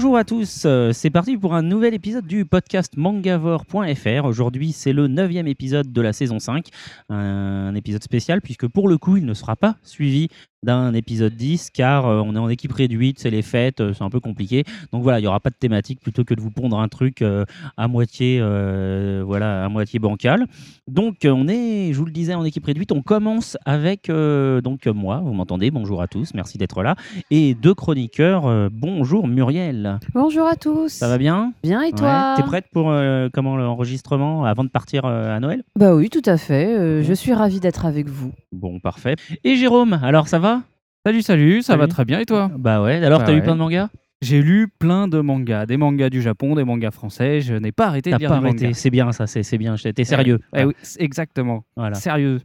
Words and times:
Bonjour 0.00 0.16
à 0.16 0.24
tous, 0.24 0.62
euh, 0.64 0.92
c'est 0.94 1.10
parti 1.10 1.36
pour 1.36 1.54
un 1.54 1.60
nouvel 1.60 1.92
épisode 1.92 2.26
du 2.26 2.46
podcast 2.46 2.96
mangavore.fr. 2.96 4.24
Aujourd'hui, 4.24 4.72
c'est 4.72 4.94
le 4.94 5.08
neuvième 5.08 5.46
épisode 5.46 5.92
de 5.92 6.00
la 6.00 6.14
saison 6.14 6.38
5, 6.38 6.68
un 7.10 7.74
épisode 7.74 8.02
spécial 8.02 8.40
puisque 8.40 8.66
pour 8.66 8.88
le 8.88 8.96
coup, 8.96 9.18
il 9.18 9.26
ne 9.26 9.34
sera 9.34 9.56
pas 9.56 9.76
suivi 9.82 10.28
d'un 10.62 10.92
épisode 10.92 11.34
10 11.34 11.70
car 11.70 12.06
euh, 12.06 12.22
on 12.24 12.36
est 12.36 12.38
en 12.38 12.48
équipe 12.50 12.72
réduite, 12.72 13.18
c'est 13.18 13.30
les 13.30 13.40
fêtes, 13.40 13.80
euh, 13.80 13.94
c'est 13.94 14.04
un 14.04 14.10
peu 14.10 14.20
compliqué. 14.20 14.64
Donc 14.92 15.02
voilà, 15.02 15.18
il 15.18 15.22
n'y 15.22 15.28
aura 15.28 15.40
pas 15.40 15.48
de 15.48 15.54
thématique 15.54 16.00
plutôt 16.00 16.24
que 16.24 16.34
de 16.34 16.40
vous 16.40 16.50
pondre 16.50 16.78
un 16.78 16.88
truc 16.88 17.22
euh, 17.22 17.44
à 17.76 17.88
moitié 17.88 18.40
voilà, 19.24 19.64
à 19.64 19.68
moitié 19.68 19.98
bancal. 19.98 20.46
Donc 20.86 21.18
on 21.24 21.48
est, 21.48 21.92
je 21.92 21.98
vous 21.98 22.04
le 22.04 22.12
disais, 22.12 22.34
en 22.34 22.44
équipe 22.44 22.64
réduite. 22.64 22.92
On 22.92 23.02
commence 23.02 23.56
avec 23.64 24.08
donc 24.08 24.86
moi, 24.86 25.20
vous 25.24 25.32
m'entendez, 25.32 25.70
bonjour 25.70 26.02
à 26.02 26.08
tous, 26.08 26.34
merci 26.34 26.58
d'être 26.58 26.82
là. 26.82 26.96
Et 27.30 27.54
deux 27.54 27.74
chroniqueurs, 27.74 28.70
bonjour 28.70 29.28
Muriel. 29.28 29.98
Bonjour 30.14 30.46
à 30.46 30.56
tous. 30.56 30.92
Ça 30.92 31.08
va 31.08 31.18
bien? 31.18 31.52
Bien 31.62 31.82
et 31.82 31.92
toi? 31.92 32.34
Ouais. 32.36 32.42
T'es 32.42 32.46
prête 32.46 32.66
pour 32.72 32.92
comment 33.32 33.56
l'enregistrement 33.56 34.44
avant 34.44 34.64
de 34.64 34.68
partir 34.68 35.04
à 35.04 35.38
Noël? 35.40 35.62
Bah 35.76 35.94
oui, 35.94 36.08
tout 36.10 36.22
à 36.26 36.36
fait. 36.36 37.02
je 37.02 37.14
suis 37.14 37.32
ravie 37.32 37.60
d'être 37.60 37.86
avec 37.86 38.08
vous. 38.08 38.32
Bon, 38.52 38.80
parfait. 38.80 39.16
Et 39.44 39.56
Jérôme, 39.56 39.98
alors 40.02 40.28
ça 40.28 40.38
va? 40.38 40.49
Salut, 41.06 41.22
salut, 41.22 41.62
ça 41.62 41.68
Salut. 41.68 41.80
va 41.80 41.86
très 41.88 42.04
bien 42.04 42.18
et 42.20 42.26
toi? 42.26 42.50
Bah 42.58 42.82
ouais. 42.82 43.02
Alors 43.04 43.20
Bah 43.20 43.26
t'as 43.26 43.32
lu 43.32 43.40
plein 43.42 43.54
de 43.54 43.58
mangas? 43.60 43.88
J'ai 44.20 44.42
lu 44.42 44.68
plein 44.68 45.08
de 45.08 45.20
mangas, 45.20 45.64
des 45.64 45.78
mangas 45.78 46.10
du 46.10 46.20
Japon, 46.20 46.54
des 46.54 46.64
mangas 46.64 46.90
français, 46.90 47.40
je 47.40 47.54
n'ai 47.54 47.72
pas 47.72 47.86
arrêté 47.86 48.10
de 48.10 48.16
T'as 48.16 48.18
lire 48.18 48.28
pas 48.28 48.38
des 48.40 48.44
arrêté. 48.46 48.64
mangas. 48.66 48.74
C'est 48.78 48.90
bien 48.90 49.10
ça, 49.12 49.26
c'est 49.26 49.42
c'est 49.42 49.56
bien. 49.56 49.76
T'es 49.76 50.04
sérieux. 50.04 50.40
Eh 50.54 50.64
oui, 50.64 50.74
c'est- 50.82 51.00
exactement. 51.00 51.64
Voilà. 51.74 51.94
Sérieux. 51.94 52.40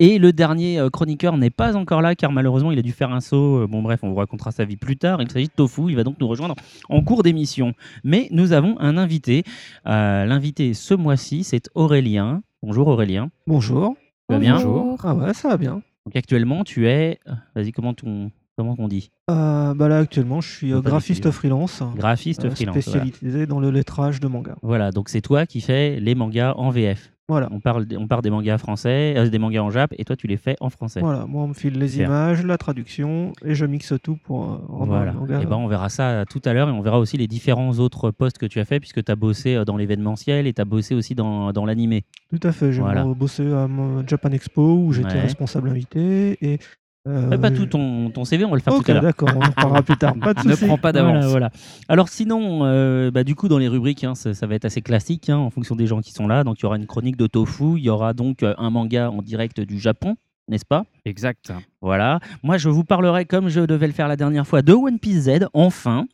Et 0.00 0.18
le 0.18 0.32
dernier 0.34 0.78
euh, 0.80 0.90
chroniqueur 0.90 1.38
n'est 1.38 1.48
pas 1.50 1.76
encore 1.76 2.02
là 2.02 2.14
car 2.14 2.30
malheureusement 2.30 2.72
il 2.72 2.78
a 2.78 2.82
dû 2.82 2.92
faire 2.92 3.10
un 3.10 3.20
saut. 3.20 3.62
Euh, 3.62 3.66
Bon 3.66 3.80
bref, 3.80 4.00
on 4.02 4.10
vous 4.10 4.16
racontera 4.16 4.50
sa 4.52 4.66
vie 4.66 4.76
plus 4.76 4.98
tard. 4.98 5.22
Il 5.22 5.30
s'agit 5.30 5.46
de 5.46 5.52
Tofu, 5.52 5.82
il 5.88 5.96
va 5.96 6.04
donc 6.04 6.16
nous 6.20 6.28
rejoindre 6.28 6.56
en 6.90 7.02
cours 7.02 7.22
d'émission. 7.22 7.72
Mais 8.02 8.28
nous 8.32 8.52
avons 8.52 8.78
un 8.80 8.98
invité. 8.98 9.44
Euh, 9.86 10.26
L'invité 10.26 10.74
ce 10.74 10.92
mois-ci, 10.92 11.42
c'est 11.42 11.70
Aurélien. 11.74 12.42
Bonjour 12.62 12.86
Aurélien. 12.88 13.30
Bonjour. 13.46 13.94
Tu 14.28 14.34
vas 14.34 14.40
bien? 14.40 14.54
Bonjour. 14.56 14.98
Ah 15.04 15.14
ouais, 15.14 15.32
ça 15.32 15.48
va 15.48 15.56
bien. 15.56 15.80
Donc 16.06 16.16
actuellement 16.16 16.64
tu 16.64 16.86
es... 16.88 17.18
euh, 17.28 17.32
Vas-y, 17.54 17.72
comment 17.72 17.94
on, 18.04 18.30
comment 18.56 18.74
on 18.78 18.88
dit? 18.88 19.10
Euh, 19.30 19.72
bah 19.74 19.88
là 19.88 19.98
actuellement, 19.98 20.40
je 20.42 20.50
suis 20.50 20.72
euh, 20.74 20.80
graphiste 20.82 21.22
défiler. 21.22 21.32
freelance, 21.32 21.82
Graphiste 21.96 22.44
euh, 22.44 22.50
freelance. 22.50 22.76
Voilà. 22.88 23.06
spécialisé 23.06 23.46
dans 23.46 23.58
le 23.60 23.70
lettrage 23.70 24.20
de 24.20 24.28
manga. 24.28 24.56
Voilà, 24.62 24.90
donc 24.90 25.08
c'est 25.08 25.22
toi 25.22 25.46
qui 25.46 25.60
fais 25.62 25.98
les 26.00 26.14
mangas 26.14 26.52
en 26.56 26.70
VF. 26.70 27.10
Voilà. 27.28 27.48
On 27.52 27.58
parle, 27.60 27.86
on 27.98 28.06
part 28.06 28.20
des 28.20 28.28
mangas 28.28 28.58
français, 28.58 29.14
euh, 29.16 29.30
des 29.30 29.38
mangas 29.38 29.62
en 29.62 29.70
Jap, 29.70 29.94
et 29.96 30.04
toi 30.04 30.14
tu 30.14 30.26
les 30.26 30.36
fais 30.36 30.56
en 30.60 30.68
français. 30.68 31.00
Voilà, 31.00 31.24
moi 31.24 31.44
on 31.44 31.48
me 31.48 31.54
file 31.54 31.78
les 31.78 31.98
images, 31.98 32.44
la 32.44 32.58
traduction 32.58 33.32
et 33.42 33.54
je 33.54 33.64
mixe 33.64 33.94
tout 34.02 34.16
pour 34.24 34.52
euh, 34.52 34.56
Voilà. 34.68 35.12
le 35.12 35.18
manga. 35.18 35.40
Et 35.40 35.46
ben 35.46 35.56
on 35.56 35.66
verra 35.66 35.88
ça 35.88 36.10
euh, 36.10 36.24
tout 36.28 36.42
à 36.44 36.52
l'heure 36.52 36.68
et 36.68 36.72
on 36.72 36.82
verra 36.82 36.98
aussi 36.98 37.16
les 37.16 37.26
différents 37.26 37.72
autres 37.78 38.10
postes 38.10 38.36
que 38.36 38.44
tu 38.44 38.60
as 38.60 38.66
fait 38.66 38.78
puisque 38.78 39.02
tu 39.02 39.10
as 39.10 39.16
bossé 39.16 39.54
euh, 39.54 39.64
dans 39.64 39.78
l'événementiel 39.78 40.46
et 40.46 40.52
tu 40.52 40.60
as 40.60 40.66
bossé 40.66 40.94
aussi 40.94 41.14
dans, 41.14 41.50
dans 41.52 41.64
l'animé. 41.64 42.04
Tout 42.28 42.46
à 42.46 42.52
fait, 42.52 42.72
j'ai 42.72 42.82
Voilà. 42.82 43.04
bossé 43.04 43.50
à 43.50 43.68
mon 43.68 44.06
Japan 44.06 44.30
Expo 44.30 44.74
où 44.76 44.92
j'étais 44.92 45.14
Ouais. 45.14 45.20
responsable 45.22 45.70
invité 45.70 46.36
et 46.42 46.58
euh, 47.06 47.36
pas 47.36 47.50
tout 47.50 47.66
ton, 47.66 48.08
ton 48.08 48.24
CV, 48.24 48.46
on 48.46 48.50
va 48.50 48.56
le 48.56 48.62
faire 48.62 48.74
tout 48.74 48.90
à 48.90 48.94
l'heure. 48.94 49.02
d'accord, 49.02 49.28
on 49.36 49.42
en 49.42 49.48
reparlera 49.48 49.82
plus 49.82 49.96
tard. 49.98 50.14
Pas 50.14 50.32
de 50.32 50.48
ne 50.48 50.54
prends 50.54 50.78
pas 50.78 50.92
d'avance. 50.92 51.12
Voilà, 51.12 51.28
voilà. 51.28 51.50
Alors 51.88 52.08
sinon, 52.08 52.60
euh, 52.62 53.10
bah, 53.10 53.24
du 53.24 53.34
coup, 53.34 53.48
dans 53.48 53.58
les 53.58 53.68
rubriques, 53.68 54.04
hein, 54.04 54.14
ça, 54.14 54.32
ça 54.32 54.46
va 54.46 54.54
être 54.54 54.64
assez 54.64 54.80
classique 54.80 55.28
hein, 55.28 55.36
en 55.36 55.50
fonction 55.50 55.76
des 55.76 55.86
gens 55.86 56.00
qui 56.00 56.12
sont 56.12 56.26
là. 56.26 56.44
Donc 56.44 56.60
il 56.60 56.62
y 56.62 56.66
aura 56.66 56.76
une 56.76 56.86
chronique 56.86 57.16
de 57.16 57.26
Tofu, 57.26 57.76
il 57.76 57.84
y 57.84 57.90
aura 57.90 58.14
donc 58.14 58.42
euh, 58.42 58.54
un 58.56 58.70
manga 58.70 59.10
en 59.10 59.20
direct 59.20 59.60
du 59.60 59.78
Japon, 59.78 60.16
n'est-ce 60.48 60.64
pas? 60.64 60.86
Exact. 61.04 61.52
Voilà. 61.82 62.20
Moi, 62.42 62.56
je 62.56 62.70
vous 62.70 62.84
parlerai, 62.84 63.26
comme 63.26 63.50
je 63.50 63.60
devais 63.60 63.86
le 63.86 63.92
faire 63.92 64.08
la 64.08 64.16
dernière 64.16 64.46
fois, 64.46 64.62
de 64.62 64.72
One 64.72 64.98
Piece 64.98 65.24
Z, 65.24 65.46
enfin. 65.52 66.06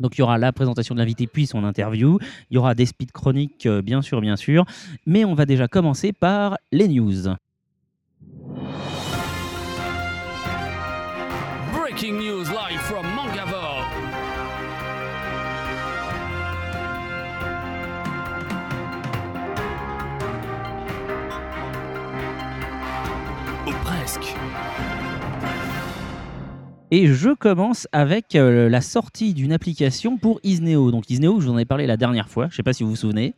Donc, 0.00 0.18
il 0.18 0.20
y 0.20 0.22
aura 0.22 0.38
la 0.38 0.52
présentation 0.52 0.94
de 0.94 1.00
l'invité, 1.00 1.26
puis 1.26 1.46
son 1.46 1.64
interview. 1.64 2.18
Il 2.50 2.56
y 2.56 2.58
aura 2.58 2.74
des 2.74 2.84
speed 2.84 3.12
chroniques, 3.12 3.64
euh, 3.66 3.80
bien 3.80 4.02
sûr, 4.02 4.20
bien 4.20 4.36
sûr. 4.36 4.64
Mais 5.06 5.24
on 5.24 5.34
va 5.34 5.46
déjà 5.46 5.68
commencer 5.68 6.12
par 6.12 6.58
les 6.72 6.88
news. 6.88 7.28
Breaking 11.96 12.18
news 12.18 12.50
live 12.50 12.78
from 12.82 13.06
Mangavore. 13.14 13.82
Ou 23.66 23.70
presque. 23.84 24.34
Et 26.90 27.08
je 27.08 27.30
commence 27.34 27.88
avec 27.92 28.36
euh, 28.36 28.68
la 28.68 28.80
sortie 28.80 29.34
d'une 29.34 29.52
application 29.52 30.18
pour 30.18 30.38
Isneo. 30.44 30.90
Donc, 30.92 31.10
Isneo, 31.10 31.40
je 31.40 31.46
vous 31.46 31.52
en 31.52 31.58
ai 31.58 31.64
parlé 31.64 31.86
la 31.86 31.96
dernière 31.96 32.28
fois. 32.28 32.44
Je 32.44 32.52
ne 32.52 32.56
sais 32.56 32.62
pas 32.62 32.72
si 32.72 32.84
vous 32.84 32.90
vous 32.90 32.96
souvenez. 32.96 33.34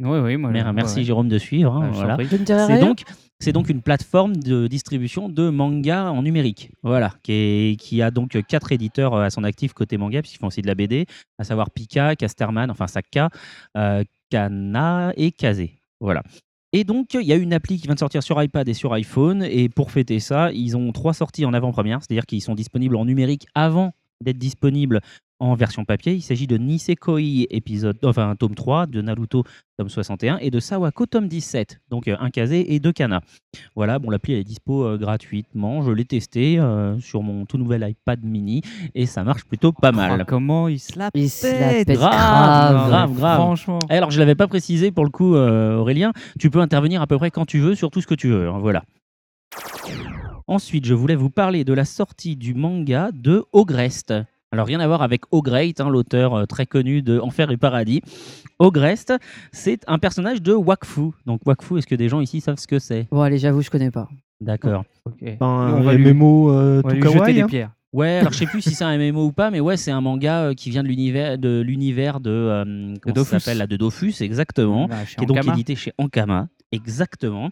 Oui, 0.00 0.18
oui, 0.18 0.36
moi. 0.36 0.50
Merci, 0.50 0.98
ouais. 1.00 1.04
Jérôme, 1.04 1.28
de 1.28 1.38
suivre. 1.38 1.76
hein, 1.76 1.82
Ah, 1.84 1.88
je 1.88 1.92
t'en 1.92 1.98
voilà. 2.00 2.14
prie. 2.14 2.26
Je 2.30 2.36
ne 2.36 2.44
dirai 2.44 2.66
C'est 2.66 2.74
rien. 2.74 2.86
donc, 2.86 3.02
c'est 3.40 3.52
donc 3.52 3.68
une 3.70 3.80
plateforme 3.80 4.36
de 4.36 4.66
distribution 4.66 5.28
de 5.28 5.48
manga 5.48 6.10
en 6.10 6.22
numérique. 6.22 6.70
Voilà, 6.82 7.14
qui, 7.22 8.02
a 8.02 8.10
donc 8.10 8.38
quatre 8.46 8.72
éditeurs 8.72 9.14
euh, 9.14 9.24
à 9.24 9.30
son 9.30 9.44
actif 9.44 9.72
côté 9.72 9.96
manga, 9.96 10.20
puisqu'ils 10.20 10.38
font 10.38 10.48
aussi 10.48 10.62
de 10.62 10.66
la 10.66 10.74
BD, 10.74 11.06
à 11.38 11.44
savoir 11.44 11.70
Pika, 11.70 12.16
Casterman, 12.16 12.70
enfin 12.70 12.86
Sakka, 12.86 13.30
euh, 13.76 14.04
Kana 14.30 15.12
et 15.16 15.32
Kazé. 15.32 15.78
Voilà. 16.00 16.22
Et 16.72 16.84
donc, 16.84 17.14
il 17.14 17.26
y 17.26 17.32
a 17.32 17.36
une 17.36 17.52
appli 17.52 17.78
qui 17.78 17.86
vient 17.86 17.94
de 17.94 17.98
sortir 17.98 18.22
sur 18.22 18.40
iPad 18.40 18.68
et 18.68 18.74
sur 18.74 18.92
iPhone. 18.92 19.42
Et 19.42 19.68
pour 19.68 19.90
fêter 19.90 20.20
ça, 20.20 20.52
ils 20.52 20.76
ont 20.76 20.92
trois 20.92 21.14
sorties 21.14 21.44
en 21.44 21.52
avant-première, 21.52 22.00
c'est-à-dire 22.00 22.26
qu'ils 22.26 22.42
sont 22.42 22.54
disponibles 22.54 22.94
en 22.94 23.04
numérique 23.04 23.46
avant 23.54 23.92
d'être 24.22 24.38
disponibles 24.38 25.00
en 25.40 25.54
version 25.54 25.84
papier. 25.84 26.12
Il 26.14 26.20
s'agit 26.22 26.46
de 26.46 26.56
Nisekoi 26.58 27.46
épisode, 27.50 27.98
enfin 28.04 28.34
tome 28.38 28.54
3, 28.54 28.86
de 28.86 29.00
Naruto 29.02 29.42
tome 29.78 29.88
61 29.88 30.36
et 30.38 30.50
de 30.50 30.60
Sawako 30.60 31.06
tome 31.06 31.26
17, 31.28 31.80
donc 31.88 32.06
euh, 32.08 32.16
un 32.20 32.30
Kazé 32.30 32.74
et 32.74 32.78
deux 32.80 32.92
Kana. 32.92 33.22
Voilà, 33.74 33.98
bon 33.98 34.10
l'appli 34.10 34.34
elle 34.34 34.40
est 34.40 34.44
dispo 34.44 34.84
euh, 34.84 34.98
gratuitement, 34.98 35.82
je 35.82 35.90
l'ai 35.90 36.04
testé 36.04 36.58
euh, 36.58 36.98
sur 37.00 37.22
mon 37.22 37.46
tout 37.46 37.56
nouvel 37.58 37.86
iPad 37.88 38.22
mini 38.22 38.60
et 38.94 39.06
ça 39.06 39.24
marche 39.24 39.44
plutôt 39.44 39.72
pas 39.72 39.90
Oh, 39.92 39.96
mal. 39.96 40.24
comment 40.26 40.68
il 40.68 40.78
se 40.78 40.98
la 40.98 41.10
Il 41.14 41.28
se 41.30 41.46
la 41.46 41.84
pète. 41.84 41.88
Grave, 41.96 42.10
grave. 42.12 42.88
grave, 42.88 43.14
grave. 43.14 43.36
Franchement. 43.38 43.78
Et 43.90 43.94
Alors, 43.94 44.10
je 44.10 44.18
l'avais 44.20 44.34
pas 44.34 44.46
précisé 44.46 44.90
pour 44.92 45.04
le 45.04 45.10
coup, 45.10 45.34
euh, 45.34 45.76
Aurélien. 45.78 46.12
Tu 46.38 46.50
peux 46.50 46.60
intervenir 46.60 47.00
à 47.02 47.06
peu 47.06 47.16
près 47.16 47.30
quand 47.30 47.46
tu 47.46 47.58
veux 47.58 47.74
sur 47.74 47.90
tout 47.90 48.00
ce 48.00 48.06
que 48.06 48.14
tu 48.14 48.28
veux. 48.28 48.48
hein, 48.48 48.58
voilà. 48.60 48.84
Ensuite, 50.46 50.84
je 50.84 50.94
voulais 50.94 51.14
vous 51.16 51.30
parler 51.30 51.64
de 51.64 51.72
la 51.72 51.84
sortie 51.84 52.36
du 52.36 52.54
manga 52.54 53.10
de 53.12 53.44
Ogrest. 53.52 54.12
Alors, 54.52 54.66
rien 54.66 54.80
à 54.80 54.86
voir 54.88 55.02
avec 55.02 55.22
Ogreat, 55.30 55.80
hein, 55.80 55.88
l'auteur 55.88 56.34
euh, 56.34 56.44
très 56.44 56.66
connu 56.66 57.02
de 57.02 57.20
Enfer 57.20 57.50
et 57.52 57.56
Paradis. 57.56 58.02
Ogrest, 58.58 59.12
c'est 59.52 59.82
un 59.86 59.98
personnage 59.98 60.42
de 60.42 60.52
Wakfu. 60.52 61.12
Donc, 61.24 61.40
Wakfu, 61.46 61.78
est-ce 61.78 61.86
que 61.86 61.94
des 61.94 62.08
gens 62.08 62.20
ici 62.20 62.40
savent 62.40 62.58
ce 62.58 62.66
que 62.66 62.78
c'est? 62.80 63.06
Bon, 63.12 63.20
allez, 63.22 63.38
j'avoue, 63.38 63.62
je 63.62 63.70
connais 63.70 63.90
pas. 63.92 64.08
D'accord. 64.40 64.84
Ok. 65.04 65.22
Enfin, 65.22 65.68
Nous, 65.68 65.74
on 65.76 65.78
un 65.78 65.82
va 65.82 65.94
lui, 65.94 66.12
MMO 66.12 66.50
euh, 66.50 66.82
on 66.84 66.88
va 66.88 66.94
tout 66.94 66.96
lui 66.96 67.02
jeter 67.02 67.14
kawaii, 67.14 67.34
des 67.34 67.40
hein. 67.42 67.46
pierres. 67.46 67.70
Ouais, 67.92 68.18
alors 68.18 68.32
je 68.32 68.38
sais 68.38 68.46
plus 68.50 68.62
si 68.62 68.74
c'est 68.74 68.84
un 68.84 68.96
MMO 68.98 69.26
ou 69.26 69.32
pas, 69.32 69.50
mais 69.50 69.60
ouais, 69.60 69.76
c'est 69.76 69.90
un 69.90 70.00
manga 70.00 70.42
euh, 70.44 70.54
qui 70.54 70.70
vient 70.70 70.82
de 70.82 70.88
l'univers 70.88 71.38
de 71.38 71.60
l'univers 71.60 72.20
de 72.20 72.30
euh, 72.30 72.94
comment 73.02 73.24
ça 73.24 73.38
s'appelle 73.38 73.58
là, 73.58 73.66
de 73.66 73.76
Dofus, 73.76 74.14
exactement. 74.20 74.86
Bah, 74.86 74.96
qui 75.04 75.24
est 75.24 75.26
donc 75.26 75.38
Ankama. 75.38 75.52
édité 75.54 75.74
chez 75.76 75.92
Ankama. 75.98 76.48
Exactement. 76.72 77.50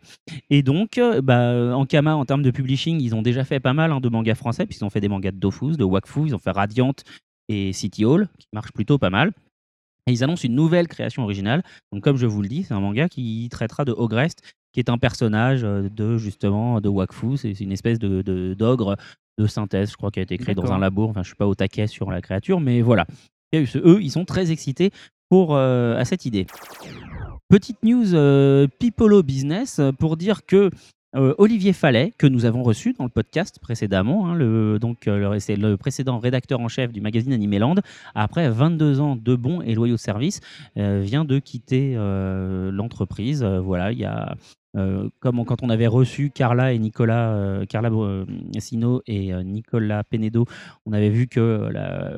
Et 0.48 0.62
donc, 0.62 0.98
euh, 0.98 1.20
bah, 1.20 1.50
euh, 1.50 1.72
Ankama, 1.72 2.14
en 2.14 2.24
termes 2.24 2.42
de 2.42 2.50
publishing, 2.50 3.00
ils 3.00 3.14
ont 3.14 3.22
déjà 3.22 3.44
fait 3.44 3.58
pas 3.60 3.72
mal 3.72 3.90
hein, 3.90 4.00
de 4.00 4.08
mangas 4.08 4.36
français, 4.36 4.64
puisqu'ils 4.64 4.84
ont 4.84 4.90
fait 4.90 5.00
des 5.00 5.08
mangas 5.08 5.32
de 5.32 5.38
Dofus, 5.38 5.76
de 5.76 5.84
Wakfu, 5.84 6.26
ils 6.26 6.34
ont 6.34 6.38
fait 6.38 6.52
Radiant 6.52 6.94
et 7.48 7.72
City 7.72 8.04
Hall, 8.04 8.28
qui 8.38 8.46
marchent 8.52 8.72
plutôt 8.72 8.98
pas 8.98 9.10
mal. 9.10 9.32
Et 10.06 10.12
ils 10.12 10.22
annoncent 10.22 10.46
une 10.46 10.54
nouvelle 10.54 10.86
création 10.86 11.24
originale. 11.24 11.62
Donc, 11.92 12.02
comme 12.02 12.16
je 12.16 12.26
vous 12.26 12.42
le 12.42 12.48
dis, 12.48 12.62
c'est 12.62 12.74
un 12.74 12.80
manga 12.80 13.08
qui 13.08 13.48
traitera 13.50 13.84
de 13.84 13.92
Ogrest, 13.92 14.42
qui 14.72 14.80
est 14.80 14.88
un 14.88 14.98
personnage 14.98 15.64
euh, 15.64 15.88
de 15.88 16.16
justement 16.16 16.80
de 16.80 16.88
Wakfu. 16.88 17.36
C'est 17.36 17.58
une 17.60 17.72
espèce 17.72 17.98
de 17.98 18.22
d'ogre 18.54 18.96
de, 19.38 19.46
synthèse, 19.46 19.90
je 19.90 19.96
crois, 19.96 20.10
qui 20.10 20.20
a 20.20 20.22
été 20.22 20.38
créé 20.38 20.54
dans 20.54 20.72
un 20.72 20.78
labo. 20.78 21.08
Enfin, 21.08 21.22
je 21.22 21.28
suis 21.28 21.36
pas 21.36 21.46
au 21.46 21.54
taquet 21.54 21.88
sur 21.88 22.10
la 22.10 22.20
créature, 22.20 22.60
mais 22.60 22.82
voilà. 22.82 23.06
Et 23.52 23.64
eux, 23.76 24.02
ils 24.02 24.10
sont 24.10 24.24
très 24.24 24.52
excités 24.52 24.92
pour 25.28 25.56
euh, 25.56 25.96
à 25.96 26.04
cette 26.04 26.24
idée. 26.24 26.46
Petite 27.48 27.82
news 27.82 28.14
euh, 28.14 28.66
Pipolo 28.78 29.22
Business 29.22 29.78
euh, 29.78 29.92
pour 29.92 30.16
dire 30.16 30.44
que 30.46 30.70
Euh, 31.16 31.34
Olivier 31.38 31.72
Fallet, 31.72 32.12
que 32.18 32.26
nous 32.26 32.44
avons 32.44 32.62
reçu 32.62 32.92
dans 32.92 33.04
le 33.04 33.08
podcast 33.08 33.58
précédemment, 33.62 34.26
hein, 34.28 34.34
le, 34.34 34.78
donc, 34.78 35.06
le- 35.06 35.76
précédent 35.78 36.18
rédacteur 36.18 36.60
en 36.60 36.68
chef 36.68 36.92
du 36.92 37.00
magazine 37.00 37.32
Animeland, 37.32 37.76
après 38.14 38.50
22 38.50 39.00
ans 39.00 39.16
de 39.16 39.34
bons 39.34 39.62
et 39.62 39.74
loyaux 39.74 39.96
services, 39.96 40.40
vient 40.76 41.24
de 41.24 41.38
quitter 41.38 41.94
l'entreprise. 41.96 43.42
Voilà, 43.42 43.90
il 43.92 43.98
y 44.00 44.04
a. 44.04 44.36
euh, 44.76 45.08
comme 45.20 45.44
quand 45.44 45.62
on 45.62 45.70
avait 45.70 45.86
reçu 45.86 46.30
Carla 46.30 46.72
et 46.72 46.78
Nicolas, 46.78 47.32
euh, 47.32 47.64
Carla 47.64 47.90
euh, 47.90 48.26
Sino 48.58 49.02
et 49.06 49.32
Nicolas 49.42 50.04
Penedo, 50.04 50.44
on 50.86 50.92
avait 50.92 51.08
vu 51.08 51.26
que 51.26 51.70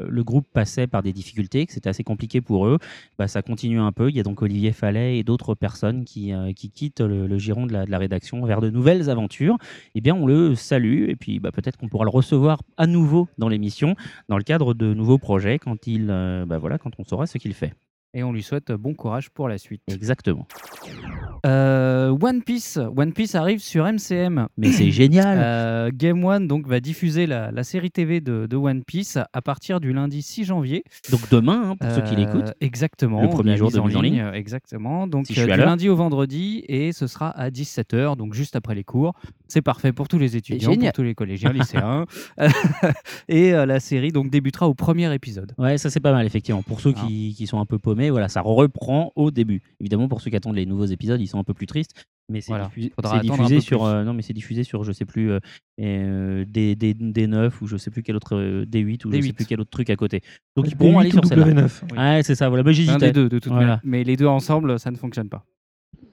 le 0.09 0.25
groupe 0.25 0.47
passait 0.53 0.87
par 0.87 1.03
des 1.03 1.13
difficultés, 1.13 1.67
que 1.67 1.73
c'était 1.73 1.89
assez 1.89 2.05
compliqué 2.05 2.41
pour 2.41 2.67
eux. 2.67 2.79
Bah, 3.19 3.29
ça 3.29 3.43
continue 3.43 3.81
un 3.81 3.93
peu. 3.93 4.11
Il 4.11 4.17
y 4.17 4.21
a 4.21 4.23
donc 4.23 4.43
Olivier 4.43 4.73
Fallet 4.73 5.19
et 5.19 5.23
d'autres 5.23 5.55
personnes 5.55 6.05
qui, 6.05 6.33
qui 6.57 6.71
quittent 6.71 7.01
le, 7.01 7.39
giron 7.39 7.67
de 7.67 7.73
la, 7.73 7.99
rédaction 7.99 8.45
vers 8.45 8.61
de 8.61 8.71
nouvelles 8.71 9.11
aventures. 9.11 9.57
Eh 9.95 10.01
bien, 10.01 10.15
on 10.15 10.27
le 10.27 10.55
salue 10.55 11.09
et 11.09 11.17
puis 11.17 11.39
bah, 11.39 11.53
peut-être 11.53 11.77
qu'on 11.77 11.89
pourra 11.89 12.05
le 12.05 12.11
recevoir 12.11 12.63
à 12.77 12.87
nouveau 12.87 13.29
dans 13.39 13.49
l'émission 13.49 13.95
dans 14.29 14.37
le 14.37 14.45
cadre 14.45 14.75
de 14.75 14.95
nouveaux 14.95 15.19
projets 15.19 15.59
quand, 15.59 15.87
il, 15.87 16.07
bah, 16.07 16.59
voilà, 16.59 16.79
quand 16.79 16.93
on 16.99 17.05
saura 17.05 17.27
ce 17.27 17.39
qu'il 17.39 17.55
fait. 17.55 17.75
Et 18.13 18.25
on 18.25 18.33
lui 18.33 18.43
souhaite 18.43 18.73
bon 18.73 18.95
courage 18.95 19.31
pour 19.31 19.49
la 19.49 19.57
suite. 19.57 19.83
Exactement. 19.89 20.47
Euh, 21.47 22.11
One 22.21 22.43
Piece. 22.43 22.77
One 22.97 23.13
Piece 23.13 23.35
arrive 23.37 23.61
sur 23.61 23.85
MCM. 23.85 24.49
Mais 24.59 24.73
c'est 24.73 24.91
génial. 24.91 25.39
Euh, 25.41 25.91
Game 25.95 26.23
One 26.25 26.49
donc, 26.49 26.67
va 26.67 26.81
diffuser 26.81 27.27
la, 27.27 27.51
la 27.53 27.63
série 27.65 27.91
TV 27.91 28.21
de, 28.21 28.47
de 28.47 28.57
One 28.57 28.83
Piece 28.85 29.17
à 29.33 29.41
partir 29.43 29.81
du 29.81 29.93
lundi 29.93 30.23
6 30.23 30.45
janvier. 30.45 30.83
Donc 31.11 31.21
demain, 31.31 31.71
hein, 31.71 31.77
pour 31.77 31.91
ceux 31.93 32.03
qui 32.03 32.15
Euh, 32.15 32.19
l'écoutent. 32.19 32.53
Exactement. 32.61 33.23
Le 33.23 33.29
premier 33.29 33.57
jour 33.57 33.71
de 33.71 33.79
mise 33.81 33.97
en 33.97 34.01
ligne. 34.03 34.25
Exactement. 34.35 35.07
Donc 35.07 35.27
Si 35.29 35.35
je 35.35 35.43
suis 35.43 35.53
à 35.53 35.57
du 35.57 35.63
lundi 35.63 35.89
au 35.89 35.95
vendredi 35.97 36.65
et 36.69 36.93
ce 36.93 37.07
sera 37.07 37.31
à 37.31 37.51
17h, 37.51 38.17
donc 38.17 38.35
juste 38.35 38.57
après 38.57 38.75
les 38.75 38.85
cours. 38.85 39.15
C'est 39.47 39.63
parfait 39.63 39.93
pour 39.93 40.09
tous 40.09 40.19
les 40.19 40.37
étudiants, 40.37 40.75
pour 40.75 40.93
tous 40.93 41.03
les 41.03 41.15
collégiens, 41.15 41.53
lycéens. 41.53 42.07
et 43.29 43.53
la 43.53 43.81
série 43.81 44.13
donc 44.13 44.31
débutera 44.31 44.69
au 44.69 44.75
premier 44.75 45.13
épisode. 45.15 45.53
Ouais, 45.59 45.79
ça 45.79 45.91
c'est 45.91 46.01
pas 46.01 46.13
mal 46.13 46.27
effectivement. 46.27 46.63
Pour 46.63 46.81
ceux 46.81 46.93
Ah. 46.97 47.05
qui, 47.07 47.35
qui 47.37 47.47
sont 47.47 47.61
un 47.61 47.67
peu 47.67 47.79
paumés, 47.79 48.00
voilà, 48.09 48.29
ça 48.29 48.41
reprend 48.41 49.13
au 49.17 49.31
début. 49.31 49.61
Évidemment, 49.81 50.09
pour 50.09 50.23
ceux 50.23 50.31
qui 50.31 50.37
attendent 50.37 50.57
les 50.57 50.65
nouveaux 50.65 50.87
épisodes, 50.87 51.21
ils 51.21 51.27
sont 51.27 51.39
un 51.39 51.45
peu 51.45 51.53
plus 51.53 51.67
tristes. 51.67 52.07
Mais 52.31 52.41
c'est 52.41 52.53
Voilà, 52.53 52.71
diffusé, 53.21 53.61
sur 53.61 53.85
euh, 53.85 54.05
non 54.05 54.15
mais 54.15 54.23
c'est 54.23 54.33
diffusé 54.33 54.63
sur 54.63 54.85
je 54.85 54.93
sais 54.93 55.05
plus 55.05 55.33
euh, 55.33 55.41
euh, 55.81 56.45
des, 56.49 56.77
des, 56.77 56.95
des 56.95 57.27
9 57.27 57.61
ou 57.61 57.67
je 57.67 57.77
sais 57.77 57.91
plus 57.91 58.05
quel 58.05 58.15
autre 58.15 58.37
euh, 58.37 58.65
D8 58.65 59.05
ou 59.05 59.11
je 59.13 59.17
sais 59.21 59.29
D8. 59.31 59.33
plus 59.35 59.45
quel 59.47 59.61
autre 59.61 59.71
truc 59.71 59.91
à 59.91 59.97
côté. 59.97 60.23
Donc 60.57 60.69
ils 60.69 60.75
D8 60.75 60.77
pourront 60.77 60.99
aller 61.01 61.11
sur 61.11 61.25
celle-là. 61.27 61.47
W9. 61.47 61.83
Oui. 61.91 61.99
Ouais, 61.99 62.23
c'est 62.23 62.37
ça. 62.37 62.49
Voilà, 62.49 62.63
mais 62.63 62.73
j'hésitais. 62.73 63.07
des 63.07 63.13
deux 63.13 63.29
de 63.29 63.39
toute 63.41 63.51
Voilà. 63.53 63.67
manière. 63.67 63.81
Mais 63.83 64.05
les 64.05 64.17
deux 64.17 64.27
ensemble, 64.29 64.79
ça 64.79 64.93
ne 64.93 64.97
fonctionne 64.97 65.29
pas. 65.29 65.45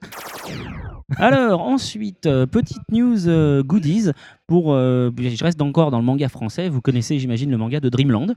Alors 1.16 1.62
ensuite, 1.62 2.26
euh, 2.26 2.46
petite 2.46 2.82
news 2.92 3.28
euh, 3.28 3.62
goodies 3.62 4.10
pour. 4.46 4.72
euh, 4.74 5.10
je 5.16 5.42
reste 5.44 5.62
encore 5.62 5.90
dans 5.90 5.98
le 5.98 6.04
manga 6.04 6.28
français. 6.28 6.68
Vous 6.68 6.80
connaissez, 6.82 7.18
j'imagine, 7.18 7.50
le 7.50 7.56
manga 7.56 7.80
de 7.80 7.88
Dreamland. 7.88 8.34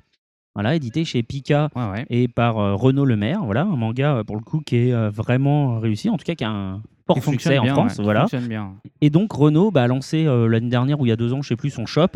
Voilà, 0.53 0.75
édité 0.75 1.05
chez 1.05 1.23
Pika 1.23 1.69
Ouais, 1.75 1.89
ouais. 1.89 2.05
et 2.09 2.27
par 2.27 2.57
euh, 2.59 2.75
Renaud 2.75 3.05
Lemaire. 3.05 3.43
Voilà, 3.45 3.61
un 3.61 3.75
manga 3.77 4.17
euh, 4.17 4.23
pour 4.23 4.35
le 4.35 4.41
coup 4.41 4.59
qui 4.65 4.75
est 4.75 4.93
euh, 4.93 5.09
vraiment 5.09 5.79
réussi, 5.79 6.09
en 6.09 6.17
tout 6.17 6.25
cas 6.25 6.35
qui 6.35 6.43
a 6.43 6.49
un 6.49 6.81
fort 7.07 7.23
succès 7.23 7.57
en 7.57 7.65
France. 7.67 7.97
ouais, 7.97 8.03
voilà. 8.03 8.25
bien. 8.47 8.73
Et 8.99 9.09
donc 9.09 9.31
Renault 9.31 9.71
bah, 9.71 9.83
a 9.83 9.87
lancé 9.87 10.25
euh, 10.25 10.47
l'année 10.47 10.69
dernière 10.69 10.99
ou 10.99 11.05
il 11.05 11.09
y 11.09 11.13
a 11.13 11.15
deux 11.15 11.31
ans, 11.33 11.41
je 11.41 11.47
sais 11.49 11.55
plus, 11.55 11.69
son 11.69 11.85
shop 11.85 12.07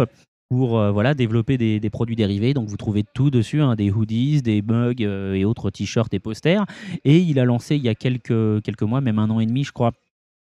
pour 0.50 0.80
voilà, 0.92 1.16
développer 1.16 1.58
des, 1.58 1.80
des 1.80 1.90
produits 1.90 2.16
dérivés. 2.16 2.54
Donc 2.54 2.68
vous 2.70 2.78
trouvez 2.78 3.04
tout 3.16 3.32
dessus, 3.32 3.62
hein, 3.64 3.76
des 3.76 3.90
hoodies, 3.90 4.44
des 4.44 4.62
mugs 4.62 5.02
et 5.02 5.44
autres 5.44 5.72
t-shirts 5.72 6.14
et 6.14 6.20
posters. 6.20 6.66
Et 7.04 7.18
il 7.18 7.40
a 7.40 7.46
lancé 7.46 7.78
il 7.78 7.82
y 7.84 7.90
a 7.90 7.96
quelques, 7.96 8.62
quelques 8.62 8.84
mois, 8.84 9.02
même 9.02 9.18
un 9.18 9.30
an 9.32 9.40
et 9.40 9.48
demi, 9.48 9.64
je 9.64 9.72
crois, 9.72 9.92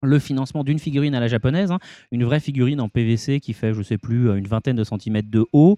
le 0.03 0.19
financement 0.19 0.65
d'une 0.65 0.79
figurine 0.79 1.15
à 1.15 1.21
la 1.21 1.29
japonaise, 1.29 1.71
hein, 1.71 1.79
une 2.13 2.25
vraie 2.25 2.41
figurine 2.41 2.81
en 2.81 2.89
PVC 2.89 3.41
qui 3.41 3.53
fait, 3.53 3.75
je 3.75 3.83
sais 3.83 3.99
plus, 3.99 4.31
une 4.37 4.47
vingtaine 4.47 4.77
de 4.77 4.85
centimètres 4.85 5.31
de 5.31 5.45
haut, 5.53 5.77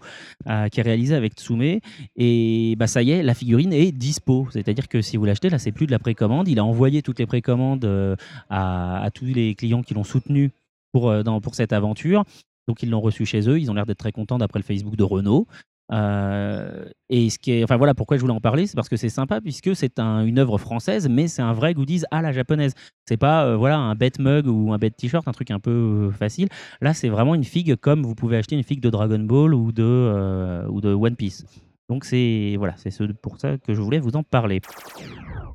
euh, 0.48 0.68
qui 0.68 0.80
est 0.80 0.82
réalisée 0.82 1.14
avec 1.14 1.34
Tsume. 1.34 1.80
Et 2.16 2.74
bah, 2.78 2.86
ça 2.86 3.02
y 3.02 3.10
est, 3.10 3.22
la 3.22 3.34
figurine 3.34 3.72
est 3.72 3.92
dispo. 3.92 4.48
C'est-à-dire 4.50 4.88
que 4.88 5.00
si 5.02 5.16
vous 5.16 5.24
l'achetez, 5.24 5.48
là, 5.48 5.58
c'est 5.58 5.72
plus 5.72 5.86
de 5.86 5.92
la 5.92 5.98
précommande. 5.98 6.48
Il 6.48 6.58
a 6.58 6.64
envoyé 6.64 7.02
toutes 7.02 7.18
les 7.18 7.26
précommandes 7.26 7.84
euh, 7.84 8.16
à, 8.48 9.08
tous 9.14 9.24
les 9.24 9.54
clients 9.54 9.82
qui 9.82 9.94
l'ont 9.94 10.04
soutenu 10.04 10.50
pour, 10.92 11.10
euh, 11.10 11.22
pour 11.42 11.54
cette 11.54 11.72
aventure. 11.72 12.24
Donc 12.68 12.82
ils 12.82 12.90
l'ont 12.90 13.00
reçu 13.00 13.26
chez 13.26 13.48
eux. 13.48 13.58
Ils 13.58 13.70
ont 13.70 13.74
l'air 13.74 13.86
d'être 13.86 13.98
très 13.98 14.12
contents 14.12 14.38
d'après 14.38 14.58
le 14.58 14.64
Facebook 14.64 14.96
de 14.96 15.02
Renault. 15.02 15.46
Euh, 15.92 16.84
et 17.08 17.30
ce 17.30 17.38
qui 17.38 17.64
enfin 17.64 17.76
voilà 17.76 17.94
pourquoi 17.94 18.16
je 18.16 18.20
voulais 18.22 18.32
en 18.32 18.40
parler, 18.40 18.66
c'est 18.66 18.76
parce 18.76 18.88
que 18.88 18.96
c'est 18.96 19.08
sympa 19.08 19.40
puisque 19.40 19.74
c'est 19.74 19.98
un- 19.98 20.24
une 20.24 20.38
œuvre 20.38 20.56
française, 20.58 21.08
mais 21.08 21.26
c'est 21.26 21.42
un 21.42 21.52
vrai 21.52 21.74
goodies 21.74 22.04
à 22.12 22.22
la 22.22 22.30
japonaise. 22.32 22.74
C'est 23.08 23.16
pas 23.16 23.44
euh, 23.46 23.56
voilà 23.56 23.76
un 23.78 23.94
bête 23.96 24.18
mug 24.20 24.46
ou 24.46 24.72
un 24.72 24.78
bête 24.78 24.96
t-shirt, 24.96 25.26
un 25.26 25.32
truc 25.32 25.50
un 25.50 25.58
peu 25.58 25.70
euh, 25.70 26.10
facile. 26.12 26.48
Là, 26.80 26.94
c'est 26.94 27.08
vraiment 27.08 27.34
une 27.34 27.44
figue 27.44 27.74
comme 27.76 28.02
vous 28.04 28.14
pouvez 28.14 28.36
acheter 28.36 28.54
une 28.56 28.62
figue 28.62 28.80
de 28.80 28.90
Dragon 28.90 29.18
Ball 29.18 29.52
ou 29.54 29.72
de 29.72 30.64
One 30.94 31.16
Piece. 31.16 31.44
Donc 31.88 32.04
c'est 32.04 32.54
voilà, 32.56 32.74
c'est 32.76 32.92
ce- 32.92 33.02
pour 33.04 33.38
ça 33.40 33.58
que 33.58 33.74
je 33.74 33.80
voulais 33.80 33.98
vous 33.98 34.14
en 34.14 34.22
parler. 34.22 34.60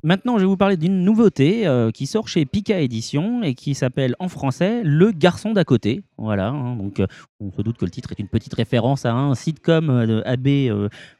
Maintenant, 0.06 0.38
je 0.38 0.42
vais 0.42 0.46
vous 0.46 0.56
parler 0.56 0.76
d'une 0.76 1.02
nouveauté 1.02 1.66
euh, 1.66 1.90
qui 1.90 2.06
sort 2.06 2.28
chez 2.28 2.46
Pika 2.46 2.78
Édition 2.78 3.42
et 3.42 3.54
qui 3.54 3.74
s'appelle 3.74 4.14
en 4.20 4.28
français 4.28 4.82
Le 4.84 5.10
garçon 5.10 5.50
d'à 5.50 5.64
côté. 5.64 6.04
Voilà, 6.16 6.50
hein, 6.50 6.76
donc 6.76 7.00
euh, 7.00 7.08
on 7.40 7.50
se 7.50 7.60
doute 7.60 7.76
que 7.76 7.84
le 7.84 7.90
titre 7.90 8.12
est 8.12 8.20
une 8.20 8.28
petite 8.28 8.54
référence 8.54 9.04
à 9.04 9.12
un 9.12 9.34
sitcom 9.34 9.90
euh, 9.90 10.22
AB 10.24 10.48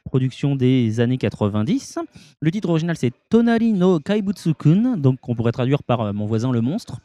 production 0.05 0.55
des 0.55 1.01
années 1.01 1.17
90. 1.17 1.99
Le 2.39 2.49
titre 2.49 2.69
original 2.69 2.95
c'est 2.95 3.11
Tonari 3.29 3.73
no 3.73 3.99
Kaibutsu-kun, 3.99 4.95
donc 4.95 5.19
on 5.27 5.35
pourrait 5.35 5.51
traduire 5.51 5.83
par 5.83 6.13
Mon 6.13 6.25
voisin 6.25 6.53
le 6.53 6.61
monstre. 6.61 7.01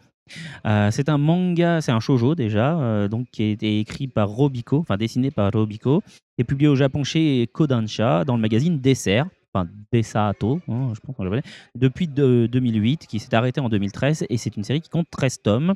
C'est 0.64 1.08
un 1.08 1.18
manga, 1.18 1.80
c'est 1.80 1.90
un 1.90 1.98
shoujo 1.98 2.36
déjà, 2.36 3.08
donc 3.08 3.26
qui 3.32 3.42
a 3.42 3.46
été 3.48 3.80
écrit 3.80 4.06
par 4.06 4.28
Robiko, 4.28 4.78
enfin 4.78 4.96
dessiné 4.96 5.32
par 5.32 5.50
Robiko, 5.52 6.00
et 6.38 6.44
publié 6.44 6.68
au 6.68 6.76
Japon 6.76 7.02
chez 7.02 7.48
Kodansha 7.52 8.24
dans 8.24 8.36
le 8.36 8.40
magazine 8.40 8.78
Dessert, 8.78 9.26
enfin 9.54 9.68
Desato, 9.92 10.60
hein, 10.68 10.92
je 10.94 11.00
pense 11.00 11.18
en 11.18 11.24
japonais, 11.24 11.42
depuis 11.74 12.08
de- 12.08 12.48
2008, 12.50 13.06
qui 13.06 13.18
s'est 13.18 13.34
arrêté 13.34 13.60
en 13.60 13.68
2013, 13.68 14.26
et 14.28 14.36
c'est 14.36 14.56
une 14.56 14.64
série 14.64 14.80
qui 14.80 14.88
compte 14.88 15.08
13 15.10 15.42
tomes. 15.42 15.74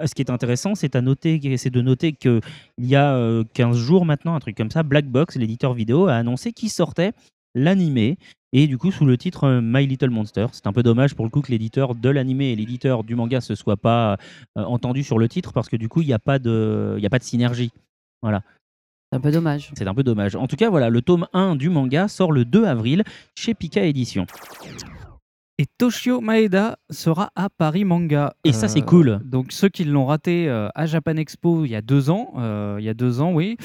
Euh, 0.00 0.06
Ce 0.06 0.14
qui 0.14 0.22
est 0.22 0.30
intéressant, 0.30 0.74
c'est 0.74 0.94
de 0.94 1.00
noter 1.80 2.12
que 2.12 2.40
il 2.78 2.86
y 2.86 2.96
a 2.96 3.14
euh, 3.14 3.44
15 3.54 3.76
jours 3.76 4.04
maintenant, 4.04 4.34
un 4.34 4.40
truc 4.40 4.56
comme 4.56 4.70
ça, 4.70 4.82
Black 4.82 5.06
Box, 5.06 5.36
l'éditeur 5.36 5.74
vidéo, 5.74 6.06
a 6.06 6.14
annoncé 6.14 6.52
qu'il 6.52 6.70
sortait 6.70 7.12
l'animé 7.54 8.16
et 8.52 8.66
du 8.66 8.78
coup 8.78 8.90
sous 8.92 9.04
le 9.06 9.16
titre 9.16 9.44
euh, 9.44 9.60
My 9.62 9.86
Little 9.86 10.10
Monster. 10.10 10.46
C'est 10.52 10.66
un 10.66 10.72
peu 10.72 10.82
dommage 10.82 11.14
pour 11.14 11.24
le 11.24 11.30
coup 11.30 11.40
que 11.40 11.50
l'éditeur 11.50 11.94
de 11.94 12.08
l'animé 12.08 12.50
et 12.50 12.56
l'éditeur 12.56 13.04
du 13.04 13.14
manga 13.14 13.40
se 13.40 13.54
soient 13.54 13.76
pas 13.76 14.18
euh, 14.56 14.62
entendus 14.64 15.04
sur 15.04 15.18
le 15.18 15.28
titre 15.28 15.52
parce 15.52 15.68
que 15.68 15.76
du 15.76 15.88
coup 15.88 16.02
il 16.02 16.06
n'y 16.06 16.12
a 16.12 16.18
pas 16.18 16.38
de 16.38 16.96
y 17.00 17.06
a 17.06 17.10
pas 17.10 17.18
de 17.18 17.24
synergie. 17.24 17.72
Voilà, 18.22 18.42
C'est 19.12 19.16
un 19.16 19.20
peu 19.20 19.32
dommage. 19.32 19.72
c'est 19.76 19.88
un 19.88 19.94
peu 19.94 20.04
dommage. 20.04 20.36
En 20.36 20.46
tout 20.46 20.54
cas, 20.54 20.70
voilà, 20.70 20.88
le 20.88 21.02
tome 21.02 21.26
1 21.32 21.56
du 21.56 21.68
manga 21.68 22.06
sort 22.06 22.30
le 22.30 22.44
2 22.44 22.64
avril 22.64 23.02
chez 23.34 23.54
Pika 23.54 23.82
Édition. 23.82 24.24
Et 25.60 25.66
Toshio 25.76 26.22
Maeda 26.22 26.78
sera 26.88 27.32
à 27.36 27.50
Paris 27.50 27.84
Manga. 27.84 28.32
Et 28.44 28.54
ça, 28.54 28.66
c'est 28.66 28.80
Euh, 28.80 28.82
cool. 28.82 29.20
Donc 29.26 29.52
ceux 29.52 29.68
qui 29.68 29.84
l'ont 29.84 30.06
raté 30.06 30.48
euh, 30.48 30.70
à 30.74 30.86
Japan 30.86 31.16
Expo 31.16 31.66
il 31.66 31.70
y 31.70 31.74
a 31.74 31.82
deux 31.82 32.08
ans, 32.08 32.32
euh, 32.38 32.76
il 32.78 32.84
y 32.86 32.88
a 32.88 32.94
deux 32.94 33.20
ans, 33.20 33.34
oui, 33.34 33.58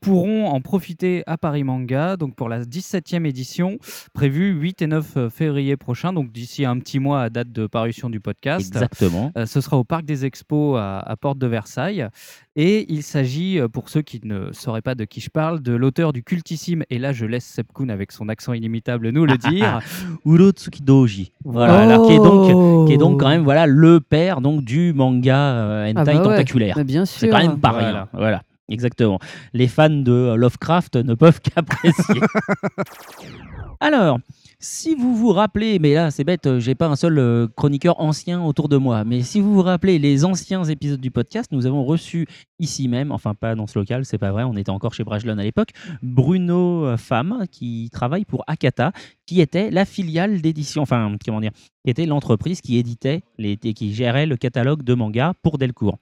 pourront 0.00 0.48
en 0.48 0.60
profiter 0.60 1.22
à 1.28 1.38
Paris 1.38 1.62
Manga. 1.62 2.16
Donc 2.16 2.34
pour 2.34 2.48
la 2.48 2.64
17e 2.64 3.26
édition, 3.26 3.78
prévue 4.12 4.50
8 4.50 4.82
et 4.82 4.86
9 4.88 5.28
février 5.28 5.76
prochain. 5.76 6.12
Donc 6.12 6.32
d'ici 6.32 6.64
un 6.64 6.76
petit 6.80 6.98
mois 6.98 7.22
à 7.22 7.30
date 7.30 7.52
de 7.52 7.68
parution 7.68 8.10
du 8.10 8.18
podcast. 8.18 8.66
Exactement. 8.66 9.30
Ce 9.46 9.60
sera 9.60 9.76
au 9.76 9.84
Parc 9.84 10.04
des 10.04 10.24
Expos 10.24 10.80
à, 10.80 10.98
à 10.98 11.16
Porte 11.16 11.38
de 11.38 11.46
Versailles. 11.46 12.08
Et 12.56 12.92
il 12.92 13.04
s'agit, 13.04 13.60
pour 13.72 13.88
ceux 13.88 14.02
qui 14.02 14.20
ne 14.24 14.50
sauraient 14.50 14.82
pas 14.82 14.96
de 14.96 15.04
qui 15.04 15.20
je 15.20 15.30
parle, 15.30 15.62
de 15.62 15.72
l'auteur 15.72 16.12
du 16.12 16.24
cultissime, 16.24 16.82
et 16.90 16.98
là 16.98 17.12
je 17.12 17.24
laisse 17.24 17.44
Sepkun 17.44 17.88
avec 17.88 18.10
son 18.10 18.28
accent 18.28 18.52
inimitable 18.52 19.10
nous 19.10 19.24
le 19.24 19.38
dire, 19.50 19.80
Urotsuki 20.26 20.82
Doji. 20.82 21.19
Voilà, 21.44 21.80
alors, 21.80 22.06
qui 22.06 22.12
est 22.14 22.18
donc 22.18 22.50
Oh. 22.54 22.84
qui 22.86 22.92
est 22.94 22.98
donc 22.98 23.20
quand 23.20 23.28
même 23.28 23.42
voilà 23.44 23.66
le 23.66 24.00
père 24.00 24.40
donc 24.40 24.62
du 24.64 24.92
manga 24.92 25.36
euh, 25.36 25.90
hentai 25.90 25.94
Ah 25.96 26.04
bah 26.04 26.12
ouais. 26.16 26.22
tentaculaire. 26.24 26.74
Mais 26.76 26.84
bien 26.84 27.04
C'est 27.04 27.26
sûr. 27.26 27.30
quand 27.30 27.42
même 27.42 27.58
pas 27.58 27.70
Voilà. 27.72 27.88
rien. 27.88 28.08
Voilà, 28.12 28.42
exactement. 28.68 29.18
Les 29.52 29.68
fans 29.68 29.88
de 29.90 30.34
Lovecraft 30.34 30.96
ne 30.96 31.14
peuvent 31.14 31.40
qu'apprécier. 31.54 32.20
Alors, 33.80 34.18
si 34.60 34.94
vous 34.94 35.16
vous 35.16 35.32
rappelez, 35.32 35.78
mais 35.78 35.94
là 35.94 36.10
c'est 36.10 36.22
bête, 36.22 36.46
euh, 36.46 36.60
j'ai 36.60 36.74
pas 36.74 36.86
un 36.86 36.94
seul 36.94 37.18
euh, 37.18 37.48
chroniqueur 37.56 37.98
ancien 37.98 38.44
autour 38.44 38.68
de 38.68 38.76
moi, 38.76 39.04
mais 39.04 39.22
si 39.22 39.40
vous 39.40 39.54
vous 39.54 39.62
rappelez 39.62 39.98
les 39.98 40.26
anciens 40.26 40.62
épisodes 40.64 41.00
du 41.00 41.10
podcast, 41.10 41.50
nous 41.50 41.64
avons 41.64 41.82
reçu 41.82 42.26
ici 42.58 42.86
même, 42.86 43.10
enfin 43.10 43.34
pas 43.34 43.54
dans 43.54 43.66
ce 43.66 43.78
local, 43.78 44.04
c'est 44.04 44.18
pas 44.18 44.32
vrai, 44.32 44.44
on 44.44 44.54
était 44.56 44.70
encore 44.70 44.92
chez 44.92 45.02
Brajlon 45.02 45.38
à 45.38 45.42
l'époque, 45.42 45.70
Bruno 46.02 46.84
euh, 46.84 46.96
Femme 46.98 47.46
qui 47.50 47.88
travaille 47.90 48.26
pour 48.26 48.44
Akata, 48.46 48.92
qui 49.24 49.40
était 49.40 49.70
la 49.70 49.86
filiale 49.86 50.42
d'édition, 50.42 50.82
enfin 50.82 51.16
comment 51.24 51.40
dire, 51.40 51.52
qui 51.82 51.90
était 51.90 52.04
l'entreprise 52.04 52.60
qui 52.60 52.76
éditait, 52.76 53.22
les, 53.38 53.56
qui 53.56 53.94
gérait 53.94 54.26
le 54.26 54.36
catalogue 54.36 54.82
de 54.82 54.92
manga 54.92 55.32
pour 55.42 55.56
Delcourt. 55.56 55.98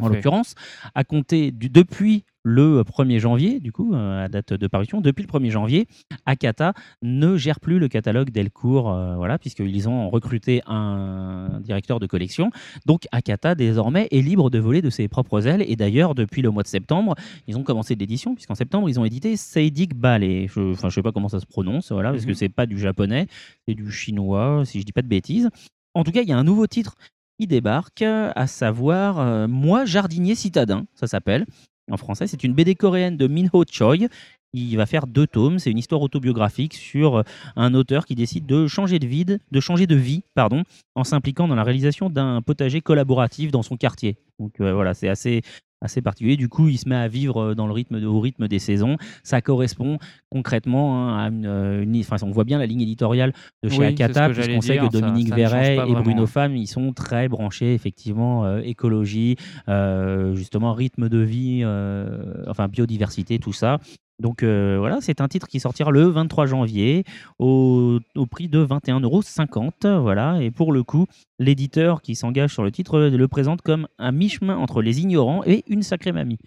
En 0.00 0.08
l'occurrence, 0.16 0.54
à 0.94 1.04
compter 1.04 1.52
du, 1.52 1.70
depuis 1.70 2.24
le 2.42 2.82
1er 2.82 3.18
janvier, 3.18 3.60
du 3.60 3.72
coup, 3.72 3.94
euh, 3.94 4.24
à 4.24 4.28
date 4.28 4.52
de 4.52 4.66
parution, 4.66 5.00
depuis 5.00 5.22
le 5.22 5.28
1er 5.28 5.50
janvier, 5.50 5.88
Akata 6.26 6.74
ne 7.02 7.36
gère 7.36 7.60
plus 7.60 7.78
le 7.78 7.88
catalogue 7.88 8.30
Delcourt, 8.30 8.90
euh, 8.92 9.16
voilà, 9.16 9.38
puisqu'ils 9.38 9.88
ont 9.88 10.10
recruté 10.10 10.60
un 10.66 11.60
directeur 11.62 11.98
de 11.98 12.06
collection. 12.06 12.50
Donc 12.84 13.06
Akata, 13.12 13.54
désormais, 13.54 14.06
est 14.10 14.20
libre 14.20 14.50
de 14.50 14.58
voler 14.58 14.82
de 14.82 14.90
ses 14.90 15.08
propres 15.08 15.46
ailes. 15.46 15.64
Et 15.66 15.76
d'ailleurs, 15.76 16.14
depuis 16.14 16.42
le 16.42 16.50
mois 16.50 16.62
de 16.62 16.68
septembre, 16.68 17.14
ils 17.46 17.56
ont 17.56 17.62
commencé 17.62 17.94
l'édition, 17.94 18.34
puisqu'en 18.34 18.54
septembre, 18.54 18.88
ils 18.90 19.00
ont 19.00 19.04
édité 19.06 19.36
Seidik 19.36 19.94
Ballet. 19.94 20.46
Je, 20.48 20.72
enfin, 20.72 20.90
je 20.90 20.94
sais 20.96 21.02
pas 21.02 21.12
comment 21.12 21.28
ça 21.28 21.40
se 21.40 21.46
prononce, 21.46 21.90
voilà, 21.90 22.10
parce 22.10 22.24
que 22.26 22.30
Mhm. 22.30 22.36
c'est 22.36 22.48
pas 22.50 22.66
du 22.66 22.78
japonais, 22.78 23.28
c'est 23.66 23.74
du 23.74 23.90
chinois, 23.90 24.62
si 24.66 24.80
je 24.80 24.84
dis 24.84 24.92
pas 24.92 25.02
de 25.02 25.08
bêtises. 25.08 25.48
En 25.94 26.04
tout 26.04 26.12
cas, 26.12 26.20
il 26.22 26.28
y 26.28 26.32
a 26.32 26.38
un 26.38 26.44
nouveau 26.44 26.66
titre 26.66 26.96
qui 27.40 27.46
débarque, 27.46 28.02
à 28.02 28.46
savoir 28.46 29.18
euh, 29.18 29.48
Moi, 29.48 29.86
jardinier 29.86 30.34
citadin, 30.34 30.84
ça 30.92 31.06
s'appelle 31.06 31.46
en 31.90 31.96
français. 31.96 32.26
C'est 32.26 32.44
une 32.44 32.52
BD 32.52 32.74
coréenne 32.74 33.16
de 33.16 33.26
Minho 33.26 33.64
Choi. 33.70 34.08
Il 34.52 34.76
va 34.76 34.86
faire 34.86 35.06
deux 35.06 35.26
tomes. 35.26 35.58
C'est 35.58 35.70
une 35.70 35.78
histoire 35.78 36.02
autobiographique 36.02 36.74
sur 36.74 37.16
euh, 37.18 37.22
un 37.56 37.72
auteur 37.74 38.04
qui 38.04 38.14
décide 38.14 38.46
de 38.46 38.66
changer 38.66 38.98
de 38.98 39.06
vie, 39.06 39.24
de 39.24 39.60
changer 39.60 39.86
de 39.86 39.94
vie, 39.94 40.22
pardon, 40.34 40.64
en 40.96 41.04
s'impliquant 41.04 41.46
dans 41.46 41.54
la 41.54 41.62
réalisation 41.64 42.10
d'un 42.10 42.42
potager 42.42 42.80
collaboratif 42.80 43.52
dans 43.52 43.62
son 43.62 43.76
quartier. 43.76 44.16
Donc 44.40 44.60
euh, 44.60 44.74
voilà, 44.74 44.94
c'est 44.94 45.08
assez 45.08 45.42
assez 45.82 46.02
particulier. 46.02 46.36
Du 46.36 46.50
coup, 46.50 46.68
il 46.68 46.76
se 46.76 46.86
met 46.86 46.94
à 46.94 47.08
vivre 47.08 47.40
euh, 47.40 47.54
dans 47.54 47.66
le 47.66 47.72
rythme, 47.72 48.04
au 48.04 48.20
rythme 48.20 48.48
des 48.48 48.58
saisons. 48.58 48.98
Ça 49.22 49.40
correspond 49.40 49.96
concrètement 50.28 51.08
hein, 51.08 51.24
à 51.24 51.28
une, 51.28 51.46
une- 51.84 52.00
enfin, 52.00 52.16
on 52.22 52.30
voit 52.32 52.44
bien 52.44 52.58
la 52.58 52.66
ligne 52.66 52.82
éditoriale 52.82 53.32
de 53.62 53.68
chez 53.70 53.78
Oui, 53.78 53.86
Akata, 53.86 54.28
puisqu'on 54.42 54.60
sait 54.60 54.76
que 54.76 54.82
ça- 54.84 55.00
Dominique 55.00 55.28
ça 55.28 55.36
Verret 55.36 55.76
et 55.88 55.94
Bruno. 56.02 56.26
Femme, 56.26 56.54
ils 56.56 56.66
sont 56.66 56.92
très 56.92 57.28
branchés 57.28 57.72
effectivement 57.72 58.44
euh, 58.44 58.60
écologie, 58.62 59.36
euh, 59.68 60.34
justement 60.34 60.74
rythme 60.74 61.08
de 61.08 61.18
vie, 61.18 61.60
euh, 61.64 62.44
enfin 62.48 62.68
biodiversité, 62.68 63.38
tout 63.38 63.54
ça. 63.54 63.78
Donc 64.20 64.42
euh, 64.42 64.76
voilà, 64.78 64.98
c'est 65.00 65.20
un 65.20 65.28
titre 65.28 65.48
qui 65.48 65.60
sortira 65.60 65.90
le 65.90 66.04
23 66.06 66.46
janvier 66.46 67.04
au, 67.38 67.98
prix 68.30 68.48
de 68.48 68.64
21,50 68.64 69.02
euros. 69.02 70.02
Voilà, 70.02 70.42
et 70.42 70.50
pour 70.50 70.72
le 70.72 70.82
coup, 70.82 71.06
l'éditeur 71.38 72.02
qui 72.02 72.14
s'engage 72.14 72.52
sur 72.52 72.62
le 72.62 72.70
titre 72.70 73.00
le 73.00 73.28
présente 73.28 73.62
comme 73.62 73.88
un 73.98 74.12
mi-chemin 74.12 74.56
entre 74.56 74.82
les 74.82 75.00
ignorants 75.00 75.42
et 75.46 75.64
une 75.68 75.82
sacrée 75.82 76.12
mamie. 76.12 76.38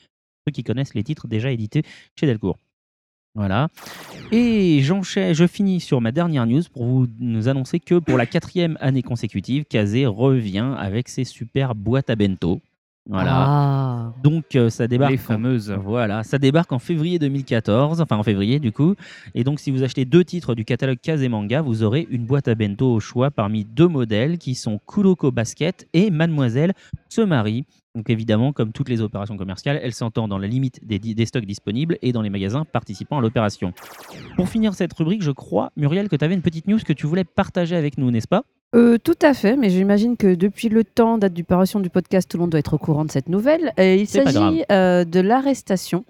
Ceux 0.48 0.51
qui 0.51 0.63
connaissent 0.63 0.94
les 0.94 1.03
titres 1.03 1.27
déjà 1.27 1.51
édités 1.51 1.84
chez 2.20 2.27
Delcourt. 2.27 2.58
Voilà. 3.36 3.70
Et 4.32 4.82
je 4.82 5.48
finis 5.48 5.80
sur 5.80 6.00
ma 6.00 6.12
dernière 6.12 6.46
news 6.46 6.62
pour 6.72 6.86
vous 6.86 7.08
nous 7.20 7.48
annoncer 7.48 7.80
que 7.80 7.96
pour 7.96 8.18
la 8.18 8.27
quatrième 8.27 8.77
année 8.80 9.01
consécutive, 9.01 9.65
Kazé 9.65 10.06
revient 10.06 10.75
avec 10.77 11.10
ses 11.10 11.24
super 11.24 11.74
boîtes 11.74 12.12
à 12.12 12.15
bento. 12.15 12.62
Voilà. 13.10 13.32
Ah. 13.36 14.14
Donc 14.24 14.56
euh, 14.56 14.70
ça 14.70 14.88
débarque. 14.88 15.12
Les 15.12 15.18
en- 15.18 15.22
fameuses. 15.22 15.72
Voilà, 15.84 16.24
ça 16.24 16.38
débarque 16.38 16.72
en 16.72 16.80
février 16.80 17.20
2014, 17.20 18.00
enfin 18.00 18.16
en 18.18 18.24
février 18.24 18.60
du 18.60 18.72
coup. 18.72 18.96
Et 19.36 19.44
donc 19.44 19.60
si 19.60 19.72
vous 19.72 19.84
achetez 19.84 20.06
deux 20.06 20.24
titres 20.24 20.56
du 20.56 20.64
catalogue 20.64 21.00
Kazé 21.02 21.28
Manga, 21.28 21.62
vous 21.62 21.84
aurez 21.84 22.08
une 22.10 22.26
boîte 22.26 22.48
à 22.48 22.56
bento 22.56 22.94
au 22.94 23.00
choix 23.02 23.30
parmi 23.30 23.66
deux 23.66 23.90
modèles 23.90 24.38
qui 24.38 24.56
sont 24.56 24.80
Kuroko 24.88 25.32
Basket 25.32 25.88
et 25.94 26.12
Mademoiselle 26.12 26.74
se 27.10 27.20
marie. 27.22 27.66
Donc 27.94 28.10
évidemment, 28.10 28.54
comme 28.54 28.72
toutes 28.72 28.90
les 28.90 29.02
opérations 29.02 29.36
commerciales, 29.38 29.80
elle 29.84 29.94
s'entend 29.94 30.28
dans 30.30 30.38
la 30.40 30.48
limite 30.48 30.80
des, 30.84 30.98
des 30.98 31.26
stocks 31.26 31.46
disponibles 31.46 31.98
et 32.02 32.12
dans 32.14 32.22
les 32.22 32.30
magasins 32.32 32.64
participant 32.66 33.18
à 33.20 33.22
l'opération. 33.22 33.74
Pour 34.38 34.48
finir 34.50 34.74
cette 34.74 34.94
rubrique, 34.94 35.22
je 35.22 35.30
crois, 35.32 35.72
Muriel, 35.78 36.10
que 36.10 36.16
tu 36.16 36.24
avais 36.26 36.34
une 36.34 36.42
petite 36.42 36.68
news 36.68 36.80
que 36.84 36.94
tu 36.94 37.06
voulais 37.06 37.24
partager 37.26 37.76
avec 37.76 37.98
nous, 38.00 38.10
n'est-ce 38.10 38.28
pas? 38.28 38.44
Euh, 38.75 38.98
tout 38.98 39.18
à 39.22 39.34
fait, 39.34 39.56
mais 39.56 39.70
j'imagine 39.70 40.18
que 40.18 40.34
depuis 40.34 40.68
le 40.70 40.84
temps, 40.84 41.18
date 41.18 41.34
du 41.34 41.44
parution 41.44 41.80
du 41.80 41.89
podcast, 41.89 42.30
tout 42.30 42.38
le 42.38 42.42
monde 42.42 42.50
doit 42.51 42.60
être 42.60 42.74
au 42.74 42.77
courant 42.80 43.06
de 43.06 43.12
cette 43.12 43.30
nouvelle. 43.30 43.72
Et 43.77 43.96
il 43.98 44.08
s'agit 44.08 44.63
euh, 44.72 45.06
de 45.06 45.20
l'arrestation 45.20 46.06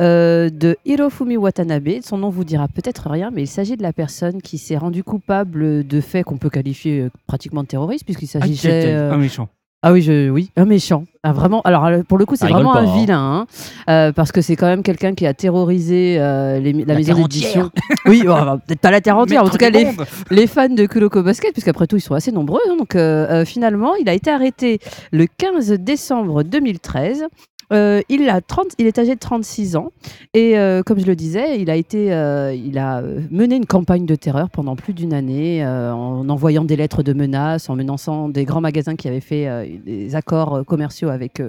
euh, 0.00 0.48
de 0.48 0.76
Hirofumi 0.86 1.36
Watanabe. 1.36 2.00
Son 2.02 2.16
nom 2.16 2.30
vous 2.30 2.44
dira 2.44 2.66
peut-être 2.68 3.10
rien, 3.10 3.30
mais 3.30 3.42
il 3.42 3.46
s'agit 3.46 3.76
de 3.76 3.82
la 3.82 3.92
personne 3.92 4.40
qui 4.40 4.56
s'est 4.56 4.78
rendue 4.78 5.04
coupable 5.04 5.86
de 5.86 6.00
faits 6.00 6.24
qu'on 6.24 6.38
peut 6.38 6.48
qualifier 6.50 7.08
pratiquement 7.26 7.62
de 7.62 7.68
terroristes, 7.68 8.04
puisqu'il 8.04 8.24
aïe, 8.36 8.56
s'agissait. 8.56 8.94
euh, 8.94 9.12
Un 9.12 9.18
méchant. 9.18 9.48
Ah 9.82 9.92
oui, 9.92 10.02
je, 10.02 10.28
oui, 10.28 10.50
un 10.56 10.64
méchant. 10.64 11.04
Ah, 11.22 11.32
vraiment. 11.32 11.60
Alors 11.62 11.84
euh, 11.86 12.02
pour 12.02 12.18
le 12.18 12.26
coup, 12.26 12.34
c'est 12.34 12.48
vraiment 12.48 12.72
pas, 12.72 12.80
un 12.80 12.88
hein. 12.88 12.94
vilain, 12.98 13.20
hein, 13.20 13.46
euh, 13.88 14.12
parce 14.12 14.32
que 14.32 14.40
c'est 14.40 14.56
quand 14.56 14.66
même 14.66 14.82
quelqu'un 14.82 15.14
qui 15.14 15.24
a 15.24 15.34
terrorisé 15.34 16.16
euh, 16.18 16.58
les- 16.58 16.72
la, 16.72 16.84
La 16.84 16.94
maison 16.96 17.14
d'édition. 17.14 17.70
oui, 18.06 18.24
enfin, 18.28 18.58
peut-être 18.66 18.80
pas 18.80 18.90
la 18.90 19.00
terre 19.00 19.16
entière. 19.16 19.44
En 19.44 19.48
tout 19.48 19.56
cas, 19.56 19.70
les, 19.70 19.84
monde. 19.84 20.04
les 20.30 20.48
fans 20.48 20.68
de 20.68 20.84
Kuroko 20.86 21.22
Basket, 21.22 21.52
puisqu'après 21.52 21.86
tout, 21.86 21.96
ils 21.96 22.00
sont 22.00 22.14
assez 22.14 22.32
nombreux. 22.32 22.60
hein, 22.68 22.76
donc 22.76 22.96
euh, 22.96 23.44
finalement, 23.44 23.94
il 23.94 24.08
a 24.08 24.14
été 24.14 24.30
arrêté 24.32 24.80
le 25.12 25.26
15 25.26 25.70
décembre 25.74 26.42
2013. 26.42 27.26
Euh, 27.72 28.00
il, 28.08 28.28
a 28.28 28.40
30, 28.40 28.68
il 28.78 28.86
est 28.86 28.98
âgé 28.98 29.14
de 29.14 29.20
36 29.20 29.76
ans 29.76 29.92
et 30.32 30.58
euh, 30.58 30.82
comme 30.82 30.98
je 30.98 31.06
le 31.06 31.14
disais, 31.14 31.60
il 31.60 31.70
a, 31.70 31.76
été, 31.76 32.12
euh, 32.14 32.54
il 32.54 32.78
a 32.78 33.02
mené 33.30 33.56
une 33.56 33.66
campagne 33.66 34.06
de 34.06 34.14
terreur 34.14 34.48
pendant 34.50 34.74
plus 34.74 34.94
d'une 34.94 35.12
année 35.12 35.64
en 35.66 36.28
envoyant 36.28 36.64
des 36.64 36.76
lettres 36.76 37.02
de 37.02 37.12
menaces, 37.12 37.68
en 37.68 37.76
menaçant 37.76 38.28
des 38.28 38.44
grands 38.44 38.60
magasins 38.60 38.96
qui 38.96 39.08
avaient 39.08 39.20
fait 39.20 39.80
des 39.84 40.14
accords 40.14 40.64
commerciaux 40.66 41.08
avec 41.08 41.42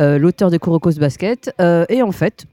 l'auteur 0.00 0.50
de 0.50 0.56
Kuroko's 0.56 0.98
Basket. 0.98 1.54
Et 1.88 2.02
en 2.02 2.12
fait, 2.12 2.46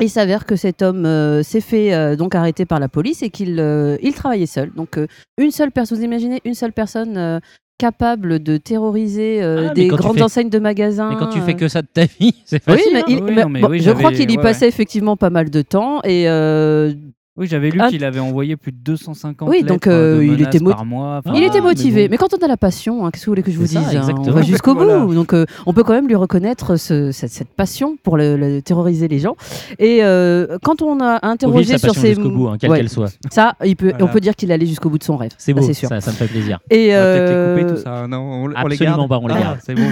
il 0.00 0.10
s'avère 0.10 0.46
que 0.46 0.56
cet 0.56 0.82
homme 0.82 1.42
s'est 1.42 1.60
fait 1.60 2.16
donc 2.16 2.34
arrêter 2.34 2.64
par 2.64 2.80
la 2.80 2.88
police 2.88 3.22
et 3.22 3.30
qu'il 3.30 3.58
il 4.02 4.14
travaillait 4.14 4.46
seul. 4.46 4.72
Donc 4.74 4.98
une 5.38 5.50
seule 5.50 5.70
personne, 5.70 5.98
vous 5.98 6.04
imaginez 6.04 6.40
une 6.44 6.54
seule 6.54 6.72
personne 6.72 7.40
capable 7.78 8.40
de 8.42 8.56
terroriser 8.56 9.42
euh, 9.42 9.68
Ah, 9.70 9.74
des 9.74 9.86
grandes 9.88 10.16
fais- 10.16 10.22
enseignes 10.22 10.50
de 10.50 10.58
magasins. 10.58 11.10
Mais 11.10 11.16
quand 11.16 11.28
tu 11.28 11.40
fais 11.40 11.52
euh, 11.52 11.54
que 11.56 11.68
ça 11.68 11.82
de 11.82 11.86
ta 11.86 12.04
vie, 12.04 12.34
c'est 12.44 12.56
oui, 12.68 12.74
facile. 12.74 12.90
mais, 12.92 13.00
hein. 13.00 13.04
il- 13.08 13.22
Oui, 13.22 13.32
mais 13.34 13.42
non, 13.42 13.48
mais 13.48 13.60
bon, 13.60 13.68
oui, 13.70 13.80
je 13.80 13.90
crois 13.92 14.12
qu'il 14.12 14.30
y 14.30 14.36
ouais, 14.36 14.42
passait 14.42 14.68
effectivement 14.68 15.16
pas 15.16 15.30
mal 15.30 15.48
de 15.50 15.62
temps 15.62 16.00
et 16.02 16.28
euh, 16.28 16.92
Oui, 17.38 17.46
j'avais 17.46 17.70
lu 17.70 17.80
Un- 17.80 17.88
qu'il 17.88 18.04
avait 18.04 18.18
envoyé 18.20 18.56
plus 18.56 18.72
de 18.72 18.78
250 18.84 19.48
Oui, 19.48 19.62
donc, 19.62 19.86
euh, 19.86 20.18
de 20.18 20.22
il 20.24 20.42
était 20.42 20.58
par 20.60 20.84
mois. 20.84 21.18
Enfin, 21.24 21.36
il 21.36 21.42
était 21.44 21.60
mais 21.60 21.68
motivé. 21.68 22.08
bon. 22.08 22.10
Mais, 22.12 22.16
quand 22.18 22.34
on 22.34 22.44
a 22.44 22.48
la 22.48 22.56
passion, 22.56 23.06
hein, 23.06 23.10
qu'est-ce 23.12 23.24
que 23.24 23.30
vous 23.30 23.32
voulez 23.32 23.42
que 23.42 23.50
je 23.52 23.58
vous 23.58 23.66
ça, 23.66 23.80
dise 23.80 23.96
hein, 23.96 24.14
On 24.18 24.30
va 24.32 24.42
jusqu'au 24.42 24.74
Voilà. 24.74 24.98
bout. 24.98 25.14
Donc 25.14 25.32
euh, 25.32 25.46
on 25.66 25.72
peut 25.72 25.84
quand 25.84 25.92
même 25.92 26.08
lui 26.08 26.16
reconnaître 26.16 26.76
ce- 26.76 27.12
cette, 27.12 27.30
cette 27.30 27.48
passion 27.48 27.96
pour 28.02 28.16
le, 28.16 28.36
le- 28.36 28.60
terroriser 28.60 29.06
les 29.08 29.18
gens. 29.20 29.36
Et 29.78 30.00
euh, 30.02 30.58
quand 30.64 30.82
on 30.82 31.00
a 31.00 31.20
interrogé 31.26 31.78
sa 31.78 31.88
sur 31.88 31.94
ses 31.94 32.14
jusqu'au 32.14 32.30
bout, 32.30 32.48
hein, 32.48 32.56
quelle 32.60 32.70
Ouais. 32.70 32.78
qu'elle 32.78 32.88
soit. 32.88 33.10
ça, 33.30 33.54
il 33.64 33.76
peut, 33.76 33.90
Voilà. 33.90 34.04
on 34.04 34.08
peut 34.08 34.20
dire 34.20 34.34
qu'il 34.34 34.50
allait 34.52 34.66
jusqu'au 34.66 34.90
bout 34.90 34.98
de 34.98 35.04
son 35.04 35.16
rêve. 35.16 35.30
C'est 35.38 35.54
beau, 35.54 35.62
c'est 35.62 35.74
sûr. 35.74 35.88
ça, 35.88 36.00
ça 36.00 36.10
me 36.10 36.16
fait 36.16 36.26
plaisir. 36.26 36.58
Et 36.70 36.88
On 36.90 36.94
va 36.96 37.02
peut-être 37.04 37.30
euh, 37.30 37.56
les 37.56 37.62
couper 37.62 37.74
tout 37.76 37.80
ça. 37.82 38.06
Non, 38.08 38.18
on, 38.18 38.44
on 38.44 38.46
les 38.48 38.56
absolument 38.56 38.96
garde? 38.96 39.08
pas, 39.08 39.18
on 39.22 39.26
les 39.28 39.34
Ah, 39.36 39.40
garde. 39.40 39.58
C'est 39.64 39.74
bon. 39.74 39.82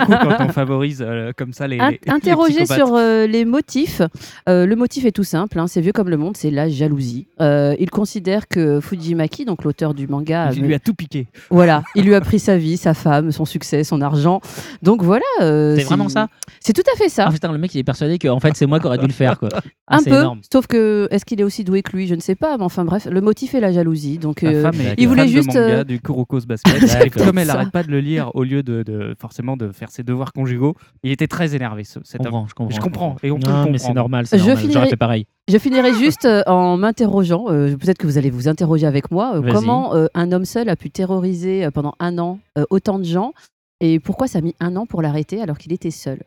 Beaucoup 0.00 0.26
quand 0.26 0.44
on 0.46 0.48
favorise 0.48 1.04
euh, 1.06 1.32
comme 1.36 1.52
ça 1.52 1.68
les. 1.68 1.78
In- 1.78 1.90
les 1.90 1.98
interrogé 2.08 2.64
sur 2.64 2.94
euh, 2.94 3.26
les 3.26 3.44
motifs, 3.44 4.00
euh, 4.48 4.64
le 4.66 4.76
motif 4.76 5.04
est 5.04 5.12
tout 5.12 5.24
simple, 5.24 5.58
hein, 5.58 5.66
c'est 5.66 5.80
vieux 5.82 5.92
comme 5.92 6.08
le 6.08 6.16
monde, 6.16 6.36
c'est 6.36 6.50
la 6.50 6.68
jalousie. 6.86 7.26
Euh, 7.40 7.74
il 7.78 7.90
considère 7.90 8.48
que 8.48 8.80
Fujimaki, 8.80 9.44
donc 9.44 9.64
l'auteur 9.64 9.92
du 9.94 10.06
manga, 10.06 10.50
Il 10.54 10.62
lui 10.62 10.74
a 10.74 10.78
tout 10.78 10.94
piqué. 10.94 11.26
voilà, 11.50 11.82
il 11.94 12.04
lui 12.04 12.14
a 12.14 12.20
pris 12.20 12.38
sa 12.38 12.56
vie, 12.56 12.76
sa 12.76 12.94
femme, 12.94 13.32
son 13.32 13.44
succès, 13.44 13.84
son 13.84 14.00
argent. 14.00 14.40
Donc 14.82 15.02
voilà. 15.02 15.24
euh, 15.42 15.76
C'est 15.76 15.84
vraiment 15.84 16.08
ça 16.08 16.28
C'est 16.60 16.72
tout 16.72 16.82
à 16.92 16.96
fait 16.96 17.08
ça. 17.08 17.26
Ah 17.28 17.32
putain, 17.32 17.52
le 17.52 17.58
mec 17.58 17.74
il 17.74 17.78
est 17.78 17.84
persuadé 17.84 18.18
que 18.18 18.28
en 18.28 18.40
fait 18.40 18.54
c'est 18.56 18.66
moi 18.66 18.80
qui 18.80 18.86
aurais 18.86 18.98
dû 18.98 19.06
le 19.06 19.12
faire 19.12 19.38
quoi. 19.38 19.48
Ah, 19.88 19.96
un 19.98 20.02
peu, 20.02 20.10
énorme. 20.10 20.40
sauf 20.52 20.66
que 20.66 21.06
est-ce 21.10 21.24
qu'il 21.24 21.40
est 21.40 21.44
aussi 21.44 21.62
doué 21.64 21.82
que 21.82 21.96
lui? 21.96 22.06
Je 22.06 22.14
ne 22.14 22.20
sais 22.20 22.34
pas, 22.34 22.56
mais 22.58 22.64
enfin 22.64 22.84
bref, 22.84 23.06
le 23.10 23.20
motif 23.20 23.54
est 23.54 23.60
la 23.60 23.72
jalousie. 23.72 24.18
Donc 24.18 24.42
euh, 24.42 24.62
femme 24.62 24.80
est 24.80 24.94
il 24.98 25.08
voulait 25.08 25.28
juste, 25.28 25.48
manga, 25.48 25.60
euh, 25.60 25.84
du 25.84 26.00
Kuroko's 26.00 26.46
Basket. 26.46 27.10
Comme 27.16 27.38
elle 27.38 27.46
n'arrête 27.48 27.70
pas 27.70 27.82
de 27.82 27.90
le 27.90 28.00
lire 28.00 28.30
au 28.34 28.42
lieu 28.44 28.62
de, 28.62 28.82
de- 28.82 29.14
forcément 29.20 29.56
de 29.56 29.70
faire 29.72 29.90
ses 29.90 30.02
devoirs 30.02 30.32
conjugaux, 30.32 30.74
il 31.02 31.10
était 31.12 31.26
très 31.28 31.54
énervé 31.54 31.84
ce- 31.84 31.98
Je 32.00 32.04
cet 32.04 32.22
comprends, 32.22 32.46
je 32.48 32.54
comprends. 32.54 32.74
Je 32.76 32.80
comprends, 32.80 33.16
et 33.22 33.30
on 33.30 33.38
peut 33.38 33.50
non, 33.50 33.64
le 33.66 33.70
mais 33.72 33.78
c'est 33.78 33.92
normal, 33.92 34.26
Je 34.30 34.36
finirai- 34.36 34.96
pareil. 34.96 35.26
je 35.48 35.58
finirai 35.58 35.92
juste 35.94 36.24
euh, 36.24 36.42
en 36.76 36.78
m'interrogeant. 36.78 37.46
euh, 37.50 37.76
Peut-être 37.76 37.98
que 37.98 38.06
vous 38.06 38.18
allez 38.18 38.30
vous 38.30 38.48
interroger 38.48 38.86
avec 38.86 39.10
moi. 39.10 39.36
euh, 39.36 39.52
comment 39.52 39.94
euh, 39.94 40.06
un 40.14 40.30
homme 40.32 40.44
seul 40.44 40.68
a 40.68 40.76
pu 40.76 40.90
terroriser 40.90 41.64
euh, 41.64 41.70
pendant 41.70 41.94
un 41.98 42.18
an 42.18 42.38
euh, 42.58 42.64
autant 42.70 42.98
de 42.98 43.04
gens 43.04 43.32
et 43.80 43.98
pourquoi 44.00 44.28
ça 44.28 44.38
a 44.38 44.40
mis 44.42 44.54
un 44.60 44.76
an 44.76 44.86
pour 44.86 45.02
l'arrêter 45.02 45.40
alors 45.42 45.58
qu'il 45.58 45.72
était 45.72 45.90
seul? 45.90 46.18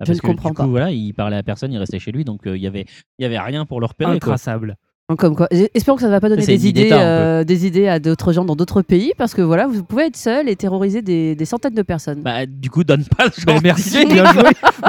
Ah, 0.00 0.04
Je 0.04 0.06
parce 0.06 0.10
ne 0.10 0.20
que, 0.22 0.26
comprends 0.26 0.50
du 0.50 0.54
coup, 0.54 0.62
pas. 0.62 0.66
Voilà, 0.68 0.90
il 0.92 1.12
parlait 1.12 1.36
à 1.36 1.42
personne, 1.42 1.72
il 1.72 1.78
restait 1.78 1.98
chez 1.98 2.12
lui, 2.12 2.24
donc 2.24 2.46
euh, 2.46 2.56
il 2.56 2.62
y 2.62 2.66
avait, 2.66 2.86
il 3.18 3.22
y 3.22 3.24
avait 3.26 3.38
rien 3.38 3.66
pour 3.66 3.80
le 3.80 3.86
repérer. 3.86 4.12
Intraçable. 4.12 4.76
Comme 5.16 5.34
quoi, 5.36 5.48
espérons 5.72 5.96
que 5.96 6.02
ça 6.02 6.08
ne 6.08 6.12
va 6.12 6.20
pas 6.20 6.28
donner 6.28 6.42
une 6.42 6.46
des 6.46 6.68
idée 6.68 6.82
idées, 6.82 6.90
euh, 6.92 7.42
des 7.42 7.66
idées 7.66 7.88
à 7.88 7.98
d'autres 7.98 8.34
gens 8.34 8.44
dans 8.44 8.54
d'autres 8.54 8.82
pays, 8.82 9.14
parce 9.16 9.32
que 9.32 9.40
voilà, 9.40 9.66
vous 9.66 9.82
pouvez 9.82 10.04
être 10.08 10.18
seul 10.18 10.50
et 10.50 10.54
terroriser 10.54 11.00
des, 11.00 11.34
des 11.34 11.44
centaines 11.46 11.72
de 11.72 11.80
personnes. 11.80 12.20
Bah, 12.20 12.44
du 12.44 12.68
coup, 12.68 12.84
donne 12.84 13.04
pas 13.16 13.24
ce 13.34 13.42
Bah, 13.46 13.52
genre 13.54 13.62
merci, 13.64 14.04
bien 14.04 14.30
joué. 14.34 14.42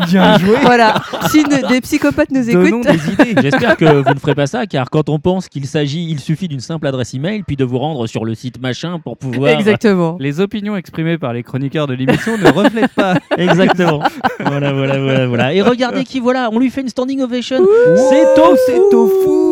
Bien 0.08 0.38
joué. 0.40 0.56
voilà, 0.62 0.96
si 1.32 1.42
ne- 1.46 1.70
des 1.70 1.80
psychopathes 1.80 2.32
nous 2.32 2.44
Donnons 2.44 2.82
écoutent, 2.82 2.88
des 2.92 3.14
idées. 3.32 3.42
J'espère 3.44 3.78
que 3.78 3.86
vous 4.04 4.14
ne 4.14 4.20
ferez 4.20 4.36
pas 4.36 4.46
ça, 4.46 4.66
car 4.66 4.90
quand 4.90 5.08
on 5.08 5.20
pense 5.20 5.48
qu'il 5.48 5.66
s'agit, 5.68 6.10
il 6.12 6.20
suffit 6.20 6.50
d'une 6.50 6.60
simple 6.60 6.86
adresse 6.88 7.14
email, 7.14 7.44
puis 7.44 7.56
de 7.56 7.64
vous 7.64 7.78
rendre 7.80 8.06
sur 8.06 8.26
le 8.26 8.36
site 8.36 8.62
machin 8.62 9.00
pour 9.02 9.16
pouvoir. 9.16 9.52
exactement. 9.52 10.18
Les 10.20 10.42
opinions 10.42 10.76
exprimées 10.76 11.18
par 11.18 11.32
les 11.32 11.44
chroniqueurs 11.44 11.88
de 11.88 11.94
l'émission 11.94 12.38
ne 12.38 12.50
reflètent 12.52 12.92
pas. 12.94 13.14
Exactement. 13.38 14.02
voilà, 14.42 14.74
voilà, 14.74 15.00
voilà, 15.00 15.28
voilà. 15.28 15.54
Et 15.54 15.62
regardez 15.62 16.04
qui 16.04 16.20
voilà, 16.20 16.50
on 16.52 16.60
lui 16.60 16.70
fait 16.70 16.82
une 16.82 16.90
standing 16.90 17.22
ovation. 17.22 17.66
C'est 18.10 18.26
Tofu. 18.36 18.58
c'est 18.66 18.82
Tofu. 18.92 19.49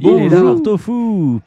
Il 0.00 0.08
est 0.08 0.28
là. 0.28 0.40
Bonjour 0.40 0.62
Tofu. 0.62 1.40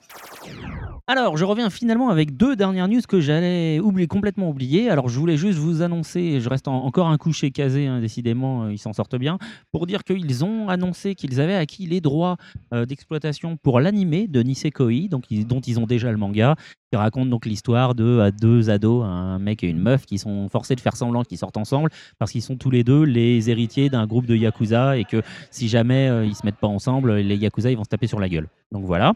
Alors, 1.09 1.37
je 1.37 1.45
reviens 1.45 1.69
finalement 1.69 2.09
avec 2.09 2.35
deux 2.35 2.57
dernières 2.57 2.89
news 2.89 2.99
que 3.07 3.21
j'allais 3.21 3.79
oublier, 3.79 4.07
complètement 4.07 4.49
oublier. 4.49 4.89
Alors, 4.89 5.07
je 5.07 5.17
voulais 5.17 5.37
juste 5.37 5.57
vous 5.57 5.81
annoncer, 5.81 6.41
je 6.41 6.49
reste 6.49 6.67
en- 6.67 6.83
encore 6.83 7.07
un 7.07 7.17
coucher 7.17 7.49
casé, 7.49 7.87
hein, 7.87 8.01
décidément, 8.01 8.63
euh, 8.65 8.73
ils 8.73 8.77
s'en 8.77 8.91
sortent 8.91 9.15
bien, 9.15 9.37
pour 9.71 9.87
dire 9.87 10.03
qu'ils 10.03 10.43
ont 10.43 10.67
annoncé 10.67 11.15
qu'ils 11.15 11.39
avaient 11.39 11.55
acquis 11.55 11.85
les 11.87 12.01
droits 12.01 12.35
euh, 12.73 12.85
d'exploitation 12.85 13.55
pour 13.55 13.79
l'animé 13.79 14.27
de 14.27 14.41
Nisekoi, 14.43 15.07
donc 15.09 15.23
ils- 15.31 15.47
dont 15.47 15.61
ils 15.61 15.79
ont 15.79 15.85
déjà 15.85 16.11
le 16.11 16.17
manga, 16.17 16.55
qui 16.91 16.97
raconte 16.97 17.29
donc 17.29 17.45
l'histoire 17.45 17.95
de 17.95 18.03
euh, 18.03 18.31
deux 18.41 18.69
ados, 18.69 19.05
un 19.05 19.39
mec 19.39 19.63
et 19.63 19.69
une 19.69 19.79
meuf, 19.79 20.05
qui 20.05 20.17
sont 20.17 20.49
forcés 20.49 20.75
de 20.75 20.81
faire 20.81 20.97
semblant 20.97 21.23
qu'ils 21.23 21.37
sortent 21.37 21.55
ensemble 21.55 21.89
parce 22.19 22.33
qu'ils 22.33 22.41
sont 22.41 22.57
tous 22.57 22.69
les 22.69 22.83
deux 22.83 23.03
les 23.03 23.49
héritiers 23.49 23.89
d'un 23.89 24.05
groupe 24.07 24.25
de 24.25 24.35
yakuza 24.35 24.97
et 24.97 25.05
que 25.05 25.21
si 25.51 25.69
jamais 25.69 26.09
euh, 26.09 26.25
ils 26.25 26.35
se 26.35 26.45
mettent 26.45 26.59
pas 26.59 26.67
ensemble, 26.67 27.13
les 27.15 27.37
yakuza 27.37 27.71
ils 27.71 27.77
vont 27.77 27.85
se 27.85 27.89
taper 27.89 28.07
sur 28.07 28.19
la 28.19 28.27
gueule. 28.27 28.49
Donc 28.73 28.83
voilà. 28.83 29.13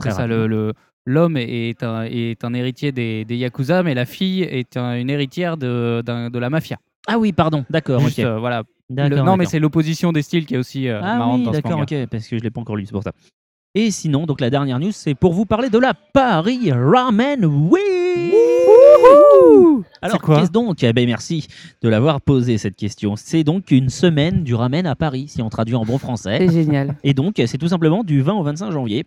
C'est 0.00 0.08
ça, 0.16 0.26
le, 0.26 0.46
le- 0.46 0.72
l'homme 1.06 1.36
est 1.38 1.82
un, 1.82 2.02
est 2.02 2.44
un 2.44 2.52
héritier 2.52 2.92
des, 2.92 3.24
des 3.24 3.36
Yakuza, 3.36 3.82
mais 3.82 3.94
la 3.94 4.04
fille 4.04 4.42
est 4.42 4.76
un- 4.76 4.96
une 4.98 5.08
héritière 5.08 5.56
de, 5.56 6.02
la 6.38 6.50
mafia. 6.50 6.76
Ah 7.08 7.18
oui, 7.18 7.32
pardon, 7.32 7.64
d'accord. 7.70 8.00
Juste, 8.00 8.18
ok. 8.18 8.24
euh, 8.24 8.38
voilà. 8.38 8.64
Le- 8.90 9.08
non, 9.16 9.36
mais 9.36 9.46
c'est 9.46 9.58
l'opposition 9.58 10.12
des 10.12 10.22
styles 10.22 10.44
qui 10.46 10.54
est 10.54 10.58
aussi 10.58 10.88
euh, 10.88 11.00
Ah 11.02 11.16
marrante 11.18 11.38
oui, 11.40 11.44
dans 11.46 11.52
ce 11.52 11.58
d'accord, 11.60 11.80
ok, 11.80 11.94
parce 12.10 12.28
que 12.28 12.36
je 12.38 12.42
l'ai 12.42 12.50
pas 12.50 12.60
encore 12.60 12.76
lu, 12.76 12.84
c'est 12.86 12.92
pour 12.92 13.02
ça. 13.02 13.12
Et 13.74 13.90
sinon, 13.90 14.26
donc 14.26 14.40
la 14.40 14.48
dernière 14.48 14.78
news, 14.78 14.90
c'est 14.92 15.14
pour 15.14 15.32
vous 15.34 15.44
parler 15.44 15.68
de 15.70 15.78
la 15.78 15.92
Paris 15.92 16.70
Ramen 16.72 17.44
Week. 17.44 17.82
Alors, 20.02 20.16
C'est 20.16 20.22
quoi 20.22 20.40
qu'est-ce 20.40 20.50
donc? 20.50 20.82
Eh 20.82 20.92
ben, 20.92 21.06
Merci 21.06 21.46
de 21.82 21.88
l'avoir 21.88 22.20
posé 22.20 22.58
cette 22.58 22.76
question. 22.76 23.16
C'est 23.16 23.44
donc 23.44 23.70
une 23.70 23.88
semaine 23.88 24.42
du 24.44 24.54
ramen 24.54 24.86
à 24.86 24.94
Paris, 24.94 25.26
si 25.28 25.42
on 25.42 25.48
traduit 25.48 25.74
en 25.74 25.84
bon 25.84 25.98
français. 25.98 26.38
C'est 26.40 26.52
génial. 26.64 26.94
Et 27.04 27.12
donc, 27.14 27.34
c'est 27.46 27.58
tout 27.58 27.68
simplement 27.68 28.02
du 28.04 28.20
20 28.22 28.34
au 28.34 28.42
25 28.42 28.70
janvier. 28.70 29.04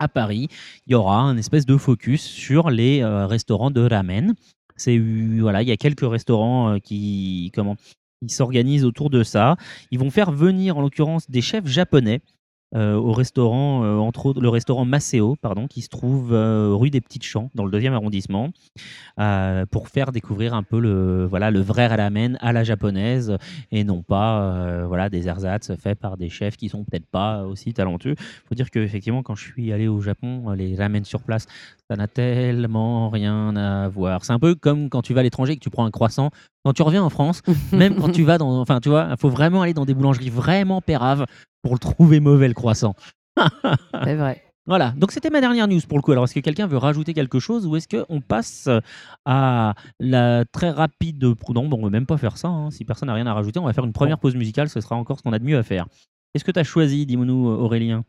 À 0.00 0.08
Paris, 0.08 0.48
il 0.86 0.92
y 0.92 0.94
aura 0.94 1.20
un 1.20 1.36
espèce 1.36 1.66
de 1.66 1.76
focus 1.76 2.22
sur 2.22 2.70
les 2.70 3.02
euh, 3.02 3.26
restaurants 3.26 3.72
de 3.72 3.80
ramen. 3.80 4.34
C'est 4.76 4.96
voilà, 4.96 5.62
il 5.62 5.68
y 5.68 5.72
a 5.72 5.76
quelques 5.76 6.08
restaurants 6.08 6.74
euh, 6.74 6.78
qui 6.78 7.50
comment 7.52 7.76
ils 8.22 8.30
s'organisent 8.30 8.84
autour 8.84 9.10
de 9.10 9.24
ça. 9.24 9.56
Ils 9.90 9.98
vont 9.98 10.10
faire 10.10 10.30
venir 10.30 10.78
en 10.78 10.82
l'occurrence 10.82 11.28
des 11.28 11.40
chefs 11.40 11.66
japonais 11.66 12.20
euh, 12.74 12.96
au 12.96 13.12
restaurant, 13.12 13.82
euh, 13.82 13.96
entre 13.96 14.26
autres 14.26 14.42
le 14.42 14.48
restaurant 14.50 14.84
Maceo, 14.84 15.36
pardon, 15.36 15.66
qui 15.66 15.80
se 15.80 15.88
trouve 15.88 16.34
euh, 16.34 16.74
rue 16.74 16.90
des 16.90 17.00
Petites 17.00 17.24
Champs, 17.24 17.50
dans 17.54 17.64
le 17.64 17.70
deuxième 17.70 17.94
arrondissement, 17.94 18.50
pour 19.70 19.88
faire 19.88 20.12
découvrir 20.12 20.54
un 20.54 20.62
peu 20.62 20.78
le 20.78 21.26
voilà 21.26 21.50
le 21.50 21.60
vrai 21.60 21.86
ramen 21.86 22.36
à 22.40 22.52
la 22.52 22.64
japonaise 22.64 23.36
et 23.72 23.84
non 23.84 24.02
pas 24.02 24.84
voilà 24.86 25.08
des 25.08 25.26
ersatz 25.26 25.74
faits 25.76 25.98
par 25.98 26.16
des 26.16 26.28
chefs 26.28 26.56
qui 26.56 26.68
sont 26.68 26.84
peut-être 26.84 27.06
pas 27.06 27.44
aussi 27.44 27.72
talentueux. 27.72 28.14
Faut 28.48 28.54
dire 28.54 28.70
que 28.70 28.78
effectivement 28.78 29.22
quand 29.22 29.34
je 29.34 29.44
suis 29.44 29.72
allé 29.72 29.88
au 29.88 30.00
Japon, 30.00 30.50
les 30.50 30.76
ramen 30.76 31.04
sur 31.04 31.22
place, 31.22 31.46
ça 31.90 31.96
n'a 31.96 32.06
tellement 32.06 33.08
rien 33.08 33.56
à 33.56 33.88
voir. 33.88 34.24
C'est 34.24 34.32
un 34.32 34.38
peu 34.38 34.54
comme 34.54 34.88
quand 34.88 35.02
tu 35.02 35.14
vas 35.14 35.20
à 35.20 35.22
l'étranger 35.24 35.54
et 35.54 35.56
que 35.56 35.62
tu 35.62 35.70
prends 35.70 35.86
un 35.86 35.90
croissant. 35.90 36.30
Quand 36.64 36.72
tu 36.72 36.82
reviens 36.82 37.02
en 37.02 37.10
France, 37.10 37.42
même 37.72 37.96
quand 37.96 38.10
tu 38.10 38.24
vas 38.24 38.38
dans, 38.38 38.60
enfin 38.60 38.80
tu 38.80 38.88
vois, 38.88 39.08
il 39.10 39.16
faut 39.16 39.30
vraiment 39.30 39.62
aller 39.62 39.74
dans 39.74 39.84
des 39.84 39.94
boulangeries 39.94 40.30
vraiment 40.30 40.80
péraves 40.80 41.24
pour 41.62 41.72
le 41.74 41.78
trouver 41.78 42.20
mauvais 42.20 42.48
le 42.48 42.54
croissant. 42.54 42.94
C'est 44.04 44.16
vrai. 44.16 44.42
Voilà, 44.66 44.92
donc 44.98 45.12
c'était 45.12 45.30
ma 45.30 45.40
dernière 45.40 45.66
news 45.66 45.80
pour 45.88 45.96
le 45.96 46.02
coup. 46.02 46.12
Alors, 46.12 46.24
est-ce 46.24 46.34
que 46.34 46.40
quelqu'un 46.40 46.66
veut 46.66 46.76
rajouter 46.76 47.14
quelque 47.14 47.38
chose 47.38 47.66
ou 47.66 47.74
est-ce 47.76 47.88
qu'on 47.88 48.20
passe 48.20 48.68
à 49.24 49.72
la 49.98 50.44
très 50.44 50.68
rapide. 50.68 51.24
Non, 51.48 51.66
bon, 51.68 51.76
on 51.76 51.78
ne 51.78 51.84
va 51.84 51.90
même 51.90 52.04
pas 52.04 52.18
faire 52.18 52.36
ça. 52.36 52.48
hein. 52.48 52.70
Si 52.70 52.84
personne 52.84 53.06
n'a 53.06 53.14
rien 53.14 53.26
à 53.26 53.32
rajouter, 53.32 53.58
on 53.58 53.64
va 53.64 53.72
faire 53.72 53.86
une 53.86 53.94
première 53.94 54.18
pause 54.18 54.34
musicale. 54.36 54.68
Ce 54.68 54.82
sera 54.82 54.94
encore 54.96 55.16
ce 55.18 55.22
qu'on 55.22 55.32
a 55.32 55.38
de 55.38 55.44
mieux 55.44 55.56
à 55.56 55.62
faire. 55.62 55.86
Qu'est-ce 56.34 56.44
que 56.44 56.50
tu 56.52 56.60
as 56.60 56.64
choisi, 56.64 57.06
dis-nous, 57.06 57.46
Aurélien? 57.46 58.04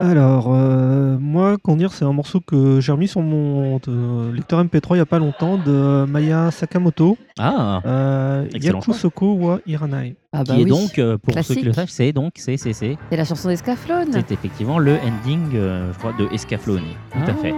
Alors, 0.00 0.54
euh, 0.54 1.18
moi, 1.18 1.56
comment 1.60 1.76
dire, 1.76 1.92
c'est 1.92 2.04
un 2.04 2.12
morceau 2.12 2.38
que 2.40 2.78
j'ai 2.80 2.92
remis 2.92 3.08
sur 3.08 3.20
mon 3.20 3.80
euh, 3.88 4.32
lecteur 4.32 4.62
MP3 4.62 4.90
il 4.90 4.94
n'y 4.94 5.00
a 5.00 5.06
pas 5.06 5.18
longtemps 5.18 5.58
de 5.58 6.04
Maya 6.08 6.52
Sakamoto, 6.52 7.18
Ah 7.36 7.80
euh. 7.84 8.46
Yakusoko 8.54 9.32
wa 9.34 9.58
Iranai. 9.66 10.14
Ah 10.32 10.44
bah 10.44 10.54
Qui 10.54 10.60
est 10.60 10.64
oui. 10.64 10.70
donc, 10.70 10.98
euh, 11.00 11.18
pour 11.18 11.34
ceux 11.42 11.54
qui 11.56 11.62
le 11.64 11.72
savent, 11.72 11.88
c'est 11.88 12.12
donc, 12.12 12.34
c'est, 12.36 12.56
c'est, 12.56 12.74
c'est, 12.74 12.96
C'est 13.10 13.16
la 13.16 13.24
chanson 13.24 13.48
d'Escaflowne. 13.48 14.12
c'est 14.12 14.30
effectivement 14.30 14.78
le 14.78 14.98
ending, 14.98 15.48
euh, 15.54 15.92
je 15.92 15.98
crois, 15.98 16.12
de 16.12 16.32
Escaflowne. 16.32 16.84
Tout 17.12 17.30
à 17.30 17.34
fait. 17.34 17.54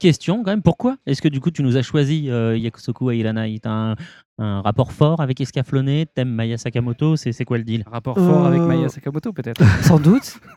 Question 0.00 0.42
quand 0.42 0.50
même. 0.50 0.62
Pourquoi 0.62 0.96
est-ce 1.06 1.22
que 1.22 1.28
du 1.28 1.38
coup, 1.40 1.50
tu 1.52 1.62
nous 1.62 1.76
as 1.76 1.82
choisi 1.82 2.28
euh, 2.30 2.56
Yakusoku 2.56 3.10
Airanai 3.12 3.58
T'as 3.62 3.70
un, 3.70 3.96
un 4.38 4.60
rapport 4.62 4.90
fort 4.92 5.20
avec 5.20 5.40
Escaflowne 5.40 6.04
T'aimes 6.14 6.30
Maya 6.34 6.58
Sakamoto? 6.58 7.14
C'est 7.16 7.30
c'est 7.32 7.44
quoi 7.44 7.58
le 7.58 7.64
deal? 7.64 7.84
Un 7.86 7.90
rapport 7.90 8.16
fort 8.16 8.46
avec 8.46 8.60
Euh, 8.60 8.66
Maya 8.66 8.88
Sakamoto, 8.88 9.32
peut-être 9.32 9.62
Sans 9.82 10.00
doute. 10.00 10.40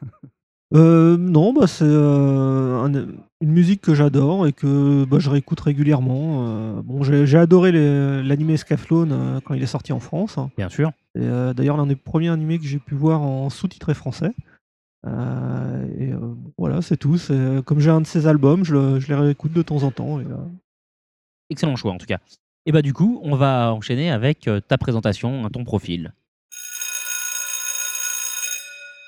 Euh, 0.75 1.17
non, 1.17 1.53
bah, 1.53 1.67
c'est 1.67 1.85
euh, 1.85 2.81
un- 2.81 2.91
une 3.41 3.51
musique 3.51 3.79
que 3.81 3.93
j'adore 3.93 4.47
et 4.47 4.53
que 4.53 5.05
bah, 5.05 5.19
je 5.19 5.29
réécoute 5.29 5.59
régulièrement. 5.59 6.47
Euh, 6.47 6.81
bon, 6.83 7.03
j'ai 7.03 7.37
adoré 7.37 7.71
l'anime 8.23 8.57
Scaflone 8.57 9.11
euh, 9.11 9.39
quand 9.45 9.53
il 9.53 9.61
est 9.61 9.67
sorti 9.67 9.93
en 9.93 9.99
France. 9.99 10.37
Bien 10.57 10.69
sûr. 10.69 10.91
Euh, 11.15 11.53
D'ailleurs, 11.53 11.77
l'un 11.77 11.85
des 11.85 11.95
premiers 11.95 12.29
animés 12.29 12.57
que 12.57 12.65
j'ai 12.65 12.79
pu 12.79 12.95
voir 12.95 13.21
en 13.21 13.51
sous-titré 13.51 13.93
français. 13.93 14.31
Euh, 15.05 15.87
et 15.99 16.11
euh, 16.13 16.33
voilà, 16.57 16.81
c'est 16.81 16.97
tout. 16.97 17.17
C'est- 17.17 17.63
Comme 17.65 17.79
j'ai 17.79 17.89
un 17.89 18.01
de 18.01 18.07
ses 18.07 18.25
albums, 18.27 18.63
je, 18.63 18.73
le- 18.73 18.99
je 18.99 19.07
les 19.09 19.15
réécoute 19.15 19.51
de 19.53 19.61
temps 19.61 19.83
en 19.83 19.91
temps. 19.91 20.19
Et, 20.19 20.25
euh, 20.25 20.35
Excellent 21.49 21.75
choix 21.75 21.91
en 21.91 21.97
tout 21.97 22.05
cas. 22.05 22.19
Et 22.65 22.71
bah 22.71 22.81
du 22.81 22.93
coup, 22.93 23.19
on 23.23 23.35
va 23.35 23.73
enchaîner 23.73 24.09
avec 24.09 24.47
euh, 24.47 24.59
ta 24.61 24.77
présentation, 24.77 25.49
ton 25.49 25.63
profil. 25.65 26.13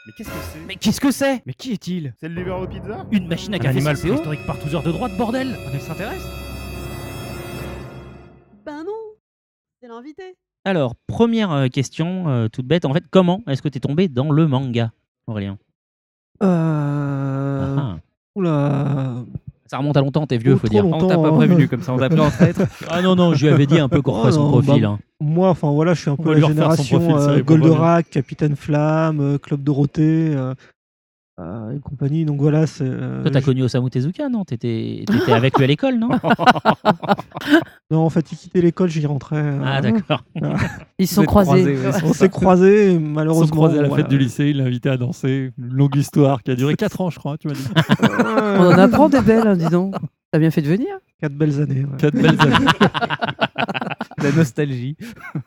Mais 0.06 0.12
qu'est-ce 0.18 0.30
que 0.30 0.36
c'est? 0.54 0.60
Mais 0.68 0.76
qu'est-ce 0.76 1.02
que 1.02 1.12
c'est? 1.12 1.42
Mais 1.46 1.54
qui 1.54 1.72
est-il? 1.72 2.14
C'est 2.20 2.28
le 2.28 2.36
livreur 2.36 2.62
de 2.62 2.68
pizza? 2.68 3.06
Une 3.12 3.28
machine 3.28 3.54
à 3.54 3.56
Un 3.56 3.60
café 3.60 3.78
animal 3.78 3.98
préhistorique 3.98 4.46
par 4.46 4.60
tous 4.60 4.76
heures 4.76 4.84
de 4.84 4.92
droite, 4.92 5.16
bordel 5.18 5.56
Un 5.72 5.74
extraterrestre 5.76 6.28
Ben 8.66 8.84
non, 8.84 8.92
c'est 9.82 9.88
l'invité. 9.88 10.36
Alors, 10.66 10.96
première 11.08 11.52
euh, 11.52 11.68
question, 11.70 12.28
euh, 12.28 12.48
toute 12.50 12.66
bête. 12.68 12.86
En 12.86 12.94
fait, 12.94 13.04
comment 13.10 13.42
est-ce 13.48 13.62
que 13.62 13.70
tu 13.70 13.78
es 13.78 13.82
tombé 13.82 14.08
dans 14.08 14.32
le 14.32 14.48
manga, 14.48 14.92
Aurélien? 15.28 15.58
Euh, 16.44 17.76
Ah, 17.78 17.98
oula. 18.36 19.16
Ça 19.68 19.80
remonte 19.80 19.98
à 19.98 20.02
longtemps, 20.02 20.28
t'es 20.28 20.38
vieux, 20.38 20.54
Oh, 20.54 20.58
faut 20.58 20.68
trop 20.68 20.74
dire. 20.76 20.86
On 20.86 21.08
t'a 21.08 21.18
pas 21.18 21.28
hein. 21.30 21.34
prévenu 21.34 21.68
comme 21.68 21.82
ça, 21.82 21.94
on 21.94 21.98
en 22.20 22.30
traître. 22.30 22.62
Ah 22.90 23.02
non, 23.02 23.16
non, 23.16 23.34
je 23.34 23.48
lui 23.48 23.54
avais 23.54 23.66
dit 23.66 23.80
un 23.80 23.90
peu 23.90 24.02
qu'on 24.02 24.12
Oh 24.14 24.32
son 24.32 24.44
non, 24.44 24.62
profil. 24.62 24.84
bah, 24.84 24.90
hein. 24.90 25.00
Moi, 25.20 25.50
enfin 25.50 25.72
voilà, 25.72 25.94
je 25.96 26.02
suis 26.02 26.10
un 26.10 26.14
On 26.14 26.18
peu 26.18 26.30
va 26.30 26.32
la 26.34 26.38
lui 26.38 26.44
refaire 26.46 26.74
son 26.76 26.84
génération 26.84 27.00
profil, 27.00 27.20
ça 27.26 27.30
euh, 27.32 27.34
bien. 27.36 27.44
Goldorak, 27.44 28.10
Capitaine 28.12 28.56
Flamme, 28.56 29.20
euh, 29.22 29.38
Club 29.40 29.64
Dorothée. 29.64 30.34
euh, 30.36 30.54
euh, 31.40 31.76
et 31.76 31.80
compagnie. 31.80 32.26
Donc 32.26 32.40
voilà, 32.40 32.66
euh, 32.82 33.22
Toi, 33.24 33.32
t'as 33.32 33.40
je- 33.40 33.46
connu 33.46 33.64
Osamu 33.64 33.90
Tezuka, 33.90 34.30
non? 34.30 34.44
T'étais 34.46 35.04
étais 35.04 35.32
avec 35.34 35.58
lui 35.58 35.64
à 35.64 35.68
l'école, 35.68 35.96
non? 36.00 36.10
Non, 37.92 38.00
en 38.00 38.10
fait, 38.10 38.32
il 38.32 38.38
quittait 38.38 38.62
l'école, 38.62 38.90
j'y 38.90 39.06
rentrais. 39.06 39.36
euh, 39.38 39.62
Ah, 39.64 39.80
d'accord. 39.82 40.24
Ils 40.98 41.08
se 41.08 41.16
sont 41.16 41.24
croisés. 41.24 41.76
croisés, 41.76 41.78
ouais. 41.78 42.10
On 42.10 42.14
s'est 42.14 42.30
croisés, 42.30 42.86
et 42.92 42.94
Ils 42.94 43.00
se 43.00 43.00
malheureusement. 43.00 43.46
sont 43.48 43.54
croisés 43.56 43.80
à 43.80 43.82
la 43.84 43.88
voilà. 43.90 44.04
fête 44.04 44.10
du 44.12 44.18
lycée, 44.18 44.50
il 44.50 44.58
l'a 44.58 44.64
invité 44.66 44.90
à 44.90 44.98
danser. 44.98 45.52
Une 45.58 45.74
longue 45.74 45.96
histoire 45.96 46.42
qui 46.42 46.52
a 46.52 46.56
duré 46.56 46.76
4 46.76 47.02
ans, 47.02 47.10
je 47.12 47.20
crois, 47.20 47.38
tu 47.38 47.48
m'as 47.48 47.54
dit. 47.54 47.62
Euh, 48.04 48.58
On 48.60 48.66
en 48.74 48.78
apprend 48.80 49.10
des 49.10 49.22
belles, 49.22 49.46
hein, 49.48 49.56
dis 49.56 49.70
donc. 49.70 49.94
T'as 50.36 50.40
bien 50.40 50.52
fait 50.52 50.62
de 50.62 50.68
venir. 50.68 50.98
Quatre 51.22 51.32
belles 51.34 51.62
années. 51.62 51.86
ouais. 51.86 51.98
4 51.98 52.14
belles 52.14 52.42
années. 52.42 52.66
La 54.22 54.32
nostalgie. 54.34 54.98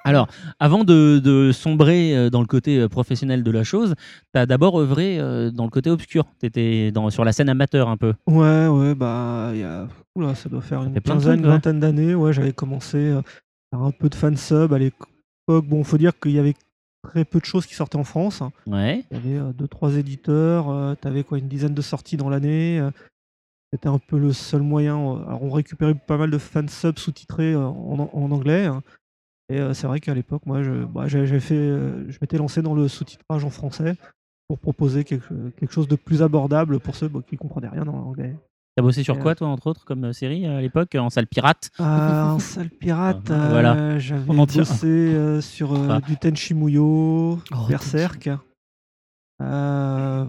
Alors, 0.02 0.28
avant 0.58 0.82
de, 0.82 1.18
de 1.22 1.52
sombrer 1.52 2.16
euh, 2.16 2.30
dans 2.30 2.40
le 2.40 2.46
côté 2.46 2.78
euh, 2.78 2.88
professionnel 2.88 3.42
de 3.42 3.50
la 3.50 3.64
chose, 3.64 3.94
tu 4.32 4.40
as 4.40 4.46
d'abord 4.46 4.80
œuvré 4.80 5.18
euh, 5.20 5.50
dans 5.50 5.64
le 5.64 5.70
côté 5.70 5.90
obscur. 5.90 6.24
Tu 6.40 6.46
étais 6.46 6.90
sur 7.10 7.22
la 7.26 7.32
scène 7.32 7.50
amateur 7.50 7.90
un 7.90 7.98
peu. 7.98 8.14
Ouais, 8.26 8.66
ouais, 8.68 8.94
bah, 8.94 9.50
il 9.52 9.60
y 9.60 9.62
a. 9.64 9.88
Oula, 10.16 10.34
ça 10.34 10.48
doit 10.48 10.62
faire 10.62 10.82
une 10.84 10.98
quinzaine, 11.02 11.40
ouais. 11.42 11.48
vingtaine 11.48 11.80
d'années. 11.80 12.14
Ouais, 12.14 12.32
j'avais 12.32 12.52
commencé 12.54 13.10
à 13.10 13.22
faire 13.70 13.82
un 13.82 13.90
peu 13.90 14.08
de 14.08 14.14
fan 14.14 14.38
sub 14.38 14.72
à 14.72 14.78
l'époque. 14.78 15.08
Bon, 15.66 15.84
faut 15.84 15.98
dire 15.98 16.18
qu'il 16.18 16.32
y 16.32 16.38
avait 16.38 16.54
très 17.02 17.26
peu 17.26 17.40
de 17.40 17.44
choses 17.44 17.66
qui 17.66 17.74
sortaient 17.74 17.96
en 17.98 18.04
France. 18.04 18.42
Ouais. 18.66 19.04
Il 19.10 19.16
y 19.34 19.36
avait 19.36 19.52
deux, 19.52 19.68
trois 19.68 19.96
éditeurs. 19.96 20.70
euh, 20.70 20.94
T'avais 20.94 21.24
quoi, 21.24 21.36
une 21.38 21.48
dizaine 21.48 21.74
de 21.74 21.82
sorties 21.82 22.16
dans 22.16 22.30
l'année. 22.30 22.80
C'était 23.72 23.88
un 23.88 23.98
peu 23.98 24.18
le 24.18 24.32
seul 24.32 24.62
moyen. 24.62 24.96
euh, 24.98 25.26
Alors, 25.26 25.42
on 25.42 25.50
récupérait 25.50 25.94
pas 25.94 26.16
mal 26.16 26.30
de 26.30 26.38
fan 26.38 26.68
subs 26.68 26.98
sous-titrés 26.98 27.52
euh, 27.52 27.66
en, 27.66 28.08
en 28.12 28.30
anglais. 28.30 28.64
hein. 28.66 28.82
Et 29.50 29.60
euh, 29.60 29.72
c'est 29.74 29.86
vrai 29.86 30.00
qu'à 30.00 30.14
l'époque, 30.14 30.42
moi, 30.46 30.62
je, 30.62 30.84
bah, 30.84 31.06
j'ai- 31.06 31.26
j'ai 31.26 31.40
fait, 31.40 31.54
euh, 31.56 32.10
je 32.10 32.18
m'étais 32.20 32.36
lancé 32.38 32.60
dans 32.62 32.74
le 32.74 32.86
sous-titrage 32.88 33.44
en 33.44 33.50
français 33.50 33.96
pour 34.46 34.58
proposer 34.58 35.04
quelque, 35.04 35.50
quelque 35.58 35.72
chose 35.72 35.88
de 35.88 35.96
plus 35.96 36.22
abordable 36.22 36.80
pour 36.80 36.96
ceux 36.96 37.08
bah, 37.08 37.20
qui 37.26 37.36
comprenaient 37.36 37.68
rien 37.68 37.86
en 37.86 37.94
anglais. 37.94 38.36
T'as 38.76 38.82
bossé 38.82 39.02
sur 39.02 39.16
Et, 39.16 39.20
quoi, 39.20 39.34
toi, 39.34 39.48
entre 39.48 39.66
autres, 39.68 39.84
comme 39.84 40.04
euh, 40.04 40.12
série 40.12 40.46
à 40.46 40.60
l'époque, 40.60 40.94
en 40.94 41.10
salle 41.10 41.26
pirate? 41.26 41.70
Ah, 41.78 42.32
un 42.32 42.38
sale 42.38 42.70
pirate. 42.70 43.30
Ah, 43.30 43.48
voilà. 43.50 43.74
euh, 43.76 43.98
J'avais 43.98 44.24
On 44.30 44.38
en 44.38 44.46
tient. 44.46 44.62
bossé 44.62 44.86
euh, 44.86 45.40
sur 45.42 45.74
euh, 45.74 45.88
Ah. 45.90 46.00
du 46.00 46.16
Tenchi 46.16 46.54
Muyo, 46.54 47.38
Oh, 47.52 47.66
Berserk. 47.68 48.30
Euh, 49.40 50.24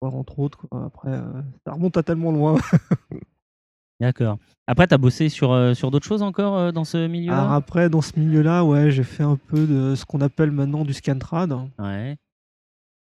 entre 0.00 0.38
autres. 0.38 0.66
quoi. 0.68 0.84
Après, 0.86 1.10
euh, 1.10 1.22
ça 1.66 1.72
remonte 1.72 1.96
à 1.96 2.02
tellement 2.02 2.32
loin. 2.32 2.56
D'accord. 4.00 4.36
Après, 4.66 4.86
tu 4.86 4.94
as 4.94 4.98
bossé 4.98 5.28
sur, 5.30 5.52
euh, 5.52 5.72
sur 5.72 5.90
d'autres 5.90 6.06
choses 6.06 6.22
encore 6.22 6.56
euh, 6.56 6.70
dans 6.72 6.84
ce 6.84 7.06
milieu-là? 7.06 7.38
Alors 7.40 7.52
après, 7.52 7.88
dans 7.88 8.02
ce 8.02 8.18
milieu-là, 8.18 8.62
ouais, 8.64 8.90
j'ai 8.90 9.04
fait 9.04 9.22
un 9.22 9.36
peu 9.36 9.66
de 9.66 9.94
ce 9.94 10.04
qu'on 10.04 10.20
appelle 10.20 10.50
maintenant 10.50 10.84
du 10.84 10.92
scantrad. 10.92 11.56
Ouais. 11.78 12.16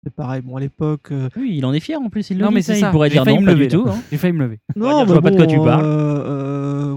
C'est 0.02 0.12
pareil. 0.14 0.40
Bon, 0.42 0.56
à 0.56 0.60
l'époque. 0.60 1.12
euh, 1.12 1.28
Oui, 1.36 1.54
il 1.58 1.64
en 1.66 1.72
est 1.74 1.80
fier 1.80 2.00
en 2.00 2.08
plus. 2.08 2.30
Il 2.30 2.38
le 2.38 2.42
Non, 2.44 2.48
dit, 2.48 2.54
mais 2.56 2.62
c'est 2.62 2.78
Il 2.78 2.80
ça. 2.80 2.90
pourrait 2.90 3.08
J'ai 3.10 3.20
dire 3.22 3.24
non, 3.26 3.40
me 3.40 3.46
pas 3.46 3.52
lever, 3.52 3.68
du 3.68 3.76
tout. 3.76 3.84
hein. 3.88 3.98
J'ai 4.10 4.16
failli 4.16 4.32
me 4.32 4.40
lever. 4.44 4.58
On 4.74 4.80
va 4.80 4.88
dire, 4.94 5.00
je 5.00 5.04
vois 5.12 5.14
mais 5.16 5.20
pas 5.22 5.30
de 5.30 5.36
quoi 5.36 5.46
tu 5.46 5.58
parles. 5.58 5.84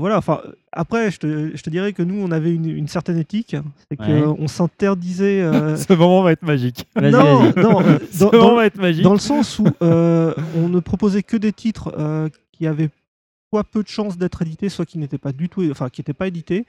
Voilà. 0.03 0.17
Enfin, 0.17 0.41
après, 0.73 1.11
je 1.11 1.19
te, 1.19 1.55
je 1.55 1.63
te 1.63 1.69
dirais 1.69 1.93
que 1.93 2.03
nous, 2.03 2.15
on 2.21 2.29
avait 2.31 2.53
une, 2.53 2.65
une 2.69 2.89
certaine 2.89 3.17
éthique. 3.17 3.55
C'est 3.89 3.99
Ouais. 4.01 4.21
qu'on 4.21 4.47
s'interdisait. 4.49 5.41
euh, 5.41 5.77
Ce 5.77 5.93
moment 5.93 6.23
va 6.23 6.33
être 6.33 6.43
magique. 6.43 6.85
Vas-y, 6.95 7.11
non, 7.13 7.39
vas-y. 7.51 7.63
non, 7.63 7.81
euh, 7.81 7.99
Ce 8.11 8.19
dans, 8.19 8.31
moment 8.33 8.47
dans- 8.49 8.55
va 8.55 8.65
être 8.65 8.77
magique. 8.81 9.03
dans 9.03 9.13
le 9.13 9.19
sens 9.19 9.59
où 9.59 9.65
euh, 9.81 10.33
on 10.57 10.67
ne 10.67 10.79
proposait 10.81 11.23
que 11.23 11.37
des 11.37 11.53
titres 11.53 11.91
qui 12.51 12.67
avaient 12.67 12.89
soit 13.51 13.63
peu 13.63 13.81
de 13.81 13.87
chances 13.87 14.17
d'être 14.17 14.41
édités, 14.41 14.67
soit 14.67 14.85
qui 14.85 14.97
n'étaient 14.97 15.17
pas 15.17 15.31
du 15.31 15.47
tout, 15.47 15.63
enfin 15.71 15.87
qui 15.89 16.01
n'étaient 16.01 16.13
pas 16.13 16.27
édités. 16.27 16.65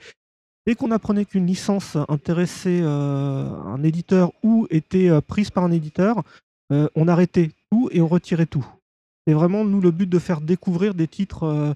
Dès 0.65 0.75
qu'on 0.75 0.91
apprenait 0.91 1.25
qu'une 1.25 1.45
licence 1.45 1.97
intéressait 2.09 2.81
un 2.83 3.83
éditeur 3.83 4.31
ou 4.43 4.65
était 4.69 5.09
prise 5.27 5.49
par 5.51 5.63
un 5.65 5.71
éditeur, 5.71 6.23
on 6.71 7.07
arrêtait 7.07 7.51
tout 7.71 7.89
et 7.91 7.99
on 8.01 8.07
retirait 8.07 8.45
tout. 8.45 8.65
C'est 9.27 9.33
vraiment 9.33 9.65
nous 9.65 9.81
le 9.81 9.91
but 9.91 10.07
de 10.07 10.19
faire 10.19 10.41
découvrir 10.41 10.93
des 10.93 11.07
titres 11.07 11.73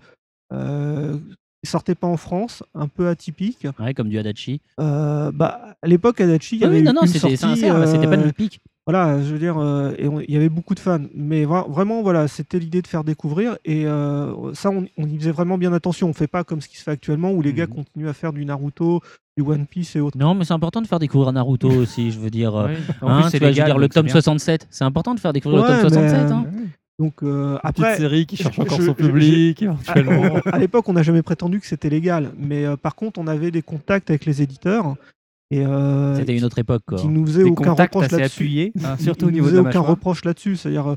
euh, 0.54 1.18
qui 1.64 1.70
sortaient 1.70 1.96
pas 1.96 2.08
en 2.08 2.18
France, 2.18 2.64
un 2.74 2.88
peu 2.88 3.08
atypiques. 3.08 3.68
Ouais, 3.80 3.94
comme 3.94 4.10
du 4.10 4.18
Adachi. 4.18 4.62
Euh, 4.80 5.32
bah, 5.34 5.76
à 5.82 5.88
l'époque, 5.88 6.22
Adachi, 6.22 6.56
il 6.56 6.60
y 6.60 6.62
Oui, 6.64 6.68
avait 6.68 6.78
oui, 6.80 6.84
non, 6.84 6.94
non, 6.94 7.06
c'était 7.06 8.08
pas 8.08 8.16
euh, 8.16 8.24
une 8.26 8.32
pique. 8.34 8.62
voilà, 8.88 9.22
je 9.22 9.32
veux 9.34 9.40
dire, 9.40 9.58
euh, 9.58 9.94
il 10.28 10.34
y 10.34 10.38
avait 10.38 10.50
beaucoup 10.50 10.74
de 10.74 10.80
fans, 10.80 11.00
mais 11.14 11.46
vra- 11.46 11.70
vraiment, 11.70 12.02
voilà, 12.02 12.28
c'était 12.28 12.60
l'idée 12.60 12.82
de 12.82 12.88
faire 12.88 13.04
découvrir, 13.04 13.58
et 13.66 13.86
euh, 13.86 14.54
ça, 14.54 14.70
on, 14.70 14.86
on 14.98 15.08
y 15.08 15.18
faisait 15.18 15.32
vraiment 15.32 15.58
bien 15.58 15.74
attention. 15.74 16.08
On 16.10 16.14
fait 16.14 16.28
pas 16.28 16.44
comme 16.44 16.62
ce 16.62 16.70
qui 16.70 16.78
se 16.78 16.84
fait 16.84 16.92
actuellement, 16.92 17.32
où 17.32 17.42
les 17.42 17.54
gars 17.54 17.68
Mhm. 17.68 17.76
continuent 17.76 18.08
à 18.10 18.14
faire 18.14 18.32
du 18.34 18.46
Naruto, 18.46 19.02
du 19.38 19.44
One 19.44 19.66
Piece 19.68 19.96
et 19.96 20.00
autres. 20.00 20.18
Non, 20.18 20.36
mais 20.36 20.46
c'est 20.46 20.54
important 20.54 20.82
de 20.82 20.88
faire 20.88 21.00
découvrir 21.00 21.32
Naruto 21.34 21.70
aussi, 21.70 22.12
je 22.12 22.20
veux 22.20 22.30
dire. 22.30 22.54
En 22.56 22.66
hein, 22.66 23.22
plus, 23.22 23.30
c'est 23.32 23.40
le 23.40 23.88
tome 23.90 24.06
bien. 24.06 24.12
67, 24.14 24.68
c'est 24.70 24.84
important 24.86 25.14
de 25.14 25.20
faire 25.20 25.34
découvrir 25.34 25.64
Ouais, 25.64 25.84
le 25.84 25.90
tome 25.90 26.02
mais, 26.02 26.10
67. 26.10 26.32
hein. 26.32 26.46
Donc 27.00 27.24
euh, 27.24 27.54
Petite 27.56 27.62
après, 27.64 27.98
série 27.98 28.26
qui 28.26 28.36
cherche 28.36 28.56
je- 28.58 28.62
encore 28.62 28.78
je- 28.82 28.86
son 28.88 28.96
je- 28.98 29.06
public, 29.06 29.62
éventuellement. 29.62 30.36
à 30.46 30.60
l'époque, 30.60 30.88
on 30.90 30.94
n'a 30.94 31.04
jamais 31.04 31.22
prétendu 31.22 31.60
que 31.62 31.66
c'était 31.66 31.90
légal, 31.90 32.32
mais 32.38 32.66
euh, 32.66 32.76
par 32.76 32.96
contre, 32.96 33.20
on 33.20 33.28
avait 33.28 33.52
des 33.52 33.62
contacts 33.62 34.10
avec 34.10 34.26
les 34.26 34.42
éditeurs, 34.42 34.96
et 35.50 35.66
euh, 35.66 36.16
C'était 36.18 36.38
une 36.38 36.44
autre 36.44 36.60
époque, 36.60 36.84
quoi. 36.86 36.98
qui 37.00 37.08
nous 37.08 37.26
faisaient 37.26 37.44
Des 37.46 37.50
aucun 37.50 37.72
reproche 37.72 38.12
là-dessus. 38.12 38.72
hein, 38.84 38.98
surtout 39.00 39.28
au 39.28 39.32
niveau 39.32 39.46
nous 39.46 39.52
de 39.52 39.58
faisait 39.58 39.60
aucun 39.62 39.70
mâchoire. 39.80 39.88
reproche 39.88 40.26
là-dessus. 40.26 40.58
C'est-à-dire, 40.58 40.96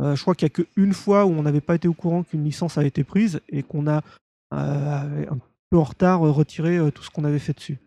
euh, 0.00 0.16
je 0.16 0.20
crois 0.20 0.34
qu'il 0.34 0.46
n'y 0.46 0.52
a 0.62 0.64
qu'une 0.74 0.92
fois 0.92 1.24
où 1.24 1.30
on 1.30 1.42
n'avait 1.42 1.60
pas 1.60 1.76
été 1.76 1.86
au 1.88 1.94
courant 1.94 2.24
qu'une 2.24 2.42
licence 2.44 2.76
a 2.76 2.84
été 2.84 3.04
prise 3.04 3.40
et 3.48 3.62
qu'on 3.62 3.86
a, 3.86 4.02
euh, 4.54 5.24
un 5.30 5.38
peu 5.70 5.78
en 5.78 5.84
retard, 5.84 6.20
retiré 6.20 6.76
euh, 6.76 6.90
tout 6.90 7.02
ce 7.02 7.10
qu'on 7.10 7.24
avait 7.24 7.38
fait 7.38 7.52
dessus. 7.54 7.78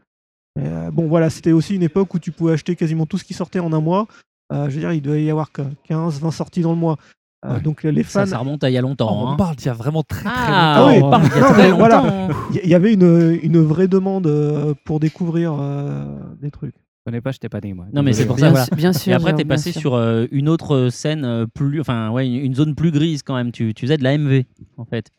Mais, 0.55 0.67
euh, 0.67 0.89
bon, 0.91 1.07
voilà, 1.07 1.29
c'était 1.29 1.51
aussi 1.51 1.75
une 1.75 1.83
époque 1.83 2.13
où 2.13 2.19
tu 2.19 2.31
pouvais 2.31 2.53
acheter 2.53 2.75
quasiment 2.75 3.05
tout 3.05 3.17
ce 3.17 3.23
qui 3.23 3.33
sortait 3.33 3.59
en 3.59 3.73
un 3.73 3.81
mois. 3.81 4.07
Euh, 4.53 4.69
je 4.69 4.75
veux 4.75 4.79
dire, 4.79 4.93
il 4.93 5.01
devait 5.01 5.23
y 5.23 5.29
avoir 5.29 5.51
que 5.51 5.61
15, 5.83 6.19
20 6.21 6.31
sorties 6.31 6.61
dans 6.61 6.71
le 6.71 6.79
mois. 6.79 6.97
Euh, 7.45 7.53
Ouais. 7.55 7.61
Donc 7.61 7.83
les 7.83 8.03
fans, 8.03 8.21
Ça, 8.21 8.25
ça 8.25 8.37
remonte 8.39 8.63
à 8.63 8.69
il 8.69 8.73
y 8.73 8.77
a 8.77 8.81
longtemps. 8.81 9.15
on 9.25 9.27
hein. 9.29 9.35
parle 9.37 9.55
d'il 9.55 9.67
y 9.67 9.69
a 9.69 9.73
vraiment 9.73 10.01
très 10.03 10.23
très 10.23 10.31
Ah, 10.35 10.79
longtemps. 10.79 10.91
oui. 10.91 11.01
on 11.03 11.09
parle 11.11 11.23
d'il 11.23 11.31
y 11.31 11.35
a 11.35 11.39
Non, 11.41 11.53
très 11.53 11.69
longtemps. 11.69 11.77
voilà. 11.77 12.27
il 12.51 12.55
y- 12.57 12.61
il 12.65 12.73
avait 12.75 12.93
une, 12.93 13.39
une 13.43 13.59
vraie 13.61 13.87
demande 13.87 14.25
euh, 14.27 14.73
pour 14.85 14.99
découvrir 14.99 15.55
euh, 15.59 16.05
des 16.41 16.49
trucs. 16.49 16.73
Je 16.75 17.11
connais 17.11 17.21
pas, 17.21 17.31
j'étais 17.31 17.47
pas 17.47 17.61
né, 17.61 17.73
moi. 17.73 17.85
Non, 17.93 18.01
mais 18.03 18.11
c'est 18.11 18.25
pour 18.25 18.37
ça, 18.39 18.45
Bien, 18.47 18.49
voilà. 18.51 18.65
sûr- 18.65 18.75
bien 18.75 18.91
sûr. 18.93 19.11
Et 19.11 19.15
après, 19.15 19.33
t'es 19.35 19.45
passé 19.45 19.71
sûr. 19.71 19.79
sur 19.81 19.93
euh, 19.95 20.25
une 20.31 20.49
autre 20.49 20.89
scène 20.89 21.23
euh, 21.25 21.45
plus, 21.45 21.79
enfin, 21.79 22.09
ouais, 22.09 22.27
une, 22.27 22.35
une 22.37 22.55
zone 22.55 22.73
plus 22.75 22.91
grise 22.91 23.21
quand 23.23 23.35
même. 23.35 23.51
Tu, 23.51 23.73
tu 23.75 23.85
faisais 23.85 23.97
de 23.97 24.03
la 24.03 24.17
MV, 24.17 24.43
en 24.77 24.85
fait. 24.85 25.09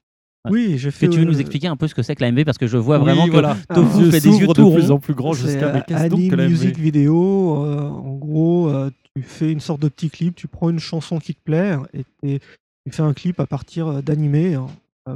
Oui, 0.50 0.78
j'ai 0.78 0.88
Est-ce 0.88 0.96
que 0.96 1.06
fait. 1.06 1.08
tu 1.08 1.18
veux 1.18 1.24
nous 1.24 1.36
euh, 1.36 1.40
expliquer 1.40 1.66
un 1.68 1.76
peu 1.76 1.88
ce 1.88 1.94
que 1.94 2.02
c'est 2.02 2.14
que 2.14 2.22
la 2.22 2.30
MV 2.32 2.44
Parce 2.44 2.58
que 2.58 2.66
je 2.66 2.76
vois 2.76 2.96
Oui, 2.98 3.04
vraiment 3.04 3.26
que 3.26 3.30
voilà. 3.32 3.56
Tofu 3.74 4.04
Les 4.04 4.10
fait 4.10 4.20
des 4.28 4.36
yeux 4.38 4.46
de 4.46 4.52
tout 4.52 4.70
plus 4.72 4.90
en 4.90 4.98
plus 4.98 5.14
grands 5.14 5.32
jusqu'à 5.34 5.72
mais 5.72 5.82
qu'est-ce 5.86 6.08
donc 6.08 6.18
anime, 6.20 6.30
que 6.30 6.36
la 6.36 6.44
MV 6.44 6.50
musique 6.50 6.78
vidéo. 6.78 7.64
euh, 7.64 7.88
en 7.88 8.14
gros, 8.14 8.68
euh, 8.68 8.90
tu 9.16 9.22
fais 9.22 9.50
une 9.52 9.60
sorte 9.60 9.80
de 9.80 9.88
petit 9.88 10.10
clip, 10.10 10.34
tu 10.34 10.48
prends 10.48 10.70
une 10.70 10.78
chanson 10.78 11.18
qui 11.18 11.34
te 11.34 11.40
plaît 11.42 11.76
et, 11.94 12.04
et 12.22 12.40
tu 12.86 12.92
fais 12.92 13.02
un 13.02 13.12
clip 13.14 13.40
à 13.40 13.46
partir 13.46 13.86
euh, 13.88 14.02
d'animés 14.02 14.54
hein, 14.54 14.66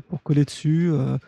pour 0.09 0.23
coller 0.23 0.45
dessus. 0.45 0.91
euh, 0.93 1.19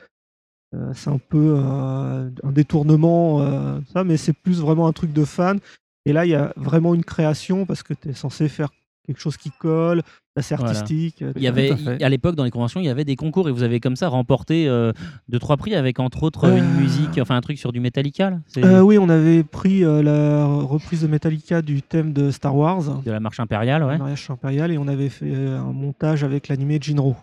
c'est 0.95 1.11
un 1.11 1.19
peu 1.19 1.57
euh, 1.59 2.31
un 2.43 2.51
détournement, 2.53 3.41
euh, 3.43 3.79
ça, 3.93 4.03
mais 4.03 4.17
c'est 4.17 4.33
plus 4.33 4.61
vraiment 4.61 4.89
un 4.89 4.93
truc 4.93 5.13
de 5.13 5.25
fan. 5.25 5.61
Et 6.07 6.13
là, 6.13 6.27
il 6.27 6.31
y 6.31 6.35
a 6.35 6.53
vraiment 6.57 6.95
une 6.95 7.05
création 7.05 7.65
parce 7.65 7.83
que 7.83 7.95
tu 7.95 8.09
es 8.09 8.13
censé 8.13 8.49
faire 8.49 8.71
quelque 9.07 9.21
chose 9.21 9.37
qui 9.37 9.51
colle, 9.59 10.03
assez 10.37 10.55
artistique. 10.55 11.23
euh, 11.23 11.33
Il 11.37 11.43
y 11.43 11.47
avait, 11.47 11.73
à 12.03 12.09
l'époque, 12.09 12.35
dans 12.35 12.45
les 12.45 12.51
conventions, 12.51 12.81
il 12.81 12.87
y 12.87 12.89
avait 12.89 13.05
des 13.05 13.17
concours 13.17 13.49
et 13.49 13.53
vous 13.53 13.63
avez 13.63 13.79
comme 13.81 13.97
ça 13.97 14.09
remporté 14.09 14.67
euh, 14.69 14.93
deux, 15.29 15.39
trois 15.39 15.57
prix 15.57 15.75
avec 15.75 16.01
entre 16.01 16.23
autres 16.23 16.45
une 16.49 16.65
Euh. 16.65 16.81
musique, 16.81 17.19
enfin 17.21 17.37
un 17.37 17.41
truc 17.41 17.59
sur 17.59 17.71
du 17.73 17.81
Metallica. 17.81 18.31
là. 18.31 18.39
Euh, 18.59 18.81
oui, 18.81 18.99
on 18.99 19.09
avait 19.09 19.45
pris 19.45 19.85
euh, 19.85 20.03
la 20.03 20.47
reprise 20.47 21.03
de 21.03 21.07
Metallica 21.07 21.63
du 21.63 21.83
thème 21.83 22.13
de 22.13 22.31
Star 22.31 22.57
Wars, 22.57 23.03
de 23.03 23.11
la 23.11 23.21
marche 23.21 23.41
impériale, 23.41 23.85
ouais. 23.85 23.93
le 23.93 23.99
mariage 23.99 24.27
impérial, 24.31 24.73
et 24.73 24.79
on 24.79 24.89
avait 24.89 25.09
fait 25.11 25.35
un 25.35 25.73
montage 25.73 26.25
avec 26.25 26.49
l'animé 26.49 26.79
Jinro. 26.81 27.15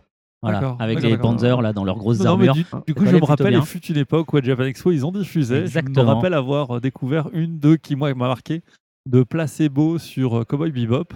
Voilà, 0.43 0.59
D'accord, 0.59 0.77
avec 0.79 1.01
les. 1.03 1.17
Panzers 1.19 1.61
là 1.61 1.71
dans 1.71 1.83
leurs 1.83 1.97
grosses 1.97 2.19
Non, 2.21 2.31
armures. 2.31 2.53
du, 2.55 2.65
du 2.87 2.93
coup, 2.95 3.05
je 3.05 3.15
me 3.15 3.23
rappelle, 3.23 3.53
il 3.53 3.61
fut 3.61 3.85
une 3.85 3.97
époque 3.97 4.33
où 4.33 4.37
à 4.37 4.41
Japan 4.41 4.63
Expo, 4.63 4.91
ils 4.91 5.05
ont 5.05 5.11
diffusé. 5.11 5.55
Je 5.57 5.59
me 5.61 5.65
Exactement. 5.65 6.15
rappelle 6.15 6.33
avoir 6.33 6.81
découvert 6.81 7.29
une, 7.33 7.59
deux 7.59 7.77
qui, 7.77 7.95
moi, 7.95 8.11
m'a 8.15 8.27
marqué, 8.27 8.63
de 9.07 9.21
Placebo 9.21 9.99
sur 9.99 10.43
Cowboy 10.47 10.71
Bebop. 10.71 11.09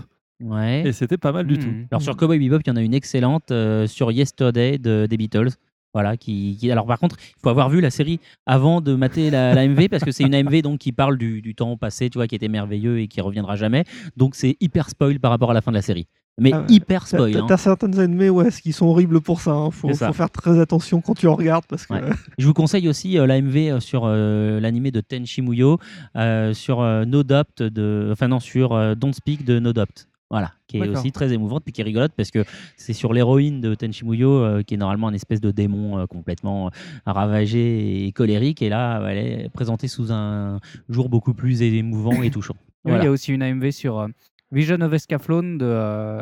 Ouais. 0.44 0.84
Et 0.86 0.92
c'était 0.92 1.18
pas 1.18 1.32
mal 1.32 1.48
du 1.48 1.58
tout. 1.58 1.70
Alors 1.92 2.02
sur 2.02 2.16
Cowboy 2.18 2.40
Bebop, 2.40 2.60
il 2.66 2.68
y 2.70 2.72
en 2.72 2.76
a 2.76 2.82
une 2.82 2.94
excellente 2.94 3.52
euh, 3.52 3.88
sur 3.88 4.12
Yesterday 4.12 4.78
de, 4.78 5.06
des 5.10 5.18
Beatles. 5.18 5.50
Voilà, 5.94 6.18
qui, 6.18 6.58
qui- 6.60 6.70
alors 6.72 6.86
par 6.86 7.00
contre, 7.00 7.16
il 7.22 7.40
faut 7.42 7.48
avoir 7.48 7.70
vu 7.70 7.80
la 7.80 7.90
série 7.90 8.20
avant 8.46 8.82
de 8.82 8.96
mater 8.96 9.30
la, 9.30 9.54
la 9.54 9.66
MV 9.66 9.88
parce 9.88 10.04
que 10.04 10.12
c'est 10.12 10.26
une 10.26 10.36
MV 10.44 10.62
donc 10.62 10.80
qui 10.80 10.92
parle 10.92 11.18
du, 11.18 11.42
du 11.42 11.56
temps 11.56 11.78
passé, 11.78 12.10
tu 12.10 12.18
vois, 12.18 12.28
qui 12.28 12.36
était 12.36 12.50
merveilleux 12.50 13.00
et 13.00 13.08
qui 13.08 13.22
reviendra 13.22 13.56
jamais. 13.56 13.86
Donc 14.18 14.36
c'est 14.36 14.58
hyper 14.60 14.90
spoil 14.90 15.22
par 15.22 15.32
rapport 15.32 15.52
à 15.52 15.54
la 15.54 15.62
fin 15.62 15.72
de 15.72 15.78
la 15.78 15.82
série. 15.82 16.06
Mais 16.38 16.52
Ah 16.54 16.66
hyper 16.68 17.08
spoil. 17.08 17.32
T'as 17.48 17.54
hein. 17.54 17.58
certaines 17.58 17.98
animés 17.98 18.30
ouais, 18.30 18.50
qui 18.52 18.74
sont 18.74 18.88
horribles 18.88 19.22
pour 19.22 19.40
ça. 19.40 19.52
hein. 19.52 19.72
Faut, 19.72 19.88
C'est 19.88 19.94
ça. 20.00 20.08
faut 20.08 20.14
faire 20.14 20.30
très 20.30 20.60
attention 20.60 21.00
quand 21.00 21.14
tu 21.14 21.28
en 21.28 21.36
regardes 21.36 21.64
parce 21.66 21.86
que 21.86 21.94
Ouais. 21.94 22.02
Je 22.38 22.46
vous 22.46 22.54
conseille 22.54 22.90
aussi 22.90 23.18
euh, 23.18 23.26
la 23.26 23.40
MV 23.42 23.56
euh, 23.56 23.80
sur 23.80 24.02
euh, 24.04 24.60
l'animé 24.60 24.92
de 24.92 25.00
Tenchi 25.00 25.42
Muyo, 25.42 25.80
euh, 26.18 26.54
sur 26.54 26.82
euh, 26.82 27.06
No 27.06 27.24
Doubt 27.24 27.64
de, 27.64 28.10
enfin 28.12 28.28
non, 28.28 28.42
sur 28.42 28.74
euh, 28.74 28.96
Don't 28.96 29.14
Speak 29.14 29.46
de 29.46 29.60
No 29.60 29.72
Doubt. 29.72 30.08
Voilà, 30.36 30.52
qui 30.68 30.80
est 30.80 30.90
aussi 30.90 31.14
très 31.14 31.32
émouvante 31.32 31.64
puis 31.64 31.72
qui 31.72 31.80
est 31.80 31.86
rigolote 31.86 32.12
parce 32.12 32.30
que 32.30 32.44
c'est 32.76 32.92
sur 32.92 33.14
l'héroïne 33.14 33.62
de 33.62 33.74
Tenchi 33.74 34.04
Muyo 34.04 34.44
euh, 34.44 34.64
qui 34.64 34.74
est 34.74 34.78
normalement 34.78 35.08
un 35.08 35.14
espèce 35.14 35.40
de 35.40 35.50
démon 35.50 35.98
euh, 35.98 36.08
complètement 36.08 36.68
euh, 36.68 36.70
ravagé 37.06 38.06
et 38.06 38.12
colérique 38.12 38.62
et 38.62 38.68
là 38.68 39.02
elle 39.08 39.18
est 39.18 39.50
présentée 39.54 39.88
sous 39.88 40.12
un 40.12 40.60
jour 40.90 41.08
beaucoup 41.08 41.34
plus 41.34 41.62
émouvant 41.62 42.22
et 42.22 42.32
touchant. 42.32 42.56
Oui. 42.88 42.92
Il 42.98 43.04
y 43.04 43.08
a 43.08 43.12
aussi 43.12 43.34
une 43.34 43.42
AMV 43.42 43.72
sur 43.72 43.98
euh, 43.98 44.08
Vision 44.52 44.80
of 44.82 44.94
Escaflowne 44.94 45.60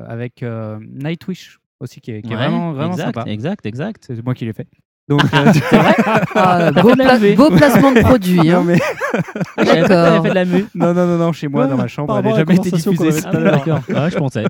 avec 0.08 0.46
Nightwish 0.80 1.60
aussi, 1.82 2.00
qui 2.00 2.12
est, 2.12 2.22
qui 2.22 2.32
est 2.32 2.36
vraiment, 2.36 2.72
vraiment 2.72 2.94
exact, 2.94 3.16
sympa. 3.16 3.30
Exact, 3.30 3.66
exact. 3.66 4.04
C'est 4.08 4.24
moi 4.24 4.34
qui 4.34 4.46
l'ai 4.46 4.54
fait. 4.54 4.68
Donc, 5.10 5.22
euh, 5.34 5.52
vrai? 5.78 5.96
Ah, 6.36 6.72
beau, 6.72 6.94
pla- 6.96 7.18
beau 7.36 7.50
placement 7.58 7.92
de 7.92 8.00
produit. 8.00 8.38
non, 8.38 8.60
hein. 8.60 8.64
mais... 8.66 8.80
Que 9.58 9.64
t'avais 9.66 9.88
D'accord. 9.88 10.24
fait 10.24 10.30
de 10.30 10.34
la 10.36 10.46
mu. 10.46 10.66
non, 10.76 10.94
non, 10.94 11.06
non, 11.06 11.18
non, 11.18 11.32
chez 11.34 11.48
moi, 11.48 11.64
Ouais, 11.64 11.70
dans 11.70 11.78
ma 11.78 11.88
chambre, 11.88 12.18
elle 12.18 12.26
n'a 12.26 12.36
jamais 12.38 12.56
été 12.56 12.72
diffusée. 12.72 13.10
Ah, 13.26 13.32
d'accord. 13.38 13.80
Ouais, 13.90 14.10
je 14.12 14.18
pensais. 14.18 14.44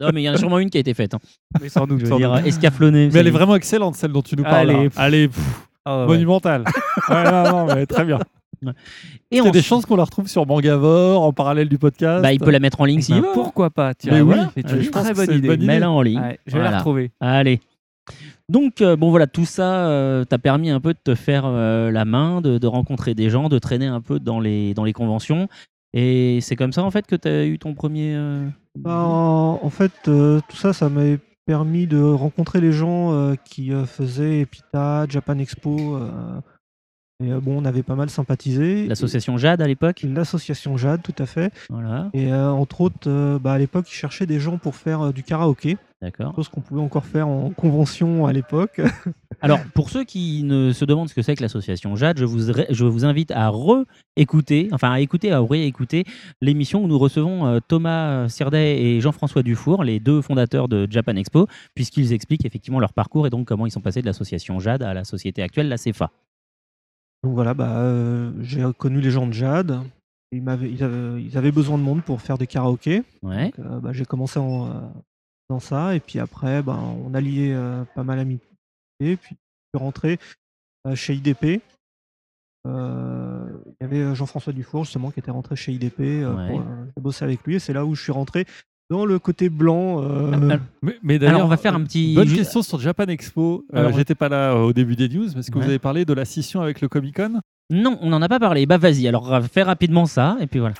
Non, 0.00 0.10
mais 0.12 0.22
il 0.22 0.24
y 0.24 0.28
en 0.30 0.34
a 0.34 0.36
sûrement 0.38 0.58
une 0.58 0.70
qui 0.70 0.76
a 0.76 0.80
été 0.80 0.92
faite. 0.94 1.14
hein. 1.14 1.18
Mais 1.60 1.68
sans 1.68 1.86
doute. 1.86 2.00
Je 2.00 2.06
veux 2.06 2.16
dire, 2.16 2.32
doute. 2.34 2.46
escaflonnée. 2.46 3.08
Mais 3.12 3.20
elle 3.20 3.26
est 3.28 3.30
vraiment 3.32 3.56
excellente, 3.56 3.94
celle 3.96 4.12
dont 4.12 4.22
tu 4.22 4.36
nous 4.36 4.42
parles. 4.44 4.70
Allez, 4.70 4.88
pff. 4.90 4.98
Elle 5.00 5.14
est 5.14 5.28
pff, 5.28 5.44
Ah 5.84 6.00
ouais. 6.02 6.06
monumentale. 6.06 6.64
ouais, 7.08 7.24
non, 7.24 7.42
non, 7.66 7.74
mais 7.74 7.86
très 7.86 8.04
bien. 8.04 8.18
Et 9.30 9.38
Il 9.38 9.44
y 9.44 9.48
a 9.48 9.50
des 9.50 9.62
chances 9.62 9.86
qu'on 9.86 9.96
la 9.96 10.04
retrouve 10.04 10.26
sur 10.28 10.44
Mangavore 10.46 11.22
en 11.22 11.32
parallèle 11.32 11.68
du 11.68 11.78
podcast. 11.78 12.22
Bah, 12.22 12.32
il 12.32 12.40
peut 12.40 12.50
la 12.50 12.58
mettre 12.60 12.80
en 12.80 12.84
ligne 12.84 13.00
s'il 13.00 13.14
Bah, 13.20 13.28
veut. 13.28 13.32
pourquoi 13.34 13.70
pas 13.70 13.94
tiens, 13.94 14.12
Mais 14.12 14.20
oui, 14.20 14.26
voilà, 14.34 14.50
c'est 14.54 14.68
je 14.68 14.76
une 14.76 14.90
pense 14.90 15.04
très 15.04 15.14
bonne 15.14 15.32
idée. 15.32 15.56
Mets-la 15.58 15.90
en 15.90 16.02
ligne. 16.02 16.20
Ouais, 16.20 16.38
je 16.46 16.56
vais 16.58 16.62
la 16.64 16.76
retrouver. 16.78 17.10
Allez. 17.20 17.60
Donc, 18.48 18.80
euh, 18.80 18.96
bon, 18.96 19.10
voilà, 19.10 19.26
tout 19.26 19.44
ça 19.44 19.88
euh, 19.88 20.24
t'a 20.24 20.38
permis 20.38 20.70
un 20.70 20.80
peu 20.80 20.94
de 20.94 20.98
te 21.02 21.14
faire 21.14 21.44
euh, 21.44 21.90
la 21.90 22.04
main, 22.04 22.40
de, 22.40 22.66
rencontrer 22.66 23.14
des 23.14 23.28
gens, 23.28 23.48
de 23.48 23.58
traîner 23.58 23.86
un 23.86 24.00
peu 24.00 24.18
dans 24.18 24.40
les, 24.40 24.74
dans 24.74 24.84
les 24.84 24.92
conventions. 24.92 25.48
Et 25.92 26.40
c'est 26.40 26.56
comme 26.56 26.72
ça, 26.72 26.82
en 26.82 26.90
fait, 26.90 27.06
que 27.06 27.16
tu 27.16 27.28
as 27.28 27.44
eu 27.44 27.58
ton 27.58 27.74
premier. 27.74 28.16
Bah, 28.78 29.02
en, 29.02 29.70
fait, 29.70 29.92
tout 30.04 30.56
ça, 30.56 30.72
ça 30.72 30.88
m'avait 30.88 31.18
permis 31.46 31.86
de 31.86 32.00
rencontrer 32.00 32.60
les 32.60 32.72
gens 32.72 33.34
qui 33.44 33.72
faisaient 33.86 34.40
Epita, 34.40 35.06
Japan 35.08 35.38
Expo. 35.38 35.98
Euh, 37.20 37.24
et 37.24 37.32
euh, 37.32 37.40
bon, 37.40 37.60
on 37.60 37.64
avait 37.64 37.82
pas 37.82 37.94
mal 37.94 38.10
sympathisé. 38.10 38.86
L'association 38.86 39.36
Jade 39.38 39.60
à 39.60 39.66
l'époque. 39.66 40.04
L'association 40.04 40.76
Jade, 40.76 41.02
tout 41.02 41.14
à 41.18 41.26
fait. 41.26 41.52
Voilà, 41.70 42.10
Et 42.14 42.32
euh, 42.32 42.50
entre 42.50 42.80
autres, 42.80 43.08
euh, 43.08 43.38
bah, 43.38 43.52
à 43.52 43.58
l'époque, 43.58 43.86
ils 43.90 43.94
cherchaient 43.94 44.26
des 44.26 44.38
gens 44.40 44.58
pour 44.58 44.76
faire 44.76 45.12
du 45.12 45.22
karaoké, 45.22 45.76
d'accord. 46.00 46.34
chose 46.36 46.48
qu'on 46.48 46.60
pouvait 46.60 46.80
encore 46.80 47.04
faire 47.04 47.26
en 47.28 47.50
convention 47.50 48.26
à 48.26 48.32
l'époque. 48.32 48.80
Alors, 49.40 49.60
pour 49.74 49.90
ceux 49.90 50.04
qui 50.04 50.42
ne 50.42 50.72
se 50.72 50.84
demandent 50.84 51.08
ce 51.08 51.14
que 51.14 51.22
c'est 51.22 51.36
que 51.36 51.42
l'association 51.42 51.94
Jade, 51.96 52.18
je 52.18 52.24
vous, 52.24 52.52
ré- 52.52 52.66
je 52.70 52.84
vous 52.84 53.04
invite 53.04 53.30
à 53.30 53.48
re-écouter, 53.50 54.68
enfin 54.72 54.90
à 54.92 55.00
écouter, 55.00 55.30
à 55.32 55.40
réécouter 55.40 56.04
l'émission 56.40 56.82
où 56.82 56.88
nous 56.88 56.98
recevons 56.98 57.46
euh, 57.46 57.58
Thomas 57.66 58.28
Sirdet 58.28 58.80
et 58.82 59.00
Jean-François 59.00 59.42
Dufour, 59.42 59.84
les 59.84 60.00
deux 60.00 60.22
fondateurs 60.22 60.68
de 60.68 60.86
Japan 60.90 61.14
Expo, 61.16 61.46
puisqu'ils 61.74 62.12
expliquent 62.12 62.44
effectivement 62.44 62.80
leur 62.80 62.92
parcours 62.92 63.26
et 63.26 63.30
donc 63.30 63.46
comment 63.46 63.66
ils 63.66 63.70
sont 63.70 63.80
passés 63.80 64.00
de 64.02 64.06
l'association 64.06 64.58
Jade 64.58 64.82
à 64.82 64.94
la 64.94 65.04
société 65.04 65.42
actuelle, 65.42 65.68
la 65.68 65.76
CEFA. 65.76 66.10
Donc 67.22 67.34
voilà, 67.34 67.54
bah, 67.54 67.78
euh, 67.78 68.32
j'ai 68.42 68.64
connu 68.76 69.00
les 69.00 69.10
gens 69.10 69.26
de 69.26 69.32
Jade. 69.32 69.80
Ils, 70.30 70.42
m'avaient- 70.42 70.70
ils 70.70 70.82
avaient, 70.84 71.22
ils 71.22 71.36
avaient 71.38 71.52
besoin 71.52 71.78
de 71.78 71.82
monde 71.82 72.02
pour 72.02 72.20
faire 72.20 72.38
des 72.38 72.46
karaokés. 72.46 73.02
Ouais, 73.22 73.46
Donc, 73.46 73.58
euh, 73.58 73.80
bah, 73.80 73.92
j'ai 73.92 74.04
commencé 74.04 74.38
en, 74.38 74.66
euh, 74.68 74.80
dans 75.50 75.58
ça. 75.60 75.94
Et 75.94 76.00
puis 76.00 76.18
après, 76.18 76.62
bah, 76.62 76.78
on 76.78 77.14
a 77.14 77.20
lié 77.20 77.52
euh, 77.52 77.84
pas 77.94 78.04
mal 78.04 78.18
amitié. 78.18 78.46
Puis 79.00 79.16
je 79.30 79.78
suis 79.78 79.84
rentré 79.84 80.18
chez 80.94 81.14
IDP. 81.14 81.60
Il 82.64 83.74
y 83.80 83.84
avait 83.84 84.14
Jean-François 84.14 84.52
Dufour 84.52 84.84
justement 84.84 85.10
qui 85.10 85.20
était 85.20 85.30
rentré 85.30 85.56
chez 85.56 85.72
IDP. 85.72 85.98
Ouais. 86.00 86.60
j'ai 86.96 87.02
bossé 87.02 87.24
avec 87.24 87.42
lui 87.44 87.54
et 87.54 87.58
c'est 87.58 87.72
là 87.72 87.84
où 87.86 87.94
je 87.94 88.02
suis 88.02 88.12
rentré 88.12 88.46
dans 88.90 89.04
le 89.04 89.18
côté 89.18 89.48
blanc. 89.48 90.02
euh, 90.02 90.30
Ah, 90.50 90.58
Mais, 90.82 90.98
mais 91.02 91.18
d'ailleurs, 91.18 91.36
Alors, 91.36 91.46
on 91.46 91.50
va 91.50 91.56
faire 91.56 91.74
un 91.74 91.82
petit. 91.84 92.14
Bonne 92.14 92.32
question 92.32 92.62
sur 92.62 92.78
Japan 92.80 93.04
Expo. 93.06 93.64
Euh, 93.74 93.92
J'étais 93.94 94.14
pas 94.14 94.28
là 94.28 94.52
euh, 94.54 94.62
au 94.64 94.72
début 94.72 94.96
des 94.96 95.08
news, 95.08 95.26
mais 95.34 95.40
est-ce 95.40 95.50
que 95.50 95.58
Ouais. 95.58 95.64
vous 95.64 95.68
avez 95.70 95.78
parlé 95.78 96.04
de 96.04 96.12
la 96.12 96.24
scission 96.24 96.60
avec 96.62 96.80
le 96.80 96.88
Comic 96.88 97.16
Con 97.16 97.40
Non, 97.70 97.98
on 98.00 98.08
n'en 98.10 98.22
a 98.22 98.28
pas 98.28 98.38
parlé. 98.40 98.64
Bah 98.66 98.78
vas-y, 98.78 99.06
alors 99.08 99.32
euh, 99.32 99.40
fais 99.42 99.62
rapidement 99.62 100.06
ça, 100.06 100.36
et 100.40 100.46
puis 100.46 100.60
voilà. 100.60 100.74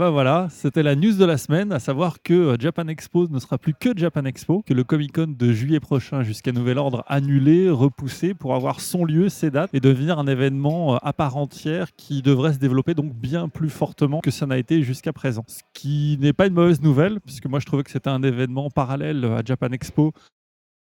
Bah 0.00 0.08
voilà, 0.08 0.48
c'était 0.48 0.82
la 0.82 0.96
news 0.96 1.12
de 1.12 1.26
la 1.26 1.36
semaine, 1.36 1.72
à 1.72 1.78
savoir 1.78 2.22
que 2.22 2.32
euh, 2.32 2.56
Japan 2.58 2.88
Expo 2.88 3.28
ne 3.28 3.38
sera 3.38 3.58
plus 3.58 3.74
que 3.74 3.90
Japan 3.94 4.24
Expo, 4.24 4.62
que 4.62 4.72
le 4.72 4.82
Comic 4.82 5.12
Con 5.12 5.34
de 5.38 5.52
juillet 5.52 5.78
prochain 5.78 6.22
jusqu'à 6.22 6.52
nouvel 6.52 6.78
ordre 6.78 7.04
annulé, 7.06 7.68
repoussé 7.68 8.32
pour 8.32 8.54
avoir 8.54 8.80
son 8.80 9.04
lieu, 9.04 9.28
ses 9.28 9.50
dates 9.50 9.68
et 9.74 9.80
devenir 9.80 10.18
un 10.18 10.26
événement 10.26 10.94
euh, 10.94 10.98
à 11.02 11.12
part 11.12 11.36
entière 11.36 11.94
qui 11.96 12.22
devrait 12.22 12.54
se 12.54 12.58
développer 12.58 12.94
donc 12.94 13.12
bien 13.12 13.50
plus 13.50 13.68
fortement 13.68 14.20
que 14.20 14.30
ça 14.30 14.46
n'a 14.46 14.56
été 14.56 14.82
jusqu'à 14.82 15.12
présent. 15.12 15.44
Ce 15.48 15.60
qui 15.74 16.16
n'est 16.18 16.32
pas 16.32 16.46
une 16.46 16.54
mauvaise 16.54 16.80
nouvelle, 16.80 17.20
puisque 17.20 17.44
moi 17.44 17.60
je 17.60 17.66
trouvais 17.66 17.82
que 17.82 17.90
c'était 17.90 18.08
un 18.08 18.22
événement 18.22 18.70
parallèle 18.70 19.22
à 19.26 19.42
Japan 19.44 19.68
Expo 19.70 20.14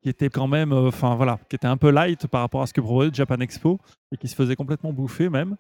qui 0.04 0.10
était 0.10 0.30
quand 0.30 0.48
même, 0.48 0.74
euh, 0.74 0.90
enfin 0.90 1.16
voilà, 1.16 1.40
qui 1.50 1.56
était 1.56 1.66
un 1.66 1.78
peu 1.78 1.90
light 1.90 2.28
par 2.28 2.42
rapport 2.42 2.62
à 2.62 2.68
ce 2.68 2.74
que 2.74 2.82
proposait 2.82 3.10
Japan 3.12 3.40
Expo 3.40 3.80
et 4.12 4.18
qui 4.18 4.28
se 4.28 4.36
faisait 4.36 4.56
complètement 4.56 4.94
bouffer 4.94 5.30
même. 5.30 5.56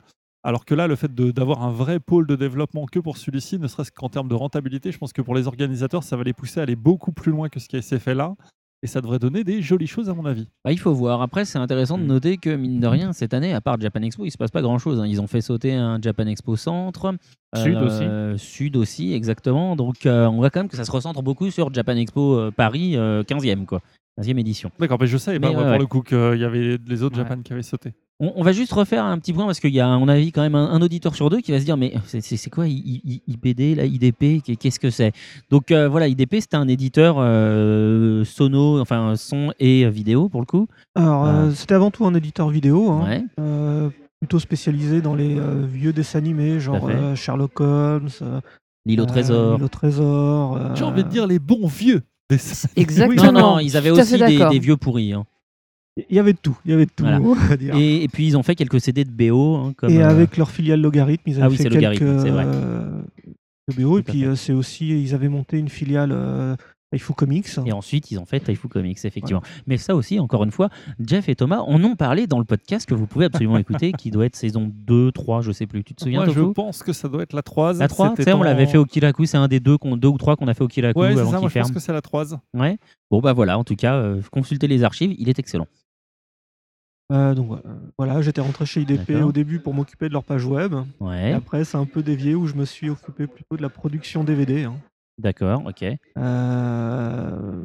Alors 0.47 0.63
que 0.63 0.73
là, 0.73 0.87
le 0.87 0.95
fait 0.95 1.13
d'avoir 1.13 1.61
un 1.63 1.71
vrai 1.71 1.99
pôle 1.99 2.25
de 2.25 2.37
développement 2.37 2.85
que 2.85 2.99
pour 2.99 3.17
celui-ci, 3.17 3.59
ne 3.59 3.67
serait-ce 3.67 3.91
qu'en 3.91 4.07
termes 4.07 4.29
de 4.29 4.33
rentabilité, 4.33 4.93
je 4.93 4.97
pense 4.97 5.11
que 5.11 5.21
pour 5.21 5.35
les 5.35 5.45
organisateurs, 5.45 6.03
ça 6.03 6.15
va 6.15 6.23
les 6.23 6.31
pousser 6.31 6.61
à 6.61 6.63
aller 6.63 6.77
beaucoup 6.77 7.11
plus 7.11 7.33
loin 7.33 7.49
que 7.49 7.59
ce 7.59 7.67
qui 7.67 7.81
s'est 7.83 7.99
fait 7.99 8.15
là. 8.15 8.33
Et 8.81 8.87
ça 8.87 9.01
devrait 9.01 9.19
donner 9.19 9.43
des 9.43 9.61
jolies 9.61 9.87
choses 9.87 10.07
à 10.09 10.13
mon 10.13 10.25
avis. 10.25 10.47
Bah, 10.63 10.71
il 10.71 10.79
faut 10.79 10.93
voir. 10.93 11.21
Après, 11.21 11.43
c'est 11.43 11.57
intéressant 11.57 11.97
de 11.97 12.03
Mm. 12.03 12.07
noter 12.07 12.37
que, 12.37 12.55
mine 12.55 12.79
de 12.79 12.87
rien, 12.87 13.11
cette 13.11 13.33
année, 13.33 13.51
à 13.53 13.59
part 13.59 13.77
Japan 13.81 14.01
Expo, 14.03 14.23
il 14.23 14.31
se 14.31 14.37
passe 14.37 14.51
pas 14.51 14.61
grand-chose. 14.61 15.01
hein. 15.01 15.05
Ils 15.05 15.19
ont 15.19 15.27
fait 15.27 15.41
sauter 15.41 15.73
un 15.73 15.99
Japan 16.01 16.27
Expo 16.27 16.55
Centre. 16.55 17.13
Sud 17.53 17.75
euh, 17.75 18.37
Sud 18.37 18.77
aussi, 18.77 19.11
exactement. 19.11 19.75
Donc, 19.75 20.05
euh, 20.05 20.27
on 20.27 20.37
voit 20.37 20.49
quand 20.49 20.61
même 20.61 20.69
que 20.69 20.77
ça 20.77 20.85
se 20.85 20.91
recentre 20.91 21.21
beaucoup 21.23 21.51
sur 21.51 21.73
Japan 21.73 21.97
Expo 21.97 22.35
euh, 22.37 22.51
Paris, 22.51 22.95
euh, 22.95 23.21
15e, 23.23 23.65
quoi. 23.65 23.81
15e 24.17 24.37
édition. 24.39 24.71
D'accord, 24.79 24.97
mais 25.01 25.07
je 25.07 25.17
savais 25.17 25.39
pas 25.41 25.49
Mais 25.49 25.53
moi, 25.55 25.63
ouais, 25.63 25.67
pour 25.69 25.73
ouais. 25.73 25.79
le 25.79 25.87
coup 25.87 26.01
qu'il 26.03 26.39
y 26.41 26.45
avait 26.45 26.77
les 26.87 27.03
autres 27.03 27.17
Ouais. 27.17 27.23
Japan 27.27 27.41
qui 27.41 27.51
avaient 27.51 27.63
sauté. 27.63 27.93
On, 28.19 28.33
on 28.35 28.43
va 28.43 28.51
juste 28.51 28.73
refaire 28.73 29.05
un 29.05 29.19
petit 29.19 29.31
point 29.31 29.45
parce 29.45 29.59
qu'il 29.59 29.73
y 29.73 29.79
a, 29.79 29.93
à 29.93 29.97
mon 29.97 30.07
avis, 30.07 30.31
quand 30.31 30.41
même 30.41 30.55
un, 30.55 30.71
un 30.71 30.81
auditeur 30.81 31.13
sur 31.15 31.29
deux 31.29 31.39
qui 31.41 31.51
va 31.51 31.59
se 31.59 31.65
dire 31.65 31.77
Mais 31.77 31.93
c'est- 32.07 32.49
quoi 32.49 32.67
I- 32.67 33.01
I- 33.05 33.21
IPD, 33.27 33.75
là, 33.75 33.85
IDP 33.85 34.41
Qu'est-ce 34.59 34.79
que 34.79 34.89
c'est? 34.89 35.11
Donc 35.51 35.69
euh, 35.71 35.87
voilà, 35.87 36.07
IDP, 36.07 36.39
c'était 36.41 36.57
un 36.57 36.67
éditeur 36.67 37.17
euh, 37.19 38.23
sono, 38.25 38.79
enfin 38.81 39.15
son 39.15 39.53
et 39.59 39.87
vidéo 39.89 40.29
pour 40.29 40.39
le 40.41 40.45
coup. 40.47 40.67
Alors, 40.95 41.25
euh, 41.27 41.51
c'était 41.51 41.75
avant 41.75 41.91
tout 41.91 42.05
un 42.05 42.13
éditeur 42.15 42.49
vidéo. 42.49 42.89
hein. 42.89 43.05
Ouais. 43.07 43.23
Euh, 43.39 43.89
plutôt 44.19 44.39
spécialisé 44.39 45.01
dans 45.01 45.13
les 45.13 45.37
euh, 45.37 45.63
vieux 45.71 45.93
dessins 45.93 46.17
animés, 46.17 46.59
genre 46.59 46.87
euh, 46.95 47.15
Sherlock 47.15 47.59
Holmes, 47.61 48.09
euh, 48.23 48.41
L'île 48.87 49.01
au 49.01 49.05
trésor. 49.05 49.59
L'île 49.59 49.69
trésor. 49.69 50.57
euh, 50.57 50.75
J'ai 50.75 50.83
envie 50.85 51.03
de 51.03 51.09
dire 51.09 51.27
les 51.27 51.37
bons 51.39 51.67
vieux 51.67 52.01
dessins. 52.31 52.67
Exactement. 52.75 53.31
Non, 53.31 53.39
non, 53.39 53.59
ils 53.59 53.77
avaient 53.77 53.91
aussi 53.91 54.17
des 54.49 54.59
vieux 54.59 54.77
pourris. 54.77 55.13
hein. 55.13 55.25
Il 56.09 56.15
y 56.15 56.19
avait 56.19 56.33
de 56.33 56.37
tout, 56.37 56.57
il 56.65 56.71
y 56.71 56.73
avait 56.73 56.85
de 56.85 56.91
tout, 56.95 57.03
Voilà. 57.05 57.57
dire. 57.57 57.75
Et, 57.75 57.79
Et, 57.97 58.03
et 58.03 58.07
puis 58.07 58.27
ils 58.27 58.37
ont 58.37 58.43
fait 58.43 58.55
quelques 58.55 58.79
CD 58.79 59.03
de 59.03 59.11
BO. 59.11 59.55
hein, 59.55 59.73
comme, 59.75 59.91
euh, 59.95 60.07
avec 60.09 60.37
leur 60.37 60.51
filiale 60.51 60.81
Logarithme, 60.81 61.23
ils 61.29 61.35
avaient 61.37 61.43
Ah 61.45 61.49
oui, 61.49 61.57
fait 61.57 61.63
c'est 61.63 61.69
quelques 61.69 61.99
Logarithme, 62.01 62.19
c'est 62.23 62.29
vrai. 62.29 62.45
euh, 62.47 63.01
de 63.75 63.81
BO. 63.83 63.97
Et 63.99 64.03
Tout 64.03 64.11
puis 64.11 64.25
euh, 64.25 64.35
c'est 64.35 64.53
aussi, 64.53 64.89
ils 65.03 65.13
avaient 65.15 65.29
monté 65.29 65.57
une 65.57 65.69
filiale 65.69 66.11
euh, 66.13 66.55
Taifu 66.91 67.11
Comics. 67.13 67.47
Et 67.65 67.73
ensuite, 67.73 68.11
ils 68.11 68.17
ont 68.19 68.25
fait 68.25 68.39
Taifu 68.39 68.67
Comics, 68.69 68.97
effectivement. 69.03 69.41
Mais 69.65 69.75
ça 69.77 69.93
aussi, 69.95 70.19
encore 70.21 70.43
une 70.45 70.51
fois, 70.51 70.69
Jeff 71.05 71.27
et 71.27 71.35
Thomas 71.35 71.59
en 71.59 71.83
ont 71.83 71.95
parlé 71.97 72.27
dans 72.27 72.39
le 72.39 72.45
podcast 72.45 72.87
que 72.87 72.93
vous 72.93 73.07
pouvez 73.07 73.25
absolument 73.25 73.57
écouter, 73.57 73.91
qui 73.91 74.09
doit 74.09 74.25
être 74.25 74.37
saison 74.37 74.71
2, 74.73 75.11
3, 75.11 75.41
je 75.41 75.51
sais 75.51 75.65
plus. 75.67 75.83
Tu 75.83 75.93
te 75.95 76.01
souviens, 76.03 76.23
Moi, 76.23 76.33
je 76.33 76.39
pense 76.41 76.83
que 76.83 76.93
ça 76.93 77.09
doit 77.09 77.23
être 77.23 77.33
la 77.33 77.41
3. 77.41 77.73
La 77.73 77.87
3, 77.89 78.13
tu 78.15 78.23
sais, 78.23 78.31
on 78.33 78.41
l'avait 78.43 78.67
fait 78.67 78.77
au 78.77 78.85
Kiraku, 78.85 79.25
c'est 79.25 79.35
un 79.37 79.47
des 79.49 79.59
deux, 79.59 79.77
deux 79.97 80.07
ou 80.07 80.17
trois 80.17 80.37
qu'on 80.37 80.47
a 80.47 80.53
fait 80.53 80.63
au 80.63 80.67
Kiraku 80.69 80.97
Ouais, 80.99 81.07
avant 81.07 81.23
qu'il 81.23 81.37
je 81.39 81.41
pense 81.41 81.51
ferme. 81.51 81.73
que 81.73 81.79
c'est 81.81 81.91
la 81.91 82.01
3. 82.01 82.35
Ouais. 82.53 82.77
Bon, 83.11 83.19
bah 83.19 83.33
voilà, 83.33 83.57
en 83.59 83.63
tout 83.65 83.75
cas, 83.75 83.95
euh, 83.95 84.21
consultez 84.31 84.67
les 84.67 84.83
archives, 84.85 85.13
il 85.17 85.27
est 85.27 85.39
excellent. 85.39 85.67
Euh, 87.13 87.33
donc 87.33 87.47
voilà, 87.47 87.63
voilà, 87.97 88.21
j'étais 88.21 88.41
rentré 88.41 88.65
chez 88.65 88.81
IDP 88.81 89.13
D'accord. 89.13 89.29
au 89.29 89.31
début 89.31 89.59
pour 89.59 89.73
m'occuper 89.73 90.09
de 90.09 90.13
leur 90.13 90.23
page 90.23 90.45
web. 90.45 90.73
Et 90.73 91.03
Ouais, 91.03 91.33
après, 91.33 91.63
c'est 91.63 91.77
un 91.77 91.85
peu 91.85 92.03
dévié 92.03 92.35
où 92.35 92.47
je 92.47 92.55
me 92.55 92.65
suis 92.65 92.89
occupé 92.89 93.27
plutôt 93.27 93.55
de 93.55 93.61
la 93.61 93.69
production 93.69 94.23
DVD. 94.25 94.65
hein. 94.65 94.75
d'accord, 95.17 95.63
ok. 95.65 95.85
Euh, 96.17 97.63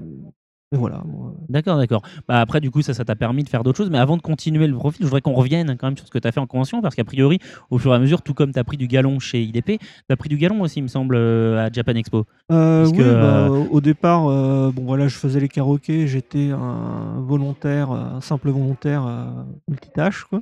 voilà. 0.73 1.03
moi. 1.05 1.35
D'accord, 1.49 1.77
d'accord. 1.77 2.03
Bah 2.29 2.41
après, 2.41 2.61
du 2.61 2.71
coup, 2.71 2.83
ça, 2.83 2.95
ça 2.95 3.05
t'a 3.05 3.17
permis 3.17 3.45
de 3.45 3.49
faire 3.49 3.63
d'autres 3.63 3.79
choses. 3.79 3.91
Mais 3.91 3.99
avant 3.99 4.17
de 4.17 4.23
continuer 4.23 4.67
le 4.67 4.75
profil, 4.75 5.01
je 5.01 5.07
voudrais 5.07 5.21
qu'on 5.21 5.35
revienne 5.35 5.77
quand 5.79 5.87
même 5.89 5.97
sur 5.97 6.07
ce 6.07 6.11
que 6.11 6.19
tu 6.19 6.27
as 6.27 6.33
fait 6.33 6.41
en 6.41 6.47
convention, 6.47 6.81
parce 6.81 6.95
qu'a 6.95 7.05
priori, 7.05 7.39
au 7.71 7.79
fur 7.79 7.93
et 7.93 7.97
à 7.97 7.99
mesure, 7.99 8.23
tout 8.23 8.35
comme 8.35 8.53
tu 8.53 8.59
as 8.59 8.65
pris 8.65 8.77
du 8.77 8.87
galon 8.87 9.19
chez 9.19 9.43
IDP, 9.43 9.79
tu 9.79 10.13
as 10.13 10.17
pris 10.17 10.29
du 10.29 10.37
galon 10.37 10.61
aussi, 10.63 10.81
il 10.81 10.83
me 10.83 10.89
semble, 10.89 11.15
euh, 11.17 11.67
à 11.67 11.71
Japan 11.73 11.95
Expo. 11.95 12.25
Euh, 12.51 12.87
oui, 12.87 12.99
que, 12.99 13.03
bah, 13.03 13.49
euh, 13.49 13.65
au 13.71 13.81
départ, 13.81 14.27
euh, 14.29 14.71
bon 14.73 14.85
voilà, 14.85 15.09
je 15.09 15.17
faisais 15.17 15.41
les 15.41 15.49
karaokés, 15.49 16.07
j'étais 16.07 16.51
un 16.51 17.21
volontaire, 17.21 17.91
euh, 17.93 18.17
un 18.17 18.21
simple 18.21 18.51
volontaire 18.51 19.07
euh, 19.07 19.25
multitâche. 19.69 20.25
Quoi. 20.25 20.41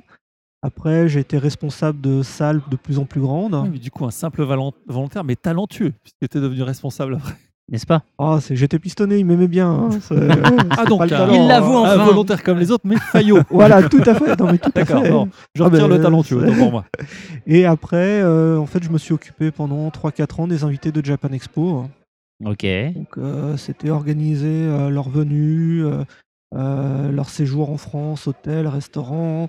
Après, 0.63 1.07
j'ai 1.07 1.21
été 1.21 1.37
responsable 1.39 2.01
de 2.01 2.21
salles 2.21 2.61
de 2.69 2.75
plus 2.75 2.99
en 2.99 3.05
plus 3.05 3.21
grandes. 3.21 3.55
Oui, 3.55 3.69
mais 3.73 3.79
du 3.79 3.89
coup, 3.89 4.05
un 4.05 4.11
simple 4.11 4.43
volontaire, 4.43 5.23
mais 5.23 5.35
talentueux, 5.35 5.91
puisque 6.03 6.31
tu 6.31 6.37
es 6.37 6.41
devenu 6.41 6.61
responsable 6.61 7.15
après. 7.15 7.33
N'est-ce 7.69 7.85
pas? 7.85 8.03
Ah, 8.17 8.39
c'est- 8.41 8.55
j'étais 8.55 8.79
pistonné, 8.79 9.17
il 9.17 9.25
m'aimait 9.25 9.47
bien. 9.47 9.69
hein, 9.69 9.89
c'est- 10.01 10.15
Ah, 10.77 10.85
donc, 10.85 10.99
pas 10.99 11.05
le 11.05 11.13
un- 11.13 11.17
talent, 11.17 11.33
Il 11.33 11.47
l'avoue 11.47 11.77
hein. 11.77 11.89
un 11.89 11.95
enfin. 11.95 12.05
volontaire 12.05 12.43
comme 12.43 12.59
les 12.59 12.69
autres, 12.71 12.83
mais 12.85 12.97
faillot. 12.97 13.39
Voilà, 13.49 13.87
tout 13.87 14.01
à 14.05 14.13
fait. 14.15 14.37
Non, 14.39 14.51
mais 14.51 14.57
tout 14.57 14.69
à 14.75 14.79
D'accord, 14.83 15.03
fait. 15.03 15.09
bon, 15.11 15.29
je 15.55 15.63
Ah, 15.63 15.65
retire 15.67 15.87
ben, 15.87 15.97
le 15.97 16.01
talentueux, 16.03 16.41
c'est- 16.41 16.47
autant 16.47 16.57
pour 16.57 16.71
moi. 16.71 16.85
Et 17.47 17.65
après, 17.65 18.21
euh, 18.21 18.57
en 18.57 18.65
fait, 18.65 18.83
je 18.83 18.89
me 18.89 18.97
suis 18.97 19.13
occupé 19.13 19.51
pendant 19.51 19.89
3-4 19.89 20.39
ans 20.41 20.47
des 20.47 20.63
invités 20.65 20.91
de 20.91 21.03
Japan 21.05 21.29
Expo. 21.31 21.85
Ok. 22.43 22.65
Donc, 22.95 23.17
euh, 23.17 23.55
c'était 23.55 23.89
organiser 23.91 24.47
euh, 24.49 24.89
leur 24.89 25.09
venue, 25.09 25.85
euh, 25.85 26.03
euh, 26.55 27.11
leur 27.11 27.29
séjour 27.29 27.69
en 27.71 27.77
France, 27.77 28.27
hôtel, 28.27 28.67
restaurant, 28.67 29.47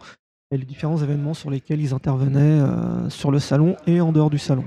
et 0.52 0.58
les 0.58 0.64
différents 0.66 0.98
événements 0.98 1.34
sur 1.34 1.50
lesquels 1.50 1.80
ils 1.80 1.94
intervenaient 1.94 2.38
euh, 2.60 3.08
sur 3.08 3.30
le 3.30 3.38
salon 3.40 3.74
et 3.86 4.00
en 4.02 4.12
dehors 4.12 4.28
du 4.30 4.38
salon. 4.38 4.64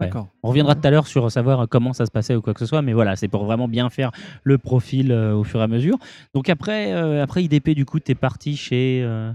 Ouais. 0.00 0.10
On 0.42 0.48
reviendra 0.48 0.74
tout 0.74 0.86
à 0.86 0.90
l'heure 0.90 1.06
sur 1.06 1.30
savoir 1.30 1.68
comment 1.68 1.92
ça 1.92 2.06
se 2.06 2.10
passait 2.10 2.34
ou 2.34 2.40
quoi 2.42 2.54
que 2.54 2.60
ce 2.60 2.66
soit, 2.66 2.82
mais 2.82 2.92
voilà, 2.92 3.16
c'est 3.16 3.28
pour 3.28 3.44
vraiment 3.44 3.68
bien 3.68 3.90
faire 3.90 4.10
le 4.44 4.58
profil 4.58 5.12
euh, 5.12 5.34
au 5.34 5.44
fur 5.44 5.60
et 5.60 5.64
à 5.64 5.68
mesure. 5.68 5.98
Donc 6.34 6.48
après, 6.48 6.92
euh, 6.92 7.22
après 7.22 7.44
IDP, 7.44 7.70
du 7.70 7.84
coup, 7.84 8.00
tu 8.00 8.12
es 8.12 8.14
parti 8.14 8.56
chez. 8.56 9.02
euh, 9.04 9.32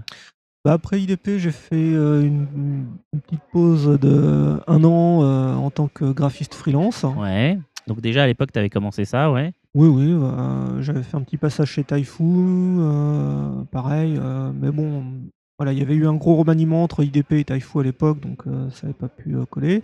Bah, 0.64 0.72
après 0.74 1.00
IDP, 1.00 1.38
j'ai 1.38 1.52
fait 1.52 1.74
euh, 1.76 2.22
une, 2.22 2.46
une 3.12 3.20
petite 3.20 3.42
pause 3.52 3.98
de 4.00 4.58
un 4.66 4.84
an 4.84 5.22
euh, 5.22 5.54
en 5.54 5.70
tant 5.70 5.88
que 5.88 6.12
graphiste 6.12 6.54
freelance. 6.54 7.04
Ouais. 7.18 7.58
Donc 7.86 8.00
déjà 8.00 8.22
à 8.22 8.26
l'époque, 8.26 8.50
tu 8.52 8.58
avais 8.58 8.70
commencé 8.70 9.04
ça, 9.04 9.30
ouais. 9.30 9.52
Oui, 9.74 9.88
oui, 9.88 10.06
euh, 10.12 10.80
j'avais 10.80 11.02
fait 11.02 11.16
un 11.16 11.22
petit 11.22 11.36
passage 11.36 11.68
chez 11.72 11.84
Taifu, 11.84 12.22
euh, 12.22 13.64
pareil, 13.72 14.16
euh, 14.18 14.52
mais 14.58 14.70
bon, 14.70 15.02
voilà, 15.58 15.72
il 15.72 15.78
y 15.80 15.82
avait 15.82 15.94
eu 15.96 16.06
un 16.06 16.14
gros 16.14 16.36
remaniement 16.36 16.82
entre 16.84 17.02
IDP 17.02 17.32
et 17.32 17.44
Taifu 17.44 17.80
à 17.80 17.82
l'époque, 17.82 18.20
donc 18.20 18.46
euh, 18.46 18.70
ça 18.70 18.86
n'avait 18.86 18.98
pas 18.98 19.08
pu 19.08 19.34
euh, 19.34 19.44
coller. 19.46 19.82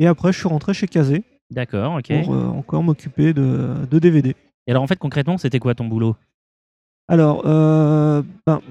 Et 0.00 0.06
après, 0.06 0.32
je 0.32 0.38
suis 0.38 0.48
rentré 0.48 0.74
chez 0.74 0.88
Kazé 0.88 1.22
D'accord, 1.50 1.96
ok. 1.98 2.24
pour 2.24 2.34
euh, 2.34 2.46
encore 2.46 2.82
m'occuper 2.82 3.34
de, 3.34 3.74
de 3.88 3.98
DVD. 3.98 4.34
Et 4.66 4.70
alors 4.70 4.82
en 4.82 4.86
fait, 4.86 4.98
concrètement, 4.98 5.36
c'était 5.36 5.58
quoi 5.58 5.74
ton 5.74 5.86
boulot? 5.86 6.16
Alors, 7.06 7.42
euh, 7.44 8.22
ben, 8.46 8.62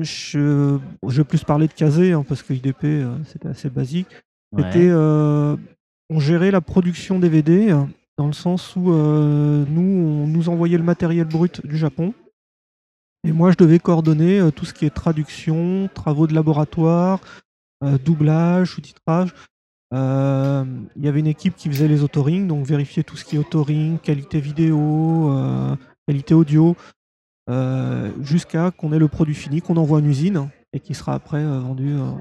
je, 0.00 0.78
je 1.06 1.16
vais 1.16 1.24
plus 1.24 1.42
parler 1.42 1.66
de 1.66 1.72
Kazé, 1.72 2.12
hein, 2.12 2.24
parce 2.26 2.42
que 2.42 2.52
IDP, 2.52 2.84
euh, 2.84 3.16
c'était 3.24 3.48
assez 3.48 3.68
basique. 3.68 4.06
Ouais. 4.52 4.62
C'était, 4.62 4.92
on 4.92 6.20
gérait 6.20 6.50
la 6.50 6.60
production 6.60 7.18
DVD 7.18 7.76
dans 8.16 8.26
le 8.26 8.32
sens 8.32 8.76
où 8.76 8.90
nous, 8.90 9.82
on 9.82 10.26
nous 10.26 10.48
envoyait 10.48 10.78
le 10.78 10.84
matériel 10.84 11.26
brut 11.26 11.66
du 11.66 11.76
Japon. 11.76 12.14
Et 13.24 13.32
moi, 13.32 13.50
je 13.50 13.56
devais 13.56 13.78
coordonner 13.78 14.40
tout 14.56 14.64
ce 14.64 14.72
qui 14.72 14.86
est 14.86 14.90
traduction, 14.90 15.90
travaux 15.92 16.26
de 16.26 16.34
laboratoire, 16.34 17.20
doublage, 17.82 18.72
sous-titrage. 18.72 19.34
Euh, 19.94 20.64
Il 20.96 21.04
y 21.04 21.08
avait 21.08 21.20
une 21.20 21.26
équipe 21.26 21.56
qui 21.56 21.68
faisait 21.68 21.88
les 21.88 22.02
autorings, 22.02 22.46
donc 22.46 22.66
vérifier 22.66 23.04
tout 23.04 23.16
ce 23.16 23.24
qui 23.24 23.36
est 23.36 23.38
autoring, 23.38 23.98
qualité 23.98 24.40
vidéo, 24.40 25.30
euh, 25.30 25.76
qualité 26.06 26.34
audio, 26.34 26.76
euh, 27.48 28.10
jusqu'à 28.20 28.70
qu'on 28.70 28.92
ait 28.92 28.98
le 28.98 29.08
produit 29.08 29.34
fini, 29.34 29.62
qu'on 29.62 29.76
envoie 29.76 29.98
en 29.98 30.04
usine 30.04 30.50
et 30.72 30.80
qui 30.80 30.94
sera 30.94 31.14
après 31.14 31.42
euh, 31.42 31.60
vendu 31.60 31.94
euh, 31.94 32.12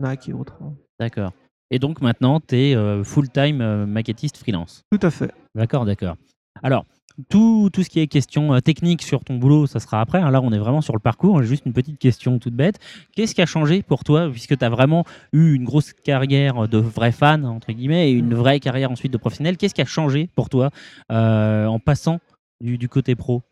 NAC 0.00 0.28
et 0.28 0.32
autres. 0.32 0.58
D'accord. 1.00 1.32
Et 1.70 1.78
donc 1.80 2.00
maintenant, 2.00 2.38
tu 2.38 2.54
es 2.54 3.04
full-time 3.04 3.86
maquettiste 3.86 4.36
freelance. 4.36 4.82
Tout 4.92 5.04
à 5.04 5.10
fait. 5.10 5.32
D'accord, 5.56 5.84
d'accord. 5.84 6.16
Alors, 6.62 6.84
tout, 7.28 7.70
ce 7.76 7.88
qui 7.88 8.00
est 8.00 8.06
question 8.06 8.54
euh, 8.54 8.60
technique 8.60 9.02
sur 9.02 9.24
ton 9.24 9.36
boulot, 9.36 9.66
ça 9.66 9.80
sera 9.80 10.00
après. 10.00 10.18
hein. 10.18 10.30
Là, 10.30 10.40
on 10.42 10.52
est 10.52 10.58
vraiment 10.58 10.80
sur 10.80 10.94
le 10.94 11.00
parcours. 11.00 11.42
Juste 11.42 11.64
une 11.66 11.72
petite 11.72 11.98
question 11.98 12.38
toute 12.38 12.54
bête. 12.54 12.78
Qu'est-ce 13.14 13.34
qui 13.34 13.42
a 13.42 13.46
changé 13.46 13.82
pour 13.82 14.04
toi, 14.04 14.28
puisque 14.30 14.58
tu 14.58 14.64
as 14.64 14.70
vraiment 14.70 15.04
eu 15.32 15.54
une 15.54 15.64
grosse 15.64 15.92
carrière 15.92 16.68
de 16.68 16.78
vrai 16.78 17.12
fan, 17.12 17.44
entre 17.44 17.72
guillemets, 17.72 18.10
et 18.10 18.12
une 18.12 18.34
vraie 18.34 18.60
carrière 18.60 18.90
ensuite 18.90 19.12
de 19.12 19.18
professionnel? 19.18 19.56
Qu'est-ce 19.56 19.74
qui 19.74 19.82
a 19.82 19.86
changé 19.86 20.28
pour 20.34 20.48
toi 20.48 20.70
euh, 21.12 21.66
en 21.66 21.78
passant 21.78 22.18
du 22.60 22.88
côté 22.88 23.14
pro? 23.14 23.42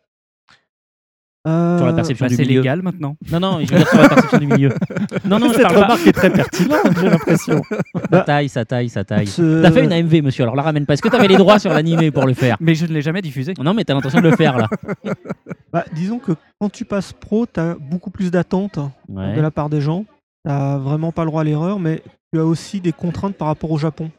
Sur 1.47 1.87
la 1.87 1.93
perception 1.93 2.25
bah, 2.27 2.29
du 2.31 2.37
c'est 2.37 2.43
milieu 2.43 2.61
légal 2.61 2.83
maintenant. 2.83 3.17
Non, 3.31 3.41
non, 3.41 3.61
je 3.61 3.73
veux 3.73 3.79
dire 3.79 3.89
sur 3.89 4.01
la 4.01 4.09
perception 4.09 4.39
du 4.39 4.47
milieu. 4.47 4.69
Non, 5.25 5.39
non, 5.39 5.49
je 5.49 5.55
Cette 5.55 5.63
parle 5.63 5.75
pas. 5.77 5.83
remarque 5.85 6.07
est 6.07 6.13
très 6.13 6.31
pertinente, 6.31 6.81
j'ai 7.01 7.09
l'impression. 7.11 7.63
Ça 8.13 8.21
taille, 8.23 8.49
ça 8.49 8.65
taille, 8.65 8.89
ça 8.89 9.05
taille. 9.05 9.27
Ce- 9.27 9.63
T'as 9.63 9.71
fait 9.71 9.85
une 9.85 9.93
AMV, 9.93 10.23
monsieur, 10.23 10.43
alors 10.45 10.55
la 10.57 10.63
ramène 10.63 10.85
pas. 10.87 10.95
Est-ce 10.95 11.03
que 11.03 11.09
t'avais 11.09 11.29
les 11.29 11.37
droits 11.37 11.59
sur 11.59 11.73
l'animé 11.73 12.11
pour 12.11 12.27
le 12.27 12.35
faire? 12.35 12.57
Mais 12.61 12.75
je 12.75 12.87
ne 12.87 12.93
l'ai 12.93 13.03
jamais 13.03 13.23
diffusé. 13.23 13.55
Non, 13.63 13.75
mais 13.75 13.85
t'as 13.85 13.95
l'intention 13.95 14.21
de 14.21 14.29
le 14.29 14.37
faire, 14.37 14.57
là. 14.59 14.69
Bah, 15.73 15.85
disons 15.95 16.19
que 16.19 16.33
quand 16.61 16.71
tu 16.71 16.85
passes 16.85 17.15
pro, 17.15 17.47
tu 17.47 17.59
as 17.59 17.75
beaucoup 17.81 18.11
plus 18.11 18.31
d'attentes 18.31 18.79
Ouais. 19.09 19.35
de 19.35 19.41
la 19.41 19.51
part 19.51 19.71
des 19.71 19.81
gens. 19.81 20.05
Tu 20.47 20.53
vraiment 20.53 21.13
pas 21.13 21.23
le 21.25 21.31
droit 21.31 21.41
à 21.41 21.45
l'erreur, 21.45 21.79
mais 21.81 22.03
tu 22.33 22.39
as 22.39 22.45
aussi 22.45 22.81
des 22.83 22.93
contraintes 22.93 23.37
par 23.37 23.49
rapport 23.49 23.71
au 23.71 23.79
Japon. 23.79 24.11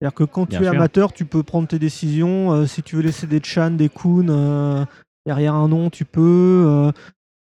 C'est-à-dire 0.00 0.14
que 0.14 0.24
quand 0.24 0.48
Bien 0.48 0.58
tu 0.60 0.64
es 0.64 0.68
sûr. 0.68 0.76
amateur, 0.76 1.12
tu 1.12 1.24
peux 1.24 1.42
prendre 1.42 1.66
tes 1.66 1.78
décisions. 1.80 2.52
euh, 2.52 2.66
si 2.66 2.82
tu 2.84 2.94
veux 2.96 3.02
laisser 3.02 3.26
des 3.26 3.40
chan, 3.42 3.70
des 3.72 3.88
kun 3.88 4.28
euh, 4.28 4.84
derrière 5.26 5.54
un 5.54 5.68
nom, 5.68 5.90
tu 5.90 6.04
peux. 6.04 6.64
euh, 6.66 6.92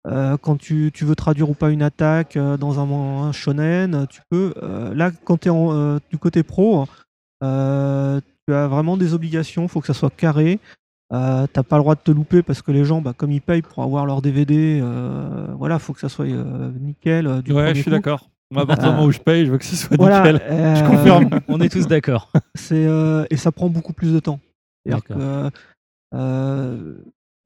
euh, 0.06 0.36
quand 0.36 0.56
tu, 0.58 0.90
tu 0.92 1.04
veux 1.06 1.14
traduire 1.16 1.48
ou 1.48 1.54
pas 1.54 1.70
une 1.70 1.82
attaque 1.82 2.36
euh, 2.36 2.56
dans 2.58 2.78
un, 2.78 3.22
un 3.26 3.32
shonen, 3.32 4.06
tu 4.10 4.20
peux. 4.30 4.52
Euh, 4.62 4.92
là, 4.94 5.10
quand 5.24 5.38
tu 5.40 5.48
es 5.48 5.98
du 6.10 6.18
côté 6.18 6.42
pro, 6.42 6.84
euh, 7.42 8.20
tu 8.46 8.54
as 8.54 8.68
vraiment 8.68 8.96
des 8.98 9.14
obligations. 9.14 9.62
Il 9.62 9.68
faut 9.68 9.80
que 9.80 9.86
ça 9.86 9.94
soit 9.94 10.10
carré. 10.14 10.60
Euh, 11.12 11.46
T'as 11.52 11.62
pas 11.62 11.76
le 11.76 11.82
droit 11.82 11.94
de 11.94 12.00
te 12.00 12.10
louper 12.10 12.42
parce 12.42 12.60
que 12.60 12.70
les 12.72 12.84
gens, 12.84 13.00
bah, 13.00 13.12
comme 13.16 13.30
ils 13.32 13.40
payent 13.40 13.62
pour 13.62 13.82
avoir 13.82 14.04
leur 14.04 14.20
DVD, 14.20 14.80
euh, 14.82 15.46
voilà, 15.58 15.78
faut 15.78 15.92
que 15.92 16.00
ça 16.00 16.08
soit 16.08 16.26
euh, 16.26 16.70
nickel. 16.80 17.26
euh, 17.26 17.40
du 17.42 17.52
Ouais, 17.52 17.74
je 17.74 17.80
suis 17.82 17.90
d'accord. 17.90 18.28
Moi, 18.50 18.62
à 18.62 18.66
partir 18.66 18.84
du 18.88 18.90
moment 18.94 19.06
où 19.06 19.10
je 19.12 19.18
paye, 19.20 19.46
je 19.46 19.52
veux 19.52 19.58
que 19.58 19.64
ce 19.64 19.74
soit 19.76 19.96
Voilà, 19.96 20.18
nickel. 20.32 20.42
euh, 20.50 20.74
Je 20.76 20.84
confirme. 20.90 21.30
On 21.48 21.60
est 21.60 21.68
tous 21.70 21.86
d'accord. 21.86 22.30
C'est 22.54 22.84
euh, 22.86 23.24
et 23.30 23.36
ça 23.36 23.52
prend 23.52 23.68
beaucoup 23.70 23.92
plus 23.94 24.12
de 24.12 24.20
temps. 24.20 24.38
Que, 24.86 25.50
euh, 26.14 26.94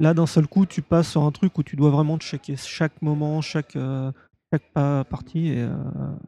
là, 0.01 0.15
d'un 0.15 0.27
seul 0.27 0.47
coup, 0.47 0.67
tu 0.67 0.83
passes 0.83 1.11
sur 1.11 1.23
un 1.25 1.31
truc 1.33 1.57
où 1.59 1.63
tu 1.63 1.77
dois 1.77 1.91
vraiment 1.91 2.19
checker 2.19 2.57
chaque 2.57 3.01
moment, 3.03 3.41
chaque 3.41 3.77
euh, 3.77 4.11
chaque 4.53 4.63
pa- 4.73 5.05
partie. 5.05 5.53
Euh, 5.59 5.69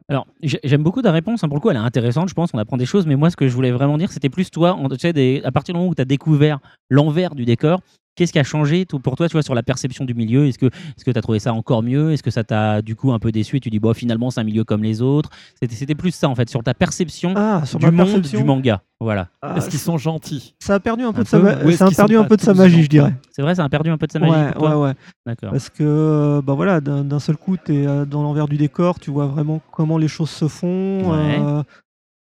Alors, 0.09 0.27
j'ai- 0.43 0.61
j'aime 0.63 0.83
beaucoup 0.83 1.01
ta 1.01 1.11
réponse. 1.11 1.43
hein. 1.43 1.49
Pour 1.49 1.57
le 1.57 1.61
coup, 1.63 1.71
elle 1.71 1.77
est 1.77 1.81
intéressante. 1.81 2.29
Je 2.29 2.35
pense 2.35 2.53
qu'on 2.53 2.59
apprend 2.59 2.77
des 2.77 2.85
choses. 2.85 3.07
Mais 3.07 3.17
moi, 3.17 3.31
ce 3.31 3.37
que 3.37 3.49
je 3.49 3.55
voulais 3.55 3.71
vraiment 3.71 3.97
dire, 3.97 4.13
c'était 4.13 4.29
plus 4.29 4.51
toi, 4.51 4.79
tu 4.91 4.99
sais, 4.99 5.13
des- 5.15 5.41
à 5.45 5.51
partir 5.53 5.73
du 5.73 5.79
moment 5.79 5.91
où 5.91 5.95
tu 5.95 6.03
as 6.03 6.05
découvert 6.05 6.59
l'envers 6.91 7.35
du 7.35 7.45
décor, 7.47 7.81
qu'est-ce 8.17 8.33
qui 8.33 8.39
a 8.39 8.45
changé 8.45 8.85
pour 8.85 9.17
toi, 9.17 9.29
tu 9.29 9.33
vois, 9.33 9.43
sur 9.43 9.55
la 9.55 9.63
perception 9.63 10.05
du 10.05 10.15
milieu? 10.15 10.47
Est-ce 10.47 10.59
que 10.59 10.69
tu 11.11 11.11
as 11.19 11.23
trouvé 11.23 11.39
ça 11.39 11.53
encore 11.55 11.83
mieux? 11.83 12.13
Est-ce 12.13 12.23
que 12.23 12.31
ça 12.31 12.45
t'a 12.45 12.83
du 12.83 12.97
coup 12.97 13.13
un 13.13 13.19
peu 13.19 13.33
déçu 13.33 13.57
et 13.57 13.61
tu 13.61 13.71
dis, 13.71 13.79
bon, 13.79 13.95
finalement, 13.95 14.31
c'est 14.31 14.41
un 14.41 14.45
milieu 14.45 14.65
comme 14.65 14.83
les 14.83 15.01
autres? 15.03 15.31
C'était 15.63 15.95
plus 15.95 16.11
ça, 16.13 16.29
en 16.29 16.35
fait, 16.35 16.49
sur 16.51 16.63
ta 16.63 16.75
perception 16.75 17.35
Ah, 17.37 17.63
sur 17.65 17.79
du 17.79 17.87
ma 17.87 17.91
monde 17.93 18.07
perception 18.07 18.39
du 18.41 18.45
manga. 18.45 18.83
Voilà. 19.01 19.29
ah, 19.41 19.55
Est-ce 19.57 19.71
qu'ils 19.71 19.79
sont 19.79 19.97
gentils? 19.97 20.55
Ça 20.61 20.75
a 20.75 20.81
perdu 20.81 21.05
un 21.05 21.13
peu 21.13 21.21
Un 21.21 21.23
de 21.25 21.29
sa, 21.29 21.39
peu, 21.39 21.45
ma- 21.45 21.65
ou 21.65 21.69
est-ce 21.71 21.79
ça 21.79 21.85
a 21.87 21.89
qu'ils 21.89 21.97
perdu 21.97 22.15
sont 22.15 22.21
un 22.21 22.23
pas 22.25 22.29
peu 22.29 22.37
de 22.37 22.43
sa 22.43 22.53
tous 22.53 22.59
magie, 22.59 22.83
je 22.83 22.89
dirais. 22.89 23.15
C'est 23.31 23.41
vrai, 23.43 23.55
ça 23.55 23.65
a 23.65 23.69
perdu 23.71 23.89
un 23.91 23.97
peu 23.97 24.07
de 24.07 24.13
sa 24.13 24.19
magie 24.19 24.33
Ouais, 24.33 24.53
pour 24.53 24.61
toi? 24.63 24.77
ouais, 24.79 24.89
ouais. 24.89 24.95
D'accord. 25.25 25.51
Parce 25.53 25.71
que 25.71 25.83
euh, 25.83 26.43
bah 26.43 26.53
voilà, 26.55 26.81
d'un 26.83 27.03
d'un 27.05 27.19
seul 27.19 27.37
coup, 27.39 27.57
tu 27.57 27.75
es 27.75 27.87
dans 28.07 28.23
l'envers 28.23 28.47
du 28.49 28.59
décor, 28.59 29.01
tu 29.01 29.11
vois 29.11 29.27
vraiment 29.27 29.61
comment 29.73 29.97
les 29.97 30.09
choses 30.09 30.29
se 30.31 30.49
font, 30.49 31.11
Ouais. 31.13 31.39
euh, 31.41 31.63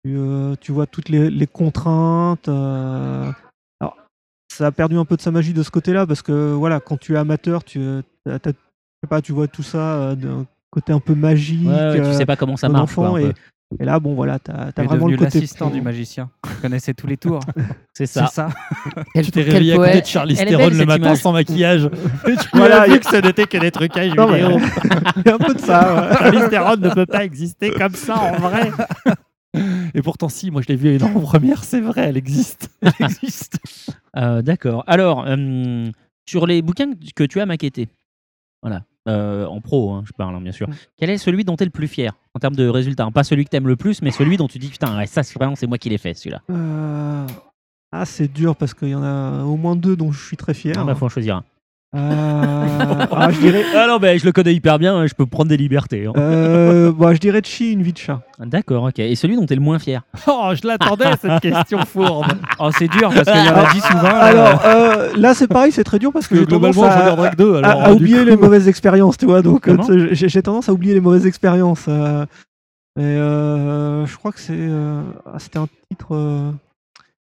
tu, 0.04 0.16
euh, 0.18 0.56
tu 0.60 0.72
vois 0.72 0.88
toutes 0.88 1.10
les, 1.10 1.30
les 1.30 1.46
contraintes. 1.48 2.48
euh. 2.50 3.32
Ça 4.58 4.68
a 4.68 4.72
perdu 4.72 4.98
un 4.98 5.06
peu 5.06 5.16
de 5.18 5.22
sa 5.22 5.32
magie 5.32 5.54
de 5.54 5.64
ce 5.64 5.72
côté-là, 5.72 6.06
parce 6.06 6.22
que 6.22 6.54
voilà, 6.54 6.80
quand 6.80 6.98
tu 6.98 7.14
es 7.16 7.18
amateur, 7.18 7.64
tu, 7.64 7.80
euh, 7.80 8.02
t'as- 8.26 8.40
t'as- 8.40 8.50
je 8.52 8.56
sais 9.04 9.10
pas, 9.10 9.22
tu 9.22 9.32
vois 9.32 9.48
tout 9.48 9.64
ça 9.64 9.78
euh, 9.96 10.16
d'un 10.16 10.46
côté 10.70 10.94
un 10.94 11.00
peu 11.00 11.16
magique. 11.16 11.68
Ouais, 11.68 11.74
ouais, 11.74 11.96
tu 11.96 12.02
euh, 12.02 12.14
sais 12.14 12.26
pas 12.26 12.36
comment 12.36 12.56
ça 12.58 12.70
marche. 12.70 12.94
quoi, 12.94 13.10
enfant, 13.10 13.18
et, 13.18 13.34
et 13.80 13.86
là, 13.86 14.00
bon 14.00 14.14
voilà, 14.14 14.38
tu 14.40 14.52
as, 14.52 14.72
Tu 14.72 14.82
es 14.82 14.86
vraiment 14.86 15.08
le 15.08 15.18
côté. 15.18 15.40
l'assistant 15.40 15.70
du 15.72 15.82
magicien. 15.82 16.30
Tu 16.48 16.62
connaissais 16.62 16.94
tous 16.94 17.08
les 17.08 17.18
tours. 17.18 17.40
C'est 17.94 18.06
C'est 18.06 18.20
ça. 18.20 18.28
ça. 18.28 18.50
Quel, 19.16 19.26
Tu 19.26 19.32
t'es 19.32 19.42
réveillé 19.42 19.74
à 19.74 19.78
côté 19.78 20.02
de 20.02 20.06
Charlie 20.06 20.36
Theron 20.36 20.70
le 20.70 20.86
matin 20.86 20.96
image. 21.08 21.18
sans 21.18 21.32
maquillage. 21.34 21.86
Et 22.28 22.36
tu 22.36 22.48
Voilà, 22.54 22.86
vu 22.86 22.94
a- 22.94 22.98
que 23.00 23.06
ce 23.08 23.16
n'était 23.18 23.46
que 23.48 23.58
des 23.58 23.72
trucages 23.72 24.10
vidéo. 24.12 24.28
Il 24.36 25.24
y 25.26 25.30
a 25.30 25.36
un 25.36 25.38
peu 25.40 25.54
de 25.56 25.60
ça. 25.60 26.10
ouais. 26.12 26.18
Charlie 26.18 26.50
Theron 26.50 26.76
ne 26.78 26.90
peut 26.94 27.06
pas 27.08 27.24
exister 27.26 27.72
comme 27.72 27.96
ça 27.96 28.16
en 28.16 28.38
vrai. 28.40 28.72
Et 29.96 30.02
pourtant, 30.02 30.30
si, 30.30 30.50
moi 30.52 30.62
je 30.62 30.68
l'ai 30.68 30.76
vu 30.76 30.90
à 30.90 30.94
une 30.94 31.04
avant-première, 31.10 31.64
c'est 31.64 31.82
vrai, 31.82 32.02
elle 32.08 32.18
existe. 32.18 32.70
Elle 32.82 32.94
existe. 33.06 33.58
Euh, 34.16 34.44
D'accord. 34.44 34.84
Alors, 34.86 35.26
euh, 35.28 35.90
sur 36.30 36.46
les 36.46 36.62
bouquins 36.62 36.92
que 37.16 37.24
tu 37.24 37.40
as 37.42 37.48
maquettés, 37.48 37.88
voilà, 38.62 38.84
euh, 39.10 39.48
en 39.48 39.60
pro, 39.60 39.92
hein, 39.92 40.04
je 40.06 40.12
parle 40.12 40.36
hein, 40.36 40.42
bien 40.42 40.52
sûr, 40.52 40.70
Mm. 40.70 40.74
quel 40.98 41.10
est 41.10 41.18
celui 41.18 41.44
dont 41.44 41.56
tu 41.58 41.64
es 41.64 41.66
le 41.66 41.72
plus 41.72 41.88
fier 41.88 42.14
en 42.36 42.40
termes 42.40 42.56
de 42.56 42.68
résultats? 42.68 43.10
Pas 43.10 43.24
celui 43.24 43.44
que 43.44 43.50
tu 43.50 43.56
aimes 43.58 43.68
le 43.68 43.76
plus, 43.76 44.04
mais 44.04 44.12
celui 44.12 44.38
dont 44.38 44.48
tu 44.48 44.60
dis 44.60 44.68
putain, 44.70 44.96
ouais, 44.98 45.08
ça 45.08 45.24
c'est 45.24 45.34
vraiment 45.34 45.56
c'est 45.56 45.66
moi 45.66 45.80
qui 45.80 45.90
l'ai 45.90 45.98
fait 45.98 46.14
celui-là. 46.14 46.42
Ah, 47.92 48.06
c'est 48.06 48.32
dur 48.32 48.56
parce 48.56 48.74
qu'il 48.74 48.90
y 48.90 48.96
en 48.96 49.04
a 49.04 49.44
au 49.44 49.56
moins 49.56 49.76
deux 49.76 49.96
dont 49.96 50.12
je 50.12 50.24
suis 50.26 50.38
très 50.38 50.54
fier. 50.54 50.76
Ah 50.78 50.84
bah, 50.84 50.96
faut 50.96 51.06
en 51.06 51.10
choisir 51.10 51.38
un. 51.38 51.44
Euh, 51.96 53.06
ah, 53.12 53.30
je 53.32 53.40
dirais, 53.40 53.64
Ah 53.76 53.86
non, 53.88 53.98
bah, 54.00 54.18
je 54.18 54.26
le 54.26 54.32
connais 54.32 54.54
hyper 54.56 54.80
bien, 54.80 54.96
hein, 54.98 55.06
je 55.08 55.14
peux 55.14 55.26
prendre 55.28 55.50
des 55.50 55.58
libertés. 55.58 56.08
hein. 56.08 56.14
euh, 56.18 56.92
bah, 56.92 57.14
je 57.14 57.20
dirais 57.20 57.42
Chi, 57.44 57.72
une 57.74 57.84
vie 57.84 57.94
de 57.94 57.98
chat. 58.00 58.22
D'accord, 58.40 58.86
ok. 58.86 58.98
Et 59.00 59.16
celui 59.16 59.36
dont 59.36 59.46
tu 59.46 59.54
es 59.54 59.56
le 59.56 59.62
moins 59.62 59.78
fier? 59.80 60.02
Oh, 60.28 60.52
je 60.60 60.68
l'attendais 60.68 61.06
cette 61.22 61.40
question 61.42 61.80
fourbe. 61.86 62.26
Oh, 62.60 62.70
c'est 62.76 62.88
dur 62.88 63.12
parce 63.14 63.30
qu'il 63.32 63.46
y 63.46 63.50
en 63.50 63.56
a 63.56 63.72
10 63.74 63.80
ou 63.92 63.98
20. 63.98 64.04
Alors 64.10 64.62
euh, 64.66 65.12
là, 65.16 65.34
c'est 65.36 65.48
pareil, 65.48 65.72
c'est 65.72 65.84
très 65.84 66.00
dur 66.00 66.12
parce 66.12 66.28
que 66.28 66.34
Que 66.34 66.40
j'ai 66.42 66.46
tendance 66.48 66.76
globalement, 66.76 66.92
je 66.94 66.98
à, 66.98 67.02
regarde 67.02 67.20
Drake 67.20 67.36
2. 67.38 67.56
à- 67.56 67.58
Alors, 67.60 67.82
à 67.84 67.88
du 67.90 67.94
oublier 68.04 68.20
coup- 68.20 68.26
les 68.26 68.38
mauvaises 68.38 68.68
expériences, 68.68 69.18
tu 69.18 69.26
vois. 69.26 69.42
Donc, 69.44 69.68
euh, 69.68 69.76
Comment 69.76 69.86
tu 69.88 70.08
sais, 70.10 70.16
j'ai 70.16 70.30
j'ai 70.30 70.42
tendance 70.42 70.70
à 70.70 70.74
oublier 70.74 70.94
les 70.96 71.02
mauvaises 71.02 71.28
expériences. 71.28 71.86
euh, 71.88 72.26
et 73.00 73.02
euh, 73.04 74.06
je 74.06 74.16
crois 74.18 74.32
que 74.32 74.40
c'est, 74.40 74.54
euh, 74.58 75.02
ah, 75.26 75.38
c'était 75.40 75.60
un 75.60 75.68
titre. 75.92 76.08
euh, 76.16 76.52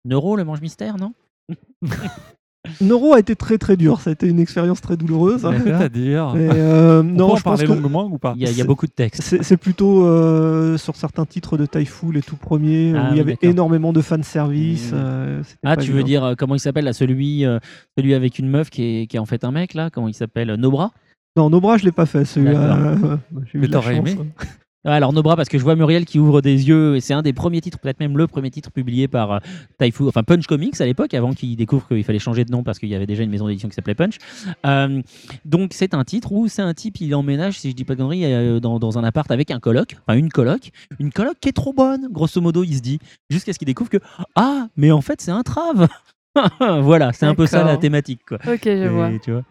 Neuro, 0.06 0.36
le 0.36 0.44
mange 0.44 0.60
mystère, 0.62 0.96
non? 0.96 1.12
Neuro 2.80 3.14
a 3.14 3.18
été 3.20 3.36
très 3.36 3.58
très 3.58 3.76
dur. 3.76 4.00
Ça 4.00 4.10
a 4.10 4.12
été 4.12 4.26
une 4.28 4.38
expérience 4.40 4.80
très 4.80 4.96
douloureuse. 4.96 5.44
hein. 5.44 5.54
C'est-à-dire. 5.62 6.34
Et, 6.36 6.48
euh, 6.52 7.00
On 7.00 7.04
non, 7.04 7.26
peut 7.28 7.32
en 7.32 7.36
je 7.36 7.42
pense 7.42 7.62
longuement 7.64 8.06
ou 8.10 8.18
pas 8.18 8.34
Il 8.36 8.42
y, 8.42 8.46
a- 8.46 8.50
il 8.50 8.56
y 8.56 8.60
a 8.60 8.62
C'est- 8.62 8.66
beaucoup 8.68 8.86
de 8.86 8.92
textes. 8.92 9.22
c'est 9.42 9.56
plutôt 9.56 10.06
euh, 10.06 10.76
sur 10.78 10.96
certains 10.96 11.24
titres 11.26 11.56
de 11.56 11.66
Typhoon, 11.66 12.10
les 12.10 12.22
tout 12.22 12.36
premiers, 12.36 12.92
Ah 12.96 13.00
où 13.00 13.06
il 13.06 13.10
oui, 13.12 13.16
y 13.18 13.20
avait 13.20 13.38
énormément 13.42 13.92
de 13.92 14.00
fanservice. 14.00 14.92
Mmh. 14.92 14.96
euh, 14.96 15.42
Ah, 15.64 15.76
tu 15.76 15.92
veux 15.92 16.02
dire, 16.02 16.34
comment 16.38 16.54
il 16.54 16.60
s'appelle 16.60 16.84
là, 16.84 16.92
celui, 16.92 17.44
euh, 17.44 17.58
celui 17.96 18.14
avec 18.14 18.38
une 18.38 18.48
meuf 18.48 18.70
qui 18.70 18.82
est, 19.02 19.06
qui 19.06 19.16
est 19.16 19.20
en 19.20 19.26
fait 19.26 19.44
un 19.44 19.50
mec 19.52 19.74
là? 19.74 19.90
Comment 19.90 20.08
il 20.08 20.14
s'appelle? 20.14 20.52
Nobra? 20.54 20.92
Non, 21.36 21.50
Nobra, 21.50 21.76
je 21.76 21.84
l'ai 21.84 21.92
pas 21.92 22.06
fait 22.06 22.24
celui-là. 22.24 22.76
Euh, 23.04 23.16
Mais 23.54 23.68
t'aurais 23.68 23.96
aimé 23.96 24.16
Alors 24.86 25.12
nos 25.12 25.22
bras, 25.22 25.34
parce 25.36 25.48
que 25.48 25.58
je 25.58 25.64
vois 25.64 25.74
Muriel 25.74 26.04
qui 26.04 26.18
ouvre 26.18 26.40
des 26.40 26.68
yeux, 26.68 26.96
et 26.96 27.00
c'est 27.00 27.12
un 27.12 27.22
des 27.22 27.32
premiers 27.32 27.60
titres, 27.60 27.78
peut-être 27.78 27.98
même 27.98 28.16
le 28.16 28.26
premier 28.26 28.50
titre 28.50 28.70
publié 28.70 29.08
par 29.08 29.32
euh, 29.32 29.38
Taifu, 29.78 30.04
enfin 30.04 30.22
Punch 30.22 30.46
Comics 30.46 30.80
à 30.80 30.86
l'époque, 30.86 31.12
avant 31.12 31.32
qu'il 31.32 31.56
découvre 31.56 31.88
qu'il 31.88 32.04
fallait 32.04 32.20
changer 32.20 32.44
de 32.44 32.52
nom 32.52 32.62
parce 32.62 32.78
qu'il 32.78 32.88
y 32.88 32.94
avait 32.94 33.06
déjà 33.06 33.24
une 33.24 33.30
maison 33.30 33.48
d'édition 33.48 33.68
qui 33.68 33.74
s'appelait 33.74 33.96
Punch. 33.96 34.18
Euh, 34.64 35.02
donc 35.44 35.72
c'est 35.74 35.92
un 35.92 36.04
titre 36.04 36.30
où 36.30 36.46
c'est 36.48 36.62
un 36.62 36.72
type, 36.72 37.00
il 37.00 37.14
emménage, 37.14 37.58
si 37.58 37.70
je 37.70 37.74
dis 37.74 37.84
pas 37.84 37.94
de 37.94 37.98
conneries, 37.98 38.24
euh, 38.24 38.60
dans, 38.60 38.78
dans 38.78 38.96
un 38.98 39.04
appart 39.04 39.30
avec 39.30 39.50
un 39.50 39.58
coloc, 39.58 39.96
enfin 40.06 40.16
une 40.16 40.30
coloc, 40.30 40.70
une 41.00 41.10
coloc 41.10 41.34
qui 41.40 41.48
est 41.48 41.52
trop 41.52 41.72
bonne, 41.72 42.08
grosso 42.10 42.40
modo, 42.40 42.62
il 42.62 42.76
se 42.76 42.82
dit, 42.82 43.00
jusqu'à 43.28 43.52
ce 43.52 43.58
qu'il 43.58 43.66
découvre 43.66 43.90
que 43.90 43.98
ah, 44.36 44.68
mais 44.76 44.92
en 44.92 45.00
fait 45.00 45.20
c'est 45.20 45.32
un 45.32 45.42
trave. 45.42 45.88
voilà, 46.60 47.12
c'est 47.12 47.26
un 47.26 47.34
peu 47.34 47.46
ça 47.46 47.64
la 47.64 47.76
thématique, 47.76 48.20
quoi. 48.28 48.38
Ok, 48.46 48.60
je 48.64 48.70
Et, 48.70 48.88
vois. 48.88 49.10
tu 49.22 49.32
vois. 49.32 49.42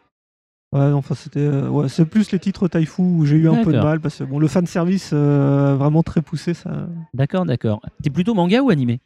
Ouais, 0.76 0.92
enfin, 0.92 1.16
c'était, 1.16 1.40
euh, 1.40 1.70
ouais, 1.70 1.88
c'est 1.88 2.06
plus 2.06 2.32
les 2.34 2.40
titres 2.40 2.68
Taifu 2.68 3.02
où 3.02 3.26
j'ai 3.26 3.38
eu 3.38 3.48
un 3.48 3.64
peu 3.64 3.72
de 3.72 3.80
mal 3.80 4.02
parce 4.02 4.18
que 4.18 4.26
bon, 4.26 4.40
le 4.40 4.48
fan 4.50 4.66
service 4.66 5.12
euh, 5.14 5.76
vraiment 5.78 6.04
très 6.04 6.22
poussé, 6.22 6.54
ça. 6.54 6.90
D'accord, 7.14 7.46
d'accord. 7.46 7.82
T'es 8.04 8.10
plutôt 8.10 8.34
manga 8.34 8.62
ou 8.62 8.70
animé? 8.70 9.00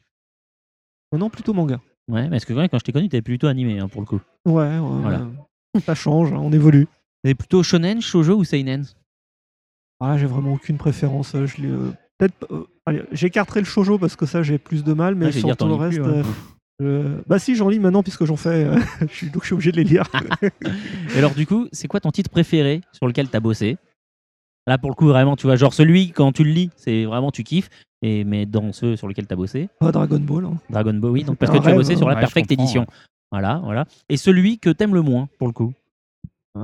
Non, 1.15 1.29
plutôt 1.29 1.53
manga. 1.53 1.79
Ouais, 2.07 2.27
parce 2.27 2.43
que 2.45 2.53
quand 2.53 2.79
je 2.79 2.83
t'ai 2.83 2.91
connu, 2.91 3.07
t'étais 3.07 3.21
plutôt 3.21 3.45
animé 3.45 3.77
hein, 3.77 3.87
pour 3.87 4.01
le 4.01 4.07
coup. 4.07 4.19
Ouais, 4.47 4.79
ouais, 4.79 4.79
Voilà. 4.79 5.27
ça 5.85 5.93
change, 5.93 6.33
hein, 6.33 6.39
on 6.41 6.51
évolue. 6.51 6.87
T'es 7.23 7.35
plutôt 7.35 7.61
shonen, 7.61 8.01
shoujo 8.01 8.35
ou 8.37 8.43
seinen? 8.43 8.85
Ah, 9.99 10.17
j'ai 10.17 10.25
vraiment 10.25 10.53
aucune 10.53 10.77
préférence. 10.77 11.35
euh, 11.35 11.45
Je 11.45 11.67
euh, 11.67 11.91
peut-être, 12.17 12.47
euh, 12.51 13.03
j'écarterai 13.11 13.59
le 13.59 13.65
shoujo 13.67 13.99
parce 13.99 14.15
que 14.15 14.25
ça 14.25 14.41
j'ai 14.41 14.57
plus 14.57 14.83
de 14.83 14.93
mal, 14.93 15.13
mais 15.13 15.25
Ouais, 15.27 15.31
sur 15.33 15.55
tout 15.55 15.67
le 15.67 15.73
reste, 15.75 16.01
plus, 16.01 16.09
ouais. 16.11 16.23
Euh, 16.81 17.21
bah 17.27 17.39
si 17.39 17.55
j'en 17.55 17.69
lis 17.69 17.79
maintenant 17.79 18.03
puisque 18.03 18.25
j'en 18.25 18.35
fais, 18.37 18.65
euh, 18.65 18.79
je 19.01 19.13
suis, 19.13 19.29
donc 19.29 19.43
je 19.43 19.47
suis 19.47 19.53
obligé 19.53 19.71
de 19.71 19.77
les 19.77 19.83
lire. 19.83 20.05
Et 21.15 21.17
alors 21.17 21.33
du 21.33 21.45
coup, 21.45 21.67
c'est 21.71 21.87
quoi 21.87 21.99
ton 21.99 22.11
titre 22.11 22.29
préféré 22.29 22.81
sur 22.91 23.07
lequel 23.07 23.29
t'as 23.29 23.39
bossé? 23.39 23.77
Là 24.67 24.77
pour 24.77 24.89
le 24.89 24.95
coup 24.95 25.07
vraiment, 25.07 25.35
tu 25.35 25.47
vois, 25.47 25.55
genre 25.55 25.73
celui 25.73 26.11
quand 26.11 26.31
tu 26.31 26.43
le 26.43 26.51
lis, 26.51 26.69
c'est 26.75 27.05
vraiment 27.05 27.31
tu 27.31 27.43
kiffes. 27.43 27.69
Et 28.01 28.23
mais 28.23 28.45
dans 28.45 28.71
ceux 28.71 28.95
sur 28.95 29.07
lesquels 29.07 29.27
t'as 29.27 29.35
bossé, 29.35 29.67
Pas 29.79 29.91
Dragon 29.91 30.19
Ball. 30.19 30.45
hein. 30.45 30.53
Dragon 30.69 30.93
Ball, 30.93 31.11
oui, 31.11 31.23
donc 31.23 31.37
parce 31.37 31.51
que 31.51 31.61
tu 31.61 31.67
as 31.67 31.73
bossé 31.75 31.95
sur 31.97 32.07
la 32.07 32.15
ouais, 32.15 32.21
Perfect 32.21 32.51
Edition. 32.51 32.85
Voilà, 33.31 33.61
voilà. 33.63 33.85
Et 34.07 34.17
celui 34.17 34.57
que 34.57 34.69
t'aimes 34.69 34.95
le 34.95 35.01
moins 35.01 35.27
pour 35.37 35.47
le 35.47 35.53
coup? 35.53 35.73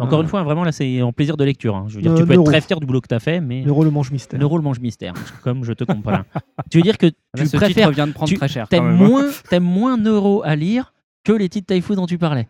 Encore 0.02 0.22
une 0.22 0.28
fois, 0.28 0.44
vraiment 0.44 0.64
là, 0.64 0.72
c'est 0.72 1.02
en 1.02 1.12
plaisir 1.14 1.38
de 1.38 1.44
lecture. 1.44 1.76
hein. 1.76 1.86
Je 1.88 1.96
veux 1.96 2.02
dire, 2.02 2.12
Euh, 2.12 2.18
tu 2.18 2.26
peux 2.26 2.34
Neuro. 2.34 2.46
être 2.46 2.52
très 2.52 2.62
fier 2.62 2.80
du 2.80 2.86
boulot 2.86 3.02
que 3.02 3.08
t'as 3.08 3.20
fait, 3.20 3.40
mais 3.42 3.62
Neuro 3.64 3.84
le 3.84 3.92
mange 3.92 4.12
mystère. 4.12 4.40
Neuro 4.40 4.58
le 4.58 4.64
mange 4.64 4.80
mystère, 4.80 5.14
comme 5.44 5.64
je 5.64 5.74
te 5.74 5.84
comprends. 5.84 6.20
tu 6.72 6.78
veux 6.78 6.84
dire 6.84 6.98
que 6.98 7.08
Là, 7.08 7.12
tu 7.38 7.48
ce 7.48 7.58
préfères 7.58 7.90
titre 7.90 7.96
vient 7.96 8.08
de 8.08 8.14
prendre 8.14 8.30
tu- 8.30 8.38
très 8.38 8.48
cher. 8.48 8.68
T'aimes 8.68 8.96
moins, 8.96 9.26
t'aimes 9.50 9.64
moins 9.64 9.98
Neuro 9.98 10.42
à 10.44 10.56
lire 10.56 10.94
que 11.24 11.32
les 11.34 11.50
titres 11.50 11.68
Taifu 11.68 11.96
dont 11.96 12.06
tu 12.08 12.18
parlais. 12.18 12.48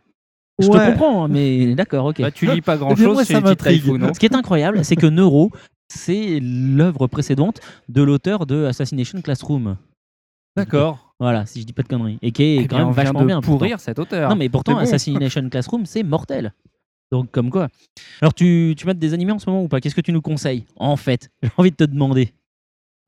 Je 0.59 0.67
te 0.69 0.91
comprends, 0.91 1.25
hein, 1.25 1.27
mais 1.27 1.75
d'accord, 1.75 2.05
ok. 2.05 2.21
Bah, 2.21 2.31
tu 2.31 2.45
lis 2.45 2.61
pas 2.61 2.77
grand 2.77 2.95
chose 2.95 3.29
non 3.29 4.13
Ce 4.13 4.19
qui 4.19 4.25
est 4.25 4.35
incroyable, 4.35 4.85
c'est 4.85 4.95
que 4.95 5.07
Neuro, 5.07 5.51
c'est 5.93 6.39
l'œuvre 6.41 7.07
précédente 7.07 7.59
de 7.89 8.01
l'auteur 8.01 8.45
de 8.45 8.65
Assassination 8.65 9.21
Classroom. 9.21 9.75
D'accord. 10.57 11.13
Voilà, 11.19 11.45
si 11.45 11.61
je 11.61 11.65
dis 11.65 11.73
pas 11.73 11.83
de 11.83 11.87
conneries. 11.89 12.17
Et 12.21 12.31
qui 12.31 12.43
est 12.43 12.55
Eh 12.61 12.67
quand 12.67 12.77
bien, 12.77 12.85
même 12.85 12.93
vachement 12.93 13.23
bien. 13.25 13.35
pourtant. 13.41 13.57
pourrir 13.57 13.79
cet 13.79 13.99
auteur. 13.99 14.29
Non, 14.29 14.35
mais 14.35 14.47
pourtant, 14.49 14.71
C'est 14.73 14.75
bon. 14.75 14.81
Assassination 14.83 15.49
Classroom, 15.49 15.85
c'est 15.85 16.03
mortel. 16.03 16.53
Donc, 17.11 17.31
comme 17.31 17.49
quoi. 17.49 17.67
Alors, 18.21 18.33
tu, 18.33 18.73
tu 18.77 18.85
mates 18.85 18.99
des 18.99 19.13
animés 19.13 19.31
en 19.31 19.39
ce 19.39 19.49
moment 19.49 19.63
ou 19.63 19.67
pas? 19.67 19.79
Qu'est-ce 19.79 19.95
que 19.95 20.01
tu 20.01 20.11
nous 20.11 20.21
conseilles 20.21 20.65
En 20.77 20.95
fait, 20.97 21.29
j'ai 21.43 21.49
envie 21.57 21.71
de 21.71 21.75
te 21.75 21.83
demander. 21.83 22.33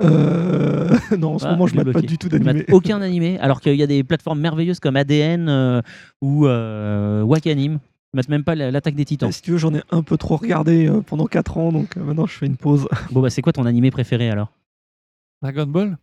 Euh, 0.04 0.96
non, 1.18 1.34
en 1.36 1.40
ce 1.40 1.46
Ah, 1.46 1.52
moment 1.52 1.66
je 1.66 1.72
je 1.74 1.78
l'ai 1.80 1.84
mate 1.84 1.94
pas 1.94 2.02
du 2.02 2.18
tout 2.20 2.30
d'animé. 2.30 2.66
aucun 2.72 3.02
animé, 3.02 3.40
alors 3.40 3.62
qu'il 3.62 3.74
y 3.76 3.82
a 3.84 3.88
des 3.88 4.04
plateformes 4.04 4.40
merveilleuses 4.40 4.80
comme 4.80 4.96
ADN 4.96 5.50
euh, 5.50 5.82
ou 6.22 6.46
euh, 6.46 7.24
Wakanim. 7.24 7.80
Tu 7.80 8.16
mates 8.16 8.30
même 8.30 8.44
pas 8.44 8.54
la- 8.56 8.70
l'attaque 8.72 8.94
des 8.96 9.06
titans. 9.06 9.32
Si 9.32 9.42
tu 9.42 9.52
veux, 9.52 9.58
j'en 9.58 9.74
ai 9.74 9.82
un 9.92 10.04
peu 10.04 10.18
trop 10.18 10.38
regardé 10.38 10.88
euh, 10.88 11.02
pendant 11.02 11.26
4 11.26 11.58
ans, 11.58 11.72
donc 11.72 11.98
euh, 11.98 12.04
maintenant 12.04 12.26
je 12.28 12.34
fais 12.38 12.46
une 12.46 12.58
pause. 12.58 12.88
Bon, 13.12 13.22
bah, 13.22 13.30
c'est 13.32 13.42
quoi 13.42 13.54
ton 13.54 13.66
animé 13.66 13.90
préféré 13.92 14.30
alors? 14.30 14.52
Dragon 15.42 15.66
Ball? 15.66 15.98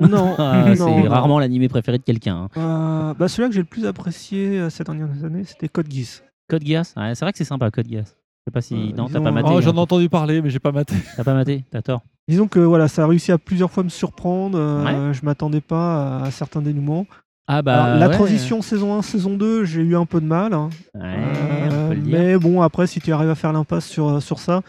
Non, 0.00 0.36
Ah, 0.38 0.72
C'est 0.76 1.08
rarement 1.08 1.38
l'animé 1.40 1.68
préféré 1.68 1.98
de 1.98 2.02
quelqu'un. 2.04 2.48
hein. 2.56 3.10
Euh, 3.10 3.14
bah, 3.14 3.26
celui-là 3.28 3.48
que 3.48 3.54
j'ai 3.54 3.60
le 3.60 3.66
plus 3.66 3.86
apprécié 3.86 4.70
ces 4.70 4.84
dernières 4.84 5.24
années, 5.24 5.44
c'était 5.44 5.68
Code 5.68 5.90
Geass. 5.92 6.22
Code 6.48 6.64
Geass, 6.66 6.94
ouais, 6.96 7.14
c'est 7.14 7.24
vrai 7.24 7.32
que 7.32 7.38
c'est 7.38 7.44
sympa, 7.44 7.70
Code 7.70 7.88
Geass. 7.88 8.08
Je 8.14 8.50
sais 8.50 8.52
pas 8.52 8.60
si. 8.60 8.74
Euh, 8.74 8.78
non, 8.96 9.04
t'as 9.04 9.06
disons, 9.06 9.22
pas 9.24 9.30
maté. 9.30 9.48
Oh, 9.52 9.58
hein. 9.58 9.60
J'en 9.60 9.74
ai 9.74 9.78
entendu 9.78 10.08
parler, 10.08 10.42
mais 10.42 10.50
j'ai 10.50 10.58
pas 10.58 10.72
maté. 10.72 10.94
T'as 11.16 11.24
pas 11.24 11.34
maté, 11.34 11.64
t'as 11.70 11.82
tort. 11.82 12.02
Disons 12.28 12.48
que 12.48 12.58
voilà, 12.60 12.88
ça 12.88 13.04
a 13.04 13.06
réussi 13.06 13.30
à 13.32 13.38
plusieurs 13.38 13.70
fois 13.70 13.82
me 13.84 13.88
surprendre. 13.88 14.58
euh, 14.58 15.12
Je 15.12 15.24
m'attendais 15.24 15.60
pas 15.60 16.18
à, 16.18 16.24
à 16.24 16.30
certains 16.30 16.60
dénouements. 16.62 17.06
Ah 17.48 17.62
bah. 17.62 17.84
Alors, 17.84 17.98
la 17.98 18.08
ouais. 18.08 18.14
transition 18.14 18.62
saison 18.62 18.94
1, 18.98 19.02
saison 19.02 19.36
2, 19.36 19.64
j'ai 19.64 19.82
eu 19.82 19.96
un 19.96 20.06
peu 20.06 20.20
de 20.20 20.26
mal. 20.26 20.52
hein. 20.54 20.70
Ouais, 20.94 21.02
Euh, 21.04 21.84
on 21.86 21.88
peut 21.88 21.94
le 21.94 22.00
dire. 22.00 22.18
mais 22.18 22.36
bon, 22.38 22.62
après, 22.62 22.86
si 22.86 23.00
tu 23.00 23.12
arrives 23.12 23.30
à 23.30 23.34
faire 23.34 23.52
l'impasse 23.52 23.86
sur, 23.86 24.22
sur 24.22 24.38
ça, 24.38 24.62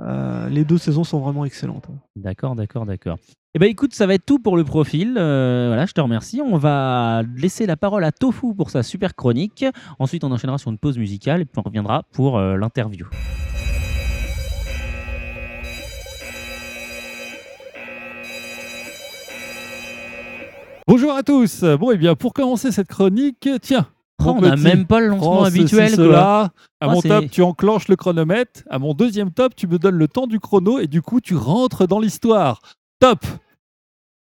euh, 0.00 0.48
les 0.48 0.64
deux 0.64 0.78
saisons 0.78 1.04
sont 1.04 1.18
vraiment 1.20 1.44
excellentes. 1.44 1.86
hein. 1.90 1.96
D'accord, 2.16 2.54
d'accord, 2.54 2.84
d'accord. 2.86 3.18
Eh 3.54 3.58
ben 3.58 3.68
écoute, 3.70 3.94
ça 3.94 4.06
va 4.06 4.14
être 4.14 4.26
tout 4.26 4.38
pour 4.38 4.56
le 4.58 4.64
profil. 4.64 5.14
Euh, 5.16 5.68
voilà, 5.68 5.86
je 5.86 5.92
te 5.92 6.00
remercie. 6.00 6.42
On 6.42 6.58
va 6.58 7.22
laisser 7.34 7.64
la 7.66 7.76
parole 7.76 8.04
à 8.04 8.12
Tofu 8.12 8.54
pour 8.54 8.68
sa 8.70 8.82
super 8.82 9.14
chronique. 9.16 9.64
Ensuite, 9.98 10.22
on 10.22 10.30
enchaînera 10.30 10.58
sur 10.58 10.70
une 10.70 10.78
pause 10.78 10.98
musicale 10.98 11.40
et 11.40 11.44
puis 11.46 11.58
on 11.58 11.62
reviendra 11.62 12.02
pour 12.12 12.36
euh, 12.38 12.56
l'interview. 12.56 13.06
Bonjour 20.86 21.12
à 21.12 21.22
tous. 21.22 21.64
Bon, 21.64 21.90
et 21.90 21.96
bien, 21.98 22.14
pour 22.14 22.32
commencer 22.32 22.72
cette 22.72 22.88
chronique, 22.88 23.48
tiens. 23.60 23.86
Oh, 24.24 24.34
on 24.36 24.40
n'a 24.40 24.56
même 24.56 24.84
pas 24.84 24.98
le 25.00 25.08
lancement 25.08 25.44
ceci, 25.44 25.60
habituel. 25.60 25.90
cela. 25.90 26.40
À 26.40 26.50
Ah, 26.80 26.88
mon 26.88 27.00
top, 27.00 27.30
tu 27.30 27.42
enclenches 27.42 27.86
le 27.88 27.94
chronomètre. 27.94 28.62
À 28.68 28.78
mon 28.80 28.92
deuxième 28.92 29.30
top, 29.30 29.54
tu 29.54 29.68
me 29.68 29.78
donnes 29.78 29.94
le 29.94 30.08
temps 30.08 30.26
du 30.26 30.40
chrono 30.40 30.80
et 30.80 30.88
du 30.88 31.02
coup, 31.02 31.20
tu 31.20 31.36
rentres 31.36 31.86
dans 31.86 32.00
l'histoire. 32.00 32.60
Top 33.00 33.24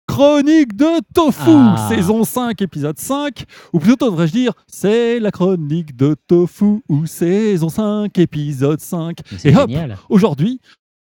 Chronique 0.07 0.75
de 0.75 1.01
Tofu, 1.15 1.51
Ah. 1.51 1.87
saison 1.91 2.25
5, 2.25 2.61
épisode 2.63 2.99
5. 2.99 3.45
Ou 3.75 3.79
plutôt, 3.79 4.07
devrais-je 4.11 4.33
dire, 4.33 4.53
c'est 4.67 5.21
la 5.21 5.31
chronique 5.31 5.95
de 5.95 6.17
Tofu, 6.27 6.83
ou 6.89 7.05
saison 7.07 7.69
5, 7.69 8.19
épisode 8.19 8.81
5. 8.81 9.19
Mais 9.31 9.39
C'est 9.39 9.51
Et 9.51 9.57
hop, 9.57 9.71
aujourd'hui, 10.09 10.61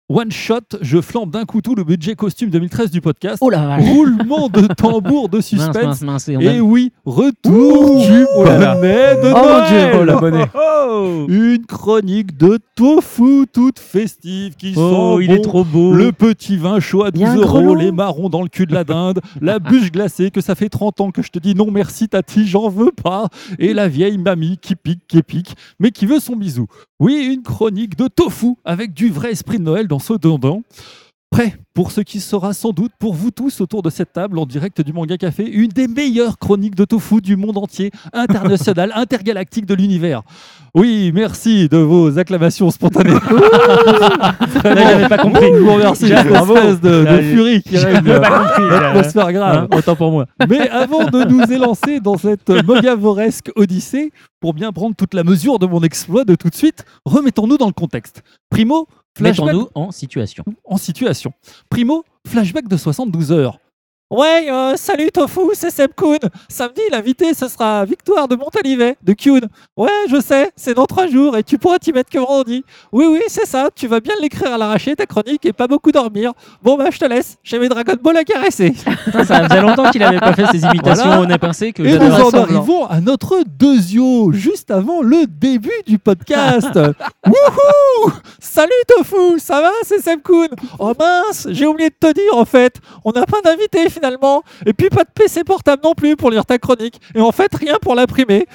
one 0.08 0.32
shot, 0.32 0.60
je 0.82 1.02
flambe 1.02 1.32
d'un 1.32 1.46
coup 1.46 1.62
tout 1.62 1.74
le 1.76 1.84
budget 1.84 2.16
costume 2.16 2.50
2013 2.52 2.92
du 2.92 3.02
podcast. 3.02 3.38
Oh 3.42 3.50
la 3.50 3.66
vache. 3.66 3.84
Roulement 3.90 4.50
de 4.50 4.68
tambour 4.68 5.30
de 5.30 5.38
Mince, 5.38 5.46
suspense. 5.48 5.74
mince, 5.76 6.02
mince. 6.02 6.30
Et 6.30 6.38
on 6.38 6.42
a- 6.42 6.44
Et 6.54 6.60
oui, 6.62 6.92
retour 7.06 8.06
du 8.06 8.26
Oh 8.36 8.44
bonnet 8.44 9.16
de 9.16 9.32
Oh 9.34 9.38
mon 9.38 9.48
Noël. 9.48 10.44
Dieu, 10.44 10.50
Oh 10.56 10.60
Oh, 10.88 11.26
Une 11.28 11.66
chronique 11.66 12.38
de 12.38 12.60
tofu 12.76 13.48
toute 13.52 13.80
festive 13.80 14.56
qui 14.56 14.74
Oh, 14.78 15.18
sent 15.18 15.24
il 15.24 15.28
bon 15.30 15.34
est 15.36 15.42
trop 15.42 15.64
beau. 15.64 15.94
le 15.94 16.12
petit 16.12 16.58
vin 16.58 16.80
chaud 16.80 17.04
à 17.04 17.10
Il 17.14 17.22
y 17.22 17.26
a 17.26 17.34
12 17.34 17.44
un 17.44 17.48
euros, 17.62 17.76
les 17.76 17.92
marrons 17.92 18.30
dans 18.30 18.44
le 18.44 18.48
cul 18.50 18.66
de 18.68 18.74
la 18.74 18.84
dinde, 18.84 19.20
la 19.42 19.58
bûche 19.60 19.92
glacée 19.92 20.30
que 20.30 20.42
ça 20.42 20.54
fait 20.56 20.70
30 20.70 21.02
ans 21.02 21.12
que 21.12 21.22
je 21.24 21.30
te 21.32 21.40
dis 21.40 21.56
non 21.56 21.72
merci 21.72 22.08
tati, 22.08 22.48
j'en 22.48 22.70
veux 22.70 22.92
pas, 22.92 23.28
et 23.58 23.74
la 23.74 23.88
vieille 23.88 24.18
mamie 24.20 24.58
qui 24.62 24.76
pique, 24.76 25.02
qui 25.08 25.24
pique, 25.24 25.56
mais 25.80 25.90
qui 25.92 26.06
veut 26.06 26.20
son 26.20 26.36
bisou. 26.36 26.68
Oui, 27.00 27.34
une 27.34 27.44
chronique 27.44 27.98
de 27.98 28.08
tofu 28.08 28.56
avec 28.64 28.94
du 28.94 29.10
vrai 29.10 29.32
esprit 29.32 29.58
de 29.58 29.64
Noël 29.64 29.88
dans 29.88 30.00
ce 30.00 30.14
dindon. 30.14 30.64
Prêt 31.36 31.58
pour 31.74 31.92
ce 31.92 32.00
qui 32.00 32.22
sera 32.22 32.54
sans 32.54 32.72
doute 32.72 32.94
pour 32.98 33.14
vous 33.14 33.30
tous 33.30 33.60
autour 33.60 33.82
de 33.82 33.90
cette 33.90 34.14
table 34.14 34.40
en 34.40 34.46
direct 34.46 34.80
du 34.80 34.94
Manga 34.94 35.18
Café, 35.18 35.46
une 35.46 35.68
des 35.68 35.90
meilleures 35.90 36.38
chroniques 36.38 36.76
de 36.76 36.86
tofu 36.86 37.20
du 37.20 37.36
monde 37.36 37.58
entier, 37.58 37.92
international, 38.14 38.94
intergalactique 38.96 39.66
de 39.66 39.74
l'univers. 39.74 40.22
Oui, 40.74 41.12
merci 41.14 41.68
de 41.68 41.76
vos 41.76 42.18
acclamations 42.18 42.72
spontanées. 42.72 43.12
J'avais 44.64 45.10
pas 45.10 45.18
compris. 45.18 45.48
Je 45.54 45.60
vous 45.60 45.74
remercie. 45.74 46.10
Bravo. 46.10 46.56
espèce 46.56 46.80
de, 46.80 47.04
de 47.04 47.22
furie 47.22 47.62
qui 47.62 47.78
règne. 47.80 48.02
pas 48.02 48.40
compris. 48.40 48.70
là. 48.70 48.90
Atmosphère 48.92 49.34
grave. 49.34 49.68
Hein, 49.70 49.78
autant 49.78 49.98
pour 49.98 50.12
moi. 50.12 50.28
Mais 50.48 50.70
avant 50.70 51.04
de 51.10 51.26
nous 51.26 51.52
élancer 51.52 52.00
dans 52.00 52.18
cette 52.18 52.50
mogavoresque 52.66 53.52
odyssée, 53.58 54.14
pour 54.40 54.54
bien 54.54 54.72
prendre 54.72 54.96
toute 54.96 55.14
la 55.14 55.26
mesure 55.26 55.60
de 55.60 55.66
mon 55.66 55.82
exploit 55.82 56.24
de 56.24 56.36
tout 56.36 56.50
de 56.50 56.56
suite, 56.56 56.86
remettons-nous 57.04 57.58
dans 57.58 57.68
le 57.68 57.74
contexte. 57.74 58.24
Primo, 58.50 58.88
Mettons-nous 59.20 59.70
en 59.76 59.92
situation. 59.92 60.44
en 60.66 60.78
situation. 60.78 61.34
Primo, 61.70 62.04
flashback 62.28 62.68
de 62.68 62.78
72 62.78 63.32
heures. 63.32 63.60
Ouais, 64.12 64.46
euh, 64.52 64.76
salut 64.76 65.10
Tofu, 65.12 65.40
c'est 65.54 65.72
Seb 65.72 65.90
Kuhn. 65.96 66.20
Samedi, 66.48 66.82
l'invité, 66.92 67.34
ce 67.34 67.48
sera 67.48 67.84
Victoire 67.86 68.28
de 68.28 68.36
Montalivet, 68.36 68.98
de 69.02 69.14
Kuhn. 69.14 69.42
Ouais, 69.76 69.90
je 70.08 70.22
sais, 70.22 70.52
c'est 70.56 70.76
dans 70.76 70.86
trois 70.86 71.08
jours 71.08 71.36
et 71.36 71.44
tu 71.44 71.58
pourras 71.58 71.80
t'y 71.80 71.92
mettre 71.92 72.12
que 72.12 72.20
vendredi. 72.20 72.64
Oui, 72.92 73.06
oui, 73.10 73.22
c'est 73.28 73.48
ça, 73.48 73.70
tu 73.76 73.88
vas 73.88 74.00
bien 74.02 74.14
l'écrire 74.22 74.54
à 74.54 74.58
l'arraché, 74.60 74.96
ta 74.96 75.08
chronique, 75.08 75.44
et 75.48 75.54
pas 75.54 75.66
beaucoup 75.66 75.92
dormir. 75.92 76.34
Bon, 76.62 76.78
bah, 76.78 76.92
je 76.92 77.00
te 77.00 77.06
laisse, 77.06 77.38
j'ai 77.44 77.58
mes 77.58 77.68
Dragon 77.68 77.96
Ball 78.00 78.18
à 78.18 78.24
caresser. 78.24 78.76
Putain, 79.06 79.24
ça 79.26 79.50
faisait 79.50 79.62
longtemps 79.62 79.90
qu'il 79.90 80.04
avait 80.04 80.20
pas 80.20 80.34
fait 80.34 80.46
ses 80.52 80.62
imitations 80.64 81.06
Voilà. 81.08 81.22
au 81.22 81.26
nez 81.26 81.40
pincé 81.40 81.74
que 81.74 81.82
Et 81.82 81.98
nous 81.98 82.12
en 82.12 82.30
ça. 82.30 82.42
arrivons 82.44 82.86
à 82.86 83.02
notre 83.02 83.40
deuxio, 83.58 84.32
juste 84.34 84.70
avant 84.70 85.02
le 85.02 85.26
début 85.26 85.72
du 85.88 85.98
podcast. 85.98 86.70
Wouhou 87.26 88.12
Salut 88.40 88.70
Tofu, 88.88 89.40
ça 89.40 89.62
va 89.62 89.72
C'est 89.82 90.00
Seb 90.00 90.22
Kuhn. 90.22 90.50
Oh 90.78 90.94
mince, 90.98 91.48
j'ai 91.50 91.66
oublié 91.66 91.90
de 91.90 91.96
te 92.00 92.14
dire 92.14 92.38
en 92.38 92.46
fait, 92.46 92.76
on 93.04 93.12
n'a 93.12 93.26
pas 93.26 93.42
d'invité 93.42 93.90
finalement. 93.96 94.44
Et 94.66 94.74
puis 94.74 94.90
pas 94.90 95.04
de 95.04 95.10
PC 95.14 95.44
portable 95.44 95.82
non 95.84 95.94
plus 95.94 96.16
pour 96.16 96.30
lire 96.30 96.46
ta 96.46 96.58
chronique. 96.58 97.00
Et 97.16 97.22
en 97.22 97.32
fait, 97.32 97.54
rien 97.56 97.78
pour 97.82 97.96
l'imprimer. 97.96 98.46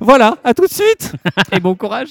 Voilà, 0.00 0.36
à 0.44 0.54
tout 0.54 0.66
de 0.66 0.72
suite. 0.72 1.12
Et 1.52 1.60
bon 1.60 1.74
courage. 1.74 2.08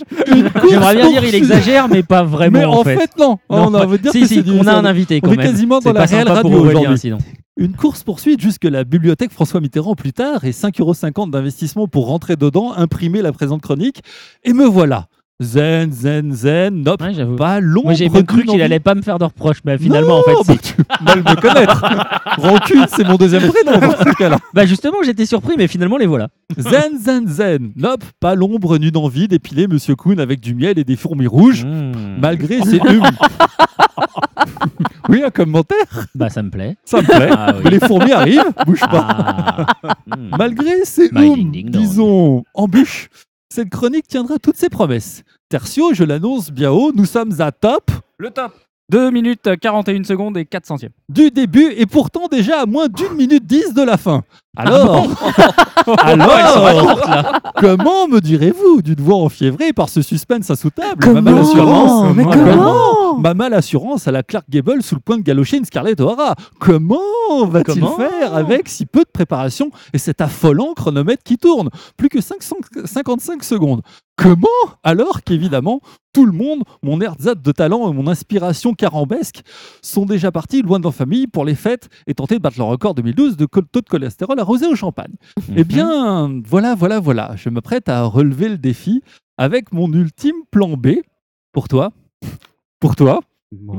J'aimerais 0.69 0.95
bien 0.95 1.09
dire, 1.09 1.23
il 1.23 1.35
exagère, 1.35 1.87
mais 1.89 2.03
pas 2.03 2.23
vraiment. 2.23 2.59
Mais 2.59 2.65
en 2.65 2.83
fait, 2.83 3.09
non. 3.19 3.37
Non, 3.49 3.67
on 3.69 3.73
a 3.73 3.83
envie 3.85 3.97
de 3.97 4.03
dire 4.03 4.11
si, 4.11 4.21
que 4.21 4.27
si, 4.27 4.35
c'est 4.35 4.43
du- 4.43 4.51
on 4.51 4.65
a 4.67 4.73
un 4.73 4.85
invité 4.85 5.19
quand 5.21 5.29
on 5.29 5.33
est 5.33 5.37
même. 5.37 5.47
quasiment 5.51 5.79
C'est 5.81 5.89
dans 5.89 5.99
la 5.99 6.07
pas 6.07 6.15
réelle 6.15 6.29
radio 6.29 6.59
aujourd'hui. 6.61 6.97
sinon. 6.97 7.17
Une 7.57 7.73
course 7.73 8.03
poursuite 8.03 8.41
jusque 8.41 8.65
la 8.65 8.83
bibliothèque 8.83 9.31
François 9.31 9.61
Mitterrand 9.61 9.95
plus 9.95 10.11
tard 10.11 10.43
et 10.43 10.51
5,50€ 10.51 11.29
d'investissement 11.31 11.87
pour 11.87 12.07
rentrer 12.07 12.35
dedans, 12.35 12.73
imprimer 12.75 13.21
la 13.21 13.31
présente 13.31 13.61
chronique. 13.61 14.01
Et 14.43 14.51
me 14.51 14.65
voilà. 14.65 15.05
Zen, 15.41 15.91
zen, 15.91 16.31
zen, 16.31 16.81
nope, 16.81 17.01
Ouais, 17.01 17.35
pas 17.35 17.59
long. 17.59 17.81
Moi, 17.83 17.93
j'ai 17.93 18.07
même 18.07 18.25
cru 18.25 18.45
qu'il 18.45 18.61
allait 18.61 18.79
pas 18.79 18.95
me 18.95 19.01
faire 19.01 19.19
de 19.19 19.25
reproches, 19.25 19.57
mais 19.65 19.77
finalement, 19.77 20.19
en 20.19 20.23
fait, 20.23 20.33
bah, 20.47 20.53
tu 20.63 20.75
mal 21.03 21.17
me 21.19 21.35
connaître. 21.41 21.81
Rancune, 22.37 22.85
c'est 22.87 23.05
mon 23.05 23.17
deuxième 23.17 23.51
prénom 23.51 23.77
dans 23.79 23.97
ce 23.97 24.15
cas-là. 24.15 24.37
Bah, 24.53 24.65
justement, 24.65 24.99
j'étais 25.03 25.25
surpris, 25.25 25.55
mais 25.57 25.67
finalement, 25.67 25.97
les 25.97 26.05
voilà. 26.05 26.29
Zen, 26.57 26.97
zen, 26.97 27.27
zen. 27.27 27.71
Nope, 27.75 28.05
pas 28.21 28.33
l'ombre 28.33 28.77
nue 28.77 28.91
d'envie 28.91 29.27
d'épiler 29.27 29.67
Monsieur 29.67 29.97
Kuhn 29.97 30.21
avec 30.21 30.39
du 30.39 30.55
miel 30.55 30.79
et 30.79 30.85
des 30.85 30.95
fourmis 30.95 31.27
rouges, 31.27 31.65
Mmh. 31.65 32.17
malgré 32.21 32.61
ses 32.61 32.77
humes. 32.77 33.03
oui, 35.09 35.21
un 35.23 35.29
commentaire, 35.31 36.07
Bah, 36.15 36.29
ça 36.29 36.41
me 36.43 36.49
plaît. 36.49 36.77
ça 36.85 37.01
me 37.01 37.07
plaît. 37.07 37.29
Ah 37.31 37.51
oui. 37.55 37.61
Mais 37.65 37.69
les 37.71 37.79
fourmis 37.79 38.11
arrivent, 38.13 38.53
bouge 38.65 38.79
pas. 38.79 39.07
Ah. 39.09 39.65
Mmh. 40.07 40.29
Malgré 40.37 40.85
ses 40.85 41.09
hum, 41.13 41.51
ding 41.51 41.69
dong. 41.69 41.81
disons, 41.81 42.43
embûches, 42.53 43.09
cette 43.49 43.69
chronique 43.69 44.07
tiendra 44.07 44.37
toutes 44.39 44.57
ses 44.57 44.69
promesses. 44.69 45.23
Tertio, 45.49 45.93
je 45.93 46.03
l'annonce 46.03 46.51
bien 46.51 46.71
haut, 46.71 46.91
nous 46.93 47.05
sommes 47.05 47.33
à 47.39 47.51
top 47.51 47.91
Le 48.17 48.29
top. 48.31 48.53
2 48.91 49.09
minutes 49.09 49.49
41 49.59 50.03
secondes 50.03 50.37
et 50.37 50.45
4 50.45 50.65
centièmes. 50.67 50.91
du 51.09 51.31
début 51.31 51.73
et 51.75 51.87
pourtant 51.87 52.27
déjà 52.29 52.61
à 52.61 52.65
moins 52.67 52.87
d'une 52.87 53.13
minute 53.15 53.43
10 53.47 53.73
de 53.73 53.81
la 53.81 53.97
fin. 53.97 54.21
Alors, 54.55 55.07
alors, 56.03 57.41
comment 57.55 58.07
me 58.07 58.19
direz-vous 58.21 58.83
d'une 58.83 59.01
voix 59.01 59.17
enfiévrée 59.17 59.73
par 59.73 59.89
ce 59.89 60.01
suspense 60.03 60.51
insoutenable? 60.51 61.03
Ma 61.07 61.13
Comment 61.13 61.41
assurance 61.41 62.15
Mais 62.15 62.25
Ah, 62.29 62.33
comment? 62.35 63.04
Ma 63.19 63.33
mal 63.33 63.53
assurance 63.53 64.07
à 64.07 64.11
la 64.11 64.23
Clark 64.23 64.45
Gable 64.49 64.83
sous 64.83 64.95
le 64.95 65.01
point 65.01 65.17
de 65.17 65.23
galocher 65.23 65.57
une 65.57 65.65
Scarlett 65.65 65.99
O'Hara. 65.99 66.35
Comment 66.59 67.45
va-t-il 67.47 67.83
faire 67.97 68.35
avec 68.35 68.69
si 68.69 68.85
peu 68.85 69.01
de 69.01 69.09
préparation 69.11 69.71
et 69.93 69.97
cet 69.97 70.21
affolant 70.21 70.73
chronomètre 70.73 71.23
qui 71.23 71.37
tourne 71.37 71.69
Plus 71.97 72.09
que 72.09 72.21
500 72.21 72.55
55 72.85 73.43
secondes? 73.43 73.81
Comment 74.17 74.47
Alors 74.83 75.23
qu'évidemment, 75.23 75.81
tout 76.13 76.25
le 76.25 76.31
monde, 76.31 76.63
mon 76.83 77.01
ersatz 77.01 77.41
de 77.41 77.51
talent 77.51 77.91
et 77.91 77.93
mon 77.93 78.07
inspiration 78.07 78.73
carambesque 78.73 79.41
sont 79.81 80.05
déjà 80.05 80.31
partis 80.31 80.61
loin 80.61 80.79
de 80.79 80.83
leur 80.83 80.95
famille 80.95 81.27
pour 81.27 81.43
les 81.43 81.55
fêtes 81.55 81.89
et 82.07 82.13
tenter 82.13 82.35
de 82.35 82.41
battre 82.41 82.57
leur 82.57 82.67
record 82.67 82.95
2012 82.95 83.35
de 83.35 83.45
taux 83.45 83.81
de 83.81 83.89
cholestérol 83.89 84.39
arrosé 84.39 84.67
au 84.67 84.75
champagne. 84.75 85.13
Eh 85.55 85.63
bien, 85.63 86.41
voilà, 86.45 86.75
voilà, 86.75 86.99
voilà. 86.99 87.35
Je 87.35 87.49
m'apprête 87.49 87.89
à 87.89 88.03
relever 88.03 88.49
le 88.49 88.57
défi 88.57 89.01
avec 89.37 89.73
mon 89.73 89.91
ultime 89.91 90.35
plan 90.51 90.77
B. 90.77 90.99
Pour 91.51 91.67
toi? 91.67 91.91
Pour 92.85 92.95
toi. 92.95 93.19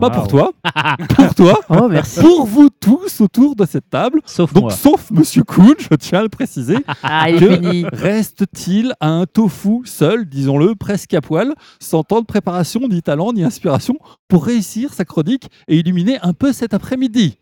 Pas 0.01 0.11
pour 0.11 0.27
toi. 0.27 0.53
pour 1.17 1.35
toi. 1.37 1.61
Oh, 1.69 1.87
merci. 1.89 2.21
Pour 2.21 2.45
vous 2.45 2.71
tous 2.71 3.21
autour 3.21 3.55
de 3.55 3.65
cette 3.65 3.89
table. 3.89 4.21
Sauf 4.27 4.53
Donc, 4.53 4.65
moi. 4.65 4.73
sauf 4.73 5.13
Monsieur 5.13 5.45
Kuhn, 5.45 5.75
je 5.79 5.95
tiens 5.95 6.19
à 6.19 6.23
le 6.23 6.29
préciser. 6.29 6.79
Ah, 7.05 7.31
que. 7.31 7.95
Reste-t-il 7.95 8.95
à 8.99 9.09
un 9.11 9.27
tofu 9.27 9.83
seul, 9.85 10.25
disons-le, 10.29 10.75
presque 10.75 11.15
à 11.15 11.21
poil, 11.21 11.55
sans 11.79 12.03
temps 12.03 12.21
de 12.21 12.27
préparation, 12.27 12.81
ni 12.89 13.01
talent, 13.01 13.33
ni 13.33 13.45
inspiration, 13.45 13.97
pour 14.27 14.45
réussir 14.47 14.93
sa 14.93 15.05
chronique 15.05 15.49
et 15.69 15.77
illuminer 15.79 16.19
un 16.23 16.33
peu 16.33 16.53
cet 16.53 16.75
après-midi? 16.75 17.39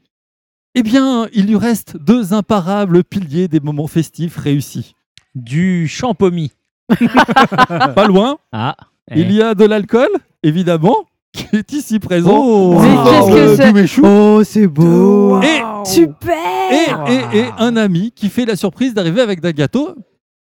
Eh 0.74 0.82
bien, 0.82 1.28
il 1.32 1.46
lui 1.46 1.56
reste 1.56 1.96
deux 1.96 2.34
imparables 2.34 3.04
piliers 3.04 3.48
des 3.48 3.60
moments 3.60 3.86
festifs 3.86 4.36
réussis. 4.36 4.94
Du 5.34 5.88
champomis. 5.88 6.52
Pas 6.98 8.06
loin, 8.06 8.36
Ah. 8.52 8.76
il 9.14 9.32
y 9.32 9.40
a 9.40 9.54
de 9.54 9.64
l'alcool, 9.64 10.10
évidemment, 10.42 10.96
qui 11.34 11.46
est 11.56 11.72
ici 11.72 11.98
présent. 11.98 12.30
Oh. 12.34 12.78
Mais 12.80 12.88
Oh, 12.96 13.08
qu'est-ce 13.10 13.56
que 13.72 13.86
c'est. 13.86 14.00
Oh, 14.02 14.42
c'est 14.44 14.66
beau. 14.66 15.40
Et, 15.42 15.60
Super. 15.84 16.32
et, 16.70 17.36
et, 17.36 17.40
et 17.40 17.44
un 17.58 17.76
ami 17.76 18.12
qui 18.14 18.28
fait 18.30 18.44
la 18.46 18.56
surprise 18.56 18.94
d'arriver 18.94 19.20
avec 19.20 19.40
d'un 19.40 19.50
gâteau 19.50 19.90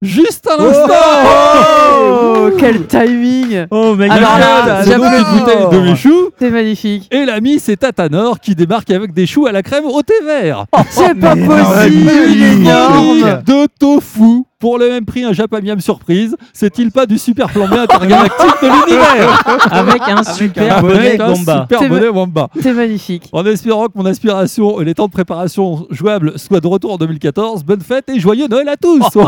juste 0.01 0.47
à 0.47 0.55
Oh, 0.59 0.63
l'instant. 0.63 2.57
quel 2.57 2.87
timing 2.87 3.67
Oh, 3.69 3.95
mec. 3.95 4.09
Alors 4.11 4.39
là, 4.39 4.81
une 4.83 4.89
j'applaudis. 4.91 5.39
bouteille 5.39 5.69
de 5.71 5.79
méchou. 5.89 6.29
C'est 6.39 6.49
magnifique. 6.49 7.07
Et 7.11 7.23
l'ami, 7.25 7.59
c'est 7.59 7.77
Tatanor 7.77 8.39
qui 8.39 8.55
débarque 8.55 8.89
avec 8.91 9.13
des 9.13 9.27
choux 9.27 9.45
à 9.45 9.51
la 9.51 9.61
crème 9.61 9.85
au 9.85 10.01
thé 10.01 10.15
vert. 10.25 10.65
C'est 10.89 11.13
pas 11.19 11.35
possible, 11.35 12.11
il 12.29 12.43
est 12.43 12.53
énorme. 12.53 13.43
De 13.45 13.67
tofu 13.79 14.43
pour 14.61 14.77
le 14.77 14.87
même 14.89 15.05
prix, 15.05 15.23
un 15.25 15.33
Japamiam 15.33 15.79
surprise. 15.81 16.37
C'est-il 16.53 16.91
pas 16.91 17.05
du 17.05 17.17
super 17.17 17.49
plan 17.49 17.67
B 17.67 17.73
intergalactique 17.73 18.61
de 18.61 18.67
l'univers 18.67 19.43
Avec 19.71 20.01
un 20.07 20.23
super 20.23 20.81
bonnet 20.81 21.19
un 21.19 21.33
Gamba. 21.33 21.61
super 21.63 21.79
C'est 21.79 21.89
bonnet 21.89 22.07
Wamba. 22.07 22.47
C'est 22.61 22.73
magnifique. 22.73 23.27
En 23.33 23.45
espérant 23.45 23.87
que 23.87 23.91
mon 23.95 24.05
inspiration 24.05 24.79
et 24.79 24.85
les 24.85 24.93
temps 24.93 25.07
de 25.07 25.11
préparation 25.11 25.85
jouables 25.89 26.37
soient 26.37 26.59
de 26.61 26.67
retour 26.67 26.93
en 26.93 26.97
2014, 26.97 27.63
bonne 27.65 27.81
fête 27.81 28.07
et 28.09 28.19
joyeux 28.19 28.47
Noël 28.47 28.69
à 28.69 28.77
tous 28.77 29.01
Oh, 29.15 29.23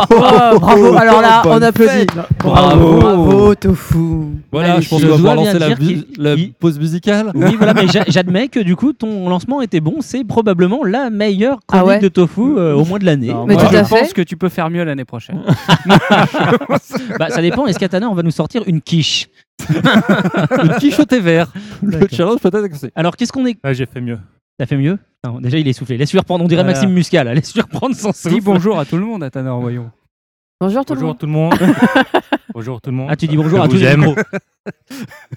bravo. 0.59 0.93
Alors 0.97 1.21
là, 1.21 1.41
on 1.45 1.61
applaudit. 1.61 2.05
Bravo. 2.39 2.99
Bravo, 2.99 3.55
Tofu. 3.55 3.97
Voilà, 4.51 4.79
je 4.79 4.87
pense 4.89 5.01
qu'on 5.03 5.15
va 5.17 5.35
lancer 5.35 5.59
la, 5.59 5.69
la 6.17 6.33
il- 6.35 6.53
pause 6.53 6.77
musicale. 6.79 7.31
Oui, 7.33 7.55
voilà, 7.57 7.73
mais 7.73 7.87
j'a- 7.87 8.03
j'admets 8.07 8.47
que 8.49 8.59
du 8.59 8.75
coup, 8.75 8.93
ton 8.93 9.27
lancement 9.29 9.61
était 9.61 9.79
bon. 9.79 9.95
C'est 10.01 10.23
probablement 10.23 10.83
la 10.83 11.09
meilleure 11.09 11.57
chronique 11.67 11.85
Ah 11.85 11.85
ouais 11.87 11.99
de 11.99 12.07
tofu 12.07 12.41
euh, 12.57 12.75
au 12.75 12.85
moins 12.85 12.99
de 12.99 13.05
l'année. 13.05 13.33
Mais 13.47 13.55
moi, 13.55 13.63
tout 13.63 13.75
à 13.75 13.79
je 13.83 13.87
fait. 13.87 13.99
pense 14.01 14.13
que 14.13 14.21
tu 14.21 14.37
peux 14.37 14.49
faire 14.49 14.69
mieux 14.69 14.83
l'année 14.83 15.05
prochaine. 15.05 15.22
Bah, 17.19 17.29
ça 17.29 17.41
dépend. 17.41 17.65
Est-ce 17.67 17.79
qu'Atana, 17.79 18.09
on 18.09 18.13
va 18.15 18.23
nous 18.23 18.31
sortir 18.31 18.63
une 18.67 18.81
quiche 18.81 19.27
Une 19.69 20.75
quiche 20.79 20.99
au 20.99 21.05
thé 21.05 21.19
vert. 21.19 21.51
Le 21.81 22.07
challenge 22.11 22.39
peut-être 22.39 22.67
que 22.67 22.75
c'est. 22.77 22.91
Alors, 22.95 23.15
qu'est-ce 23.15 23.31
qu'on 23.31 23.45
est 23.45 23.57
Ah, 23.63 23.73
j'ai 23.73 23.85
fait 23.85 24.01
mieux. 24.01 24.19
T'as 24.57 24.65
fait 24.65 24.77
mieux? 24.77 24.97
Non, 25.25 25.39
Déjà, 25.39 25.57
il 25.57 25.67
est 25.67 25.73
soufflé. 25.73 25.97
Laisse-lui 25.97 26.19
reprendre. 26.19 26.43
On 26.43 26.47
dirait 26.47 26.63
Voilà. 26.63 26.77
Maxime 26.77 26.93
Muscal. 26.93 27.25
là. 27.25 27.33
Laisse-lui 27.35 27.61
reprendre 27.61 27.95
son 27.95 28.11
souffle. 28.11 28.35
Dis 28.35 28.41
bonjour 28.41 28.79
à 28.79 28.85
tout 28.85 28.97
le 28.97 29.05
monde, 29.05 29.23
à 29.23 29.29
Tanner, 29.29 29.53
voyons. 29.59 29.91
Bonjour 30.63 30.85
tout 30.85 30.93
le 30.93 30.99
Bonjour 31.01 31.09
monde. 31.09 31.17
tout 31.19 31.25
le 31.25 31.31
monde. 31.33 31.53
bonjour 32.53 32.81
tout 32.81 32.89
le 32.89 32.95
monde. 32.95 33.07
Ah, 33.11 33.17
tu 33.17 33.27
dis 33.27 33.35
bonjour 33.35 33.59
Je 33.59 33.63
à 33.63 33.67
tous 33.67 33.73
vous 33.75 33.81
les 33.81 33.85
aime. 33.87 34.05
micros. 34.05 34.23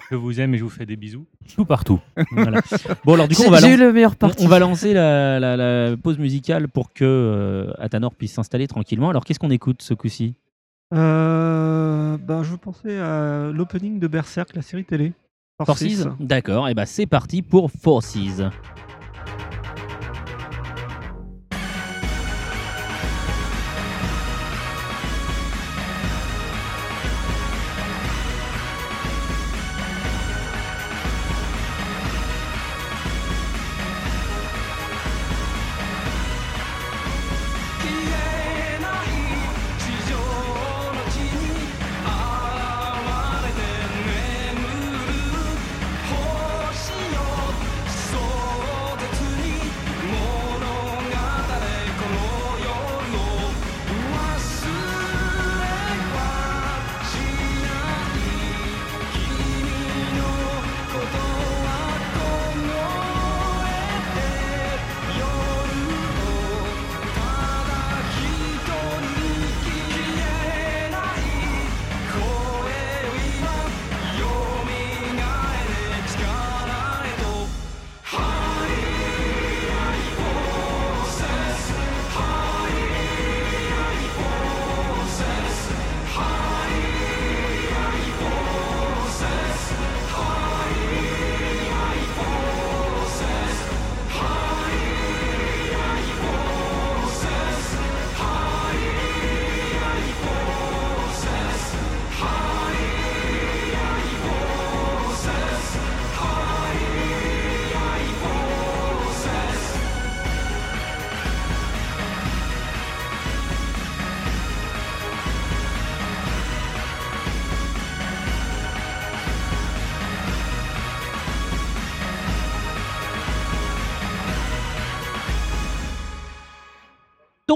Je 0.09 0.15
vous 0.15 0.39
aime 0.39 0.53
et 0.53 0.57
je 0.57 0.63
vous 0.63 0.69
fais 0.69 0.85
des 0.85 0.95
bisous. 0.95 1.25
Tout 1.53 1.65
partout. 1.65 1.99
Voilà. 2.31 2.61
Bon, 3.03 3.15
alors, 3.15 3.27
du 3.27 3.35
coup, 3.35 3.43
on 3.45 3.51
va, 3.51 3.59
j'ai 3.59 3.73
eu 3.73 3.77
lan- 3.77 3.87
le 3.87 3.93
meilleur 3.93 4.11
on- 4.13 4.15
parti. 4.15 4.45
on 4.45 4.47
va 4.47 4.59
lancer 4.59 4.93
la, 4.93 5.37
la- 5.39 5.57
la 5.57 5.97
pause 5.97 6.17
musicale 6.17 6.69
pour 6.69 6.93
que 6.93 7.03
euh, 7.03 7.73
Atanor 7.77 8.13
puisse 8.15 8.31
s'installer 8.31 8.67
tranquillement. 8.69 9.09
Alors, 9.09 9.25
qu'est-ce 9.25 9.39
qu'on 9.39 9.49
écoute 9.51 9.81
ce 9.81 9.93
coup-ci? 9.93 10.35
Euh, 10.93 12.17
ben, 12.17 12.43
je 12.43 12.55
pensais 12.55 12.97
à 12.97 13.51
l'opening 13.53 13.99
de 13.99 14.07
Berserk, 14.07 14.55
la 14.55 14.61
série 14.61 14.85
télé. 14.85 15.11
Forces 15.65 16.07
D'accord. 16.21 16.69
Et 16.69 16.73
bah, 16.73 16.85
c'est 16.85 17.05
parti 17.05 17.41
pour 17.41 17.69
Forces.「 17.69 18.43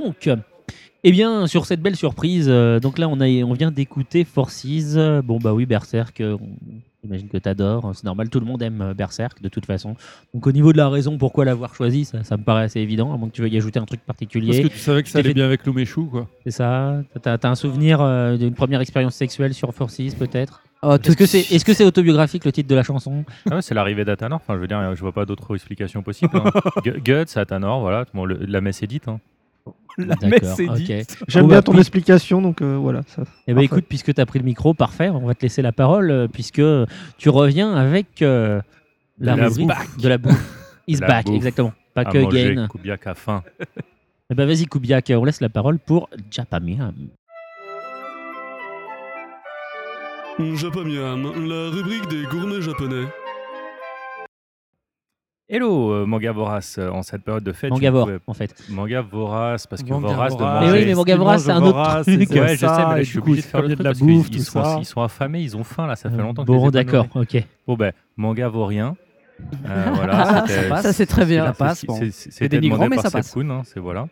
Donc, 0.03 0.29
eh 1.03 1.11
bien, 1.11 1.47
sur 1.47 1.65
cette 1.65 1.81
belle 1.81 1.95
surprise, 1.95 2.45
euh, 2.49 2.79
donc 2.79 2.97
là, 2.99 3.07
on, 3.07 3.19
a, 3.21 3.27
on 3.43 3.53
vient 3.53 3.71
d'écouter 3.71 4.23
Forces. 4.23 4.65
Euh, 4.95 5.21
Bon, 5.21 5.39
bah 5.39 5.53
oui, 5.53 5.65
Berserk, 5.65 6.21
euh, 6.21 6.37
j'imagine 7.03 7.27
que 7.27 7.37
tu 7.37 7.49
adores. 7.49 7.91
C'est 7.95 8.03
normal, 8.03 8.29
tout 8.29 8.39
le 8.39 8.45
monde 8.45 8.61
aime 8.61 8.81
euh, 8.81 8.93
Berserk 8.93 9.41
de 9.41 9.49
toute 9.49 9.65
façon. 9.65 9.95
Donc, 10.33 10.45
au 10.45 10.51
niveau 10.51 10.71
de 10.73 10.77
la 10.77 10.89
raison 10.89 11.17
pourquoi 11.17 11.43
l'avoir 11.45 11.73
choisi, 11.73 12.05
ça, 12.05 12.23
ça 12.23 12.37
me 12.37 12.43
paraît 12.43 12.63
assez 12.65 12.79
évident, 12.79 13.11
à 13.13 13.17
moins 13.17 13.29
que 13.29 13.33
tu 13.33 13.41
veuilles 13.41 13.53
y 13.53 13.57
ajouter 13.57 13.79
un 13.79 13.85
truc 13.85 14.01
Parce 14.05 14.17
particulier. 14.17 14.61
que 14.61 14.67
tu 14.67 14.77
savais 14.77 15.01
que 15.01 15.09
ça 15.09 15.19
allait 15.19 15.29
fait- 15.29 15.33
bien 15.33 15.45
avec 15.45 15.65
Lumeshu, 15.65 16.05
quoi. 16.05 16.27
C'est 16.43 16.51
ça 16.51 17.01
T'as 17.21 17.35
as 17.41 17.47
un 17.47 17.55
souvenir 17.55 17.99
euh, 18.01 18.37
d'une 18.37 18.53
première 18.53 18.81
expérience 18.81 19.15
sexuelle 19.15 19.53
sur 19.55 19.73
Forces, 19.73 20.13
peut-être? 20.17 20.61
Oh, 20.83 20.95
Est-ce 21.03 21.15
que 21.15 21.25
c'est 21.27 21.39
est 21.41 21.63
-ce 21.67 21.73
c'est 21.73 21.85
autobiographique 21.85 22.43
le 22.45 22.51
titre 22.51 22.67
de 22.69 22.73
la 22.75 22.81
chanson? 22.83 23.23
Ah 23.49 23.55
ouais, 23.55 23.61
c'est 23.61 23.75
l'arrivée 23.75 24.03
d'Athanor. 24.05 24.39
Enfin, 24.43 24.55
je 24.55 24.59
veux 24.61 24.67
dire, 24.67 24.95
je 24.95 25.01
vois 25.01 25.11
pas 25.11 25.25
d'autre 25.25 25.53
explication 25.55 26.01
possible. 26.03 26.35
hein. 26.37 26.51
Gu- 26.85 27.01
Guts, 27.03 27.37
Athanor, 27.37 27.81
voilà. 27.81 28.05
Bon, 28.15 28.25
le- 28.25 28.39
la 28.47 28.61
messe 28.61 28.81
est 28.83 28.87
dite. 28.87 29.07
hein. 29.07 29.19
La 29.97 30.15
messe 30.27 30.59
est. 30.59 31.17
J'aime 31.27 31.47
bien 31.47 31.61
ton 31.61 31.77
explication, 31.77 32.41
donc 32.41 32.61
euh, 32.61 32.75
voilà. 32.77 33.01
Ça, 33.07 33.23
Eh 33.47 33.53
ben 33.53 33.55
parfait. 33.55 33.65
écoute, 33.65 33.85
puisque 33.87 34.13
tu 34.13 34.21
as 34.21 34.25
pris 34.25 34.39
le 34.39 34.45
micro, 34.45 34.73
parfait, 34.73 35.09
on 35.09 35.25
va 35.25 35.33
te 35.35 35.41
laisser 35.43 35.61
la 35.61 35.71
parole, 35.71 36.11
euh, 36.11 36.27
puisque 36.27 36.61
tu 37.17 37.29
reviens 37.29 37.73
avec 37.75 38.21
euh, 38.21 38.61
la, 39.19 39.35
De 39.35 39.41
la 39.41 39.49
de 39.97 40.09
la 40.09 40.17
bouffe. 40.17 40.57
Is 40.87 40.97
La 40.97 41.07
back, 41.07 41.25
bouffe. 41.25 41.35
exactement. 41.35 41.73
Pas 41.93 42.05
que 42.05 42.17
manger, 42.17 42.51
again. 42.51 42.67
Kubiak 42.67 43.07
a 43.07 43.13
faim. 43.15 43.43
Eh 44.29 44.33
ben 44.33 44.45
vas-y, 44.47 44.65
Kubiak, 44.65 45.11
on 45.13 45.25
laisse 45.25 45.41
la 45.41 45.49
parole 45.49 45.77
pour 45.77 46.09
Japamiam. 46.31 46.93
Japamiam, 50.55 51.21
la 51.47 51.69
rubrique 51.69 52.07
des 52.07 52.23
gourmets 52.31 52.61
japonais. 52.61 53.05
Hello, 55.53 55.91
euh, 55.91 56.05
manga 56.05 56.31
vorace. 56.31 56.77
euh, 56.79 56.89
En 56.89 57.03
cette 57.03 57.23
période 57.23 57.43
de 57.43 57.51
fête, 57.51 57.69
je 57.71 57.73
Mangavore, 57.73 58.05
pouvais- 58.05 58.19
en 58.25 58.33
fait. 58.33 58.55
Manga 58.69 59.01
vorace, 59.01 59.67
parce 59.67 59.83
que 59.83 59.89
Manga 59.89 60.07
vorace 60.13 60.37
de 60.37 60.41
manger. 60.43 60.65
Mais 60.65 60.71
oui, 60.79 60.85
mais 60.85 60.93
Manga 60.95 61.15
vorace, 61.17 61.43
c'est 61.43 61.51
un 61.51 61.61
autre 61.61 61.73
Vorace, 61.77 62.05
truc. 62.05 62.17
Ouais, 62.17 62.25
je 62.25 62.55
sais, 62.55 62.65
mais 62.65 62.77
là, 62.95 62.97
je 62.99 63.03
suis 63.03 63.19
obligé 63.19 63.41
de 63.41 63.45
faire 63.47 63.61
le 63.61 63.67
truc 63.67 63.79
de 63.79 63.83
la 63.83 63.89
parce 63.89 63.99
qu'ils- 63.99 64.07
bouffe, 64.07 64.27
ils, 64.31 64.37
tout 64.37 64.43
sont, 64.43 64.63
ça. 64.63 64.77
ils 64.79 64.85
sont 64.85 65.01
affamés, 65.01 65.41
ils 65.41 65.57
ont 65.57 65.63
faim 65.65 65.87
là, 65.87 65.97
ça 65.97 66.09
fait 66.09 66.15
longtemps 66.17 66.45
que 66.45 66.51
je 66.53 66.57
Bon, 66.57 66.61
les 66.63 66.67
ai 66.69 66.71
pas 66.71 66.83
d'accord, 66.83 67.07
ok. 67.15 67.43
Bon 67.67 67.75
ben, 67.75 67.91
manga 68.15 68.47
vaurien. 68.47 68.95
Euh, 69.67 69.91
voilà, 69.93 70.43
Ah, 70.43 70.47
ça 70.47 70.63
passe. 70.69 70.83
Ça, 70.83 70.93
c'est 70.93 71.05
très 71.05 71.25
bien. 71.25 71.45
Ça 71.47 71.53
passe, 71.53 71.85
c'est- 72.11 72.47
dénigrant, 72.47 72.87
mais 72.87 72.97
ça 72.97 73.11
passe. 73.11 73.35
C'est 73.65 73.79
voilà. 73.81 74.07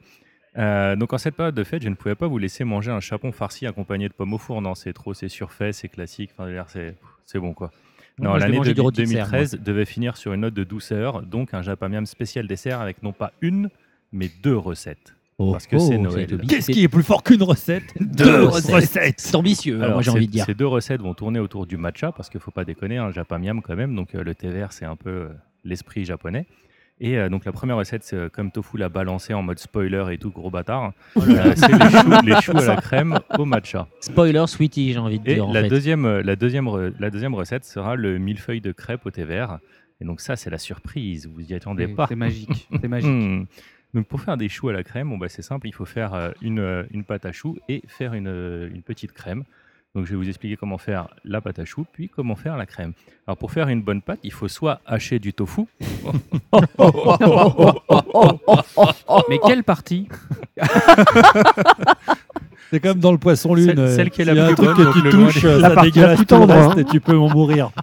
Euh, 0.58 0.96
donc 0.98 1.14
en 1.14 1.18
cette 1.18 1.36
période 1.36 1.56
de 1.56 1.64
fête, 1.64 1.84
je 1.84 1.90
ne 1.90 1.96
pouvais 1.96 2.16
pas 2.16 2.28
vous 2.28 2.38
laisser 2.40 2.66
manger 2.66 2.92
un 2.92 3.00
chapon 3.00 3.32
farci 3.32 3.66
accompagné 3.66 4.10
de 4.10 4.14
pommes 4.14 4.34
au 4.34 4.38
four. 4.38 4.62
Non, 4.62 4.76
c'est 4.76 4.92
trop, 4.92 5.14
c'est 5.14 5.30
surfait, 5.30 5.72
c'est 5.72 5.88
classique. 5.88 6.32
Enfin, 6.38 6.52
c'est 7.26 7.40
bon 7.40 7.54
quoi. 7.54 7.72
Non, 8.20 8.36
l'année 8.36 8.60
de- 8.60 8.74
du 8.74 8.82
rôti 8.82 9.02
de 9.02 9.06
serre, 9.08 9.28
2013 9.30 9.60
devait 9.64 9.86
finir 9.86 10.18
sur 10.18 10.34
une 10.34 10.42
note 10.42 10.54
de 10.54 10.64
douceur, 10.64 11.22
donc 11.24 11.54
un 11.54 11.62
japamiam 11.62 12.06
spécial 12.06 12.48
dessert 12.48 12.82
avec 12.82 13.02
non 13.04 13.14
pas 13.14 13.32
une, 13.42 13.70
mais 14.12 14.30
deux 14.44 14.58
recettes. 14.58 15.16
Oh, 15.38 15.54
Parce 15.54 15.68
que 15.68 15.80
c'est 15.80 15.96
oh, 15.96 16.02
Noël. 16.02 16.42
Qu'est-ce 16.50 16.70
qui 16.70 16.84
est 16.84 16.90
plus 16.90 17.04
fort 17.04 17.24
qu'une 17.24 17.44
recette 17.44 17.84
Deux 18.02 18.44
recettes 18.44 19.16
C'est 19.22 19.36
ambitieux, 19.36 19.78
hein, 19.80 19.84
Alors, 19.84 19.94
moi 19.94 20.02
j'ai 20.02 20.12
ces- 20.12 20.18
envie 20.18 20.28
de 20.28 20.32
dire. 20.34 20.46
Ces 20.46 20.54
deux 20.54 20.68
recettes 20.68 21.00
vont 21.02 21.14
tourner 21.14 21.40
autour 21.40 21.66
du 21.66 21.78
matcha, 21.78 22.12
parce 22.12 22.30
qu'il 22.30 22.40
ne 22.40 22.44
faut 22.44 22.52
pas 22.52 22.66
déconner, 22.66 22.98
un 22.98 23.12
japamiam 23.12 23.62
quand 23.62 23.76
même. 23.78 23.96
Donc 23.96 24.16
euh, 24.16 24.24
le 24.24 24.36
thé 24.36 24.50
vert, 24.50 24.74
c'est 24.74 24.84
un 24.84 24.98
peu 24.98 25.10
euh, 25.10 25.28
l'esprit 25.64 26.04
japonais. 26.04 26.46
Et 27.02 27.18
euh, 27.18 27.30
donc 27.30 27.46
la 27.46 27.52
première 27.54 27.78
recette, 27.78 28.04
c'est 28.04 28.16
euh, 28.16 28.30
comme 28.30 28.52
Tofu 28.52 28.78
l'a 28.78 28.90
balancé 28.90 29.34
en 29.34 29.42
mode 29.42 29.58
spoiler 29.60 30.04
et 30.12 30.18
tout, 30.18 30.32
gros 30.32 30.52
bâtard. 30.52 30.92
Oh 31.16 31.22
Euh, 31.28 31.54
c'est 31.56 31.72
les 31.72 31.90
choux, 31.90 32.12
les 32.26 32.42
choux 32.42 32.58
à 32.58 32.66
la 32.66 32.76
crème 32.76 33.20
au 33.38 33.46
matcha. 33.46 33.88
Spoiler, 34.02 34.44
sweetie, 34.48 34.92
j'ai 34.94 35.00
envie 35.00 35.20
de 35.20 35.30
Et 35.30 35.36
dire. 35.36 35.48
en 35.48 35.54
la, 35.54 35.62
fait. 35.62 35.70
deuxième, 35.70 36.20
la, 36.20 36.36
deuxième, 36.36 36.66
re- 36.68 36.94
la 37.00 37.10
deuxième 37.10 37.34
recette 37.36 37.64
sera 37.64 37.96
le 37.96 38.18
millefeuille 38.18 38.60
de 38.62 38.72
crêpe 38.74 39.06
au 39.06 39.12
thé 39.12 39.24
vert. 39.24 39.60
Et 40.02 40.06
donc 40.06 40.20
ça, 40.22 40.36
c'est 40.36 40.50
la 40.50 40.58
surprise, 40.58 41.28
vous 41.34 41.42
y 41.42 41.54
attendez 41.54 41.88
pas. 41.88 42.08
C'est 42.08 42.16
magique. 42.16 42.68
C'est 42.82 42.88
magique. 42.88 43.10
Hmm. 43.10 43.46
Donc 43.96 44.06
pour 44.08 44.22
faire 44.22 44.38
des 44.38 44.50
choux 44.50 44.70
à 44.70 44.74
la 44.74 44.84
crème, 44.84 45.10
bon, 45.10 45.18
bah, 45.18 45.30
c'est 45.30 45.42
simple, 45.42 45.68
il 45.68 45.74
faut 45.74 45.86
faire 45.86 46.14
euh, 46.14 46.30
une, 46.44 46.86
une 46.92 47.04
pâte 47.04 47.26
à 47.26 47.32
choux 47.32 47.58
et 47.70 47.82
faire 47.88 48.14
une, 48.14 48.28
une 48.72 48.84
petite 48.84 49.14
crème. 49.14 49.46
Donc 49.96 50.06
je 50.06 50.12
vais 50.12 50.18
vous 50.18 50.28
expliquer 50.30 50.56
comment 50.56 50.78
faire 50.78 51.08
la 51.26 51.42
pâte 51.42 51.58
à 51.60 51.66
choux, 51.66 51.86
puis 51.92 52.10
comment 52.10 52.36
faire 52.36 52.56
la 52.58 52.66
crème. 52.68 52.94
Alors 53.26 53.38
pour 53.38 53.52
faire 53.52 53.68
une 53.70 53.82
bonne 53.82 54.02
pâte, 54.04 54.20
il 54.24 54.32
faut 54.32 54.48
soit 54.48 54.82
hacher 54.86 55.18
du 55.20 55.34
tofu. 55.34 55.64
Mais 59.30 59.40
quelle 59.46 59.64
partie? 59.64 60.08
C'est 62.72 62.80
comme 62.80 63.00
dans 63.00 63.12
le 63.12 63.18
poisson 63.18 63.56
lune. 63.56 63.74
Celle- 63.76 63.90
celle 63.96 64.10
qui 64.12 64.22
est 64.22 64.26
la 64.26 64.34
s'il 64.34 64.38
y 64.38 64.42
a 64.42 64.46
un 64.46 64.54
plus 64.54 64.64
truc 64.66 64.78
bonne, 64.78 64.94
que 64.94 65.00
tu 65.02 65.10
touches, 65.10 65.42
La 65.44 65.70
ça 65.70 65.76
partie 65.76 66.00
la 66.00 66.16
plus 66.16 66.26
tendre, 66.28 66.54
hein. 66.54 66.76
et 66.78 66.86
tu 66.86 67.00
peux 67.02 67.18
en 67.18 67.28
mourir. 67.30 67.72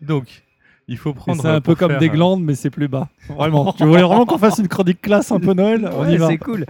Donc 0.00 0.42
il 0.88 0.96
faut 0.96 1.12
prendre. 1.12 1.42
C'est 1.42 1.48
un 1.48 1.60
peu 1.60 1.74
comme 1.74 1.90
faire, 1.90 2.00
des 2.00 2.08
glandes, 2.08 2.42
mais 2.42 2.54
c'est 2.54 2.70
plus 2.70 2.88
bas. 2.88 3.08
Vraiment. 3.28 3.74
tu 3.74 3.84
voulais 3.84 4.00
vraiment 4.02 4.24
qu'on 4.24 4.38
fasse 4.38 4.56
une 4.58 4.68
chronique 4.68 5.02
classe 5.02 5.30
un 5.32 5.40
peu 5.40 5.52
Noël? 5.52 5.90
On 5.92 6.04
y 6.06 6.12
Ouais, 6.12 6.16
va. 6.16 6.28
C'est 6.28 6.38
cool. 6.38 6.64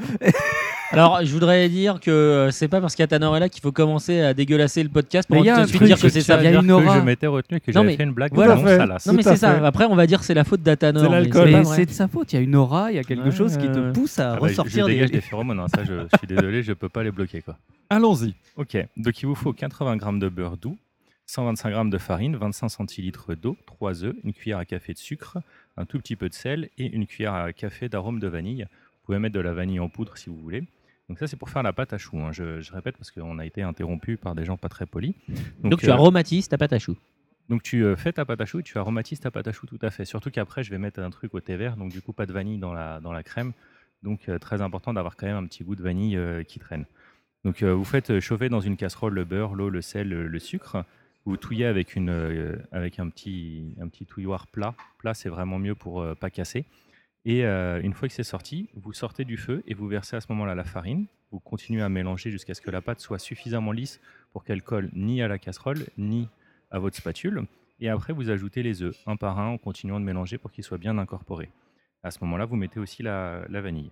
Alors, 0.93 1.25
je 1.25 1.33
voudrais 1.33 1.69
dire 1.69 1.99
que 2.01 2.11
euh, 2.11 2.51
c'est 2.51 2.69
pas 2.69 2.81
parce 2.81 2.95
qu'Atanor 2.95 3.37
est 3.37 3.41
là 3.41 3.49
qu'il 3.49 3.61
faut 3.61 3.73
commencer 3.73 4.21
à 4.21 4.35
dégueulasser 4.35 4.83
le 4.83 4.89
podcast 4.89 5.29
pour 5.29 5.37
Mais 5.37 5.43
il 5.43 5.47
y 5.47 5.51
a 5.51 5.55
tout 5.57 5.61
un 5.61 5.63
de 5.65 5.69
suite 5.69 5.79
truc, 5.81 5.87
dire 5.89 5.97
que 6.01 6.09
je 6.09 6.13
c'est 6.13 6.21
ça. 6.21 6.35
à 6.37 6.41
dire- 6.41 6.51
dire 6.53 6.61
une 6.61 6.67
que 6.69 6.73
aura. 6.73 6.99
je 7.01 7.05
m'étais 7.05 7.27
retenu 7.27 7.61
que 7.61 7.73
j'avais 7.73 7.97
fait 7.97 8.05
une 8.05 8.13
blague 8.13 8.33
Voilà. 8.35 8.55
Non, 9.07 9.13
mais 9.13 9.23
c'est 9.23 9.37
ça. 9.37 9.67
Après, 9.67 9.85
on 9.87 9.97
va 9.97 10.07
dire 10.07 10.23
c'est 10.23 10.35
la 10.35 10.45
faute 10.45 10.63
d'Atanor. 10.63 11.03
C'est 11.03 11.45
mais 11.79 11.87
de 11.87 11.91
sa 11.91 12.09
faute. 12.09 12.33
Il 12.33 12.37
y 12.37 12.39
a 12.39 12.43
une 12.43 12.55
aura, 12.57 12.93
il 12.93 12.97
y 12.97 12.99
a 12.99 13.05
quelque 13.05 13.25
Ouais, 13.27 13.31
chose 13.31 13.57
qui 13.57 13.67
te 13.71 13.91
pousse 13.93 14.19
à 14.19 14.33
Ah 14.33 14.33
bah, 14.35 14.39
je- 14.39 14.43
ressortir 14.45 14.87
je 14.87 14.93
dégage 14.93 15.11
des. 15.11 15.17
des 15.17 15.21
phéromones, 15.21 15.59
hein, 15.61 15.67
ça 15.75 15.83
je, 15.85 15.93
je 15.95 16.17
suis 16.19 16.27
désolé, 16.27 16.63
je 16.63 16.73
peux 16.73 16.89
pas 16.89 17.03
les 17.03 17.11
bloquer 17.11 17.43
quoi. 17.43 17.57
Allons-y. 17.91 18.35
Ok, 18.57 18.77
donc 18.97 19.21
il 19.23 19.27
vous 19.27 19.35
faut 19.35 19.53
80 19.53 19.99
g 19.99 20.19
de 20.21 20.29
beurre 20.29 20.57
doux, 20.57 20.77
125 21.27 21.71
g 21.85 21.91
de 21.91 21.99
farine, 21.99 22.37
25 22.37 22.69
centilitres 22.69 23.35
d'eau, 23.35 23.57
3 23.67 24.05
œufs, 24.05 24.15
une 24.25 24.33
cuillère 24.33 24.59
à 24.59 24.65
café 24.65 24.93
de 24.93 24.99
sucre, 24.99 25.39
un 25.77 25.85
tout 25.85 25.99
petit 25.99 26.17
peu 26.17 26.29
de 26.29 26.35
sel 26.35 26.69
et 26.79 26.87
une 26.87 27.07
cuillère 27.07 27.35
à 27.35 27.53
café 27.53 27.89
d'arôme 27.89 28.19
de 28.21 28.29
vanille. 28.29 28.63
Vous 28.63 29.07
pouvez 29.13 29.19
mettre 29.21 29.35
de 29.35 29.41
la 29.41 29.53
vanille 29.53 29.79
en 29.81 29.89
poudre 29.89 30.17
si 30.17 30.31
vous 30.31 30.37
voulez. 30.39 30.65
Donc 31.09 31.19
ça 31.19 31.27
c'est 31.27 31.37
pour 31.37 31.51
faire 31.51 31.63
la 31.63 31.73
pâte 31.73 31.93
à 31.93 31.99
choux. 31.99 32.19
hein. 32.19 32.33
Je, 32.33 32.61
je 32.61 32.73
répète 32.73 32.97
parce 32.97 33.11
qu'on 33.11 33.39
a 33.39 33.47
été 33.47 33.63
interrompu 33.63 34.17
par 34.17 34.35
des 34.35 34.45
gens 34.45 34.57
pas 34.57 34.69
très 34.69 34.87
polis. 34.87 35.15
Donc, 35.63 35.81
tu 35.81 35.89
euh, 35.89 35.93
aromatises 35.93 36.49
ta 36.49 36.59
pâte 36.59 36.73
à 36.73 36.79
choux. 36.79 36.97
donc 37.49 37.63
tu 37.63 37.85
euh, 37.85 37.95
fais 37.97 38.13
ta 38.13 38.25
pâte 38.25 38.41
à 38.41 38.45
choux 38.47 38.59
et 38.59 38.63
tu 38.65 38.77
aromatises 38.77 39.21
ta 39.21 39.31
pâte 39.31 39.47
à 39.47 39.53
choux 39.53 39.67
tout 39.67 39.79
à 39.83 39.91
fait. 39.91 40.05
Surtout 40.05 40.31
qu'après 40.31 40.65
je 40.65 40.71
vais 40.71 40.79
mettre 40.79 41.01
un 41.01 41.11
truc 41.11 41.33
au 41.35 41.41
thé 41.41 41.57
vert, 41.57 41.77
donc 41.77 41.93
du 41.93 42.01
coup 42.03 42.13
pas 42.13 42.27
de 42.27 42.33
vanille 42.33 42.59
dans 42.59 42.73
la, 42.73 42.99
dans 43.01 43.13
la 43.13 43.23
crème. 43.23 43.53
Donc 44.03 44.29
euh, 44.29 44.39
très 44.39 44.61
important 44.63 44.93
d'avoir 44.93 45.17
quand 45.17 45.27
même 45.27 45.37
un 45.37 45.47
petit 45.47 45.63
goût 45.65 45.77
de 45.77 45.83
vanille 45.83 46.19
qui 46.49 46.59
traîne. 46.59 46.87
Donc 47.45 47.63
vous 47.63 47.85
faites 47.85 48.19
chauffer 48.19 48.49
dans 48.49 48.61
une 48.61 48.77
casserole 48.77 49.15
le 49.15 49.25
beurre, 49.25 49.55
l'eau, 49.55 49.71
le 49.71 49.81
sel, 49.83 50.09
le, 50.09 50.27
le 50.27 50.39
sucre. 50.41 50.85
Vous 51.25 51.37
touillez 51.37 51.67
avec, 51.67 51.95
une, 51.95 52.57
avec 52.73 52.99
un, 52.99 53.09
petit, 53.09 53.75
un 53.81 53.87
petit 53.87 54.05
touilloir 54.07 54.49
plat. 54.49 54.75
Plat 54.99 55.15
c'est 55.15 55.29
vraiment 55.29 55.61
mieux 55.61 55.77
pour 55.77 56.05
pas 56.17 56.31
casser. 56.31 56.65
Et 57.29 57.45
euh, 57.45 57.81
une 57.83 57.93
fois 57.93 58.07
que 58.07 58.15
c'est 58.15 58.23
sorti, 58.23 58.71
vous 58.75 58.93
sortez 58.93 59.25
du 59.25 59.37
feu 59.37 59.65
et 59.67 59.75
vous 59.75 59.89
versez 59.89 60.15
à 60.15 60.21
ce 60.21 60.29
moment-là 60.31 60.55
la 60.55 60.63
farine. 60.63 61.07
Vous 61.33 61.41
continuez 61.41 61.83
à 61.83 61.89
mélanger 61.89 62.31
jusqu'à 62.31 62.55
ce 62.55 62.61
que 62.61 62.71
la 62.71 62.81
pâte 62.81 63.01
soit 63.01 63.19
suffisamment 63.19 63.73
lisse 63.73 64.01
pour 64.33 64.45
qu'elle 64.45 64.63
colle 64.63 64.91
ni 64.93 65.21
à 65.21 65.27
la 65.27 65.37
casserole 65.37 65.87
ni 65.99 66.29
à 66.71 66.79
votre 66.79 66.97
spatule. 66.97 67.45
Et 67.81 67.89
après, 67.89 68.13
vous 68.13 68.31
ajoutez 68.31 68.63
les 68.63 68.85
œufs, 68.85 68.97
un 69.07 69.17
par 69.17 69.41
un, 69.41 69.49
en 69.49 69.59
continuant 69.59 69.99
de 69.99 70.05
mélanger 70.05 70.39
pour 70.39 70.53
qu'ils 70.53 70.63
soient 70.63 70.79
bien 70.79 70.99
incorporés. 70.99 71.51
À 72.05 72.13
ce 72.13 72.21
moment-là, 72.23 72.45
vous 72.45 72.55
mettez 72.55 72.79
aussi 72.79 73.03
la, 73.03 73.45
vanille. 73.49 73.91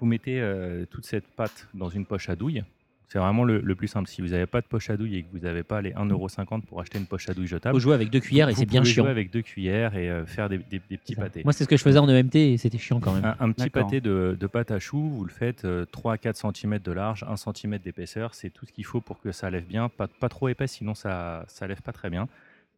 Vous 0.00 0.06
mettez 0.06 0.40
euh, 0.40 0.84
toute 0.86 1.06
cette 1.06 1.28
pâte 1.28 1.68
dans 1.72 1.88
une 1.88 2.04
poche 2.04 2.28
à 2.28 2.34
douille. 2.34 2.64
C'est 3.12 3.18
vraiment 3.18 3.44
le, 3.44 3.60
le 3.60 3.74
plus 3.74 3.88
simple. 3.88 4.08
Si 4.08 4.22
vous 4.22 4.28
n'avez 4.28 4.46
pas 4.46 4.62
de 4.62 4.66
poche 4.66 4.88
à 4.88 4.96
douille 4.96 5.16
et 5.16 5.22
que 5.22 5.28
vous 5.32 5.40
n'avez 5.40 5.62
pas 5.62 5.82
les 5.82 5.90
1,50€ 5.90 6.62
pour 6.62 6.80
acheter 6.80 6.96
une 6.98 7.04
poche 7.04 7.28
à 7.28 7.34
douille 7.34 7.46
jetable, 7.46 7.74
Faut 7.76 7.78
jouer 7.80 7.94
avec 7.94 8.08
deux 8.08 8.20
cuillères 8.20 8.48
et 8.48 8.52
vous 8.54 8.60
c'est 8.60 8.64
bien 8.64 8.82
chiant. 8.84 9.04
jouer 9.04 9.10
avec 9.10 9.30
deux 9.30 9.42
cuillères 9.42 9.94
et 9.94 10.08
euh, 10.10 10.24
faire 10.24 10.48
des, 10.48 10.56
des- 10.56 10.80
des 10.88 10.96
petits 10.96 11.14
pâtés. 11.14 11.42
Moi, 11.44 11.52
c'est 11.52 11.64
ce 11.64 11.68
que 11.68 11.76
je 11.76 11.82
faisais 11.82 11.98
en 11.98 12.08
EMT 12.08 12.34
et 12.36 12.56
c'était 12.56 12.78
chiant 12.78 13.00
quand 13.00 13.12
même. 13.12 13.24
Un, 13.26 13.36
un 13.38 13.52
petit 13.52 13.64
pâté 13.68 14.00
de, 14.00 14.34
de 14.40 14.46
pâte 14.46 14.70
à 14.70 14.78
choux, 14.78 15.10
vous 15.10 15.24
le 15.24 15.30
faites 15.30 15.66
euh, 15.66 15.84
3 15.92 16.14
à 16.14 16.16
4 16.18 16.36
cm 16.56 16.78
de 16.78 16.92
large, 16.92 17.22
1 17.28 17.36
cm 17.36 17.76
d'épaisseur. 17.84 18.34
C'est 18.34 18.48
tout 18.48 18.64
ce 18.64 18.72
qu'il 18.72 18.86
faut 18.86 19.02
pour 19.02 19.20
que 19.20 19.30
ça 19.30 19.50
lève 19.50 19.66
bien. 19.66 19.90
Pas, 19.90 20.06
pas 20.08 20.30
trop 20.30 20.48
épais, 20.48 20.66
sinon 20.66 20.94
ça 20.94 21.44
ne 21.60 21.66
lève 21.66 21.82
pas 21.82 21.92
très 21.92 22.08
bien. 22.08 22.28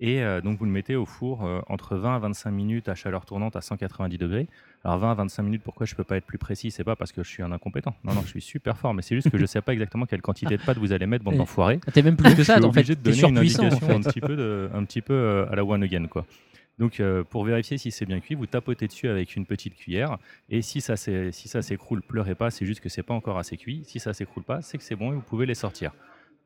Et 0.01 0.20
euh, 0.24 0.41
donc 0.41 0.59
vous 0.59 0.64
le 0.64 0.72
mettez 0.72 0.97
au 0.97 1.07
four 1.07 1.45
euh, 1.47 1.61
entre 1.68 1.97
20 1.97 2.16
à 2.16 2.18
25 2.18 2.51
minutes 2.51 2.89
à 2.89 2.97
chaleur 2.97 3.24
tournante 3.24 3.55
à 3.55 3.61
190 3.61 4.18
degrés. 4.18 4.49
Alors 4.85 4.99
20 4.99 5.11
à 5.12 5.14
25 5.14 5.43
minutes, 5.43 5.62
pourquoi 5.64 5.87
je 5.87 5.95
peux 5.95 6.05
pas 6.05 6.16
être 6.18 6.26
plus 6.26 6.37
précis? 6.39 6.70
C'est 6.70 6.85
pas 6.85 6.95
parce 6.95 7.11
que 7.12 7.22
je 7.22 7.28
suis 7.30 7.43
un 7.43 7.51
incompétent. 7.53 7.95
Non, 8.05 8.12
non, 8.14 8.20
je 8.22 8.28
suis 8.28 8.43
super 8.43 8.76
fort, 8.76 8.93
mais 8.93 9.01
c'est 9.03 9.14
juste 9.14 9.30
que 9.30 9.39
je 9.39 9.47
sais 9.47 9.62
pas 9.62 9.72
exactement 9.72 10.05
quelle 10.05 10.20
quantité 10.20 10.57
de 10.59 10.62
pâte 10.62 10.76
vous 10.78 10.93
allez 10.93 11.07
mettre, 11.07 11.24
bande 11.24 11.37
d'enfoirés. 11.37 11.80
T'es 11.93 12.03
même 12.03 12.16
plus 12.16 12.35
que 12.35 12.45
ça, 12.45 12.55
je 12.57 12.61
suis 12.61 12.68
en 12.68 12.72
fait. 12.72 12.80
obligé 12.80 12.95
de 12.95 13.01
donner 13.01 13.18
une 13.18 13.24
en 13.24 13.37
indication 13.41 13.89
un 13.91 14.01
petit 14.03 14.20
peu, 14.20 14.37
de- 14.37 14.68
un 14.74 14.85
petit 14.85 15.01
peu 15.01 15.14
euh, 15.14 15.47
à 15.51 15.57
la 15.57 15.64
one 15.64 15.82
again, 15.82 16.07
quoi. 16.07 16.26
Donc, 16.78 16.99
euh, 17.01 17.22
pour 17.24 17.45
vérifier 17.45 17.78
si 17.78 17.91
c'est 17.93 18.05
bien 18.05 18.18
cuit, 18.20 18.35
vous 18.35 18.47
tapotez 18.47 18.87
dessus 18.89 19.09
avec 19.09 19.37
une 19.37 19.47
petite 19.47 19.76
cuillère. 19.76 20.18
Et 20.51 20.61
si 20.61 20.80
ça 20.80 20.97
si 20.97 21.32
ça 21.49 21.62
s'écroule, 21.62 22.03
pleurez 22.03 22.35
pas, 22.35 22.51
c'est 22.51 22.66
juste 22.66 22.80
que 22.80 22.89
c'est 22.89 23.05
pas 23.05 23.14
encore 23.14 23.39
assez 23.39 23.57
cuit. 23.57 23.85
Si 23.87 24.01
ça 24.01 24.12
s'écroule 24.12 24.43
pas, 24.43 24.61
c'est 24.61 24.76
que 24.76 24.85
c'est 24.85 24.97
bon 24.97 25.12
et 25.12 25.14
vous 25.14 25.20
pouvez 25.22 25.47
les 25.47 25.55
sortir. 25.55 25.93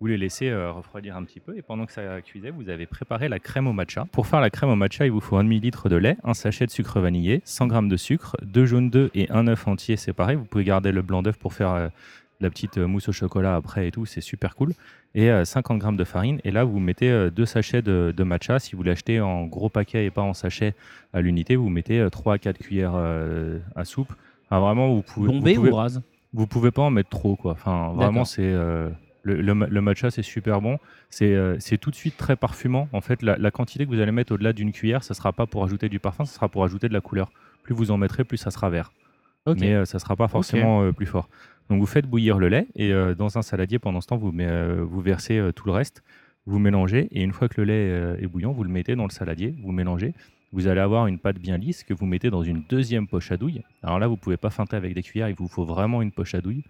Vous 0.00 0.06
les 0.06 0.16
laissez 0.16 0.48
euh, 0.48 0.70
refroidir 0.70 1.16
un 1.16 1.24
petit 1.24 1.40
peu 1.40 1.56
et 1.56 1.62
pendant 1.62 1.84
que 1.84 1.90
ça 1.92 2.20
cuisait, 2.22 2.50
vous 2.50 2.68
avez 2.68 2.86
préparé 2.86 3.28
la 3.28 3.40
crème 3.40 3.66
au 3.66 3.72
matcha. 3.72 4.06
Pour 4.12 4.28
faire 4.28 4.40
la 4.40 4.48
crème 4.48 4.70
au 4.70 4.76
matcha, 4.76 5.04
il 5.04 5.10
vous 5.10 5.20
faut 5.20 5.36
un 5.36 5.42
demi-litre 5.44 5.88
de 5.88 5.96
lait, 5.96 6.16
un 6.22 6.34
sachet 6.34 6.66
de 6.66 6.70
sucre 6.70 7.00
vanillé, 7.00 7.42
100 7.44 7.68
g 7.70 7.88
de 7.88 7.96
sucre, 7.96 8.36
deux 8.42 8.64
jaunes 8.64 8.90
d'œufs 8.90 9.10
et 9.14 9.28
un 9.30 9.48
œuf 9.48 9.66
entier 9.66 9.96
séparé. 9.96 10.36
Vous 10.36 10.44
pouvez 10.44 10.62
garder 10.62 10.92
le 10.92 11.02
blanc 11.02 11.22
d'œuf 11.22 11.36
pour 11.36 11.52
faire 11.52 11.72
euh, 11.72 11.88
la 12.40 12.48
petite 12.48 12.78
euh, 12.78 12.86
mousse 12.86 13.08
au 13.08 13.12
chocolat 13.12 13.56
après 13.56 13.88
et 13.88 13.90
tout, 13.90 14.06
c'est 14.06 14.20
super 14.20 14.54
cool. 14.54 14.72
Et 15.16 15.32
euh, 15.32 15.44
50 15.44 15.82
g 15.82 15.88
de 15.96 16.04
farine. 16.04 16.38
Et 16.44 16.52
là, 16.52 16.62
vous 16.62 16.78
mettez 16.78 17.28
deux 17.32 17.46
sachets 17.46 17.82
de, 17.82 18.14
de 18.16 18.22
matcha. 18.22 18.60
Si 18.60 18.76
vous 18.76 18.84
l'achetez 18.84 19.20
en 19.20 19.46
gros 19.46 19.68
paquet 19.68 20.04
et 20.04 20.10
pas 20.12 20.22
en 20.22 20.32
sachet 20.32 20.74
à 21.12 21.20
l'unité, 21.20 21.56
vous 21.56 21.70
mettez 21.70 22.06
3 22.12 22.34
à 22.34 22.38
4 22.38 22.58
cuillères 22.58 22.94
à 23.74 23.84
soupe 23.84 24.12
Ah, 24.48 24.60
vraiment, 24.60 24.94
vous 24.94 25.02
pouvez. 25.02 25.26
Bombé 25.26 25.54
vous 25.54 25.60
pouvez, 25.62 25.72
ou 25.72 25.74
rase? 25.74 26.02
Vous 26.34 26.46
pouvez 26.46 26.70
pas 26.70 26.82
en 26.82 26.90
mettre 26.90 27.08
trop, 27.10 27.34
quoi. 27.34 27.52
Enfin, 27.52 27.92
vraiment, 27.96 28.24
c'est. 28.24 28.42
euh, 28.44 28.90
le, 29.28 29.40
le, 29.40 29.54
ma- 29.54 29.66
le 29.68 29.80
matcha, 29.80 30.10
c'est 30.10 30.22
super 30.22 30.60
bon. 30.60 30.78
C'est 31.10 31.34
euh, 31.34 31.56
c'est 31.60 31.78
tout 31.78 31.90
de 31.90 31.94
suite 31.96 32.16
très 32.16 32.34
parfumant. 32.36 32.88
En 32.92 33.00
fait, 33.00 33.22
la, 33.22 33.36
la 33.36 33.50
quantité 33.50 33.84
que 33.84 33.90
vous 33.90 34.00
allez 34.00 34.12
mettre 34.12 34.32
au-delà 34.32 34.52
d'une 34.52 34.72
cuillère, 34.72 35.04
ça 35.04 35.14
sera 35.14 35.32
pas 35.32 35.46
pour 35.46 35.62
ajouter 35.64 35.88
du 35.88 35.98
parfum, 36.00 36.24
ça 36.24 36.34
sera 36.34 36.48
pour 36.48 36.64
ajouter 36.64 36.88
de 36.88 36.94
la 36.94 37.00
couleur. 37.00 37.30
Plus 37.62 37.74
vous 37.74 37.90
en 37.90 37.96
mettrez, 37.98 38.24
plus 38.24 38.38
ça 38.38 38.50
sera 38.50 38.68
vert. 38.70 38.92
Ok. 39.46 39.58
Mais 39.60 39.74
euh, 39.74 39.84
ça 39.84 39.98
sera 39.98 40.16
pas 40.16 40.26
forcément 40.28 40.82
euh, 40.82 40.92
plus 40.92 41.06
fort. 41.06 41.28
Donc 41.70 41.78
vous 41.80 41.86
faites 41.86 42.06
bouillir 42.06 42.38
le 42.38 42.48
lait 42.48 42.66
et 42.76 42.90
dans 43.18 43.36
un 43.36 43.42
saladier, 43.42 43.78
pendant 43.78 44.00
ce 44.00 44.06
temps, 44.06 44.16
vous, 44.16 44.32
met- 44.32 44.72
vous 44.80 45.00
versez 45.02 45.38
tout 45.54 45.66
le 45.66 45.72
reste, 45.72 46.02
vous 46.46 46.58
mélangez 46.58 47.08
et 47.12 47.22
une 47.22 47.32
fois 47.34 47.46
que 47.50 47.60
le 47.60 47.66
lait 47.66 48.22
est 48.22 48.26
bouillant, 48.26 48.52
vous 48.52 48.64
le 48.64 48.70
mettez 48.70 48.96
dans 48.96 49.04
le 49.04 49.10
saladier, 49.10 49.54
vous 49.62 49.70
mélangez. 49.70 50.14
Vous 50.54 50.66
allez 50.66 50.80
avoir 50.80 51.06
une 51.08 51.18
pâte 51.18 51.38
bien 51.38 51.58
lisse 51.58 51.84
que 51.84 51.92
vous 51.92 52.06
mettez 52.06 52.30
dans 52.30 52.42
une 52.42 52.62
deuxième 52.70 53.06
poche 53.06 53.30
à 53.32 53.36
douille. 53.36 53.60
Alors 53.82 53.98
là, 53.98 54.06
vous 54.06 54.16
pouvez 54.16 54.38
pas 54.38 54.48
feinter 54.48 54.76
avec 54.76 54.94
des 54.94 55.02
cuillères, 55.02 55.28
il 55.28 55.34
vous 55.34 55.46
faut 55.46 55.66
vraiment 55.66 56.00
une 56.00 56.10
poche 56.10 56.34
à 56.34 56.40
douille. 56.40 56.64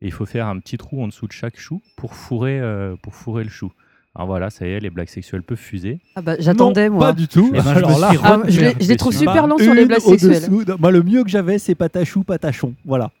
Et 0.00 0.06
il 0.06 0.12
faut 0.12 0.26
faire 0.26 0.46
un 0.46 0.58
petit 0.58 0.78
trou 0.78 1.02
en 1.02 1.08
dessous 1.08 1.26
de 1.26 1.32
chaque 1.32 1.58
chou 1.58 1.82
pour 1.96 2.14
fourrer, 2.14 2.60
euh, 2.60 2.94
pour 3.02 3.14
fourrer 3.14 3.44
le 3.44 3.50
chou. 3.50 3.72
Alors 4.14 4.26
voilà, 4.26 4.50
ça 4.50 4.66
y 4.66 4.70
est, 4.70 4.80
les 4.80 4.90
blagues 4.90 5.08
sexuelles 5.08 5.42
peuvent 5.44 5.56
fuser. 5.56 6.00
Ah 6.16 6.22
bah, 6.22 6.34
j'attendais, 6.40 6.88
Non, 6.88 6.96
moi. 6.96 7.06
Pas 7.06 7.12
du 7.12 7.28
tout. 7.28 7.52
Eh 7.54 7.58
ben, 7.58 7.62
je 7.62 7.68
me 7.68 7.76
Alors 7.76 7.98
là, 8.00 8.08
suis 8.08 8.18
Ah, 8.22 8.40
je 8.48 8.60
les, 8.60 8.74
je 8.80 8.88
les 8.88 8.96
trouve 8.96 9.12
Pas 9.12 9.18
super 9.18 9.46
longs 9.46 9.58
sur 9.58 9.74
les 9.74 9.86
blagues 9.86 10.00
sexuelles. 10.00 10.50
Moi, 10.78 10.90
le 10.90 11.02
mieux 11.04 11.22
que 11.22 11.30
j'avais, 11.30 11.58
c'est 11.58 11.76
patachou, 11.76 12.24
patachon. 12.24 12.74
Voilà. 12.84 13.10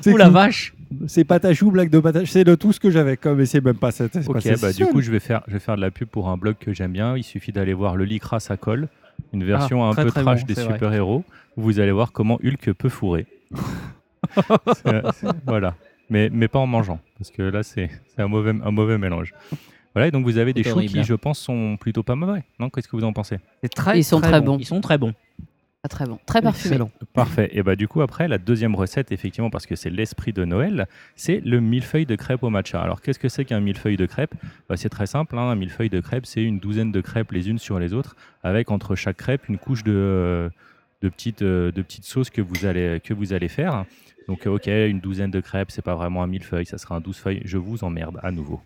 C'est 0.00 0.12
la 0.18 0.28
vache 0.28 0.74
C'est 1.06 1.24
patachou, 1.24 1.70
blague 1.70 1.90
de 1.90 2.00
patachou. 2.00 2.26
C'est 2.26 2.42
le 2.42 2.56
tout 2.56 2.72
ce 2.72 2.80
que 2.80 2.90
j'avais. 2.90 3.16
Comme, 3.16 3.38
mais 3.38 3.46
c'est 3.46 3.64
même 3.64 3.76
pas 3.76 3.92
cette. 3.92 4.12
c'est 4.12 4.26
pas 4.26 4.38
Ok, 4.38 4.42
cette 4.42 4.60
bah, 4.60 4.72
du 4.72 4.86
coup, 4.86 5.00
je 5.00 5.12
vais, 5.12 5.20
faire, 5.20 5.42
je 5.46 5.52
vais 5.52 5.60
faire 5.60 5.76
de 5.76 5.80
la 5.80 5.92
pub 5.92 6.08
pour 6.08 6.28
un 6.28 6.36
blog 6.36 6.56
que 6.58 6.72
j'aime 6.72 6.92
bien. 6.92 7.16
Il 7.16 7.22
suffit 7.22 7.52
d'aller 7.52 7.74
voir 7.74 7.94
Le 7.94 8.04
Lycra, 8.04 8.40
ça 8.40 8.56
colle, 8.56 8.88
une 9.32 9.44
version 9.44 9.88
un 9.88 9.92
très, 9.92 10.04
peu 10.04 10.10
très 10.10 10.22
trash 10.22 10.40
bon, 10.40 10.46
des 10.46 10.60
super-héros, 10.60 11.22
où 11.56 11.62
vous 11.62 11.78
allez 11.78 11.92
voir 11.92 12.10
comment 12.10 12.40
Hulk 12.42 12.72
peut 12.72 12.88
fourrer. 12.88 13.26
Voilà, 15.46 15.74
mais, 16.08 16.28
mais 16.30 16.48
pas 16.48 16.58
en 16.58 16.66
mangeant, 16.66 17.00
parce 17.18 17.30
que 17.30 17.42
là, 17.42 17.62
c'est 17.62 17.90
c'est 18.14 18.22
un 18.22 18.28
mauvais, 18.28 18.50
un 18.50 18.70
mauvais 18.70 18.98
mélange. 18.98 19.32
Voilà, 19.94 20.08
et 20.08 20.10
donc 20.10 20.24
vous 20.24 20.38
avez 20.38 20.52
des 20.52 20.62
choux 20.62 20.70
horrible. 20.70 20.92
qui, 20.92 21.02
je 21.04 21.14
pense, 21.14 21.38
sont 21.40 21.76
plutôt 21.76 22.02
pas 22.04 22.14
mauvais. 22.14 22.44
Non? 22.60 22.70
Qu'est-ce 22.70 22.86
que 22.88 22.94
vous 22.96 23.04
en 23.04 23.12
pensez? 23.12 23.38
Très, 23.74 23.98
Ils 23.98 24.04
sont 24.04 24.20
très 24.20 24.40
bons. 24.40 24.56
Ils 24.58 24.64
sont 24.66 24.80
très 24.80 24.98
bons. 24.98 25.12
Ah, 25.82 25.88
très 25.88 26.04
bon. 26.04 26.18
Très 26.26 26.42
parfumé. 26.42 26.74
Excellent. 26.74 26.90
Parfait. 27.14 27.48
Et 27.52 27.62
bah 27.62 27.74
du 27.74 27.88
coup 27.88 28.02
après 28.02 28.28
la 28.28 28.36
deuxième 28.36 28.74
recette 28.74 29.12
effectivement 29.12 29.48
parce 29.48 29.64
que 29.66 29.76
c'est 29.76 29.88
l'esprit 29.88 30.34
de 30.34 30.44
Noël, 30.44 30.86
c'est 31.16 31.40
le 31.40 31.58
millefeuille 31.60 32.04
de 32.04 32.16
crêpes 32.16 32.42
au 32.42 32.50
matcha. 32.50 32.82
Alors 32.82 33.00
qu'est-ce 33.00 33.18
que 33.18 33.30
c'est 33.30 33.46
qu'un 33.46 33.60
millefeuille 33.60 33.96
de 33.96 34.04
crêpes 34.04 34.34
Bah, 34.68 34.76
C'est 34.76 34.90
très 34.90 35.06
simple. 35.06 35.38
hein. 35.38 35.48
Un 35.48 35.54
millefeuille 35.54 35.88
de 35.88 36.00
crêpes 36.00 36.26
c'est 36.26 36.42
une 36.42 36.58
douzaine 36.58 36.92
de 36.92 37.00
crêpes 37.00 37.32
les 37.32 37.48
unes 37.48 37.58
sur 37.58 37.78
les 37.78 37.94
autres 37.94 38.14
avec 38.42 38.70
entre 38.70 38.94
chaque 38.94 39.16
crêpe 39.16 39.48
une 39.48 39.56
couche 39.56 39.82
de 39.82 40.50
de 41.00 41.08
petites 41.08 41.40
euh, 41.40 41.72
de 41.72 41.80
petites 41.80 42.04
sauces 42.04 42.28
que 42.28 42.42
vous 42.42 42.66
allez 42.66 43.00
que 43.02 43.14
vous 43.14 43.32
allez 43.32 43.48
faire. 43.48 43.86
Donc 44.30 44.46
ok 44.46 44.66
une 44.68 45.00
douzaine 45.00 45.30
de 45.30 45.40
crêpes 45.40 45.70
c'est 45.72 45.82
pas 45.82 45.94
vraiment 45.96 46.22
un 46.22 46.26
millefeuille, 46.28 46.64
ça 46.66 46.78
sera 46.78 46.94
un 46.94 47.00
douze 47.00 47.16
feuilles. 47.16 47.42
Je 47.44 47.58
vous 47.58 47.82
emmerde 47.84 48.18
à 48.22 48.30
nouveau. 48.30 48.60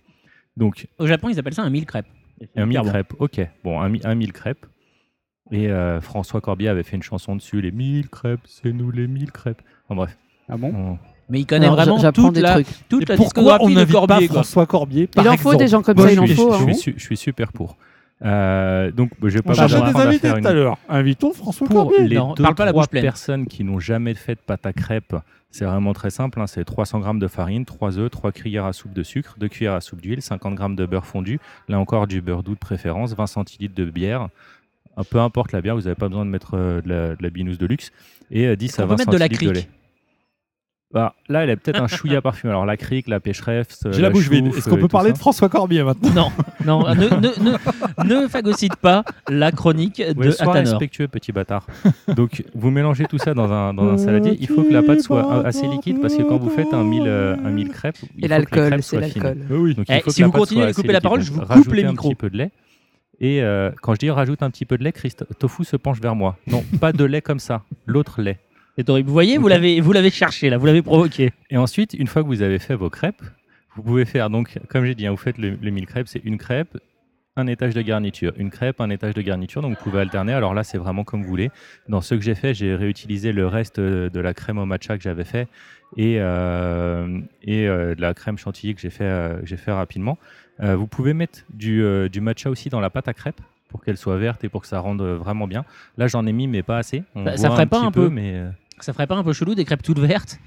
Donc 0.57 0.87
Au 0.99 1.07
Japon, 1.07 1.29
ils 1.31 1.39
appellent 1.39 1.55
ça 1.55 1.63
un 1.63 1.71
mille 1.71 1.87
crêpes. 1.87 2.07
un 2.57 2.67
mille 2.67 2.81
crêpes, 2.83 3.15
ok. 3.19 3.41
Bon, 3.65 3.81
un, 3.81 3.89
mi- 3.89 4.01
un 4.05 4.15
mille 4.15 4.33
crêpes. 4.33 4.67
Et 5.51 5.69
euh, 5.71 6.01
François 6.01 6.41
Corbier 6.41 6.69
avait 6.69 6.83
fait 6.83 6.97
une 6.97 7.03
chanson 7.03 7.35
dessus, 7.37 7.61
les 7.61 7.71
mille 7.71 8.09
crêpes, 8.09 8.41
c'est 8.47 8.73
nous 8.73 8.91
les 8.91 9.07
mille 9.07 9.31
crêpes. 9.33 9.63
En 9.89 9.95
bref. 9.97 10.17
Ah 10.49 10.57
bon 10.57 10.73
on- 10.75 10.99
Mais 11.29 11.41
il 11.41 11.47
connaît 11.47 11.67
Alors, 11.67 11.77
vraiment 11.77 11.99
j'apprends 11.99 12.25
toute 12.27 12.35
des 12.35 12.41
la, 12.43 12.53
trucs. 12.55 12.67
toute 12.89 13.09
la 13.09 13.17
pourquoi 13.17 13.25
discographie 13.59 13.65
on 13.65 13.69
de 13.71 13.75
n'invite 13.75 13.93
pas 13.95 14.07
Corbier. 14.07 14.29
quoi. 14.29 14.35
François 14.43 14.67
Corbier 14.67 15.09
Il 15.17 15.29
en 15.29 15.37
faut 15.39 15.55
des 15.55 15.69
gens 15.69 15.83
comme 15.83 15.99
ça, 15.99 16.09
je, 16.09 16.13
il 16.13 16.21
en 16.21 16.27
suis, 16.27 16.35
faut. 16.35 16.53
je, 16.53 16.57
hein. 16.63 16.65
suis, 16.73 16.75
su- 16.77 16.95
je 16.99 17.05
suis 17.05 17.17
super 17.17 17.53
pour. 17.53 17.77
Euh, 18.23 18.91
donc, 18.91 19.11
je 19.23 19.29
vais 19.29 19.43
pas 19.43 19.51
On 19.51 19.53
vous 19.53 19.69
cherchait 19.69 19.93
des 19.93 19.99
invités 20.01 20.29
faire 20.29 20.41
tout 20.41 20.47
à 20.47 20.51
une- 20.51 20.57
l'heure. 20.57 20.79
Invitons 20.89 21.33
François 21.33 21.67
Pour 21.67 21.91
Corbier. 21.91 22.09
les 22.09 22.17
Non, 22.17 22.35
deux, 22.35 22.43
parle 22.43 22.55
pas 22.55 22.65
la 22.65 22.71
trois 22.73 22.83
bouche 22.85 22.91
pleine. 22.91 23.03
personnes 23.03 23.47
qui 23.47 23.65
n'ont 23.65 23.81
jamais 23.81 24.15
fait 24.15 24.35
de 24.37 24.41
pâte 24.41 24.65
à 24.67 24.73
crêpes, 24.73 25.17
c'est 25.51 25.65
vraiment 25.65 25.93
très 25.93 26.11
simple. 26.11 26.41
hein, 26.41 26.47
c'est 26.47 26.65
300 26.65 27.03
g 27.03 27.19
de 27.19 27.27
farine, 27.29 27.65
3 27.65 27.99
œufs, 27.99 28.11
3 28.11 28.33
cuillères 28.33 28.65
à 28.65 28.73
soupe 28.73 28.93
de 28.93 29.03
sucre, 29.03 29.37
2 29.39 29.49
cuillères 29.49 29.75
à 29.75 29.81
soupe 29.81 30.01
d'huile, 30.01 30.23
50 30.23 30.59
g 30.59 30.65
de 30.75 30.87
beurre 30.87 31.07
fondu, 31.07 31.39
là 31.69 31.79
encore 31.79 32.07
du 32.07 32.21
beurre 32.21 32.43
doux 32.43 32.55
de 32.55 32.59
préférence, 32.59 33.15
20 33.15 33.27
centilitres 33.27 33.75
de 33.75 33.85
bière. 33.85 34.29
Un 34.97 35.03
peu 35.05 35.19
importe 35.19 35.51
la 35.53 35.61
bière, 35.61 35.75
vous 35.75 35.83
n'avez 35.83 35.97
pas 35.97 36.09
besoin 36.09 36.25
de 36.25 36.31
mettre 36.31 36.55
euh, 36.55 36.81
de, 36.81 36.89
la, 36.89 37.09
de 37.17 37.23
la 37.23 37.31
binouse 37.31 37.59
de 37.59 37.67
luxe. 37.67 37.91
Et 38.31 38.47
euh, 38.47 38.55
10 38.57 38.67
Est-ce 38.67 38.81
à 38.81 38.85
qu'on 38.85 38.91
20 38.91 38.95
peut 38.97 39.01
mettre 39.01 39.11
de 39.11 39.17
la 39.19 39.25
centilitres 39.27 39.53
de 39.53 39.59
lait. 39.59 39.69
Bah, 40.95 41.15
là, 41.29 41.43
elle 41.43 41.51
a 41.51 41.57
peut-être 41.57 41.83
un 41.83 41.89
chouïa 41.89 42.23
parfumé. 42.23 42.53
Alors, 42.53 42.65
la 42.65 42.77
crique, 42.77 43.09
la 43.09 43.19
pêcheresse. 43.21 43.81
J'ai 43.91 44.01
la 44.01 44.11
bouche 44.11 44.29
vide. 44.31 44.47
Est-ce 44.57 44.71
qu'on 44.71 44.77
peut 44.77 44.87
parler 44.89 45.13
de 45.13 45.19
François 45.19 45.49
Corbier 45.49 45.83
maintenant? 45.83 46.31
Non, 46.65 46.79
non, 46.85 46.95
ne, 46.95 47.09
ne, 47.09 47.51
ne, 48.07 48.23
ne 48.23 48.29
phagocyte 48.29 48.77
pas 48.77 49.05
la 49.29 49.51
chronique 49.51 50.01
de 50.01 50.17
Ouais, 50.17 50.31
sois 50.31 50.53
respectueux, 50.53 51.09
petit 51.09 51.33
bâtard. 51.33 51.67
Donc, 52.15 52.45
vous 52.55 52.71
mélangez 52.71 53.07
tout 53.07 53.19
ça 53.19 53.35
dans 53.35 53.53
un, 53.53 53.75
dans 53.75 53.89
un 53.89 53.99
saladier. 53.99 54.37
Il 54.41 54.47
faut 54.47 54.63
que 54.63 54.73
la 54.73 54.83
pâte 54.85 55.01
soit 55.01 55.23
a- 55.43 55.47
assez 55.47 55.67
liquide 55.67 56.01
parce 56.01 56.15
que 56.15 56.23
quand 56.23 56.39
vous 56.39 56.51
faites 56.51 56.73
un 56.73 56.85
mille, 56.85 57.09
euh, 57.09 57.35
un 57.45 57.51
mille 57.51 57.71
crêpes, 57.71 57.97
il 58.17 58.25
Et 58.25 58.29
l'alcool, 58.29 58.81
c'est 58.83 59.01
l'alcool. 59.01 59.39
Oui. 59.51 59.75
Donc, 59.75 59.87
il 59.89 60.01
Eh, 60.07 60.11
si 60.11 60.23
vous 60.23 60.31
continuez 60.31 60.65
à 60.65 60.73
couper 60.73 60.93
la 60.93 61.01
parole, 61.01 61.21
je 61.23 61.33
vous 61.33 61.41
coupe 61.41 61.73
les 61.73 61.85
un 61.85 61.91
micros. 61.91 62.11
petit 62.11 62.15
peu 62.15 62.31
de 62.31 62.37
lait. 62.37 62.51
Et 63.21 63.43
euh, 63.43 63.71
quand 63.83 63.95
je 63.95 63.99
dis 63.99 64.11
rajoute 64.11 64.43
un 64.45 64.51
petit 64.51 64.65
peu 64.65 64.79
de 64.79 64.85
lait, 64.85 64.93
Christ- 64.93 65.25
Tofu 65.39 65.65
se 65.65 65.77
penche 65.77 66.01
vers 66.01 66.15
moi. 66.15 66.37
Non, 66.47 66.65
pas 66.81 66.93
de 66.93 67.05
lait 67.05 67.21
comme 67.21 67.39
ça. 67.41 67.63
L'autre 67.87 68.21
lait. 68.23 68.39
C'est 68.77 68.89
horrible. 68.89 69.07
Vous 69.09 69.13
voyez, 69.13 69.39
vous 69.39 69.49
l'avez, 69.49 69.81
vous 69.81 69.93
l'avez 69.93 70.11
cherché 70.11 70.51
là, 70.51 70.59
vous 70.59 70.67
l'avez 70.67 70.83
provoqué. 70.83 71.33
Et 71.51 71.57
ensuite, 71.57 71.95
une 71.95 72.07
fois 72.09 72.23
que 72.23 72.29
vous 72.29 72.43
avez 72.43 72.59
fait 72.59 72.75
vos 72.75 72.91
crêpes, 72.91 73.23
vous 73.77 73.83
pouvez 73.83 74.05
faire, 74.05 74.31
donc, 74.31 74.59
comme 74.69 74.85
j'ai 74.85 74.95
dit, 74.95 75.07
hein, 75.07 75.11
vous 75.13 75.17
faites 75.17 75.39
le, 75.39 75.57
le 75.61 75.71
mille 75.71 75.87
crêpes, 75.87 76.09
c'est 76.09 76.23
une 76.25 76.39
crêpe, 76.39 76.77
un 77.37 77.47
étage 77.49 77.75
de 77.75 77.83
garniture, 77.83 78.33
une 78.37 78.51
crêpe, 78.51 78.81
un 78.81 78.91
étage 78.91 79.15
de 79.15 79.23
garniture. 79.23 79.63
Donc, 79.63 79.77
vous 79.79 79.83
pouvez 79.91 80.01
alterner. 80.01 80.33
Alors 80.33 80.55
là, 80.55 80.65
c'est 80.65 80.79
vraiment 80.79 81.05
comme 81.05 81.23
vous 81.23 81.29
voulez. 81.29 81.51
Dans 81.89 82.01
ce 82.01 82.15
que 82.15 82.21
j'ai 82.21 82.35
fait, 82.35 82.55
j'ai 82.55 82.75
réutilisé 82.75 83.33
le 83.33 83.47
reste 83.47 83.79
euh, 83.79 84.09
de 84.11 84.21
la 84.21 84.35
crème 84.35 84.59
au 84.59 84.67
matcha 84.67 84.97
que 84.97 85.03
j'avais 85.03 85.25
fait 85.25 85.49
et, 85.97 86.17
euh, 86.19 87.21
et 87.43 87.69
euh, 87.69 87.95
de 87.95 88.01
la 88.01 88.15
crème 88.15 88.39
chantilly 88.39 88.75
que 88.75 88.81
j'ai 88.81 88.91
fait, 88.91 89.05
euh, 89.05 89.39
j'ai 89.45 89.57
fait 89.57 89.73
rapidement. 89.73 90.19
Vous 90.61 90.87
pouvez 90.87 91.15
mettre 91.15 91.41
du, 91.53 91.83
du 92.11 92.21
matcha 92.21 92.49
aussi 92.49 92.69
dans 92.69 92.79
la 92.79 92.89
pâte 92.89 93.09
à 93.09 93.13
crêpes 93.13 93.41
pour 93.69 93.83
qu'elle 93.83 93.97
soit 93.97 94.17
verte 94.19 94.45
et 94.45 94.49
pour 94.49 94.61
que 94.61 94.69
ça 94.69 94.79
rende 94.79 95.03
vraiment 95.03 95.49
bien. 95.49 95.65
Là, 95.99 96.07
j'en 96.07 96.25
ai 96.27 96.33
mis, 96.33 96.47
mais 96.47 96.63
pas 96.63 96.79
assez. 96.79 97.03
On 97.17 97.25
Ça- 97.25 97.37
ça 97.37 97.51
ferait 97.51 97.67
pas 97.67 97.79
petit 97.81 97.87
un 97.87 97.91
peu- 97.91 98.09
mais 98.09 98.35
euh, 98.37 98.51
Ça 98.81 98.93
ferait 98.93 99.07
pas 99.07 99.15
un 99.17 99.25
peu 99.25 99.33
chelou 99.33 99.55
des 99.55 99.65
crêpes 99.65 99.83
toutes 99.83 99.99
vertes? 99.99 100.39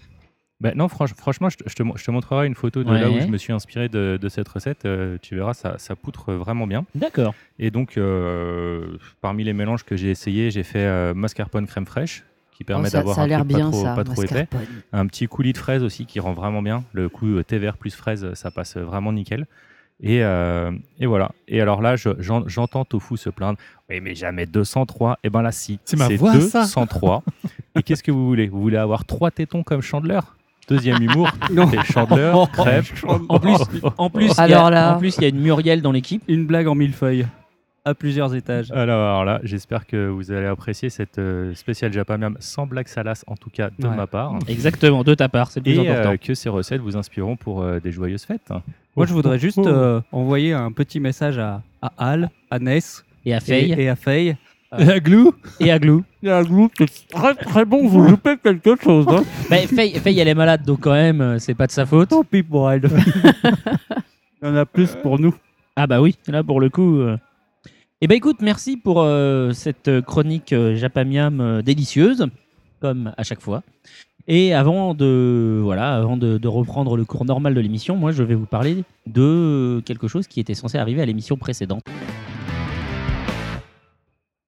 Ben 0.60 0.74
non, 0.76 0.88
franch- 0.88 1.14
franchement, 1.16 1.50
je 1.50 1.58
te, 1.58 1.70
je, 1.70 1.76
te, 1.76 1.84
mo- 1.84 1.96
je 1.98 2.04
te 2.04 2.10
montrerai 2.10 2.48
une 2.48 2.56
photo 2.56 2.84
de 2.84 2.92
là 3.02 3.12
où 3.12 3.20
je 3.22 3.28
me 3.28 3.38
suis 3.38 3.54
inspiré 3.54 3.90
de, 3.90 4.18
de 4.20 4.30
cette 4.30 4.48
recette. 4.48 4.86
euh, 4.86 5.18
tu 5.22 5.36
verras, 5.36 5.54
ça, 5.54 5.78
ça 5.78 5.96
poutre 5.96 6.34
vraiment 6.34 6.66
bien. 6.66 6.84
D'accord. 6.96 7.36
Et 7.60 7.70
donc, 7.70 7.96
euh, 7.98 8.98
parmi 9.22 9.44
les 9.44 9.54
mélanges 9.54 9.84
que 9.84 9.96
j'ai 9.96 10.10
essayé, 10.10 10.50
j'ai 10.50 10.64
fait 10.64 10.84
euh, 10.86 11.14
mascarpone 11.14 11.68
crème 11.68 11.86
fraîche 11.86 12.24
qui 12.52 12.64
permet 12.64 12.88
Oh, 12.88 12.92
d'avoir 12.98 13.20
un 13.20 13.28
pas 13.28 13.70
trop, 13.70 13.84
ça. 13.84 13.94
pas 13.94 14.04
trop 14.04 14.24
épais. 14.24 14.48
mascarpone. 14.52 14.82
Un 14.94 15.06
petit 15.06 15.28
coulis 15.28 15.54
de 15.54 15.58
fraise 15.60 15.84
aussi 15.84 16.08
qui 16.08 16.20
rend 16.20 16.34
vraiment 16.34 16.64
bien. 16.64 16.84
Le 16.92 17.08
coup 17.08 17.42
thé 17.44 17.60
vert 17.60 17.78
plus 17.78 17.94
fraise, 17.94 18.34
ça 18.34 18.50
passe 18.50 18.78
vraiment 18.78 19.14
nickel. 19.14 19.46
Et, 20.02 20.24
euh, 20.24 20.72
et 21.00 21.06
voilà. 21.08 21.32
Et 21.48 21.60
alors 21.60 21.82
là, 21.82 21.96
je- 21.96 22.10
j'en- 22.20 22.48
j'entends 22.48 22.86
Tofu 22.86 23.18
se 23.18 23.30
plaindre. 23.32 23.58
Oui, 23.90 24.00
mais 24.00 24.14
jamais 24.14 24.46
203. 24.46 25.18
Et 25.24 25.30
ben 25.30 25.42
là, 25.42 25.52
si. 25.52 25.80
C'est 25.86 25.98
ma 25.98 26.08
voix, 26.10 26.34
ça. 26.42 26.62
203. 26.62 27.24
et 27.76 27.84
qu'est-ce 27.84 28.04
que 28.04 28.12
vous 28.12 28.28
voulez? 28.28 28.48
Vous 28.48 28.62
voulez 28.62 28.78
avoir 28.78 29.06
trois 29.06 29.32
tétons 29.32 29.64
comme 29.64 29.82
Chandler? 29.82 30.20
Deuxième 30.70 31.02
humour, 31.02 31.30
c'est 31.72 31.84
Chandler, 31.94 32.32
crêpe. 32.54 32.86
En 33.30 33.40
plus, 33.40 33.56
en 33.98 34.10
plus, 34.10 34.26
il 34.26 34.36
y 34.36 34.40
a- 34.40 34.44
Alors 34.44 34.70
là- 34.70 34.96
en 34.96 35.00
plus, 35.00 35.16
il 35.18 35.22
y 35.24 35.26
a 35.26 35.30
une 35.30 35.40
Muriel 35.40 35.82
dans 35.82 35.92
l'équipe. 35.94 36.22
Une 36.28 36.46
blague 36.46 36.68
en 36.68 36.76
millefeuille. 36.76 37.26
À 37.86 37.94
plusieurs 37.96 38.36
étages. 38.36 38.70
Alors, 38.74 39.00
alors 39.00 39.24
là, 39.24 39.40
j'espère 39.44 39.88
que 39.88 40.10
vous 40.10 40.30
allez 40.34 40.46
apprécier 40.46 40.90
cette 40.90 41.20
euh, 41.20 41.56
spéciale 41.56 41.94
Japamiam 41.94 42.36
sans 42.42 42.68
blague 42.68 42.90
salace, 42.90 43.24
en 43.28 43.38
tout 43.38 43.50
cas 43.50 43.70
de 43.80 43.88
Ouais. 43.88 43.96
ma 43.96 44.08
part. 44.08 44.38
Exactement, 44.50 45.06
de 45.06 45.14
ta 45.16 45.30
part, 45.30 45.50
c'est 45.52 45.62
le 45.62 45.64
plus 45.64 45.80
Et 45.80 45.90
important. 45.90 46.12
euh, 46.12 46.18
que 46.18 46.34
ces 46.34 46.50
recettes 46.50 46.82
vous 46.82 46.98
inspireront 46.98 47.38
pour 47.38 47.62
euh, 47.62 47.80
des 47.80 47.94
joyeuses 47.94 48.26
fêtes. 48.26 48.52
Moi, 48.98 49.06
je 49.06 49.14
voudrais 49.14 49.38
juste 49.38 49.60
oh. 49.60 49.68
euh, 49.68 50.02
envoyer 50.12 50.54
un 50.54 50.72
petit 50.72 51.00
message 51.00 51.38
à, 51.38 51.62
à 51.84 51.92
Al, 52.00 52.32
à 52.50 52.58
Ness 52.58 53.06
Et 53.28 53.34
à 53.36 53.40
Faye, 53.40 53.72
et 53.78 53.90
à 53.90 53.96
Faye. 53.96 54.36
Et 54.78 54.90
à 54.90 55.00
Glou 55.00 55.34
et 55.60 55.72
à 55.72 55.78
Glou. 55.78 56.04
Et 56.24 56.32
à 56.32 56.44
Glou, 56.44 56.70
c'est 56.80 57.08
très 57.08 57.36
très 57.36 57.64
bon. 57.64 57.88
Vous 57.88 58.02
loupez 58.02 58.36
quelque 58.38 58.76
chose. 58.76 59.06
Hein 59.08 59.24
Bah, 59.52 59.58
Faye, 59.68 59.94
Faye, 60.00 60.20
elle 60.20 60.28
est 60.28 60.34
malade, 60.34 60.64
donc 60.66 60.82
quand 60.82 60.94
même, 60.94 61.22
euh, 61.22 61.38
c'est 61.40 61.54
pas 61.54 61.68
de 61.68 61.72
sa 61.72 61.86
faute. 61.86 62.10
Tant 62.10 62.24
pis 62.24 62.42
pour 62.42 62.70
elle. 62.72 62.82
Il 64.42 64.48
y 64.48 64.52
en 64.52 64.56
a 64.56 64.66
plus 64.66 64.96
pour 65.04 65.20
nous. 65.20 65.34
Ah 65.76 65.86
bah 65.86 66.02
oui, 66.02 66.16
là 66.28 66.44
pour 66.44 66.60
le 66.60 66.70
coup. 66.70 66.98
euh. 67.00 67.18
Eh 68.02 68.08
ben 68.08 68.16
écoute, 68.16 68.38
merci 68.42 68.78
pour 68.78 69.02
euh, 69.02 69.52
cette 69.54 70.02
chronique 70.02 70.54
euh, 70.54 70.76
Japamiam 70.76 71.40
euh, 71.40 71.62
délicieuse, 71.62 72.28
comme 72.82 73.14
à 73.16 73.24
chaque 73.24 73.42
fois. 73.42 73.62
Et 74.30 74.54
avant 74.54 74.94
de 74.94 75.60
voilà, 75.64 75.96
avant 75.96 76.18
de, 76.18 76.38
de 76.38 76.48
reprendre 76.50 76.98
le 76.98 77.06
cours 77.06 77.24
normal 77.24 77.54
de 77.54 77.62
l'émission, 77.62 77.96
moi 77.96 78.12
je 78.12 78.24
vais 78.24 78.36
vous 78.36 78.46
parler 78.46 78.84
de 79.06 79.82
quelque 79.86 80.08
chose 80.10 80.28
qui 80.28 80.40
était 80.42 80.54
censé 80.54 80.78
arriver 80.78 81.02
à 81.02 81.06
l'émission 81.06 81.38
précédente. 81.38 81.84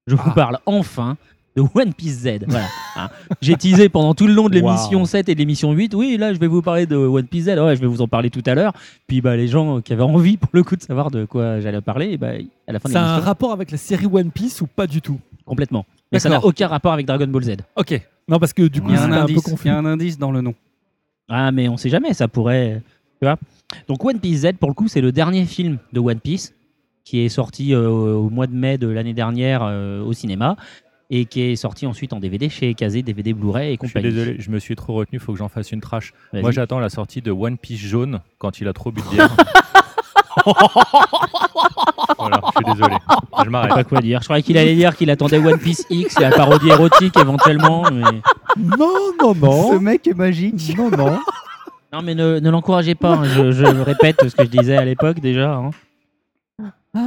Je 0.07 0.15
vous 0.15 0.21
Ah. 0.25 0.33
parle 0.35 0.59
enfin 0.65 1.15
de 1.55 1.63
One 1.73 1.93
Piece 1.93 2.19
Z. 2.23 2.39
Voilà. 2.47 2.65
hein. 2.97 3.09
J'ai 3.41 3.55
teasé 3.55 3.87
pendant 3.89 4.13
tout 4.13 4.27
le 4.27 4.33
long 4.33 4.49
de 4.49 4.53
l'émission 4.55 4.99
Wow. 4.99 5.05
7 5.05 5.29
et 5.29 5.33
de 5.35 5.39
l'émission 5.39 5.71
8. 5.71 5.93
Oui, 5.93 6.17
là, 6.17 6.33
je 6.33 6.39
vais 6.39 6.47
vous 6.47 6.61
parler 6.61 6.85
de 6.85 6.95
One 6.95 7.25
Piece 7.27 7.45
Z. 7.45 7.49
Ouais, 7.59 7.75
je 7.75 7.81
vais 7.81 7.87
vous 7.87 8.01
en 8.01 8.07
parler 8.07 8.29
tout 8.29 8.43
à 8.45 8.55
l'heure. 8.55 8.73
Puis 9.07 9.21
bah, 9.21 9.35
les 9.37 9.47
gens 9.47 9.81
qui 9.81 9.93
avaient 9.93 10.03
envie, 10.03 10.37
pour 10.37 10.49
le 10.53 10.63
coup, 10.63 10.75
de 10.75 10.81
savoir 10.81 11.09
de 11.09 11.25
quoi 11.25 11.59
j'allais 11.59 11.81
parler, 11.81 12.11
et 12.11 12.17
bah, 12.17 12.31
à 12.67 12.71
la 12.73 12.79
fin 12.79 12.89
de 12.89 12.93
Ça 12.93 12.99
a 13.01 13.03
un 13.03 13.07
l'émission, 13.07 13.25
rapport 13.25 13.51
avec 13.53 13.71
la 13.71 13.77
série 13.77 14.05
One 14.11 14.31
Piece 14.31 14.61
ou 14.61 14.67
pas 14.67 14.87
du 14.87 15.01
tout? 15.01 15.19
Complètement. 15.45 15.85
Mais 16.11 16.19
ça 16.19 16.29
n'a 16.29 16.43
aucun 16.43 16.67
rapport 16.67 16.93
avec 16.93 17.05
Dragon 17.05 17.27
Ball 17.27 17.43
Z. 17.43 17.57
Ok. 17.75 18.01
Non, 18.27 18.39
parce 18.39 18.53
que 18.53 18.63
du 18.63 18.81
coup, 18.81 18.89
Il 18.89 18.95
y 18.95 18.97
a 18.97 19.01
c'était 19.01 19.13
un 19.13 19.21
un 19.23 19.25
peu 19.25 19.31
indice. 19.33 19.55
Il 19.63 19.67
y 19.67 19.69
a 19.71 19.77
un 19.77 19.85
indice 19.85 20.17
dans 20.17 20.31
le 20.31 20.41
nom. 20.41 20.53
Ah, 21.29 21.51
mais 21.51 21.67
on 21.69 21.77
sait 21.77 21.89
jamais, 21.89 22.13
ça 22.13 22.27
pourrait. 22.27 22.81
Tu 23.21 23.25
vois 23.27 23.37
Donc, 23.87 24.03
One 24.03 24.19
Piece 24.19 24.41
Z, 24.41 24.53
pour 24.59 24.69
le 24.69 24.73
coup, 24.75 24.87
c'est 24.87 25.01
le 25.01 25.11
dernier 25.11 25.45
film 25.45 25.77
de 25.93 25.99
One 25.99 26.19
Piece 26.19 26.53
qui 27.05 27.19
est 27.21 27.29
sorti 27.29 27.73
euh, 27.73 27.89
au 27.89 28.29
mois 28.29 28.47
de 28.47 28.53
mai 28.53 28.77
de 28.77 28.87
l'année 28.87 29.13
dernière 29.13 29.61
euh, 29.63 30.03
au 30.03 30.13
cinéma 30.13 30.55
et 31.11 31.25
qui 31.25 31.41
est 31.41 31.55
sorti 31.55 31.87
ensuite 31.87 32.13
en 32.13 32.19
DVD 32.19 32.49
chez 32.49 32.73
Kazé, 32.75 33.01
DVD 33.01 33.33
Blu-ray 33.33 33.69
et 33.69 33.79
Je 33.81 33.87
suis 33.87 33.93
compagnie. 33.93 34.13
désolé, 34.13 34.35
je 34.39 34.51
me 34.51 34.59
suis 34.59 34.75
trop 34.75 34.93
retenu, 34.93 35.17
il 35.17 35.19
faut 35.19 35.31
que 35.33 35.39
j'en 35.39 35.47
fasse 35.49 35.71
une 35.71 35.81
trash. 35.81 36.13
Moi 36.33 36.51
j'attends 36.51 36.77
la 36.77 36.89
sortie 36.89 37.21
de 37.23 37.31
One 37.31 37.57
Piece 37.57 37.79
jaune 37.79 38.19
quand 38.37 38.59
il 38.61 38.67
a 38.67 38.73
trop 38.73 38.91
bu 38.91 39.01
de 39.01 39.07
bière. 39.15 39.35
Voilà, 42.17 42.41
je 42.45 42.51
suis 42.51 42.73
désolé. 42.75 42.95
Je 43.43 43.49
m'arrête. 43.49 43.69
pas 43.73 43.83
quoi 43.83 44.01
dire. 44.01 44.19
Je 44.21 44.25
croyais 44.25 44.43
qu'il 44.43 44.57
allait 44.57 44.75
dire 44.75 44.95
qu'il 44.95 45.09
attendait 45.09 45.37
One 45.39 45.57
Piece 45.59 45.85
X, 45.89 46.19
la 46.19 46.31
parodie 46.31 46.69
érotique 46.69 47.17
éventuellement. 47.17 47.83
Mais... 47.91 48.21
Non, 48.57 48.93
non, 49.21 49.35
non. 49.35 49.79
mec 49.79 50.07
est 50.07 50.13
magique. 50.13 50.77
Non, 50.77 50.89
non. 50.89 51.19
Non, 51.91 52.01
mais 52.03 52.13
ne, 52.15 52.39
ne 52.39 52.49
l'encouragez 52.49 52.95
pas. 52.95 53.13
hein. 53.13 53.23
Je, 53.23 53.51
je 53.51 53.65
répète 53.65 54.17
ce 54.29 54.35
que 54.35 54.43
je 54.45 54.49
disais 54.49 54.77
à 54.77 54.85
l'époque 54.85 55.19
déjà. 55.19 55.53
hein. 55.55 55.71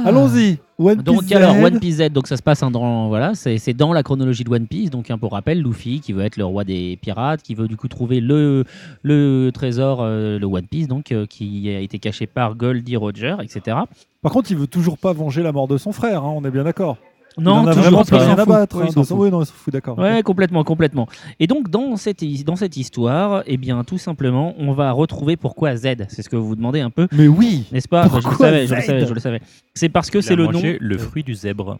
Allons-y. 0.05 0.59
One 0.79 1.01
Donc 1.01 1.21
Piece 1.21 1.31
alors. 1.33 1.55
One 1.57 1.79
Piece 1.79 1.97
Z, 1.97 2.09
donc 2.09 2.27
ça 2.27 2.37
se 2.37 2.41
passe 2.41 2.63
hein, 2.63 2.71
dans 2.71 3.07
voilà, 3.07 3.35
c'est 3.35 3.57
c'est 3.57 3.73
dans 3.73 3.93
la 3.93 4.03
chronologie 4.03 4.43
de 4.43 4.49
One 4.49 4.67
Piece. 4.67 4.89
Donc 4.89 5.11
un 5.11 5.17
pour 5.17 5.33
rappel, 5.33 5.61
Luffy 5.61 5.99
qui 5.99 6.13
veut 6.13 6.23
être 6.23 6.37
le 6.37 6.45
roi 6.45 6.63
des 6.63 6.97
pirates, 7.01 7.41
qui 7.43 7.53
veut 7.55 7.67
du 7.67 7.77
coup 7.77 7.87
trouver 7.87 8.19
le 8.19 8.63
le 9.03 9.51
trésor, 9.53 9.99
euh, 10.01 10.39
le 10.39 10.45
One 10.45 10.67
Piece, 10.67 10.87
donc 10.87 11.11
euh, 11.11 11.25
qui 11.25 11.69
a 11.69 11.79
été 11.79 11.99
caché 11.99 12.27
par 12.27 12.55
Goldie 12.55 12.97
Roger, 12.97 13.35
etc. 13.41 13.77
Par 14.21 14.31
contre, 14.31 14.51
il 14.51 14.57
veut 14.57 14.67
toujours 14.67 14.97
pas 14.97 15.13
venger 15.13 15.43
la 15.43 15.51
mort 15.51 15.67
de 15.67 15.77
son 15.77 15.91
frère, 15.91 16.23
hein, 16.23 16.33
on 16.35 16.43
est 16.43 16.51
bien 16.51 16.63
d'accord. 16.63 16.97
Non, 17.37 17.63
il 17.63 17.67
en 17.67 17.67
a 17.67 17.73
toujours 17.73 17.83
vraiment 17.83 18.03
pas. 18.05 18.17
rien 18.17 18.35
s'en 18.35 18.41
à 18.41 18.45
battre. 18.45 18.75
Ouais, 18.77 18.83
hein. 18.87 19.15
Oui, 19.15 19.31
non, 19.31 19.41
il 19.41 19.45
s'en 19.45 19.53
fout, 19.53 19.73
d'accord. 19.73 19.97
Ouais, 19.97 20.21
complètement, 20.23 20.63
complètement. 20.63 21.07
Et 21.39 21.47
donc 21.47 21.69
dans 21.69 21.95
cette 21.95 22.23
dans 22.45 22.55
cette 22.55 22.77
histoire, 22.77 23.43
eh 23.47 23.57
bien 23.57 23.83
tout 23.83 23.97
simplement, 23.97 24.53
on 24.57 24.71
va 24.73 24.91
retrouver 24.91 25.35
pourquoi 25.37 25.75
Z. 25.75 26.05
C'est 26.09 26.21
ce 26.21 26.29
que 26.29 26.35
vous 26.35 26.47
vous 26.47 26.55
demandez 26.55 26.81
un 26.81 26.89
peu. 26.89 27.07
Mais 27.11 27.27
oui. 27.27 27.65
N'est-ce 27.71 27.87
pas? 27.87 28.05
Enfin, 28.05 28.19
Je 28.19 28.23
le 28.25 28.29
Pourquoi 28.29 28.47
savais, 28.47 28.67
je 28.67 28.75
le 28.75 28.81
savais, 28.81 29.05
je 29.07 29.13
le 29.13 29.19
savais. 29.19 29.41
C'est 29.73 29.89
parce 29.89 30.09
que 30.09 30.21
c'est 30.21 30.35
le 30.35 30.45
nom. 30.45 30.51
mangé 30.53 30.77
le 30.79 30.97
fruit 30.97 31.23
du 31.23 31.33
zèbre. 31.33 31.77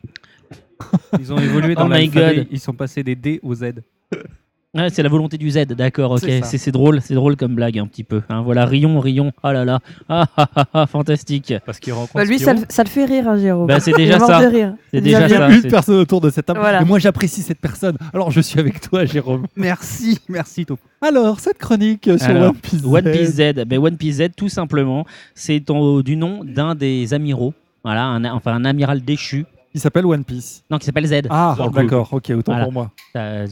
Ils 1.20 1.32
ont 1.32 1.38
évolué 1.38 1.76
dans 1.76 1.86
Oh 1.86 1.90
my. 1.90 2.08
God. 2.08 2.48
Ils 2.52 2.60
sont 2.60 2.74
passés 2.74 3.04
des 3.04 3.16
D 3.16 3.40
aux 3.44 3.56
Z. 3.56 3.66
Ouais, 4.76 4.90
c'est 4.90 5.04
la 5.04 5.10
volonté 5.10 5.38
du 5.38 5.52
Z, 5.52 5.66
d'accord, 5.68 6.14
ok. 6.14 6.28
C'est 6.44 6.72
drôle, 6.72 7.00
c'est 7.00 7.14
drôle 7.14 7.36
comme 7.36 7.54
blague 7.54 7.78
un 7.78 7.86
petit 7.86 8.04
peu. 8.04 8.24
hein. 8.28 8.42
voilà, 8.42 8.66
Rion, 8.66 9.00
Rion, 9.00 9.32
oh 9.44 9.52
là 9.52 9.64
là, 9.66 9.80
ah, 10.10 10.26
ah, 10.36 10.48
ah, 10.56 10.66
ah, 10.74 10.86
fantastique. 10.88 11.54
Parce 11.64 11.80
qu'il 11.80 11.94
rencontre 11.94 12.16
Bah, 12.16 12.26
lui, 12.26 12.40
ça, 12.40 12.54
le- 12.56 12.62
ça 12.70 12.84
le 12.84 12.90
fait 12.90 13.06
rire, 13.06 13.28
hein, 13.28 13.38
Jérôme. 13.38 13.68
Bah, 13.68 13.80
c'est 13.80 13.94
déjà 13.94 14.18
ça. 14.18 14.42
de 14.42 14.48
rire. 14.48 14.74
C'est 14.92 15.02
déjà 15.02 15.20
ça. 15.20 15.28
Il 15.28 15.32
y 15.32 15.36
a 15.36 15.50
c'est- 15.52 15.56
une 15.66 15.70
personne 15.72 15.96
autour 15.98 16.22
de 16.22 16.32
cette 16.32 16.48
table. 16.48 16.60
Voilà. 16.60 16.82
Et 16.82 16.86
moi, 16.86 16.98
j'apprécie 16.98 17.42
cette 17.44 17.60
personne. 17.60 17.98
Alors, 18.14 18.32
je 18.32 18.42
suis 18.42 18.60
avec 18.60 18.82
toi, 18.82 19.06
Jérôme. 19.06 19.46
Merci, 19.56 20.20
merci 20.28 20.66
Topo. 20.66 20.82
Alors, 21.02 21.40
cette 21.40 21.60
chronique 21.60 22.10
sur 22.18 22.30
Alors, 22.30 22.50
One 22.50 22.56
Piece. 22.56 22.82
One 22.84 23.04
Z. 23.06 23.12
Piece 23.12 23.30
Z, 23.36 23.66
ben, 23.68 23.78
One 23.80 23.98
Piece 23.98 24.16
Z, 24.18 24.30
tout 24.36 24.50
simplement, 24.50 25.06
c'est 25.36 25.60
du 26.04 26.16
nom 26.16 26.44
d'un 26.44 26.74
des 26.74 27.14
amiraux, 27.14 27.54
voilà, 27.84 28.06
un, 28.06 28.24
enfin 28.26 28.54
un 28.54 28.66
amiral 28.66 29.02
déchu. 29.02 29.46
Il 29.76 29.80
s'appelle 29.80 30.06
One 30.06 30.24
Piece. 30.24 30.64
Non, 30.70 30.78
qui 30.78 30.86
s'appelle 30.86 31.08
Z. 31.08 31.22
Ah, 31.30 31.56
d'accord, 31.74 32.10
ok, 32.12 32.32
autant 32.38 32.52
Voilà. 32.52 32.66
pour 32.66 32.74
moi. 32.74 32.92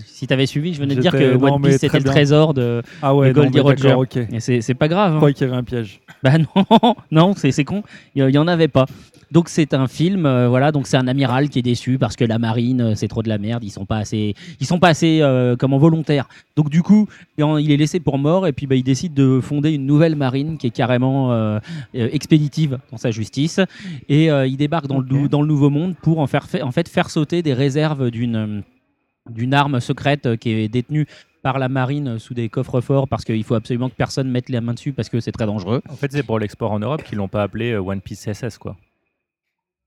Si 0.05 0.28
t'avais 0.28 0.45
suivi, 0.45 0.74
je 0.74 0.80
venais 0.80 0.95
de 0.95 1.01
dire 1.01 1.11
que 1.11 1.36
non, 1.36 1.55
One 1.55 1.61
Piece 1.61 1.78
c'était 1.78 1.97
le 1.97 2.03
trésor 2.03 2.53
de, 2.53 2.84
Ah 3.01 3.15
ouais, 3.15 3.34
de 3.34 3.34
non, 3.34 3.49
Goldie 3.49 3.84
mais 3.84 3.93
Roger. 3.93 4.28
Et 4.32 4.61
c'est 4.61 4.74
pas 4.74 4.88
grave. 4.88 5.11
Je 5.11 5.15
hein. 5.15 5.17
croyais 5.17 5.34
qu'il 5.34 5.47
y 5.47 5.49
avait 5.49 5.57
un 5.57 5.63
piège. 5.63 6.01
Bah 6.24 6.34
non, 6.38 6.95
non, 7.11 7.34
c'est 7.36 7.51
c'est 7.51 7.63
con. 7.63 7.84
Il 8.13 8.24
y, 8.30 8.38
en 8.38 8.47
avait 8.47 8.67
pas. 8.67 8.86
Donc 9.32 9.47
c'est 9.47 9.73
un 9.73 9.88
film, 9.88 10.25
euh, 10.25 10.49
voilà. 10.49 10.71
Donc 10.73 10.88
c'est 10.88 10.97
un 10.97 11.07
amiral 11.07 11.49
qui 11.49 11.59
est 11.59 11.61
déçu 11.61 11.97
parce 11.97 12.15
que 12.17 12.25
la 12.25 12.38
marine 12.38 12.82
euh, 12.82 12.95
c'est 12.95 13.07
trop 13.07 13.23
de 13.23 13.29
la 13.29 13.38
merde. 13.38 13.63
Ils 13.63 13.69
sont 13.69 13.86
pas 13.86 13.97
assez, 13.97 14.36
ils 14.59 14.65
sont 14.67 14.77
pas 14.79 14.89
assez 14.89 15.19
euh, 15.21 15.55
comment 15.57 15.77
volontaires. 15.77 16.27
Donc 16.57 16.69
du 16.69 16.84
coup, 16.84 17.07
il 17.38 17.71
est 17.71 17.77
laissé 17.77 17.99
pour 18.01 18.17
mort 18.17 18.45
et 18.45 18.51
puis 18.51 18.67
bah, 18.67 18.75
il 18.75 18.84
décide 18.84 19.13
de 19.13 19.39
fonder 19.41 19.71
une 19.71 19.86
nouvelle 19.86 20.15
marine 20.15 20.57
qui 20.57 20.67
est 20.67 20.71
carrément 20.71 21.32
euh, 21.32 21.59
expéditive 21.93 22.79
dans 22.91 22.97
sa 22.97 23.11
justice. 23.11 23.59
Et 24.09 24.25
il 24.27 24.57
débarque 24.57 24.88
dans, 24.88 24.99
le, 24.99 25.05
nou- 25.07 25.27
dans 25.29 25.41
le 25.41 25.47
nouveau 25.47 25.69
monde 25.69 25.95
pour 26.01 26.19
en 26.19 26.27
faire 26.27 26.47
fa- 26.47 26.63
en 26.65 26.71
fait 26.71 26.89
faire 26.89 27.09
sauter 27.09 27.41
des 27.41 27.53
réserves 27.53 28.11
d'une 28.11 28.63
d'une 29.29 29.53
arme 29.53 29.79
secrète 29.79 30.36
qui 30.38 30.49
est 30.49 30.67
détenue 30.67 31.05
par 31.43 31.59
la 31.59 31.69
marine 31.69 32.19
sous 32.19 32.34
des 32.34 32.49
coffres 32.49 32.82
forts 32.82 33.07
parce 33.07 33.23
qu'il 33.23 33.43
faut 33.43 33.55
absolument 33.55 33.88
que 33.89 33.95
personne 33.95 34.29
mette 34.29 34.49
la 34.49 34.61
main 34.61 34.73
dessus 34.73 34.93
parce 34.93 35.09
que 35.09 35.19
c'est 35.19 35.32
très 35.32 35.45
dangereux. 35.45 35.82
En 35.89 35.95
fait, 35.95 36.11
c'est 36.11 36.23
pour 36.23 36.39
l'export 36.39 36.71
en 36.71 36.79
Europe 36.79 37.03
qu'ils 37.03 37.17
l'ont 37.17 37.27
pas 37.27 37.43
appelé 37.43 37.75
One 37.75 38.01
Piece 38.01 38.27
SS, 38.32 38.57
quoi. 38.57 38.75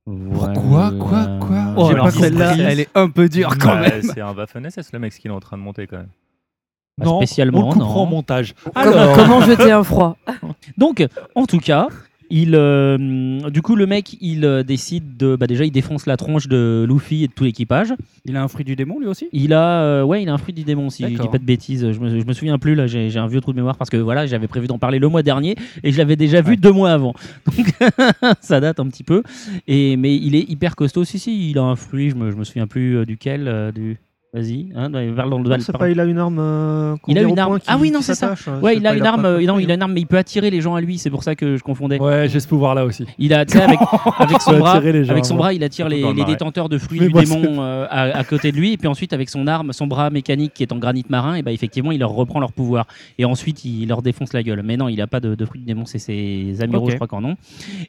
Quoi, 0.06 0.52
quoi, 0.52 0.92
quoi 1.40 1.74
Oh, 1.76 1.88
J'ai 1.90 1.96
pas 1.96 2.10
celle-là, 2.10 2.54
elle 2.58 2.80
est 2.80 2.88
un 2.94 3.08
peu 3.08 3.28
dure 3.28 3.56
quand 3.58 3.68
Bah, 3.74 3.80
même. 3.88 4.02
C'est 4.02 4.20
un 4.20 4.34
Waffen 4.34 4.68
SS, 4.70 4.92
le 4.92 4.98
mec, 4.98 5.12
ce 5.14 5.18
qu'il 5.20 5.30
est 5.30 5.34
en 5.34 5.40
train 5.40 5.56
de 5.56 5.62
monter 5.62 5.86
quand 5.86 5.96
même. 5.96 6.08
Pas 6.98 7.06
Non, 7.06 7.16
spécialement, 7.18 7.60
on 7.60 7.68
le 7.68 7.72
coupera 7.72 7.88
non. 7.94 8.00
en 8.00 8.06
montage. 8.06 8.54
Comment, 8.74 8.86
Alors, 8.86 9.16
comment 9.16 9.40
jeter 9.40 9.72
un 9.72 9.82
froid? 9.82 10.16
Donc, 10.78 11.06
en 11.34 11.46
tout 11.46 11.58
cas, 11.58 11.88
il, 12.36 12.56
euh, 12.56 13.48
du 13.48 13.62
coup, 13.62 13.76
le 13.76 13.86
mec, 13.86 14.16
il 14.20 14.44
euh, 14.44 14.64
décide 14.64 15.16
de. 15.16 15.36
Bah, 15.36 15.46
déjà, 15.46 15.64
il 15.64 15.70
défonce 15.70 16.06
la 16.06 16.16
tronche 16.16 16.48
de 16.48 16.84
Luffy 16.88 17.22
et 17.22 17.28
de 17.28 17.32
tout 17.32 17.44
l'équipage. 17.44 17.94
Il 18.24 18.36
a 18.36 18.42
un 18.42 18.48
fruit 18.48 18.64
du 18.64 18.74
démon 18.74 18.98
lui 18.98 19.06
aussi? 19.06 19.28
Il 19.32 19.52
a, 19.52 19.82
euh, 19.82 20.02
ouais, 20.02 20.20
il 20.20 20.28
a 20.28 20.32
un 20.34 20.38
fruit 20.38 20.52
du 20.52 20.64
démon, 20.64 20.90
si 20.90 21.04
je 21.04 21.08
dis 21.10 21.14
D'accord. 21.14 21.30
pas 21.30 21.38
de 21.38 21.44
bêtises. 21.44 21.92
Je 21.92 22.00
me, 22.00 22.18
je 22.18 22.26
me 22.26 22.32
souviens 22.32 22.58
plus, 22.58 22.74
là, 22.74 22.88
j'ai 22.88 23.08
j'ai 23.08 23.20
un 23.20 23.28
vieux 23.28 23.40
trou 23.40 23.52
de 23.52 23.56
mémoire 23.56 23.76
parce 23.76 23.88
que 23.88 23.96
voilà, 23.98 24.26
j'avais 24.26 24.48
prévu 24.48 24.66
d'en 24.66 24.78
parler 24.78 24.98
le 24.98 25.08
mois 25.08 25.22
dernier 25.22 25.54
et 25.84 25.92
je 25.92 25.98
l'avais 25.98 26.16
déjà 26.16 26.40
vu 26.40 26.56
deux 26.56 26.72
mois 26.72 26.90
avant. 26.90 27.14
Donc, 27.56 27.72
ça 28.40 28.58
date 28.58 28.80
un 28.80 28.88
petit 28.88 29.04
peu. 29.04 29.22
Et, 29.68 29.96
mais 29.96 30.16
il 30.16 30.34
est 30.34 30.50
hyper 30.50 30.74
costaud. 30.74 31.04
Si, 31.04 31.20
si, 31.20 31.50
il 31.50 31.58
a 31.58 31.62
un 31.62 31.76
fruit, 31.76 32.10
je 32.10 32.16
me, 32.16 32.32
je 32.32 32.36
me 32.36 32.42
souviens 32.42 32.66
plus 32.66 32.96
euh, 32.98 33.06
duquel. 33.06 33.46
euh, 33.46 33.70
du... 33.70 33.98
Vas-y, 34.34 34.66
hein, 34.74 34.90
parle 35.14 35.30
dans 35.30 35.38
le 35.38 35.48
Non, 35.48 35.78
pas, 35.78 35.88
il 35.90 36.00
a 36.00 36.04
une 36.04 36.18
arme. 36.18 36.38
euh, 36.40 36.96
Il 37.06 37.16
a 37.18 37.22
une 37.22 37.38
arme. 37.38 37.60
qui- 37.60 37.66
ah 37.68 37.78
oui, 37.80 37.92
non, 37.92 38.00
c'est 38.02 38.16
ça. 38.16 38.34
Ouais, 38.60 38.76
il 38.76 38.84
a 38.84 38.90
pas- 38.90 38.96
une 38.96 39.06
arme. 39.06 39.24
euh, 39.26 39.46
non, 39.46 39.60
il 39.60 39.70
a 39.70 39.74
une 39.74 39.82
arme, 39.82 39.92
mais 39.92 40.00
il 40.00 40.06
peut 40.08 40.18
attirer 40.18 40.50
les 40.50 40.60
gens 40.60 40.74
à 40.74 40.80
lui. 40.80 40.98
C'est 40.98 41.08
pour 41.10 41.22
ça 41.22 41.36
que 41.36 41.56
je 41.56 41.62
confondais. 41.62 42.00
Ouais, 42.00 42.26
j'ai 42.28 42.40
ce 42.40 42.48
pouvoir-là 42.48 42.84
aussi. 42.84 43.04
Il 43.18 43.32
a, 43.32 43.44
tu 43.46 43.56
sais, 43.56 43.62
avec, 43.62 43.78
avec 44.18 44.42
son 44.42 44.58
bras, 44.58 44.80
gens, 44.82 45.10
avec 45.12 45.24
son 45.24 45.36
bras, 45.36 45.52
il 45.52 45.62
attire 45.62 45.88
les, 45.88 46.02
le 46.02 46.24
détenteurs 46.26 46.68
de 46.68 46.78
fruits 46.78 46.98
Mais 46.98 47.06
du 47.08 47.12
démon 47.12 47.62
euh, 47.62 47.86
à, 47.88 48.18
à 48.18 48.24
côté 48.24 48.50
de 48.50 48.56
lui, 48.56 48.72
et 48.72 48.76
puis 48.76 48.88
ensuite 48.88 49.12
avec 49.12 49.30
son 49.30 49.46
arme, 49.46 49.72
son 49.72 49.86
bras 49.86 50.10
mécanique 50.10 50.52
qui 50.52 50.64
est 50.64 50.72
en 50.72 50.78
granit 50.78 51.04
marin, 51.08 51.36
et 51.36 51.42
bah 51.42 51.52
effectivement, 51.52 51.92
il 51.92 52.00
leur 52.00 52.10
reprend 52.10 52.40
leur 52.40 52.52
pouvoir, 52.52 52.86
et 53.18 53.24
ensuite 53.24 53.64
il 53.64 53.86
leur 53.86 54.02
défonce 54.02 54.32
la 54.32 54.42
gueule. 54.42 54.62
Mais 54.64 54.76
non, 54.76 54.88
il 54.88 55.00
a 55.00 55.06
pas 55.06 55.20
de, 55.20 55.36
de 55.36 55.44
fruits 55.44 55.60
du 55.60 55.66
démon, 55.66 55.84
c'est 55.86 56.00
ses 56.00 56.56
amiraux, 56.60 56.86
Ok. 56.86 56.90
je 56.90 56.96
crois 56.96 57.06
qu'en 57.06 57.22
ont. 57.22 57.36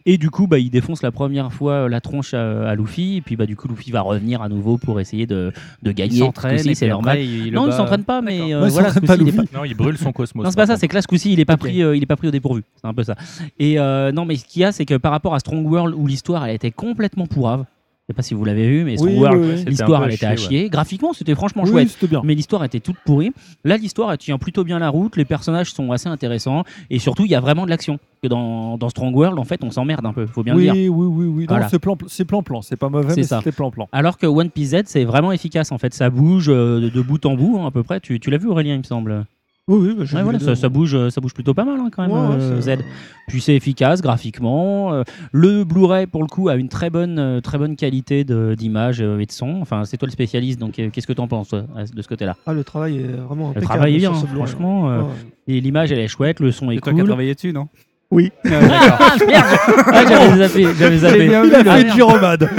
Et 0.05 0.19
du 0.19 0.29
coup, 0.29 0.45
bah 0.45 0.59
il 0.59 0.69
défonce 0.69 1.01
la 1.01 1.11
première 1.11 1.51
fois 1.51 1.89
la 1.89 2.01
tronche 2.01 2.35
à, 2.35 2.69
à 2.69 2.75
Luffy, 2.75 3.17
et 3.17 3.21
puis 3.21 3.35
bah 3.35 3.47
du 3.47 3.55
coup, 3.55 3.67
Luffy 3.67 3.89
va 3.89 4.01
revenir 4.01 4.43
à 4.43 4.49
nouveau 4.49 4.77
pour 4.77 4.99
essayer 4.99 5.25
de, 5.25 5.51
de 5.81 5.91
gagner. 5.91 6.19
S'entraîne 6.35 6.75
c'est 6.75 6.87
normal. 6.87 7.11
après, 7.17 7.25
il 7.25 7.53
non, 7.53 7.67
bat. 7.67 7.71
s'entraîne 7.71 8.03
pas, 8.03 8.21
mais 8.21 8.53
euh, 8.53 8.61
Ouais, 8.61 8.67
il 8.67 8.71
voilà, 8.71 8.89
ce 8.93 8.99
pas, 8.99 9.17
coup-ci, 9.17 9.21
il 9.21 9.27
est 9.29 9.31
Luffy. 9.31 9.49
Non, 9.53 9.63
il 9.65 9.73
brûle 9.75 9.97
son 9.97 10.11
cosmos. 10.11 10.43
non, 10.43 10.49
c'est 10.51 10.55
pas 10.57 10.65
ça, 10.67 10.77
c'est 10.77 10.87
que 10.87 10.95
là, 10.95 11.01
ce 11.01 11.07
coup-ci, 11.07 11.33
il 11.33 11.39
est 11.39 11.45
pas 11.45 11.57
pris, 11.57 11.81
euh, 11.81 11.95
il 11.95 12.03
est 12.03 12.07
pas 12.07 12.15
pris 12.15 12.27
au 12.27 12.31
dépourvu. 12.31 12.63
C'est 12.75 12.87
un 12.87 12.93
peu 12.93 13.03
ça. 13.03 13.15
Et 13.59 13.79
euh, 13.79 14.11
non, 14.11 14.25
mais 14.25 14.35
ce 14.35 14.45
qu'il 14.45 14.61
y 14.61 14.65
a, 14.65 14.71
c'est 14.71 14.85
que 14.85 14.95
par 14.95 15.11
rapport 15.11 15.33
à 15.33 15.39
Strong 15.39 15.65
World, 15.65 15.95
où 15.97 16.07
l'histoire, 16.07 16.45
elle 16.45 16.55
était 16.55 16.71
complètement 16.71 17.27
pourrave. 17.27 17.65
Je 18.07 18.13
sais 18.13 18.15
pas 18.17 18.21
si 18.21 18.35
vous 18.35 18.45
l'avez 18.45 18.69
vu, 18.69 18.83
mais 18.83 19.01
Oui, 19.01 19.17
World, 19.17 19.41
oui, 19.41 19.47
oui. 19.49 19.57
C'était 19.57 19.69
l'histoire, 19.71 20.05
elle 20.05 20.13
était 20.13 20.27
à 20.27 20.35
chier. 20.35 20.69
Graphiquement, 20.69 21.11
c'était 21.13 21.33
franchement 21.33 21.63
Oui, 21.65 21.71
chouette. 21.89 22.05
bien. 22.07 22.21
Mais 22.23 22.35
l'histoire 22.35 22.63
était 22.63 22.79
toute 22.79 22.97
pourrie. 23.03 23.31
Là, 23.63 23.77
l'histoire, 23.77 24.11
elle 24.11 24.19
tient 24.19 24.37
plutôt 24.37 24.63
bien 24.63 24.77
la 24.77 24.89
route. 24.89 25.17
Les 25.17 25.25
personnages 25.25 25.71
sont 25.73 25.91
assez 25.91 26.07
intéressants. 26.07 26.63
Et 26.91 26.99
surtout, 26.99 27.25
il 27.25 27.31
y 27.31 27.35
a 27.35 27.39
vraiment 27.39 27.65
de 27.65 27.71
l'action. 27.71 27.97
Que 28.21 28.27
dans, 28.27 28.77
dans 28.77 28.89
Strong 28.89 29.15
World, 29.15 29.39
en 29.39 29.43
fait, 29.43 29.63
on 29.63 29.71
s'emmerde 29.71 30.05
un 30.05 30.13
peu. 30.13 30.27
Faut 30.27 30.43
bien 30.43 30.55
oui, 30.55 30.67
le 30.67 30.73
dire. 30.73 30.93
oui, 30.93 31.07
oui, 31.07 31.25
oui. 31.25 31.45
Voilà. 31.49 31.67
c'est 31.67 31.79
plan, 31.79 31.97
c'est 32.05 32.25
plan-plan. 32.25 32.61
C'est 32.61 32.75
pas 32.75 32.89
mauvais, 32.89 33.09
C'est 33.09 33.21
mais 33.21 33.23
ça. 33.23 33.39
c'était 33.39 33.51
plan-plan. 33.51 33.89
Alors 33.91 34.19
que 34.19 34.27
One 34.27 34.51
Piece 34.51 34.69
Z, 34.75 34.83
c'est 34.85 35.03
vraiment 35.03 35.31
efficace. 35.31 35.71
En 35.71 35.79
fait, 35.79 35.95
ça 35.95 36.11
bouge 36.11 36.45
euh, 36.47 36.79
de, 36.81 36.89
de 36.89 37.01
bout 37.01 37.25
en 37.25 37.33
bout, 37.35 37.57
hein, 37.59 37.65
à 37.67 37.71
peu 37.71 37.81
près. 37.81 37.99
Tu, 38.01 38.19
tu 38.19 38.29
l'as 38.29 38.37
vu, 38.37 38.47
Aurélien, 38.49 38.75
il 38.75 38.79
me 38.79 38.83
semble? 38.83 39.25
Oui, 39.67 39.79
oui, 39.81 39.95
bah, 39.97 40.03
Ouais, 40.17 40.21
voilà, 40.21 40.37
ça, 40.37 40.55
ça 40.55 40.69
bouge, 40.69 40.93
euh, 40.93 41.09
ça 41.09 41.19
bouge 41.21 41.33
plutôt 41.33 41.55
pas 41.55 41.65
mal 41.65 41.79
hein, 41.79 41.89
quand 41.91 42.03
même, 42.03 42.11
Ouais, 42.11 42.19
ouais, 42.35 42.35
euh, 42.39 42.61
c'est- 42.61 42.75
Z. 42.77 42.83
Puis 43.27 43.41
c'est 43.41 43.55
efficace 43.55 43.99
graphiquement. 43.99 44.93
euh, 44.93 45.01
le 45.31 45.63
Blu-ray 45.63 46.05
pour 46.05 46.21
le 46.21 46.27
coup 46.27 46.49
a 46.49 46.55
une 46.55 46.69
très 46.69 46.91
bonne, 46.91 47.17
euh, 47.17 47.41
très 47.41 47.57
bonne 47.57 47.75
qualité 47.75 48.23
d'image 48.23 49.01
euh, 49.01 49.17
et 49.17 49.25
de 49.25 49.31
son. 49.31 49.57
Enfin, 49.63 49.83
c'est 49.85 49.97
toi 49.97 50.05
le 50.05 50.11
spécialiste, 50.11 50.59
donc 50.59 50.77
euh, 50.77 50.91
qu'est-ce 50.91 51.07
que 51.07 51.13
tu 51.13 51.21
en 51.21 51.27
penses 51.27 51.49
de 51.55 52.01
ce 52.03 52.07
côté-là? 52.07 52.35
Ah, 52.45 52.53
le 52.53 52.63
travail 52.63 52.97
est 52.99 53.07
vraiment 53.07 53.45
Le 53.45 53.49
impeccable. 53.57 53.65
travail 53.65 53.95
est 53.95 53.97
bien, 53.97 54.11
hein, 54.11 54.23
franchement. 54.35 54.91
euh, 54.91 54.97
Ouais, 54.99 55.03
ouais. 55.05 55.11
et 55.47 55.61
l'image 55.61 55.91
elle 55.91 55.97
est 55.99 56.07
chouette, 56.09 56.39
le 56.41 56.51
son 56.51 56.69
est 56.69 56.75
C'est 56.75 56.81
toi 56.81 56.93
qui 56.93 56.99
as 56.99 57.01
cool. 57.01 57.09
travaillé 57.09 57.33
dessus, 57.33 57.51
non? 57.51 57.67
Oui. 58.11 58.31
Ah, 58.45 58.49
d'accord. 58.49 58.97
Ah, 58.99 59.15
merde, 59.25 59.45
ah, 59.87 60.03
j'avais 60.07 60.47
zappé, 60.47 60.67
j'avais 60.77 60.97
zappé. 60.99 61.27
bien 61.27 61.43
Il 61.43 61.55
a 61.55 61.57
Ah, 61.57 61.63
fait 61.63 61.81
une 61.81 61.85
merde. 61.87 61.95
gyromade. 61.97 62.49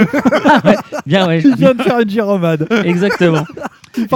Bien 1.05 1.27
ouais, 1.29 1.39
Il 1.41 1.55
vient 1.55 1.73
de 1.73 1.81
faire 1.81 1.99
une 2.01 2.09
gyromade. 2.09 2.67
exactement. 2.83 3.45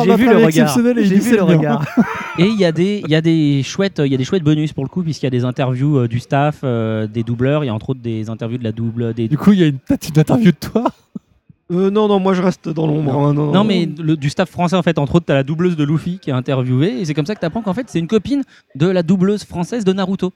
J'ai 0.04 0.16
vu 0.16 0.26
le 0.26 0.36
regard. 0.36 0.48
exceptionnel 0.48 0.98
et 1.00 1.02
il 1.02 1.08
J'ai 1.08 1.20
vu 1.20 1.36
le 1.36 1.44
regard. 1.44 1.86
Et 2.38 2.46
il 2.46 2.60
y 2.60 2.66
a 2.66 2.72
des, 2.72 3.02
il 3.06 3.10
y 3.12 3.16
a 3.16 3.22
des 3.22 3.62
chouettes, 3.64 4.02
il 4.06 4.12
y 4.12 4.16
a 4.16 4.18
des 4.18 4.24
chouettes 4.24 4.44
bonus 4.44 4.74
pour 4.74 4.84
le 4.84 4.90
coup, 4.90 5.04
puisqu'il 5.04 5.26
y 5.26 5.28
a 5.28 5.32
des 5.32 5.44
interviews 5.46 5.98
euh, 6.00 6.08
du 6.08 6.20
staff, 6.20 6.60
euh, 6.64 7.08
des 7.08 7.24
doubleurs. 7.24 7.64
Il 7.64 7.68
y 7.68 7.70
a 7.70 7.74
entre 7.74 7.90
autres 7.92 8.02
des 8.02 8.30
interviews 8.30 8.58
de 8.58 8.64
la 8.64 8.72
double, 8.72 9.14
des 9.14 9.28
Du 9.28 9.38
coup, 9.38 9.54
il 9.54 9.60
y 9.60 9.64
a 9.64 9.68
une, 9.68 9.78
une 9.90 10.20
interview 10.20 10.52
de 10.52 10.58
toi. 10.60 10.86
Euh, 11.72 11.90
non, 11.90 12.08
non, 12.10 12.20
moi 12.20 12.34
je 12.34 12.42
reste 12.42 12.68
dans 12.68 12.86
l'ombre. 12.86 13.14
hein, 13.18 13.34
non, 13.34 13.52
Non, 13.54 13.64
mais 13.64 13.88
le- 13.98 14.18
du 14.18 14.30
staff 14.30 14.50
français, 14.50 14.76
en 14.76 14.82
fait, 14.84 14.98
entre 14.98 15.16
autres, 15.16 15.26
t'as 15.28 15.36
la 15.36 15.44
doubleuse 15.44 15.78
de 15.78 15.86
Luffy 15.86 16.20
qui 16.20 16.30
est 16.30 16.34
interviewée, 16.34 17.00
et 17.00 17.06
c'est 17.06 17.14
comme 17.14 17.26
ça 17.26 17.34
que 17.34 17.40
t'apprends 17.40 17.62
qu'en 17.62 17.74
fait, 17.74 17.86
c'est 17.88 18.00
une 18.00 18.08
copine 18.08 18.44
de 18.76 18.88
la 18.88 19.04
doubleuse 19.04 19.46
française 19.46 19.86
de 19.86 19.94
Naruto. 19.94 20.34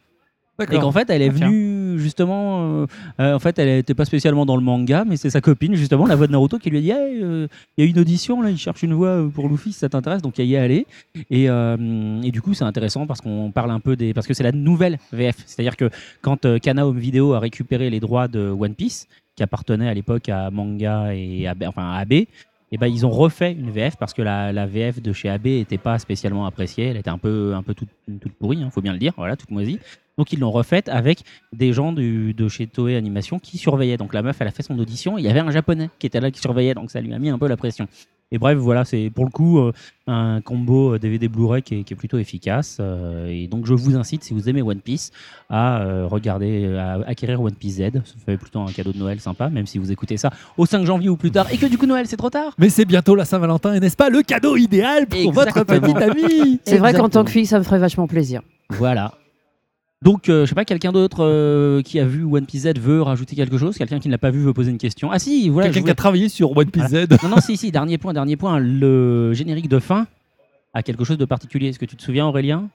Et 0.64 0.80
qu'en 0.80 0.92
fait, 0.92 1.10
elle 1.10 1.22
est 1.22 1.30
Ah, 1.30 1.46
venue 1.48 2.00
justement. 2.00 2.84
euh, 2.84 2.86
euh, 3.20 3.36
en 3.36 3.40
fait, 3.40 3.60
elle 3.60 3.68
n'était 3.68 3.94
pas 3.94 4.06
spécialement 4.06 4.46
dans 4.46 4.56
le 4.56 4.62
manga, 4.62 5.04
mais 5.06 5.18
c'est 5.18 5.30
sa 5.30 5.42
copine, 5.42 5.76
justement, 5.76 6.06
la 6.06 6.16
voix 6.16 6.28
de 6.28 6.32
Naruto, 6.32 6.60
qui 6.60 6.70
lui 6.70 6.78
a 6.78 6.82
dit 6.82 6.92
Hey, 6.92 7.22
euh, 7.22 7.48
il 7.78 7.84
y 7.84 7.88
a 7.88 7.90
une 7.90 8.00
audition, 8.00 8.42
là, 8.42 8.50
il 8.50 8.58
cherche 8.58 8.82
une 8.84 8.94
voix 8.94 9.10
euh, 9.10 9.28
pour 9.28 9.50
Luffy, 9.50 9.74
si 9.74 9.80
ça 9.80 9.90
t'intéresse. 9.90 10.22
Donc, 10.22 10.38
il 10.38 10.46
y 10.46 10.56
est 10.56 10.58
allé. 10.58 10.88
Et, 11.30 11.46
et 11.46 12.32
du 12.32 12.42
coup, 12.42 12.54
c'est 12.54 12.64
intéressant 12.64 13.06
parce 13.08 13.22
qu'on 13.22 13.52
parle 13.52 13.72
un 13.72 13.80
peu 13.80 13.96
des. 13.96 14.14
Parce 14.14 14.28
que 14.28 14.34
c'est 14.34 14.44
la 14.44 14.52
nouvelle 14.52 14.98
VF. 15.12 15.36
C'est-à-dire 15.46 15.76
que 15.76 15.90
quand 16.22 16.60
Kana 16.60 16.88
Home 16.88 17.00
Video 17.00 17.34
a 17.34 17.40
récupéré 17.40 17.90
les 17.90 18.00
droits 18.00 18.28
de 18.28 18.50
One 18.50 18.76
Piece, 18.76 19.08
qui 19.36 19.44
appartenaient 19.44 19.90
à 19.90 19.94
l'époque 19.94 20.30
à 20.30 20.50
Manga 20.52 21.14
et 21.14 21.48
à, 21.48 21.54
enfin, 21.68 21.92
à 21.92 21.98
AB, 22.00 22.14
et 22.14 22.78
ben, 22.80 22.88
ils 22.88 23.06
ont 23.06 23.10
refait 23.12 23.52
une 23.54 23.70
VF 23.70 23.96
parce 23.98 24.14
que 24.14 24.22
la, 24.22 24.52
la 24.52 24.66
VF 24.66 25.02
de 25.02 25.14
chez 25.14 25.30
AB 25.30 25.46
n'était 25.46 25.78
pas 25.78 26.00
spécialement 26.00 26.46
appréciée. 26.46 26.86
Elle 26.86 26.98
était 26.98 27.10
un 27.10 27.18
peu, 27.18 27.54
un 27.54 27.62
peu 27.62 27.74
toute, 27.74 27.90
toute 28.22 28.34
pourrie, 28.34 28.58
il 28.60 28.72
faut 28.72 28.82
bien 28.82 28.94
le 28.94 29.00
dire, 29.00 29.14
voilà, 29.18 29.36
toute 29.36 29.52
moisie. 29.52 29.80
Donc 30.18 30.32
ils 30.34 30.40
l'ont 30.40 30.52
refaite 30.52 30.88
avec 30.90 31.20
des 31.54 31.74
gens 31.74 31.92
du- 31.92 32.34
de 32.34 32.48
chez 32.48 32.68
Toei 32.68 32.96
Animation 32.96 33.38
qui 33.40 33.58
surveillaient. 33.58 33.98
Donc 33.98 34.14
la 34.14 34.22
meuf, 34.22 34.38
elle 34.40 34.48
a 34.48 34.52
fait 34.52 34.64
son 34.64 34.78
audition. 34.80 35.18
Il 35.18 35.26
y 35.26 35.28
avait 35.28 35.42
un 35.42 35.52
japonais 35.52 35.90
qui 36.00 36.08
était 36.08 36.22
là 36.22 36.32
qui 36.32 36.40
surveillait, 36.40 36.74
donc 36.74 36.90
ça 36.92 37.02
lui 37.02 37.14
a 37.14 37.20
mis 37.20 37.30
un 37.30 37.38
peu 37.38 37.48
la 37.48 37.58
pression. 37.58 37.88
Et 38.32 38.40
bref, 38.40 38.58
voilà, 38.58 38.86
c'est 38.86 39.12
pour 39.14 39.24
le 39.26 39.30
coup 39.30 39.60
euh, 39.60 39.72
un 40.08 40.42
combo 40.42 40.96
euh, 40.96 41.00
DVD 41.00 41.28
Blu-ray 41.28 41.62
qui 41.62 41.76
est, 41.76 41.84
qui 41.84 41.94
est 41.94 41.96
plutôt 41.96 42.18
efficace. 42.18 42.78
euh, 42.80 43.28
et 43.28 43.48
donc 43.48 43.68
je 43.68 43.74
vous 43.76 43.96
incite, 43.96 44.24
si 44.24 44.34
vous 44.34 44.50
aimez 44.50 44.64
One 44.64 44.80
Piece, 44.82 45.12
à 45.48 45.82
euh, 45.82 46.08
regarder, 46.08 46.76
à 46.76 46.94
acquérir 47.06 47.40
One 47.42 47.54
Piece 47.54 47.76
Z. 47.76 47.92
Ça 48.04 48.16
fait 48.26 48.38
plutôt 48.38 48.62
un 48.62 48.72
cadeau 48.72 48.94
de 48.94 48.98
Noël 48.98 49.20
sympa, 49.20 49.50
même 49.50 49.68
si 49.68 49.78
vous 49.78 49.92
écoutez 49.92 50.18
ça 50.18 50.32
au 50.58 50.66
5 50.66 50.86
janvier 50.86 51.10
ou 51.10 51.18
plus 51.18 51.30
tard, 51.30 51.48
et 51.54 51.58
que 51.58 51.68
du 51.68 51.78
coup 51.78 51.86
Noël 51.86 52.08
c'est 52.08 52.18
trop 52.18 52.32
tard? 52.32 52.56
Mais 52.58 52.70
c'est 52.70 52.86
bientôt 52.86 53.14
la 53.16 53.26
Saint-Valentin, 53.26 53.76
et 53.76 53.80
n'est-ce 53.80 53.96
pas 53.98 54.10
le 54.10 54.24
cadeau 54.24 54.56
idéal 54.56 55.06
pour 55.06 55.32
votre 55.32 55.64
petite 55.64 55.98
amie? 55.98 56.60
C'est 56.66 56.78
vrai 56.80 56.94
qu'en 56.94 57.10
tant 57.10 57.24
que 57.26 57.32
fille, 57.32 57.46
ça 57.46 57.60
me 57.60 57.64
ferait 57.64 57.80
vachement 57.80 58.08
plaisir. 58.08 58.42
Voilà. 58.72 59.14
Donc, 60.06 60.30
euh, 60.30 60.46
je 60.46 60.50
sais 60.50 60.56
pas, 60.56 60.66
quelqu'un 60.66 60.92
d'autre 60.92 61.26
euh, 61.26 61.82
qui 61.82 62.00
a 62.00 62.06
vu 62.06 62.24
One 62.24 62.46
Piece 62.46 62.62
Z 62.62 62.78
veut 62.80 63.02
rajouter 63.02 63.36
quelque 63.36 63.58
chose? 63.58 63.76
Quelqu'un 63.76 64.00
qui 64.00 64.08
ne 64.08 64.12
l'a 64.14 64.20
pas 64.20 64.30
vu 64.30 64.40
veut 64.40 64.54
poser 64.54 64.70
une 64.70 64.78
question? 64.78 65.10
Ah 65.12 65.18
si, 65.18 65.50
voilà. 65.50 65.68
Quelqu'un 65.70 65.84
qui 65.84 65.90
a 65.92 65.96
travaillé 65.96 66.30
sur 66.30 66.56
One 66.56 66.70
Piece 66.70 66.90
Z. 66.90 67.08
Non, 67.24 67.30
non, 67.30 67.38
si, 67.42 67.58
si, 67.58 67.72
dernier 67.72 67.98
point, 67.98 68.14
dernier 68.14 68.38
point. 68.38 68.60
Le 68.60 69.34
générique 69.34 69.68
de 69.68 69.80
fin 69.80 70.06
a 70.76 70.84
quelque 70.84 71.04
chose 71.04 71.18
de 71.18 71.26
particulier. 71.26 71.70
Est-ce 71.70 71.80
que 71.80 71.86
tu 71.86 71.96
te 71.96 72.04
souviens, 72.04 72.28
Aurélien? 72.28 72.70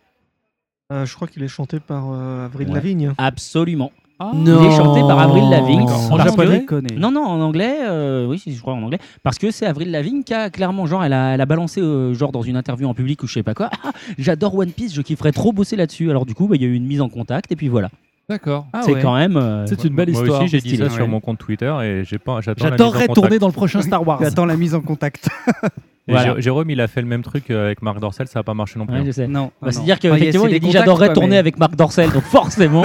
Euh, 0.93 1.07
je 1.07 1.15
crois 1.15 1.29
qu'il 1.29 1.45
est 1.45 1.49
chanté 1.49 1.79
par 1.79 2.11
euh, 2.11 2.47
Avril 2.47 2.67
Ouais. 2.67 2.75
Lavigne. 2.75 3.13
Absolument. 3.17 3.93
Ah. 4.23 4.33
Il 4.35 4.49
est 4.51 4.77
chanté 4.77 5.01
par 5.01 5.19
Avril 5.19 5.49
Lavigne. 5.49 5.81
En 5.89 6.17
parce 6.17 6.25
japonais 6.31 6.65
que- 6.67 6.95
Non, 6.95 7.11
non, 7.11 7.23
en 7.25 7.41
anglais. 7.41 7.79
euh, 7.83 8.27
oui, 8.27 8.39
si, 8.39 8.55
je 8.55 8.61
crois 8.61 8.75
en 8.75 8.83
anglais. 8.83 8.99
Parce 9.23 9.39
que 9.39 9.51
c'est 9.51 9.65
Avril 9.65 9.91
Lavigne 9.91 10.23
qui 10.25 10.35
a 10.35 10.51
clairement, 10.51 10.85
genre, 10.85 11.03
elle 11.03 11.15
a, 11.15 11.33
elle 11.35 11.41
a 11.41 11.47
balancé, 11.47 11.81
euh, 11.81 12.13
genre, 12.13 12.31
dans 12.31 12.43
une 12.43 12.57
interview 12.57 12.87
en 12.87 12.93
public 12.93 13.23
ou 13.23 13.27
je 13.27 13.33
sais 13.35 13.43
pas 13.43 13.55
quoi. 13.55 13.71
Ah, 13.83 13.93
j'adore 14.19 14.55
One 14.57 14.73
Piece, 14.73 14.95
je 14.95 15.01
kifferais 15.01 15.33
trop 15.33 15.53
bosser 15.53 15.75
là-dessus. 15.75 16.11
Alors, 16.11 16.27
du 16.27 16.35
coup, 16.35 16.47
bah, 16.49 16.57
il 16.57 16.63
y 16.63 16.65
a 16.67 16.69
eu 16.69 16.75
une 16.75 16.87
mise 16.87 17.01
en 17.01 17.09
contact 17.09 17.51
et 17.51 17.57
puis 17.57 17.69
voilà. 17.69 17.89
D'accord. 18.29 18.67
c'est 18.83 19.01
quand 19.01 19.15
même. 19.17 19.37
euh, 19.39 19.67
C'est 19.67 19.83
une 19.85 19.95
belle 19.95 20.11
Moi 20.13 20.21
histoire. 20.21 20.43
aussi, 20.43 20.49
j'ai 20.51 20.61
dit 20.61 20.69
stylé. 20.69 20.85
ça 20.89 20.91
sur 20.95 21.05
Ouais. 21.05 21.09
mon 21.11 21.19
compte 21.21 21.39
Twitter 21.39 21.75
et 21.83 22.05
j'ai 22.05 22.19
pas, 22.19 22.41
j'attends 22.43 22.65
la 22.67 22.71
mise 22.73 22.81
en 22.81 22.85
J'adorerais 22.85 23.07
contact. 23.09 23.15
tourner 23.15 23.39
dans 23.41 23.47
le 23.49 23.53
prochain 23.53 23.81
Star 23.83 24.07
Wars. 24.07 24.21
J'attends 24.23 24.45
la 24.45 24.57
mise 24.57 24.75
en 24.75 24.81
contact. 24.83 25.29
Et 26.09 26.13
Voilà. 26.13 26.35
Jé- 26.37 26.43
Jérôme, 26.43 26.71
il 26.71 26.81
a 26.81 26.89
fait 26.89 27.01
le 27.03 27.07
même 27.07 27.23
truc 27.23 27.51
euh, 27.51 27.67
avec 27.67 27.83
Marc 27.83 28.01
Dorcel, 28.01 28.27
ça 28.27 28.41
n'a 28.41 28.43
pas 28.43 28.55
marché 28.55 28.79
non 28.79 28.87
plus. 28.87 28.97
Ouais, 28.99 29.05
je 29.07 29.11
sais. 29.13 29.29
Non. 29.29 29.53
Bah, 29.61 29.69
non, 29.69 29.71
C'est-à-dire 29.73 29.81
non. 29.81 29.81
Enfin, 29.81 29.83
il 29.85 29.89
y 29.89 29.93
a- 29.93 29.97
qu'effectivement, 29.97 30.47
il 30.49 30.55
a 30.55 30.59
dit 30.59 30.71
j'adorerais 30.73 31.07
quoi, 31.09 31.15
tourner 31.15 31.29
mais- 31.31 31.37
avec 31.39 31.59
Marc 31.59 31.77
Dorcel, 31.77 32.11
donc 32.11 32.23
forcément, 32.25 32.85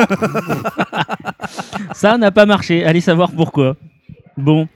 ça 1.93 2.17
n'a 2.17 2.31
pas 2.31 2.45
marché. 2.45 2.83
Allez 2.85 3.01
savoir 3.01 3.31
pourquoi. 3.31 3.75
Bon. 4.37 4.67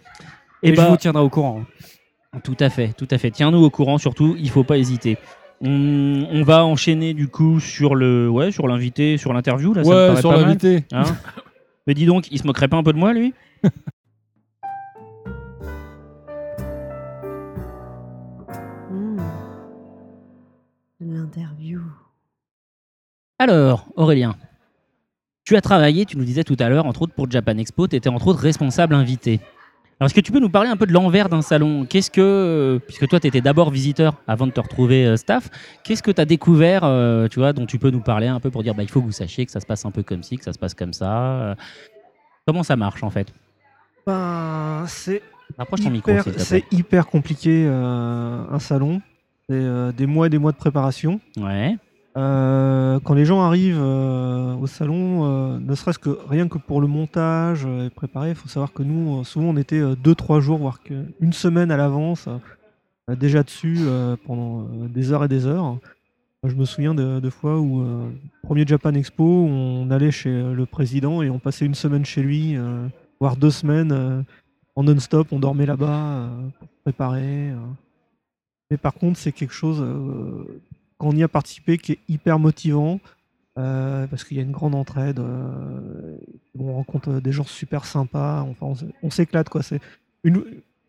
Et 0.63 0.69
Et 0.69 0.75
je 0.75 0.81
bah, 0.81 0.87
vous 0.89 0.97
tiendrai 0.97 1.21
au 1.23 1.29
courant. 1.29 1.63
tout 2.43 2.57
à 2.59 2.69
fait, 2.69 2.89
tout 2.97 3.07
à 3.11 3.17
fait. 3.17 3.31
Tiens-nous 3.31 3.63
au 3.63 3.69
courant, 3.69 3.97
surtout, 3.97 4.35
il 4.39 4.49
faut 4.49 4.63
pas 4.63 4.77
hésiter. 4.77 5.17
On, 5.61 6.25
on 6.31 6.43
va 6.43 6.65
enchaîner 6.65 7.13
du 7.13 7.27
coup 7.27 7.59
sur 7.59 7.95
le, 7.95 8.29
ouais, 8.29 8.51
sur 8.51 8.67
l'invité, 8.67 9.17
sur 9.17 9.33
l'interview 9.33 9.73
là. 9.73 9.83
ça 9.83 9.89
me 9.89 9.95
Ouais, 9.95 10.07
paraît 10.07 10.21
sur 10.21 10.29
pas 10.29 10.37
mal, 10.37 10.45
l'invité. 10.45 10.85
hein. 10.93 11.03
Mais 11.87 11.93
dis 11.93 12.05
donc, 12.05 12.31
il 12.31 12.39
se 12.39 12.47
moquerait 12.47 12.67
pas 12.67 12.77
un 12.77 12.83
peu 12.83 12.93
de 12.93 12.97
moi, 12.97 13.13
lui? 13.13 13.33
Alors, 23.41 23.87
Aurélien, 23.95 24.35
tu 25.45 25.55
as 25.55 25.61
travaillé, 25.61 26.05
tu 26.05 26.17
nous 26.17 26.25
disais 26.25 26.43
tout 26.43 26.57
à 26.59 26.67
l'heure, 26.67 26.85
entre 26.85 27.03
autres 27.03 27.13
pour 27.13 27.31
Japan 27.31 27.57
Expo, 27.57 27.87
tu 27.87 27.95
étais 27.95 28.09
entre 28.09 28.27
autres 28.27 28.41
responsable 28.41 28.93
invité. 28.93 29.39
Alors, 29.97 30.07
est-ce 30.07 30.13
que 30.13 30.19
tu 30.19 30.33
peux 30.33 30.41
nous 30.41 30.49
parler 30.49 30.69
un 30.69 30.75
peu 30.75 30.85
de 30.85 30.91
l'envers 30.91 31.29
d'un 31.29 31.41
salon? 31.41 31.85
Qu'est-ce 31.85 32.11
que, 32.11 32.81
puisque 32.85 33.07
toi, 33.07 33.21
tu 33.21 33.27
étais 33.27 33.39
d'abord 33.39 33.71
visiteur 33.71 34.21
avant 34.27 34.45
de 34.45 34.51
te 34.51 34.59
retrouver 34.59 35.05
euh, 35.05 35.15
staff, 35.15 35.49
qu'est-ce 35.85 36.03
que 36.03 36.11
tu 36.11 36.19
as 36.19 36.25
découvert, 36.25 36.81
euh, 36.83 37.29
tu 37.29 37.39
vois, 37.39 37.53
dont 37.53 37.65
tu 37.65 37.79
peux 37.79 37.91
nous 37.91 38.01
parler 38.01 38.27
un 38.27 38.41
peu 38.41 38.51
pour 38.51 38.61
dire, 38.61 38.75
bah, 38.75 38.83
il 38.83 38.89
faut 38.89 38.99
que 38.99 39.05
vous 39.05 39.13
sachiez 39.13 39.45
que 39.45 39.53
ça 39.53 39.61
se 39.61 39.65
passe 39.65 39.85
un 39.85 39.91
peu 39.91 40.03
comme 40.03 40.21
ci, 40.21 40.37
que 40.37 40.43
ça 40.43 40.51
se 40.51 40.59
passe 40.59 40.73
comme 40.73 40.91
ça 40.93 41.31
euh, 41.41 41.55
Comment 42.45 42.63
ça 42.63 42.75
marche 42.75 43.03
en 43.03 43.09
fait? 43.09 43.33
Ben, 44.05 44.83
c'est 44.87 45.21
hyper, 45.77 46.25
c'est 46.37 46.65
hyper 46.73 47.07
compliqué 47.07 47.67
un 47.67 48.59
salon. 48.59 49.01
C'est 49.47 49.93
des 49.95 50.05
mois 50.07 50.27
et 50.27 50.29
des 50.29 50.39
mois 50.39 50.51
de 50.51 50.57
préparation. 50.57 51.21
Ouais. 51.37 51.77
Euh, 52.19 52.99
quand 52.99 53.13
les 53.13 53.23
gens 53.23 53.41
arrivent 53.41 53.79
euh, 53.79 54.53
au 54.55 54.67
salon, 54.67 55.23
euh, 55.23 55.57
ne 55.57 55.73
serait-ce 55.73 55.99
que 55.99 56.09
rien 56.27 56.49
que 56.49 56.57
pour 56.57 56.81
le 56.81 56.87
montage 56.87 57.65
et 57.65 57.89
préparer, 57.89 58.29
il 58.29 58.35
faut 58.35 58.49
savoir 58.49 58.73
que 58.73 58.83
nous, 58.83 59.23
souvent, 59.23 59.49
on 59.49 59.57
était 59.57 59.81
2-3 59.81 60.41
jours, 60.41 60.57
voire 60.57 60.79
une 61.21 61.31
semaine 61.31 61.71
à 61.71 61.77
l'avance, 61.77 62.27
déjà 63.07 63.41
dessus 63.43 63.79
pendant 64.25 64.63
des 64.87 65.13
heures 65.13 65.23
et 65.23 65.27
des 65.29 65.45
heures. 65.45 65.77
Je 66.43 66.55
me 66.55 66.65
souviens 66.65 66.93
de, 66.93 67.19
de 67.19 67.29
fois 67.29 67.57
où, 67.57 67.85
premier 68.43 68.65
Japan 68.67 68.93
Expo, 68.93 69.23
on 69.23 69.89
allait 69.89 70.11
chez 70.11 70.29
le 70.29 70.65
président 70.65 71.21
et 71.21 71.29
on 71.29 71.39
passait 71.39 71.65
une 71.65 71.75
semaine 71.75 72.05
chez 72.05 72.21
lui, 72.21 72.57
voire 73.19 73.37
deux 73.37 73.51
semaines 73.51 74.25
en 74.75 74.83
non-stop, 74.83 75.27
on 75.31 75.39
dormait 75.39 75.65
là-bas 75.65 76.29
pour 76.59 76.67
préparer. 76.83 77.53
Mais 78.69 78.77
par 78.77 78.93
contre, 78.93 79.17
c'est 79.17 79.31
quelque 79.31 79.53
chose, 79.53 79.83
euh, 80.99 81.05
quand 81.05 81.07
on 81.07 81.15
y 81.15 81.23
a 81.23 81.27
participé, 81.27 81.77
qui 81.77 81.93
est 81.93 81.99
hyper 82.07 82.39
motivant, 82.39 82.99
euh, 83.57 84.07
parce 84.07 84.23
qu'il 84.23 84.37
y 84.37 84.39
a 84.39 84.43
une 84.43 84.51
grande 84.51 84.75
entraide, 84.75 85.19
euh, 85.19 86.17
on 86.57 86.73
rencontre 86.73 87.19
des 87.19 87.31
gens 87.31 87.43
super 87.43 87.85
sympas, 87.85 88.41
enfin, 88.41 88.85
on, 89.01 89.09
s'éclate. 89.09 89.49
quoi. 89.49 89.63
C'est 89.63 89.79
une... 90.23 90.43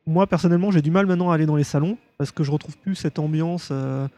Moi, 0.06 0.26
personnellement, 0.26 0.70
j'ai 0.70 0.82
du 0.82 0.90
mal 0.90 1.06
maintenant 1.06 1.30
à 1.30 1.34
aller 1.34 1.46
dans 1.46 1.56
les 1.56 1.64
salons, 1.64 1.98
parce 2.18 2.32
que 2.32 2.42
je 2.44 2.50
retrouve 2.50 2.76
plus 2.78 2.94
cette 2.94 3.18
ambiance 3.18 3.68
euh, 3.70 4.08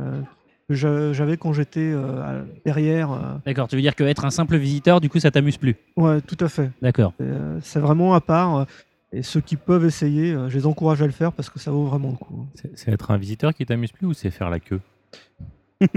euh, 0.00 0.20
que 0.68 0.74
j'a- 0.74 1.12
j'avais 1.12 1.36
quand 1.36 1.52
j'étais 1.52 1.90
euh, 1.92 2.44
derrière. 2.64 3.12
euh. 3.12 3.34
D'accord, 3.46 3.68
tu 3.68 3.76
veux 3.76 3.82
dire 3.82 3.94
qu'être 3.94 4.24
un 4.24 4.30
simple 4.30 4.56
visiteur, 4.56 5.00
du 5.00 5.08
coup, 5.08 5.18
ça 5.18 5.30
t'amuse 5.30 5.56
plus? 5.56 5.76
Ouais, 5.96 6.20
tout 6.20 6.36
à 6.40 6.48
fait. 6.48 6.70
D'accord. 6.82 7.12
C'est, 7.18 7.26
euh, 7.26 7.60
C'est 7.62 7.80
vraiment 7.80 8.14
à 8.14 8.20
part. 8.20 8.56
euh, 8.56 8.64
Et 9.12 9.22
ceux 9.22 9.40
qui 9.40 9.56
peuvent 9.56 9.84
essayer, 9.84 10.32
euh, 10.32 10.48
je 10.48 10.58
les 10.58 10.66
encourage 10.66 11.02
à 11.02 11.06
le 11.06 11.12
faire 11.12 11.32
parce 11.32 11.48
que 11.50 11.58
ça 11.58 11.70
vaut 11.70 11.84
vraiment 11.86 12.10
le 12.10 12.16
coup. 12.16 12.46
C'est 12.54 12.76
c'est 12.78 12.92
être 12.92 13.10
un 13.12 13.16
visiteur 13.16 13.54
qui 13.54 13.64
t'amuse 13.66 13.92
plus 13.92 14.06
ou 14.06 14.12
c'est 14.14 14.30
faire 14.30 14.50
la 14.50 14.60
queue? 14.60 14.80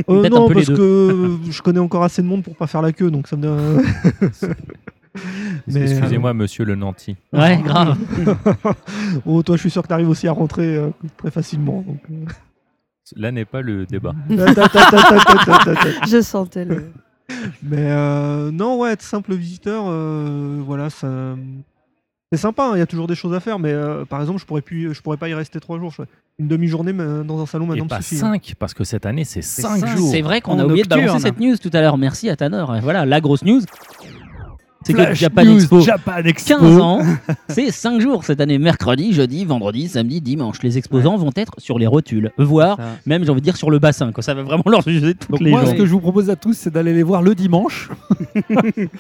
Euh, 0.10 0.30
non, 0.30 0.50
parce 0.50 0.68
que 0.68 1.38
je 1.50 1.62
connais 1.62 1.80
encore 1.80 2.04
assez 2.04 2.22
de 2.22 2.28
monde 2.28 2.44
pour 2.44 2.56
pas 2.56 2.68
faire 2.68 2.82
la 2.82 2.92
queue, 2.92 3.12
donc 3.12 3.28
ça 3.28 3.38
me. 3.38 3.48
Mais, 5.68 5.82
euh, 5.82 5.84
Excusez-moi, 5.86 6.34
monsieur 6.34 6.66
le 6.66 6.76
nanti. 6.76 7.16
Ouais, 7.34 7.58
grave. 7.64 7.98
oh, 9.26 9.42
toi, 9.44 9.56
je 9.56 9.62
suis 9.62 9.70
sûr 9.72 9.82
que 9.82 9.88
tu 9.88 9.94
arrives 9.94 10.10
aussi 10.10 10.28
à 10.28 10.32
rentrer 10.32 10.76
euh, 10.76 10.90
très 11.18 11.32
facilement. 11.32 11.82
donc, 11.82 12.00
euh. 12.12 12.26
Là 13.16 13.32
n'est 13.32 13.46
pas 13.46 13.62
le 13.62 13.86
débat. 13.86 14.14
Je 14.30 16.22
sentais 16.22 16.66
le. 16.66 16.92
Mais 17.64 17.92
euh, 17.92 18.52
non, 18.52 18.78
ouais, 18.80 18.94
être 18.94 19.02
simple 19.02 19.34
visiteur, 19.36 19.86
euh, 19.88 20.62
voilà, 20.66 20.90
ça. 20.90 21.36
C'est 22.34 22.38
sympa, 22.40 22.64
hein, 22.66 22.72
il 22.76 22.80
y 22.80 22.82
a 22.82 22.86
toujours 22.86 23.08
des 23.08 23.16
choses 23.16 23.34
à 23.34 23.40
faire, 23.40 23.58
mais 23.58 23.72
euh, 23.72 24.04
par 24.04 24.20
exemple, 24.20 24.42
je 24.42 24.46
pourrais, 24.46 24.62
plus, 24.62 24.94
je 24.94 25.02
pourrais 25.02 25.16
pas 25.16 25.30
y 25.30 25.34
rester 25.34 25.62
trois 25.62 25.80
jours. 25.80 25.92
je- 25.98 26.02
Une 26.40 26.50
demi-journée 26.50 26.92
mais 26.92 27.24
dans 27.24 27.42
un 27.42 27.46
salon 27.46 27.64
Et 27.66 27.70
maintenant 27.70 27.86
me 27.86 27.90
pas 27.90 28.02
suffit. 28.02 28.18
5, 28.18 28.54
parce 28.60 28.74
que 28.74 28.84
cette 28.84 29.06
année 29.06 29.24
c'est 29.24 29.42
5 29.42 29.78
cinq. 29.80 29.96
jours. 29.98 30.10
C'est 30.12 30.22
vrai 30.22 30.42
qu'on 30.42 30.60
a 30.60 30.66
oublié 30.66 30.84
de 30.84 30.90
balancer 30.90 31.20
cette 31.22 31.40
news 31.40 31.56
tout 31.58 31.70
à 31.74 31.80
l'heure. 31.82 31.98
Merci 31.98 32.30
à 32.30 32.36
Tanner. 32.36 32.66
Et 32.78 32.82
Voilà, 32.82 33.06
la 33.06 33.22
grosse 33.22 33.44
news. 33.46 33.62
C'est 34.84 34.94
que 34.94 35.14
Japan 35.16 35.44
News, 35.46 35.56
Expo, 35.58 35.82
Japan 35.82 36.18
Expo. 36.24 36.60
15 36.60 36.78
ans, 36.80 37.00
c'est 37.50 37.72
5 37.72 38.00
jours 38.02 38.24
cette 38.26 38.40
année. 38.42 38.58
Mercredi, 38.58 39.14
jeudi, 39.14 39.44
vendredi, 39.46 39.88
samedi, 39.88 40.20
dimanche. 40.22 40.62
Les 40.64 40.78
exposants 40.78 41.16
vont 41.18 41.32
être 41.36 41.54
sur 41.60 41.80
les 41.80 41.88
rotules, 41.88 42.32
voire 42.38 42.76
Ça. 42.78 42.84
même, 43.06 43.24
j'ai 43.24 43.30
envie 43.32 43.42
de 43.42 43.46
dire, 43.46 43.58
sur 43.58 43.70
le 43.72 43.80
bassin. 43.80 44.12
Quoi. 44.12 44.22
Ça 44.22 44.34
va 44.34 44.44
vraiment 44.44 44.64
leur 44.68 44.82
juger 44.82 45.14
toutes 45.16 45.32
Donc 45.32 45.40
les 45.42 45.50
moi, 45.50 45.66
ce 45.66 45.74
que 45.74 45.86
je 45.86 45.92
vous 45.92 46.00
propose 46.02 46.30
à 46.30 46.36
tous, 46.36 46.54
c'est 46.58 46.72
d'aller 46.72 46.94
les 46.94 47.04
voir 47.04 47.22
le 47.22 47.36
dimanche. 47.36 47.90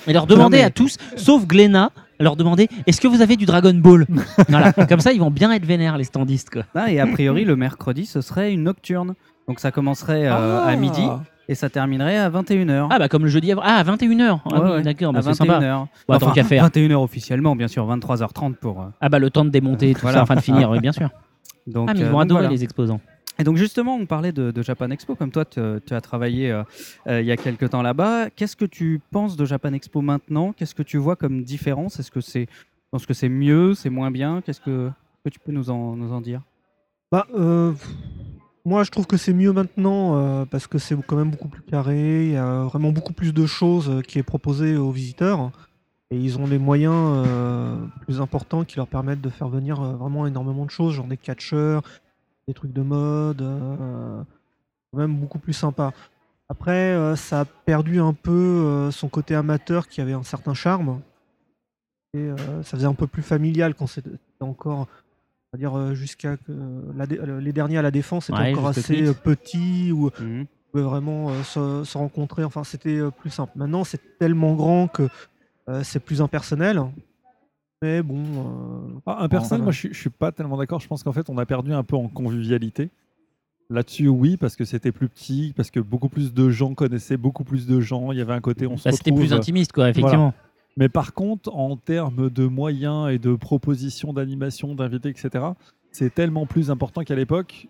Et 0.07 0.13
leur 0.13 0.28
demander 0.28 0.57
Non, 0.57 0.61
mais- 0.63 0.67
à 0.67 0.69
tous, 0.71 0.97
sauf 1.17 1.45
Glenna, 1.45 1.91
leur 2.20 2.36
demander 2.36 2.68
est-ce 2.86 2.99
que 3.01 3.07
vous 3.07 3.22
avez 3.22 3.36
du 3.36 3.45
Dragon 3.45 3.74
Ball 3.74 4.05
Voilà, 4.49 4.74
comme 4.74 4.99
ça 4.99 5.11
ils 5.13 5.20
vont 5.20 5.32
bien 5.32 5.51
être 5.51 5.65
vénères 5.65 5.97
les 5.97 6.03
standistes. 6.03 6.49
Quoi. 6.49 6.63
Ah, 6.76 6.91
et 6.91 6.99
a 6.99 7.07
priori, 7.07 7.45
le 7.45 7.55
mercredi, 7.55 8.05
ce 8.05 8.22
serait 8.22 8.53
une 8.53 8.63
nocturne. 8.63 9.13
Donc 9.47 9.59
ça 9.59 9.72
commencerait 9.72 10.28
euh, 10.28 10.65
à 10.65 10.76
midi 10.76 11.03
et 11.49 11.55
ça 11.55 11.70
terminerait 11.70 12.18
à 12.18 12.30
21h. 12.30 12.88
Ah 12.89 12.99
bah 12.99 13.07
comme 13.07 13.24
le 13.24 13.30
jeudi 13.30 13.51
avant. 13.51 13.61
Ah, 13.63 13.76
à 13.78 13.84
21h. 13.84 14.39
Ah, 14.51 14.76
oui, 14.76 14.82
d'accord, 14.84 15.13
bah, 15.13 15.22
c'est 15.22 15.34
sympa. 15.34 15.59
21h. 15.59 15.86
Bon, 16.09 16.18
tant 16.18 16.32
qu'à 16.32 16.43
faire. 16.43 16.68
21h 16.68 16.95
officiellement, 16.95 17.55
bien 17.55 17.70
sûr, 17.70 17.88
23h30 17.88 18.55
pour. 18.55 18.82
euh, 18.82 18.86
Ah 18.99 19.07
bah 19.09 19.20
le 19.20 19.30
temps 19.30 19.45
de 19.45 19.49
démonter 19.49 19.93
tout 19.93 20.01
Voilà. 20.01 20.18
ça, 20.18 20.24
enfin 20.24 20.36
de 20.36 20.41
finir, 20.41 20.70
oui 20.70 20.80
bien 20.80 20.91
sûr. 20.91 21.09
Donc, 21.68 21.89
ah 21.89 21.93
mais 21.93 21.99
ils 21.99 22.03
euh, 22.03 22.07
vont 22.07 22.13
donc 22.13 22.22
adorer 22.24 22.41
voilà. 22.43 22.49
les 22.55 22.63
exposants. 22.63 23.01
Et 23.39 23.43
donc 23.43 23.57
justement, 23.57 23.95
on 23.95 24.05
parlait 24.05 24.31
de, 24.31 24.61
Japan 24.61 24.89
Expo, 24.89 25.15
comme 25.15 25.31
toi 25.31 25.45
tu, 25.45 25.59
as 25.59 26.01
travaillé 26.01 26.51
euh, 26.51 26.63
euh, 27.07 27.21
il 27.21 27.27
y 27.27 27.31
a 27.31 27.38
quelques 27.38 27.69
temps 27.69 27.81
là-bas. 27.81 28.29
Qu'est-ce 28.31 28.55
que 28.55 28.65
tu 28.65 28.99
penses 29.11 29.35
de 29.35 29.45
Japan 29.45 29.73
Expo 29.73 30.01
maintenant? 30.01 30.53
Qu'est-ce 30.53 30.73
que 30.73 30.83
tu 30.83 30.97
vois 30.97 31.15
comme 31.15 31.43
différence? 31.43 31.99
Est-ce 31.99 32.11
que 32.11 32.21
c'est, 32.21 32.47
penses 32.91 33.05
que 33.05 33.13
c'est 33.13 33.29
mieux, 33.29 33.75
c'est 33.75 33.89
moins 33.89 34.11
bien? 34.11 34.41
Qu'est-ce 34.41 34.61
que, 34.61 34.89
tu 35.31 35.39
peux 35.39 35.51
nous 35.51 35.69
en, 35.69 36.21
dire? 36.21 36.41
Bah, 37.11 37.27
euh, 37.35 37.73
moi, 38.65 38.83
je 38.83 38.91
trouve 38.91 39.05
que 39.05 39.17
c'est 39.17 39.33
mieux 39.33 39.51
maintenant 39.51 40.45
parce 40.45 40.67
que 40.67 40.77
c'est 40.77 40.95
quand 41.05 41.17
même 41.17 41.31
beaucoup 41.31 41.49
plus 41.49 41.61
carré. 41.61 42.27
Il 42.27 42.31
y 42.31 42.38
a 42.38 42.63
vraiment 42.63 42.91
beaucoup 42.91 43.13
plus 43.13 43.33
de 43.33 43.45
choses 43.45 44.01
qui 44.07 44.19
est 44.19 44.23
proposé 44.23 44.77
aux 44.77 44.91
visiteurs. 44.91 45.51
Et 46.09 46.17
ils 46.17 46.39
ont 46.39 46.47
des 46.47 46.57
moyens 46.57 47.27
plus 48.05 48.21
importants 48.21 48.63
qui 48.63 48.77
leur 48.77 48.88
permettent 48.88 49.19
de 49.19 49.29
faire 49.29 49.49
venir 49.49 49.81
vraiment 49.81 50.25
énormément 50.25 50.65
de 50.65 50.71
choses, 50.71 50.93
genre 50.93 51.07
des 51.07 51.17
catcheurs, 51.17 51.83
des 52.47 52.53
trucs 52.53 52.71
de 52.73 52.81
mode, 52.81 53.41
euh, 53.41 54.23
quand 54.91 54.99
même 54.99 55.15
beaucoup 55.15 55.39
plus 55.39 55.53
sympa. 55.53 55.93
Après, 56.49 56.93
euh, 56.93 57.15
ça 57.17 57.41
a 57.41 57.45
perdu 57.45 57.99
un 57.99 58.13
peu 58.13 58.31
euh, 58.31 58.91
son 58.91 59.09
côté 59.09 59.35
amateur 59.35 59.87
qui 59.89 59.99
avait 59.99 60.13
un 60.13 60.23
certain 60.23 60.53
charme. 60.53 61.01
Et 62.13 62.19
euh, 62.19 62.63
ça 62.63 62.77
faisait 62.77 62.87
un 62.87 62.93
peu 62.93 63.05
plus 63.05 63.21
familial 63.21 63.75
quand 63.75 63.85
c'était 63.87 64.09
encore, 64.39 64.87
on 65.51 65.57
va 65.57 65.59
dire, 65.59 65.77
euh, 65.77 65.93
jusqu'à 65.93 66.37
que 66.37 66.53
la 66.95 67.03
euh, 67.11 67.41
les 67.41 67.51
derniers 67.51 67.77
à 67.77 67.81
la 67.81 67.91
défense 67.91 68.29
étaient 68.29 68.39
Ouais, 68.39 68.51
encore 68.53 68.67
assez 68.67 69.07
euh, 69.07 69.13
petits 69.13 69.91
ou 69.91 70.09
Mhm. 70.21 70.45
pouvaient 70.71 70.83
vraiment 70.85 71.29
euh, 71.31 71.43
se, 71.43 71.83
se 71.83 71.97
rencontrer. 71.97 72.45
Enfin, 72.45 72.63
c'était 72.63 72.97
euh, 72.97 73.11
plus 73.11 73.29
simple. 73.29 73.51
Maintenant, 73.57 73.83
c'est 73.83 73.99
tellement 74.19 74.55
grand 74.55 74.87
que 74.87 75.09
euh, 75.69 75.83
c'est 75.83 75.99
plus 75.99 76.21
impersonnel. 76.21 76.81
Mais 77.84 78.01
bon. 78.01 78.23
euh, 78.23 78.99
Ah, 79.05 79.23
impersonnel, 79.23 79.63
moi 79.63 79.71
je 79.71 79.78
suis, 79.80 79.93
je 79.93 79.99
suis 79.99 80.09
pas 80.09 80.32
tellement 80.32 80.57
d'accord. 80.57 80.80
Je 80.80 80.88
pense 80.88 81.03
qu'en 81.03 81.11
fait 81.11 81.30
on 81.30 81.38
a 81.38 81.45
perdu 81.45 81.73
un 81.73 81.84
peu 81.84 81.95
en 81.95 82.07
convivialité. 82.07 82.89
Là-dessus, 83.69 84.07
oui, 84.07 84.38
parce 84.38 84.55
que 84.55 84.63
c'était 84.63 84.93
plus 84.93 85.09
petit, 85.09 85.53
parce 85.55 85.71
que 85.71 85.82
beaucoup 85.82 86.07
plus 86.07 86.34
de 86.34 86.49
gens 86.49 86.73
connaissaient 86.73 87.17
beaucoup 87.17 87.43
plus 87.43 87.67
de 87.67 87.82
gens. 87.82 88.13
Il 88.13 88.17
y 88.17 88.21
avait 88.21 88.34
un 88.34 88.39
côté, 88.39 88.65
on 88.65 88.78
se 88.78 88.86
Bah, 88.86 88.91
C'était 88.93 89.11
plus 89.11 89.23
retrouve. 89.23 89.38
intimiste, 89.39 89.73
quoi, 89.73 89.89
effectivement. 89.89 90.34
Mais 90.78 90.88
par 90.89 91.13
contre, 91.13 91.53
en 91.53 91.75
termes 91.75 92.30
de 92.30 92.45
moyens 92.45 93.11
et 93.11 93.19
de 93.19 93.36
propositions 93.36 94.13
d'animation, 94.13 94.73
d'invités, 94.73 95.09
etc., 95.09 95.47
c'est 95.91 96.13
tellement 96.13 96.45
plus 96.45 96.71
important 96.71 97.03
qu'à 97.03 97.15
l'époque. 97.15 97.67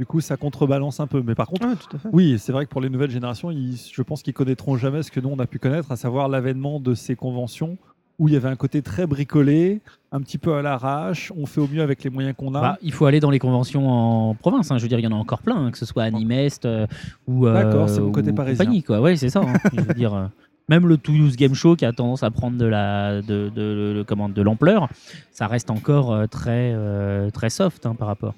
Du 0.00 0.06
coup, 0.06 0.20
ça 0.20 0.36
contrebalance 0.36 0.98
un 0.98 1.06
peu. 1.06 1.22
Mais 1.22 1.34
par 1.34 1.46
contre, 1.46 1.68
fait. 1.98 2.08
oui, 2.12 2.38
c'est 2.38 2.52
vrai 2.52 2.64
que 2.64 2.70
pour 2.70 2.80
les 2.80 2.88
nouvelles 2.88 3.10
générations, 3.10 3.50
ils- 3.52 3.76
je 3.92 4.02
pense 4.02 4.22
qu'ils 4.22 4.32
connaîtront 4.34 4.76
jamais 4.78 5.02
ce 5.02 5.10
que 5.12 5.20
nous 5.20 5.28
on 5.28 5.38
a 5.38 5.46
pu 5.46 5.58
connaître, 5.58 5.92
à 5.92 5.96
savoir 5.96 6.28
l'avènement 6.28 6.80
de 6.80 6.94
ces 6.94 7.14
conventions 7.14 7.76
où 8.20 8.28
il 8.28 8.34
y 8.34 8.36
avait 8.36 8.48
un 8.48 8.54
côté 8.54 8.82
très 8.82 9.06
bricolé, 9.06 9.80
un 10.12 10.20
petit 10.20 10.38
peu 10.38 10.54
à 10.54 10.62
l'arrache. 10.62 11.32
On 11.36 11.46
fait 11.46 11.60
au 11.60 11.66
mieux 11.66 11.82
avec 11.82 12.04
les 12.04 12.10
moyens 12.10 12.36
qu'on 12.36 12.54
a. 12.54 12.60
Bah, 12.60 12.78
il 12.82 12.92
faut 12.92 13.06
aller 13.06 13.18
dans 13.18 13.30
les 13.30 13.38
conventions 13.40 13.88
en 13.88 14.34
province. 14.34 14.70
hein. 14.70 14.76
Je 14.78 14.82
veux 14.82 14.88
dire, 14.88 14.98
il 14.98 15.04
y 15.04 15.08
en 15.08 15.12
a 15.12 15.16
encore 15.16 15.40
plein, 15.42 15.56
hein, 15.56 15.70
que 15.72 15.78
ce 15.78 15.86
soit 15.86 16.02
Animest 16.04 16.66
euh, 16.66 16.86
ou. 17.26 17.46
euh, 17.46 17.54
D'accord, 17.54 17.88
c'est 17.88 18.00
mon 18.00 18.12
côté 18.12 18.32
parisien. 18.32 18.62
compagnie, 18.64 18.82
quoi. 18.84 19.00
Ouais, 19.00 19.16
c'est 19.16 19.30
ça. 19.30 19.40
hein. 19.40 19.54
Je 19.72 19.80
veux 19.80 19.94
dire, 19.94 20.14
euh, 20.14 20.26
même 20.68 20.86
le 20.86 20.98
Toulouse 20.98 21.34
Game 21.36 21.54
Show 21.54 21.74
qui 21.76 21.84
a 21.84 21.92
tendance 21.92 22.22
à 22.22 22.30
prendre 22.30 22.56
de 22.58 22.66
la, 22.66 23.22
de, 23.22 23.48
de, 23.48 23.94
de- 23.96 24.04
comment, 24.06 24.28
de 24.28 24.42
l'ampleur, 24.42 24.88
ça 25.32 25.46
reste 25.48 25.70
encore 25.70 26.28
très, 26.28 26.72
euh, 26.76 27.30
très 27.30 27.50
soft 27.50 27.86
hein, 27.86 27.94
par 27.94 28.06
rapport. 28.08 28.34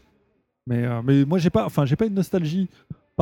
Mais, 0.69 0.85
euh, 0.87 1.01
mais 1.05 1.25
moi, 1.25 1.39
j'ai 1.39 1.51
pas, 1.51 1.67
enfin, 1.67 1.85
j'ai 1.87 1.97
pas 1.97 2.07
une 2.07 2.15
nostalgie 2.15 2.69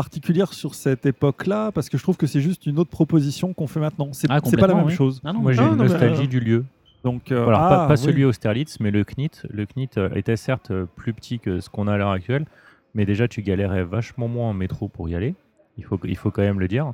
particulière 0.04 0.54
sur 0.54 0.74
cette 0.74 1.04
époque-là 1.04 1.72
parce 1.72 1.90
que 1.90 1.98
je 1.98 2.02
trouve 2.02 2.16
que 2.16 2.26
c'est 2.26 2.40
juste 2.40 2.64
une 2.64 2.78
autre 2.78 2.88
proposition 2.90 3.52
qu'on 3.52 3.66
fait 3.66 3.80
maintenant. 3.80 4.08
C'est 4.12 4.28
Ah, 4.30 4.40
pas 4.40 4.66
la 4.66 4.74
même 4.74 4.86
oui. 4.86 4.94
chose. 4.94 5.20
Ah 5.24 5.32
non, 5.34 5.40
Moi, 5.40 5.52
j'ai 5.52 5.60
Ah, 5.60 5.68
une 5.72 5.76
nostalgie 5.76 6.26
du 6.26 6.40
lieu. 6.40 6.64
Donc, 7.04 7.30
euh, 7.30 7.46
Alors, 7.46 7.60
pas, 7.60 7.84
ah, 7.84 7.86
pas 7.88 7.94
oui. 7.94 7.98
celui 7.98 8.24
Austerlitz, 8.24 8.80
mais 8.80 8.90
le 8.90 9.04
CNIT. 9.04 9.42
Le 9.50 9.66
CNIT 9.66 9.98
euh, 9.98 10.08
était 10.14 10.36
certes 10.36 10.70
euh, 10.70 10.86
plus 10.96 11.12
petit 11.12 11.38
que 11.38 11.60
ce 11.60 11.68
qu'on 11.68 11.86
a 11.86 11.92
à 11.94 11.98
l'heure 11.98 12.10
actuelle, 12.12 12.46
mais 12.94 13.04
déjà, 13.04 13.28
tu 13.28 13.42
galérais 13.42 13.84
vachement 13.84 14.26
moins 14.26 14.48
en 14.48 14.54
métro 14.54 14.88
pour 14.88 15.06
y 15.10 15.14
aller. 15.14 15.34
Il 15.76 15.84
faut, 15.84 16.00
il 16.04 16.16
faut 16.16 16.30
quand 16.30 16.42
même 16.42 16.60
le 16.60 16.68
dire. 16.68 16.92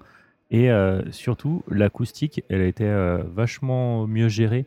Et 0.51 0.71
euh, 0.73 1.01
surtout, 1.13 1.63
l'acoustique, 1.71 2.43
elle 2.49 2.63
était 2.63 2.85
euh, 2.85 3.23
vachement 3.35 4.07
mieux 4.09 4.29
gérée. 4.29 4.67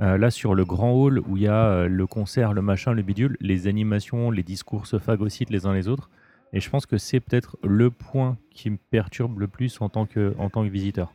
Euh, 0.00 0.16
là, 0.18 0.30
sur 0.30 0.54
le 0.54 0.64
grand 0.66 0.92
hall 0.92 1.20
où 1.26 1.36
il 1.38 1.42
y 1.44 1.48
a 1.48 1.64
euh, 1.64 1.88
le 1.88 2.06
concert, 2.06 2.52
le 2.52 2.62
machin, 2.62 2.92
le 2.92 3.02
bidule, 3.02 3.36
les 3.40 3.66
animations, 3.66 4.30
les 4.30 4.42
discours 4.44 4.86
se 4.86 4.98
phagocytent 4.98 5.50
les 5.50 5.64
uns 5.66 5.72
les 5.72 5.88
autres. 5.88 6.08
Et 6.52 6.60
je 6.60 6.70
pense 6.70 6.86
que 6.86 6.96
c'est 6.98 7.20
peut-être 7.20 7.56
le 7.62 7.90
point 7.90 8.38
qui 8.50 8.70
me 8.70 8.78
perturbe 8.90 9.38
le 9.38 9.48
plus 9.48 9.80
en 9.80 9.88
tant 9.88 10.06
que, 10.06 10.34
en 10.38 10.48
tant 10.50 10.64
que 10.64 10.70
visiteur. 10.70 11.12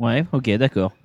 Ouais, 0.00 0.24
ok, 0.32 0.50
d'accord. 0.56 0.92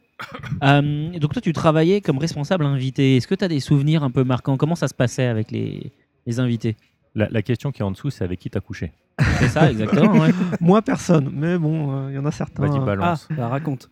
Euh, 0.64 1.20
donc 1.20 1.34
toi, 1.34 1.42
tu 1.42 1.52
travaillais 1.52 2.00
comme 2.00 2.18
responsable 2.18 2.66
invité. 2.66 3.18
Est-ce 3.18 3.28
que 3.28 3.36
tu 3.36 3.44
as 3.44 3.50
des 3.50 3.60
souvenirs 3.60 4.04
un 4.04 4.12
peu 4.12 4.24
marquants? 4.24 4.56
Comment 4.56 4.76
ça 4.76 4.88
se 4.88 4.94
passait 4.94 5.26
avec 5.26 5.52
les, 5.52 5.92
les 6.26 6.40
invités? 6.40 6.78
La, 7.16 7.28
la 7.30 7.42
question 7.42 7.72
qui 7.74 7.82
est 7.82 7.86
en 7.86 7.92
dessous, 7.92 8.10
c'est 8.10 8.24
avec 8.24 8.40
qui 8.40 8.50
t'as 8.50 8.62
couché? 8.62 8.94
C'est 9.40 9.50
ça, 9.50 9.70
exactement. 9.70 10.14
ouais. 10.20 10.30
Moi, 10.62 10.82
personne. 10.82 11.30
Mais 11.34 11.58
bon, 11.58 11.92
euh, 12.06 12.12
il 12.12 12.16
y 12.16 12.18
en 12.18 12.26
a 12.26 12.32
certains. 12.32 12.66
Vas-y, 12.66 12.78
euh, 12.78 12.82
Ah, 12.84 12.86
balance. 12.86 13.28
bah, 13.36 13.50
raconte. 13.50 13.90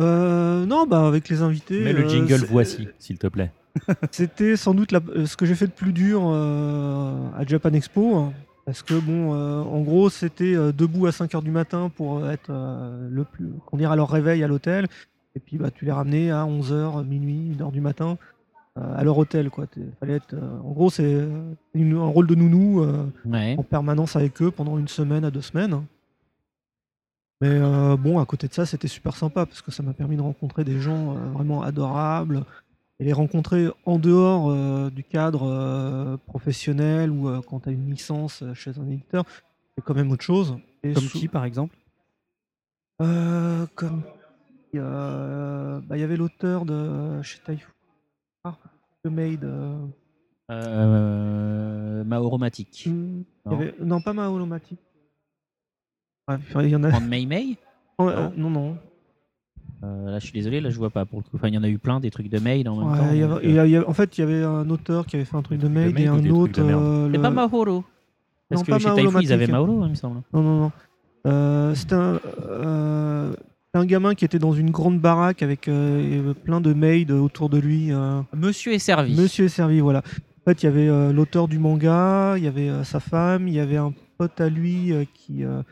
euh, 0.00 0.66
non, 0.66 0.86
bah 0.86 1.06
avec 1.06 1.28
les 1.28 1.42
invités. 1.42 1.80
Mets 1.84 1.92
le 1.92 2.08
jingle 2.08 2.44
voici, 2.46 2.88
s'il 2.98 3.18
te 3.18 3.28
plaît. 3.28 3.52
C'était 4.10 4.56
sans 4.56 4.74
doute 4.74 4.92
la- 4.92 5.00
euh, 5.16 5.26
ce 5.26 5.36
que 5.36 5.46
j'ai 5.46 5.54
fait 5.54 5.66
de 5.66 5.72
plus 5.72 5.92
dur 5.92 6.22
euh, 6.24 7.28
à 7.36 7.44
Japan 7.46 7.72
Expo. 7.72 8.16
hein, 8.16 8.32
parce 8.66 8.82
que, 8.82 8.94
bon, 8.94 9.34
euh, 9.34 9.60
en 9.62 9.80
gros, 9.80 10.10
c'était 10.10 10.54
euh, 10.54 10.72
debout 10.72 11.06
à 11.06 11.10
5h 11.10 11.42
du 11.42 11.50
matin 11.50 11.90
pour 11.94 12.28
être 12.28 12.50
euh, 12.50 13.08
le 13.10 13.24
plus. 13.24 13.48
qu'on 13.66 13.76
dirait 13.78 13.92
à 13.92 13.96
leur 13.96 14.10
réveil 14.10 14.42
à 14.44 14.48
l'hôtel. 14.48 14.86
Et 15.34 15.40
puis, 15.40 15.56
bah, 15.56 15.70
tu 15.70 15.84
les 15.84 15.92
ramenais 15.92 16.30
à 16.30 16.44
11h, 16.44 17.04
minuit, 17.06 17.52
1h 17.58 17.70
du 17.72 17.80
matin 17.80 18.18
euh, 18.76 18.96
à 18.96 19.04
leur 19.04 19.16
hôtel. 19.16 19.48
Quoi. 19.50 19.66
T'es- 19.66 19.80
Fallait 20.00 20.14
être, 20.14 20.34
euh, 20.34 20.58
en 20.64 20.72
gros, 20.72 20.90
c'est 20.90 21.04
euh, 21.14 21.52
une- 21.74 21.96
un 21.96 22.06
rôle 22.06 22.26
de 22.26 22.34
nounou 22.34 22.82
euh, 22.82 23.06
Ouais. 23.24 23.54
en 23.58 23.62
permanence 23.62 24.16
avec 24.16 24.42
eux 24.42 24.50
pendant 24.50 24.76
une 24.78 24.88
semaine 24.88 25.24
à 25.24 25.30
deux 25.30 25.40
semaines. 25.42 25.82
Mais 27.40 27.48
euh, 27.52 27.96
bon, 27.96 28.18
à 28.18 28.26
côté 28.26 28.48
de 28.48 28.52
ça, 28.54 28.66
c'était 28.66 28.88
super 28.88 29.14
sympa 29.16 29.46
parce 29.46 29.62
que 29.62 29.70
ça 29.70 29.82
m'a 29.84 29.92
permis 29.92 30.16
de 30.16 30.22
rencontrer 30.22 30.64
des 30.64 30.80
gens 30.80 31.12
euh, 31.16 31.30
vraiment 31.32 31.62
adorables 31.62 32.44
et 33.00 33.04
les 33.04 33.12
rencontrer 33.12 33.68
en 33.86 33.98
dehors 33.98 34.50
euh, 34.50 34.90
du 34.90 35.04
cadre 35.04 35.44
euh, 35.44 36.16
professionnel 36.16 37.10
ou 37.10 37.28
euh, 37.28 37.40
quand 37.48 37.60
tu 37.60 37.68
as 37.68 37.72
une 37.72 37.90
licence 37.90 38.42
euh, 38.42 38.54
chez 38.54 38.78
un 38.78 38.86
éditeur, 38.88 39.24
c'est 39.76 39.84
quand 39.84 39.94
même 39.94 40.10
autre 40.10 40.24
chose. 40.24 40.56
Et 40.82 40.92
Comme 40.94 41.04
qui, 41.04 41.28
par 41.28 41.44
exemple? 41.44 41.76
Euh, 43.00 43.66
Comme. 43.76 44.02
euh, 44.74 45.80
bah, 45.80 45.96
Il 45.96 46.00
y 46.00 46.02
avait 46.04 46.16
l'auteur 46.16 46.64
de 46.64 47.22
chez 47.22 47.38
Typhoon, 47.40 47.72
ah, 48.44 48.56
The 49.04 49.08
Maid. 49.08 49.44
euh, 49.44 49.86
Euh, 50.50 52.04
Maoromatic. 52.04 52.86
il 52.86 52.92
y 52.92 53.24
Non. 53.46 53.52
avait- 53.52 53.74
non, 53.80 54.00
pas 54.00 54.12
Maholomatic. 54.14 54.78
Ouais, 56.28 56.38
il 56.64 56.70
y 56.70 56.76
en 56.76 56.84
a. 56.84 56.90
En 56.96 57.00
May 57.00 57.26
May 57.26 57.56
Oh, 57.98 58.08
euh, 58.08 58.28
non, 58.36 58.48
non. 58.50 58.78
Euh, 59.84 60.10
Là, 60.10 60.18
je 60.18 60.24
suis 60.24 60.32
désolé, 60.32 60.60
là, 60.60 60.70
je 60.70 60.76
vois 60.78 60.90
pas 60.90 61.04
pour 61.04 61.20
le 61.20 61.22
coup. 61.24 61.30
Enfin, 61.36 61.48
il 61.48 61.54
y 61.54 61.58
en 61.58 61.62
a 61.62 61.68
eu 61.68 61.78
plein 61.78 62.00
des 62.00 62.10
trucs 62.10 62.28
de 62.28 62.38
mail 62.40 62.68
en 62.68 62.76
même 62.76 62.90
Ouais, 62.90 62.98
temps. 62.98 63.10
il 63.12 63.18
y 63.18 63.22
avait- 63.22 63.46
euh, 63.58 63.62
a- 63.62 63.66
y 63.66 63.76
a- 63.76 63.88
en 63.88 63.92
fait, 63.92 64.18
il 64.18 64.20
y 64.22 64.24
avait 64.24 64.42
un 64.42 64.68
auteur 64.70 65.06
qui 65.06 65.16
avait 65.16 65.24
fait 65.24 65.36
un 65.36 65.42
truc 65.42 65.60
de 65.60 65.68
mail 65.68 65.94
mail 65.94 66.04
et 66.04 66.08
un 66.08 66.30
autre. 66.30 66.60
euh, 66.60 67.06
C'est 67.06 67.16
le- 67.16 67.22
pas 67.22 67.30
Mahoro. 67.30 67.84
Parce 68.48 68.60
Non, 68.62 68.64
que 68.64 68.70
pas 68.70 68.78
chez 68.78 68.92
Typhoon, 68.94 69.20
ils 69.20 69.32
avaient. 69.32 69.46
Mauro, 69.46 69.84
il 69.84 69.90
me 69.90 69.94
semble. 69.94 70.22
Non, 70.32 70.42
non, 70.42 70.58
non. 70.62 70.72
Euh, 71.26 71.74
C'était 71.74 71.94
un, 71.94 72.18
euh, 72.48 73.32
un 73.74 73.84
gamin 73.84 74.14
qui 74.14 74.24
était 74.24 74.38
dans 74.38 74.52
une 74.52 74.70
grande 74.70 74.98
baraque 75.00 75.42
avec 75.42 75.68
euh, 75.68 76.32
plein 76.34 76.60
de 76.60 76.72
maids 76.72 77.10
autour 77.12 77.48
de 77.48 77.58
lui. 77.58 77.92
euh. 77.92 78.20
Monsieur 78.34 78.72
est 78.72 78.78
servi. 78.78 79.14
Monsieur 79.14 79.44
est 79.44 79.48
servi, 79.48 79.80
voilà. 79.80 79.98
En 79.98 80.50
fait, 80.50 80.62
il 80.62 80.66
y 80.66 80.68
avait 80.68 80.88
euh, 80.88 81.12
l'auteur 81.12 81.46
du 81.46 81.58
manga, 81.58 82.34
il 82.38 82.44
y 82.44 82.48
avait 82.48 82.68
euh, 82.70 82.82
sa 82.84 83.00
femme, 83.00 83.46
il 83.48 83.54
y 83.54 83.60
avait 83.60 83.76
un 83.76 83.92
pote 84.16 84.40
à 84.40 84.48
lui 84.48 84.92
euh, 84.92 85.04
qui 85.12 85.44
euh, 85.44 85.62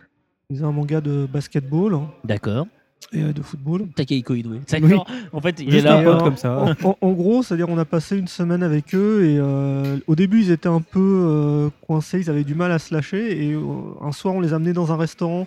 faisait 0.50 0.64
un 0.64 0.72
manga 0.72 1.00
de 1.00 1.26
basketball 1.32 1.94
hein, 1.94 2.10
D'accord. 2.24 2.66
Et 3.12 3.22
euh, 3.22 3.32
de 3.32 3.40
football. 3.42 3.86
Takehiko 3.94 4.34
Inoue. 4.34 4.60
D'accord. 4.70 5.06
En 5.32 5.40
fait, 5.40 5.60
il 5.60 5.68
est 5.68 5.72
Juste 5.72 5.84
là. 5.84 5.98
un 5.98 6.02
pote 6.04 6.16
euh, 6.20 6.24
comme 6.24 6.36
ça. 6.36 6.74
En, 7.00 7.12
gros, 7.12 7.42
c'est-à-dire 7.42 7.68
on 7.68 7.78
a 7.78 7.84
passé 7.84 8.16
une 8.18 8.26
semaine 8.28 8.62
avec 8.62 8.94
eux 8.94 9.24
et 9.24 9.36
euh, 9.38 9.98
au 10.06 10.16
début 10.16 10.40
ils 10.40 10.50
étaient 10.50 10.68
un 10.68 10.80
peu 10.80 10.98
euh, 11.00 11.68
coincés, 11.86 12.18
ils 12.20 12.30
avaient 12.30 12.44
du 12.44 12.54
mal 12.54 12.72
à 12.72 12.78
se 12.78 12.92
lâcher 12.94 13.46
et 13.46 13.52
euh, 13.52 13.60
un 14.00 14.12
soir 14.12 14.34
on 14.34 14.40
les 14.40 14.52
a 14.52 14.56
amenés 14.56 14.72
dans 14.72 14.90
un 14.92 14.96
restaurant 14.96 15.46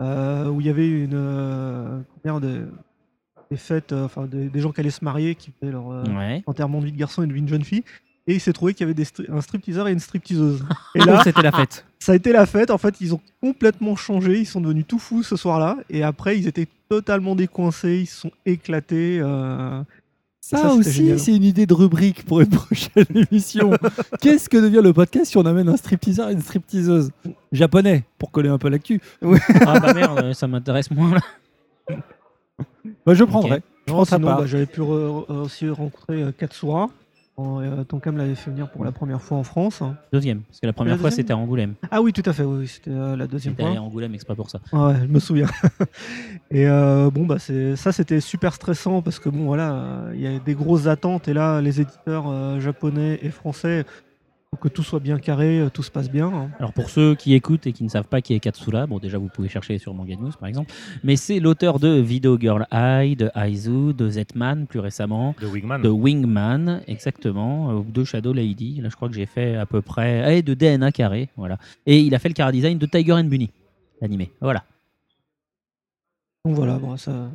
euh, 0.00 0.48
où 0.48 0.60
il 0.60 0.66
y 0.66 0.70
avait 0.70 0.88
une 0.88 1.10
euh, 1.14 2.00
dire, 2.24 2.40
des, 2.40 2.60
des 3.50 3.56
fêtes, 3.56 3.92
euh, 3.92 4.04
enfin 4.04 4.26
des, 4.26 4.48
des 4.48 4.60
gens 4.60 4.72
qui 4.72 4.80
allaient 4.80 4.90
se 4.90 5.04
marier, 5.04 5.34
qui 5.36 5.50
faisaient 5.52 5.72
leur 5.72 5.90
euh, 5.90 6.04
Ouais. 6.16 6.42
enterrement 6.46 6.80
de 6.80 6.86
vie 6.86 6.92
de 6.92 6.98
garçon 6.98 7.22
et 7.22 7.26
de 7.26 7.32
vie 7.32 7.42
de 7.42 7.48
jeune 7.48 7.64
fille. 7.64 7.84
Et 8.28 8.34
il 8.34 8.40
s'est 8.40 8.52
trouvé 8.52 8.74
qu'il 8.74 8.82
y 8.82 8.84
avait 8.84 8.94
des 8.94 9.04
stri- 9.06 9.28
un 9.32 9.40
stripteaseur 9.40 9.88
et 9.88 9.92
une 9.92 9.98
stripteaseuse. 10.00 10.62
Et 10.94 10.98
là, 11.00 11.22
c'était 11.24 11.42
la 11.42 11.50
fête. 11.50 11.84
ça 11.98 12.12
a 12.12 12.14
été 12.14 12.30
la 12.30 12.44
fête. 12.46 12.70
En 12.70 12.76
fait, 12.78 12.94
ils 13.00 13.14
ont 13.14 13.20
complètement 13.40 13.96
changé. 13.96 14.38
Ils 14.40 14.46
sont 14.46 14.60
devenus 14.60 14.84
tout 14.86 14.98
fous 14.98 15.22
ce 15.22 15.34
soir-là. 15.34 15.78
Et 15.88 16.02
après, 16.02 16.38
ils 16.38 16.46
étaient 16.46 16.68
totalement 16.90 17.34
décoincés. 17.34 18.00
Ils 18.02 18.06
se 18.06 18.20
sont 18.20 18.30
éclatés. 18.44 19.18
euh, 19.22 19.82
Ça, 20.42 20.72
aussi, 20.74 21.18
c'est 21.18 21.34
une 21.34 21.42
idée 21.44 21.64
de 21.64 21.72
rubrique 21.72 22.24
pour 22.26 22.40
une 22.42 22.48
prochaine 22.64 23.06
émission. 23.32 23.70
Qu'est-ce 24.20 24.48
que 24.50 24.58
devient 24.58 24.80
le 24.82 24.92
podcast 24.92 25.30
si 25.30 25.38
on 25.38 25.46
amène 25.46 25.68
un 25.70 25.76
stripteaseur 25.78 26.28
et 26.28 26.34
une 26.34 26.42
stripteaseuse? 26.42 27.10
Japonais 27.50 28.04
pour 28.18 28.30
coller 28.30 28.50
un 28.50 28.58
peu 28.58 28.68
l'actu 28.68 29.00
Ah 29.66 29.80
bah 29.80 29.94
merde, 29.94 30.34
ça 30.34 30.46
m'intéresse 30.46 30.90
moins 30.90 31.14
là. 31.14 31.96
bah, 33.06 33.14
Je 33.14 33.24
prendrai. 33.24 33.62
Je 33.86 33.92
Non, 33.94 34.04
sinon, 34.04 34.26
bah, 34.36 34.42
j'avais 34.46 34.66
pu 34.66 34.80
re- 34.82 35.24
re- 35.26 35.32
aussi 35.32 35.68
rencontrer 35.70 36.22
euh, 36.24 36.32
Katsura. 36.32 36.88
Euh, 37.38 37.84
Tonkam 37.84 38.16
l'avait 38.16 38.34
fait 38.34 38.50
venir 38.50 38.70
pour 38.70 38.84
la 38.84 38.92
première 38.92 39.22
fois 39.22 39.38
en 39.38 39.42
France. 39.42 39.82
Deuxième, 40.12 40.40
parce 40.42 40.60
que 40.60 40.66
la 40.66 40.72
première 40.72 40.94
La 40.94 41.00
fois 41.00 41.10
c'était 41.10 41.32
à 41.32 41.36
Angoulême. 41.36 41.74
Ah 41.90 42.02
oui, 42.02 42.12
tout 42.12 42.22
à 42.24 42.32
fait, 42.32 42.42
oui, 42.42 42.66
c'était 42.66 42.90
euh, 42.90 43.16
la 43.16 43.26
deuxième 43.26 43.54
fois. 43.54 43.68
allé 43.68 43.76
à 43.76 43.82
Angoulême 43.82 44.14
exprès 44.14 44.34
pour 44.34 44.50
ça. 44.50 44.60
Ouais, 44.72 44.94
je 45.02 45.06
me 45.06 45.20
souviens. 45.20 45.48
et 46.50 46.66
euh, 46.66 47.10
bon, 47.10 47.26
bah, 47.26 47.38
ça, 47.38 47.92
c'était 47.92 48.20
super 48.20 48.54
stressant 48.54 49.02
parce 49.02 49.18
que 49.18 49.28
bon, 49.28 49.44
voilà, 49.44 50.04
il 50.14 50.20
y 50.20 50.26
a 50.26 50.38
des 50.38 50.54
grosses 50.54 50.86
attentes 50.86 51.28
et 51.28 51.32
là, 51.32 51.60
les 51.60 51.80
éditeurs 51.80 52.26
euh, 52.28 52.60
japonais 52.60 53.18
et 53.22 53.30
français, 53.30 53.84
que 54.56 54.68
tout 54.68 54.82
soit 54.82 54.98
bien 54.98 55.18
carré, 55.18 55.60
euh, 55.60 55.68
tout 55.68 55.82
se 55.82 55.90
passe 55.90 56.10
bien. 56.10 56.26
hein. 56.28 56.50
Alors 56.58 56.72
pour 56.72 56.88
ceux 56.88 57.14
qui 57.14 57.34
écoutent 57.34 57.66
et 57.66 57.72
qui 57.72 57.84
ne 57.84 57.88
savent 57.90 58.06
pas 58.08 58.22
qui 58.22 58.32
est 58.32 58.40
Katsura, 58.40 58.86
bon 58.86 58.98
déjà 58.98 59.18
vous 59.18 59.28
pouvez 59.28 59.48
chercher 59.48 59.76
sur 59.78 59.92
Manga 59.92 60.16
News 60.16 60.32
par 60.40 60.48
exemple, 60.48 60.72
mais 61.04 61.16
c'est 61.16 61.38
l'auteur 61.38 61.78
de 61.78 62.00
Video 62.00 62.38
Girl 62.40 62.66
Eye, 62.72 63.14
de 63.14 63.30
Aizu, 63.36 63.92
de 63.92 64.08
Z-Man 64.08 64.66
plus 64.66 64.80
récemment, 64.80 65.34
De 65.40 65.46
Wingman. 65.46 65.82
de 65.82 65.88
Wingman 65.90 66.82
exactement, 66.88 67.70
euh, 67.78 67.82
de 67.86 68.04
Shadow 68.04 68.32
Lady, 68.32 68.80
là 68.80 68.88
je 68.88 68.96
crois 68.96 69.08
que 69.08 69.14
j'ai 69.14 69.26
fait 69.26 69.54
à 69.54 69.66
peu 69.66 69.82
près, 69.82 70.38
et 70.38 70.42
de 70.42 70.54
DNA 70.54 70.92
carré, 70.92 71.28
voilà. 71.36 71.58
Et 71.84 72.00
il 72.00 72.14
a 72.14 72.18
fait 72.18 72.30
le 72.30 72.34
chara 72.34 72.50
design 72.50 72.78
de 72.78 72.86
Tiger 72.86 73.12
and 73.12 73.24
Bunny, 73.24 73.50
l'animé, 74.00 74.32
voilà. 74.40 74.64
Donc 76.46 76.54
voilà, 76.54 76.78
bon, 76.78 76.96
ça. 76.96 77.30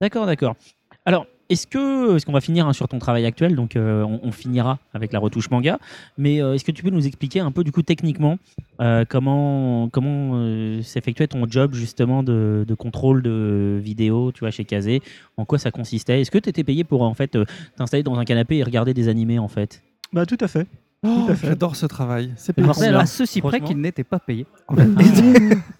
D'accord, 0.00 0.24
d'accord. 0.24 0.56
Alors, 1.04 1.26
est-ce 1.48 1.66
que, 1.66 2.16
est-ce 2.16 2.26
qu'on 2.26 2.32
va 2.32 2.40
finir 2.40 2.66
hein, 2.66 2.72
sur 2.72 2.88
ton 2.88 2.98
travail 2.98 3.24
actuel 3.24 3.54
Donc, 3.54 3.76
euh, 3.76 4.04
on, 4.04 4.30
finira 4.32 4.78
avec 4.92 5.12
la 5.12 5.18
retouche 5.18 5.50
manga. 5.50 5.78
Mais 6.18 6.42
euh, 6.42 6.54
est-ce 6.54 6.64
que 6.64 6.72
tu 6.72 6.82
peux 6.82 6.90
nous 6.90 7.06
expliquer 7.06 7.40
un 7.40 7.50
peu, 7.50 7.64
du 7.64 7.72
coup, 7.72 7.82
techniquement, 7.82 8.38
euh, 8.80 9.04
comment, 9.08 9.88
comment 9.88 10.82
s'effectuait 10.82 11.28
ton 11.28 11.48
job 11.48 11.74
justement 11.74 12.22
de, 12.22 12.66
contrôle 12.78 13.22
de 13.22 13.80
vidéo, 13.82 14.32
tu 14.32 14.40
vois, 14.40 14.50
chez 14.50 14.64
Kazé 14.64 15.02
En 15.36 15.44
quoi 15.44 15.58
ça 15.58 15.70
consistait? 15.70 16.20
Est-ce 16.20 16.30
que 16.30 16.38
tu 16.38 16.50
étais 16.50 16.64
payé 16.64 16.84
pour 16.84 17.02
en 17.02 17.14
fait 17.14 17.38
t'installer 17.76 18.02
dans 18.02 18.18
un 18.18 18.24
canapé 18.24 18.58
et 18.58 18.62
regarder 18.62 18.94
des 18.94 19.08
animés 19.08 19.38
en 19.38 19.48
fait? 19.48 19.82
Bah, 20.12 20.26
tout 20.26 20.38
à 20.40 20.48
fait. 20.48 20.66
Oh. 21.06 21.28
J'adore 21.44 21.76
ce 21.76 21.86
travail. 21.86 22.32
C'est 22.36 22.58
alors, 22.58 23.00
à 23.00 23.06
ceci 23.06 23.40
près 23.40 23.60
qu'il 23.60 23.78
n'était 23.80 24.02
pas 24.04 24.18
payé. 24.18 24.46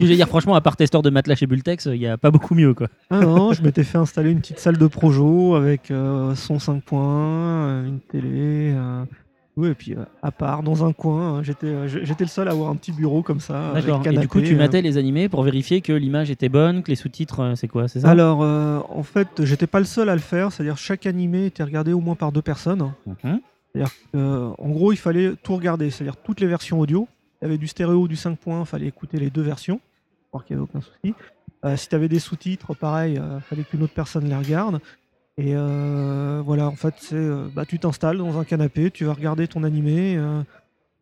Je 0.01 0.07
veux 0.07 0.15
dire, 0.15 0.29
franchement, 0.29 0.55
à 0.55 0.61
part 0.61 0.77
testeur 0.77 1.03
de 1.03 1.11
matelas 1.11 1.35
chez 1.35 1.47
Bultex, 1.47 1.87
il 1.87 1.99
n'y 1.99 2.07
a 2.07 2.17
pas 2.17 2.31
beaucoup 2.31 2.55
mieux, 2.55 2.73
quoi. 2.73 2.87
Ah 3.11 3.21
non, 3.21 3.53
je 3.53 3.63
m'étais 3.63 3.83
fait 3.83 3.99
installer 3.99 4.31
une 4.31 4.39
petite 4.41 4.61
salle 4.61 4.79
de 4.79 4.87
projo 4.87 5.57
avec 5.57 5.91
euh, 5.91 6.35
son 6.37 6.61
5 6.61 6.83
points, 6.85 7.67
euh, 7.67 7.89
une 7.89 7.99
télé. 8.01 8.73
euh, 8.77 9.05
oui, 9.57 9.71
et 9.71 9.75
puis 9.75 9.95
euh, 9.95 10.05
à 10.23 10.31
part, 10.31 10.63
dans 10.63 10.85
un 10.85 10.93
coin, 10.93 11.39
euh, 11.39 11.43
j'étais 11.43 11.67
le 12.25 12.29
seul 12.29 12.47
à 12.47 12.53
avoir 12.53 12.71
un 12.71 12.77
petit 12.77 12.93
bureau 12.93 13.23
comme 13.25 13.41
ça. 13.41 13.71
avec 13.71 13.87
D'accord. 13.87 14.07
Et 14.07 14.17
du 14.17 14.29
coup, 14.29 14.41
tu 14.41 14.55
matais 14.55 14.83
les 14.83 14.99
animés 14.99 15.29
pour 15.29 15.43
vérifier 15.43 15.81
que 15.81 15.93
l'image 15.93 16.31
était 16.31 16.49
bonne, 16.49 16.85
que 16.85 16.91
les 16.91 16.97
sous-titres, 16.97 17.55
c'est 17.57 17.67
quoi 17.67 17.89
C'est 17.89 18.01
ça? 18.01 18.09
Alors, 18.09 18.43
euh, 18.45 18.79
en 18.89 19.03
fait, 19.03 19.43
j'étais 19.43 19.67
pas 19.67 19.81
le 19.81 19.85
seul 19.85 20.11
à 20.11 20.15
le 20.15 20.21
faire, 20.21 20.53
c'est-à-dire 20.53 20.79
chaque 20.79 21.07
animé 21.07 21.47
était 21.47 21.65
regardé 21.65 21.93
au 21.93 21.99
moins 21.99 22.15
par 22.15 22.31
deux 22.31 22.41
personnes. 22.43 22.93
Mhm. 23.25 23.41
C'est-à-dire 23.75 23.93
en 24.15 24.69
gros, 24.71 24.93
il 24.93 24.97
fallait 24.97 25.35
tout 25.43 25.55
regarder, 25.57 25.91
c'est-à-dire 25.91 26.17
toutes 26.17 26.41
les 26.41 26.47
versions 26.47 26.81
audio. 26.81 27.07
Il 27.41 27.45
y 27.45 27.47
avait 27.47 27.59
du 27.59 27.67
stéréo, 27.69 28.09
du 28.09 28.17
5 28.17 28.37
points, 28.39 28.61
il 28.61 28.67
fallait 28.67 28.87
écouter 28.87 29.19
les 29.19 29.31
deux 29.31 29.43
versions, 29.43 29.81
voir 30.33 30.45
qu'il 30.45 30.57
n'y 30.57 30.63
avait 30.63 30.71
aucun 30.71 30.81
souci. 30.81 31.15
Euh, 31.65 31.77
si 31.77 31.89
tu 31.89 31.95
avais 31.95 32.09
des 32.09 32.19
sous-titres, 32.19 32.75
pareil, 32.75 33.15
il 33.15 33.41
fallait 33.43 33.65
qu'une 33.65 33.83
autre 33.83 33.95
personne 33.95 34.25
les 34.29 34.35
regarde. 34.37 34.81
Et 35.37 35.53
euh, 35.55 36.43
voilà, 36.45 36.67
en 36.67 36.75
fait, 36.75 36.95
c'est 36.99 37.15
euh, 37.15 37.47
bah, 37.55 37.65
tu 37.65 37.79
t'installes 37.79 38.19
dans 38.19 38.39
un 38.39 38.45
canapé, 38.45 38.91
tu 38.91 39.05
vas 39.05 39.13
regarder 39.13 39.47
ton 39.47 39.63
animé. 39.63 40.17
euh, 40.17 40.43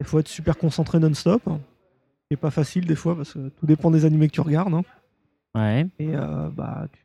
Il 0.01 0.05
faut 0.07 0.19
être 0.19 0.29
super 0.29 0.59
concentré 0.59 0.99
non-stop. 0.99 1.43
C'est 2.31 2.37
pas 2.37 2.51
facile 2.51 2.85
des 2.87 2.97
fois 2.97 3.17
parce 3.17 3.33
que 3.33 3.49
tout 3.49 3.65
dépend 3.67 3.91
des 3.91 4.05
animés 4.05 4.29
que 4.29 4.35
tu 4.35 4.41
regardes. 4.43 4.75
hein. 4.75 4.83
Ouais. 5.55 5.87
Et 5.99 6.11
euh, 6.15 6.51
bah, 6.51 6.87
tu- 6.93 7.01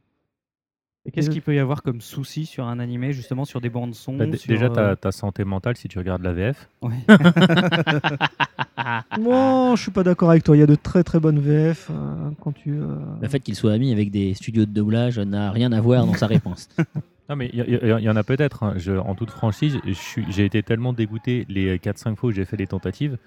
Et 1.06 1.12
qu'est-ce 1.12 1.32
qu'il 1.32 1.42
peut 1.42 1.56
y 1.56 1.60
avoir 1.60 1.82
comme 1.82 2.00
souci 2.00 2.46
sur 2.46 2.66
un 2.68 2.78
animé, 2.80 3.12
justement, 3.12 3.44
sur 3.44 3.60
des 3.60 3.70
bandes 3.70 3.96
son 3.96 4.18
Bah, 4.18 4.26
sur, 4.38 4.48
déjà, 4.48 4.66
euh, 4.66 4.70
ta, 4.70 4.96
ta 4.96 5.12
santé 5.12 5.44
mentale 5.44 5.76
si 5.76 5.88
tu 5.88 5.98
regardes 5.98 6.22
la 6.22 6.32
VF. 6.34 6.70
ouais. 6.84 6.92
Moi, 9.20 9.74
je 9.76 9.82
suis 9.82 9.92
pas 9.92 10.04
d'accord 10.04 10.30
avec 10.32 10.44
toi. 10.44 10.56
Il 10.56 10.60
y 10.60 10.64
a 10.64 10.68
de 10.68 10.76
très 10.76 11.04
très 11.04 11.20
bonnes 11.20 11.40
VF 11.40 11.90
euh, 11.92 12.30
quand 12.42 12.52
tu. 12.52 12.72
euh, 12.74 12.98
Le 13.22 13.28
fait 13.28 13.40
qu'il 13.40 13.56
soit 13.56 13.74
ami 13.74 13.92
avec 13.92 14.12
des 14.12 14.34
studios 14.34 14.66
de 14.66 14.72
doublage 14.72 15.20
n'a 15.20 15.52
rien 15.52 15.72
à 15.72 15.82
voir 15.82 16.06
dans 16.06 16.14
sa 16.16 16.28
réponse. 16.28 16.70
Non, 17.30 17.38
mais 17.38 17.50
il 17.54 17.60
y, 17.60 17.64
y- 17.64 18.04
y 18.04 18.10
en 18.10 18.16
a 18.18 18.24
peut-être. 18.26 18.64
hein. 18.64 18.74
Je- 18.76 18.92
En 18.92 19.16
toute 19.16 19.30
franchise, 19.30 19.78
je 19.86 19.94
suis- 19.94 20.26
j'ai 20.30 20.44
été 20.44 20.64
tellement 20.64 20.92
dégoûté 20.92 21.46
les 21.48 21.80
4-5 21.80 22.18
fois 22.18 22.30
où 22.30 22.34
j'ai 22.34 22.44
fait 22.44 22.58
les 22.58 22.68
tentatives 22.68 23.18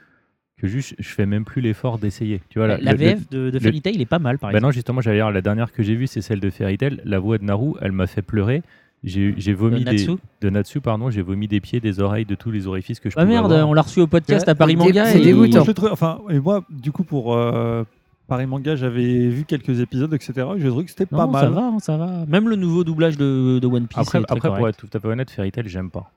que 0.58 0.66
juste 0.66 0.94
je 0.98 1.08
fais 1.08 1.26
même 1.26 1.44
plus 1.44 1.60
l'effort 1.60 1.98
d'essayer. 1.98 2.40
Tu 2.48 2.58
vois, 2.58 2.68
la 2.68 2.78
le- 2.78 2.96
VF 2.96 3.28
de, 3.30 3.50
de 3.50 3.58
Fairy 3.58 3.80
Tail 3.82 4.00
est 4.00 4.06
pas 4.06 4.18
mal, 4.18 4.38
par 4.38 4.50
Bah 4.50 4.58
exemple. 4.58 4.68
non, 4.68 4.70
justement, 4.72 5.00
j'allais 5.00 5.18
dire, 5.18 5.30
la 5.30 5.40
dernière 5.42 5.72
que 5.72 5.82
j'ai 5.82 5.94
vue, 5.94 6.06
c'est 6.06 6.20
celle 6.22 6.40
de 6.40 6.50
Fairy 6.50 6.78
Tail. 6.78 7.00
La 7.04 7.18
voix 7.18 7.38
de 7.38 7.44
Naru, 7.44 7.72
elle 7.80 7.92
m'a 7.92 8.06
fait 8.06 8.22
pleurer. 8.22 8.62
J'ai 9.02 9.52
vomi 9.52 9.80
De 9.84 9.90
Natsu 9.90 10.06
des 10.06 10.16
de 10.42 10.50
Natsu 10.50 10.80
pardon, 10.80 11.10
j'ai 11.10 11.20
vomi 11.20 11.46
des 11.46 11.60
pieds, 11.60 11.78
des 11.78 12.00
oreilles, 12.00 12.24
de 12.24 12.34
tous 12.34 12.50
les 12.50 12.66
orifices 12.66 13.00
que 13.00 13.10
je 13.10 13.16
Ah 13.18 13.22
pouvais 13.22 13.34
merde, 13.34 13.52
avoir. 13.52 13.68
on 13.68 13.74
l'a 13.74 13.82
reçu 13.82 14.00
au 14.00 14.06
podcast 14.06 14.46
Ouais, 14.46 14.50
à 14.52 14.54
Paris 14.54 14.76
Manga. 14.76 15.04
c'est 15.04 15.20
et- 15.20 15.24
dégoûtant. 15.24 15.62
Je 15.64 15.72
trouve- 15.72 15.90
enfin, 15.92 16.20
et 16.30 16.38
moi, 16.40 16.64
du 16.70 16.90
coup, 16.90 17.04
pour 17.04 17.34
euh, 17.36 17.84
Paris 18.28 18.46
Manga, 18.46 18.76
j'avais 18.76 19.28
vu 19.28 19.44
quelques 19.44 19.80
épisodes, 19.80 20.14
etc. 20.14 20.32
et 20.56 20.60
J'ai 20.60 20.68
trouvé 20.68 20.84
que 20.84 20.90
c'était 20.90 21.04
pas 21.04 21.26
Non, 21.26 21.32
mal. 21.32 21.42
ça 21.44 21.50
va, 21.50 21.60
hein, 21.66 21.78
ça 21.80 21.96
va. 21.98 22.24
Même 22.26 22.48
le 22.48 22.56
nouveau 22.56 22.82
doublage 22.82 23.18
de, 23.18 23.58
de 23.58 23.66
One 23.66 23.88
Piece. 23.88 23.98
Après, 23.98 24.20
est 24.20 24.22
très 24.22 24.36
après 24.38 24.48
pour 24.56 24.68
être 24.70 24.78
tout 24.78 24.88
à 24.94 24.98
fait 24.98 25.08
honnête, 25.08 25.30
Fairy 25.30 25.52
Tail, 25.52 25.64
j'aime 25.68 25.90
pas. 25.90 26.10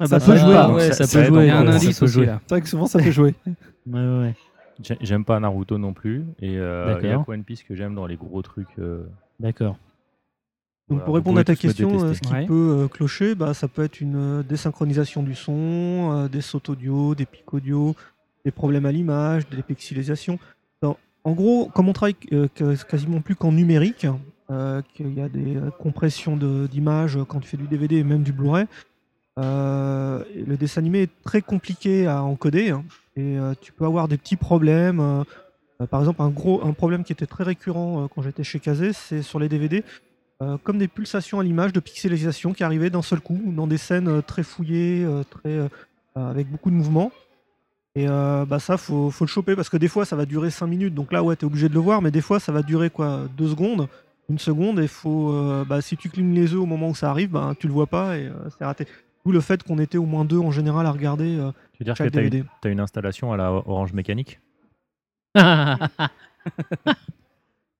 Ah 0.00 0.06
Ça 0.06 0.18
bah, 0.18 0.24
peut 0.24 0.36
jouer, 0.36 0.74
ouais, 0.74 0.88
ça- 0.88 0.92
ça 0.94 1.06
ça 1.06 1.18
peut 1.20 1.26
jouer. 1.26 1.44
Il 1.44 1.48
y 1.48 1.50
a 1.50 1.58
un 1.60 1.66
ça 1.66 1.72
indice 1.76 1.98
peut 1.98 2.04
aussi 2.06 2.14
jouer. 2.14 2.26
là. 2.26 2.40
C'est 2.46 2.54
vrai 2.54 2.60
que 2.62 2.68
souvent, 2.68 2.86
ça 2.86 2.98
peut 2.98 3.10
jouer. 3.10 3.34
Ouais, 3.86 4.00
ouais, 4.00 4.18
ouais. 4.20 4.34
J'ai- 4.82 4.98
J'aime 5.00 5.24
pas 5.24 5.38
Naruto 5.40 5.76
non 5.78 5.92
plus. 5.92 6.24
Et 6.40 6.58
euh, 6.58 6.98
il 7.02 7.08
y 7.08 7.12
a 7.12 7.22
One 7.26 7.44
Piece 7.44 7.62
que 7.62 7.74
j'aime 7.74 7.94
dans 7.94 8.06
les 8.06 8.16
gros 8.16 8.40
trucs. 8.42 8.68
euh, 8.78 9.04
D'accord. 9.38 9.76
Donc 10.88 10.98
voilà, 10.98 11.04
pour 11.04 11.14
répondre 11.14 11.38
à 11.38 11.44
ta 11.44 11.54
question, 11.54 12.02
euh, 12.04 12.14
ce 12.14 12.20
qui 12.20 12.32
Ouais. 12.32 12.46
peut 12.46 12.78
euh, 12.84 12.88
clocher, 12.88 13.34
bah, 13.34 13.54
ça 13.54 13.68
peut 13.68 13.84
être 13.84 14.00
une 14.00 14.16
euh, 14.16 14.42
désynchronisation 14.42 15.22
du 15.22 15.34
son, 15.34 16.10
euh, 16.12 16.28
des 16.28 16.40
sautes 16.40 16.68
audio, 16.70 17.14
des 17.14 17.26
pics 17.26 17.52
audio, 17.54 17.94
des 18.44 18.50
problèmes 18.50 18.86
à 18.86 18.92
l'image, 18.92 19.48
des 19.48 19.62
pixelisations. 19.62 20.38
En 21.22 21.32
gros, 21.32 21.66
comme 21.74 21.86
on 21.86 21.92
travaille 21.92 22.16
euh, 22.32 22.48
quasiment 22.88 23.20
plus 23.20 23.36
qu'en 23.36 23.52
numérique, 23.52 24.06
euh, 24.50 24.80
qu'il 24.94 25.12
y 25.12 25.20
a 25.20 25.28
des 25.28 25.56
euh, 25.58 25.68
compressions 25.78 26.34
de- 26.34 26.66
d'images 26.66 27.18
quand 27.28 27.40
tu 27.40 27.48
fais 27.48 27.58
du 27.58 27.66
DVD 27.68 27.96
et 27.96 28.04
même 28.04 28.22
du 28.22 28.32
Blu-ray, 28.32 28.64
euh, 29.38 30.24
le 30.34 30.56
dessin 30.56 30.80
animé 30.80 31.02
est 31.02 31.22
très 31.22 31.40
compliqué 31.40 32.06
à 32.06 32.22
encoder 32.22 32.70
hein, 32.70 32.84
et 33.16 33.38
euh, 33.38 33.54
tu 33.60 33.72
peux 33.72 33.84
avoir 33.84 34.08
des 34.08 34.18
petits 34.18 34.36
problèmes. 34.36 35.00
euh, 35.00 35.86
par 35.86 36.00
exemple, 36.00 36.20
un 36.20 36.28
gros 36.28 36.62
un 36.64 36.72
problème 36.72 37.04
qui 37.04 37.12
était 37.12 37.26
très 37.26 37.44
récurrent 37.44 38.08
quand 38.14 38.22
j'étais 38.22 38.44
chez 38.44 38.60
Kazé, 38.60 38.92
c'est 38.92 39.22
sur 39.22 39.38
les 39.38 39.48
DVD, 39.48 39.82
comme 40.62 40.76
des 40.76 40.88
pulsations 40.88 41.40
à 41.40 41.42
l'image 41.42 41.72
de 41.72 41.80
pixelisation 41.80 42.52
qui 42.52 42.64
arrivaient 42.64 42.90
d'un 42.90 43.00
seul 43.00 43.20
coup 43.20 43.40
dans 43.46 43.66
des 43.66 43.78
scènes 43.78 44.22
très 44.22 44.42
fouillées, 44.42 45.06
très, 45.30 45.58
avec 46.14 46.50
beaucoup 46.50 46.68
de 46.68 46.74
mouvements. 46.74 47.12
Et 47.94 48.06
bah 48.06 48.58
ça, 48.58 48.76
faut, 48.76 49.10
faut 49.10 49.24
le 49.24 49.30
choper 49.30 49.56
parce 49.56 49.70
que 49.70 49.78
des 49.78 49.88
fois 49.88 50.04
ça 50.04 50.16
va 50.16 50.26
durer 50.26 50.50
5 50.50 50.66
minutes, 50.66 50.94
donc 50.94 51.12
là 51.12 51.22
ouais, 51.22 51.34
t'es 51.34 51.46
obligé 51.46 51.70
de 51.70 51.74
le 51.74 51.80
voir, 51.80 52.02
mais 52.02 52.10
des 52.10 52.20
fois 52.20 52.40
ça 52.40 52.52
va 52.52 52.60
durer 52.60 52.90
quoi 52.90 53.22
2 53.38 53.48
secondes, 53.48 53.88
une 54.28 54.38
seconde, 54.38 54.80
et 54.80 54.86
faut, 54.86 55.64
bah, 55.64 55.80
si 55.80 55.96
tu 55.96 56.10
clignes 56.10 56.34
les 56.34 56.52
yeux 56.52 56.60
au 56.60 56.66
moment 56.66 56.90
où 56.90 56.94
ça 56.94 57.08
arrive, 57.08 57.30
bah, 57.30 57.54
tu 57.58 57.68
le 57.68 57.72
vois 57.72 57.86
pas 57.86 58.18
et 58.18 58.30
c'est 58.58 58.66
raté. 58.66 58.86
D'où 59.24 59.32
le 59.32 59.40
fait 59.40 59.62
qu'on 59.62 59.78
était 59.78 59.98
au 59.98 60.06
moins 60.06 60.24
deux 60.24 60.38
en 60.38 60.50
général 60.50 60.86
à 60.86 60.90
regarder 60.92 61.36
euh, 61.38 61.50
Tu 61.72 61.78
veux 61.80 61.84
dire 61.84 61.94
que 61.94 61.98
chaque 62.04 62.12
tu 62.12 62.18
as, 62.64 62.70
une 62.70 62.80
installation 62.80 63.32
à 63.32 63.36
la 63.36 63.52
Orange 63.52 63.92
Mécanique? 63.92 64.40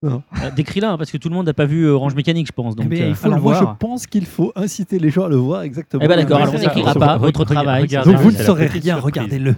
Non. 0.02 0.22
Euh, 0.42 0.50
Décris-la, 0.56 0.92
hein, 0.92 0.96
parce 0.96 1.10
que 1.10 1.18
tout 1.18 1.28
le 1.28 1.34
monde 1.34 1.44
n'a 1.44 1.52
pas 1.52 1.66
vu 1.66 1.82
euh, 1.84 1.90
Orange 1.92 2.14
Mécanique, 2.14 2.46
je 2.46 2.52
pense. 2.52 2.74
Donc, 2.74 2.86
Mais 2.88 3.02
euh, 3.02 3.08
il 3.08 3.14
faut 3.14 3.26
Alors 3.26 3.36
le 3.36 3.42
moi, 3.42 3.54
je 3.60 3.64
pense 3.78 4.06
qu'il 4.06 4.24
faut 4.24 4.50
inciter 4.56 4.98
les 4.98 5.10
gens 5.10 5.24
à 5.26 5.28
le 5.28 5.36
voir 5.36 5.60
exactement. 5.60 6.02
Eh 6.02 6.08
ben 6.08 6.16
d'accord, 6.16 6.40
alors 6.40 6.54
on 6.54 6.58
n'écrira 6.58 6.94
pas 6.94 7.16
re- 7.16 7.20
votre 7.20 7.42
re- 7.44 7.52
travail. 7.52 7.86
Donc 7.86 8.16
vous 8.16 8.30
ne 8.30 8.36
saurez 8.36 8.66
rien, 8.68 8.96
regardez-le. 8.96 9.56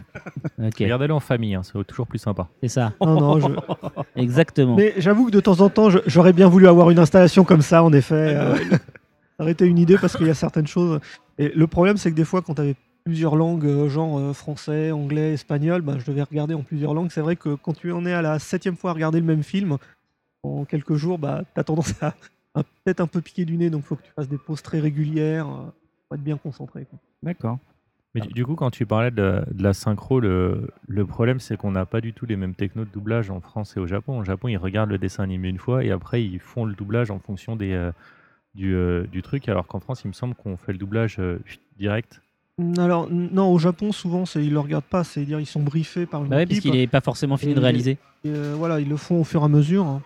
Regardez-le 0.58 1.14
en 1.14 1.20
famille, 1.20 1.54
hein, 1.54 1.62
c'est 1.62 1.84
toujours 1.86 2.08
plus 2.08 2.18
sympa. 2.18 2.48
c'est 2.60 2.66
ça, 2.68 2.92
Non, 3.00 3.20
non, 3.20 3.38
je- 3.38 3.46
exactement. 4.20 4.74
Mais 4.74 4.94
j'avoue 4.98 5.26
que 5.26 5.30
de 5.30 5.38
temps 5.38 5.60
en 5.60 5.68
temps, 5.68 5.90
j'aurais 6.06 6.32
bien 6.32 6.48
voulu 6.48 6.66
avoir 6.66 6.90
une 6.90 6.98
installation 6.98 7.44
comme 7.44 7.62
ça, 7.62 7.84
en 7.84 7.92
effet. 7.92 8.34
euh, 8.36 8.56
ça 8.56 9.44
aurait 9.44 9.52
été 9.52 9.64
une 9.64 9.78
idée 9.78 9.96
parce 9.96 10.16
qu'il 10.16 10.26
y 10.26 10.30
a 10.30 10.34
certaines 10.34 10.66
choses. 10.66 10.98
Et 11.38 11.48
le 11.48 11.66
problème, 11.66 11.96
c'est 11.96 12.10
que 12.10 12.16
des 12.16 12.24
fois, 12.24 12.42
quand 12.42 12.54
tu 12.54 12.60
avais 12.60 12.76
plusieurs 13.04 13.36
langues, 13.36 13.66
euh, 13.66 13.88
genre 13.88 14.18
euh, 14.18 14.32
français, 14.32 14.90
anglais, 14.92 15.32
espagnol, 15.32 15.82
bah, 15.82 15.96
je 15.98 16.04
devais 16.06 16.22
regarder 16.22 16.54
en 16.54 16.62
plusieurs 16.62 16.94
langues. 16.94 17.10
C'est 17.10 17.20
vrai 17.20 17.36
que 17.36 17.54
quand 17.54 17.72
tu 17.72 17.90
en 17.92 18.06
es 18.06 18.12
à 18.12 18.22
la 18.22 18.38
septième 18.38 18.76
fois 18.76 18.90
à 18.90 18.94
regarder 18.94 19.18
le 19.20 19.26
même 19.26 19.42
film, 19.42 19.76
en 20.42 20.64
quelques 20.64 20.94
jours, 20.94 21.18
bah, 21.18 21.42
tu 21.54 21.60
as 21.60 21.64
tendance 21.64 21.94
à, 22.02 22.14
à 22.54 22.62
peut-être 22.62 23.00
un 23.00 23.06
peu 23.06 23.20
piquer 23.20 23.44
du 23.44 23.56
nez. 23.56 23.70
Donc, 23.70 23.82
il 23.82 23.86
faut 23.86 23.96
que 23.96 24.02
tu 24.02 24.12
fasses 24.12 24.28
des 24.28 24.38
pauses 24.38 24.62
très 24.62 24.78
régulières 24.78 25.48
euh, 25.48 25.72
pour 26.08 26.14
être 26.16 26.22
bien 26.22 26.36
concentré. 26.36 26.84
quoi. 26.84 26.98
D'accord. 27.22 27.58
Mais 28.14 28.20
du, 28.20 28.28
du 28.28 28.44
coup, 28.44 28.56
quand 28.56 28.70
tu 28.70 28.84
parlais 28.84 29.10
de, 29.10 29.42
de 29.50 29.62
la 29.62 29.72
synchro, 29.72 30.20
le, 30.20 30.68
le 30.86 31.06
problème, 31.06 31.40
c'est 31.40 31.56
qu'on 31.56 31.70
n'a 31.70 31.86
pas 31.86 32.02
du 32.02 32.12
tout 32.12 32.26
les 32.26 32.36
mêmes 32.36 32.54
technos 32.54 32.84
de 32.84 32.90
doublage 32.90 33.30
en 33.30 33.40
France 33.40 33.74
et 33.76 33.80
au 33.80 33.86
Japon. 33.86 34.18
Au 34.18 34.24
Japon, 34.24 34.48
ils 34.48 34.58
regardent 34.58 34.90
le 34.90 34.98
dessin 34.98 35.22
animé 35.22 35.48
une 35.48 35.58
fois 35.58 35.82
et 35.82 35.90
après, 35.90 36.22
ils 36.22 36.38
font 36.38 36.66
le 36.66 36.74
doublage 36.74 37.10
en 37.10 37.18
fonction 37.18 37.56
des, 37.56 37.72
euh, 37.72 37.90
du, 38.54 38.74
euh, 38.74 39.04
du 39.10 39.22
truc, 39.22 39.48
alors 39.48 39.66
qu'en 39.66 39.80
France, 39.80 40.02
il 40.04 40.08
me 40.08 40.12
semble 40.12 40.34
qu'on 40.34 40.56
fait 40.56 40.72
le 40.72 40.78
doublage 40.78 41.16
euh, 41.18 41.38
direct. 41.78 42.20
Alors, 42.78 43.08
n- 43.10 43.30
non, 43.32 43.50
au 43.52 43.58
Japon, 43.58 43.92
souvent, 43.92 44.26
c'est- 44.26 44.42
ils 44.42 44.48
ne 44.50 44.54
le 44.54 44.60
regardent 44.60 44.84
pas. 44.84 45.04
C'est-à-dire 45.04 45.40
ils 45.40 45.46
sont 45.46 45.62
briefés 45.62 46.04
par 46.06 46.22
une 46.22 46.28
Bah 46.28 46.36
ouais, 46.36 46.46
parce 46.46 46.58
équipe. 46.58 46.70
qu'il 46.70 46.80
n'est 46.80 46.86
pas 46.86 47.00
forcément 47.00 47.36
fini 47.36 47.54
de 47.54 47.60
Et- 47.60 47.62
réaliser. 47.62 47.92
Et, 48.24 48.28
euh, 48.28 48.54
voilà, 48.56 48.78
ils 48.80 48.88
le 48.88 48.96
font 48.96 49.20
au 49.20 49.24
fur 49.24 49.40
et 49.42 49.44
à 49.44 49.48
mesure. 49.48 49.86
hein. 49.86 50.02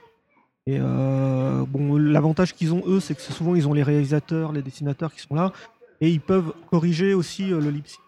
Et 0.69 0.79
euh, 0.81 1.65
bon, 1.69 1.97
l'avantage 1.97 2.55
qu'ils 2.55 2.73
ont 2.75 2.83
eux, 2.87 2.99
c'est 3.01 3.15
que 3.15 3.21
souvent 3.23 3.55
ils 3.55 3.69
ont 3.69 3.73
les 3.73 3.83
réalisateurs, 3.85 4.53
les 4.53 4.63
dessinateurs 4.63 5.13
qui 5.13 5.21
sont 5.21 5.35
là. 5.35 5.53
Et 6.01 6.11
ils 6.11 6.21
peuvent 6.21 6.53
corriger 6.71 7.15
aussi 7.15 7.53
euh, 7.53 7.61
le 7.61 7.71
lip 7.71 7.87
sync 7.87 8.01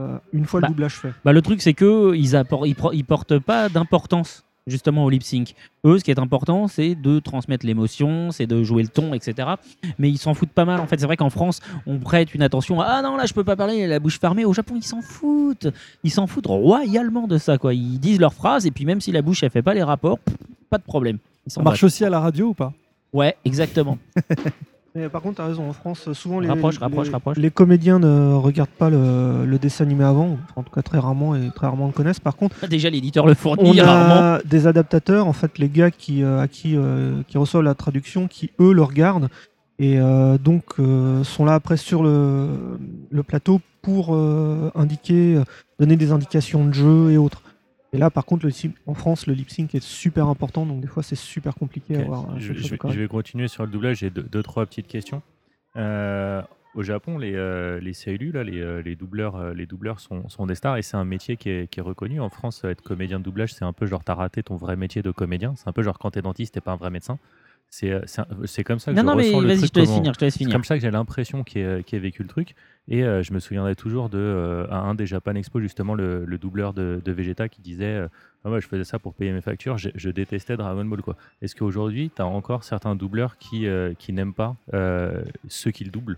euh, 0.00 0.18
une 0.32 0.44
fois 0.44 0.60
Bah, 0.60 0.68
le 0.68 0.74
doublage 0.74 0.94
fait. 0.94 1.12
Bah, 1.24 1.32
le 1.32 1.42
truc, 1.42 1.60
c'est 1.62 1.74
que 1.74 2.14
ils, 2.14 2.36
appor- 2.36 2.66
ils, 2.66 2.74
pro- 2.74 2.92
ils 2.92 3.04
portent 3.04 3.38
pas 3.38 3.68
d'importance 3.68 4.44
justement 4.68 5.04
au 5.04 5.10
lip 5.10 5.22
sync. 5.22 5.54
Eux, 5.84 5.98
ce 5.98 6.04
qui 6.04 6.10
est 6.10 6.18
important, 6.18 6.68
c'est 6.68 6.94
de 6.94 7.18
transmettre 7.18 7.66
l'émotion, 7.66 8.30
c'est 8.30 8.46
de 8.46 8.62
jouer 8.62 8.82
le 8.82 8.88
ton, 8.88 9.14
etc. 9.14 9.48
Mais 9.98 10.10
ils 10.10 10.18
s'en 10.18 10.34
foutent 10.34 10.50
pas 10.50 10.64
mal. 10.64 10.80
En 10.80 10.86
fait, 10.86 10.98
c'est 10.98 11.06
vrai 11.06 11.16
qu'en 11.16 11.30
France, 11.30 11.60
on 11.86 11.98
prête 11.98 12.34
une 12.34 12.42
attention. 12.42 12.80
à, 12.80 12.86
Ah 12.86 13.02
non, 13.02 13.16
là, 13.16 13.26
je 13.26 13.34
peux 13.34 13.44
pas 13.44 13.56
parler, 13.56 13.86
la 13.86 13.98
bouche 13.98 14.20
fermée. 14.20 14.44
Au 14.44 14.52
Japon, 14.52 14.74
ils 14.76 14.84
s'en 14.84 15.02
foutent. 15.02 15.68
Ils 16.04 16.10
s'en 16.10 16.26
foutent 16.26 16.46
royalement 16.46 17.26
de 17.26 17.38
ça, 17.38 17.58
quoi. 17.58 17.74
Ils 17.74 17.98
disent 17.98 18.20
leurs 18.20 18.34
phrases 18.34 18.66
et 18.66 18.70
puis 18.70 18.84
même 18.84 19.00
si 19.00 19.12
la 19.12 19.22
bouche 19.22 19.42
elle 19.42 19.50
fait 19.50 19.62
pas 19.62 19.74
les 19.74 19.82
rapports, 19.82 20.18
pas 20.70 20.78
de 20.78 20.82
problème. 20.84 21.18
Ça 21.46 21.62
marche 21.62 21.82
aussi 21.82 22.04
à 22.04 22.10
la 22.10 22.20
radio 22.20 22.48
ou 22.48 22.54
pas? 22.54 22.72
Ouais, 23.12 23.36
exactement. 23.44 23.98
Mais 24.98 25.08
par 25.08 25.22
contre, 25.22 25.36
tu 25.36 25.42
as 25.42 25.46
raison, 25.46 25.68
en 25.68 25.72
France, 25.72 26.12
souvent 26.12 26.40
les, 26.40 26.48
Rapproche, 26.48 26.74
les- 26.76 26.80
rapproche, 26.84 27.10
rapproche. 27.10 27.36
les 27.36 27.50
comédiens 27.50 27.98
ne 27.98 28.34
regardent 28.34 28.68
pas 28.70 28.90
le, 28.90 29.44
le 29.46 29.58
dessin 29.58 29.84
animé 29.84 30.02
avant, 30.04 30.38
en 30.56 30.62
tout 30.64 30.72
cas 30.72 30.82
très 30.82 30.98
rarement 30.98 31.36
et 31.36 31.50
très 31.54 31.66
rarement 31.66 31.86
le 31.86 31.92
connaissent. 31.92 32.20
Par 32.20 32.34
contre, 32.36 32.66
Déjà, 32.68 32.90
l'éditeur 32.90 33.24
le 33.26 33.32
on 33.32 33.34
fournit 33.36 33.80
a 33.80 33.84
rarement. 33.86 34.38
des 34.44 34.66
adaptateurs, 34.66 35.26
en 35.26 35.32
fait, 35.32 35.58
les 35.58 35.68
gars 35.68 35.90
qui, 35.92 36.22
euh, 36.24 36.40
à 36.40 36.48
qui, 36.48 36.76
euh, 36.76 37.22
qui 37.28 37.38
reçoivent 37.38 37.62
la 37.62 37.74
traduction, 37.74 38.26
qui 38.28 38.50
eux 38.60 38.72
le 38.72 38.82
regardent 38.82 39.28
et 39.78 40.00
euh, 40.00 40.38
donc 40.38 40.64
sont 41.22 41.44
là 41.44 41.54
après 41.54 41.76
sur 41.76 42.02
le, 42.02 42.48
le 43.10 43.22
plateau 43.22 43.60
pour 43.82 44.12
indiquer, 44.74 45.40
donner 45.78 45.96
des 45.96 46.10
indications 46.12 46.66
de 46.66 46.74
jeu 46.74 47.10
et 47.12 47.16
autres. 47.18 47.42
Et 47.92 47.98
là, 47.98 48.10
par 48.10 48.26
contre, 48.26 48.46
le, 48.46 48.52
en 48.86 48.94
France, 48.94 49.26
le 49.26 49.32
lip 49.32 49.50
sync 49.50 49.74
est 49.74 49.82
super 49.82 50.26
important, 50.26 50.66
donc 50.66 50.80
des 50.80 50.86
fois 50.86 51.02
c'est 51.02 51.16
super 51.16 51.54
compliqué 51.54 51.96
à 51.96 52.00
avoir. 52.00 52.38
je, 52.38 52.52
vais, 52.52 52.76
correct. 52.76 52.94
je 52.94 53.00
vais 53.00 53.08
continuer 53.08 53.48
sur 53.48 53.64
le 53.64 53.70
doublage. 53.70 53.98
J'ai 53.98 54.10
deux, 54.10 54.22
deux, 54.22 54.42
trois 54.42 54.66
petites 54.66 54.88
questions. 54.88 55.22
Euh, 55.76 56.42
au 56.74 56.82
Japon, 56.82 57.18
les, 57.18 57.34
euh, 57.34 57.80
les 57.80 57.92
là, 58.32 58.44
les, 58.44 58.60
euh, 58.60 58.82
les 58.82 58.94
doubleurs, 58.94 59.36
euh, 59.36 59.54
les 59.54 59.66
doubleurs 59.66 60.00
sont, 60.00 60.28
sont 60.28 60.46
des 60.46 60.54
stars 60.54 60.76
et 60.76 60.82
c'est 60.82 60.96
un 60.96 61.04
métier 61.04 61.36
qui 61.36 61.50
est, 61.50 61.68
qui 61.68 61.80
est 61.80 61.82
reconnu. 61.82 62.20
En 62.20 62.28
France, 62.28 62.62
être 62.64 62.82
comédien 62.82 63.18
de 63.18 63.24
doublage, 63.24 63.54
c'est 63.54 63.64
un 63.64 63.72
peu 63.72 63.86
genre 63.86 64.04
t'as 64.04 64.14
raté 64.14 64.42
ton 64.42 64.56
vrai 64.56 64.76
métier 64.76 65.02
de 65.02 65.10
comédien. 65.10 65.54
C'est 65.56 65.68
un 65.68 65.72
peu 65.72 65.82
genre 65.82 65.98
quand 65.98 66.12
t'es 66.12 66.22
dentiste, 66.22 66.54
t'es 66.54 66.60
pas 66.60 66.72
un 66.72 66.76
vrai 66.76 66.90
médecin. 66.90 67.18
C'est 67.70 67.90
euh, 67.92 68.00
c'est 68.46 68.64
comme 68.64 68.78
ça 68.78 68.92
que 68.92 68.96
Non, 68.96 69.02
je 69.02 69.06
non, 69.06 69.14
mais 69.16 69.24
ressens 69.28 69.40
le 69.40 69.48
truc. 69.48 69.64
je 69.66 69.66
te 69.72 69.78
laisse 69.78 69.88
comment- 69.88 69.98
finir, 69.98 70.14
je 70.14 70.18
te 70.18 70.24
laisse 70.24 70.34
C'est 70.34 70.38
finir. 70.38 70.54
comme 70.54 70.64
ça 70.64 70.76
que 70.76 70.80
j'ai 70.82 70.90
l'impression 70.90 71.44
qu'il 71.44 71.60
ait, 71.62 71.98
vécu 71.98 72.22
le 72.22 72.28
truc. 72.28 72.54
Et 72.88 73.04
euh, 73.04 73.22
je 73.22 73.34
me 73.34 73.40
souviendrai 73.40 73.76
toujours 73.76 74.08
de 74.08 74.16
euh, 74.18 74.66
à 74.70 74.78
un 74.78 74.94
des 74.94 75.04
Japan 75.06 75.34
Expo, 75.34 75.60
justement, 75.60 75.94
le, 75.94 76.24
le 76.24 76.38
doubleur 76.38 76.72
de, 76.72 77.02
de 77.04 77.12
Vegeta 77.12 77.48
qui 77.50 77.60
disait 77.60 77.84
euh, 77.84 78.08
ah 78.46 78.50
ouais, 78.50 78.62
Je 78.62 78.68
faisais 78.68 78.84
ça 78.84 78.98
pour 78.98 79.12
payer 79.12 79.32
mes 79.32 79.42
factures, 79.42 79.76
je, 79.76 79.90
je 79.94 80.08
détestais 80.08 80.56
Dragon 80.56 80.84
Ball. 80.86 81.02
quoi. 81.02 81.16
Est-ce 81.42 81.54
qu'aujourd'hui, 81.54 82.10
tu 82.16 82.22
as 82.22 82.26
encore 82.26 82.64
certains 82.64 82.94
doubleurs 82.96 83.36
qui, 83.36 83.66
euh, 83.66 83.92
qui 83.98 84.14
n'aiment 84.14 84.32
pas 84.34 84.56
euh, 84.72 85.22
ceux 85.48 85.70
qu'ils 85.70 85.90
doublent? 85.90 86.16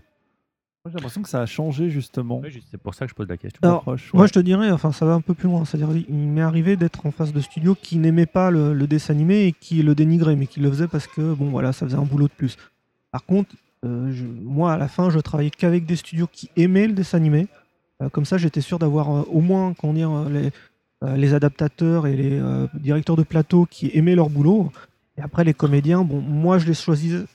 Moi, 0.83 0.91
J'ai 0.91 0.95
l'impression 0.97 1.21
que 1.21 1.29
ça 1.29 1.41
a 1.41 1.45
changé 1.45 1.89
justement. 1.91 2.41
C'est 2.71 2.79
pour 2.81 2.95
ça 2.95 3.05
que 3.05 3.11
je 3.11 3.15
pose 3.15 3.27
la 3.27 3.37
question. 3.37 3.59
Alors, 3.61 3.77
Approche, 3.79 4.11
moi 4.15 4.25
je 4.25 4.33
te 4.33 4.39
dirais, 4.39 4.71
enfin 4.71 4.91
ça 4.91 5.05
va 5.05 5.13
un 5.13 5.21
peu 5.21 5.35
plus 5.35 5.47
loin. 5.47 5.63
C'est-à-dire, 5.63 5.95
il 6.09 6.15
m'est 6.15 6.41
arrivé 6.41 6.75
d'être 6.75 7.05
en 7.05 7.11
face 7.11 7.31
de 7.31 7.39
studios 7.39 7.75
qui 7.79 7.97
n'aimaient 7.97 8.25
pas 8.25 8.49
le, 8.49 8.73
le 8.73 8.87
dessin 8.87 9.13
animé 9.13 9.45
et 9.45 9.51
qui 9.51 9.83
le 9.83 9.93
dénigraient, 9.93 10.35
mais 10.35 10.47
qui 10.47 10.59
le 10.59 10.69
faisaient 10.71 10.87
parce 10.87 11.05
que 11.05 11.33
bon 11.35 11.49
voilà, 11.51 11.71
ça 11.71 11.85
faisait 11.85 11.97
un 11.97 12.03
boulot 12.05 12.27
de 12.27 12.33
plus. 12.33 12.57
Par 13.11 13.23
contre, 13.25 13.51
euh, 13.85 14.11
je- 14.11 14.25
moi 14.25 14.73
à 14.73 14.77
la 14.77 14.87
fin, 14.87 15.11
je 15.11 15.19
travaillais 15.19 15.51
qu'avec 15.51 15.85
des 15.85 15.95
studios 15.95 16.27
qui 16.31 16.49
aimaient 16.57 16.87
le 16.87 16.93
dessin 16.93 17.17
animé. 17.17 17.47
Euh, 18.01 18.09
comme 18.09 18.25
ça, 18.25 18.39
j'étais 18.39 18.61
sûr 18.61 18.79
d'avoir 18.79 19.11
euh, 19.15 19.21
au 19.31 19.41
moins 19.41 19.75
comment 19.75 19.93
dire, 19.93 20.29
les, 20.29 20.49
euh, 21.03 21.15
les 21.15 21.35
adaptateurs 21.35 22.07
et 22.07 22.15
les 22.15 22.39
euh, 22.39 22.65
directeurs 22.73 23.17
de 23.17 23.23
plateau 23.23 23.67
qui 23.69 23.91
aimaient 23.93 24.15
leur 24.15 24.31
boulot. 24.31 24.71
Et 25.17 25.21
après, 25.21 25.43
les 25.43 25.53
comédiens, 25.53 26.01
bon, 26.01 26.21
moi 26.21 26.57
je 26.57 26.65
les 26.65 26.73
choisissais, 26.73 27.25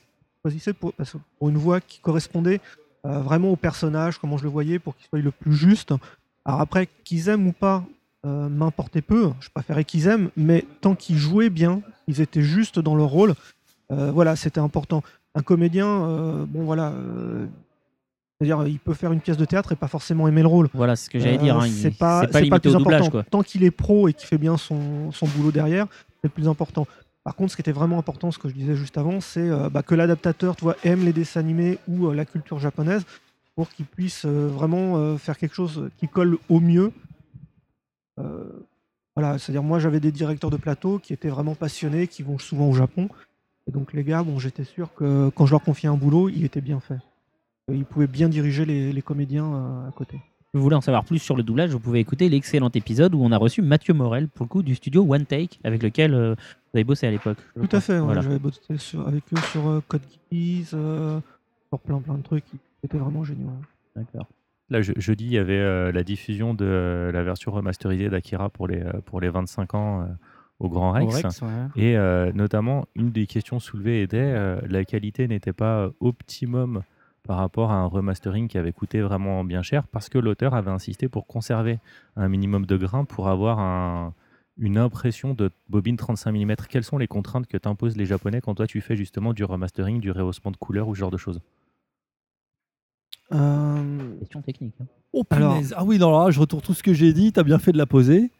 choisissais 0.43 0.73
pour, 0.73 0.91
parce 0.91 1.13
que 1.13 1.17
pour 1.39 1.47
une 1.47 1.57
voix 1.57 1.79
qui 1.79 1.99
correspondait 2.01 2.59
euh, 3.05 3.19
vraiment 3.19 3.49
au 3.49 3.55
personnage, 3.55 4.17
comment 4.17 4.37
je 4.37 4.43
le 4.43 4.49
voyais, 4.49 4.79
pour 4.79 4.95
qu'il 4.95 5.07
soit 5.07 5.19
le 5.19 5.31
plus 5.31 5.55
juste. 5.55 5.93
Alors 6.45 6.61
après, 6.61 6.87
qu'ils 7.03 7.29
aiment 7.29 7.47
ou 7.47 7.51
pas, 7.53 7.83
euh, 8.25 8.49
m'importait 8.49 9.01
peu. 9.01 9.31
Je 9.39 9.49
préférais 9.53 9.83
qu'ils 9.83 10.07
aiment, 10.07 10.29
mais 10.35 10.65
tant 10.81 10.95
qu'ils 10.95 11.17
jouaient 11.17 11.49
bien, 11.49 11.81
ils 12.07 12.21
étaient 12.21 12.41
justes 12.41 12.79
dans 12.79 12.95
leur 12.95 13.07
rôle. 13.09 13.33
euh, 13.91 14.11
voilà, 14.11 14.35
c'était 14.35 14.59
important. 14.59 15.03
Un 15.35 15.41
comédien, 15.43 15.87
euh, 15.87 16.45
bon 16.47 16.63
voilà, 16.63 16.91
c'est-à-dire 18.39 18.67
il 18.67 18.79
peut 18.79 18.93
faire 18.93 19.11
une 19.11 19.19
pièce 19.19 19.37
de 19.37 19.45
théâtre 19.45 19.71
et 19.71 19.75
pas 19.75 19.87
forcément 19.87 20.27
aimer 20.27 20.41
le 20.41 20.47
rôle. 20.47 20.69
Voilà, 20.73 20.95
c'est 20.95 21.05
ce 21.05 21.09
que 21.09 21.19
j'allais 21.19 21.37
dire. 21.37 21.57
hein, 21.57 21.67
c'est 21.69 21.95
pas, 21.97 22.25
pas 22.27 22.39
au 22.39 22.59
plus 22.59 22.73
doublage, 22.73 23.01
important. 23.01 23.09
quoi. 23.11 23.23
Tant 23.23 23.43
qu'il 23.43 23.63
est 23.63 23.71
pro 23.71 24.07
et 24.07 24.13
qu'il 24.13 24.27
fait 24.27 24.37
bien 24.37 24.57
son, 24.57 25.11
son 25.11 25.27
boulot 25.27 25.51
derrière, 25.51 25.87
c'est 26.21 26.23
le 26.23 26.29
plus 26.29 26.47
important. 26.47 26.87
Par 27.27 27.35
contre, 27.35 27.51
ce 27.51 27.57
qui 27.57 27.61
était 27.61 27.73
vraiment 27.73 27.99
important, 27.99 28.31
ce 28.31 28.39
que 28.39 28.47
je 28.47 28.53
disais 28.53 28.77
juste 28.77 28.97
avant, 28.97 29.19
c'est 29.19 29.49
euh, 29.49 29.69
bah, 29.69 29.83
que 29.83 29.95
l'adaptateur, 29.95 30.55
aime 30.85 31.03
les 31.03 31.11
dessins 31.11 31.41
animés 31.41 31.77
ou 31.85 32.07
euh, 32.07 32.15
la 32.15 32.23
culture 32.23 32.57
japonaise 32.57 33.03
pour 33.53 33.69
qu'il 33.69 33.85
puisse 33.85 34.23
euh, 34.23 34.47
vraiment 34.47 35.17
faire 35.17 35.37
quelque 35.37 35.53
chose 35.53 35.89
qui 35.97 36.07
colle 36.07 36.37
au 36.47 36.61
mieux. 36.61 36.93
Voilà, 38.15 39.37
c'est-à-dire 39.39 39.61
moi 39.61 39.77
j'avais 39.77 39.99
des 39.99 40.13
directeurs 40.13 40.49
de 40.49 40.55
plateau 40.55 40.99
qui 40.99 41.11
étaient 41.11 41.27
vraiment 41.27 41.53
passionnés, 41.53 42.07
qui 42.07 42.23
vont 42.23 42.39
souvent 42.39 42.69
au 42.69 42.73
Japon. 42.73 43.09
Et 43.67 43.71
donc 43.71 43.91
les 43.91 44.05
gars, 44.05 44.23
bon, 44.23 44.39
j'étais 44.39 44.63
sûr 44.63 44.93
que 44.93 45.27
quand 45.35 45.45
je 45.45 45.51
leur 45.51 45.61
confiais 45.61 45.89
un 45.89 45.97
boulot, 45.97 46.29
il 46.29 46.45
était 46.45 46.61
bien 46.61 46.79
fait. 46.79 46.99
Ils 47.69 47.83
pouvaient 47.83 48.07
bien 48.07 48.29
diriger 48.29 48.63
les, 48.63 49.01
comédiens 49.01 49.85
à 49.85 49.91
côté. 49.91 50.21
Vous 50.57 50.63
voulez 50.63 50.75
en 50.75 50.81
savoir 50.81 51.05
plus 51.05 51.19
sur 51.19 51.35
le 51.35 51.43
doublage, 51.43 51.69
vous 51.69 51.79
pouvez 51.79 51.99
écouter 51.99 52.29
l'excellent 52.29 52.71
épisode 52.73 53.13
où 53.13 53.21
on 53.23 53.31
a 53.31 53.37
reçu 53.37 53.61
Mathieu 53.61 53.93
Morel, 53.93 54.27
pour 54.27 54.45
le 54.45 54.49
coup, 54.49 54.63
du 54.63 54.73
studio 54.75 55.05
One 55.07 55.25
Take, 55.25 55.59
avec 55.63 55.83
lequel 55.83 56.13
euh, 56.15 56.33
vous 56.33 56.69
avez 56.77 56.83
bossé 56.83 57.05
à 57.07 57.11
l'époque. 57.11 57.37
Tout 57.53 57.67
crois. 57.67 57.77
à 57.77 57.81
fait, 57.81 57.93
ouais, 57.93 57.99
Voilà. 57.99 58.21
j'avais 58.21 58.39
bossé 58.39 58.59
sur- 58.77 59.07
avec 59.07 59.23
eux 59.33 59.39
sur 59.51 59.67
euh, 59.67 59.81
Code 59.87 60.01
Geass, 60.31 60.71
euh, 60.73 61.19
sur 61.69 61.79
plein 61.79 61.99
plein 62.01 62.15
de 62.15 62.23
trucs 62.23 62.45
qui 62.45 62.57
étaient 62.83 62.97
vraiment 62.97 63.23
géniaux. 63.23 63.47
ouais. 63.47 64.03
D'accord. 64.13 64.25
Là, 64.69 64.81
je- 64.81 64.93
jeudi, 64.97 65.25
il 65.25 65.31
y 65.33 65.37
avait 65.37 65.53
euh, 65.59 65.91
la 65.91 66.03
diffusion 66.03 66.53
de 66.55 66.65
euh, 66.65 67.11
la 67.11 67.21
version 67.23 67.51
remasterisée 67.51 68.09
d'Akira 68.09 68.49
pour 68.49 68.67
les, 68.67 68.81
euh, 68.81 68.93
pour 69.05 69.21
les 69.21 69.29
25 69.29 69.75
ans 69.75 70.01
euh, 70.01 70.05
au 70.59 70.69
Grand 70.69 70.91
Rex. 70.91 71.05
Au 71.05 71.09
Rex, 71.27 71.41
ouais. 71.43 71.47
Et 71.75 71.95
euh, 71.97 72.31
notamment, 72.33 72.85
une 72.95 73.11
des 73.11 73.27
questions 73.27 73.59
soulevées 73.59 74.01
était 74.01 74.17
euh, 74.17 74.59
la 74.67 74.83
qualité 74.85 75.27
n'était 75.27 75.53
pas 75.53 75.89
optimum 75.99 76.81
par 77.27 77.37
rapport 77.37 77.69
à 77.71 77.75
un 77.75 77.85
remastering 77.85 78.47
qui 78.47 78.57
avait 78.57 78.71
coûté 78.71 79.01
vraiment 79.01 79.43
bien 79.43 79.61
cher 79.61 79.85
parce 79.87 80.09
que 80.09 80.17
l'auteur 80.17 80.55
avait 80.55 80.71
insisté 80.71 81.07
pour 81.07 81.27
conserver 81.27 81.77
un 82.15 82.27
minimum 82.29 82.65
de 82.65 82.77
grain 82.77 83.05
pour 83.05 83.27
avoir 83.27 83.59
un- 83.59 84.13
une 84.57 84.77
impression 84.79 85.35
de 85.35 85.51
bobine 85.69 85.97
35 85.97 86.31
mm. 86.31 86.55
Quelles 86.69 86.83
sont 86.83 86.97
les 86.97 87.07
contraintes 87.07 87.45
que 87.45 87.57
t'imposent 87.57 87.95
les 87.97 88.07
Japonais 88.07 88.41
quand 88.41 88.55
toi 88.55 88.65
tu 88.65 88.81
fais 88.81 88.95
justement 88.95 89.33
du 89.33 89.43
remastering, 89.43 89.99
du 89.99 90.09
rehaussement 90.09 90.49
de 90.49 90.57
couleur 90.57 90.87
ou 90.87 90.95
ce 90.95 90.99
genre 91.01 91.11
de 91.11 91.17
choses? 91.17 91.39
Euh, 93.33 94.15
Question 94.19 94.41
technique. 94.41 94.73
hein. 94.81 94.85
Oh 95.13 95.23
Alors-. 95.29 95.57
Ah 95.75 95.83
oui, 95.83 95.97
non, 95.99 96.11
là, 96.11 96.31
je 96.31 96.39
retourne 96.39 96.61
tout 96.61 96.73
ce 96.73 96.81
que 96.83 96.93
j'ai 96.93 97.13
dit. 97.13 97.31
T'as 97.33 97.43
bien 97.43 97.59
fait 97.59 97.71
de 97.71 97.77
la 97.77 97.85
poser. 97.85 98.31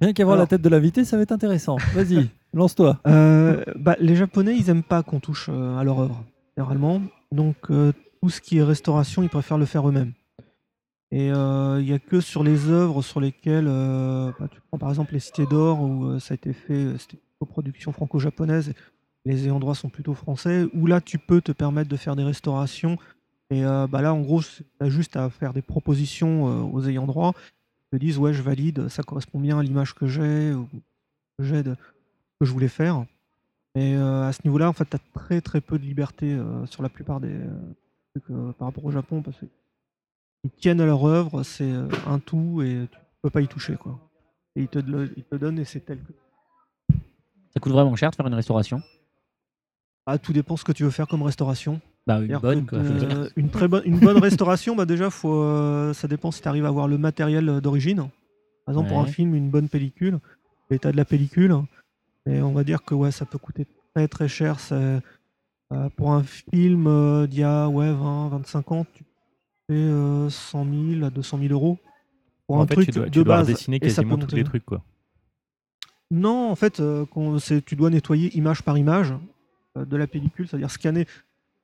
Rien 0.00 0.12
qu'à 0.12 0.24
voir 0.24 0.36
la 0.36 0.42
Alors- 0.42 0.48
tête 0.48 0.62
de 0.62 0.68
l'invité, 0.68 1.04
ça 1.04 1.16
va 1.16 1.22
être 1.22 1.32
intéressant. 1.32 1.76
Vas-y, 1.94 2.28
lance-toi. 2.52 3.00
euh, 3.06 3.64
bah, 3.76 3.96
les 4.00 4.14
Japonais, 4.16 4.54
ils 4.56 4.68
aiment 4.70 4.82
pas 4.84 5.02
qu'on 5.02 5.18
touche 5.18 5.48
euh, 5.52 5.76
à 5.78 5.82
leur 5.84 5.98
œuvre, 5.98 6.24
généralement. 6.56 7.00
Donc 7.32 7.56
euh, 7.70 7.92
tout 8.20 8.30
ce 8.30 8.40
qui 8.40 8.58
est 8.58 8.62
restauration, 8.62 9.22
ils 9.22 9.28
préfèrent 9.28 9.58
le 9.58 9.66
faire 9.66 9.88
eux-mêmes. 9.88 10.12
Et 11.10 11.32
euh, 11.32 11.80
il 11.80 11.86
n'y 11.86 11.92
a 11.92 11.98
que 11.98 12.20
sur 12.20 12.44
les 12.44 12.68
œuvres 12.68 13.02
sur 13.02 13.20
lesquelles, 13.20 13.66
euh, 13.68 14.30
bah, 14.38 14.48
tu 14.48 14.60
prends 14.68 14.78
par 14.78 14.90
exemple 14.90 15.14
les 15.14 15.20
Cités 15.20 15.46
d'Or, 15.46 15.80
où 15.80 16.04
euh, 16.04 16.18
ça 16.18 16.34
a 16.34 16.36
été 16.36 16.52
fait, 16.52 16.98
c'était 16.98 17.16
une 17.16 17.38
coproduction 17.46 17.92
franco-japonaise, 17.92 18.74
les 19.24 19.44
ayants 19.44 19.58
droit 19.58 19.74
sont 19.74 19.88
plutôt 19.88 20.14
français, 20.14 20.66
où 20.74 20.86
là 20.86 21.00
tu 21.00 21.18
peux 21.18 21.40
te 21.40 21.52
permettre 21.52 21.88
de 21.88 21.96
faire 21.96 22.16
des 22.16 22.24
restaurations. 22.24 22.98
Et 23.50 23.62
bah 23.62 24.02
là, 24.02 24.12
en 24.12 24.20
gros, 24.20 24.42
tu 24.42 24.62
as 24.78 24.90
juste 24.90 25.16
à 25.16 25.30
faire 25.30 25.54
des 25.54 25.62
propositions 25.62 26.70
aux 26.70 26.86
ayants 26.86 27.06
droit. 27.06 27.32
Ils 27.80 27.98
te 27.98 28.04
disent, 28.04 28.18
ouais, 28.18 28.34
je 28.34 28.42
valide, 28.42 28.88
ça 28.88 29.02
correspond 29.02 29.40
bien 29.40 29.58
à 29.58 29.62
l'image 29.62 29.94
que 29.94 30.06
j'ai, 30.06 30.52
ou 30.52 30.68
que 31.38 31.44
j'ai 31.44 31.62
de 31.62 31.74
que 32.38 32.46
je 32.46 32.52
voulais 32.52 32.68
faire. 32.68 33.06
Euh, 33.78 34.28
à 34.28 34.32
ce 34.34 34.40
niveau-là, 34.44 34.68
en 34.68 34.74
fait, 34.74 34.84
tu 34.88 34.96
as 34.96 35.00
très 35.14 35.40
très 35.40 35.62
peu 35.62 35.78
de 35.78 35.84
liberté 35.84 36.38
sur 36.66 36.82
la 36.82 36.90
plupart 36.90 37.20
des 37.20 37.38
euh, 38.30 38.52
par 38.52 38.68
rapport 38.68 38.84
au 38.84 38.90
Japon, 38.90 39.22
parce 39.22 39.36
qu'ils 39.38 40.50
tiennent 40.58 40.80
à 40.80 40.86
leur 40.86 41.04
œuvre, 41.04 41.42
c'est 41.42 41.70
euh, 41.70 41.88
un 42.06 42.18
tout 42.18 42.62
et 42.62 42.86
tu 42.90 42.98
peux 43.22 43.30
pas 43.30 43.40
y 43.40 43.48
toucher. 43.48 43.76
Quoi. 43.76 43.98
Et 44.56 44.62
ils 44.62 44.68
te, 44.68 44.78
le- 44.78 45.12
ils 45.16 45.24
te 45.24 45.36
donnent 45.36 45.58
et 45.58 45.64
c'est 45.64 45.80
tel 45.80 45.98
que. 45.98 46.12
Ça 47.54 47.60
coûte 47.60 47.72
vraiment 47.72 47.94
cher 47.96 48.10
de 48.10 48.14
faire 48.16 48.26
une 48.26 48.34
restauration. 48.34 48.82
Ah, 50.06 50.18
tout 50.18 50.32
dépend 50.32 50.56
ce 50.56 50.64
que 50.64 50.72
tu 50.72 50.84
veux 50.84 50.90
faire 50.90 51.06
comme 51.06 51.22
restauration. 51.22 51.80
Bah, 52.06 52.20
une 52.20 52.38
bonne, 52.38 52.66
quoi, 52.66 52.78
euh, 52.78 53.28
une 53.36 53.50
très 53.50 53.68
bonne, 53.68 53.82
une 53.84 53.98
bonne 53.98 54.16
restauration, 54.18 54.74
bah 54.74 54.86
déjà, 54.86 55.10
faut, 55.10 55.42
euh, 55.42 55.92
ça 55.92 56.08
dépend 56.08 56.30
si 56.30 56.40
tu 56.40 56.48
arrives 56.48 56.64
à 56.64 56.68
avoir 56.68 56.88
le 56.88 56.96
matériel 56.96 57.60
d'origine. 57.60 58.08
Par 58.64 58.72
exemple, 58.74 58.88
pour 58.88 59.00
un 59.00 59.06
film, 59.06 59.34
une 59.34 59.50
bonne 59.50 59.68
pellicule, 59.68 60.18
l'état 60.70 60.90
de 60.92 60.96
la 60.96 61.04
pellicule. 61.04 61.54
Et 62.26 62.40
on 62.42 62.52
va 62.52 62.64
dire 62.64 62.82
que 62.82 62.94
ouais, 62.94 63.10
ça 63.10 63.26
peut 63.26 63.38
coûter 63.38 63.66
très 63.94 64.08
très 64.08 64.28
cher. 64.28 64.58
Euh, 65.72 65.88
pour 65.96 66.12
un 66.12 66.22
film 66.22 66.86
euh, 66.86 67.26
d'il 67.26 67.40
y 67.40 67.44
a 67.44 67.68
ouais, 67.68 67.92
20, 67.92 68.28
25 68.28 68.72
ans, 68.72 68.86
tu 68.94 69.04
fais 69.68 69.74
euh, 69.76 70.30
100 70.30 70.66
000 70.94 71.04
à 71.04 71.10
200 71.10 71.38
000 71.38 71.52
euros. 71.52 71.78
Pour 72.46 72.56
En 72.56 72.62
un 72.62 72.66
fait, 72.66 72.74
truc 72.76 72.86
tu 72.86 72.92
dois, 72.92 73.04
de 73.06 73.10
tu 73.10 73.24
dois 73.24 73.36
base. 73.36 73.46
peut 73.66 73.78
quasiment 73.78 74.16
tous 74.16 74.34
les 74.36 74.44
trucs. 74.44 74.64
quoi. 74.64 74.82
Non, 76.10 76.50
en 76.50 76.54
fait, 76.56 76.80
euh, 76.80 77.04
tu 77.66 77.76
dois 77.76 77.90
nettoyer 77.90 78.34
image 78.36 78.62
par 78.62 78.78
image 78.78 79.12
euh, 79.76 79.84
de 79.84 79.96
la 79.96 80.06
pellicule, 80.06 80.48
c'est-à-dire 80.48 80.70
scanner 80.70 81.06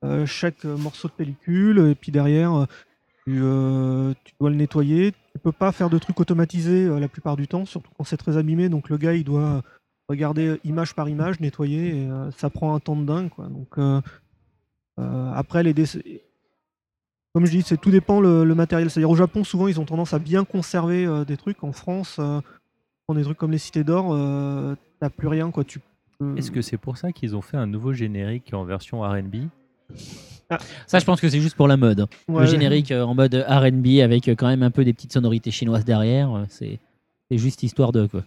euh, 0.03 0.25
chaque 0.27 0.65
euh, 0.65 0.77
morceau 0.77 1.07
de 1.07 1.13
pellicule, 1.13 1.79
et 1.79 1.95
puis 1.95 2.11
derrière, 2.11 2.53
euh, 2.53 2.65
Tu, 3.25 3.39
euh, 3.41 4.13
tu 4.23 4.33
dois 4.39 4.51
le 4.51 4.55
nettoyer. 4.55 5.13
Tu 5.33 5.39
peux 5.39 5.51
pas 5.51 5.71
faire 5.71 5.89
de 5.89 5.97
trucs 5.97 6.19
automatisés 6.19 6.85
euh, 6.85 6.99
la 6.99 7.07
plupart 7.07 7.35
du 7.35 7.47
temps, 7.47 7.65
surtout 7.65 7.89
quand 7.97 8.03
c'est 8.03 8.17
très 8.17 8.37
abîmé. 8.37 8.69
Donc 8.69 8.89
le 8.89 8.97
gars, 8.97 9.15
il 9.15 9.23
doit 9.23 9.63
regarder 10.09 10.59
image 10.63 10.93
par 10.93 11.09
image, 11.09 11.39
nettoyer. 11.39 11.97
Et, 12.03 12.07
euh, 12.09 12.29
ça 12.31 12.49
prend 12.49 12.73
un 12.75 12.79
temps 12.79 12.95
de 12.95 13.05
dingue. 13.05 13.29
Quoi. 13.29 13.47
Donc 13.47 13.77
euh, 13.77 14.01
euh, 14.99 15.31
après, 15.33 15.63
les 15.63 15.73
déc- 15.73 16.21
comme 17.33 17.45
je 17.45 17.51
dis, 17.51 17.61
c'est 17.63 17.77
tout 17.79 17.91
dépend 17.91 18.19
le, 18.21 18.45
le 18.45 18.55
matériel. 18.55 18.89
C'est-à-dire 18.89 19.09
au 19.09 19.15
Japon, 19.15 19.43
souvent, 19.43 19.67
ils 19.67 19.79
ont 19.79 19.85
tendance 19.85 20.13
à 20.13 20.19
bien 20.19 20.45
conserver 20.45 21.05
euh, 21.05 21.25
des 21.25 21.35
trucs. 21.37 21.63
En 21.63 21.71
France, 21.73 22.17
euh, 22.19 22.39
dans 23.09 23.15
des 23.15 23.23
trucs 23.23 23.37
comme 23.37 23.51
les 23.51 23.57
cités 23.57 23.83
d'or, 23.83 24.09
euh, 24.13 24.75
t'as 24.99 25.09
plus 25.09 25.27
rien. 25.27 25.51
Quoi. 25.51 25.63
Tu 25.63 25.79
peux- 26.17 26.37
Est-ce 26.37 26.49
que 26.51 26.61
c'est 26.61 26.77
pour 26.77 26.97
ça 26.97 27.11
qu'ils 27.11 27.35
ont 27.35 27.41
fait 27.41 27.57
un 27.57 27.67
nouveau 27.67 27.91
générique 27.93 28.53
en 28.53 28.63
version 28.63 29.01
RB 29.01 29.35
Ça, 30.87 30.99
je 30.99 31.05
pense 31.05 31.19
que 31.19 31.27
c'est 31.27 31.41
juste 31.41 31.55
pour 31.57 31.67
la 31.67 31.75
mode. 31.75 32.05
Ouais. 32.29 32.41
Le 32.41 32.45
générique 32.47 32.91
euh, 32.91 33.03
en 33.03 33.15
mode 33.15 33.33
RB 33.35 33.99
avec 34.01 34.29
euh, 34.29 34.35
quand 34.35 34.47
même 34.47 34.63
un 34.63 34.71
peu 34.71 34.85
des 34.85 34.93
petites 34.93 35.11
sonorités 35.13 35.51
chinoises 35.51 35.83
derrière, 35.85 36.31
euh, 36.33 36.43
c'est 36.49 36.79
c'est 37.29 37.37
juste 37.39 37.63
histoire 37.63 37.91
de 37.91 38.05
quoi. 38.07 38.23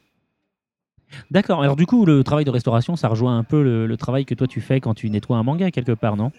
D'accord. 1.31 1.63
Alors 1.63 1.77
du 1.77 1.87
coup, 1.87 2.05
le 2.05 2.23
travail 2.25 2.45
de 2.45 2.51
restauration, 2.51 2.97
ça 2.97 3.09
rejoint 3.09 3.39
un 3.39 3.45
peu 3.45 3.63
le, 3.63 3.87
le 3.87 3.97
travail 3.97 4.25
que 4.25 4.35
toi 4.35 4.47
tu 4.47 4.61
fais 4.61 4.81
quand 4.81 4.95
tu 4.95 5.09
nettoies 5.11 5.37
un 5.37 5.43
manga 5.43 5.71
quelque 5.71 5.93
part, 5.93 6.17
non? 6.17 6.33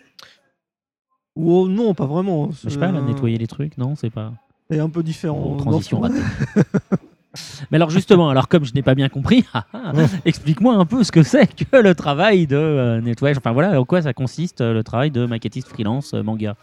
Oh, 1.36 1.68
non, 1.68 1.94
pas 1.94 2.06
vraiment. 2.06 2.52
Je 2.52 2.70
sais 2.70 2.80
pas, 2.80 2.92
là, 2.92 3.00
euh, 3.00 3.02
nettoyer 3.02 3.38
les 3.38 3.48
trucs, 3.48 3.78
non 3.78 3.96
C'est 3.96 4.10
pas. 4.10 4.34
C'est 4.70 4.80
un 4.80 4.90
peu 4.90 5.02
différent. 5.04 5.52
Oh, 5.54 5.56
transition 5.56 6.00
ratée. 6.00 6.22
Mais 7.72 7.76
alors 7.76 7.92
justement, 7.92 8.30
alors 8.30 8.48
comme 8.48 8.66
je 8.66 8.74
n'ai 8.74 8.82
pas 8.82 8.96
bien 8.96 9.08
compris, 9.08 9.46
ah, 9.54 9.66
ah, 9.74 9.94
explique-moi 10.26 10.74
un 10.74 10.86
peu 10.86 11.04
ce 11.04 11.12
que 11.12 11.22
c'est 11.24 11.48
que 11.66 11.78
le 11.78 11.94
travail 11.94 12.48
de 12.48 12.56
euh, 12.56 13.02
nettoyage. 13.02 13.38
Enfin 13.38 13.52
voilà, 13.52 13.80
en 13.80 13.86
quoi 13.86 14.02
ça 14.02 14.14
consiste 14.14 14.62
euh, 14.62 14.74
le 14.74 14.84
travail 14.84 15.12
de 15.12 15.26
maquettiste 15.26 15.68
freelance 15.68 16.14
euh, 16.14 16.24
manga? 16.24 16.56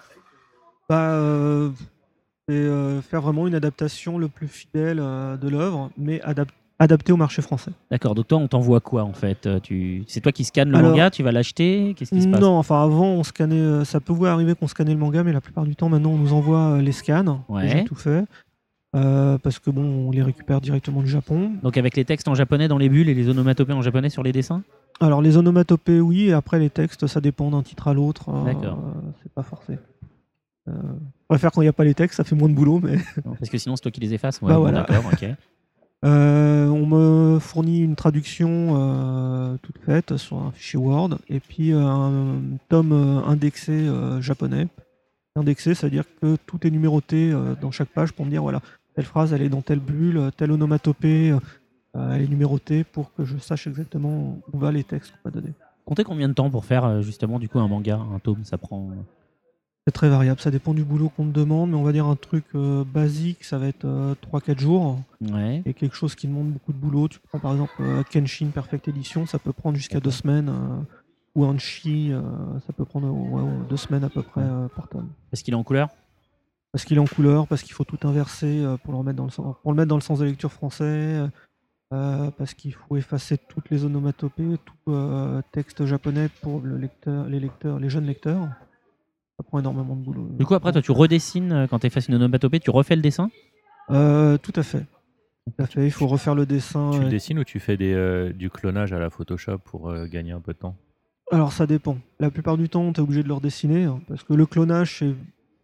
Bah, 0.89 1.19
c'est 2.49 3.03
faire 3.03 3.21
vraiment 3.23 3.47
une 3.49 3.55
adaptation 3.57 4.19
le 4.19 4.29
plus 4.29 4.47
fidèle 4.47 4.99
de 4.99 5.49
l'œuvre, 5.49 5.91
mais 5.99 6.21
adap- 6.21 6.49
adaptée 6.79 7.13
au 7.13 7.17
marché 7.17 7.41
français. 7.43 7.71
D'accord. 7.91 8.15
Donc 8.15 8.29
toi, 8.29 8.39
on 8.39 8.49
t'envoie 8.49 8.81
quoi 8.81 9.05
en 9.05 9.13
fait 9.13 9.47
Euh, 9.47 9.61
Tu, 9.61 10.05
c'est 10.09 10.21
toi 10.21 10.33
qui 10.33 10.45
scannes 10.45 10.71
le 10.71 10.77
Alors- 10.77 10.91
manga, 10.91 11.11
tu 11.11 11.23
vas 11.23 11.33
l'acheter 11.33 11.95
Qu'est-ce 11.97 12.11
qui 12.15 12.23
se 12.23 12.29
passe? 12.29 12.41
Non, 12.41 12.59
enfin 12.59 12.83
avant, 12.83 13.07
on 13.07 13.23
scannait, 13.25 13.57
euh, 13.57 13.85
ça 13.85 14.01
pouvait 14.01 14.29
arriver 14.29 14.55
qu'on 14.55 14.67
scannait 14.69 14.93
le 14.93 14.99
manga, 14.99 15.23
mais 15.25 15.33
la 15.33 15.41
plupart 15.41 15.65
du 15.65 15.75
temps, 15.77 15.89
maintenant, 15.89 16.11
on 16.11 16.19
nous 16.19 16.33
envoie 16.33 16.73
euh, 16.77 16.81
les 16.83 16.93
scans. 16.93 17.45
Ouais. 17.49 17.63
Déjà 17.63 17.83
tout 17.85 17.95
fait. 17.95 18.25
Euh, 18.95 19.37
parce 19.39 19.59
que 19.59 19.71
bon, 19.71 19.83
on 20.09 20.11
les 20.11 20.23
récupère 20.23 20.61
directement 20.61 21.03
du 21.03 21.09
Japon. 21.09 21.53
Donc 21.63 21.77
avec 21.77 21.97
les 21.97 22.05
textes 22.05 22.29
en 22.29 22.35
japonais 22.35 22.67
dans 22.69 22.79
les 22.79 22.89
bulles 22.89 23.09
et 23.11 23.15
les 23.15 23.29
onomatopées 23.29 23.73
en 23.75 23.83
japonais 23.83 24.09
sur 24.11 24.23
les 24.23 24.33
dessins? 24.33 24.63
Alors 25.01 25.21
les 25.21 25.37
onomatopées, 25.37 26.01
oui, 26.01 26.29
et 26.29 26.33
après 26.33 26.59
les 26.59 26.71
textes, 26.71 27.07
ça 27.07 27.21
dépend 27.21 27.51
d'un 27.51 27.63
titre 27.63 27.89
à 27.89 27.95
l'autre. 27.95 28.31
euh, 28.31 28.45
D'accord. 28.45 28.79
c'est 29.23 29.33
pas 29.33 29.43
forcé. 29.43 29.79
Euh, 30.69 30.73
je 30.73 31.27
préfère 31.29 31.53
quand 31.53 31.61
il 31.61 31.67
n'y 31.67 31.69
a 31.69 31.73
pas 31.75 31.85
les 31.85 31.95
textes, 31.95 32.17
ça 32.17 32.25
fait 32.25 32.35
moins 32.35 32.49
de 32.49 32.55
boulot, 32.55 32.81
mais. 32.83 32.97
Parce 33.39 33.51
que 33.51 33.59
sinon, 33.59 33.77
c'est 33.77 33.83
toi 33.83 33.91
qui 33.91 34.01
les 34.01 34.15
effaces. 34.15 34.41
Ouais, 34.43 34.49
Bah 34.49 34.55
bon, 34.55 34.61
voilà. 34.63 34.83
D'accord, 34.89 35.11
ok. 35.13 35.29
Euh, 36.07 36.69
on 36.69 36.87
me 36.87 37.41
fournit 37.41 37.81
une 37.81 37.97
traduction 37.97 38.77
euh, 38.77 39.57
toute 39.63 39.79
faite 39.79 40.17
sur 40.19 40.37
un 40.37 40.53
fichier 40.53 40.79
Word 40.79 41.19
et 41.29 41.41
puis 41.41 41.73
euh, 41.73 41.81
un 41.81 42.41
tome 42.69 42.93
indexé 42.93 43.89
japonais. 44.21 44.69
Indexé, 45.35 45.75
c'est-à-dire 45.75 46.05
que 46.23 46.37
tout 46.47 46.65
est 46.67 46.71
numéroté 46.71 47.35
dans 47.61 47.71
chaque 47.71 47.89
page 47.89 48.13
pour 48.13 48.25
me 48.25 48.31
dire 48.31 48.41
voilà, 48.41 48.63
telle 48.95 49.05
phrase 49.05 49.33
elle 49.33 49.43
est 49.43 49.49
dans 49.49 49.61
telle 49.63 49.81
bulle, 49.81 50.31
telle 50.37 50.53
onomatopée 50.53 51.37
elle 51.95 52.23
est 52.23 52.29
numérotée 52.29 52.85
pour 52.85 53.13
que 53.13 53.25
je 53.25 53.37
sache 53.37 53.67
exactement 53.67 54.39
où 54.53 54.59
va 54.59 54.73
les 54.73 54.85
textes 54.85 55.13
qu'on 55.13 55.29
va 55.29 55.41
donner. 55.41 55.53
Comptez 55.85 56.05
combien 56.05 56.29
de 56.29 56.35
temps 56.35 56.49
pour 56.49 56.65
faire 56.65 57.03
justement 57.03 57.39
du 57.39 57.49
coup 57.49 57.59
un 57.59 57.69
manga, 57.69 57.99
un 57.99 58.19
tome? 58.19 58.45
Ça 58.45 58.57
prend. 58.57 58.91
Euh, 59.87 59.91
C'est 59.91 59.93
très 59.93 60.09
variable, 60.09 60.41
ça 60.41 60.51
dépend 60.51 60.75
du 60.75 60.85
boulot 60.85 61.11
qu'on 61.11 61.27
te 61.27 61.33
demande, 61.39 61.71
mais 61.71 61.77
on 61.77 61.83
va 61.83 61.93
dire 61.93 62.07
un 62.07 62.17
truc 62.17 62.45
euh, 62.55 62.85
basique, 62.85 63.45
ça 63.45 63.59
va 63.59 63.69
être 63.69 63.87
3-4 64.33 64.59
jours. 64.59 65.01
Ouais. 65.21 65.63
Et 65.65 65.75
quelque 65.75 65.97
chose 65.97 66.15
qui 66.15 66.27
demande 66.27 66.51
beaucoup 66.51 66.73
de 66.73 66.79
boulot, 66.79 67.09
tu 67.09 67.19
prends 67.21 67.39
par 67.39 67.53
exemple 67.53 67.75
euh, 67.81 68.03
Kenshin 68.11 68.49
Perfect 68.49 68.89
Edition, 68.89 69.27
ça 69.27 69.39
peut 69.39 69.53
prendre 69.53 69.77
jusqu'à 69.77 70.01
deux 70.01 70.11
semaines. 70.11 70.49
euh, 70.49 70.83
ou 71.37 71.45
un 71.45 71.59
Chi, 71.59 72.13
euh, 72.13 72.21
ça 72.67 72.73
peut 72.73 72.87
prendre 72.87 73.09
ouais, 73.09 73.43
ouais, 73.43 73.67
deux 73.69 73.77
semaines 73.77 74.05
à 74.05 74.09
peu 74.09 74.23
près 74.23 74.41
euh, 74.41 74.69
par 74.75 74.89
tome. 74.89 75.11
Parce 75.31 75.43
qu'il 75.43 75.53
est 75.53 75.57
en 75.57 75.63
couleur? 75.63 75.91
Parce 76.73 76.85
qu'il 76.85 76.97
est 76.97 77.01
en 77.01 77.07
couleur, 77.07 77.47
parce 77.47 77.63
qu'il 77.63 77.75
faut 77.75 77.85
tout 77.85 77.99
inverser 78.09 78.65
euh, 78.65 78.77
pour, 78.79 78.93
le 78.93 78.99
remettre 78.99 79.19
dans 79.19 79.27
le 79.27 79.31
sens, 79.31 79.55
pour 79.63 79.71
le 79.71 79.77
mettre 79.77 79.89
dans 79.89 79.97
le 79.97 80.03
sens 80.03 80.19
de 80.19 80.25
lecture 80.25 80.51
français, 80.51 81.29
euh, 81.93 82.31
parce 82.39 82.55
qu'il 82.55 82.73
faut 82.73 82.97
effacer 82.97 83.37
toutes 83.37 83.71
les 83.71 83.85
onomatopées, 83.85 84.57
tout 84.65 84.93
euh, 84.93 85.43
texte 85.53 85.85
japonais 85.85 86.31
pour 86.41 86.61
le 86.63 86.79
lecteur, 86.79 87.27
les 87.27 87.39
lecteurs, 87.39 87.79
les 87.79 87.91
jeunes 87.91 88.07
lecteurs. 88.07 88.49
Ça 89.39 89.43
prend 89.43 89.59
énormément 89.59 89.95
de 89.97 90.01
boulot. 90.01 90.29
Du 90.39 90.47
coup, 90.47 90.55
après, 90.55 90.73
toi, 90.73 90.81
tu 90.83 90.93
redessines 90.93 91.53
euh, 91.53 91.67
quand 91.67 91.81
tu 91.81 91.87
effaces 91.87 92.09
une 92.09 92.15
onomatopée, 92.15 92.61
tu 92.61 92.71
refais 92.71 92.97
le 92.97 93.03
dessin? 93.03 93.31
Euh, 93.91 94.39
tout 94.39 94.53
à 94.57 94.63
fait. 94.63 94.85
Tout 95.47 95.63
à 95.63 95.67
fait. 95.67 95.85
Il 95.85 95.91
faut 95.91 96.07
refaire 96.07 96.35
le 96.35 96.47
dessin. 96.47 96.91
Tu 96.93 97.01
le 97.01 97.07
euh, 97.07 97.11
dessines 97.11 97.39
ou 97.39 97.45
tu 97.45 97.61
fais 97.61 97.77
des, 97.77 97.93
euh, 97.93 98.33
du 98.33 98.51
clonage 98.51 98.93
à 98.93 98.99
la 98.99 99.11
Photoshop 99.11 99.59
pour 99.59 99.91
euh, 99.91 100.07
gagner 100.07 100.33
un 100.33 100.41
peu 100.41 100.53
de 100.53 100.59
temps? 100.59 100.75
Alors 101.31 101.53
ça 101.53 101.67
dépend. 101.67 101.99
La 102.19 102.31
plupart 102.31 102.57
du 102.57 102.69
temps, 102.69 102.93
tu 102.93 103.01
es 103.01 103.03
obligé 103.03 103.23
de 103.23 103.29
le 103.29 103.35
redessiner 103.35 103.85
hein, 103.85 104.01
parce 104.09 104.23
que 104.23 104.33
le 104.33 104.47
clonage 104.47 105.05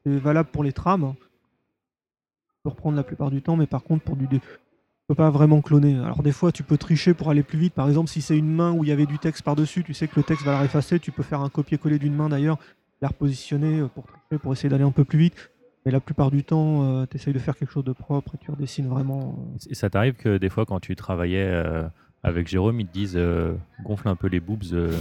c'est 0.04 0.18
valable 0.18 0.50
pour 0.50 0.64
les 0.64 0.72
trames. 0.72 1.14
Tu 1.16 2.56
peux 2.64 2.70
reprendre 2.70 2.96
la 2.96 3.04
plupart 3.04 3.30
du 3.30 3.42
temps, 3.42 3.56
mais 3.56 3.66
par 3.66 3.82
contre 3.82 4.04
pour 4.04 4.16
du 4.16 4.26
dé- 4.26 4.40
tu 4.40 5.06
peux 5.08 5.14
pas 5.14 5.30
vraiment 5.30 5.62
cloner. 5.62 5.96
Alors 5.98 6.22
des 6.22 6.32
fois, 6.32 6.52
tu 6.52 6.62
peux 6.62 6.78
tricher 6.78 7.14
pour 7.14 7.30
aller 7.30 7.42
plus 7.42 7.58
vite. 7.58 7.74
Par 7.74 7.88
exemple, 7.88 8.10
si 8.10 8.20
c'est 8.22 8.36
une 8.36 8.52
main 8.52 8.72
où 8.72 8.84
il 8.84 8.88
y 8.88 8.92
avait 8.92 9.06
du 9.06 9.18
texte 9.18 9.42
par-dessus, 9.42 9.82
tu 9.84 9.94
sais 9.94 10.08
que 10.08 10.16
le 10.16 10.22
texte 10.22 10.44
va 10.44 10.58
la 10.58 10.64
effacer, 10.64 11.00
tu 11.00 11.10
peux 11.12 11.22
faire 11.22 11.40
un 11.40 11.48
copier-coller 11.48 11.98
d'une 11.98 12.14
main 12.14 12.28
d'ailleurs, 12.28 12.58
la 13.02 13.08
repositionner 13.08 13.80
euh, 13.80 13.88
pour 13.88 14.04
tricher, 14.06 14.38
pour 14.40 14.52
essayer 14.52 14.68
d'aller 14.70 14.84
un 14.84 14.90
peu 14.92 15.04
plus 15.04 15.18
vite. 15.18 15.50
Mais 15.84 15.90
la 15.92 16.00
plupart 16.00 16.30
du 16.30 16.44
temps, 16.44 17.04
tu 17.06 17.16
essayes 17.16 17.32
de 17.34 17.40
faire 17.40 17.56
quelque 17.56 17.72
chose 17.72 17.82
de 17.84 17.92
propre 17.92 18.36
et 18.36 18.38
tu 18.38 18.50
redessines 18.52 18.86
vraiment. 18.88 19.36
euh. 19.56 19.58
Et 19.68 19.74
ça 19.74 19.90
t'arrive 19.90 20.14
que 20.14 20.38
des 20.38 20.48
fois, 20.48 20.64
quand 20.64 20.78
tu 20.78 20.94
travaillais 20.94 21.44
euh, 21.44 21.82
avec 22.22 22.46
Jérôme, 22.46 22.78
ils 22.78 22.86
te 22.86 22.92
disent 22.92 23.16
euh, 23.16 23.54
gonfle 23.80 24.06
un 24.06 24.14
peu 24.14 24.28
les 24.28 24.38
boobs 24.38 24.62
euh, 24.72 24.96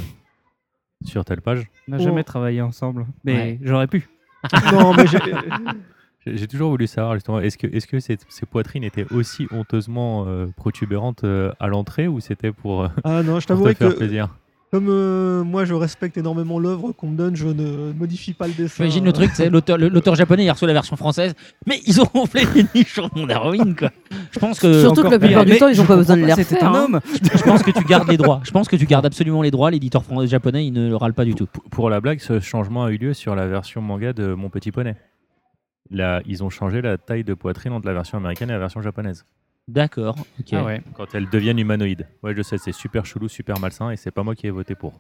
sur 1.06 1.24
telle 1.24 1.42
page? 1.42 1.68
On 1.88 1.92
n'a 1.92 2.00
jamais 2.00 2.22
Oh. 2.22 2.24
travaillé 2.24 2.62
ensemble, 2.62 3.06
mais 3.24 3.34
Ouais. 3.36 3.60
j'aurais 3.62 3.86
pu. 3.88 4.10
non, 4.72 4.94
mais 4.96 5.06
j'ai- 6.26 6.48
toujours 6.48 6.72
voulu 6.72 6.88
savoir 6.88 7.14
justement, 7.14 7.40
est-ce 7.40 7.60
que, 7.60 7.68
est-ce 7.68 7.86
que 7.86 8.00
ces, 8.00 8.18
ces 8.28 8.46
poitrines 8.48 8.84
étaient 8.84 9.06
aussi 9.12 9.48
honteusement 9.52 10.26
euh, 10.28 10.48
protubérantes 10.48 11.24
euh, 11.26 11.52
à 11.60 11.68
l'entrée 11.68 12.08
ou 12.08 12.20
c'était 12.20 12.52
pour, 12.52 12.84
euh, 12.84 12.88
Ah 13.04 13.22
non, 13.24 13.40
je 13.40 13.46
pour 13.48 13.58
te 13.62 13.74
faire 13.76 13.90
que 13.94 13.98
plaisir? 13.98 14.36
Comme 14.72 14.88
euh, 14.90 15.44
moi 15.44 15.66
je 15.66 15.74
respecte 15.74 16.18
énormément 16.18 16.58
l'œuvre 16.58 16.94
qu'on 16.94 17.08
me 17.10 17.18
donne, 17.18 17.36
je 17.36 17.48
ne 17.48 17.92
modifie 17.92 18.34
pas 18.34 18.48
le 18.48 18.54
dessin. 18.54 18.76
J'imagine 18.78 19.04
le 19.06 19.12
truc, 19.12 19.32
c'est 19.34 19.50
l'auteur 19.50 20.16
japonais, 20.16 20.46
il 20.46 20.50
reçoit 20.52 20.68
la 20.68 20.74
version 20.74 20.96
française, 20.96 21.34
mais 21.68 21.82
ils 21.86 22.00
ont 22.02 22.08
gonflé 22.14 22.44
les 22.56 22.66
niches 22.74 22.94
sur 22.94 23.10
mon 23.16 23.28
héroïne, 23.28 23.76
quoi. 23.76 23.92
Je 24.32 24.40
pense 24.40 24.60
que. 24.60 24.82
Surtout 24.82 25.04
que 25.04 25.10
la 25.10 25.20
plupart 25.20 25.46
du 25.46 25.58
temps, 25.58 25.68
ils 25.68 25.82
ont 25.82 25.86
pas 25.86 25.98
besoin 25.98 26.16
de 26.16 26.26
les 26.26 26.34
C'était 26.36 26.56
refaire. 26.56 26.72
un 26.72 26.76
hein. 26.76 26.86
homme. 26.86 27.00
Je 27.22 27.44
pense 27.44 27.64
que 27.64 27.72
tu 27.72 27.84
gardes 27.84 28.10
les 28.10 28.18
droits. 28.18 28.40
Je 28.44 28.52
pense 28.52 28.68
que 28.70 28.76
tu 28.78 28.86
gardes 28.86 29.06
absolument 29.06 29.42
les 29.42 29.52
droits. 29.52 29.72
L'éditeur 29.72 30.04
japonais, 30.26 30.66
il 30.66 30.72
ne 30.72 30.88
le 30.88 30.96
râle 30.96 31.14
pas 31.14 31.26
du 31.26 31.36
tout. 31.36 31.48
Pour- 31.48 31.64
Pour 31.66 31.90
la 31.90 32.00
blague, 32.00 32.20
ce 32.20 32.40
changement 32.40 32.86
a 32.86 32.92
eu 32.92 32.98
lieu 32.98 33.14
sur 33.14 33.36
la 33.36 33.48
version 33.48 33.82
manga 33.82 34.14
de 34.14 34.34
Mon 34.34 34.50
Petit 34.50 34.72
Poney. 34.72 34.96
Là, 35.90 36.22
ils 36.26 36.44
ont 36.44 36.50
changé 36.50 36.82
la 36.82 36.98
taille 36.98 37.26
de 37.26 37.34
poitrine 37.34 37.74
entre 37.74 37.88
la 37.88 37.94
version 37.94 38.18
américaine 38.18 38.50
et 38.50 38.54
la 38.54 38.60
version 38.60 38.82
japonaise. 38.82 39.26
D'accord. 39.72 40.16
ok. 40.40 40.48
Ah 40.54 40.64
ouais. 40.64 40.82
Quand 40.96 41.14
elles 41.16 41.30
deviennent 41.30 41.60
humanoïdes. 41.60 42.08
Ouais, 42.24 42.34
je 42.36 42.42
sais, 42.42 42.58
c'est 42.58 42.72
super 42.74 43.06
chelou, 43.06 43.28
super 43.28 43.60
malsain 43.60 43.90
et 43.92 43.96
c'est 43.98 44.12
pas 44.12 44.24
moi 44.24 44.36
qui 44.36 44.48
ai 44.48 44.52
voté 44.52 44.76
pour. 44.76 44.94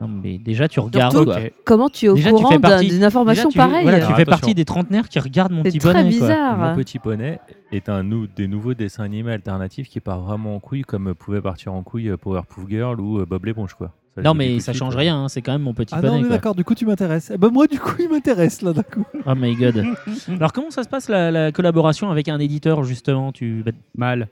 Non, 0.00 0.08
mais 0.08 0.38
déjà, 0.38 0.66
tu 0.68 0.80
regardes. 0.80 1.12
Surtout, 1.12 1.30
quoi. 1.30 1.40
comment 1.64 1.88
tu 1.88 2.06
es 2.06 2.08
au 2.08 2.14
Déjà, 2.16 2.30
tu 2.30 2.34
courant 2.34 2.48
fais 2.50 2.58
d'un- 2.58 2.68
partie- 2.68 2.88
d'une 2.88 3.04
information 3.04 3.48
déjà, 3.48 3.52
tu- 3.52 3.56
pareille 3.58 3.82
voilà, 3.84 3.98
tu 3.98 4.04
Alors, 4.04 4.16
fais 4.16 4.22
attention. 4.22 4.40
partie 4.40 4.54
des 4.54 4.64
trentenaires 4.64 5.08
qui 5.08 5.18
regardent 5.20 5.52
mon 5.52 5.62
C'est 5.62 5.68
petit 5.70 5.78
très 5.78 5.92
bonnet. 5.92 6.02
quoi. 6.18 6.26
bizarre. 6.28 6.56
Mon 6.58 6.74
Petit 6.76 6.98
Poney 6.98 7.38
est 7.72 7.88
un 7.88 8.02
nou- 8.02 8.26
des 8.26 8.48
nouveaux 8.48 8.74
dessins 8.74 9.04
animés 9.04 9.32
alternatifs 9.32 9.88
qui 9.88 10.00
part 10.00 10.20
vraiment 10.20 10.56
en 10.56 10.60
couille 10.60 10.82
comme 10.82 11.14
pouvait 11.14 11.40
partir 11.40 11.72
en 11.72 11.82
couille 11.84 12.08
euh, 12.10 12.16
Powerpuff 12.16 12.68
Girl 12.68 13.00
ou 13.00 13.20
euh, 13.20 13.24
Bob 13.26 13.44
l'éponge 13.44 13.74
quoi. 13.74 13.92
Non, 14.22 14.34
mais 14.34 14.60
ça 14.60 14.72
change 14.72 14.94
rien. 14.96 15.24
hein, 15.24 15.28
C'est 15.28 15.42
quand 15.42 15.52
même 15.52 15.62
mon 15.62 15.74
petit 15.74 15.92
Ah 15.96 16.00
non, 16.00 16.08
bonnet. 16.08 16.22
mais 16.22 16.28
quoi. 16.28 16.36
d'accord, 16.36 16.54
du 16.54 16.64
coup 16.64 16.74
tu 16.74 16.86
m'intéresses. 16.86 17.30
Eh 17.34 17.38
ben 17.38 17.48
moi 17.48 17.66
du 17.66 17.78
coup 17.80 17.94
il 17.98 18.08
m'intéresse 18.08 18.62
là 18.62 18.72
d'un 18.72 18.82
coup. 18.82 19.04
Oh 19.26 19.34
my 19.34 19.54
god. 19.56 19.84
Alors, 20.28 20.52
comment 20.52 20.70
ça 20.70 20.82
se 20.84 20.88
passe 20.88 21.08
la, 21.08 21.30
la 21.30 21.50
collaboration 21.52 22.10
avec 22.10 22.28
un 22.28 22.38
éditeur, 22.38 22.84
justement? 22.84 23.32
Tu... 23.32 23.62
bah, 23.64 23.72
Mal. 23.96 24.28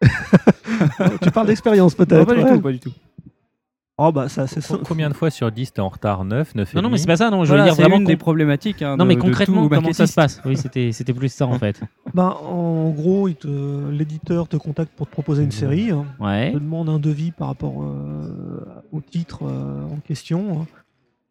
tu 1.22 1.30
parles 1.30 1.46
d'expérience 1.48 1.98
Non, 1.98 2.04
peut-être. 2.06 2.24
pas 2.26 2.34
du 2.34 2.42
ouais. 2.42 2.54
tout, 2.54 2.60
pas 2.60 2.72
du 2.72 2.78
tout. 2.80 2.92
Oh 4.02 4.12
bah 4.12 4.28
ça 4.30 4.46
c'est 4.46 4.66
Co- 4.66 4.78
Combien 4.82 5.10
de 5.10 5.14
fois 5.14 5.28
sur 5.30 5.52
10 5.52 5.72
t'es 5.74 5.80
en 5.80 5.88
retard 5.88 6.24
9, 6.24 6.54
9 6.54 6.74
Non, 6.74 6.82
non, 6.82 6.88
mais 6.90 6.96
c'est 6.96 7.06
pas 7.06 7.16
ça. 7.16 7.28
Non, 7.30 7.44
je 7.44 7.48
Voilà, 7.48 7.64
veux 7.64 7.68
dire 7.70 7.76
vraiment. 7.76 7.96
une 7.98 8.04
des 8.04 8.16
problématiques. 8.16 8.80
hein, 8.80 8.96
Non, 8.96 9.04
de- 9.04 9.08
mais 9.08 9.16
concrètement, 9.16 9.64
tout 9.64 9.68
comment 9.74 9.92
ça 9.92 10.06
se 10.06 10.14
passe 10.14 10.40
Oui, 10.46 10.56
c'était 10.56 10.92
c'était 10.92 11.12
plus 11.12 11.28
ça 11.30 11.46
en 11.46 11.58
fait. 11.58 11.80
Ben, 12.14 12.34
en 12.42 12.88
gros, 12.90 13.28
te- 13.30 13.90
l'éditeur 13.90 14.48
te 14.48 14.56
contacte 14.56 14.92
pour 14.96 15.06
te 15.06 15.12
proposer 15.12 15.44
une 15.44 15.50
série. 15.50 15.90
hein. 15.90 16.06
Ouais. 16.18 16.52
te 16.52 16.58
demande 16.58 16.88
un 16.88 16.98
devis 16.98 17.30
par 17.30 17.48
rapport 17.48 17.82
euh, 17.82 18.64
au 18.92 19.00
titre 19.02 19.40
euh, 19.44 19.84
en 19.92 19.96
question. 20.00 20.62
hein. 20.62 20.66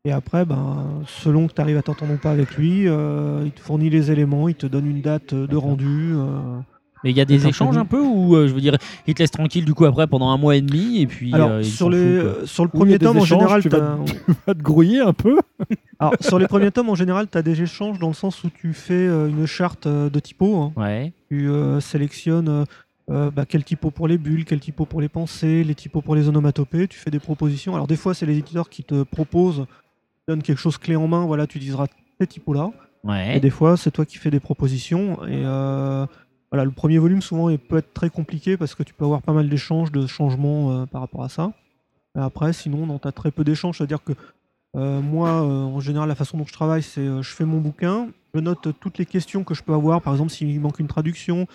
Et 0.06 0.12
après, 0.12 0.46
ben, 0.46 0.86
selon 1.08 1.48
que 1.48 1.54
tu 1.54 1.62
arrives 1.62 1.78
à 1.78 1.82
t'entendre 1.82 2.14
ou 2.14 2.18
pas 2.18 2.32
avec 2.32 2.56
lui, 2.56 2.88
euh, 2.88 3.42
il 3.46 3.52
te 3.52 3.60
fournit 3.60 3.90
les 3.90 4.12
éléments, 4.12 4.48
il 4.48 4.56
te 4.56 4.66
donne 4.68 4.86
une 4.86 5.02
date 5.02 5.34
de 5.34 5.56
rendu. 5.58 6.14
euh, 6.14 6.60
Mais 7.04 7.12
il 7.12 7.18
y 7.18 7.22
a 7.22 7.26
des 7.26 7.48
échanges 7.48 7.78
un 7.78 7.86
peu 7.86 8.00
ou 8.02 8.36
euh, 8.36 8.48
je 8.48 8.54
veux 8.54 8.60
dire, 8.62 8.78
ils 9.08 9.14
te 9.14 9.22
laissent 9.24 9.32
tranquille 9.32 9.64
du 9.66 9.74
coup 9.74 9.86
après 9.86 10.06
pendant 10.08 10.30
un 10.32 10.38
mois 10.38 10.56
et 10.56 10.62
demi 10.62 11.02
et 11.02 11.08
puis. 11.08 11.34
Alors, 11.34 11.50
euh, 11.52 11.64
sur, 11.64 11.90
les, 11.90 12.20
foutent, 12.20 12.34
quoi. 12.40 12.46
sur 12.48 12.64
le 12.66 12.70
premier 12.70 13.00
tome, 13.00 13.18
en 13.18 13.26
général, 13.26 13.62
tu 13.62 13.70
vas 13.70 13.80
t'as- 13.80 13.98
Tu 14.28 14.34
vas 14.48 14.54
te 14.54 14.62
grouiller 14.62 15.00
un 15.00 15.14
peu 15.14 15.38
Alors, 16.00 16.14
sur 16.20 16.40
les 16.40 16.48
premiers 16.48 16.72
tomes, 16.72 16.90
en 16.90 16.96
général, 16.96 17.28
tu 17.32 17.38
as 17.38 17.42
des 17.42 17.62
échanges 17.62 18.00
dans 18.00 18.08
le 18.10 18.14
sens 18.14 18.44
où 18.44 18.50
tu 18.50 18.74
fais 18.74 18.94
euh, 18.94 19.28
une 19.30 19.46
charte 19.46 19.88
euh, 19.88 20.10
de 20.10 20.20
typo. 20.20 20.56
hein. 20.58 20.72
Ouais. 20.76 21.14
Tu 21.30 21.50
euh, 21.50 21.80
sélectionnes 21.80 22.50
euh, 22.50 22.64
euh, 23.12 23.32
bah, 23.32 23.46
quel 23.48 23.64
typo 23.64 23.92
pour 23.92 24.08
les 24.08 24.18
bulles, 24.18 24.46
quel 24.46 24.60
typo 24.60 24.86
pour 24.86 25.02
les 25.02 25.10
pensées, 25.10 25.64
les 25.64 25.76
typos 25.76 26.02
pour 26.02 26.16
les 26.16 26.28
onomatopées. 26.30 26.88
Tu 26.88 26.98
fais 27.00 27.12
des 27.12 27.20
propositions. 27.20 27.74
Alors, 27.76 27.88
des 27.88 27.96
fois, 27.96 28.14
c'est 28.14 28.26
les 28.26 28.38
éditeurs 28.38 28.70
qui 28.70 28.84
te 28.84 29.04
proposent, 29.04 29.66
donnent 30.28 30.44
quelque 30.44 30.60
chose 30.60 30.78
clé 30.78 30.96
en 30.96 31.08
main. 31.08 31.26
Voilà, 31.26 31.48
tu 31.48 31.58
utiliseras 31.58 31.88
ces 32.20 32.28
typos-là. 32.28 32.72
Ouais. 33.04 33.38
Et 33.38 33.40
des 33.40 33.50
fois, 33.50 33.78
c'est 33.78 33.92
toi 33.92 34.06
qui 34.06 34.18
fais 34.18 34.30
des 34.32 34.40
propositions. 34.42 35.24
Et 35.26 35.42
euh, 35.46 36.06
voilà, 36.52 36.66
le 36.66 36.72
premier 36.72 36.98
volume, 36.98 37.22
souvent, 37.22 37.56
peut 37.58 37.78
être 37.78 37.94
très 37.94 38.10
compliqué 38.10 38.58
parce 38.58 38.74
que 38.74 38.82
tu 38.82 38.94
peux 38.94 39.06
avoir 39.06 39.22
pas 39.22 39.34
mal 39.34 39.50
d'échanges, 39.50 39.92
de 39.92 40.08
changements 40.08 40.72
euh, 40.72 40.86
par 40.86 41.02
rapport 41.02 41.24
à 41.24 41.30
ça. 41.30 41.54
Après, 42.16 42.54
sinon, 42.54 42.98
tu 42.98 43.08
as 43.08 43.12
très 43.12 43.30
peu 43.30 43.44
d'échanges. 43.44 43.78
C'est-à-dire 43.78 44.04
que 44.04 44.14
euh, 44.76 45.00
moi, 45.00 45.30
euh, 45.30 45.64
en 45.64 45.80
général, 45.80 46.10
la 46.10 46.16
façon 46.16 46.38
dont 46.38 46.46
je 46.46 46.54
travaille, 46.54 46.82
c'est 46.82 47.06
je 47.06 47.30
fais 47.36 47.46
mon 47.46 47.60
bouquin, 47.60 48.10
je 48.34 48.40
note 48.40 48.68
toutes 48.80 48.98
les 48.98 49.06
questions 49.06 49.44
que 49.44 49.54
je 49.54 49.62
peux 49.62 49.74
avoir. 49.74 50.02
Par 50.02 50.14
exemple, 50.14 50.32
s'il 50.32 50.60
manque 50.60 50.80
une 50.80 50.88
traduction, 50.88 51.48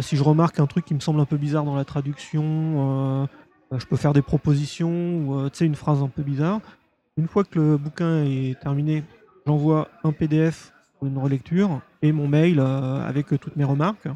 si 0.00 0.16
je 0.16 0.22
remarque 0.22 0.58
un 0.58 0.66
truc 0.66 0.84
qui 0.84 0.94
me 0.94 1.00
semble 1.00 1.20
un 1.20 1.24
peu 1.24 1.36
bizarre 1.36 1.64
dans 1.64 1.76
la 1.76 1.84
traduction, 1.84 3.28
je 3.70 3.86
peux 3.86 3.96
faire 3.96 4.12
des 4.12 4.22
propositions 4.22 5.18
ou 5.18 5.50
tu 5.50 5.64
une 5.64 5.74
phrase 5.74 6.02
un 6.02 6.08
peu 6.08 6.22
bizarre. 6.22 6.60
Une 7.16 7.28
fois 7.28 7.44
que 7.44 7.58
le 7.58 7.76
bouquin 7.76 8.24
est 8.24 8.58
terminé, 8.60 9.04
j'envoie 9.46 9.88
un 10.02 10.12
PDF 10.12 10.72
ou 11.00 11.06
une 11.06 11.18
relecture 11.18 11.80
et 12.02 12.12
mon 12.12 12.26
mail 12.26 12.58
avec 12.58 13.28
toutes 13.40 13.56
mes 13.56 13.64
remarques. 13.64 14.08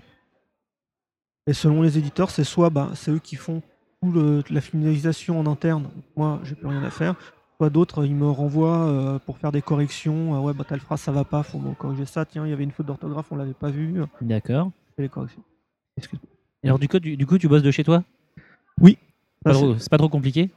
Et 1.46 1.52
selon 1.52 1.82
les 1.82 1.98
éditeurs, 1.98 2.30
c'est 2.30 2.44
soit 2.44 2.70
bah, 2.70 2.90
c'est 2.94 3.10
eux 3.10 3.18
qui 3.18 3.36
font 3.36 3.62
tout 4.02 4.12
le- 4.12 4.42
la 4.50 4.60
finalisation 4.60 5.38
en 5.40 5.46
interne, 5.46 5.88
moi 6.16 6.40
j'ai 6.44 6.54
plus 6.54 6.66
rien 6.68 6.82
à 6.82 6.90
faire, 6.90 7.14
soit 7.56 7.70
d'autres 7.70 8.04
ils 8.04 8.14
me 8.14 8.28
renvoient 8.30 8.86
euh, 8.88 9.18
pour 9.18 9.38
faire 9.38 9.52
des 9.52 9.62
corrections. 9.62 10.34
Ah 10.34 10.40
ouais, 10.40 10.52
bah 10.54 10.64
telle 10.68 10.80
phrase 10.80 11.00
ça 11.00 11.12
va 11.12 11.24
pas, 11.24 11.42
faut 11.42 11.58
me 11.58 11.74
corriger 11.74 12.06
ça. 12.06 12.24
Tiens, 12.24 12.46
il 12.46 12.50
y 12.50 12.52
avait 12.52 12.64
une 12.64 12.70
faute 12.70 12.86
d'orthographe, 12.86 13.26
on 13.30 13.36
l'avait 13.36 13.52
pas 13.54 13.70
vu. 13.70 14.02
D'accord. 14.20 14.70
Fais 14.96 15.02
les 15.02 15.08
corrections. 15.08 15.42
Excuse-moi. 15.96 16.28
Et 16.62 16.68
alors 16.68 16.78
du 16.78 16.88
coup, 16.88 16.98
du, 16.98 17.16
du 17.16 17.26
coup, 17.26 17.38
tu 17.38 17.48
bosses 17.48 17.62
de 17.62 17.70
chez 17.70 17.84
toi? 17.84 18.04
Oui. 18.80 18.98
Pas 19.44 19.52
Ça, 19.54 19.58
trop- 19.60 19.78
C'est 19.78 19.90
pas 19.90 19.98
trop 19.98 20.08
compliqué? 20.08 20.50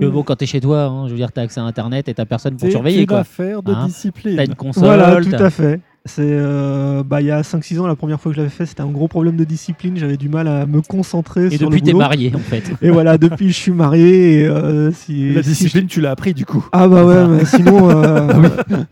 Que 0.00 0.06
bon, 0.06 0.24
quand 0.24 0.34
t'es 0.36 0.46
chez 0.46 0.60
toi, 0.60 0.84
hein, 0.86 1.06
je 1.06 1.12
veux 1.12 1.16
dire, 1.18 1.30
t'as 1.30 1.42
accès 1.42 1.60
à 1.60 1.64
Internet 1.64 2.08
et 2.08 2.14
t'as 2.14 2.24
personne 2.24 2.54
pour 2.56 2.66
C'est 2.66 2.70
surveiller 2.72 3.02
une 3.02 3.06
quoi. 3.06 3.20
affaire 3.20 3.62
de 3.62 3.70
Hein? 3.72 3.86
discipline. 3.86 4.36
T'as 4.36 4.44
une 4.46 4.54
console. 4.56 4.84
Voilà, 4.84 5.20
tout 5.22 5.30
t'as- 5.30 5.44
à 5.46 5.50
fait. 5.50 5.80
C'est 6.06 6.20
euh, 6.22 7.02
bah, 7.02 7.22
il 7.22 7.28
y 7.28 7.30
a 7.30 7.40
5-6 7.40 7.80
ans, 7.80 7.86
la 7.86 7.96
première 7.96 8.20
fois 8.20 8.30
que 8.30 8.36
je 8.36 8.42
l'avais 8.42 8.52
fait, 8.52 8.66
c'était 8.66 8.82
un 8.82 8.90
gros 8.90 9.08
problème 9.08 9.36
de 9.36 9.44
discipline. 9.44 9.96
J'avais 9.96 10.18
du 10.18 10.28
mal 10.28 10.46
à 10.48 10.66
me 10.66 10.82
concentrer 10.82 11.46
Et 11.46 11.56
sur 11.56 11.70
depuis, 11.70 11.80
t'es 11.80 11.94
marié 11.94 12.30
en 12.34 12.38
fait. 12.40 12.70
Et 12.82 12.90
voilà, 12.90 13.16
depuis, 13.16 13.48
je 13.48 13.54
suis 13.54 13.72
marié. 13.72 14.40
Et, 14.42 14.46
euh, 14.46 14.92
si, 14.92 15.32
La 15.32 15.42
si 15.42 15.48
discipline, 15.50 15.86
tu 15.86 16.02
l'as 16.02 16.10
appris 16.10 16.34
du 16.34 16.44
coup. 16.44 16.66
Ah 16.72 16.88
bah 16.88 17.06
ouais, 17.06 17.26
mais 17.26 17.44
sinon, 17.46 17.88
euh, 17.90 18.28
Ah 18.34 18.38
oui. 18.38 18.48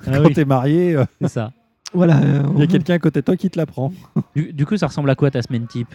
Ah 0.06 0.10
Quand 0.16 0.24
oui. 0.24 0.32
t'es 0.32 0.46
marié, 0.46 0.96
euh, 0.96 1.04
C'est 1.20 1.28
ça. 1.28 1.52
voilà. 1.92 2.16
euh, 2.16 2.42
il 2.54 2.60
y 2.60 2.62
a 2.62 2.66
quelqu'un 2.66 2.94
à 2.94 2.98
côté 2.98 3.20
de 3.20 3.24
toi 3.26 3.36
qui 3.36 3.50
te 3.50 3.58
l'apprend. 3.58 3.92
Du, 4.34 4.54
du 4.54 4.64
coup, 4.64 4.78
ça 4.78 4.86
ressemble 4.86 5.10
à 5.10 5.14
quoi 5.14 5.30
ta 5.30 5.42
semaine 5.42 5.66
type? 5.66 5.94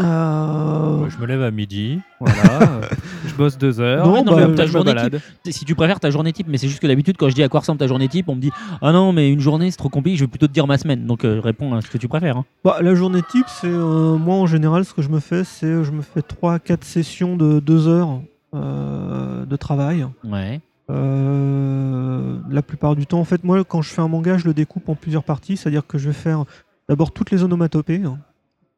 Euh, 0.00 1.08
je 1.08 1.18
me 1.18 1.26
lève 1.26 1.42
à 1.42 1.50
midi. 1.50 2.00
Voilà. 2.20 2.80
je 3.26 3.34
bosse 3.34 3.56
deux 3.58 3.80
heures. 3.80 4.04
Non, 4.04 4.36
et 4.38 4.46
bah, 4.46 4.54
ta 4.56 4.66
je 4.66 4.72
journée 4.72 4.92
balade. 4.92 5.20
Si 5.48 5.64
tu 5.64 5.74
préfères 5.76 6.00
ta 6.00 6.10
journée 6.10 6.32
type, 6.32 6.46
mais 6.48 6.58
c'est 6.58 6.66
juste 6.68 6.80
que 6.80 6.86
d'habitude, 6.88 7.16
quand 7.16 7.28
je 7.28 7.34
dis 7.34 7.42
à 7.44 7.48
quoi 7.48 7.60
ressemble 7.60 7.78
ta 7.78 7.86
journée 7.86 8.08
type, 8.08 8.28
on 8.28 8.34
me 8.34 8.40
dit 8.40 8.50
Ah 8.82 8.90
non, 8.92 9.12
mais 9.12 9.30
une 9.32 9.38
journée 9.40 9.70
c'est 9.70 9.76
trop 9.76 9.88
compliqué, 9.88 10.16
je 10.16 10.24
vais 10.24 10.28
plutôt 10.28 10.48
te 10.48 10.52
dire 10.52 10.66
ma 10.66 10.78
semaine. 10.78 11.06
Donc 11.06 11.24
euh, 11.24 11.40
réponds 11.40 11.74
à 11.74 11.80
ce 11.80 11.88
que 11.88 11.98
tu 11.98 12.08
préfères. 12.08 12.38
hein. 12.38 12.44
bah, 12.64 12.78
la 12.80 12.94
journée 12.96 13.22
type, 13.30 13.46
c'est 13.48 13.68
euh, 13.68 14.16
moi 14.16 14.34
en 14.36 14.46
général, 14.46 14.84
ce 14.84 14.92
que 14.94 15.02
je 15.02 15.08
me 15.10 15.20
fais, 15.20 15.44
c'est 15.44 15.84
je 15.84 15.90
me 15.92 16.02
fais 16.02 16.20
3-4 16.20 16.82
sessions 16.82 17.36
de 17.36 17.60
2 17.60 17.86
heures 17.88 18.20
euh, 18.54 19.44
de 19.46 19.56
travail. 19.56 20.06
Ouais. 20.24 20.60
Euh, 20.90 22.38
la 22.50 22.62
plupart 22.62 22.96
du 22.96 23.06
temps, 23.06 23.20
en 23.20 23.24
fait, 23.24 23.44
moi, 23.44 23.62
quand 23.64 23.82
je 23.82 23.90
fais 23.90 24.00
un 24.02 24.08
manga, 24.08 24.38
je 24.38 24.46
le 24.46 24.54
découpe 24.54 24.88
en 24.88 24.94
plusieurs 24.94 25.24
parties. 25.24 25.56
C'est-à-dire 25.56 25.86
que 25.86 25.98
je 25.98 26.08
vais 26.08 26.14
faire 26.14 26.44
d'abord 26.88 27.12
toutes 27.12 27.30
les 27.30 27.42
onomatopées 27.42 28.02
hein, 28.04 28.18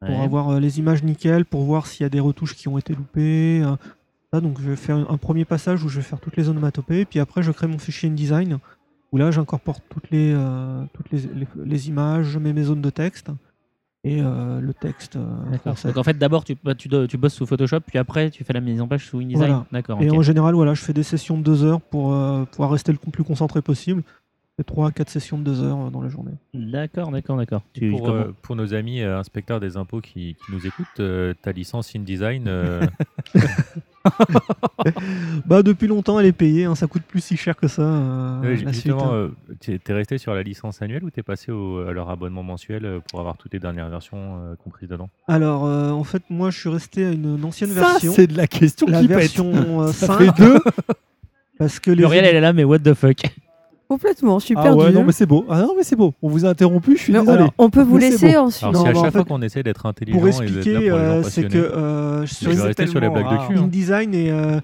pour 0.01 0.09
Ouais. 0.17 0.23
avoir 0.23 0.49
euh, 0.49 0.59
les 0.59 0.79
images 0.79 1.03
nickel, 1.03 1.45
pour 1.45 1.63
voir 1.63 1.85
s'il 1.87 2.03
y 2.03 2.05
a 2.05 2.09
des 2.09 2.19
retouches 2.19 2.55
qui 2.55 2.67
ont 2.67 2.77
été 2.77 2.93
loupées. 2.93 3.61
euh, 3.63 3.75
ça. 4.33 4.41
donc, 4.41 4.59
je 4.61 4.69
vais 4.69 4.75
faire 4.75 4.97
un, 4.97 5.17
premier 5.17 5.45
passage 5.45 5.83
où 5.83 5.89
je 5.89 5.97
vais 5.97 6.01
faire 6.03 6.19
toutes 6.19 6.35
les 6.37 6.49
onomatopées. 6.49 7.05
Puis 7.05 7.19
après, 7.19 7.43
je 7.43 7.51
crée 7.51 7.67
mon 7.67 7.77
fichier 7.77 8.09
InDesign 8.09 8.57
où 9.11 9.17
là, 9.17 9.29
j'incorpore 9.29 9.81
toutes 9.89 10.09
les, 10.09 10.33
euh, 10.35 10.83
toutes 10.93 11.11
les, 11.11 11.19
les- 11.19 11.47
les 11.65 11.87
images, 11.89 12.25
je 12.27 12.39
mets 12.39 12.53
mes 12.53 12.63
zones 12.63 12.81
de 12.81 12.89
texte 12.89 13.27
et 14.03 14.19
euh, 14.21 14.59
le 14.61 14.73
texte. 14.73 15.17
euh. 15.17 15.83
Donc 15.83 15.97
en 15.97 16.03
fait, 16.03 16.17
d'abord, 16.17 16.43
tu, 16.45 16.55
bah, 16.63 16.73
tu, 16.73 16.89
tu 16.89 17.17
bosses 17.17 17.33
sous 17.33 17.45
Photoshop, 17.45 17.81
puis 17.81 17.99
après, 17.99 18.31
tu 18.31 18.43
fais 18.43 18.53
la 18.53 18.61
mise 18.61 18.81
en 18.81 18.87
page 18.87 19.05
sous 19.05 19.17
InDesign. 19.19 19.37
Voilà. 19.37 19.65
D'accord. 19.71 20.01
Et 20.01 20.09
en 20.09 20.21
général, 20.21 20.55
voilà, 20.55 20.73
je 20.73 20.81
fais 20.81 20.93
des 20.93 21.03
sessions 21.03 21.37
de 21.37 21.43
deux 21.43 21.63
heures 21.63 21.81
pour 21.81 22.05
pouvoir 22.47 22.71
rester 22.71 22.91
le 22.93 22.97
plus 22.97 23.23
concentré 23.23 23.61
possible. 23.61 24.01
Je 24.61 24.63
fais 24.63 24.73
trois 24.75 24.89
à 24.89 24.91
quatre 24.91 25.09
sessions 25.09 25.39
de 25.39 25.43
deux 25.43 25.63
heures 25.63 25.87
euh, 25.87 25.89
dans 25.89 26.01
la 26.01 26.09
journée. 26.09 26.33
D'accord, 26.53 27.09
d'accord, 27.09 27.35
d'accord. 27.35 27.63
Tu, 27.73 27.89
Pour, 27.89 28.03
comment- 28.03 28.13
euh, 28.19 28.31
pour 28.43 28.55
nos 28.55 28.75
amis 28.75 29.01
euh, 29.01 29.17
inspecteurs 29.17 29.59
des 29.59 29.75
impôts 29.75 30.01
qui, 30.01 30.35
qui 30.45 30.51
nous 30.51 30.67
écoutent, 30.67 30.99
euh, 30.99 31.33
ta 31.41 31.51
licence 31.51 31.95
InDesign, 31.95 32.43
euh, 32.47 32.81
Bah 35.45 35.63
depuis 35.63 35.87
longtemps, 35.87 36.19
elle 36.19 36.25
est 36.27 36.31
payée. 36.31 36.65
hein, 36.65 36.75
ça 36.75 36.85
coûte 36.87 37.01
plus 37.03 37.21
si 37.23 37.37
cher 37.37 37.55
que 37.55 37.67
ça. 37.67 37.81
euh, 37.81 38.41
la 38.63 38.71
justement, 38.71 39.11
hein. 39.11 39.15
euh, 39.15 39.29
t'es 39.59 39.79
t'es 39.79 39.93
resté 39.93 40.17
sur 40.19 40.33
la 40.35 40.43
licence 40.43 40.81
annuelle 40.81 41.03
ou 41.03 41.09
t'es 41.09 41.23
passé 41.23 41.51
au- 41.51 41.79
à 41.87 41.91
leur 41.91 42.09
abonnement 42.09 42.43
mensuel 42.43 42.99
pour 43.09 43.19
avoir 43.19 43.37
toutes 43.37 43.53
les 43.53 43.59
dernières 43.59 43.89
versions 43.89 44.39
euh, 44.43 44.55
comprises 44.63 44.89
dedans? 44.89 45.09
Alors, 45.27 45.65
euh, 45.65 45.89
en 45.91 46.03
fait, 46.03 46.23
moi, 46.29 46.49
je 46.51 46.59
suis 46.59 46.69
resté 46.69 47.05
à 47.05 47.11
une, 47.11 47.37
une 47.37 47.45
ancienne 47.45 47.69
Ça, 47.71 47.93
version. 47.93 48.11
c'est 48.13 48.27
de 48.27 48.37
la 48.37 48.47
question 48.47 48.85
la 48.87 49.01
qui 49.01 49.07
pète. 49.07 49.17
version 49.17 49.81
euh, 49.81 49.87
Ça 49.91 50.07
5. 50.07 50.17
fait 50.35 50.43
deux. 50.43 50.59
Parce 51.57 51.79
que 51.79 51.91
les 51.91 52.01
Muriel, 52.01 52.25
elle 52.25 52.35
est 52.35 52.41
là, 52.41 52.53
mais 52.53 52.63
what 52.63 52.79
the 52.79 52.93
fuck? 52.95 53.17
Complètement, 53.91 54.39
je 54.39 54.45
suis 54.45 54.55
Ah 54.57 54.73
ouais, 54.73 54.91
non 54.93 55.03
mais 55.03 55.11
c'est 55.11 55.25
beau. 55.25 55.45
Ah 55.49 55.61
non 55.63 55.73
mais 55.75 55.83
c'est 55.83 55.97
beau. 55.97 56.13
On 56.21 56.29
vous 56.29 56.45
a 56.45 56.49
interrompu, 56.49 56.95
je 56.95 57.01
suis 57.03 57.11
Mais 57.13 57.19
désolé. 57.19 57.37
alors, 57.39 57.53
on 57.57 57.69
peut 57.69 57.81
vous 57.81 57.97
Mais 57.97 58.09
laisser 58.09 58.37
ensuite. 58.37 58.63
Alors, 58.63 58.83
Non, 58.85 58.89
à 58.89 58.91
en 58.97 59.03
chaque 59.03 59.11
fois 59.11 59.25
qu'on 59.25 59.41
essaie 59.41 59.63
d'être 59.63 59.85
intelligent 59.85 60.17
pour 60.17 60.27
expliquer, 60.29 60.89
euh, 60.89 61.21
c'est 61.23 61.49
que 61.49 61.57
euh, 61.57 62.25
sur 62.25 62.51
je 62.51 62.55
une- 62.55 62.61
rester 62.61 62.87
sur 62.87 63.01
les 63.01 63.09
blagues 63.09 63.29
de 63.31 63.47
cul. 63.47 63.57
hein. 63.57 63.63
InDesign 63.63 64.13
est, 64.13 64.31
euh, 64.31 64.61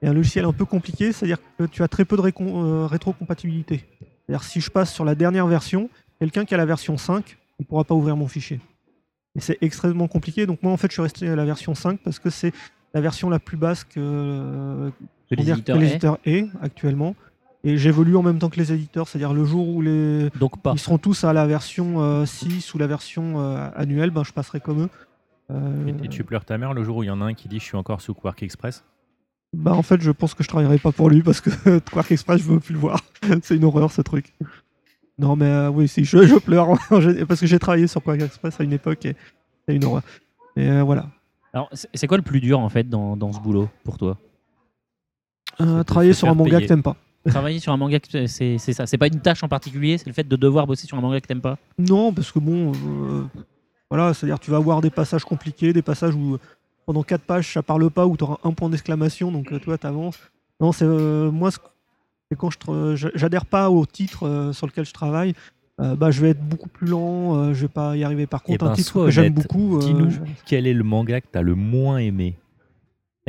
est 0.00 0.06
un 0.06 0.12
logiciel 0.12 0.44
un 0.44 0.52
peu 0.52 0.64
compliqué, 0.64 1.10
c'est-à-dire 1.10 1.38
que 1.58 1.64
tu 1.64 1.82
as 1.82 1.88
très 1.88 2.04
peu 2.04 2.16
de 2.16 2.22
euh, 2.22 2.86
rétrocompatibilité. 2.86 3.84
C'est-à-dire 4.26 4.44
si 4.44 4.60
je 4.60 4.70
passe 4.70 4.92
sur 4.94 5.04
la 5.04 5.16
dernière 5.16 5.48
version, 5.48 5.90
quelqu'un 6.20 6.44
qui 6.44 6.54
a 6.54 6.56
la 6.56 6.66
version 6.66 6.96
5, 6.96 7.36
il 7.58 7.62
ne 7.64 7.66
pourra 7.66 7.82
pas 7.82 7.96
ouvrir 7.96 8.16
mon 8.16 8.28
fichier. 8.28 8.60
Et 9.34 9.40
c'est 9.40 9.58
extrêmement 9.60 10.06
compliqué. 10.06 10.46
Donc 10.46 10.62
moi 10.62 10.70
en 10.70 10.76
fait 10.76 10.86
je 10.86 10.92
suis 10.92 11.02
resté 11.02 11.28
à 11.28 11.34
la 11.34 11.44
version 11.44 11.74
5 11.74 11.98
parce 12.04 12.20
que 12.20 12.30
c'est 12.30 12.52
la 12.94 13.00
version 13.00 13.28
la 13.28 13.40
plus 13.40 13.56
basse 13.56 13.82
que, 13.82 13.98
euh, 13.98 14.90
l'éditeur 15.32 16.18
est 16.24 16.46
actuellement. 16.62 17.16
Et 17.64 17.76
j'évolue 17.76 18.16
en 18.16 18.22
même 18.22 18.38
temps 18.38 18.50
que 18.50 18.56
les 18.58 18.72
éditeurs, 18.72 19.08
c'est-à-dire 19.08 19.32
le 19.34 19.44
jour 19.44 19.68
où 19.68 19.82
les, 19.82 20.30
Donc 20.38 20.62
pas. 20.62 20.72
ils 20.74 20.78
seront 20.78 20.98
tous 20.98 21.24
à 21.24 21.32
la 21.32 21.46
version 21.46 22.00
euh, 22.00 22.24
6 22.24 22.72
ou 22.74 22.78
la 22.78 22.86
version 22.86 23.40
euh, 23.40 23.68
annuelle, 23.74 24.10
ben, 24.10 24.22
je 24.22 24.32
passerai 24.32 24.60
comme 24.60 24.82
eux. 24.82 24.88
Euh, 25.50 25.86
Et, 26.02 26.04
et 26.04 26.08
tu 26.08 26.22
pleures 26.24 26.44
ta 26.44 26.56
mère 26.56 26.72
le 26.72 26.84
jour 26.84 26.98
où 26.98 27.02
il 27.02 27.06
y 27.06 27.10
en 27.10 27.20
a 27.20 27.24
un 27.24 27.34
qui 27.34 27.48
dit 27.48 27.58
je 27.58 27.64
suis 27.64 27.76
encore 27.76 28.00
sous 28.00 28.14
Quark 28.14 28.42
Express? 28.42 28.84
Bah 29.56 29.72
en 29.72 29.82
fait 29.82 30.00
je 30.02 30.10
pense 30.10 30.34
que 30.34 30.42
je 30.44 30.48
travaillerai 30.48 30.78
pas 30.78 30.92
pour 30.92 31.08
lui 31.08 31.22
parce 31.22 31.40
que 31.40 31.78
Quark 31.90 32.12
Express 32.12 32.42
je 32.42 32.46
veux 32.46 32.60
plus 32.60 32.74
le 32.74 32.78
voir. 32.80 33.00
c'est 33.42 33.56
une 33.56 33.64
horreur 33.64 33.90
ce 33.90 34.02
truc. 34.02 34.34
Non 35.18 35.34
mais 35.36 35.46
euh, 35.46 35.70
oui 35.70 35.88
si 35.88 36.04
je, 36.04 36.26
je 36.26 36.34
pleure 36.36 36.68
parce 37.26 37.40
que 37.40 37.46
j'ai 37.46 37.58
travaillé 37.58 37.86
sur 37.86 38.02
Quark 38.02 38.20
Express 38.20 38.60
à 38.60 38.64
une 38.64 38.74
époque 38.74 39.04
et 39.06 39.16
c'est 39.66 39.74
une 39.74 39.84
horreur. 39.84 40.02
Et 40.56 40.68
euh, 40.70 40.82
voilà. 40.82 41.06
Alors, 41.54 41.70
c'est 41.72 42.06
quoi 42.06 42.18
le 42.18 42.22
plus 42.22 42.40
dur 42.40 42.58
en 42.60 42.68
fait 42.68 42.88
dans, 42.88 43.16
dans 43.16 43.32
ce 43.32 43.40
boulot 43.40 43.68
pour 43.82 43.96
toi? 43.96 44.18
Euh, 45.60 45.82
travailler 45.82 46.12
sur 46.12 46.28
un 46.28 46.34
manga 46.34 46.50
payer. 46.56 46.62
que 46.64 46.68
t'aimes 46.68 46.82
pas. 46.82 46.96
Travailler 47.26 47.58
sur 47.58 47.72
un 47.72 47.76
manga, 47.76 47.98
c'est 48.26 48.58
c'est 48.58 48.72
ça. 48.72 48.86
C'est 48.86 48.96
pas 48.98 49.08
une 49.08 49.20
tâche 49.20 49.42
en 49.42 49.48
particulier, 49.48 49.98
c'est 49.98 50.06
le 50.06 50.12
fait 50.12 50.26
de 50.26 50.36
devoir 50.36 50.66
bosser 50.66 50.86
sur 50.86 50.96
un 50.96 51.00
manga 51.00 51.20
que 51.20 51.26
t'aimes 51.26 51.40
pas. 51.40 51.58
Non 51.78 52.12
parce 52.12 52.32
que 52.32 52.38
bon 52.38 52.72
euh, 52.72 53.24
voilà 53.90 54.14
c'est-à-dire 54.14 54.38
tu 54.38 54.50
vas 54.50 54.56
avoir 54.58 54.80
des 54.80 54.90
passages 54.90 55.24
compliqués, 55.24 55.72
des 55.72 55.82
passages 55.82 56.14
où 56.14 56.38
pendant 56.86 57.02
4 57.02 57.22
pages 57.22 57.52
ça 57.52 57.62
parle 57.62 57.90
pas 57.90 58.06
où 58.06 58.16
tu 58.16 58.24
auras 58.24 58.38
un 58.44 58.52
point 58.52 58.70
d'exclamation 58.70 59.30
donc 59.32 59.52
euh, 59.52 59.58
toi 59.58 59.76
t'avances. 59.76 60.18
Non 60.60 60.72
c'est 60.72 60.84
euh, 60.86 61.30
moi 61.30 61.50
ce- 61.50 61.58
c'est 62.30 62.38
quand 62.38 62.50
je 62.50 63.10
j'adhère 63.14 63.44
pas 63.46 63.68
au 63.70 63.84
titre 63.84 64.26
euh, 64.26 64.52
sur 64.52 64.66
lequel 64.66 64.84
je 64.86 64.92
travaille. 64.92 65.34
euh, 65.80 65.96
bah, 65.96 66.10
je 66.10 66.20
vais 66.22 66.30
être 66.30 66.42
beaucoup 66.48 66.68
plus 66.68 66.86
lent, 66.88 67.36
euh, 67.36 67.54
je 67.54 67.62
vais 67.62 67.68
pas 67.68 67.96
y 67.96 68.04
arriver. 68.04 68.26
Par 68.26 68.42
Eh 68.46 68.52
contre, 68.52 68.64
ben, 68.64 68.70
un 68.72 68.74
titre 68.74 68.88
sois 68.90 69.04
que 69.06 69.10
j'aime 69.10 69.32
beaucoup, 69.34 69.78
Dis-nous 69.80 70.10
je- 70.10 70.18
quel 70.46 70.66
est 70.66 70.72
le 70.74 70.84
manga 70.84 71.20
que 71.20 71.26
t'as 71.30 71.42
le 71.42 71.54
moins 71.54 71.98
aimé 71.98 72.36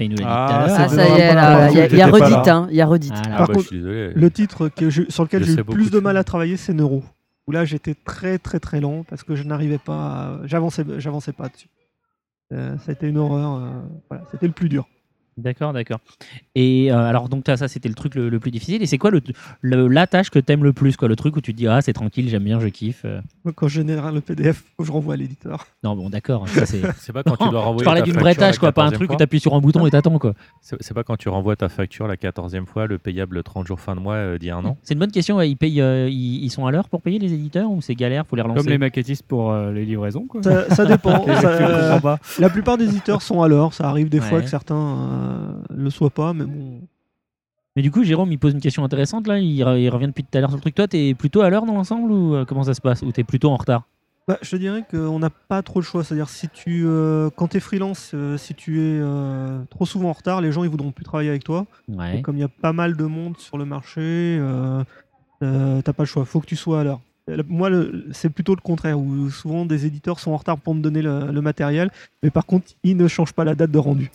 il 0.01 0.09
nous 0.11 0.17
l'a 0.17 0.23
dit 0.23 0.23
tout 0.23 0.27
Ah, 0.29 0.45
à 0.45 0.67
l'heure. 0.67 0.75
ça 0.75 0.83
Ah, 0.83 0.89
c'est 0.89 0.95
ça 0.95 1.03
y 1.03 1.07
est, 1.07 1.11
vraiment 1.27 1.33
là, 1.35 1.57
pas 1.57 1.69
il 1.71 1.75
y 1.97 2.01
a, 2.01 2.07
redite, 2.07 2.45
là. 2.45 2.55
hein, 2.55 2.67
il 2.69 2.75
y 2.75 2.81
a 2.81 2.85
redite. 2.85 3.13
Ah. 3.15 3.37
Par 3.37 3.47
bah, 3.47 3.53
contre, 3.55 3.69
le 3.73 4.29
titre 4.31 4.69
que 4.69 4.89
j'ai- 4.89 5.09
sur 5.09 5.23
lequel 5.23 5.43
j'ai 5.43 5.53
eu 5.53 5.55
beaucoup 5.57 5.73
plus 5.73 5.91
de 5.91 5.99
mal 5.99 6.17
à 6.17 6.23
travailler, 6.23 6.57
c'est 6.57 6.73
Neuro. 6.73 7.03
Où 7.47 7.51
là, 7.51 7.65
j'étais 7.65 7.95
très 7.95 8.37
très 8.37 8.59
très 8.59 8.79
lent 8.79 9.03
parce 9.09 9.23
que 9.23 9.35
je 9.35 9.43
n'arrivais 9.43 9.79
pas, 9.79 9.95
à- 9.95 10.39
j'avançais, 10.45 10.83
j'avançais 10.99 11.31
pas 11.33 11.49
dessus. 11.49 11.67
Euh, 12.53 12.77
ça 12.79 12.89
a 12.89 12.91
été 12.93 13.07
une 13.07 13.17
horreur. 13.17 13.55
euh, 13.55 13.69
voilà, 14.09 14.23
c'était 14.31 14.47
le 14.47 14.53
plus 14.53 14.69
dur. 14.69 14.87
D'accord, 15.41 15.73
d'accord. 15.73 15.99
Et 16.55 16.91
euh, 16.91 16.97
alors, 16.97 17.29
donc, 17.29 17.43
ça, 17.47 17.67
c'était 17.67 17.89
le 17.89 17.95
truc 17.95 18.15
le, 18.15 18.29
le 18.29 18.39
plus 18.39 18.51
difficile. 18.51 18.81
Et 18.81 18.85
c'est 18.85 18.97
quoi 18.97 19.11
le, 19.11 19.21
le- 19.61 19.87
la 19.87 20.07
tâche 20.07 20.29
que 20.29 20.39
t'aimes 20.39 20.63
le 20.63 20.73
plus 20.73 20.97
quoi? 20.97 21.07
Le 21.07 21.15
truc 21.15 21.35
où 21.35 21.41
tu 21.41 21.53
te 21.53 21.57
dis, 21.57 21.67
ah, 21.67 21.81
c'est 21.81 21.93
tranquille, 21.93 22.29
j'aime 22.29 22.43
bien, 22.43 22.59
je 22.59 22.67
kiffe. 22.67 23.01
euh. 23.05 23.21
Moi, 23.45 23.53
Quand 23.55 23.67
je 23.67 23.75
génère 23.75 24.11
le 24.11 24.21
PDF, 24.21 24.63
je 24.79 24.91
renvoie 24.91 25.13
à 25.13 25.17
l'éditeur. 25.17 25.67
Non, 25.83 25.95
bon, 25.95 26.09
d'accord. 26.09 26.45
c'est 26.65 27.13
pas 27.13 27.23
quand 27.23 27.37
tu 27.37 27.49
dois 27.49 27.61
renvoyer 27.61 27.79
Je 27.79 27.85
parlais 27.85 28.01
d'une 28.01 28.17
vraie 28.17 28.35
tâche, 28.35 28.57
quoi, 28.59 28.71
pas 28.71 28.83
un 28.83 28.89
14e 28.89 28.93
truc 28.93 29.11
où 29.11 29.15
t'appuies 29.15 29.39
sur 29.39 29.53
un 29.55 29.59
bouton 29.59 29.85
et 29.85 29.91
t'attends, 29.91 30.19
quoi. 30.19 30.33
C'est 30.61 30.93
pas 30.93 31.03
quand 31.03 31.17
tu 31.17 31.29
renvoies 31.29 31.55
ta 31.55 31.69
facture 31.69 32.07
la 32.07 32.15
14e 32.15 32.65
fois, 32.65 32.85
le 32.87 32.97
payable 32.97 33.41
30 33.43 33.65
jours 33.67 33.79
fin 33.79 33.95
de 33.95 34.01
mois 34.01 34.15
euh, 34.15 34.37
d'il 34.37 34.47
y 34.47 34.51
a 34.51 34.57
un 34.57 34.65
an? 34.65 34.77
C'est 34.83 34.93
une 34.93 34.99
bonne 34.99 35.11
question. 35.11 35.37
ouais, 35.37 35.49
Ils, 35.49 35.55
payent, 35.55 35.81
euh, 35.81 36.09
ils, 36.09 36.43
ils 36.43 36.49
sont 36.49 36.65
à 36.65 36.71
l'heure 36.71 36.89
pour 36.89 37.01
payer 37.01 37.19
les 37.19 37.33
éditeurs 37.33 37.69
ou 37.71 37.81
c'est 37.81 37.95
galère 37.95 38.25
Faut 38.27 38.35
les 38.35 38.41
relancer? 38.41 38.59
Comme 38.61 38.69
les 38.69 38.77
maquettistes 38.77 39.23
pour 39.27 39.51
euh, 39.51 39.71
les 39.71 39.85
livraisons. 39.85 40.25
Quoi. 40.27 40.43
Ça, 40.43 40.69
ça 40.75 40.85
dépend. 40.85 41.25
Ça, 41.39 41.99
la 42.39 42.49
plupart 42.49 42.77
des 42.77 42.85
éditeurs 42.85 43.21
sont 43.21 43.41
à 43.41 43.47
l'heure. 43.47 43.73
Ça 43.73 43.87
arrive 43.87 44.09
des 44.09 44.19
fois 44.21 44.41
que 44.41 44.47
certains 44.49 44.75
euh, 44.75 45.28
le 45.69 45.89
soient 45.89 46.09
pas, 46.09 46.33
mais 46.33 46.45
bon. 46.45 46.81
Mais 47.75 47.81
du 47.81 47.91
coup, 47.91 48.03
Jérôme, 48.03 48.31
il 48.31 48.39
pose 48.39 48.53
une 48.53 48.61
question 48.61 48.83
intéressante 48.83 49.27
là. 49.27 49.39
Il, 49.39 49.61
re- 49.61 49.79
il 49.79 49.89
revient 49.89 50.07
depuis 50.07 50.23
tout 50.23 50.37
à 50.37 50.41
l'heure 50.41 50.49
sur 50.49 50.57
le 50.57 50.61
truc. 50.61 50.75
Toi, 50.75 50.87
t'es 50.87 51.13
plutôt 51.13 51.41
à 51.41 51.49
l'heure 51.49 51.65
dans 51.65 51.73
l'ensemble 51.75 52.11
ou 52.11 52.35
euh, 52.35 52.45
comment 52.45 52.63
ça 52.63 52.73
se 52.73 52.81
passe? 52.81 53.01
Ou 53.03 53.11
t'es 53.11 53.23
plutôt 53.23 53.49
en 53.51 53.57
retard? 53.57 53.83
Bah, 54.27 54.37
je 54.41 54.51
te 54.51 54.55
dirais 54.57 54.83
qu'on 54.89 55.17
n'a 55.19 55.29
pas 55.29 55.61
trop 55.61 55.79
le 55.79 55.85
choix. 55.85 56.03
C'est-à-dire, 56.03 56.29
si 56.29 56.49
tu, 56.49 56.83
euh, 56.85 57.29
quand 57.35 57.49
tu 57.49 57.57
es 57.57 57.59
freelance, 57.59 58.11
euh, 58.13 58.37
si 58.37 58.53
tu 58.53 58.79
es 58.79 58.99
euh, 59.01 59.63
trop 59.69 59.85
souvent 59.85 60.09
en 60.09 60.13
retard, 60.13 60.41
les 60.41 60.51
gens 60.51 60.63
ils 60.63 60.69
voudront 60.69 60.91
plus 60.91 61.03
travailler 61.05 61.29
avec 61.29 61.43
toi. 61.43 61.67
Ouais. 61.87 62.17
Et 62.17 62.21
comme 62.21 62.37
il 62.37 62.41
y 62.41 62.43
a 62.43 62.47
pas 62.49 62.73
mal 62.73 62.97
de 62.97 63.05
monde 63.05 63.37
sur 63.37 63.57
le 63.57 63.65
marché, 63.65 64.01
euh, 64.01 64.83
euh, 65.43 65.81
t'as 65.81 65.93
pas 65.93 66.03
le 66.03 66.07
choix. 66.07 66.25
faut 66.25 66.41
que 66.41 66.47
tu 66.47 66.55
sois 66.55 66.81
à 66.81 66.83
l'heure. 66.83 66.99
Moi, 67.47 67.69
c'est 68.11 68.29
plutôt 68.29 68.55
le 68.55 68.61
contraire, 68.61 68.99
où 68.99 69.29
souvent 69.29 69.65
des 69.65 69.85
éditeurs 69.85 70.19
sont 70.19 70.31
en 70.31 70.37
retard 70.37 70.57
pour 70.57 70.73
me 70.75 70.81
donner 70.81 71.01
le, 71.01 71.31
le 71.31 71.41
matériel, 71.41 71.91
mais 72.23 72.29
par 72.29 72.45
contre, 72.45 72.67
ils 72.83 72.97
ne 72.97 73.07
changent 73.07 73.33
pas 73.33 73.43
la 73.43 73.55
date 73.55 73.71
de 73.71 73.77
rendu. 73.79 74.11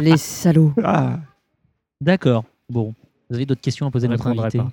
Les 0.00 0.16
salauds. 0.16 0.72
Ah, 0.82 1.18
D'accord. 2.00 2.44
Bon. 2.68 2.94
Vous 3.30 3.36
avez 3.36 3.46
d'autres 3.46 3.60
questions 3.62 3.86
à 3.86 3.90
poser 3.90 4.06
à 4.06 4.10
On 4.10 4.12
notre 4.12 4.26
invité 4.26 4.58
pas. 4.58 4.70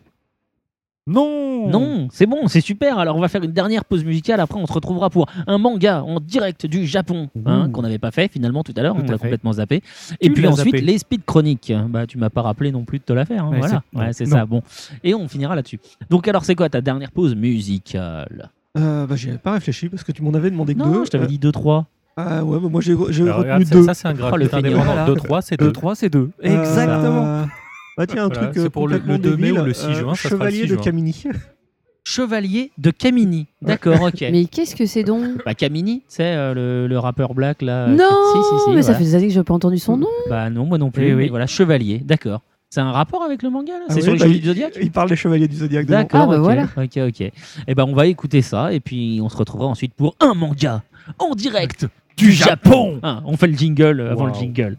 Non 1.08 1.68
Non, 1.70 2.08
c'est 2.12 2.28
bon, 2.28 2.48
c'est 2.48 2.62
super. 2.62 3.00
Alors 3.00 3.16
on 3.16 3.20
va 3.22 3.28
faire 3.28 3.42
une 3.44 3.52
dernière 3.52 3.86
pause 3.86 4.06
musicale. 4.06 4.40
Après, 4.40 4.60
on 4.60 4.68
se 4.68 4.74
retrouvera 4.74 5.10
pour 5.10 5.26
un 5.48 5.58
manga 5.58 6.04
en 6.04 6.20
direct 6.20 6.68
du 6.68 6.86
Japon, 6.86 7.28
hein, 7.46 7.70
qu'on 7.74 7.82
n'avait 7.82 7.98
pas 7.98 8.12
fait 8.12 8.32
finalement 8.32 8.64
tout 8.64 8.74
à 8.78 8.82
l'heure. 8.84 8.96
On 8.96 9.02
l'a 9.02 9.18
complètement 9.18 9.54
zappé. 9.54 9.82
Et 10.20 10.28
Tu 10.28 10.34
puis 10.34 10.46
ensuite, 10.48 10.76
zappé. 10.76 10.82
les 10.82 10.98
speed 11.00 11.26
chroniques. 11.26 11.74
Bah, 11.90 12.06
tu 12.06 12.20
m'as 12.20 12.30
pas 12.30 12.44
rappelé 12.44 12.72
non 12.72 12.84
plus 12.84 13.00
de 13.00 13.04
te 13.04 13.14
la 13.14 13.26
faire. 13.26 13.46
hein, 13.46 13.50
Ouais, 13.52 13.58
voilà, 13.60 13.82
c'est- 13.94 14.00
ouais, 14.00 14.14
c'est 14.14 14.26
ça. 14.28 14.46
Bon, 14.46 14.62
et 15.04 15.16
on 15.16 15.28
finira 15.28 15.56
là-dessus. 15.56 15.80
Donc 16.12 16.28
alors, 16.28 16.46
c'est 16.46 16.56
quoi 16.56 16.70
ta 16.70 16.82
dernière 16.82 17.12
pause 17.12 17.36
musicale? 17.36 18.52
Euh, 18.78 19.06
bah, 19.08 19.16
j'y 19.16 19.30
avais 19.30 19.38
pas 19.40 19.54
réfléchi 19.54 19.90
parce 19.90 20.04
que 20.04 20.12
tu 20.12 20.22
m'en 20.22 20.34
avais 20.34 20.52
demandé 20.52 20.76
que 20.76 20.80
Non, 20.80 20.92
deux. 20.92 21.06
je 21.06 21.10
t'avais 21.10 21.26
Euh, 21.26 21.28
dit 21.28 21.40
2-3. 21.40 21.86
Ah 22.16 22.44
ouais, 22.44 22.60
mais 22.62 22.70
moi 22.70 22.82
j'ai 22.82 22.92
Alors, 22.92 23.08
retenu 23.08 23.32
regarde, 23.32 23.64
deux. 23.64 23.84
Ça, 23.84 23.94
c'est 23.94 24.08
un 24.08 24.12
Oh, 24.12 24.16
le 24.16 24.20
graphique 24.20 24.50
feignant. 24.52 24.68
indépendant. 24.82 24.86
Voilà. 24.86 25.06
2-3, 25.06 25.42
c'est 25.42 25.58
2, 25.58 25.66
2. 25.68 25.72
3, 25.72 25.96
c'est 25.96 26.10
2. 26.10 26.30
Euh, 26.46 26.62
Exactement. 26.62 27.48
Bah 28.02 28.08
tiens, 28.08 28.26
un 28.26 28.28
Voilà, 28.30 28.48
truc 28.48 28.58
euh, 28.58 28.64
c'est 28.64 28.70
pour 28.70 28.88
le- 28.88 28.98
complètement 29.00 29.30
le 29.32 29.38
2 29.38 29.38
mai 29.38 29.52
ou 29.52 29.64
le 29.64 29.74
6 29.74 29.94
juin, 29.94 30.16
ça 30.16 30.30
sera 30.30 30.46
le 30.46 30.52
Chevalier 30.52 30.58
6 30.58 30.62
de 30.64 30.68
juin. 30.76 30.84
Camini. 30.84 31.24
Chevalier 32.04 32.72
de 32.80 32.90
Camini. 32.92 33.46
D'accord, 33.62 34.02
ok. 34.02 34.22
Mais 34.32 34.46
qu'est-ce 34.46 34.76
que 34.76 34.86
c'est 34.88 35.04
donc 35.04 35.24
Bah, 35.46 35.54
Camini, 35.54 36.02
c'est 36.08 36.36
le, 36.54 36.88
le 36.88 37.00
rappeur 37.00 37.36
black 37.36 37.62
là. 37.62 37.88
Non 37.88 37.98
qui- 38.34 38.40
si, 38.42 38.50
si, 38.58 38.64
si, 38.66 38.76
Mais 38.76 38.82
ça 38.82 38.96
fait 38.96 39.04
des 39.04 39.14
années 39.16 39.28
que 39.28 39.34
je 39.34 39.38
n'ai 39.40 39.44
pas 39.44 39.54
entendu 39.54 39.78
son 39.78 39.98
nom. 39.98 40.08
Bah 40.30 40.50
non, 40.50 40.66
moi 40.66 40.78
non 40.80 40.90
plus. 40.90 41.06
Eh 41.10 41.14
oui. 41.14 41.24
mais 41.26 41.30
voilà, 41.30 41.46
Chevalier, 41.46 42.00
d'accord. 42.00 42.42
C'est 42.72 42.80
un 42.82 42.92
rapport 42.92 43.22
avec 43.22 43.44
le 43.44 43.50
manga 43.50 43.74
là? 43.74 43.80
Ah 43.90 43.94
C'est 43.94 43.96
oui, 43.98 44.02
sur 44.04 44.12
les 44.14 44.18
bah, 44.18 44.24
Chevaliers 44.26 44.40
du 44.40 44.48
Zodiac? 44.48 44.74
Il 44.82 44.92
parle 44.92 45.10
des 45.10 45.16
Chevaliers 45.16 45.48
du 45.48 45.58
Zodiac 45.58 45.86
dedans. 45.86 45.98
D'accord, 46.00 46.22
Ah, 46.24 46.28
bah 46.28 46.40
voilà. 46.40 46.64
ok, 46.78 46.98
ok. 47.10 47.22
Et 47.22 47.76
ben 47.76 47.86
on 47.88 47.94
va 47.94 48.08
écouter 48.08 48.42
ça 48.42 48.74
et 48.74 48.80
puis 48.80 49.20
on 49.22 49.30
se 49.30 49.38
retrouvera 49.38 49.68
ensuite 49.68 49.94
pour 49.94 50.16
un 50.22 50.34
manga 50.34 50.82
en 51.20 51.36
direct 51.36 51.86
du 52.18 52.32
Japon. 52.32 53.00
Hein, 53.04 53.22
on 53.26 53.36
fait 53.38 53.48
le 53.48 53.58
jingle 53.58 54.00
euh, 54.00 54.12
avant 54.12 54.26
le 54.28 54.34
jingle. 54.34 54.78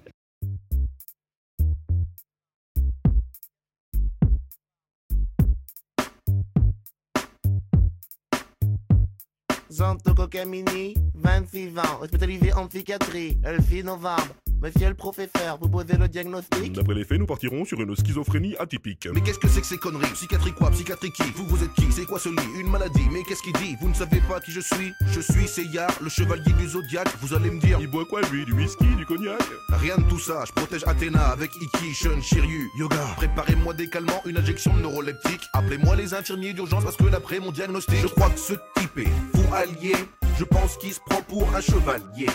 'Zantoko 9.82 10.28
Camini, 10.28 10.94
26 11.16 11.76
ans, 11.76 11.98
hospitalisé 12.00 12.52
en 12.52 12.68
psychiatrie, 12.68 13.36
le 13.42 13.60
6 13.60 13.82
novembre. 13.82 14.28
Monsieur 14.62 14.90
le 14.90 14.94
professeur, 14.94 15.58
vous 15.60 15.68
posez 15.68 15.96
le 15.96 16.06
diagnostic. 16.06 16.74
D'après 16.74 16.94
les 16.94 17.04
faits, 17.04 17.18
nous 17.18 17.26
partirons 17.26 17.64
sur 17.64 17.80
une 17.80 17.96
schizophrénie 17.96 18.54
atypique. 18.60 19.08
Mais 19.12 19.20
qu'est-ce 19.20 19.40
que 19.40 19.48
c'est 19.48 19.60
que 19.60 19.66
ces 19.66 19.76
conneries? 19.76 20.12
Psychiatrie 20.12 20.52
quoi? 20.52 20.70
Psychiatrie 20.70 21.10
qui? 21.10 21.24
Vous, 21.34 21.44
vous 21.48 21.64
êtes 21.64 21.74
qui? 21.74 21.90
C'est 21.90 22.04
quoi 22.04 22.20
ce 22.20 22.28
lit? 22.28 22.60
Une 22.60 22.70
maladie. 22.70 23.08
Mais 23.10 23.24
qu'est-ce 23.24 23.42
qu'il 23.42 23.54
dit? 23.54 23.74
Vous 23.80 23.88
ne 23.88 23.94
savez 23.94 24.20
pas 24.28 24.38
qui 24.38 24.52
je 24.52 24.60
suis? 24.60 24.92
Je 25.08 25.20
suis 25.20 25.48
Seiya, 25.48 25.88
le 26.00 26.08
chevalier 26.08 26.52
du 26.52 26.68
zodiaque. 26.68 27.08
Vous 27.20 27.34
allez 27.34 27.50
me 27.50 27.58
dire. 27.58 27.78
Il 27.80 27.88
boit 27.88 28.04
quoi 28.04 28.20
lui? 28.30 28.44
Du 28.44 28.52
whisky, 28.52 28.86
du 28.96 29.04
cognac? 29.04 29.42
Rien 29.70 29.96
de 29.96 30.04
tout 30.04 30.20
ça, 30.20 30.44
je 30.46 30.52
protège 30.52 30.84
Athéna 30.86 31.30
avec 31.30 31.50
Iki, 31.60 31.92
Shun, 31.92 32.20
Shiryu, 32.22 32.68
Yoga. 32.78 33.04
Préparez-moi 33.16 33.74
des 33.74 33.88
calmants, 33.88 34.22
une 34.26 34.36
injection 34.36 34.72
neuroleptique. 34.76 35.42
Appelez-moi 35.54 35.96
les 35.96 36.14
infirmiers 36.14 36.52
d'urgence 36.52 36.84
parce 36.84 36.96
que 36.96 37.08
d'après 37.10 37.40
mon 37.40 37.50
diagnostic, 37.50 37.96
je 38.00 38.06
crois 38.06 38.30
que 38.30 38.38
ce 38.38 38.52
type 38.76 38.98
est 38.98 39.36
fou 39.36 39.42
allié. 39.52 39.96
Je 40.38 40.44
pense 40.44 40.76
qu'il 40.76 40.92
se 40.92 41.00
prend 41.00 41.20
pour 41.22 41.52
un 41.52 41.60
chevalier. 41.60 42.28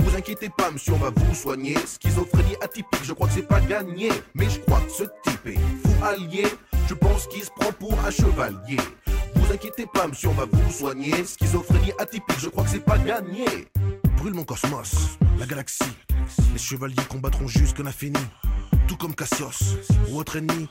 Vous 0.00 0.16
inquiétez 0.16 0.48
pas, 0.56 0.70
monsieur, 0.70 0.94
on 0.94 0.98
va 0.98 1.10
vous 1.14 1.34
soigner. 1.34 1.76
Schizophrénie 1.86 2.56
atypique, 2.62 3.04
je 3.04 3.12
crois 3.12 3.26
que 3.28 3.34
c'est 3.34 3.48
pas 3.48 3.60
gagné. 3.60 4.10
Mais 4.34 4.48
je 4.48 4.60
crois 4.60 4.80
que 4.80 4.90
ce 4.90 5.04
type 5.24 5.46
est 5.46 5.54
fou 5.54 6.04
allié. 6.04 6.46
Je 6.88 6.94
pense 6.94 7.26
qu'il 7.26 7.42
se 7.42 7.50
prend 7.50 7.72
pour 7.72 7.98
un 8.04 8.10
chevalier. 8.10 8.78
Vous 9.34 9.52
inquiétez 9.52 9.86
pas, 9.92 10.06
monsieur, 10.06 10.28
on 10.28 10.32
va 10.32 10.46
vous 10.50 10.70
soigner. 10.70 11.24
Schizophrénie 11.24 11.92
atypique, 11.98 12.38
je 12.38 12.48
crois 12.48 12.64
que 12.64 12.70
c'est 12.70 12.84
pas 12.84 12.98
gagné. 12.98 13.44
Brûle 14.16 14.34
mon 14.34 14.44
cosmos, 14.44 15.18
la 15.38 15.46
galaxie. 15.46 15.84
Les 16.52 16.58
chevaliers 16.58 16.96
combattront 17.08 17.46
jusqu'à 17.46 17.82
l'infini. 17.82 18.18
Tout 18.88 18.96
comme 18.96 19.14
Cassios 19.14 19.76
ou 20.08 20.18
autre 20.18 20.36
ennemi. 20.36 20.68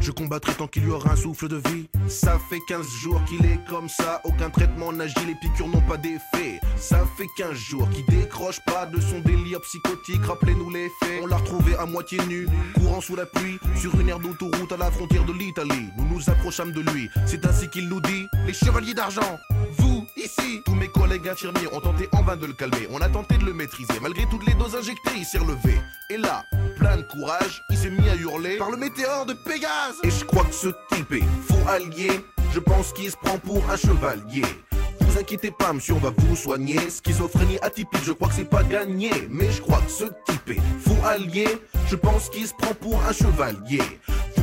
Je 0.00 0.10
combattrai 0.10 0.54
tant 0.54 0.66
qu'il 0.66 0.84
y 0.86 0.90
aura 0.90 1.12
un 1.12 1.16
souffle 1.16 1.48
de 1.48 1.56
vie. 1.56 1.88
Ça 2.08 2.38
fait 2.48 2.60
15 2.68 2.86
jours 3.02 3.20
qu'il 3.24 3.44
est 3.44 3.58
comme 3.68 3.88
ça. 3.88 4.20
Aucun 4.24 4.50
traitement 4.50 4.92
n'agit, 4.92 5.26
les 5.26 5.34
piqûres 5.34 5.68
n'ont 5.68 5.82
pas 5.82 5.96
d'effet. 5.96 6.60
Ça 6.76 7.04
fait 7.16 7.26
15 7.36 7.52
jours 7.54 7.88
qu'il 7.90 8.04
décroche 8.06 8.60
pas 8.66 8.86
de 8.86 9.00
son 9.00 9.20
délire 9.20 9.60
psychotique. 9.60 10.24
Rappelez-nous 10.24 10.70
les 10.70 10.88
faits. 11.00 11.20
On 11.22 11.26
l'a 11.26 11.36
retrouvé 11.36 11.74
à 11.76 11.86
moitié 11.86 12.18
nu, 12.26 12.46
courant 12.74 13.00
sous 13.00 13.16
la 13.16 13.26
pluie. 13.26 13.58
Sur 13.76 13.98
une 14.00 14.08
aire 14.08 14.20
d'autoroute 14.20 14.72
à 14.72 14.76
la 14.76 14.90
frontière 14.90 15.24
de 15.24 15.32
l'Italie. 15.32 15.88
Nous 15.96 16.06
nous 16.06 16.30
approchâmes 16.30 16.72
de 16.72 16.80
lui. 16.80 17.08
C'est 17.26 17.44
ainsi 17.44 17.68
qu'il 17.68 17.88
nous 17.88 18.00
dit 18.00 18.26
Les 18.46 18.54
chevaliers 18.54 18.94
d'argent, 18.94 19.38
vous, 19.78 19.87
ici. 20.18 20.62
Tous 20.64 20.74
mes 20.74 20.88
collègues 20.88 21.28
infirmiers 21.28 21.68
ont 21.72 21.80
tenté 21.80 22.08
en 22.12 22.22
vain 22.22 22.36
de 22.36 22.46
le 22.46 22.52
calmer. 22.52 22.88
On 22.90 23.00
a 23.00 23.08
tenté 23.08 23.36
de 23.38 23.44
le 23.44 23.52
maîtriser. 23.52 23.98
Malgré 24.00 24.24
toutes 24.30 24.46
les 24.46 24.54
doses 24.54 24.76
injectées, 24.76 25.16
il 25.16 25.24
s'est 25.24 25.38
relevé. 25.38 25.78
Et 26.10 26.16
là, 26.16 26.44
plein 26.78 26.96
de 26.96 27.02
courage, 27.02 27.62
il 27.70 27.76
s'est 27.76 27.90
mis 27.90 28.08
à 28.08 28.14
hurler 28.16 28.56
par 28.56 28.70
le 28.70 28.76
météore 28.76 29.26
de 29.26 29.34
Pégase. 29.34 29.96
Et 30.04 30.10
je 30.10 30.24
crois 30.24 30.44
que 30.44 30.54
ce 30.54 30.68
type 30.90 31.12
est 31.12 31.24
faux 31.46 31.68
allié. 31.68 32.10
Je 32.52 32.60
pense 32.60 32.92
qu'il 32.92 33.10
se 33.10 33.16
prend 33.16 33.38
pour 33.38 33.62
un 33.70 33.76
chevalier. 33.76 34.42
Vous 35.00 35.18
inquiétez 35.18 35.50
pas, 35.50 35.72
monsieur, 35.72 35.94
on 35.94 35.98
va 35.98 36.12
vous 36.16 36.36
soigner. 36.36 36.78
Schizophrénie 36.90 37.58
atypique, 37.62 38.04
je 38.04 38.12
crois 38.12 38.28
que 38.28 38.34
c'est 38.34 38.48
pas 38.48 38.62
gagné. 38.62 39.10
Mais 39.30 39.50
je 39.50 39.60
crois 39.62 39.80
que 39.80 39.90
ce 39.90 40.04
type 40.26 40.50
est 40.50 40.60
faux 40.80 41.06
allié. 41.06 41.46
Je 41.88 41.96
pense 41.96 42.28
qu'il 42.28 42.46
se 42.46 42.54
prend 42.54 42.74
pour 42.74 43.02
un 43.04 43.12
chevalier. 43.12 43.82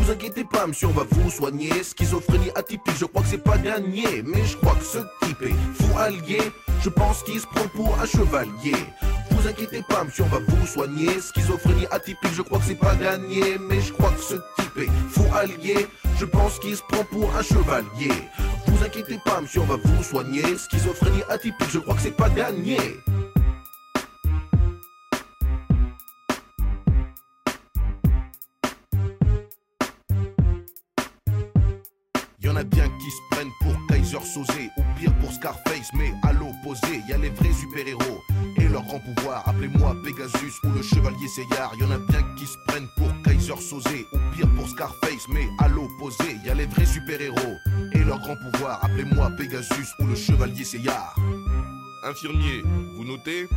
Vous 0.06 0.12
inquiétez 0.12 0.44
pas, 0.44 0.68
monsieur, 0.68 0.90
on 0.90 0.92
va 0.92 1.04
vous 1.10 1.32
soigner. 1.32 1.72
Schizophrénie 1.82 2.52
atypique, 2.54 2.96
je 3.00 3.06
crois 3.06 3.24
que 3.24 3.28
c'est 3.28 3.44
pas 3.44 3.58
gagné. 3.58 4.22
Mais 4.24 4.46
je 4.46 4.56
crois 4.58 4.76
que 4.76 4.84
ce 4.84 5.00
type 5.26 5.42
est 5.42 5.84
faux 5.84 5.98
allié. 5.98 6.38
Je 6.84 6.90
pense 6.90 7.24
qu'il 7.24 7.40
se 7.40 7.48
prend 7.48 7.68
pour 7.70 8.00
un 8.00 8.06
chevalier. 8.06 8.76
Vous 9.32 9.48
inquiétez 9.48 9.82
pas, 9.90 10.04
monsieur, 10.04 10.26
on 10.26 10.28
va 10.28 10.42
vous 10.48 10.68
soigner. 10.68 11.10
Schizophrénie 11.20 11.88
atypique, 11.90 12.36
je 12.36 12.44
crois 12.44 12.60
que 12.60 12.66
c'est 12.66 12.76
pas 12.76 12.96
gagné. 12.96 13.58
Mais 13.68 13.82
je 13.82 13.94
crois 13.94 14.12
que 14.12 14.22
ce 14.22 14.36
type 14.36 14.78
est 14.78 14.92
faux 15.10 15.26
allié. 15.36 15.88
Je 16.20 16.26
pense 16.26 16.60
qu'il 16.60 16.78
se 16.78 16.84
prend 16.84 17.04
pour 17.06 17.36
un 17.36 17.42
chevalier. 17.42 18.14
Vous 18.68 18.84
inquiétez 18.86 19.18
pas, 19.26 19.42
monsieur, 19.42 19.62
on 19.62 19.66
va 19.66 19.78
vous 19.84 20.04
soigner. 20.04 20.44
Schizophrénie 20.56 21.24
atypique, 21.30 21.72
je 21.72 21.80
crois 21.80 21.96
que 21.96 22.02
c'est 22.02 22.16
pas 22.16 22.30
gagné. 22.30 22.78
Qui 33.06 33.12
se 33.12 33.22
prennent 33.30 33.52
pour 33.60 33.74
Kaiser 33.86 34.20
Sosé 34.26 34.72
ou 34.78 34.82
pire 34.98 35.16
pour 35.20 35.32
Scarface, 35.32 35.90
mais 35.94 36.12
à 36.24 36.34
l'opposé, 36.34 37.04
y 37.08 37.14
a 37.14 37.18
les 37.20 37.30
vrais 37.30 37.54
super-héros 37.54 38.24
et 38.58 38.68
leur 38.68 38.82
grand 38.82 39.00
pouvoir. 39.00 39.48
Appelez-moi 39.48 39.96
Pegasus 40.04 40.54
ou 40.64 40.70
le 40.70 40.82
chevalier 40.82 41.28
Seyard. 41.28 41.76
Y'en 41.80 41.92
a 41.92 42.00
bien 42.00 42.24
qui 42.36 42.48
se 42.48 42.58
prennent 42.66 42.88
pour 42.98 43.10
Kaiser 43.24 43.62
Sosé 43.62 44.08
ou 44.12 44.18
pire 44.36 44.50
pour 44.56 44.68
Scarface, 44.68 45.28
mais 45.30 45.48
à 45.60 45.68
l'opposé, 45.68 46.38
y 46.44 46.50
a 46.50 46.56
les 46.56 46.66
vrais 46.66 46.88
super-héros 46.88 47.58
et 47.94 48.00
leur 48.00 48.20
grand 48.22 48.38
pouvoir. 48.38 48.84
Appelez-moi 48.84 49.30
Pegasus 49.38 49.94
ou 50.00 50.08
le 50.08 50.16
chevalier 50.16 50.64
Seyard. 50.64 51.16
Infirmier, 52.06 52.64
vous 52.98 53.06
notez? 53.06 53.48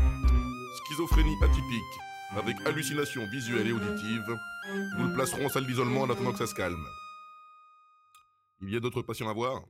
Schizophrénie 0.85 1.37
atypique, 1.43 1.95
avec 2.37 2.57
hallucination 2.67 3.27
visuelle 3.29 3.67
et 3.67 3.73
auditive. 3.73 4.39
Nous 4.99 5.07
le 5.07 5.15
placerons 5.15 5.47
en 5.47 5.49
salle 5.49 5.67
d'isolement 5.67 6.03
en 6.03 6.11
attendant 6.11 6.33
que 6.33 6.39
ça 6.39 6.47
se 6.47 6.55
calme. 6.55 6.85
Il 8.67 8.73
y 8.73 8.77
a 8.77 8.81
d'autres 8.81 9.03
patients 9.03 9.29
à 9.29 9.33
voir 9.33 9.63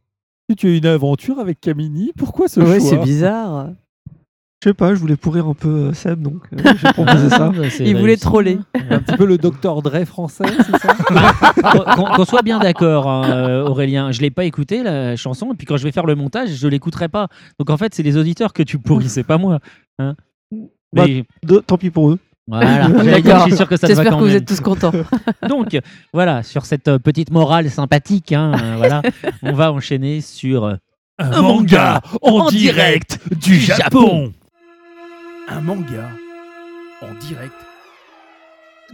Tu 0.57 0.67
as 0.69 0.77
une 0.77 0.87
aventure 0.87 1.39
avec 1.39 1.61
Camini 1.61 2.13
Pourquoi 2.17 2.49
ce 2.49 2.61
Ouais, 2.61 2.81
choix 2.81 2.89
c'est 2.91 2.99
bizarre. 2.99 3.71
Je 4.61 4.71
sais 4.71 4.75
pas, 4.75 4.93
je 4.93 4.99
voulais 4.99 5.15
pourrir 5.17 5.47
un 5.47 5.55
peu 5.55 5.69
euh, 5.69 5.93
Seb, 5.93 6.21
donc 6.21 6.43
euh, 6.53 6.57
j'ai 6.83 6.93
proposé 6.93 7.29
ça. 7.31 7.53
Il 7.79 7.97
voulait 7.97 8.17
troller. 8.17 8.59
Un 8.91 8.99
petit 8.99 9.17
peu 9.17 9.25
le 9.25 9.39
Dr 9.39 9.83
Dre 9.83 10.05
français, 10.05 10.43
c'est 10.49 10.79
ça 10.79 10.95
Qu'on- 11.95 11.95
Qu'on 11.95 12.17
qu'on 12.17 12.25
soit 12.25 12.43
bien 12.43 12.59
d'accord, 12.59 13.09
hein, 13.09 13.31
euh, 13.31 13.69
Aurélien. 13.69 14.11
Je 14.11 14.21
l'ai 14.21 14.31
pas 14.33 14.45
écouté 14.45 14.83
la 14.83 15.15
chanson, 15.15 15.53
et 15.53 15.57
puis 15.57 15.65
quand 15.65 15.77
je 15.77 15.85
vais 15.85 15.93
faire 15.93 16.07
le 16.07 16.17
montage, 16.17 16.49
je 16.57 16.67
l'écouterai 16.67 17.09
pas. 17.09 17.29
Donc 17.61 17.71
en 17.71 17.77
fait, 17.77 17.95
c'est 17.95 18.03
les 18.03 18.17
auditeurs 18.17 18.53
que 18.53 18.65
tu 18.65 18.81
pourris, 18.81 19.09
c'est 19.09 19.23
pas 19.23 19.39
moi. 19.39 19.61
hein. 20.01 20.17
Bah, 20.93 21.05
Mais 21.07 21.25
de- 21.45 21.59
tant 21.59 21.79
pis 21.79 21.91
pour 21.91 22.11
eux. 22.11 22.19
Voilà, 22.49 22.89
j'allais 23.05 23.23
dire, 23.23 23.39
je 23.41 23.45
suis 23.45 23.57
sûr 23.57 23.69
que 23.69 23.77
ça 23.77 23.87
te 23.87 23.93
va 23.93 24.03
J'espère 24.03 24.13
quand 24.13 24.19
que 24.19 24.23
vous 24.25 24.29
même. 24.29 24.37
êtes 24.39 24.47
tous 24.49 24.61
contents. 24.61 24.93
Donc 25.49 25.79
voilà, 26.13 26.43
sur 26.43 26.65
cette 26.65 26.89
euh, 26.89 26.99
petite 26.99 27.31
morale 27.31 27.71
sympathique, 27.71 28.33
hein, 28.33 28.53
euh, 28.61 28.75
voilà, 28.79 29.03
on 29.43 29.53
va 29.53 29.71
enchaîner 29.71 30.21
sur 30.23 30.65
euh, 30.65 30.75
Un 31.19 31.43
manga 31.43 32.01
en 32.23 32.49
direct 32.51 33.21
du 33.39 33.59
Japon. 33.59 34.33
Un 35.49 35.61
manga 35.61 36.09
en 37.03 37.15
direct 37.27 37.55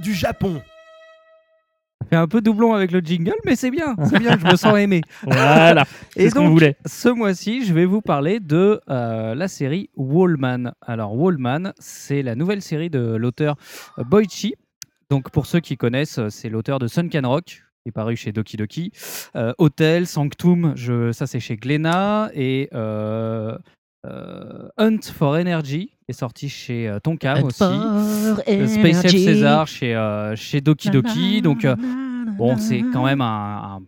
du 0.00 0.14
Japon. 0.14 0.60
Fait 2.10 2.16
un 2.16 2.28
peu 2.28 2.40
doublon 2.40 2.74
avec 2.74 2.92
le 2.92 3.00
jingle, 3.00 3.34
mais 3.44 3.56
c'est 3.56 3.70
bien, 3.70 3.94
c'est 4.04 4.18
bien, 4.18 4.36
je 4.38 4.44
me 4.46 4.56
sens 4.56 4.76
aimé. 4.78 5.00
Voilà, 5.22 5.84
c'est 6.10 6.22
Et 6.24 6.30
ce 6.30 6.34
donc, 6.34 6.50
voulait. 6.50 6.76
ce 6.86 7.08
mois-ci, 7.08 7.64
je 7.64 7.72
vais 7.72 7.86
vous 7.86 8.00
parler 8.02 8.40
de 8.40 8.80
euh, 8.90 9.34
la 9.34 9.48
série 9.48 9.90
Wallman. 9.96 10.72
Alors, 10.82 11.14
Wallman, 11.16 11.72
c'est 11.78 12.22
la 12.22 12.34
nouvelle 12.34 12.62
série 12.62 12.90
de 12.90 13.16
l'auteur 13.16 13.56
euh, 13.98 14.04
Boichi. 14.04 14.54
Donc, 15.10 15.30
pour 15.30 15.46
ceux 15.46 15.60
qui 15.60 15.76
connaissent, 15.76 16.18
euh, 16.18 16.28
c'est 16.30 16.48
l'auteur 16.48 16.78
de 16.78 16.86
Sunken 16.88 17.24
Rock, 17.26 17.44
qui 17.82 17.88
est 17.88 17.92
paru 17.92 18.16
chez 18.16 18.32
Doki 18.32 18.56
Doki. 18.56 18.92
Euh, 19.36 19.52
Hotel, 19.58 20.06
Sanctum, 20.06 20.72
je, 20.76 21.12
ça 21.12 21.26
c'est 21.26 21.40
chez 21.40 21.56
Glénat. 21.56 22.30
Et 22.34 22.68
euh, 22.74 23.56
Hunt 24.76 25.00
for 25.16 25.34
Energy, 25.34 25.93
est 26.08 26.12
sorti 26.12 26.48
chez 26.48 26.88
euh, 26.88 26.98
Tonkam 27.00 27.38
aussi. 27.44 27.62
Euh, 27.64 28.66
Space. 28.66 29.02
César 29.24 29.66
chez, 29.66 29.94
euh, 29.94 30.36
chez 30.36 30.60
Doki 30.60 30.90
Doki. 30.90 31.42
Donc, 31.42 31.64
euh, 31.64 31.76
bon, 32.36 32.56
c'est 32.58 32.82
quand 32.92 33.04
même 33.04 33.20
un, 33.20 33.78
un- 33.78 33.82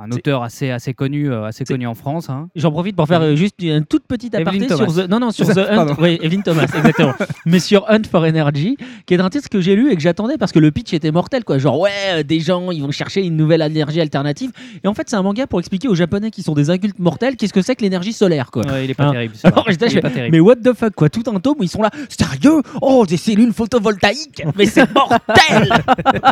un 0.00 0.10
auteur 0.10 0.42
assez, 0.42 0.70
assez, 0.70 0.92
connu, 0.92 1.30
euh, 1.30 1.44
assez 1.44 1.64
connu 1.64 1.86
en 1.86 1.94
France. 1.94 2.28
hein. 2.28 2.48
J'en 2.56 2.72
profite 2.72 2.96
pour 2.96 3.06
faire 3.06 3.20
euh, 3.22 3.36
juste 3.36 3.54
une 3.62 3.84
toute 3.86 4.06
petite 4.08 4.34
aparté 4.34 4.56
Evelyn 4.64 4.76
sur 4.76 4.86
Thomas. 4.86 5.02
The... 5.06 5.08
Non, 5.08 5.20
non, 5.20 5.30
sur 5.30 5.46
The 5.54 5.58
Hunt. 5.58 5.94
Oui, 6.00 6.18
Evelyn 6.20 6.40
Thomas, 6.40 6.62
exactement. 6.64 7.14
Mais 7.46 7.60
sur 7.60 7.88
Hunt 7.88 8.02
for 8.10 8.24
Energy, 8.24 8.76
qui 9.06 9.14
est 9.14 9.20
un 9.20 9.30
titre 9.30 9.48
que 9.48 9.60
j'ai 9.60 9.76
lu 9.76 9.92
et 9.92 9.94
que 9.94 10.02
j'attendais 10.02 10.36
parce 10.36 10.50
que 10.50 10.58
le 10.58 10.72
pitch 10.72 10.92
était 10.94 11.12
mortel, 11.12 11.44
quoi. 11.44 11.58
Genre, 11.58 11.78
ouais, 11.78 11.90
euh, 12.12 12.22
des 12.24 12.40
gens, 12.40 12.72
ils 12.72 12.82
vont 12.82 12.90
chercher 12.90 13.24
une 13.24 13.36
nouvelle 13.36 13.62
énergie 13.62 14.00
alternative. 14.00 14.50
Et 14.82 14.88
en 14.88 14.94
fait, 14.94 15.08
c'est 15.08 15.14
un 15.16 15.22
manga 15.22 15.46
pour 15.46 15.60
expliquer 15.60 15.86
aux 15.86 15.94
Japonais 15.94 16.32
qui 16.32 16.42
sont 16.42 16.54
des 16.54 16.70
adultes 16.70 16.98
mortels 16.98 17.36
qu'est-ce 17.36 17.52
que 17.52 17.62
c'est 17.62 17.76
que 17.76 17.82
l'énergie 17.82 18.12
solaire, 18.12 18.50
quoi. 18.50 18.66
Ouais, 18.66 18.84
il 18.86 18.90
est 18.90 18.94
pas 18.94 19.04
Hein. 19.04 19.12
terrible. 19.12 19.34
Alors, 19.44 19.64
Il 19.68 19.74
est 19.74 20.00
pas 20.00 20.10
terrible. 20.10 20.32
mais 20.36 20.40
what 20.40 20.56
the 20.56 20.72
fuck, 20.74 20.94
quoi. 20.94 21.08
Tout 21.08 21.22
un 21.32 21.38
tome 21.38 21.54
où 21.60 21.62
ils 21.62 21.68
sont 21.68 21.82
là, 21.82 21.90
sérieux? 22.08 22.62
Oh, 22.82 23.04
des 23.06 23.16
cellules 23.16 23.52
photovoltaïques? 23.52 24.42
Mais 24.56 24.66
c'est 24.66 24.92
mortel 24.92 25.68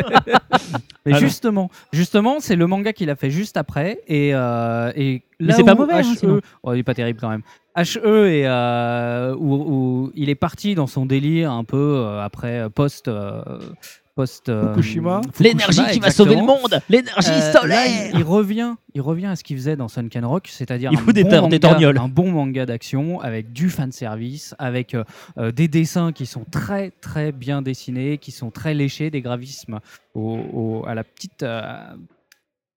Mais 1.07 1.13
Ah 1.15 1.19
justement, 1.19 1.71
justement, 1.93 2.37
c'est 2.41 2.55
le 2.57 2.67
manga 2.67 2.93
qu'il 2.93 3.11
a 3.11 3.17
fait 3.17 3.31
juste 3.31 3.52
après. 3.57 4.01
Et, 4.09 4.31
euh, 4.35 4.93
et 4.97 5.23
là 5.41 5.55
c'est 5.55 5.65
pas 5.65 5.75
mauvais, 5.75 5.95
hein, 5.95 6.01
HE 6.03 6.17
sinon. 6.19 6.41
oh, 6.63 6.73
il 6.75 6.79
est 6.81 6.83
pas 6.83 6.95
terrible 6.95 7.19
quand 7.21 7.29
même. 7.31 7.43
HE 7.77 8.27
et 8.29 8.43
euh, 8.47 9.35
où, 9.37 9.55
où 9.55 10.13
il 10.15 10.29
est 10.29 10.35
parti 10.35 10.75
dans 10.75 10.87
son 10.87 11.07
délire 11.07 11.51
un 11.53 11.65
peu 11.65 11.77
euh, 11.97 12.21
après 12.23 12.69
post. 12.71 13.09
euh, 13.09 13.43
post 14.15 14.51
euh, 14.51 14.75
Fukushima. 14.75 15.23
L'énergie 15.41 15.83
qui 15.91 15.99
va 15.99 16.11
sauver 16.11 16.37
le 16.37 16.43
monde 16.43 16.83
L'énergie 16.91 17.31
Euh, 17.31 17.39
là, 17.39 17.53
solaire 17.61 18.11
il, 18.13 18.19
il 18.19 18.23
revient, 18.23 18.75
il 18.93 19.01
revient 19.01 19.25
à 19.25 19.37
ce 19.37 19.43
qu'il 19.43 19.57
faisait 19.57 19.75
dans 19.75 19.89
Sunken 19.89 20.27
Rock, 20.27 20.49
c'est-à-dire 20.51 20.91
Il 20.93 20.99
un, 20.99 21.03
bon 21.03 21.13
des 21.13 21.25
manga- 21.25 21.99
un 21.99 22.09
bon 22.09 22.31
manga 22.31 22.67
d'action 22.67 23.21
avec 23.21 23.55
du 23.55 23.71
fan 23.71 23.91
service, 23.91 24.55
avec 24.59 24.95
des 25.55 25.67
dessins 25.67 26.13
qui 26.13 26.27
sont 26.27 26.45
très 26.45 26.91
très 26.91 27.33
bien 27.33 27.63
dessinés, 27.63 28.19
qui 28.19 28.33
sont 28.33 28.51
très 28.51 28.75
léchés, 28.75 29.09
des 29.09 29.23
graphismes 29.23 29.81
au, 30.15 30.37
au- 30.53 30.85
à 30.87 30.95
la 30.95 31.05
petite. 31.05 31.43
euh, 31.43 31.73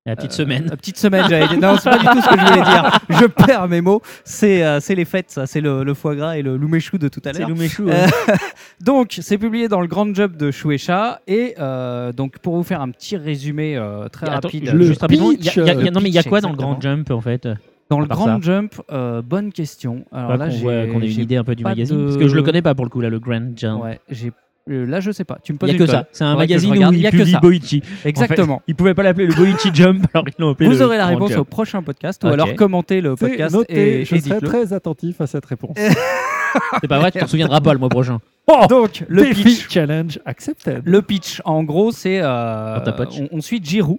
La 0.07 0.15
petite 0.15 0.31
euh, 0.33 0.35
semaine. 0.35 0.67
la 0.69 0.77
petite 0.77 0.97
semaine, 0.97 1.25
j'allais 1.27 1.47
dire. 1.47 1.59
Non, 1.59 1.77
c'est 1.79 1.89
pas 1.89 1.97
du 1.97 2.05
tout 2.05 2.21
ce 2.21 2.29
que 2.29 2.39
je 2.39 2.45
voulais 2.45 2.61
dire. 2.61 2.99
Je 3.21 3.25
perds 3.25 3.67
mes 3.67 3.81
mots. 3.81 4.03
C'est 4.23 4.63
euh, 4.63 4.79
c'est 4.79 4.93
les 4.93 5.03
fêtes, 5.05 5.31
ça. 5.31 5.47
C'est 5.47 5.61
le, 5.61 5.83
le 5.83 5.93
foie 5.95 6.13
gras 6.15 6.37
et 6.37 6.43
le 6.43 6.57
loumechou 6.57 6.99
de 6.99 7.07
tout 7.07 7.21
à 7.25 7.33
C'est 7.33 7.39
l'heure. 7.39 7.49
Lumeshu, 7.49 7.83
Euh, 7.89 8.05
ouais. 8.27 8.33
donc, 8.83 9.17
c'est 9.19 9.39
publié 9.39 9.67
dans 9.67 9.81
le 9.81 9.87
Grand 9.87 10.13
Job 10.13 10.37
de 10.37 10.51
Shueisha. 10.51 11.21
Et 11.25 11.55
euh, 11.59 12.11
donc, 12.13 12.37
pour 12.37 12.55
vous 12.55 12.61
faire 12.63 12.81
un 12.81 12.91
petit 12.91 13.17
résumé 13.17 13.77
euh, 13.77 14.07
très 14.09 14.27
Attends, 14.27 14.47
rapide. 14.47 14.71
le- 14.71 14.85
juste 14.85 15.01
rapidement, 15.01 15.31
il 15.31 15.43
y 15.43 15.49
a- 15.49 15.51
pitch, 15.51 15.55
il 15.57 15.65
y 15.65 15.69
a- 15.71 15.73
il 15.73 15.85
y 15.85 15.87
a- 15.87 15.91
non, 15.91 16.01
mais 16.01 16.09
il 16.09 16.15
y 16.15 16.19
a 16.19 16.23
quoi 16.23 16.39
dans 16.39 16.49
le. 16.51 16.55
Grand 16.55 16.79
Jump 16.79 17.09
en 17.09 17.21
fait 17.21 17.47
Dans 17.89 17.99
le 17.99 18.05
Grand 18.05 18.25
ça 18.25 18.37
Jump, 18.41 18.75
euh, 18.91 19.23
bonne 19.23 19.51
question. 19.51 20.05
Alors 20.11 20.37
là, 20.37 20.45
qu'on 20.45 20.51
j'ai 20.51 20.59
voit- 20.61 20.85
qu'on 20.85 21.01
ait 21.01 21.11
une 21.11 21.21
idée 21.21 21.37
un 21.37 21.43
peu 21.43 21.55
du 21.55 21.63
magazine. 21.63 21.97
de- 21.97 22.03
Parce 22.05 22.17
que 22.17 22.27
je 22.27 22.35
le 22.35 22.43
connais 22.43 22.61
pas 22.61 22.75
pour 22.75 22.85
le 22.85 22.91
coup, 22.91 23.01
là, 23.01 23.09
le 23.09 23.19
Grand 23.19 23.57
Jump. 23.57 23.81
Ouais, 23.83 23.99
j'ai. 24.11 24.31
Euh, 24.69 24.85
Là, 24.85 24.99
je 24.99 25.11
sais 25.11 25.23
pas. 25.23 25.37
Tu 25.43 25.53
me 25.53 25.57
Il 25.57 25.59
poses 25.59 25.69
n'y 25.69 25.75
a 25.75 25.79
une 25.79 25.85
que 25.85 25.91
ça. 25.91 26.07
C'est 26.11 26.23
un 26.23 26.31
Faudrait 26.31 26.47
que 26.47 26.53
je 26.53 26.67
magazine 26.67 26.71
où 26.71 26.75
regarde. 26.75 26.95
il 26.95 27.01
y 27.01 27.07
a 27.07 27.11
que 27.11 27.17
publie 27.17 27.31
ça. 27.31 27.39
Boichi. 27.39 27.83
Exactement. 28.03 28.55
En 28.55 28.57
fait, 28.59 28.63
ils 28.67 28.75
pouvaient 28.75 28.93
pas 28.93 29.03
l'appeler 29.03 29.27
le 29.27 29.33
Boichi 29.35 29.69
Jump, 29.73 30.05
alors 30.13 30.25
ils 30.27 30.33
l'ont 30.41 30.51
appelé 30.51 30.69
Vous 30.69 30.75
le 30.77 30.81
aurez 30.85 30.97
la 30.97 31.05
réponse 31.07 31.29
Jump. 31.29 31.39
au 31.41 31.43
prochain 31.45 31.81
podcast 31.83 32.23
ou 32.23 32.27
Ok. 32.27 32.33
alors 32.33 32.55
commentez 32.55 33.01
le 33.01 33.15
C'est 33.17 33.27
podcast 33.29 33.53
noté, 33.55 34.01
et 34.01 34.05
je 34.05 34.15
serai 34.17 34.39
très 34.41 34.73
attentif 34.73 35.21
à 35.21 35.27
cette 35.27 35.45
réponse. 35.45 35.77
C'est 36.81 36.87
pas 36.87 36.99
vrai, 36.99 37.11
tu 37.11 37.19
t'en 37.19 37.27
souviendras 37.27 37.59
pas 37.61 37.73
le 37.73 37.79
mois 37.79 37.89
prochain. 37.89 38.19
Donc, 38.69 39.03
le 39.09 39.23
Défi 39.23 39.43
pitch. 39.43 39.69
challenge 39.69 40.19
accepted. 40.25 40.81
Le 40.85 41.01
pitch, 41.01 41.41
en 41.43 41.63
gros, 41.63 41.91
c'est. 41.91 42.19
euh, 42.21 42.77
Dans 42.77 42.83
ta 42.83 42.91
poche. 42.93 43.15
on, 43.19 43.27
on 43.37 43.41
suit 43.41 43.59
Jiru. 43.63 43.97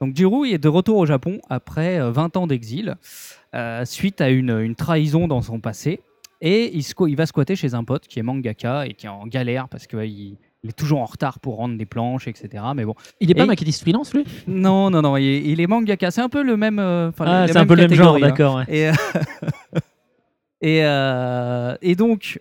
Donc, 0.00 0.14
Jiru 0.14 0.48
il 0.48 0.54
est 0.54 0.58
de 0.58 0.68
retour 0.68 0.98
au 0.98 1.06
Japon 1.06 1.40
après 1.48 1.98
euh, 1.98 2.10
20 2.10 2.36
ans 2.36 2.46
d'exil, 2.46 2.96
euh, 3.54 3.84
suite 3.86 4.20
à 4.20 4.28
une, 4.28 4.50
une 4.60 4.74
trahison 4.74 5.26
dans 5.26 5.40
son 5.40 5.58
passé. 5.58 6.00
Et 6.40 6.76
il, 6.76 7.16
va 7.16 7.26
squatter 7.26 7.56
chez 7.56 7.74
un 7.74 7.84
pote 7.84 8.06
qui 8.06 8.18
est 8.18 8.22
mangaka 8.22 8.86
et 8.86 8.94
qui 8.94 9.06
est 9.06 9.10
en 9.10 9.26
galère 9.26 9.68
parce 9.68 9.86
qu'il 9.86 10.36
il 10.62 10.70
est 10.70 10.76
toujours 10.76 11.00
en 11.00 11.04
retard 11.04 11.38
pour 11.38 11.56
rendre 11.56 11.76
des 11.78 11.86
planches, 11.86 12.26
etc. 12.26 12.64
Mais 12.74 12.84
bon. 12.84 12.94
Il 13.20 13.30
est 13.30 13.34
pas 13.34 13.44
Et- 13.44 13.46
maquettiste 13.46 13.82
freelance, 13.82 14.12
lui? 14.12 14.24
Non, 14.48 14.90
non, 14.90 15.00
non, 15.00 15.16
il 15.16 15.24
est, 15.24 15.42
il 15.44 15.60
est 15.60 15.66
mangaka. 15.66 16.10
C'est 16.10 16.20
un 16.22 16.28
peu 16.28 16.42
le 16.42 16.56
même. 16.56 16.78
euh, 16.80 17.10
Ah, 17.20 17.46
c'est 17.46 17.56
un 17.56 17.66
peu 17.66 17.74
le 17.76 17.82
même 17.86 17.94
genre, 17.94 18.16
hein. 18.16 18.20
d'accord. 18.20 18.56
ouais. 18.56 18.64
Et, 18.68 18.88
euh, 18.88 18.92
et, 20.60 20.84
euh, 20.84 21.76
et 21.82 21.94
donc, 21.94 22.40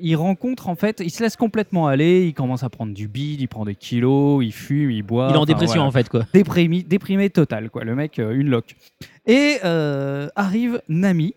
il 0.00 0.16
rencontre 0.16 0.68
en 0.68 0.74
fait, 0.74 1.00
il 1.04 1.10
se 1.10 1.22
laisse 1.22 1.36
complètement 1.36 1.86
aller, 1.86 2.26
il 2.26 2.32
commence 2.32 2.62
à 2.62 2.70
prendre 2.70 2.94
du 2.94 3.08
bide, 3.08 3.40
il 3.40 3.48
prend 3.48 3.64
des 3.64 3.74
kilos, 3.74 4.42
il 4.44 4.52
fume, 4.52 4.90
il 4.90 5.02
boit. 5.02 5.28
Il 5.30 5.34
est 5.34 5.38
en 5.38 5.44
dépression, 5.44 5.74
voilà. 5.82 5.88
en 5.88 5.92
fait, 5.92 6.08
quoi. 6.08 6.24
Déprimé, 6.32 6.82
déprimé 6.82 7.28
total, 7.30 7.68
quoi. 7.70 7.84
Le 7.84 7.94
mec, 7.94 8.18
une 8.18 8.48
loque. 8.48 8.74
Et 9.26 9.58
arrive 9.62 10.80
Nami. 10.88 11.34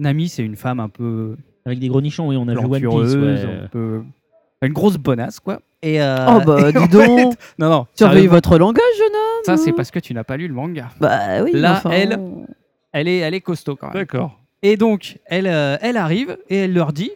Nami, 0.00 0.28
c'est 0.28 0.42
une 0.42 0.56
femme 0.56 0.80
un 0.80 0.88
peu 0.88 1.36
Avec 1.64 1.78
des 1.78 1.88
gros 1.88 2.00
nichons, 2.00 2.28
oui, 2.28 2.36
on 2.36 2.48
a 2.48 2.54
vu 2.54 2.58
One 2.64 2.80
Piece. 2.80 3.14
ouais. 3.14 3.44
un 3.64 3.68
peu- 3.68 4.02
une 4.62 4.72
grosse 4.74 4.96
bonasse, 4.98 5.40
quoi. 5.40 5.60
Et 5.82 6.02
euh, 6.02 6.26
Oh 6.28 6.40
bah 6.44 6.70
dis 6.72 6.88
donc 6.88 7.06
fait- 7.06 7.38
non, 7.58 7.70
non. 7.70 7.86
Surveillez 7.94 8.16
sérieusement, 8.28 8.34
votre 8.34 8.58
langage, 8.58 8.82
jeune 8.98 9.06
homme 9.14 9.44
Ça, 9.44 9.56
c'est 9.56 9.72
parce 9.72 9.90
que 9.90 9.98
tu 9.98 10.12
n'as 10.12 10.24
pas 10.24 10.36
lu 10.36 10.48
le 10.48 10.52
manga. 10.54 10.90
Bah 11.00 11.42
oui, 11.42 11.52
Là, 11.54 11.72
enfin, 11.78 11.90
elle, 11.90 12.18
elle 12.92 13.08
est, 13.08 13.18
elle 13.18 13.32
est 13.34 13.40
costaud 13.40 13.76
quand 13.76 13.86
même. 13.86 13.94
D'accord. 13.94 14.38
Et 14.62 14.76
donc, 14.76 15.18
elle, 15.24 15.46
euh, 15.46 15.78
elle 15.80 15.96
arrive 15.96 16.36
et 16.50 16.56
elle 16.56 16.74
leur 16.74 16.92
dit. 16.92 17.10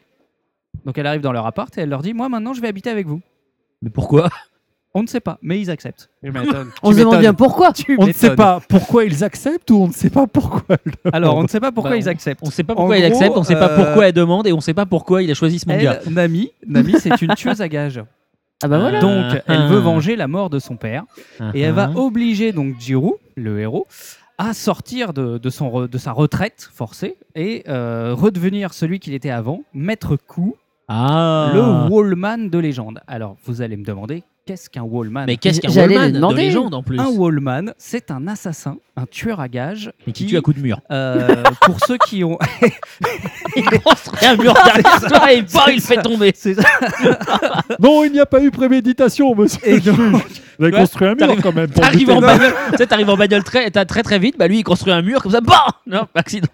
Donc, 0.86 0.96
elle 0.96 1.06
arrive 1.06 1.20
dans 1.20 1.32
leur 1.32 1.46
appart 1.46 1.76
et 1.76 1.82
elle 1.82 1.90
leur 1.90 2.00
dit 2.00 2.14
Moi, 2.14 2.30
maintenant, 2.30 2.54
je 2.54 2.62
vais 2.62 2.68
habiter 2.68 2.88
avec 2.88 3.06
vous. 3.06 3.20
Mais 3.82 3.90
pourquoi? 3.90 4.30
On 4.96 5.02
ne 5.02 5.08
sait 5.08 5.20
pas, 5.20 5.38
mais 5.42 5.60
ils 5.60 5.70
acceptent. 5.70 6.08
On 6.82 6.92
se 6.92 6.98
demande 6.98 7.18
bien 7.18 7.34
pourquoi. 7.34 7.72
Tu 7.72 7.96
On 7.98 8.06
ne 8.06 8.12
sait 8.12 8.36
pas 8.36 8.60
pourquoi 8.68 9.04
ils 9.04 9.24
acceptent 9.24 9.70
ou 9.72 9.78
on 9.82 9.88
ne 9.88 9.92
sait 9.92 10.08
pas 10.10 10.26
pourquoi. 10.28 10.76
ils 10.86 10.92
le 11.04 11.10
Alors, 11.14 11.36
on 11.36 11.42
ne 11.42 11.48
sait 11.48 11.58
pas 11.58 11.72
pourquoi 11.72 11.90
Bah, 11.92 11.96
ils 11.96 12.08
acceptent. 12.08 12.40
On 12.46 12.50
sait 12.50 12.62
pas 12.62 12.74
En 12.74 12.76
pourquoi 12.76 12.96
il 12.98 13.08
gros, 13.10 13.16
accepte, 13.18 13.36
on 13.36 13.42
sait 13.42 13.54
pas 13.56 13.70
euh, 13.72 13.76
pourquoi 13.84 14.06
elle 14.06 14.12
demande 14.12 14.46
et 14.46 14.52
on 14.52 14.60
sait 14.60 14.72
pas 14.74 14.86
pourquoi 14.86 15.22
il 15.24 15.30
a 15.30 15.34
choisi 15.34 15.58
ce 15.58 15.68
manga. 15.68 16.00
Elle, 16.06 16.12
Nami, 16.12 16.52
Nami 16.66 16.94
c'est 17.00 17.20
une 17.22 17.34
tueuse 17.34 17.60
à 17.60 17.68
gages. 17.68 18.02
Ah 18.62 18.68
bah 18.68 18.78
voilà. 18.78 19.00
Donc, 19.00 19.42
elle 19.48 19.62
Ah. 19.62 19.66
veut 19.66 19.80
venger 19.80 20.14
la 20.14 20.28
mort 20.28 20.48
de 20.48 20.60
son 20.60 20.76
père. 20.76 21.02
Et 21.54 21.60
elle 21.62 21.72
va 21.74 21.90
Ah. 21.92 21.98
obliger 21.98 22.52
donc 22.52 22.78
Jiru, 22.78 23.14
le 23.34 23.58
héros, 23.60 23.88
à 24.38 24.54
sortir 24.54 25.12
de, 25.12 25.38
de 25.38 25.50
son 25.50 25.68
re- 25.70 25.88
de 25.88 25.98
sa 25.98 26.12
retraite 26.12 26.68
forcée 26.72 27.16
et 27.34 27.64
euh, 27.68 28.14
redevenir 28.16 28.72
celui 28.72 29.00
qu'il 29.00 29.12
était 29.14 29.30
avant, 29.30 29.62
mettre 29.74 30.14
coup, 30.16 30.54
Ah. 30.88 31.50
le 31.52 31.60
Wallman 31.92 32.48
de 32.48 32.58
légende. 32.58 33.00
Alors, 33.08 33.36
vous 33.44 33.60
allez 33.60 33.76
me 33.76 33.84
demander, 33.84 34.22
qu'est-ce 34.46 34.68
qu'un 34.68 34.82
Wallman 34.82 35.24
Mais 35.26 35.36
qu'est-ce 35.36 35.60
qu'un 35.60 35.70
J'allais 35.70 35.94
Wallman 35.96 36.06
le 36.06 36.12
de 36.12 36.16
demander. 36.16 36.42
légende 36.42 36.74
en 36.74 36.82
plus 36.82 36.98
Un 37.00 37.06
Wallman, 37.08 37.72
c'est 37.78 38.10
un 38.10 38.26
assassin, 38.26 38.76
un 38.96 39.06
tueur 39.06 39.40
à 39.40 39.48
gages 39.48 39.90
Et 40.06 40.12
qui 40.12 40.26
tue 40.26 40.36
à 40.36 40.40
coup 40.40 40.52
de 40.52 40.60
mur. 40.60 40.80
euh, 40.90 41.42
pour 41.62 41.78
ceux 41.86 41.96
qui 42.06 42.24
ont. 42.24 42.38
Il 43.56 43.64
construit 43.80 44.24
un 44.26 44.36
mur 44.36 44.52
derrière 44.54 45.00
toi 45.08 45.32
et 45.32 45.42
bam, 45.42 45.62
il 45.72 45.80
fait 45.80 46.02
tomber. 46.02 46.32
C'est- 46.34 46.56
Non, 47.80 48.04
il 48.04 48.12
n'y 48.12 48.20
a 48.20 48.26
pas 48.26 48.42
eu 48.42 48.50
préméditation, 48.50 49.34
monsieur. 49.34 49.60
Et 49.68 49.78
donc, 49.80 49.96
Vous 50.58 50.64
avez 50.64 50.74
Ouais, 50.74 50.80
construit 50.80 51.08
un 51.08 51.14
mur 51.14 51.36
quand 51.42 51.54
même. 51.54 51.68
T'arrives 51.70 52.10
en 52.10 52.20
le- 52.20 52.26
bagnole, 52.26 52.52
t'arrives 52.88 53.10
en 53.10 53.16
bagnole 53.16 53.44
très, 53.44 53.70
très 53.70 54.02
très 54.02 54.18
vite, 54.18 54.36
bah 54.38 54.46
lui 54.48 54.58
il 54.60 54.62
construit 54.64 54.92
un 54.92 55.02
mur 55.02 55.22
comme 55.22 55.32
ça, 55.32 55.40
bah 55.40 55.66
Non, 55.86 56.06
accident. 56.14 56.48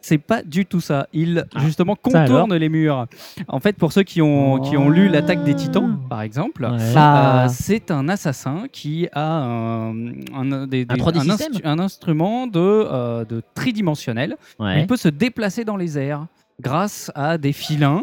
c'est 0.00 0.18
pas 0.18 0.42
du 0.42 0.66
tout 0.66 0.80
ça. 0.80 1.06
Il 1.12 1.44
Ah, 1.54 1.60
justement 1.60 1.96
contourne 1.96 2.54
les 2.54 2.68
murs. 2.68 3.06
En 3.48 3.60
fait, 3.60 3.74
pour 3.76 3.92
ceux 3.92 4.02
qui 4.02 4.20
ont, 4.22 4.60
qui 4.60 4.76
ont 4.76 4.88
lu 4.90 5.08
l'attaque 5.08 5.42
des 5.44 5.54
titans, 5.54 5.98
par 6.08 6.22
exemple, 6.22 6.68
Ah. 6.96 7.44
Euh, 7.46 7.48
c'est 7.50 7.90
un 7.90 8.08
assassin 8.08 8.64
qui 8.72 9.08
a 9.12 9.26
un, 9.26 9.90
un, 10.34 10.66
des- 10.66 10.86
Un 10.88 10.94
des- 10.94 11.00
3D 11.00 11.18
un 11.18 11.22
system 11.22 11.52
instru- 11.52 11.60
un 11.64 11.78
instrument 11.78 12.46
de, 12.46 12.60
euh, 12.60 13.24
de 13.24 13.42
tridimensionnel. 13.54 14.36
Ouais. 14.58 14.80
Il 14.80 14.86
peut 14.86 14.96
se 14.96 15.08
déplacer 15.08 15.64
dans 15.64 15.76
les 15.76 15.98
airs. 15.98 16.26
grâce 16.58 17.12
à 17.14 17.36
des 17.36 17.52
filins. 17.52 18.02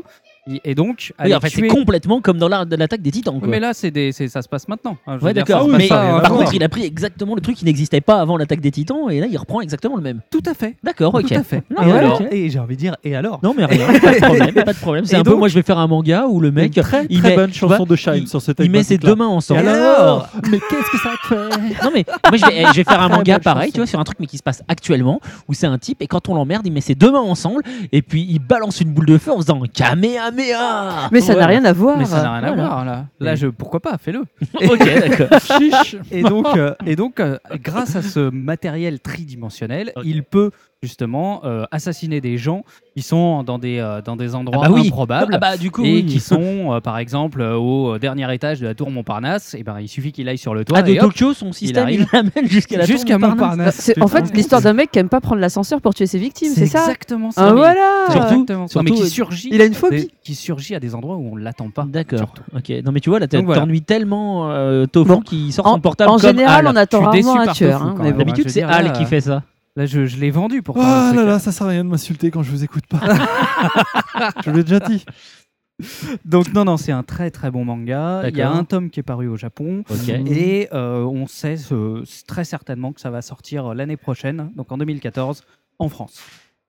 Et- 0.66 0.76
donc, 0.76 1.14
Oui, 1.24 1.34
en 1.34 1.40
fait, 1.40 1.50
c'est 1.50 1.68
complètement 1.68 2.20
comme 2.20 2.38
dans 2.38 2.50
l'art 2.50 2.66
de 2.66 2.76
l'attaque 2.76 3.02
des 3.02 3.12
titans. 3.12 3.40
Quoi. 3.40 3.48
Mais 3.48 3.60
là, 3.60 3.74
c'est 3.74 3.92
des, 3.92 4.12
ça 4.12 4.42
se 4.42 4.50
passe 4.50 4.68
maintenant. 4.68 4.98
hein, 5.08 5.18
Ouais, 5.22 5.34
d'accord. 5.34 5.68
passe 5.70 5.78
mais 5.78 5.88
par 5.88 6.32
contre, 6.32 6.54
il 6.54 6.64
a 6.64 6.70
pris 6.70 6.84
exactement 6.84 7.36
le 7.36 7.42
truc 7.42 7.56
qui 7.56 7.66
n'existait 7.66 8.02
pas 8.02 8.20
avant 8.20 8.36
l'attaque 8.36 8.60
des 8.60 8.72
titans 8.72 9.10
et 9.10 9.20
là, 9.22 9.28
il 9.30 9.38
reprend 9.38 9.62
exactement 9.62 9.96
le 9.96 10.02
même. 10.02 10.20
Tout 10.30 10.44
à 10.46 10.54
fait. 10.54 10.76
D'accord, 10.84 11.16
ok. 11.16 11.28
Tout 11.28 11.34
à 11.36 11.44
fait. 11.44 11.64
Non, 11.70 11.88
et, 11.88 11.92
alors, 11.92 12.22
et 12.32 12.50
j'ai 12.50 12.60
envie 12.60 12.76
de 12.76 12.80
dire, 12.82 12.96
et 13.04 13.16
alors 13.16 13.40
Non, 13.42 13.54
mais 13.56 13.66
rien, 13.66 13.88
pas 14.02 14.12
de 14.14 14.20
problème. 14.20 14.54
Pas 14.54 14.74
de 14.74 14.80
problème. 14.80 15.06
C'est 15.06 15.16
un 15.16 15.24
peu, 15.24 15.36
moi, 15.36 15.48
je 15.48 15.56
vais 15.56 15.64
faire 15.64 15.78
un 15.78 15.88
manga 15.88 16.26
où 16.28 16.40
le 16.42 16.52
mec. 16.52 16.74
Très, 16.74 17.06
il 17.10 17.20
très 17.20 17.30
met, 17.30 17.36
bonne 17.36 17.54
chanson 17.54 17.78
vois, 17.78 17.86
de 17.86 17.96
Shine 17.96 18.28
sur 18.28 18.42
ce 18.42 18.52
Il 18.60 18.70
met 18.72 18.84
ses 18.84 18.98
deux 18.98 19.16
mains 19.16 19.28
ensemble. 19.28 19.68
Alors 19.68 20.28
Mais 20.52 20.60
qu'est-ce 20.60 20.92
que 20.92 20.98
ça 20.98 21.12
te 21.22 21.28
fait 21.28 21.84
Non 21.84 21.92
mais 21.94 22.04
moi 22.30 22.38
je 22.38 22.46
vais, 22.46 22.66
je 22.72 22.74
vais 22.76 22.84
faire 22.84 23.02
un 23.02 23.10
manga 23.10 23.40
pareil, 23.40 23.72
tu 23.72 23.78
vois, 23.78 23.88
sur 23.88 24.00
un 24.00 24.04
truc 24.04 24.18
mais 24.20 24.28
qui 24.28 24.38
se 24.38 24.44
passe 24.44 24.62
actuellement, 24.68 25.20
où 25.48 25.54
c'est 25.54 25.68
un 25.68 25.78
type 25.78 26.02
et 26.02 26.08
quand 26.08 26.28
on 26.30 26.36
l'emmerde, 26.36 26.66
il 26.68 26.74
met 26.74 26.82
ses 26.82 26.96
deux 26.96 27.12
mains 27.12 27.20
ensemble 27.22 27.62
et 27.92 28.02
puis 28.02 28.26
il 28.30 28.40
balance 28.40 28.82
une 28.82 28.92
boule 28.92 29.06
de 29.06 29.18
feu 29.18 29.32
en 29.32 29.38
faisant 29.38 29.62
Kamehameha. 29.74 30.33
Mais 31.12 31.22
ça 31.22 31.36
n'a 31.36 31.46
rien 31.48 31.64
à 31.66 31.74
voir. 31.74 31.98
Mais 31.98 32.06
ça 32.06 32.22
n'a 32.22 32.34
rien 32.34 32.44
à 32.44 32.52
Voilà. 32.54 32.68
voir 32.68 32.86
là. 32.86 33.06
Là, 33.20 33.36
je, 33.36 33.48
pourquoi 33.48 33.80
pas, 33.80 33.98
fais-le. 33.98 34.20
ok, 34.56 34.80
d'accord. 34.80 35.40
Chiche. 35.60 35.96
Et 36.12 36.22
donc, 36.24 36.48
euh, 36.58 36.74
et 36.86 36.96
donc 36.96 37.20
euh, 37.20 37.38
grâce 37.62 37.96
à 37.96 38.02
ce 38.02 38.30
matériel 38.30 39.00
tridimensionnel, 39.00 39.92
il 40.04 40.24
peut 40.24 40.52
justement 40.84 41.42
euh, 41.46 41.64
assassiner 41.72 42.22
des 42.22 42.38
gens 42.38 42.64
qui 42.96 43.02
sont 43.02 43.42
dans 43.44 43.58
des, 43.58 43.80
euh, 43.80 44.02
dans 44.02 44.16
des 44.16 44.36
endroits 44.36 44.64
Ah 44.66 44.70
bah 44.70 44.76
oui. 44.76 44.88
improbables 44.88 45.34
Ah 45.34 45.38
bah, 45.40 45.58
du 45.58 45.72
coup, 45.72 45.84
et 45.84 45.96
oui. 45.96 46.06
qui 46.06 46.20
sont 46.20 46.74
euh, 46.74 46.80
par 46.82 46.98
exemple 47.00 47.42
euh, 47.42 47.56
au 47.56 47.98
dernier 47.98 48.32
étage 48.34 48.60
de 48.60 48.68
la 48.68 48.76
tour 48.76 48.92
Montparnasse. 48.92 49.56
Et 49.56 49.64
ben 49.64 49.80
il 49.80 49.88
suffit 49.88 50.12
qu'il 50.12 50.28
aille 50.30 50.38
sur 50.38 50.54
le 50.54 50.66
toit. 50.66 50.80
Ah, 50.80 50.82
de 50.84 50.92
et 50.92 51.00
hop, 51.00 51.12
Tokyo, 51.14 51.34
son 51.34 51.54
système, 51.54 51.90
il 51.90 52.06
l'amène 52.14 52.32
jusqu'à 52.48 52.78
la 52.78 52.86
tour 52.86 52.96
Montparnasse. 52.98 53.30
Montparnasse. 53.30 53.76
C'est- 53.76 54.02
En 54.02 54.08
fait, 54.08 54.36
l'histoire 54.36 54.62
d'un 54.62 54.74
mec 54.74 54.92
qui 54.92 55.00
aime 55.00 55.10
pas 55.10 55.22
prendre 55.22 55.40
l'ascenseur 55.42 55.82
pour 55.82 55.94
tuer 55.96 56.06
ses 56.06 56.20
victimes, 56.20 56.52
c'est 56.54 56.66
ça? 56.68 56.82
Exactement 56.82 57.32
ça. 57.32 57.48
Ah 57.48 57.54
voilà 57.54 58.06
Surtout- 58.12 58.34
Exactement. 58.42 58.66
Non, 58.76 58.84
mais 58.84 58.90
surtout, 58.90 59.04
qui 59.04 59.10
surgit. 59.10 59.50
il 59.54 59.62
a 59.62 59.66
une 59.66 59.74
phobie. 59.74 60.02
des- 60.04 60.10
Qui 60.24 60.36
surgit 60.36 60.76
à 60.76 60.80
des 60.82 60.94
endroits 60.94 61.16
où 61.16 61.30
on 61.32 61.36
l'attend 61.38 61.70
pas. 61.70 61.86
D'accord. 61.88 62.34
Ok. 62.56 62.70
Non 62.86 62.92
mais 62.92 63.00
tu 63.00 63.10
vois 63.10 63.20
là, 63.20 63.28
Donc 63.28 63.46
voilà. 63.46 63.62
t'ennuies 63.62 63.82
tellement 63.82 64.52
euh, 64.52 64.86
Tofu 64.86 65.08
Bon. 65.10 65.22
qui 65.22 65.52
sort 65.52 65.66
En- 65.68 65.74
son 65.76 65.80
portable 65.80 66.12
en 66.12 66.18
général, 66.18 66.68
on 66.68 66.76
attend 66.76 67.00
rarement 67.02 67.40
un 67.40 67.46
par 67.46 67.56
tueur. 67.56 67.80
Tofu, 67.80 68.08
hein. 68.08 68.12
D'habitude 68.18 68.50
c'est 68.50 68.62
là, 68.62 68.90
qui 68.90 69.06
fait 69.06 69.22
ça. 69.22 69.44
Là, 69.76 69.88
je, 69.88 70.06
je 70.06 70.18
l'ai 70.18 70.30
vendu 70.30 70.62
pour. 70.62 70.78
Ah 70.80 71.12
là 71.16 71.24
là, 71.24 71.40
ça 71.40 71.52
sert 71.52 71.66
à 71.66 71.72
rien 71.72 71.84
de 71.84 71.90
m'insulter 71.90 72.30
quand 72.30 72.44
je 72.44 72.52
vous 72.52 72.64
écoute 72.64 72.86
pas. 72.86 73.00
je 74.46 74.52
l'ai 74.52 74.64
déjà 74.64 74.80
dit. 74.80 75.04
Donc 76.26 76.54
non, 76.54 76.66
non, 76.66 76.78
c'est 76.78 76.92
un 76.92 77.02
très 77.02 77.32
très 77.32 77.50
bon 77.50 77.66
manga. 77.66 78.24
Il 78.30 78.38
y 78.38 78.42
a 78.42 78.52
un 78.52 78.64
tome 78.64 78.92
qui 78.92 79.00
est 79.00 79.04
paru 79.04 79.28
au 79.28 79.36
Japon. 79.36 79.84
Ok. 79.90 80.10
Et 80.10 80.70
euh, 80.74 81.04
on 81.04 81.26
sait 81.26 81.56
euh, 81.72 82.04
très 82.28 82.44
certainement 82.44 82.94
que 82.94 83.02
ça 83.02 83.10
va 83.10 83.24
sortir 83.24 83.72
euh, 83.72 83.74
l'année 83.74 83.98
prochaine, 83.98 84.52
donc 84.56 84.72
en 84.72 84.78
2014, 84.78 85.44
en 85.80 85.90
France. 85.90 86.22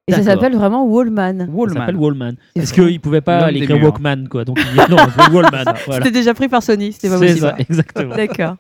Et 0.07 0.13
ça 0.13 0.23
s'appelle 0.23 0.55
vraiment 0.55 0.85
Wallman. 0.87 1.47
Ça 1.69 1.75
s'appelle 1.75 1.97
Wallman. 1.97 2.35
Parce 2.55 2.73
fou. 2.73 2.87
qu'il 2.87 3.01
pouvait 3.01 3.23
pas 3.23 3.51
l'écrire. 3.51 3.83
Walkman 3.83 4.29
quoi. 4.29 4.45
Donc 4.45 4.59
il 4.61 4.73
dit 4.73 4.91
non, 4.91 4.97
c'est 4.97 5.31
Wallman. 5.31 5.65
Voilà. 5.87 6.05
C'était 6.05 6.11
déjà 6.11 6.33
pris 6.35 6.49
par 6.49 6.63
Sony, 6.63 6.93
c'était 6.93 7.09
pas 7.09 7.19
C'est 7.19 7.27
possible. 7.27 7.41
ça, 7.49 7.57
exactement. 7.59 8.15
D'accord. 8.15 8.57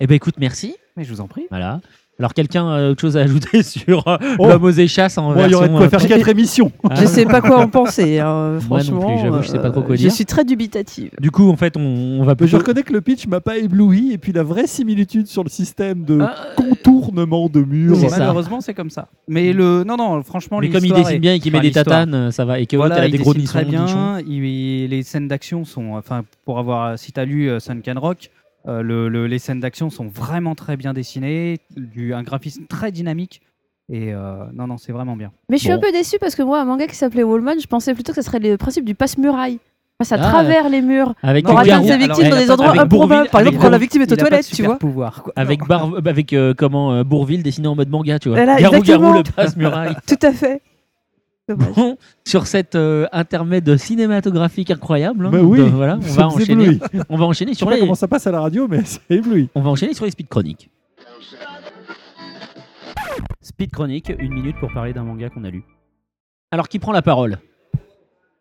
Eh 0.00 0.06
ben 0.06 0.14
écoute, 0.14 0.34
merci. 0.38 0.76
Mais 0.96 1.04
je 1.04 1.12
vous 1.12 1.20
en 1.20 1.28
prie. 1.28 1.46
Voilà. 1.50 1.80
Alors 2.22 2.34
quelqu'un 2.34 2.68
a 2.68 2.90
autre 2.90 3.00
chose 3.00 3.16
à 3.16 3.20
ajouter 3.22 3.62
sur 3.64 4.06
euh, 4.06 4.16
Oh. 4.38 4.46
l'homme 4.48 4.62
aux 4.64 4.70
échasses 4.70 5.18
en 5.18 5.34
il 5.44 5.50
y 5.50 5.54
aurait 5.54 5.68
de 5.68 5.72
quoi 5.74 5.82
euh, 5.82 5.88
faire 5.88 6.06
quatre 6.06 6.28
émissions. 6.36 6.70
Ah. 6.88 6.94
Je 6.94 7.06
sais 7.06 7.24
pas 7.24 7.40
quoi 7.40 7.58
en 7.58 7.68
penser, 7.68 8.20
hein, 8.20 8.58
Moi 8.68 8.78
non 8.78 8.84
franchement. 8.84 9.06
plus, 9.08 9.18
j'avoue, 9.22 9.42
je 9.42 9.48
sais 9.48 9.58
pas 9.58 9.70
trop 9.70 9.82
quoi 9.82 9.94
euh, 9.94 9.96
dire. 9.98 10.08
Je 10.08 10.14
suis 10.14 10.24
très 10.24 10.44
dubitative. 10.44 11.10
Du 11.20 11.32
coup, 11.32 11.50
en 11.50 11.56
fait, 11.56 11.76
on, 11.76 11.80
on 11.80 12.22
va 12.24 12.34
Mais 12.38 12.46
je 12.46 12.56
plutôt... 12.56 12.58
reconnais 12.58 12.82
que 12.84 12.92
le 12.92 13.00
pitch 13.00 13.26
m'a 13.26 13.40
pas 13.40 13.58
ébloui 13.58 14.12
et 14.12 14.18
puis 14.18 14.32
la 14.32 14.44
vraie 14.44 14.68
similitude 14.68 15.26
sur 15.26 15.42
le 15.42 15.48
système 15.50 16.04
de 16.04 16.20
Ah, 16.22 16.34
contournement 16.56 17.48
de 17.48 17.60
murs. 17.60 17.96
C'est 17.96 18.08
ça. 18.08 18.18
Malheureusement, 18.18 18.60
c'est 18.60 18.74
comme 18.74 18.90
ça. 18.90 19.08
Mais 19.28 19.52
le 19.52 19.82
non, 19.84 19.96
non, 19.96 20.22
franchement, 20.22 20.58
Mais 20.60 20.68
comme 20.70 20.84
il 20.84 20.92
dessine 20.92 21.16
est- 21.16 21.18
bien 21.18 21.34
et 21.34 21.40
qu'il 21.40 21.52
met 21.52 21.60
des 21.60 21.72
tatanes, 21.72 22.14
euh, 22.14 22.30
ça 22.30 22.44
va. 22.44 22.60
Et 22.60 22.66
que 22.66 22.76
Voilà, 22.76 22.98
elle 22.98 23.02
a 23.04 23.06
il 23.08 23.12
des 23.12 23.18
gros 23.18 23.34
dessine 23.34 23.48
très 23.48 23.64
nichons, 23.64 23.82
nichons. 23.82 23.94
bien. 23.94 24.20
Il- 24.26 24.88
les 24.90 25.02
scènes 25.02 25.26
d'action 25.28 25.64
sont, 25.64 25.94
enfin, 25.94 26.22
pour 26.44 26.58
avoir, 26.58 26.98
si 26.98 27.10
t'as 27.12 27.24
lu 27.24 27.48
euh, 27.50 27.58
Sunken 27.58 27.98
Rock, 27.98 28.30
euh, 28.68 28.82
le- 28.82 29.08
le- 29.08 29.26
les 29.26 29.38
scènes 29.38 29.60
d'action 29.60 29.90
sont 29.90 30.06
vraiment 30.06 30.54
très 30.54 30.76
bien 30.76 30.92
dessinées, 30.92 31.58
du, 31.76 32.14
un 32.14 32.22
graphisme 32.22 32.64
très 32.66 32.92
dynamique. 32.92 33.40
Et 33.88 34.12
euh, 34.14 34.44
non, 34.54 34.66
non, 34.66 34.78
c'est 34.78 34.92
vraiment 34.92 35.16
bien. 35.16 35.32
Mais 35.48 35.56
je 35.56 35.62
suis 35.62 35.70
Bon. 35.70 35.76
un 35.76 35.80
peu 35.80 35.92
déçue 35.92 36.16
parce 36.20 36.34
que 36.34 36.42
moi, 36.42 36.60
un 36.60 36.64
manga 36.64 36.86
qui 36.86 36.94
s'appelait 36.96 37.24
Wallman, 37.24 37.54
je 37.60 37.66
pensais 37.66 37.92
plutôt 37.94 38.12
que 38.12 38.22
ce 38.22 38.26
serait 38.26 38.38
le 38.38 38.56
principe 38.56 38.84
du 38.84 38.94
passe-muraille. 38.94 39.58
Passe 39.98 40.12
à 40.12 40.16
Ah. 40.18 40.30
travers 40.30 40.68
les 40.70 40.80
murs. 40.80 41.14
Avec 41.22 41.44
Pour 41.44 41.58
atteindre 41.58 41.86
ses 41.86 41.98
victimes 41.98 42.28
dans 42.30 42.36
a 42.36 42.40
des 42.40 42.50
endroits 42.50 42.70
improbables. 42.70 42.88
Bourvil- 42.88 43.30
Par 43.30 43.40
exemple, 43.42 43.58
quand 43.58 43.68
la 43.70 43.78
victime 43.78 44.02
est 44.02 44.12
aux 44.12 44.16
toilettes, 44.16 44.46
tu 44.48 44.62
vois. 44.62 44.78
pouvoir. 44.78 45.28
Avec, 45.36 45.66
Bar- 45.66 45.92
avec 46.04 46.32
euh, 46.32 46.54
comment 46.56 46.92
euh, 46.92 47.04
Bourville 47.04 47.42
dessiné 47.42 47.68
en 47.68 47.74
mode 47.76 47.90
manga, 47.90 48.18
tu 48.18 48.30
vois. 48.30 48.42
Garou, 48.56 48.80
garou, 48.82 49.12
le 49.12 49.22
passe-muraille. 49.22 49.94
Tout 50.06 50.16
à 50.26 50.32
fait. 50.32 50.62
Dommage. 51.48 51.74
Bon, 51.74 51.96
sur 52.24 52.46
cette 52.46 52.76
euh, 52.76 53.06
intermède 53.12 53.76
cinématographique 53.76 54.70
incroyable, 54.70 55.26
hein, 55.26 55.30
Mais 55.32 55.40
oui, 55.40 55.58
de- 55.58 55.64
voilà, 55.64 55.96
on 55.96 56.12
va 56.12 56.28
enchaîner. 56.28 56.78
On 57.08 57.16
va 57.16 57.24
enchaîner 57.24 57.50
Je 57.52 57.54
sais 57.56 57.58
sur 57.58 57.66
pas 57.68 57.74
les. 57.74 57.80
comment 57.80 57.96
ça 57.96 58.06
passe 58.08 58.26
à 58.28 58.30
la 58.30 58.40
radio, 58.40 58.68
mais 58.68 58.80
c'est 58.84 59.00
ébloui. 59.10 59.48
On 59.54 59.60
va 59.60 59.70
enchaîner 59.70 59.92
sur 59.94 60.04
les 60.04 60.12
speed 60.12 60.28
chroniques. 60.28 60.70
Speed 63.40 63.70
chronique, 63.72 64.12
une 64.18 64.32
minute 64.32 64.56
pour 64.60 64.72
parler 64.72 64.92
d'un 64.92 65.02
manga 65.02 65.28
qu'on 65.30 65.44
a 65.44 65.50
lu. 65.50 65.64
Alors 66.50 66.68
qui 66.68 66.78
prend 66.78 66.92
la 66.92 67.02
parole? 67.02 67.38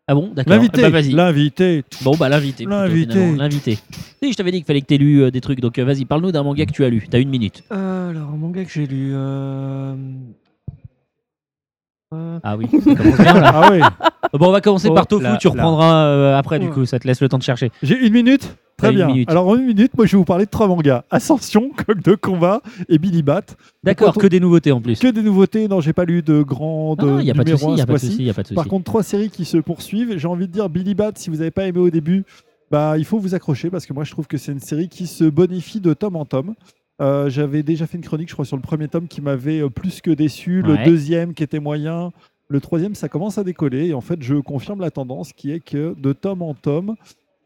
Ah 0.07 0.13
bon, 0.15 0.31
d'accord. 0.35 0.53
L'invité, 0.53 0.81
Bah, 0.81 0.89
vas-y. 0.89 1.11
l'invité. 1.11 1.83
Bon 2.03 2.15
bah 2.17 2.27
l'invité. 2.29 2.65
L'invité. 2.65 3.13
finalement, 3.13 3.37
L'invité. 3.37 3.79
Si 4.21 4.31
je 4.31 4.37
t'avais 4.37 4.51
dit 4.51 4.57
qu'il 4.57 4.65
fallait 4.65 4.81
que 4.81 4.85
t'aies 4.87 4.97
lu 4.97 5.23
euh, 5.23 5.31
des 5.31 5.41
trucs, 5.41 5.59
donc 5.61 5.79
euh, 5.79 5.85
vas-y, 5.85 6.05
parle-nous 6.05 6.31
d'un 6.31 6.43
manga 6.43 6.65
que 6.65 6.71
tu 6.71 6.83
as 6.83 6.89
lu. 6.89 7.07
T'as 7.09 7.19
une 7.19 7.29
minute. 7.29 7.63
Euh, 7.71 8.09
alors, 8.09 8.29
un 8.29 8.37
manga 8.37 8.63
que 8.65 8.69
j'ai 8.71 8.85
lu. 8.87 9.13
Euh, 12.13 12.15
euh, 12.35 12.39
Ah 12.43 12.57
oui, 12.57 12.67
ça 12.71 12.95
commence 12.95 13.17
bien 13.17 13.33
là. 13.39 13.51
Ah 13.53 13.69
oui. 13.71 13.79
Bon, 14.33 14.47
on 14.47 14.51
va 14.51 14.61
commencer 14.61 14.87
Oh 14.89 14.93
par 14.93 15.07
Tofu, 15.07 15.23
là 15.23 15.37
tu 15.37 15.47
là. 15.47 15.53
reprendras 15.53 16.05
euh, 16.05 16.37
après 16.37 16.59
du 16.59 16.67
Ouais. 16.67 16.71
coup, 16.73 16.85
ça 16.85 16.99
te 16.99 17.07
laisse 17.07 17.21
le 17.21 17.29
temps 17.29 17.37
de 17.37 17.43
chercher. 17.43 17.71
J'ai 17.83 17.97
une 17.97 18.13
minute 18.13 18.55
Très 18.77 18.87
T'as 18.87 18.91
une 18.93 18.97
bien. 18.97 19.07
minute. 19.07 19.29
Alors 19.29 19.47
en 19.47 19.55
une 19.57 19.65
minute, 19.67 19.95
moi 19.95 20.07
je 20.07 20.13
vais 20.13 20.17
vous 20.17 20.25
parler 20.25 20.45
de 20.45 20.49
trois 20.49 20.67
mangas. 20.67 21.03
Ascension, 21.11 21.69
Coq 21.87 22.01
de 22.01 22.15
combat 22.15 22.61
et 22.89 22.97
Billy 22.97 23.21
Bat. 23.21 23.41
D'accord, 23.83 24.07
Par 24.07 24.13
contre, 24.15 24.23
que 24.25 24.27
des 24.29 24.39
nouveautés 24.39 24.71
en 24.71 24.81
plus. 24.81 24.97
Que 24.97 25.07
des 25.09 25.21
nouveautés. 25.21 25.67
Non, 25.67 25.81
j'ai 25.81 25.93
pas 25.93 26.03
lu 26.05 26.23
de 26.23 26.41
grands 26.41 26.95
Ah, 26.97 27.03
Il 27.19 27.25
n'y 27.25 27.29
a 27.31 27.35
pas 27.35 27.43
de 27.43 27.49
numéros 27.51 27.59
souci, 27.59 27.65
un 27.67 27.71
il 27.71 27.75
n'y 27.75 27.81
a 27.81 27.83
ce 27.83 27.85
pas 27.85 27.85
de 27.85 27.91
mois-ci. 27.91 28.05
souci, 28.07 28.17
il 28.21 28.25
y 28.25 28.29
a 28.29 28.33
pas 28.33 28.41
de 28.41 28.47
souci. 28.47 28.55
Par 28.55 28.65
contre, 28.65 28.85
trois 28.85 29.03
séries 29.03 29.29
qui 29.29 29.45
se 29.45 29.57
poursuivent. 29.57 30.17
J'ai 30.17 30.27
envie 30.27 30.47
de 30.47 30.51
dire 30.53 30.67
Billy 30.69 30.95
Bat, 30.95 31.11
si 31.15 31.29
vous 31.29 31.35
n'avez 31.37 31.51
pas 31.51 31.65
aimé 31.67 31.77
au 31.79 31.91
début, 31.91 32.23
bah, 32.71 32.97
il 32.97 33.05
faut 33.05 33.19
vous 33.19 33.35
accrocher 33.35 33.69
parce 33.69 33.85
que 33.85 33.93
moi 33.93 34.03
je 34.03 34.11
trouve 34.11 34.25
que 34.25 34.37
c'est 34.37 34.51
une 34.53 34.59
série 34.61 34.87
qui 34.89 35.05
se 35.05 35.25
bonifie 35.25 35.79
de 35.81 35.93
tome 35.93 36.15
en 36.15 36.25
tome. 36.25 36.55
Euh, 37.01 37.29
J'avais 37.29 37.63
déjà 37.63 37.87
fait 37.87 37.97
une 37.97 38.03
chronique, 38.03 38.29
je 38.29 38.33
crois, 38.33 38.45
sur 38.45 38.55
le 38.57 38.61
premier 38.61 38.87
tome 38.87 39.07
qui 39.07 39.21
m'avait 39.21 39.61
euh, 39.61 39.69
plus 39.69 40.01
que 40.01 40.11
déçu, 40.11 40.61
Ouais. 40.61 40.77
le 40.77 40.85
deuxième 40.85 41.33
qui 41.33 41.43
était 41.43 41.59
moyen, 41.59 42.11
le 42.47 42.61
troisième 42.61 42.95
ça 42.95 43.09
commence 43.09 43.37
à 43.37 43.43
décoller. 43.43 43.87
Et 43.87 43.93
en 43.93 44.01
fait 44.01 44.21
je 44.21 44.35
confirme 44.35 44.81
la 44.81 44.91
tendance 44.91 45.33
qui 45.33 45.51
est 45.51 45.59
que 45.61 45.95
de 45.97 46.13
tome 46.13 46.41
en 46.41 46.53
tome, 46.53 46.95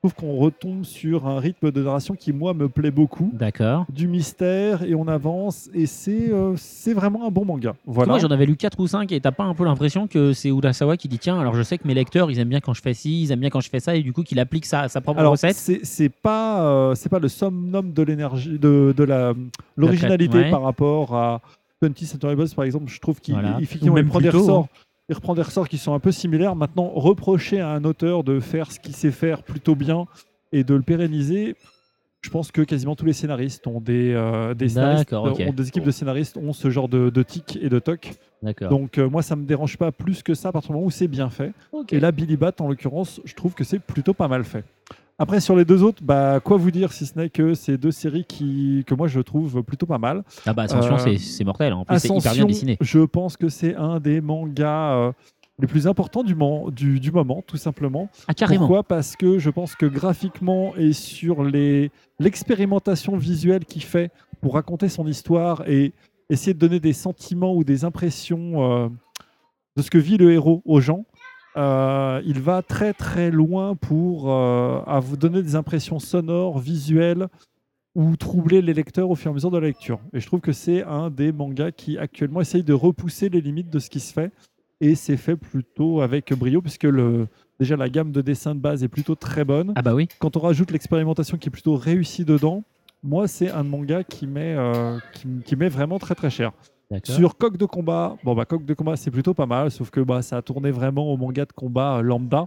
trouve 0.09 0.13
qu'on 0.15 0.37
retombe 0.37 0.83
sur 0.83 1.25
un 1.27 1.39
rythme 1.39 1.71
de 1.71 1.81
narration 1.81 2.13
qui 2.15 2.31
moi 2.31 2.53
me 2.53 2.69
plaît 2.69 2.91
beaucoup, 2.91 3.31
D'accord. 3.33 3.85
du 3.91 4.07
mystère 4.07 4.83
et 4.83 4.93
on 4.93 5.07
avance 5.07 5.69
et 5.73 5.87
c'est 5.87 6.31
euh, 6.31 6.53
c'est 6.57 6.93
vraiment 6.93 7.25
un 7.25 7.31
bon 7.31 7.43
manga. 7.45 7.73
Voilà. 7.87 8.11
Moi, 8.11 8.19
j'en 8.19 8.27
avais 8.29 8.45
lu 8.45 8.55
4 8.55 8.79
ou 8.79 8.85
5 8.87 9.11
et 9.11 9.19
t'as 9.19 9.31
pas 9.31 9.45
un 9.45 9.55
peu 9.55 9.63
l'impression 9.65 10.05
que 10.07 10.33
c'est 10.33 10.49
Urasawa 10.49 10.95
qui 10.97 11.07
dit 11.07 11.17
tiens, 11.17 11.39
alors 11.39 11.55
je 11.55 11.63
sais 11.63 11.77
que 11.79 11.87
mes 11.87 11.95
lecteurs 11.95 12.29
ils 12.29 12.39
aiment 12.39 12.49
bien 12.49 12.59
quand 12.59 12.73
je 12.75 12.81
fais 12.81 12.93
ci, 12.93 13.23
ils 13.23 13.31
aiment 13.31 13.39
bien 13.39 13.49
quand 13.49 13.61
je 13.61 13.69
fais 13.69 13.79
ça 13.79 13.95
et 13.95 14.03
du 14.03 14.13
coup 14.13 14.21
qu'il 14.21 14.39
applique 14.39 14.65
ça 14.67 14.81
à 14.81 14.89
sa 14.89 15.01
propre 15.01 15.19
Alors, 15.19 15.31
recette. 15.31 15.55
c'est 15.55 16.09
pas, 16.09 16.61
euh, 16.65 16.93
c'est 16.95 17.09
pas 17.09 17.19
le 17.19 17.27
summum 17.27 17.91
de 17.91 18.03
l'énergie, 18.03 18.59
de, 18.59 18.93
de 18.95 19.03
la 19.03 19.33
l'originalité 19.75 20.37
ouais. 20.37 20.49
par 20.51 20.61
rapport 20.61 21.15
à 21.15 21.41
20th 21.83 22.05
Century 22.05 22.35
par 22.55 22.65
exemple. 22.65 22.85
Je 22.91 22.99
trouve 22.99 23.19
qu'il 23.19 23.33
Voilà. 23.33 23.55
il- 23.59 23.63
effectivement, 23.63 23.97
il 23.97 24.05
prend 24.05 24.19
des 24.19 24.29
plus 24.29 24.37
tôt, 24.37 24.43
ressorts. 24.43 24.63
hein. 24.71 24.84
Il 25.09 25.15
reprend 25.15 25.35
des 25.35 25.43
ressorts 25.43 25.69
qui 25.69 25.77
sont 25.77 25.93
un 25.93 25.99
peu 25.99 26.11
similaires. 26.11 26.55
Maintenant, 26.55 26.89
reprocher 26.89 27.59
à 27.59 27.69
un 27.69 27.83
auteur 27.83 28.23
de 28.23 28.39
faire 28.39 28.71
ce 28.71 28.79
qu'il 28.79 28.95
sait 28.95 29.11
faire 29.11 29.43
plutôt 29.43 29.75
bien 29.75 30.05
et 30.51 30.63
de 30.63 30.73
le 30.73 30.81
pérenniser, 30.81 31.55
je 32.21 32.31
pense 32.31 32.51
que 32.51 32.61
quasiment 32.61 32.95
tous 32.95 33.05
les 33.05 33.13
scénaristes 33.13 33.67
ont 33.67 33.79
des, 33.79 34.11
euh, 34.13 34.55
des 34.55 34.69
scénaristes, 34.69 35.11
D'accord, 35.11 35.25
ok. 35.25 35.43
ont 35.47 35.53
des 35.53 35.67
équipes 35.67 35.83
de 35.83 35.91
scénaristes 35.91 36.37
ont 36.37 36.53
ce 36.53 36.71
genre 36.71 36.89
de, 36.89 37.11
de 37.11 37.23
tic 37.23 37.59
et 37.61 37.69
de 37.69 37.77
toc. 37.77 38.13
Donc 38.69 38.97
euh, 38.97 39.07
moi, 39.07 39.21
ça 39.21 39.35
me 39.35 39.45
dérange 39.45 39.77
pas 39.77 39.91
plus 39.91 40.23
que 40.23 40.33
ça 40.33 40.49
à 40.49 40.51
partir 40.51 40.69
du 40.69 40.73
moment 40.73 40.87
où 40.87 40.91
c'est 40.91 41.07
bien 41.07 41.29
fait. 41.29 41.51
Et 41.91 41.99
là, 41.99 42.11
Billy 42.11 42.35
Bat, 42.35 42.53
en 42.59 42.67
l'occurrence, 42.67 43.21
je 43.25 43.35
trouve 43.35 43.53
que 43.53 43.63
c'est 43.63 43.77
plutôt 43.79 44.15
pas 44.15 44.27
mal 44.27 44.43
fait. 44.43 44.63
Après, 45.17 45.39
sur 45.39 45.55
les 45.55 45.63
deux 45.63 45.81
autres, 45.81 46.03
bah, 46.03 46.39
quoi 46.43 46.57
vous 46.57 46.71
dire 46.71 46.91
si 46.91 47.05
ce 47.05 47.17
n'est 47.17 47.29
que 47.29 47.53
c'est 47.53 47.77
deux 47.77 47.91
séries 47.91 48.25
qui, 48.25 48.83
que 48.85 48.93
moi 48.93 49.07
je 49.07 49.21
trouve 49.21 49.63
plutôt 49.63 49.85
pas 49.85 49.97
mal. 49.97 50.23
Ah 50.45 50.51
bah 50.53 50.63
Ascension, 50.63 50.95
Euh, 50.95 51.17
c'est- 51.17 51.43
mortel. 51.45 51.71
En 51.73 51.85
plus, 51.85 51.99
c'est 51.99 52.07
hyper 52.09 52.19
bien 52.19 52.29
Ascension, 52.31 52.45
dessiné. 52.47 52.77
Je 52.81 52.99
pense 52.99 53.37
que 53.37 53.47
c'est 53.47 53.75
un 53.75 54.01
des 54.01 54.19
mangas 54.19 54.93
euh, 54.95 55.11
les 55.57 55.67
plus 55.67 55.87
importants 55.87 56.21
du, 56.23 56.35
man- 56.35 56.69
du, 56.69 56.99
du 56.99 57.13
moment, 57.13 57.41
tout 57.47 57.55
simplement. 57.55 58.09
Ah, 58.27 58.33
carrément. 58.33 58.67
Pourquoi? 58.67 58.83
Parce 58.83 59.15
que 59.15 59.39
je 59.39 59.49
pense 59.49 59.73
que 59.75 59.85
graphiquement 59.85 60.75
et 60.75 60.91
sur 60.91 61.43
l'expérimentation 62.19 63.15
visuelle 63.15 63.63
qu'il 63.63 63.83
fait 63.83 64.11
pour 64.41 64.55
raconter 64.55 64.89
son 64.89 65.07
histoire 65.07 65.63
et 65.67 65.93
essayer 66.29 66.53
de 66.53 66.59
donner 66.59 66.81
des 66.81 66.91
sentiments 66.93 67.53
ou 67.55 67.63
des 67.63 67.85
impressions 67.85 68.83
euh, 68.83 68.89
de 69.77 69.81
ce 69.81 69.89
que 69.89 69.97
vit 69.97 70.17
le 70.17 70.33
héros 70.33 70.61
aux 70.65 70.81
gens, 70.81 71.05
euh, 71.57 72.21
il 72.25 72.39
va 72.41 72.61
très 72.61 72.93
très 72.93 73.31
loin 73.31 73.75
pour 73.75 74.31
euh, 74.31 74.81
à 74.85 74.99
vous 74.99 75.17
donner 75.17 75.41
des 75.41 75.55
impressions 75.55 75.99
sonores, 75.99 76.59
visuelles 76.59 77.27
ou 77.95 78.17
troubler 78.17 78.61
les 78.61 78.73
lecteurs 78.73 79.09
au 79.09 79.15
fur 79.15 79.29
et 79.29 79.31
à 79.31 79.33
mesure 79.33 79.51
de 79.51 79.57
la 79.57 79.67
lecture. 79.67 79.99
Et 80.13 80.19
je 80.19 80.27
trouve 80.27 80.41
que 80.41 80.51
c'est 80.51 80.83
un 80.83 81.09
des 81.09 81.31
mangas 81.31 81.71
qui 81.71 81.97
actuellement 81.97 82.41
essaye 82.41 82.63
de 82.63 82.73
repousser 82.73 83.29
les 83.29 83.39
limites 83.39 83.69
de 83.69 83.79
ce 83.79 83.89
qui 83.89 84.01
se 84.01 84.11
fait 84.11 84.31
et 84.81 84.95
c'est 84.95 85.15
fait 85.15 85.37
plutôt 85.37 86.01
avec 86.01 86.33
brio 86.33 86.61
puisque 86.61 86.83
le, 86.83 87.27
déjà 87.59 87.77
la 87.77 87.87
gamme 87.87 88.11
de 88.11 88.21
dessins 88.21 88.53
de 88.53 88.59
base 88.59 88.83
est 88.83 88.89
plutôt 88.89 89.15
très 89.15 89.45
bonne. 89.45 89.71
Ah 89.75 89.81
bah 89.81 89.95
oui. 89.95 90.09
Quand 90.19 90.35
on 90.35 90.41
rajoute 90.41 90.71
l'expérimentation 90.71 91.37
qui 91.37 91.47
est 91.47 91.51
plutôt 91.51 91.77
réussie 91.77 92.25
dedans, 92.25 92.63
moi 93.01 93.29
c'est 93.29 93.49
un 93.49 93.63
manga 93.63 94.03
qui 94.03 94.27
met, 94.27 94.55
euh, 94.57 94.99
qui 95.45 95.55
met 95.55 95.69
vraiment 95.69 95.99
très 95.99 96.15
très 96.15 96.29
cher. 96.29 96.51
Sur 97.15 97.37
Coq 97.37 97.57
de 97.57 97.65
combat, 97.65 98.15
bon 98.23 98.35
bah 98.35 98.45
Coq 98.45 98.63
de 98.65 98.73
combat 98.73 98.95
c'est 98.95 99.11
plutôt 99.11 99.33
pas 99.33 99.45
mal, 99.45 99.71
sauf 99.71 99.89
que 99.89 99.99
bah 99.99 100.21
ça 100.21 100.37
a 100.37 100.41
tourné 100.41 100.71
vraiment 100.71 101.11
au 101.11 101.17
manga 101.17 101.45
de 101.45 101.51
combat 101.53 101.97
euh, 101.97 102.01
lambda. 102.01 102.45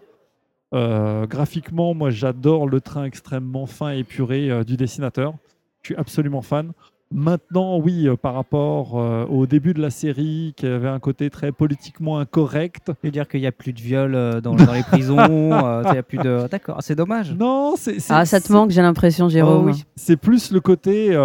Euh, 0.74 1.26
graphiquement, 1.26 1.94
moi 1.94 2.10
j'adore 2.10 2.68
le 2.68 2.80
train 2.80 3.04
extrêmement 3.04 3.66
fin 3.66 3.92
et 3.94 3.98
épuré 4.00 4.50
euh, 4.50 4.64
du 4.64 4.76
dessinateur. 4.76 5.34
Je 5.82 5.88
suis 5.88 5.96
absolument 5.96 6.42
fan. 6.42 6.72
Maintenant, 7.10 7.78
oui, 7.78 8.06
euh, 8.06 8.16
par 8.16 8.34
rapport 8.34 9.00
euh, 9.00 9.24
au 9.24 9.46
début 9.46 9.72
de 9.72 9.80
la 9.80 9.88
série, 9.88 10.52
qui 10.58 10.66
avait 10.66 10.88
un 10.88 10.98
côté 10.98 11.30
très 11.30 11.52
politiquement 11.52 12.18
incorrect. 12.18 12.88
Tu 13.00 13.06
veux 13.06 13.10
dire 13.10 13.26
qu'il 13.28 13.40
n'y 13.40 13.46
a 13.46 13.52
plus 13.52 13.72
de 13.72 13.80
viol 13.80 14.14
euh, 14.14 14.42
dans, 14.42 14.54
dans 14.54 14.74
les 14.74 14.82
prisons 14.82 15.18
euh, 15.18 15.82
Il 15.88 15.94
y 15.94 15.98
a 15.98 16.02
plus 16.02 16.18
de. 16.18 16.46
D'accord, 16.50 16.76
c'est 16.82 16.94
dommage. 16.94 17.32
Non, 17.32 17.76
c'est. 17.78 17.98
c'est- 17.98 18.12
Ah, 18.12 18.26
ça 18.26 18.42
te 18.42 18.52
manque, 18.52 18.70
j'ai 18.72 18.82
l'impression, 18.82 19.30
Jérôme. 19.30 19.68
Oh 19.68 19.70
oui. 19.72 19.84
C'est 19.96 20.18
plus 20.18 20.52
le 20.52 20.60
côté. 20.60 21.16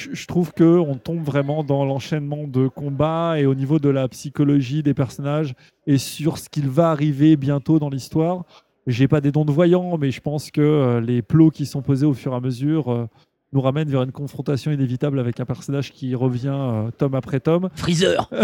Je 0.00 0.14
je 0.14 0.26
trouve 0.26 0.52
que 0.52 0.78
on 0.78 0.94
tombe 0.94 1.22
vraiment 1.22 1.62
dans 1.62 1.84
l'enchaînement 1.84 2.46
de 2.46 2.68
combats 2.68 3.38
et 3.38 3.46
au 3.46 3.54
niveau 3.54 3.78
de 3.78 3.88
la 3.88 4.08
psychologie 4.08 4.82
des 4.82 4.94
personnages 4.94 5.54
et 5.86 5.98
sur 5.98 6.38
ce 6.38 6.48
qu'il 6.48 6.68
va 6.68 6.90
arriver 6.90 7.36
bientôt 7.36 7.78
dans 7.78 7.90
l'histoire. 7.90 8.44
J'ai 8.86 9.08
pas 9.08 9.20
des 9.20 9.30
dons 9.30 9.44
de 9.44 9.52
voyant, 9.52 9.98
mais 9.98 10.10
je 10.10 10.20
pense 10.20 10.50
que 10.50 10.60
euh, 10.60 11.00
les 11.00 11.20
plots 11.22 11.50
qui 11.50 11.66
sont 11.66 11.82
posés 11.82 12.06
au 12.06 12.14
fur 12.14 12.32
et 12.32 12.36
à 12.36 12.40
mesure 12.40 12.90
euh, 12.90 13.06
nous 13.52 13.60
ramènent 13.60 13.88
vers 13.88 14.02
une 14.02 14.12
confrontation 14.12 14.70
inévitable 14.70 15.18
avec 15.18 15.40
un 15.40 15.44
personnage 15.44 15.90
qui 15.92 16.14
revient 16.14 16.52
euh, 16.54 16.90
tome 16.96 17.14
après 17.16 17.40
tome. 17.40 17.68
Freezer 17.74 18.30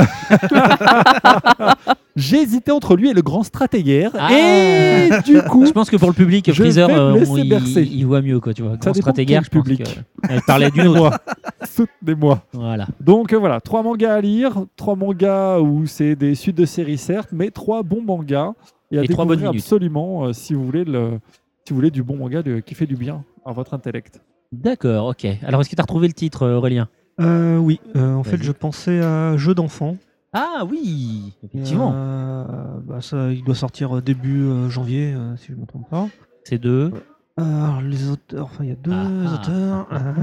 J'ai 2.16 2.38
hésité 2.40 2.72
entre 2.72 2.96
lui 2.96 3.10
et 3.10 3.12
le 3.12 3.20
grand 3.20 3.42
stratégaire. 3.42 4.10
Ah. 4.18 4.32
Et 4.32 5.10
du 5.24 5.42
coup, 5.42 5.66
Je 5.66 5.70
pense 5.72 5.90
que 5.90 5.96
pour 5.96 6.08
le 6.08 6.14
public, 6.14 6.50
Freezer, 6.52 6.88
euh, 6.88 7.12
on- 7.28 7.36
il, 7.36 8.04
voit 8.06 8.22
mieux, 8.22 8.40
quoi, 8.40 8.54
tu 8.54 8.62
vois. 8.62 8.76
Grand 8.78 8.94
stratégaire, 8.94 9.44
je 9.44 9.50
public. 9.50 9.84
que- 9.84 10.00
Elle 10.30 10.40
parlait 10.42 10.70
d'une 10.70 10.86
autre. 10.88 11.18
Soutenez-moi. 11.64 12.42
Voilà. 12.54 12.86
Donc 13.00 13.32
euh, 13.32 13.38
voilà, 13.38 13.60
trois 13.60 13.82
mangas 13.82 14.14
à 14.14 14.20
lire, 14.20 14.64
trois 14.76 14.96
mangas 14.96 15.60
où 15.60 15.86
c'est 15.86 16.16
des 16.16 16.34
suites 16.34 16.56
de 16.56 16.64
séries 16.64 16.96
certes, 16.98 17.28
mais 17.32 17.50
trois 17.50 17.82
bons 17.82 18.02
mangas 18.02 18.52
et 18.90 18.98
à 18.98 19.04
Et 19.04 19.08
trois 19.08 19.26
bonnes 19.26 19.40
minutes. 19.40 19.56
absolument 19.60 20.32
si 20.32 20.54
vous 20.54 20.64
voulez 20.64 20.84
le, 20.84 21.18
si 21.64 21.70
vous 21.72 21.76
voulez 21.76 21.90
du 21.90 22.02
bon 22.02 22.16
manga 22.16 22.42
de- 22.42 22.60
qui 22.60 22.74
fait 22.74 22.86
du 22.86 22.96
bien 22.96 23.24
à 23.44 23.52
votre 23.52 23.74
intellect. 23.74 24.20
D'accord, 24.52 25.08
ok. 25.08 25.26
Alors, 25.42 25.60
est-ce 25.60 25.70
que 25.70 25.74
tu 25.76 25.80
as 25.80 25.84
retrouvé 25.84 26.06
le 26.08 26.14
titre, 26.14 26.42
euh, 26.44 26.56
Aurélien? 26.56 26.88
Euh, 27.20 27.56
oui, 27.58 27.80
euh, 27.96 28.14
en 28.14 28.22
fait, 28.24 28.36
Vas-y. 28.36 28.46
je 28.46 28.52
pensais 28.52 29.00
à 29.00 29.36
Jeu 29.36 29.54
d'enfant. 29.54 29.96
Ah 30.32 30.64
oui, 30.70 31.32
effectivement. 31.42 31.92
Euh, 31.94 32.44
bah, 32.84 33.00
ça, 33.00 33.32
il 33.32 33.42
doit 33.42 33.54
sortir 33.54 34.02
début 34.02 34.42
euh, 34.42 34.68
janvier, 34.68 35.14
euh, 35.14 35.36
si 35.36 35.46
je 35.48 35.52
ne 35.54 35.60
me 35.62 35.66
trompe 35.66 35.88
pas. 35.88 36.08
C'est 36.44 36.58
deux. 36.58 36.92
Alors, 37.38 37.80
les 37.82 38.08
auteurs, 38.08 38.44
enfin, 38.44 38.64
il 38.64 38.68
y 38.70 38.72
a 38.72 38.76
deux 38.76 38.92
Ah, 38.92 39.06
ah. 39.26 39.34
auteurs. 39.34 39.86
euh, 39.92 40.14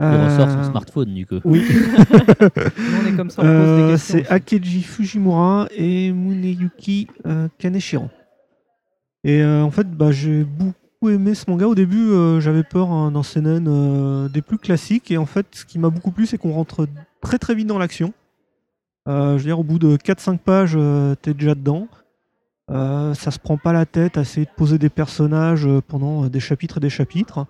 Il 0.00 0.04
euh, 0.06 0.24
ressort 0.26 0.50
son 0.50 0.70
smartphone, 0.70 1.14
du 1.14 1.26
coup. 1.26 1.40
Oui. 1.44 1.64
on 2.40 3.06
est 3.06 3.16
comme 3.16 3.30
ça, 3.30 3.42
on 3.42 3.46
pose 3.46 3.46
des 3.46 3.82
Euh, 3.82 3.88
questions 3.92 4.18
C'est 4.18 4.28
Akeji 4.30 4.82
Fujimura 4.82 5.68
et 5.74 6.12
Muneyuki 6.12 7.08
euh, 7.26 7.48
Kaneshiro. 7.58 8.08
Et 9.24 9.40
euh, 9.42 9.62
en 9.62 9.70
fait, 9.70 9.90
bah, 9.90 10.10
j'ai 10.12 10.44
beaucoup 10.44 10.74
aimé 11.04 11.34
ce 11.34 11.48
manga. 11.48 11.66
Au 11.66 11.74
début, 11.74 12.10
euh, 12.10 12.40
j'avais 12.40 12.62
peur 12.62 12.90
hein, 12.90 13.10
d'un 13.12 13.22
seinen 13.22 13.66
euh, 13.68 14.28
des 14.28 14.42
plus 14.42 14.58
classiques. 14.58 15.10
Et 15.10 15.18
en 15.18 15.26
fait, 15.26 15.46
ce 15.52 15.64
qui 15.64 15.78
m'a 15.78 15.90
beaucoup 15.90 16.10
plu, 16.10 16.26
c'est 16.26 16.38
qu'on 16.38 16.52
rentre 16.52 16.86
très 17.20 17.38
très 17.38 17.54
vite 17.54 17.66
dans 17.66 17.78
l'action. 17.78 18.12
Euh, 19.08 19.32
je 19.32 19.38
veux 19.38 19.44
dire, 19.44 19.58
au 19.58 19.64
bout 19.64 19.78
de 19.78 19.96
4-5 19.96 20.38
pages, 20.38 20.78
t'es 21.22 21.34
déjà 21.34 21.54
dedans. 21.54 21.88
Ça 22.68 23.30
se 23.30 23.38
prend 23.38 23.56
pas 23.56 23.72
la 23.72 23.86
tête 23.86 24.18
à 24.18 24.22
essayer 24.22 24.46
de 24.46 24.50
poser 24.56 24.78
des 24.78 24.88
personnages 24.88 25.68
pendant 25.86 26.26
des 26.26 26.40
chapitres 26.40 26.78
et 26.78 26.80
des 26.80 26.90
chapitres. 26.90 27.46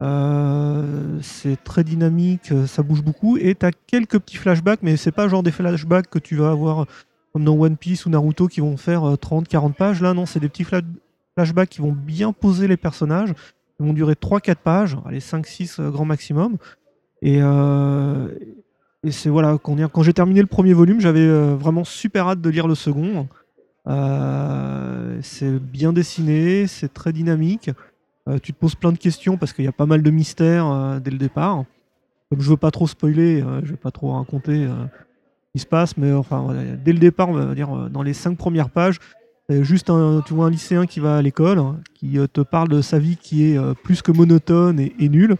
C'est 0.00 1.62
très 1.62 1.84
dynamique, 1.84 2.52
ça 2.66 2.82
bouge 2.82 3.02
beaucoup 3.02 3.36
et 3.36 3.54
t'as 3.54 3.70
quelques 3.86 4.18
petits 4.18 4.38
flashbacks, 4.38 4.80
mais 4.82 4.96
c'est 4.96 5.12
pas 5.12 5.28
genre 5.28 5.44
des 5.44 5.52
flashbacks 5.52 6.10
que 6.10 6.18
tu 6.18 6.34
vas 6.34 6.50
avoir 6.50 6.86
comme 7.32 7.44
dans 7.44 7.56
One 7.56 7.76
Piece 7.76 8.06
ou 8.06 8.10
Naruto 8.10 8.48
qui 8.48 8.60
vont 8.60 8.76
faire 8.76 9.02
30-40 9.02 9.74
pages. 9.74 10.02
Là, 10.02 10.14
non, 10.14 10.26
c'est 10.26 10.40
des 10.40 10.48
petits 10.48 10.64
flashbacks 11.40 11.70
qui 11.70 11.80
vont 11.80 11.92
bien 11.92 12.32
poser 12.32 12.68
les 12.68 12.76
personnages. 12.76 13.32
Vont 13.78 13.94
durer 13.94 14.12
3-4 14.12 14.56
pages, 14.56 14.98
allez 15.06 15.20
5-6 15.20 15.80
euh, 15.80 15.90
grand 15.90 16.04
maximum. 16.04 16.58
Et, 17.22 17.38
euh, 17.40 18.28
et 19.02 19.10
c'est 19.10 19.30
voilà, 19.30 19.56
quand, 19.62 19.74
quand 19.88 20.02
j'ai 20.02 20.12
terminé 20.12 20.42
le 20.42 20.46
premier 20.46 20.74
volume, 20.74 21.00
j'avais 21.00 21.20
euh, 21.20 21.56
vraiment 21.56 21.84
super 21.84 22.28
hâte 22.28 22.42
de 22.42 22.50
lire 22.50 22.68
le 22.68 22.74
second. 22.74 23.26
C'est 25.22 25.58
bien 25.58 25.92
dessiné, 25.92 26.66
c'est 26.66 26.92
très 26.92 27.12
dynamique. 27.12 27.70
Tu 28.42 28.52
te 28.52 28.58
poses 28.58 28.74
plein 28.74 28.92
de 28.92 28.98
questions 28.98 29.36
parce 29.36 29.52
qu'il 29.52 29.64
y 29.64 29.68
a 29.68 29.72
pas 29.72 29.86
mal 29.86 30.02
de 30.02 30.10
mystères 30.10 31.00
dès 31.00 31.10
le 31.10 31.18
départ. 31.18 31.64
Comme 32.30 32.40
je 32.40 32.50
veux 32.50 32.56
pas 32.56 32.70
trop 32.70 32.86
spoiler, 32.86 33.42
je 33.64 33.70
vais 33.70 33.76
pas 33.76 33.90
trop 33.90 34.12
raconter 34.12 34.66
ce 34.66 35.52
qui 35.52 35.58
se 35.58 35.66
passe, 35.66 35.96
mais 35.96 36.12
enfin 36.12 36.54
dès 36.84 36.92
le 36.92 37.00
départ, 37.00 37.30
on 37.30 37.32
va 37.32 37.54
dire 37.54 37.90
dans 37.90 38.02
les 38.02 38.12
cinq 38.12 38.38
premières 38.38 38.70
pages, 38.70 39.00
juste 39.62 39.90
un, 39.90 40.22
tu 40.26 40.34
vois 40.34 40.46
un 40.46 40.50
lycéen 40.50 40.86
qui 40.86 41.00
va 41.00 41.16
à 41.16 41.22
l'école, 41.22 41.58
hein, 41.58 41.76
qui 41.94 42.18
euh, 42.18 42.26
te 42.26 42.40
parle 42.40 42.68
de 42.68 42.80
sa 42.82 42.98
vie 42.98 43.16
qui 43.16 43.50
est 43.50 43.58
euh, 43.58 43.74
plus 43.74 44.02
que 44.02 44.12
monotone 44.12 44.78
et, 44.80 44.94
et 44.98 45.08
nulle. 45.08 45.36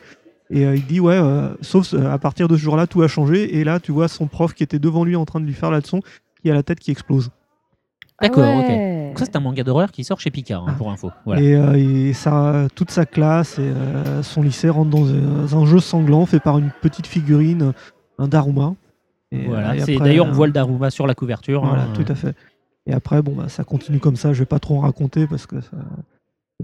Et 0.51 0.67
euh, 0.67 0.75
il 0.75 0.85
dit 0.85 0.99
ouais, 1.01 1.15
euh, 1.15 1.51
sauf 1.61 1.95
euh, 1.95 2.13
à 2.13 2.19
partir 2.19 2.49
de 2.49 2.57
ce 2.57 2.63
jour-là, 2.63 2.87
tout 2.87 3.03
a 3.03 3.09
changé. 3.09 3.59
Et 3.59 3.65
là, 3.65 3.79
tu 3.79 3.93
vois 3.93 4.09
son 4.09 4.27
prof 4.27 4.53
qui 4.53 4.63
était 4.63 4.81
devant 4.81 5.05
lui 5.05 5.15
en 5.17 5.25
train 5.25 5.41
de 5.41 5.47
lui 5.47 5.55
faire 5.55 5.71
la 5.71 5.79
leçon, 5.79 6.01
qui 6.43 6.51
a 6.51 6.55
la 6.55 6.63
tête 6.63 6.81
qui 6.81 6.91
explose. 6.91 7.31
D'accord, 8.21 8.45
Ah 8.45 8.59
ok. 8.59 8.69
Donc 9.11 9.19
ça, 9.19 9.25
c'est 9.25 9.37
un 9.37 9.41
manga 9.41 9.63
d'horreur 9.65 9.91
qui 9.91 10.05
sort 10.05 10.21
chez 10.21 10.31
Picard, 10.31 10.69
hein, 10.69 10.75
pour 10.77 10.91
info. 10.91 11.11
Voilà. 11.25 11.41
Et, 11.41 11.55
euh, 11.55 12.09
et 12.09 12.13
ça, 12.13 12.67
toute 12.75 12.91
sa 12.91 13.07
classe 13.07 13.59
et 13.59 13.63
euh, 13.63 14.23
son 14.23 14.43
lycée 14.43 14.69
rentrent 14.69 14.91
dans 14.91 15.07
un, 15.07 15.53
un 15.53 15.67
jeu 15.67 15.81
sanglant 15.81 16.27
fait 16.27 16.41
par 16.41 16.59
une 16.59 16.71
petite 16.83 17.07
figurine, 17.07 17.73
un 18.19 18.29
Daruma. 18.29 18.75
Et, 19.33 19.47
Voilà, 19.47 19.71
euh, 19.71 19.75
et 19.75 19.81
c'est 19.81 19.95
après, 19.95 20.09
d'ailleurs 20.09 20.27
on 20.27 20.31
euh, 20.31 20.33
voit 20.33 20.47
le 20.47 20.53
Daruma 20.53 20.91
sur 20.91 21.07
la 21.07 21.15
couverture. 21.15 21.65
Voilà, 21.65 21.85
hein. 21.85 21.93
tout 21.95 22.05
à 22.09 22.15
fait. 22.15 22.35
Et 22.91 22.93
après, 22.93 23.23
bon, 23.23 23.35
bah, 23.37 23.49
ça 23.49 23.63
continue 23.65 24.01
comme 24.01 24.17
ça. 24.17 24.33
Je 24.33 24.41
vais 24.41 24.47
pas 24.47 24.59
trop 24.59 24.77
en 24.77 24.81
raconter 24.81 25.27
parce 25.27 25.47
que 25.47 25.61
ça. 25.61 25.71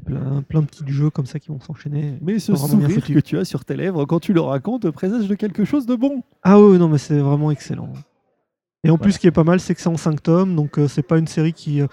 Plein, 0.04 0.42
plein 0.42 0.60
de 0.60 0.66
petits 0.66 0.84
jeux 0.88 1.08
comme 1.08 1.24
ça 1.24 1.38
qui 1.38 1.48
vont 1.48 1.58
s'enchaîner. 1.60 2.18
Mais 2.20 2.38
ce 2.38 2.54
sourire 2.54 3.02
que 3.02 3.20
tu 3.20 3.38
as 3.38 3.46
sur 3.46 3.64
tes 3.64 3.76
lèvres 3.76 4.04
quand 4.04 4.20
tu 4.20 4.34
le 4.34 4.42
racontes 4.42 4.90
présage 4.90 5.26
de 5.26 5.34
quelque 5.34 5.64
chose 5.64 5.86
de 5.86 5.94
bon. 5.96 6.22
Ah 6.42 6.60
oui, 6.60 6.76
non, 6.78 6.88
mais 6.88 6.98
c'est 6.98 7.18
vraiment 7.18 7.50
excellent. 7.50 7.90
Et 8.84 8.90
en 8.90 8.98
plus, 8.98 9.12
ce 9.12 9.18
qui 9.18 9.26
est 9.26 9.30
pas 9.32 9.42
mal, 9.44 9.58
c'est 9.58 9.74
que 9.74 9.80
c'est 9.80 9.88
en 9.88 9.96
5 9.96 10.22
tomes, 10.22 10.54
donc 10.54 10.78
euh, 10.78 10.86
c'est 10.86 11.02
pas 11.02 11.16
une 11.16 11.26
série 11.26 11.54
qui, 11.54 11.80
euh, 11.80 11.86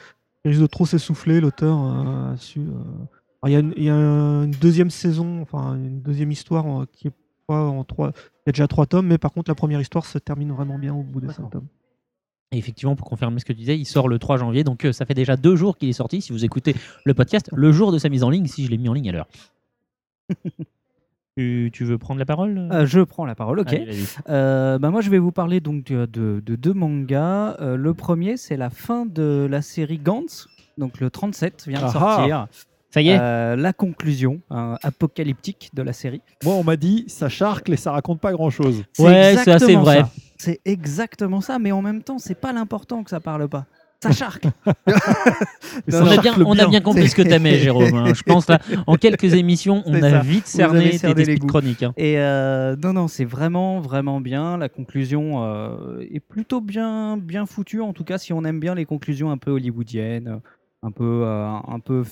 risque 0.44 0.60
de 0.60 0.66
trop 0.68 0.86
s'essouffler. 0.86 1.40
L'auteur 1.40 1.80
euh, 1.80 2.34
a 2.34 2.38
su. 2.38 2.60
euh, 2.60 3.46
Il 3.48 3.52
y 3.54 3.56
a, 3.56 3.60
une, 3.60 3.74
il 3.78 3.84
y 3.84 3.90
a 3.90 3.94
une 3.96 4.52
deuxième 4.52 4.90
saison, 4.90 5.42
enfin 5.42 5.76
une 5.76 6.02
deuxième 6.02 6.32
histoire 6.32 6.86
qui 6.92 7.08
est 7.08 7.14
pas 7.48 7.64
en 7.64 7.86
trois. 7.86 8.10
Il 8.10 8.48
y 8.48 8.50
a 8.50 8.52
déjà 8.52 8.68
trois 8.68 8.86
tomes, 8.86 9.08
mais 9.08 9.18
par 9.18 9.32
contre, 9.32 9.50
la 9.50 9.56
première 9.56 9.80
histoire 9.80 10.06
se 10.06 10.18
termine 10.18 10.52
vraiment 10.52 10.78
bien 10.78 10.94
au 10.94 11.04
bout 11.04 11.22
des 11.22 11.30
5 11.32 11.50
tomes. 11.52 11.68
Et 12.54 12.58
effectivement, 12.58 12.96
pour 12.96 13.10
confirmer 13.10 13.40
ce 13.40 13.46
que 13.46 13.52
tu 13.52 13.60
disais, 13.60 13.78
il 13.78 13.86
sort 13.86 14.08
le 14.08 14.20
3 14.20 14.38
janvier, 14.38 14.64
donc 14.64 14.86
euh, 14.86 14.94
ça 14.94 15.06
fait 15.06 15.14
déjà 15.16 15.36
deux 15.36 15.56
jours 15.56 15.78
qu'il 15.78 15.90
est 15.90 15.94
sorti. 15.94 16.22
Si 16.22 16.32
vous 16.32 16.46
écoutez 16.46 16.76
le 17.04 17.14
podcast, 17.14 17.50
le 17.52 17.72
jour 17.72 17.92
de 17.92 17.98
sa 17.98 18.08
mise 18.10 18.24
en 18.24 18.30
ligne, 18.30 18.46
si 18.46 18.64
je 18.66 18.70
l'ai 18.72 18.78
mis 18.78 18.88
en 18.90 18.94
ligne 18.94 19.10
à 19.10 19.12
l'heure. 19.12 19.28
tu, 21.38 21.72
tu 21.74 21.84
veux 21.84 21.98
prendre 21.98 22.20
la 22.20 22.26
parole 22.26 22.70
Euh, 22.72 22.86
je 22.86 23.00
prends 23.02 23.26
la 23.26 23.36
parole, 23.36 23.60
ok. 23.60 23.74
Allez. 23.74 23.98
Euh, 24.30 24.78
bah 24.78 24.92
moi, 24.92 25.02
je 25.02 25.10
vais 25.10 25.18
vous 25.20 25.32
parler 25.32 25.60
donc 25.60 25.86
de, 25.86 26.06
de- 26.06 26.42
de 26.46 26.56
deux 26.56 26.74
mangas. 26.74 27.58
Euh, 27.60 27.76
le 27.76 27.94
premier, 27.94 28.38
c'est 28.38 28.58
la 28.58 28.70
fin 28.70 29.06
de 29.06 29.48
la 29.50 29.62
série 29.62 29.98
Gantz, 29.98 30.48
donc 30.78 31.00
le 31.00 31.10
37 31.10 31.66
vient 31.68 31.80
de 31.82 31.86
Ah 31.86 31.90
sortir. 31.90 32.48
Ça 32.92 33.02
y 33.02 33.10
est 33.10 33.18
Euh, 33.20 33.56
La 33.56 33.74
conclusion 33.74 34.42
hein, 34.52 34.78
apocalyptique 34.84 35.72
de 35.74 35.82
la 35.82 35.94
série. 35.94 36.22
Moi, 36.44 36.54
on 36.54 36.64
m'a 36.64 36.76
dit 36.76 37.06
ça 37.08 37.28
charcle 37.30 37.74
et 37.74 37.78
ça 37.78 37.92
raconte 37.92 38.20
pas 38.20 38.32
grand 38.32 38.52
chose. 38.52 38.84
Ouais, 39.00 39.36
c'est 39.44 39.52
assez 39.52 39.76
vrai. 39.76 40.02
ça. 40.02 40.12
C'est 40.44 40.60
exactement 40.66 41.40
ça, 41.42 41.58
mais 41.60 41.72
en 41.72 41.82
même 41.82 42.04
temps, 42.04 42.20
c'est 42.20 42.36
pas 42.36 42.52
l'important 42.52 43.04
que 43.04 43.10
ça 43.10 43.20
parle 43.20 43.48
pas. 43.48 43.66
Ça 44.02 44.12
charcle. 44.12 44.50
on, 45.92 46.06
a 46.08 46.18
bien, 46.18 46.34
on 46.46 46.60
a 46.60 46.68
bien 46.68 46.82
compris 46.82 47.08
ce 47.08 47.16
que 47.16 47.22
t'aimais, 47.22 47.58
Jérôme. 47.60 47.94
hein. 47.94 48.14
Je 48.14 48.22
pense 48.24 48.50
là, 48.50 48.60
en 48.86 48.96
quelques 48.98 49.34
émissions, 49.34 49.82
on 49.86 49.94
a 50.04 50.10
ça. 50.10 50.20
vite 50.20 50.46
avez 50.46 50.58
cerné 50.58 50.90
tes 50.92 50.98
cerné 50.98 51.16
les 51.16 51.22
esprits 51.22 51.36
de 51.36 51.40
goûts. 51.40 51.48
chronique. 51.48 51.84
hein. 51.84 51.94
Et 51.96 52.20
euh, 52.20 52.76
non, 52.76 52.92
non, 52.92 53.08
c'est 53.08 53.24
vraiment, 53.24 53.80
vraiment 53.80 54.20
bien. 54.20 54.58
La 54.58 54.68
conclusion 54.68 55.46
euh, 55.46 56.02
est 56.12 56.20
plutôt 56.20 56.60
bien, 56.60 57.16
bien 57.16 57.46
foutue. 57.46 57.80
En 57.80 57.94
tout 57.94 58.04
cas, 58.04 58.18
si 58.18 58.34
on 58.34 58.44
aime 58.44 58.60
bien 58.60 58.76
les 58.76 58.84
conclusions 58.86 59.32
un 59.32 59.38
peu 59.38 59.52
hollywoodiennes, 59.52 60.42
un 60.82 60.92
peu, 60.92 61.22
euh, 61.26 61.48
un 61.48 61.80
peu 61.80 62.04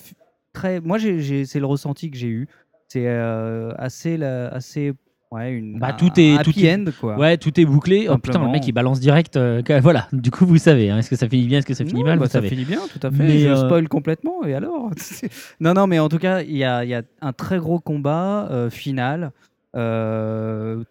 très. 0.53 0.79
Moi, 0.79 0.97
c'est 0.99 1.59
le 1.59 1.65
ressenti 1.65 2.09
que 2.09 2.17
j'ai 2.17 2.27
eu. 2.29 2.47
C'est 2.87 3.07
euh, 3.07 3.73
assez, 3.77 4.15
la- 4.15 4.47
assez, 4.47 4.93
ouais, 5.31 5.51
une. 5.53 5.79
Bah, 5.79 5.87
un- 5.89 5.93
tout 5.93 6.11
est, 6.19 6.33
un 6.35 6.43
tout 6.43 6.49
happy 6.51 6.65
est- 6.65 6.75
end, 6.75 6.85
quoi. 6.99 7.17
Ouais, 7.17 7.37
tout 7.37 7.59
est 7.59 7.65
bouclé. 7.65 8.07
Oh 8.09 8.17
putain, 8.17 8.43
le 8.45 8.49
mec 8.51 8.67
il 8.67 8.71
balance 8.71 8.99
direct. 8.99 9.37
euh, 9.37 9.61
voilà, 9.81 10.07
du 10.13 10.31
coup 10.31 10.45
vous 10.45 10.57
savez. 10.57 10.89
hein, 10.89 10.97
est-ce 10.99 11.09
que 11.09 11.15
ça 11.15 11.27
finit 11.29 11.47
bien, 11.47 11.59
est-ce 11.59 11.65
que 11.67 11.73
ça 11.73 11.85
finit 11.85 12.01
Non, 12.01 12.07
mal 12.09 12.19
bah, 12.19 12.25
vous 12.25 12.29
ça 12.31 12.39
savez. 12.39 12.49
finit 12.49 12.65
bien, 12.65 12.79
tout 12.91 13.05
à 13.05 13.11
fait. 13.11 13.23
Mais, 13.23 13.39
je 13.39 13.47
euh, 13.49 13.55
spoil 13.65 13.87
complètement, 13.87 14.43
et 14.45 14.53
alors 14.53 14.91
Non, 15.59 15.73
non, 15.73 15.87
mais 15.87 15.99
en 15.99 16.09
tout 16.09 16.17
cas, 16.19 16.41
il 16.41 16.55
y 16.57 16.63
a, 16.63 16.83
il 16.83 16.89
y 16.89 16.95
a 16.95 17.03
un 17.21 17.33
très 17.33 17.57
gros 17.59 17.79
combat 17.79 18.47
euh, 18.51 18.69
final, 18.69 19.31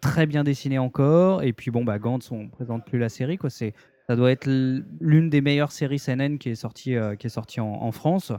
très 0.00 0.26
bien 0.26 0.44
dessiné 0.44 0.78
encore. 0.78 1.42
Et 1.42 1.52
puis, 1.52 1.70
bon, 1.70 1.84
bah, 1.84 1.98
Gantz, 1.98 2.30
on 2.32 2.48
présente 2.48 2.84
plus 2.84 2.98
la 2.98 3.08
série, 3.08 3.36
quoi. 3.36 3.50
C'est 3.50 3.74
Ça 4.08 4.16
doit 4.16 4.30
être 4.32 4.46
l'une 5.00 5.30
des 5.30 5.40
meilleures 5.40 5.70
séries 5.72 5.98
CNN 5.98 6.38
qui 6.38 6.48
est 6.50 6.54
sortie, 6.54 6.96
qui 7.18 7.26
est 7.26 7.30
sortie 7.30 7.60
en, 7.60 7.66
en 7.82 7.92
France, 7.92 8.32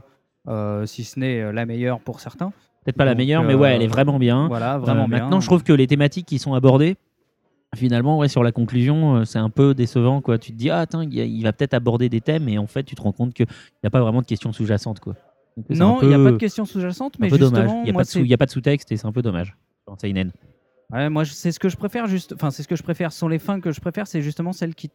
si 0.86 1.04
ce 1.04 1.18
n'est 1.20 1.52
la 1.52 1.64
meilleure 1.66 2.00
pour 2.00 2.20
certains. 2.20 2.52
Peut-être 2.84 2.96
pas 2.96 3.04
la 3.04 3.14
meilleure, 3.14 3.44
mais 3.44 3.54
euh, 3.54 3.58
ouais, 3.58 3.74
elle 3.76 3.82
est 3.82 3.86
vraiment 3.88 4.18
bien. 4.18 4.48
Voilà, 4.48 4.78
vraiment 4.78 5.04
Euh, 5.04 5.06
bien. 5.06 5.18
Maintenant, 5.20 5.40
je 5.40 5.46
trouve 5.46 5.62
que 5.62 5.72
les 5.72 5.86
thématiques 5.86 6.26
qui 6.26 6.38
sont 6.38 6.54
abordées, 6.54 6.96
finalement, 7.74 8.18
ouais, 8.18 8.28
sur 8.28 8.42
la 8.42 8.52
conclusion, 8.52 9.16
euh, 9.16 9.24
c'est 9.24 9.38
un 9.38 9.50
peu 9.50 9.74
décevant. 9.74 10.20
Quoi. 10.20 10.38
Tu 10.38 10.52
te 10.52 10.56
dis, 10.56 10.68
ah, 10.70 10.80
attends, 10.80 11.00
il, 11.02 11.42
va 11.42 11.52
peut-être 11.52 11.74
aborder 11.74 12.08
des 12.08 12.20
thèmes, 12.20 12.48
et 12.48 12.58
en 12.58 12.66
fait, 12.66 12.82
tu 12.84 12.94
te 12.94 13.02
rends 13.02 13.12
compte 13.12 13.34
qu'il 13.34 13.46
n'y 13.46 13.86
a 13.86 13.90
pas 13.90 14.00
vraiment 14.00 14.20
de 14.20 14.26
questions 14.26 14.52
sous-jacentes. 14.52 15.00
Quoi. 15.00 15.14
Donc, 15.56 15.66
c'est 15.70 15.78
Non, 15.78 15.98
il 16.02 16.08
n'y 16.08 16.14
a 16.14 16.18
pas 16.18 16.32
de 16.32 16.36
questions 16.36 16.64
sous-jacentes, 16.64 17.18
mais 17.18 17.28
justement, 17.28 17.82
Il 17.82 17.84
n'y 17.84 17.90
a, 17.90 17.92
pas 17.94 18.02
de 18.02 18.08
c'est- 18.08 18.32
a 18.32 18.36
pas 18.36 18.46
sous-texte, 18.48 18.90
et 18.92 18.96
c'est 18.96 19.06
un 19.06 19.12
peu 19.12 19.22
dommage. 19.22 19.56
dans 19.86 19.96
Seinen. 19.96 20.30
Ouais, 20.92 21.08
moi, 21.08 21.24
c'est 21.24 21.52
ce 21.52 21.58
que 21.58 21.68
je 21.68 21.76
préfère. 21.76 22.06
Juste, 22.06 22.32
enfin, 22.34 22.50
c'est 22.50 22.62
ce 22.62 22.68
que 22.68 22.76
je 22.76 22.82
préfère. 22.82 23.12
Ce 23.12 23.18
sont 23.18 23.28
les 23.28 23.38
fins 23.38 23.60
que 23.60 23.72
je 23.72 23.80
préfère, 23.80 24.06
c'est 24.06 24.22
justement 24.22 24.52
celles 24.52 24.74
qui, 24.74 24.90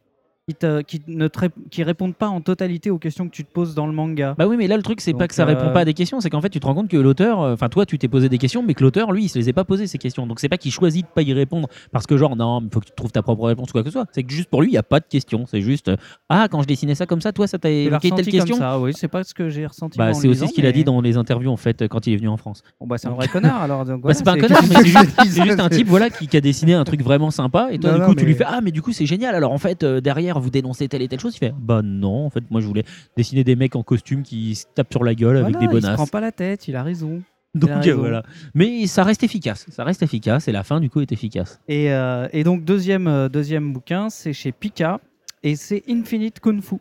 qui, 0.48 0.56
te- 0.56 0.82
qui 0.82 1.02
ne 1.08 1.28
te 1.28 1.40
qui 1.70 1.84
répondent 1.84 2.16
pas 2.16 2.30
en 2.30 2.40
totalité 2.40 2.90
aux 2.90 2.98
questions 2.98 3.26
que 3.26 3.34
tu 3.34 3.44
te 3.44 3.52
poses 3.52 3.76
dans 3.76 3.86
le 3.86 3.92
manga. 3.92 4.34
Bah 4.38 4.48
oui, 4.48 4.56
mais 4.58 4.68
là, 4.68 4.78
le 4.78 4.84
truc, 4.84 5.02
c'est 5.02 5.14
pas 5.14 5.28
que 5.28 5.34
ça 5.36 5.44
répond 5.44 5.66
euh, 5.66 5.74
pas 5.74 5.82
à 5.82 5.86
des 5.86 5.94
questions, 5.94 6.22
c'est 6.22 6.30
qu'en 6.30 6.40
fait, 6.40 6.50
tu 6.50 6.62
te 6.62 6.66
rends 6.66 6.74
compte 6.74 6.88
que 6.88 6.96
l'auteur, 6.96 7.42
euh, 7.42 7.54
enfin, 7.54 7.68
toi, 7.68 7.86
tu 7.86 7.98
t'es 7.98 8.08
posé 8.08 8.30
des 8.30 8.38
questions, 8.38 8.64
mais 8.64 8.74
que 8.74 8.82
l'auteur, 8.82 9.12
lui, 9.12 9.26
il 9.26 9.30
se 9.30 9.38
les 9.38 9.50
a 9.50 9.54
pas 9.54 9.66
posées, 9.66 9.88
ces 9.88 9.98
questions. 9.98 10.26
Donc, 10.26 10.40
c'est 10.40 10.48
pas 10.48 10.58
qu'il 10.58 10.72
choisit 10.72 11.06
de 11.06 11.12
pas 11.12 11.22
y 11.22 11.34
répondre 11.34 11.68
parce 11.92 12.08
que, 12.08 12.16
genre, 12.16 12.38
non, 12.38 12.62
il 12.64 12.70
faut 12.74 12.80
que 12.80 12.86
tu 12.86 12.94
trouves 12.96 13.12
ta 13.12 13.22
propre 13.22 13.44
réponse 13.44 13.70
ou 13.70 13.74
quoi 13.74 13.82
que 13.84 13.90
ce 13.90 13.94
soit. 13.94 14.06
C'est 14.14 14.24
que 14.24 14.32
juste 14.32 14.50
pour 14.50 14.62
lui, 14.62 14.70
il 14.72 14.74
y 14.74 14.78
a 14.78 14.84
pas 14.84 15.02
de 15.02 15.06
question. 15.10 15.46
C'est 15.48 15.60
juste, 15.62 15.92
ah, 16.30 16.48
quand 16.50 16.62
je 16.62 16.68
dessinais 16.68 16.96
ça 16.96 17.06
comme 17.06 17.20
ça, 17.20 17.34
toi, 17.34 17.46
ça 17.46 17.60
t'a 17.60 17.70
évoqué 17.70 18.12
telle 18.12 18.26
question 18.26 18.56
comme 18.56 18.64
ça, 18.64 18.80
oui, 18.80 18.94
c'est 18.96 19.10
pas 19.10 19.26
ce 19.26 19.34
que 19.34 19.50
j'ai 19.50 19.66
ressenti. 19.66 19.98
Bah, 19.98 20.14
c'est 20.14 20.30
aussi 20.30 20.48
ce 20.48 20.54
qu'il 20.54 20.66
a 20.66 20.72
dit 20.72 20.86
dans 20.86 21.02
les 21.02 21.18
interviews, 21.18 21.52
en 21.52 21.58
fait, 21.58 21.90
quand 21.90 22.08
il 22.08 22.14
est 22.14 22.18
venu 22.18 22.30
en 22.30 22.38
France. 22.38 22.64
Bon, 22.80 22.88
bah, 22.88 22.98
c'est 22.98 23.10
un 23.10 23.12
vrai 23.12 23.28
connard, 23.34 23.64
alors, 23.64 23.84
Bah, 23.84 23.98
voilà, 24.02 24.14
c'est 24.18 24.24
pas 24.24 24.32
un 24.32 24.38
connard, 24.38 24.64
mais 24.70 24.76
c'est 24.76 25.44
juste, 25.44 25.60
un 25.60 25.68
type 25.68 25.88
voilà, 25.90 26.10
qui, 26.10 26.38
a 26.38 26.40
dessiné 26.40 26.74
un 26.74 26.86
truc 26.86 27.02
vraiment 27.04 27.32
sympa. 27.32 27.68
Et 27.72 27.80
toi, 27.80 27.92
du 28.00 28.06
coup, 28.06 28.16
tu 28.16 28.26
lui 28.26 28.34
fais 28.34 28.46
Ah, 28.48 28.62
mais 28.64 28.72
du 28.72 28.82
coup, 28.82 28.94
c'est 28.94 29.06
génial. 29.06 29.36
Alors, 29.36 29.52
en 29.52 29.58
fait, 29.58 29.84
euh, 29.84 30.00
vous 30.40 30.50
dénoncez 30.50 30.88
telle 30.88 31.02
et 31.02 31.08
telle 31.08 31.20
chose. 31.20 31.36
Il 31.36 31.40
fait 31.40 31.54
Bah, 31.58 31.82
non, 31.84 32.26
en 32.26 32.30
fait, 32.30 32.44
moi, 32.50 32.62
je 32.62 32.68
voulais 32.68 32.84
dessiner 33.16 33.44
des 33.44 33.56
mecs 33.56 33.76
en 33.76 33.84
costume 33.84 34.24
qui 34.24 34.56
se 34.56 34.66
tapent 34.76 34.92
sur 34.92 35.04
la 35.04 35.16
gueule 35.16 35.38
avec 35.38 35.58
des 35.58 35.66
Il 35.66 35.68
se 35.68 35.74
bonasses. 35.74 35.96
prend 35.96 36.08
pas 36.08 36.22
la 36.22 36.32
tête, 36.32 36.68
il 36.68 36.76
a 36.76 36.84
raison. 36.84 37.22
Donc 37.56 37.72
voilà. 37.88 38.24
Mais 38.54 38.86
ça 38.88 39.04
reste 39.04 39.24
efficace. 39.24 39.66
Ça 39.70 39.84
reste 39.84 40.04
efficace. 40.04 40.48
Et 40.48 40.52
la 40.52 40.64
fin, 40.64 40.80
du 40.80 40.90
coup, 40.90 41.02
est 41.02 41.12
efficace. 41.12 41.60
Et, 41.68 41.92
euh, 41.92 42.28
et 42.32 42.44
donc, 42.44 42.64
deuxième, 42.64 43.08
euh, 43.08 43.30
deuxième 43.30 43.74
bouquin, 43.74 44.10
c'est 44.10 44.34
chez 44.34 44.52
Pika 44.52 45.00
et 45.44 45.56
c'est 45.56 45.84
Infinite 45.90 46.40
Kung 46.40 46.62
Fu 46.62 46.76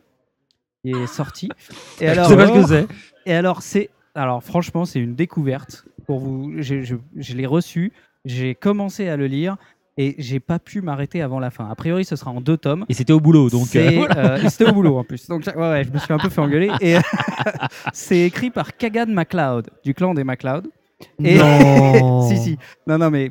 qui 0.84 0.90
est 0.90 1.06
sorti. 1.06 1.48
Et 2.00 2.06
Je 2.06 2.10
alors, 2.10 2.28
sais 2.28 2.36
pas 2.36 2.46
ce 2.48 2.52
que 2.52 2.66
c'est. 2.66 2.86
Et 3.24 3.34
alors, 3.34 3.62
c'est. 3.62 3.90
Alors, 4.14 4.42
franchement, 4.44 4.84
c'est 4.84 5.00
une 5.00 5.14
découverte 5.14 5.84
pour 6.06 6.20
vous. 6.20 6.52
Je, 6.58 6.82
je 7.16 7.34
l'ai 7.34 7.46
reçu, 7.46 7.92
j'ai 8.24 8.54
commencé 8.54 9.08
à 9.08 9.16
le 9.16 9.26
lire 9.26 9.56
et 9.98 10.14
j'ai 10.18 10.40
pas 10.40 10.58
pu 10.58 10.80
m'arrêter 10.82 11.22
avant 11.22 11.38
la 11.40 11.50
fin. 11.50 11.68
A 11.70 11.74
priori, 11.74 12.04
ce 12.04 12.16
sera 12.16 12.30
en 12.30 12.40
deux 12.40 12.56
tomes. 12.56 12.84
Et 12.88 12.94
c'était 12.94 13.12
au 13.12 13.20
boulot. 13.20 13.48
Donc, 13.50 13.74
euh, 13.76 13.90
voilà. 13.96 14.34
euh, 14.34 14.48
c'était 14.50 14.68
au 14.68 14.72
boulot 14.74 14.98
en 14.98 15.04
plus. 15.04 15.26
Donc, 15.28 15.44
ouais, 15.46 15.54
ouais, 15.56 15.84
je 15.84 15.90
me 15.90 15.98
suis 15.98 16.12
un 16.12 16.18
peu 16.18 16.28
fait 16.28 16.40
engueuler. 16.40 16.70
Et 16.80 16.96
c'est 17.92 18.20
écrit 18.20 18.50
par 18.50 18.76
Kagan 18.76 19.06
MacLeod, 19.08 19.68
du 19.84 19.94
clan 19.94 20.14
des 20.14 20.24
MacLeod. 20.24 20.68
Et 21.22 21.38
Non. 21.38 22.22
si, 22.28 22.36
si. 22.38 22.58
Non, 22.86 22.98
non, 22.98 23.10
mais 23.10 23.30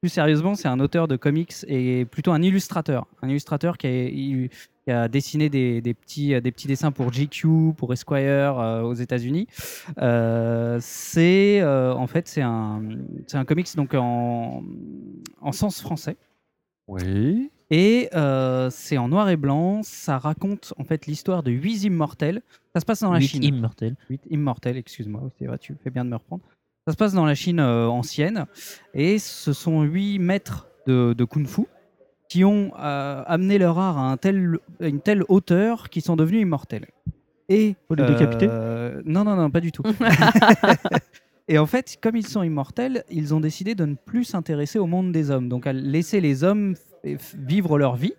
plus 0.00 0.08
sérieusement, 0.10 0.54
c'est 0.54 0.68
un 0.68 0.78
auteur 0.80 1.08
de 1.08 1.16
comics 1.16 1.52
et 1.66 2.04
plutôt 2.04 2.32
un 2.32 2.42
illustrateur. 2.42 3.06
Un 3.22 3.28
illustrateur 3.28 3.76
qui 3.76 3.86
a, 3.88 3.90
il- 3.90 4.50
qui 4.88 4.92
a 4.92 5.06
dessiné 5.06 5.50
des, 5.50 5.82
des 5.82 5.92
petits, 5.92 6.40
des 6.40 6.50
petits 6.50 6.66
dessins 6.66 6.90
pour 6.92 7.12
GQ, 7.12 7.74
pour 7.76 7.92
Esquire 7.92 8.58
euh, 8.58 8.80
aux 8.80 8.94
États-Unis. 8.94 9.46
Euh, 9.98 10.78
c'est 10.80 11.60
euh, 11.60 11.92
en 11.92 12.06
fait 12.06 12.26
c'est 12.26 12.40
un, 12.40 12.82
c'est 13.26 13.36
un 13.36 13.44
comics 13.44 13.68
donc 13.76 13.92
en, 13.92 14.62
en 15.42 15.52
sens 15.52 15.82
français. 15.82 16.16
Oui. 16.86 17.50
Et 17.70 18.08
euh, 18.14 18.70
c'est 18.70 18.96
en 18.96 19.08
noir 19.08 19.28
et 19.28 19.36
blanc. 19.36 19.82
Ça 19.82 20.16
raconte 20.16 20.72
en 20.78 20.84
fait 20.84 21.04
l'histoire 21.04 21.42
de 21.42 21.50
huit 21.50 21.84
immortels. 21.84 22.40
Ça 22.74 22.80
se 22.80 22.86
passe 22.86 23.00
dans 23.02 23.12
la 23.12 23.18
Huit 23.18 23.28
Chine. 23.28 23.44
immortels. 23.44 23.94
Huit 24.08 24.22
immortels, 24.30 24.78
excuse-moi. 24.78 25.20
C'est 25.38 25.44
vrai, 25.44 25.58
tu 25.58 25.76
fais 25.84 25.90
bien 25.90 26.06
de 26.06 26.08
me 26.10 26.16
reprendre. 26.16 26.42
Ça 26.86 26.92
se 26.92 26.96
passe 26.96 27.12
dans 27.12 27.26
la 27.26 27.34
Chine 27.34 27.60
euh, 27.60 27.88
ancienne. 27.88 28.46
Et 28.94 29.18
ce 29.18 29.52
sont 29.52 29.82
huit 29.82 30.18
maîtres 30.18 30.66
de, 30.86 31.12
de 31.12 31.24
kung-fu 31.24 31.66
qui 32.28 32.44
ont 32.44 32.72
euh, 32.78 33.22
amené 33.26 33.58
leur 33.58 33.78
art 33.78 33.98
à, 33.98 34.10
un 34.10 34.16
tel, 34.16 34.58
à 34.80 34.88
une 34.88 35.00
telle 35.00 35.22
hauteur 35.28 35.88
qu'ils 35.88 36.02
sont 36.02 36.16
devenus 36.16 36.42
immortels. 36.42 36.86
Et 37.48 37.74
Faut 37.88 37.94
les 37.94 38.04
décapiter? 38.04 38.46
euh, 38.50 39.00
Non, 39.06 39.24
non, 39.24 39.34
non, 39.36 39.50
pas 39.50 39.60
du 39.60 39.72
tout. 39.72 39.82
Et 41.48 41.56
en 41.58 41.64
fait, 41.66 41.96
comme 42.02 42.16
ils 42.16 42.26
sont 42.26 42.42
immortels, 42.42 43.04
ils 43.10 43.34
ont 43.34 43.40
décidé 43.40 43.74
de 43.74 43.86
ne 43.86 43.94
plus 43.94 44.24
s'intéresser 44.24 44.78
au 44.78 44.86
monde 44.86 45.12
des 45.12 45.30
hommes, 45.30 45.48
donc 45.48 45.66
à 45.66 45.72
laisser 45.72 46.20
les 46.20 46.44
hommes 46.44 46.74
vivre 47.34 47.78
leur 47.78 47.96
vie, 47.96 48.12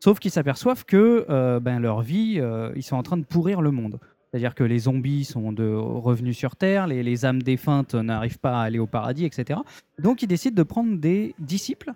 sauf 0.00 0.18
qu'ils 0.18 0.30
s'aperçoivent 0.30 0.84
que 0.84 1.24
euh, 1.30 1.60
ben, 1.60 1.78
leur 1.80 2.02
vie, 2.02 2.34
euh, 2.38 2.72
ils 2.76 2.82
sont 2.82 2.96
en 2.96 3.02
train 3.02 3.16
de 3.16 3.24
pourrir 3.24 3.62
le 3.62 3.70
monde. 3.70 3.98
C'est-à-dire 4.30 4.54
que 4.54 4.64
les 4.64 4.80
zombies 4.80 5.24
sont 5.24 5.52
de 5.52 5.72
revenus 5.72 6.36
sur 6.36 6.56
Terre, 6.56 6.86
les, 6.88 7.02
les 7.02 7.24
âmes 7.24 7.40
défuntes 7.42 7.94
n'arrivent 7.94 8.40
pas 8.40 8.58
à 8.60 8.64
aller 8.64 8.80
au 8.80 8.86
paradis, 8.86 9.24
etc. 9.24 9.60
Donc 9.98 10.22
ils 10.22 10.26
décident 10.26 10.56
de 10.56 10.62
prendre 10.64 10.98
des 10.98 11.34
disciples 11.38 11.92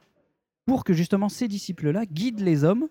pour 0.68 0.84
que 0.84 0.92
justement 0.92 1.30
ces 1.30 1.48
disciples-là 1.48 2.04
guident 2.04 2.40
les 2.40 2.62
hommes 2.62 2.88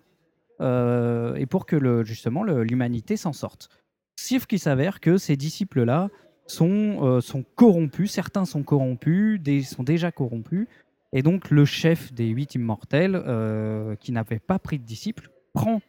euh, 0.60 1.36
et 1.36 1.46
pour 1.46 1.64
que 1.64 2.02
justement 2.02 2.42
l'humanité 2.42 3.16
s'en 3.16 3.32
sorte. 3.32 3.68
Sauf 4.16 4.46
qu'il 4.46 4.58
s'avère 4.58 4.98
que 4.98 5.16
ces 5.16 5.36
disciples-là 5.36 6.08
sont, 6.48 6.98
euh, 7.02 7.20
sont 7.20 7.44
corrompus, 7.54 8.10
certains 8.10 8.44
sont 8.44 8.64
corrompus, 8.64 9.40
sont 9.64 9.84
déjà 9.84 10.10
corrompus, 10.10 10.66
et 11.12 11.22
donc 11.22 11.50
le 11.50 11.64
chef 11.64 12.12
des 12.12 12.26
huit 12.26 12.56
immortels, 12.56 13.14
euh, 13.14 13.94
qui 13.94 14.10
n'avait 14.10 14.40
pas 14.40 14.58
pris 14.58 14.80
de 14.80 14.84
disciple, 14.84 15.30
prend 15.52 15.80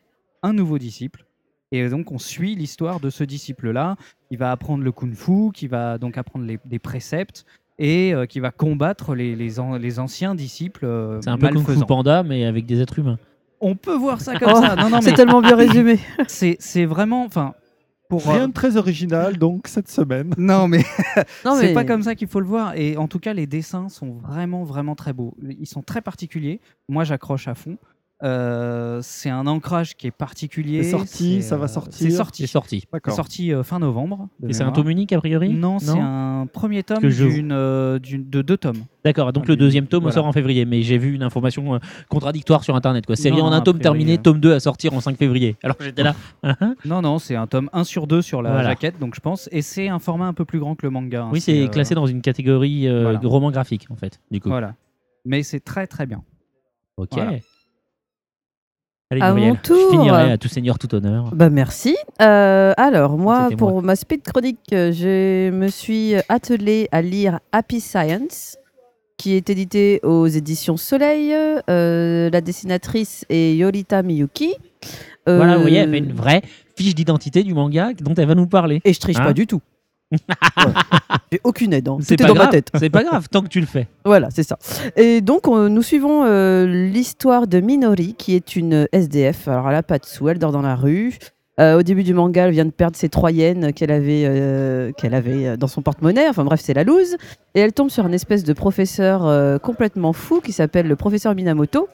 un 0.44 0.54
nouveau 0.54 0.78
disciple, 0.78 1.26
et 1.72 1.90
donc 1.90 2.12
on 2.12 2.20
suit 2.20 2.56
l'histoire 2.56 3.00
de 3.00 3.10
ce 3.10 3.24
disciple-là, 3.24 3.96
qui 4.30 4.36
va 4.36 4.52
apprendre 4.52 4.84
le 4.84 4.92
kung-fu, 4.92 5.52
qui 5.54 5.68
va 5.68 5.98
donc 5.98 6.20
apprendre 6.20 6.46
les, 6.46 6.80
préceptes, 6.80 7.46
et 7.80 8.14
euh, 8.14 8.26
qui 8.28 8.40
va 8.40 8.52
combattre 8.52 9.16
les, 9.16 9.36
les, 9.36 9.60
an- 9.60 9.78
les 9.78 9.98
anciens 10.00 10.36
disciples 10.36 10.86
euh, 10.86 11.20
C'est 11.24 11.30
un 11.30 11.38
peu 11.38 11.48
Kung 11.48 11.58
Fu 11.58 11.64
malfaisants. 11.64 11.86
Panda, 11.88 12.22
mais 12.24 12.46
avec 12.46 12.66
des 12.68 12.80
êtres 12.82 13.00
humains. 13.00 13.18
On 13.62 13.76
peut 13.76 13.96
voir 13.96 14.22
ça 14.22 14.36
comme 14.40 14.52
Oh, 14.54 14.62
ça. 14.62 14.76
Non, 14.76 14.90
non, 14.90 15.02
c'est 15.02 15.14
tellement 15.14 15.42
bien 15.42 15.56
résumé. 15.56 15.98
C'est 16.28 16.58
c'est 16.60 16.86
vraiment, 16.86 17.26
enfin, 17.26 17.54
pour 18.10 18.28
euh, 18.30 18.34
Rien 18.34 18.48
de 18.48 18.54
très 18.54 18.78
original, 18.78 19.38
donc, 19.38 19.68
cette 19.68 19.90
semaine. 19.90 20.34
Non, 20.38 20.68
mais 20.68 20.84
Non, 21.46 21.56
c'est 21.56 21.68
mais- 21.68 21.74
pas 21.74 21.84
comme 21.86 22.02
ça 22.04 22.16
qu'il 22.16 22.28
faut 22.28 22.40
le 22.40 22.46
voir. 22.48 22.74
Et 22.76 22.98
en 22.98 23.08
tout 23.08 23.20
cas, 23.20 23.34
les 23.34 23.48
dessins 23.48 23.88
sont 23.90 24.14
vraiment, 24.14 24.64
vraiment 24.64 24.96
très 24.96 25.14
beaux. 25.14 25.36
Ils 25.60 25.68
sont 25.68 25.82
très 25.82 26.02
particuliers. 26.02 26.60
Moi, 26.88 27.04
j'accroche 27.04 27.48
à 27.48 27.56
fond. 27.56 27.78
Euh, 28.22 29.00
c'est 29.02 29.30
un 29.30 29.48
ancrage 29.48 29.96
qui 29.96 30.08
est 30.08 30.12
particulier. 30.12 30.84
C'est 30.84 30.92
sorti, 30.92 31.36
C'est, 31.36 31.42
ça 31.50 31.58
va 31.58 31.66
euh, 31.66 31.68
sortir 31.68 31.94
C'est 31.94 32.10
sorti. 32.10 32.42
C'est 32.44 32.48
sorti. 32.52 32.84
Sorti 33.08 33.54
euh, 33.54 33.64
fin 33.64 33.80
novembre. 33.80 34.28
Et 34.48 34.52
c'est 34.52 34.64
un 34.64 34.72
tome 34.72 34.90
unique, 34.90 35.14
a 35.14 35.20
priori? 35.20 35.54
Non, 35.54 35.80
c'est 35.80 35.98
un 35.98 36.46
premier 36.52 36.84
tome 36.84 37.00
que 37.00 37.10
je- 37.10 37.26
d'une, 37.26 37.52
euh, 37.54 37.98
d'une- 37.98 38.30
de 38.30 38.42
deux 38.42 38.58
tomes. 38.58 38.84
D'accord, 39.06 39.32
donc 39.32 39.44
Ah, 39.46 39.50
le 39.52 39.56
deuxième 39.56 39.88
tome 39.88 40.02
voilà. 40.04 40.16
sort 40.16 40.26
en 40.26 40.34
février, 40.34 40.66
mais 40.66 40.82
j'ai 40.82 40.98
vu 40.98 41.14
une 41.16 41.24
information 41.24 41.80
contradictoire 42.10 42.66
sur 42.66 42.76
internet. 42.76 43.06
quoi. 43.06 43.16
Série 43.16 43.40
en 43.42 43.48
un 43.54 43.58
a 43.58 43.62
tome 43.62 43.80
terminé, 43.80 44.18
tome 44.18 44.42
2 44.42 44.54
à 44.54 44.60
sortir 44.60 44.94
en 44.94 45.00
5 45.00 45.18
février. 45.18 45.56
Alors 45.64 45.78
que 45.78 45.86
j'étais 45.86 46.04
là. 46.04 46.14
Non, 46.86 47.02
non, 47.02 47.20
c'est 47.20 47.36
un 47.36 47.48
tome 47.48 47.70
1 47.72 47.86
sur 47.86 48.06
2 48.08 48.22
sur 48.22 48.42
la 48.42 48.52
Voilà. 48.52 48.70
jaquette, 48.70 49.00
donc 49.00 49.16
je 49.16 49.22
pense. 49.22 49.48
Et 49.54 49.62
c'est 49.62 49.88
un 49.88 50.00
format 50.00 50.26
un 50.28 50.34
peu 50.34 50.44
plus 50.44 50.60
grand 50.60 50.76
que 50.76 50.86
le 50.86 50.90
manga. 50.90 51.24
hein. 51.24 51.30
oui, 51.32 51.40
c'est 51.40 51.64
euh, 51.64 51.68
classé 51.68 51.96
dans 51.96 52.06
une 52.08 52.22
catégorie 52.22 52.88
euh, 52.88 53.04
voilà. 53.04 53.20
roman 53.24 53.50
graphique, 53.52 53.88
en 53.90 53.96
fait. 53.96 54.20
Du 54.30 54.42
coup. 54.42 54.50
Voilà. 54.50 54.76
Mais 55.26 55.44
c'est 55.44 55.62
très, 55.62 55.88
très 55.88 56.06
bien. 56.06 56.22
Ok. 56.98 57.18
Allez, 59.12 59.22
À 59.22 59.34
Muriel, 59.34 59.50
mon 59.54 59.56
tour. 59.56 59.76
je 59.92 59.98
finirai 59.98 60.32
à 60.34 60.38
tout 60.38 60.48
seigneur, 60.48 60.78
tout 60.78 60.94
honneur. 60.94 61.32
Bah 61.34 61.50
merci. 61.50 61.96
Euh, 62.22 62.74
alors 62.78 63.18
moi, 63.18 63.50
pour 63.58 63.72
moi. 63.72 63.82
ma 63.82 63.96
speed 63.96 64.22
chronique, 64.22 64.60
euh, 64.72 64.92
je 64.92 65.50
me 65.50 65.68
suis 65.70 66.14
attelée 66.30 66.88
à 66.92 67.02
lire 67.02 67.40
Happy 67.52 67.80
Science, 67.80 68.58
qui 69.18 69.34
est 69.34 69.50
édité 69.50 70.00
aux 70.04 70.28
éditions 70.28 70.78
Soleil. 70.78 71.34
Euh, 71.34 72.30
la 72.30 72.42
dessinatrice 72.42 73.26
est 73.30 73.56
Yorita 73.56 74.04
Miyuki. 74.04 74.54
Euh, 75.28 75.38
Voilà, 75.38 75.56
vous 75.56 75.62
voyez, 75.64 75.78
elle 75.78 75.90
fait 75.90 75.98
une 75.98 76.14
vraie 76.14 76.42
fiche 76.76 76.94
d'identité 76.94 77.42
du 77.44 77.56
manga 77.56 77.90
dont 78.00 78.14
elle 78.14 78.28
va 78.28 78.36
nous 78.36 78.48
parler. 78.48 78.80
Et 78.86 78.94
je 78.94 79.00
triche 79.00 79.18
Hein 79.18 79.24
pas 79.26 79.34
du 79.34 79.48
tout. 79.48 79.62
J'ai 81.32 81.40
aucune 81.44 81.74
aide. 81.74 81.88
hein. 81.88 81.98
C'est 82.02 82.18
pas 82.18 82.26
dans 82.28 82.34
grave. 82.34 82.48
ma 82.48 82.52
tête. 82.52 82.70
C'est 82.80 82.90
pas 82.90 83.04
grave, 83.04 83.28
tant 83.30 83.42
que 83.42 83.48
tu 83.48 83.60
le 83.60 83.66
fais. 83.68 83.88
Voilà, 84.06 84.30
c'est 84.32 84.44
ça. 84.44 84.58
Et 84.96 85.22
donc, 85.22 85.48
on- 85.48 85.70
nous 85.70 85.82
suivons 85.84 86.24
euh, 86.26 86.66
l'histoire 86.66 87.46
de 87.48 87.60
Minori, 87.60 88.16
qui 88.18 88.36
est 88.36 88.56
une 88.56 88.88
SDF. 88.92 89.48
Alors, 89.48 89.68
elle 89.68 89.74
n'a 89.76 89.84
pas 89.84 90.00
de 90.00 90.06
sous, 90.06 90.28
elle 90.30 90.40
dort 90.40 90.52
dans 90.52 90.62
la 90.64 90.76
rue. 90.76 91.14
Euh, 91.60 91.78
au 91.80 91.84
début 91.84 92.04
du 92.04 92.14
manga, 92.14 92.46
elle 92.46 92.52
vient 92.54 92.66
de 92.66 92.72
perdre 92.72 92.96
ses 92.96 93.10
trois 93.10 93.32
yens 93.32 93.74
qu'elle 93.74 93.92
avait, 93.92 94.24
euh, 94.26 94.92
qu'elle 94.94 95.14
avait 95.14 95.58
dans 95.58 95.68
son 95.68 95.82
porte-monnaie. 95.82 96.28
Enfin 96.30 96.46
bref, 96.46 96.62
c'est 96.64 96.74
la 96.74 96.84
loose. 96.86 97.18
Et 97.54 97.60
elle 97.60 97.74
tombe 97.74 97.90
sur 97.90 98.06
un 98.06 98.12
espèce 98.14 98.44
de 98.46 98.54
professeur 98.54 99.60
complètement 99.62 100.14
fou 100.14 100.40
qui 100.40 100.54
s'appelle 100.54 100.88
le 100.88 100.96
professeur 100.96 101.36
Minamoto, 101.36 101.90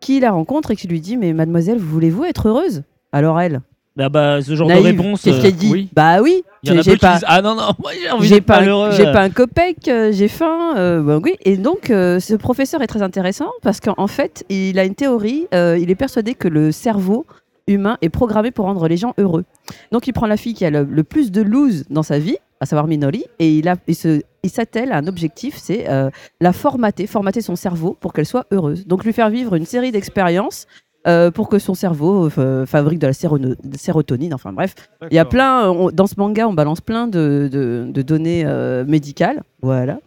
qui 0.00 0.20
la 0.20 0.32
rencontre 0.32 0.72
et 0.72 0.76
qui 0.76 0.86
lui 0.86 1.00
dit 1.00 1.16
Mais 1.16 1.32
mademoiselle, 1.32 1.78
voulez-vous 1.78 2.24
être 2.24 2.48
heureuse? 2.48 2.82
Alors 3.12 3.40
elle, 3.40 3.62
Ah 3.98 4.08
bah, 4.08 4.42
ce 4.42 4.54
genre 4.54 4.68
naïve, 4.68 4.82
de 4.82 4.88
réponse. 4.88 5.22
qu'est-ce 5.22 5.38
euh, 5.38 5.42
qu'elle 5.42 5.56
dit 5.56 5.70
oui. 5.72 5.88
Bah 5.94 6.20
oui, 6.22 6.42
Il 6.62 6.70
y 6.70 6.72
en 6.74 6.78
a 6.78 6.82
j'ai 6.82 6.96
pas- 6.96 7.14
disent 7.14 7.24
Ah 7.26 7.40
non, 7.42 7.54
non, 7.54 7.70
moi 7.82 7.92
j'ai 8.00 8.10
envie 8.10 8.28
j'ai 8.28 8.34
d'être 8.36 8.44
pas, 8.46 8.60
malheureux. 8.60 8.90
j'ai 8.92 9.04
pas 9.04 9.22
un 9.22 9.30
copec, 9.30 9.88
euh, 9.88 10.12
j'ai 10.12 10.28
faim. 10.28 10.74
euh, 10.76 11.00
bah 11.02 11.18
oui. 11.22 11.34
Et 11.44 11.56
donc, 11.56 11.90
euh, 11.90 12.20
ce 12.20 12.34
professeur 12.34 12.82
est 12.82 12.86
très 12.86 13.02
intéressant 13.02 13.50
parce 13.62 13.80
qu'en 13.80 14.06
fait, 14.06 14.44
il 14.50 14.78
a 14.78 14.84
une 14.84 14.94
théorie. 14.94 15.46
euh, 15.54 15.78
il 15.80 15.90
est 15.90 15.94
persuadé 15.94 16.34
que 16.34 16.48
le 16.48 16.72
cerveau 16.72 17.24
humain 17.68 17.96
est 18.02 18.10
programmé 18.10 18.50
pour 18.50 18.66
rendre 18.66 18.86
les 18.86 18.96
gens 18.96 19.14
heureux. 19.18 19.44
Donc 19.92 20.06
il 20.06 20.12
prend 20.12 20.26
la 20.26 20.36
fille 20.36 20.54
qui 20.54 20.64
a 20.64 20.70
le, 20.70 20.84
le 20.84 21.02
plus 21.02 21.32
de 21.32 21.42
lose 21.42 21.84
dans 21.90 22.04
sa 22.04 22.18
vie, 22.18 22.36
à 22.60 22.66
savoir 22.66 22.86
Minori, 22.86 23.24
et 23.40 23.58
il, 23.58 23.66
a, 23.68 23.74
il 23.88 23.96
se- 23.96 24.20
il 24.44 24.50
s'attelle 24.50 24.92
à 24.92 24.98
un 24.98 25.06
objectif, 25.08 25.56
c'est 25.56 25.88
euh, 25.90 26.08
la 26.40 26.52
formater, 26.52 27.08
formater 27.08 27.40
son 27.40 27.56
cerveau 27.56 27.96
pour 28.00 28.12
qu'elle 28.12 28.24
soit 28.26 28.46
heureuse. 28.52 28.86
Donc 28.86 29.04
lui 29.04 29.12
faire 29.12 29.30
vivre 29.30 29.54
une 29.56 29.66
série 29.66 29.90
d'expériences 29.90 30.66
euh, 31.06 31.30
pour 31.30 31.48
que 31.48 31.58
son 31.58 31.74
cerveau 31.74 32.28
euh, 32.38 32.66
fabrique 32.66 32.98
de 32.98 33.06
la 33.06 33.12
sérotonine. 33.12 34.34
Enfin 34.34 34.52
bref, 34.52 34.74
il 35.10 35.14
y 35.14 35.18
a 35.18 35.24
plein, 35.24 35.70
on- 35.70 35.90
dans 35.90 36.06
ce 36.06 36.14
manga, 36.18 36.48
on 36.48 36.54
balance 36.54 36.80
plein 36.80 37.06
de, 37.06 37.48
de- 37.50 37.86
de 37.90 38.02
données 38.02 38.44
euh, 38.46 38.84
médicales. 38.86 39.42
Voilà. 39.62 39.98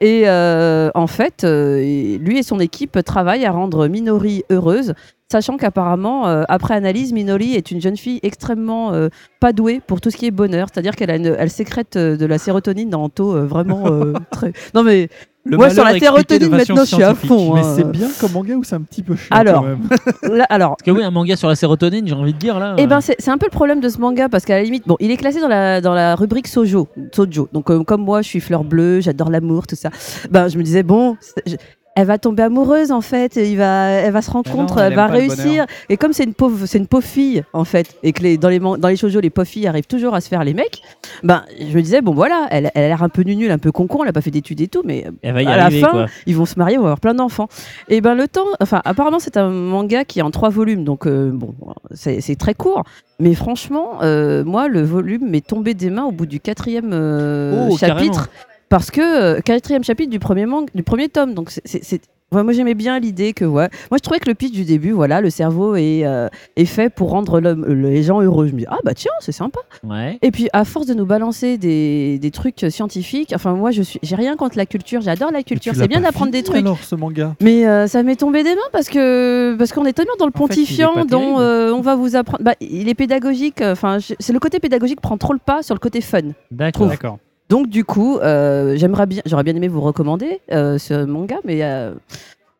Et 0.00 0.24
en 0.28 1.06
fait, 1.06 1.44
lui 1.44 2.38
et 2.38 2.42
son 2.42 2.58
équipe 2.60 2.98
travaillent 3.04 3.44
à 3.46 3.52
rendre 3.52 3.86
Minori 3.86 4.42
heureuse, 4.50 4.94
sachant 5.30 5.56
qu'apparemment, 5.56 6.26
euh, 6.28 6.42
après 6.48 6.74
analyse, 6.74 7.12
Minori 7.12 7.54
est 7.54 7.70
une 7.70 7.80
jeune 7.80 7.96
fille 7.96 8.20
extrêmement 8.22 8.92
euh, 8.92 9.08
pas 9.40 9.52
douée 9.52 9.80
pour 9.86 10.00
tout 10.00 10.10
ce 10.10 10.16
qui 10.16 10.26
est 10.26 10.30
bonheur. 10.30 10.68
C'est-à-dire 10.72 10.96
qu'elle 10.96 11.10
elle 11.10 11.50
sécrète 11.50 11.96
euh, 11.96 12.16
de 12.16 12.26
la 12.26 12.38
sérotonine 12.38 12.90
dans 12.90 13.04
un 13.04 13.08
taux 13.08 13.46
vraiment 13.46 13.84
très. 14.30 14.52
Non 14.74 14.82
mais 14.82 15.08
Le 15.46 15.58
moi 15.58 15.68
sur 15.68 15.84
la 15.84 15.98
façon 15.98 16.14
maintenant, 16.50 16.84
je 16.84 16.94
suis 16.94 17.02
à 17.02 17.14
fond. 17.14 17.54
Mais 17.54 17.60
hein. 17.60 17.74
c'est 17.76 17.90
bien 17.90 18.08
comme 18.18 18.32
manga 18.32 18.54
ou 18.54 18.64
c'est 18.64 18.76
un 18.76 18.80
petit 18.80 19.02
peu 19.02 19.14
chiant 19.14 19.28
Alors, 19.36 19.62
quand 19.62 19.68
même 19.68 19.88
là, 20.38 20.46
alors 20.48 20.70
Parce 20.70 20.82
que 20.82 20.90
oui, 20.90 21.02
un 21.04 21.10
manga 21.10 21.36
sur 21.36 21.48
la 21.48 21.54
sérotonine, 21.54 22.06
j'ai 22.06 22.14
envie 22.14 22.32
de 22.32 22.38
dire 22.38 22.58
là. 22.58 22.74
Eh 22.78 22.84
euh, 22.84 22.86
ben, 22.86 23.02
c'est 23.02 23.16
c'est 23.18 23.30
un 23.30 23.36
peu 23.36 23.46
le 23.46 23.50
problème 23.50 23.80
de 23.80 23.88
ce 23.90 23.98
manga 23.98 24.30
parce 24.30 24.44
qu'à 24.46 24.56
la 24.56 24.62
limite, 24.62 24.86
bon, 24.86 24.96
il 25.00 25.10
est 25.10 25.18
classé 25.18 25.40
dans 25.40 25.48
la, 25.48 25.82
dans 25.82 25.92
la 25.92 26.14
rubrique 26.14 26.48
sojo, 26.48 26.88
sojo. 27.12 27.48
Donc, 27.52 27.70
euh, 27.70 27.84
comme 27.84 28.02
moi, 28.02 28.22
je 28.22 28.28
suis 28.28 28.40
fleur 28.40 28.64
bleue, 28.64 29.00
j'adore 29.00 29.30
l'amour, 29.30 29.66
tout 29.66 29.76
ça. 29.76 29.90
Ben, 30.30 30.48
je 30.48 30.56
me 30.56 30.62
disais, 30.62 30.82
bon, 30.82 31.16
je- 31.46 31.56
elle 31.96 32.06
va 32.06 32.18
tomber 32.18 32.42
amoureuse 32.42 32.90
en 32.90 33.00
fait, 33.00 33.36
et 33.36 33.50
il 33.50 33.56
va, 33.56 33.88
elle 33.88 34.12
va 34.12 34.20
se 34.20 34.30
non, 34.32 34.66
elle 34.78 34.94
va 34.94 35.06
réussir. 35.06 35.64
Et 35.88 35.96
comme 35.96 36.12
c'est 36.12 36.24
une 36.24 36.34
pauvre, 36.34 36.66
c'est 36.66 36.78
une 36.78 36.88
pauvre 36.88 37.04
fille 37.04 37.44
en 37.52 37.64
fait, 37.64 37.96
et 38.02 38.12
que 38.12 38.22
les, 38.22 38.36
dans 38.36 38.48
les 38.48 38.58
dans 38.58 38.88
les 38.88 38.96
shoujo, 38.96 39.20
les 39.20 39.30
pauvres 39.30 39.46
filles 39.46 39.68
arrivent 39.68 39.86
toujours 39.86 40.14
à 40.14 40.20
se 40.20 40.28
faire 40.28 40.42
les 40.42 40.54
mecs. 40.54 40.82
Ben, 41.22 41.44
je 41.58 41.74
me 41.76 41.82
disais, 41.82 42.02
bon 42.02 42.12
voilà, 42.12 42.48
elle, 42.50 42.70
elle 42.74 42.84
a 42.84 42.88
l'air 42.88 43.02
un 43.02 43.08
peu 43.08 43.22
nulle, 43.22 43.50
un 43.50 43.58
peu 43.58 43.70
concon, 43.70 44.02
elle 44.02 44.08
a 44.08 44.12
pas 44.12 44.22
fait 44.22 44.32
d'études 44.32 44.60
et 44.60 44.68
tout, 44.68 44.82
mais 44.84 45.06
Elle 45.22 45.34
va 45.34 45.42
y 45.42 45.46
à 45.46 45.52
arriver, 45.52 45.80
la 45.80 45.86
fin, 45.86 45.92
quoi. 45.92 46.06
ils 46.26 46.36
vont 46.36 46.46
se 46.46 46.58
marier, 46.58 46.74
ils 46.74 46.78
vont 46.78 46.84
avoir 46.84 47.00
plein 47.00 47.14
d'enfants. 47.14 47.48
Et 47.88 48.00
ben 48.00 48.14
le 48.14 48.26
temps, 48.26 48.46
enfin 48.60 48.82
apparemment 48.84 49.20
c'est 49.20 49.36
un 49.36 49.50
manga 49.50 50.04
qui 50.04 50.18
est 50.18 50.22
en 50.22 50.30
trois 50.30 50.50
volumes, 50.50 50.84
donc 50.84 51.06
euh, 51.06 51.30
bon, 51.32 51.54
c'est 51.92 52.20
c'est 52.20 52.36
très 52.36 52.54
court. 52.54 52.82
Mais 53.20 53.34
franchement, 53.34 54.02
euh, 54.02 54.42
moi 54.44 54.66
le 54.66 54.82
volume 54.82 55.30
m'est 55.30 55.46
tombé 55.46 55.74
des 55.74 55.90
mains 55.90 56.04
au 56.04 56.12
bout 56.12 56.26
du 56.26 56.40
quatrième 56.40 56.90
euh, 56.92 57.68
Oh, 57.70 57.76
chapitre, 57.76 58.28
parce 58.74 58.90
que 58.90 59.00
euh, 59.36 59.40
quatrième 59.40 59.84
chapitre 59.84 60.10
du 60.10 60.18
premier 60.18 60.46
manga, 60.46 60.66
du 60.74 60.82
premier 60.82 61.08
tome. 61.08 61.32
Donc 61.34 61.50
c'est- 61.50 62.00
ouais, 62.32 62.42
moi 62.42 62.52
j'aimais 62.52 62.74
bien 62.74 62.98
l'idée 62.98 63.32
que 63.32 63.44
ouais, 63.44 63.68
moi 63.92 63.98
je 63.98 64.02
trouvais 64.02 64.18
que 64.18 64.28
le 64.28 64.34
pitch 64.34 64.50
du 64.50 64.64
début, 64.64 64.90
voilà, 64.90 65.20
le 65.20 65.30
cerveau 65.30 65.76
est, 65.76 66.04
euh, 66.04 66.26
est 66.56 66.64
fait 66.64 66.88
pour 66.90 67.10
rendre 67.10 67.38
les 67.40 68.02
gens 68.02 68.20
heureux. 68.20 68.48
Je 68.48 68.52
me 68.54 68.58
dis 68.58 68.66
ah 68.68 68.78
bah 68.84 68.92
tiens 68.94 69.12
c'est 69.20 69.30
sympa. 69.30 69.60
Ouais. 69.84 70.18
Et 70.22 70.32
puis, 70.32 70.48
à 70.52 70.64
force 70.64 70.86
de 70.86 70.94
nous 70.94 71.06
balancer 71.06 71.56
des, 71.56 72.18
des 72.18 72.30
trucs 72.32 72.66
scientifiques, 72.68 73.32
enfin, 73.32 73.54
moi, 73.54 73.70
je 73.70 73.82
suis, 73.82 74.00
j'ai 74.02 74.16
rien 74.16 74.34
contre 74.34 74.56
la 74.56 74.66
culture, 74.66 75.00
j'adore 75.02 75.30
la 75.30 75.44
culture, 75.44 75.72
Tu 75.72 75.78
c'est 75.78 75.86
bien 75.86 76.00
d'apprendre 76.00 76.32
des 76.32 76.42
trucs. 76.42 76.56
alors 76.56 76.78
ce 76.82 76.96
manga? 76.96 77.36
Mais 77.40 77.68
euh, 77.68 77.86
ça 77.86 78.02
m'est 78.02 78.16
tombé 78.16 78.42
des 78.42 78.56
mains 78.56 78.70
parce 78.72 78.88
que 78.88 79.54
parce 79.56 79.72
qu'on 79.72 79.84
est 79.84 79.92
tellement 79.92 80.16
dans 80.18 80.26
le 80.26 80.32
En 80.34 80.40
pontifiant, 80.46 81.04
dont 81.04 81.38
euh, 81.38 81.70
on 81.72 81.80
va 81.80 81.94
vous 81.94 82.16
apprendre. 82.16 82.42
Bah, 82.42 82.54
il 82.60 82.88
est 82.88 82.94
pédagogique. 82.94 83.60
Enfin, 83.62 83.98
c'est 84.00 84.32
le 84.32 84.40
côté 84.40 84.58
pédagogique 84.58 85.00
prend 85.00 85.16
trop 85.16 85.32
le 85.32 85.38
pas 85.38 85.62
sur 85.62 85.76
le 85.76 85.80
côté 85.80 86.00
fun. 86.00 86.20
D'accord. 86.50 86.88
D'accord. 86.88 87.18
Donc 87.48 87.68
du 87.68 87.84
coup, 87.84 88.18
euh, 88.18 88.76
j'aimerais 88.76 89.06
bien, 89.06 89.22
j'aurais 89.26 89.44
bien 89.44 89.54
aimé 89.54 89.68
vous 89.68 89.80
recommander 89.80 90.40
euh, 90.50 90.78
ce 90.78 91.04
manga, 91.04 91.36
mais 91.44 91.62
euh, 91.62 91.94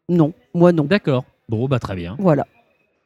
non, 0.09 0.32
moi 0.55 0.73
non. 0.73 0.85
D'accord. 0.85 1.24
Bon, 1.48 1.66
bah 1.69 1.78
très 1.78 1.94
bien. 1.97 2.16
Voilà. 2.19 2.47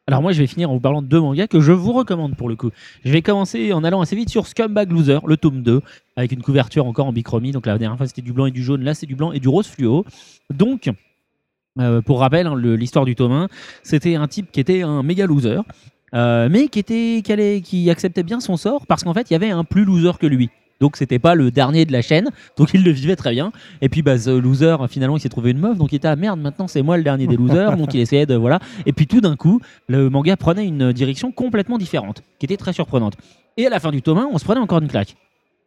Alors 0.07 0.23
moi, 0.23 0.33
je 0.33 0.41
vais 0.41 0.47
finir 0.47 0.71
en 0.71 0.75
vous 0.75 0.81
parlant 0.81 1.03
de 1.03 1.07
deux 1.07 1.21
mangas 1.21 1.49
que 1.49 1.61
je 1.61 1.71
vous 1.71 1.93
recommande 1.93 2.35
pour 2.35 2.49
le 2.49 2.57
coup. 2.57 2.71
Je 3.05 3.13
vais 3.13 3.21
commencer 3.21 3.73
en 3.75 3.85
allant 3.85 4.01
assez 4.01 4.17
vite 4.17 4.31
sur 4.31 4.47
Scumbag 4.47 4.91
Loser, 4.91 5.19
le 5.27 5.37
tome 5.37 5.63
2, 5.63 5.83
avec 6.17 6.33
une 6.33 6.41
couverture 6.41 6.87
encore 6.87 7.07
en 7.07 7.13
bichromie. 7.13 7.53
Donc 7.53 7.67
la 7.67 7.77
dernière 7.77 7.99
fois, 7.99 8.07
c'était 8.07 8.23
du 8.23 8.33
blanc 8.33 8.47
et 8.47 8.51
du 8.51 8.63
jaune. 8.63 8.83
Là, 8.83 8.95
c'est 8.95 9.07
du 9.07 9.15
blanc 9.17 9.33
et 9.33 9.39
du 9.39 9.49
rose 9.49 9.67
fluo. 9.67 10.07
Donc, 10.51 10.91
euh, 11.79 12.01
pour 12.01 12.21
rappel, 12.21 12.47
hein, 12.47 12.57
l'histoire 12.57 13.05
du 13.05 13.15
tome 13.17 13.33
1, 13.33 13.49
c'était 13.83 14.15
un 14.15 14.27
type 14.29 14.51
qui 14.51 14.61
était 14.61 14.83
un 14.83 15.03
méga 15.03 15.27
loser, 15.27 15.61
euh, 16.15 16.49
mais 16.51 16.69
qui, 16.69 16.79
était, 16.79 17.21
qui, 17.23 17.31
allait- 17.33 17.61
qui 17.61 17.91
acceptait 17.91 18.23
bien 18.23 18.41
son 18.41 18.57
sort 18.57 18.87
parce 18.87 19.05
qu'en 19.05 19.13
fait, 19.13 19.31
il 19.31 19.35
y 19.35 19.37
avait 19.37 19.51
un 19.51 19.65
plus 19.65 19.85
loser 19.85 20.13
que 20.19 20.27
lui. 20.27 20.49
Donc 20.81 20.97
c'était 20.97 21.19
pas 21.19 21.35
le 21.35 21.51
dernier 21.51 21.85
de 21.85 21.93
la 21.93 22.03
chaîne, 22.03 22.31
donc 22.57 22.71
il 22.73 22.85
le 22.85 22.91
vivait 22.91 23.17
très 23.17 23.33
bien. 23.33 23.51
Et 23.83 23.89
puis 23.89 24.03
bah, 24.03 24.17
ce 24.19 24.31
loser, 24.31 24.77
finalement, 24.89 25.17
il 25.17 25.21
s'est 25.21 25.29
trouvé 25.29 25.51
une 25.51 25.59
meuf, 25.59 25.77
donc 25.77 25.93
il 25.93 25.97
était 25.97 26.09
ah 26.09 26.17
merde, 26.17 26.41
maintenant 26.41 26.69
c'est 26.69 26.83
moi 26.83 26.97
le 26.97 27.03
dernier 27.03 27.27
des 27.27 27.37
losers, 27.37 27.77
donc 27.77 27.95
il 27.95 28.01
essayait 28.01 28.27
de 28.27 28.35
voilà. 28.37 28.61
Et 28.87 28.93
puis 28.93 29.07
tout 29.07 29.21
d'un 29.21 29.35
coup, 29.37 29.61
le 29.89 30.09
manga 30.11 30.37
prenait 30.37 30.67
une 30.67 30.93
direction 30.93 31.33
complètement 31.33 31.79
différente, 31.79 32.23
qui 32.39 32.47
était 32.47 32.57
très 32.57 32.73
surprenante. 32.73 33.15
Et 33.57 33.67
à 33.67 33.71
la 33.71 33.81
fin 33.81 33.91
du 33.91 34.03
tome 34.03 34.19
1, 34.19 34.29
on 34.33 34.39
se 34.39 34.45
prenait 34.45 34.61
encore 34.61 34.81
une 34.81 34.87
claque. 34.89 35.17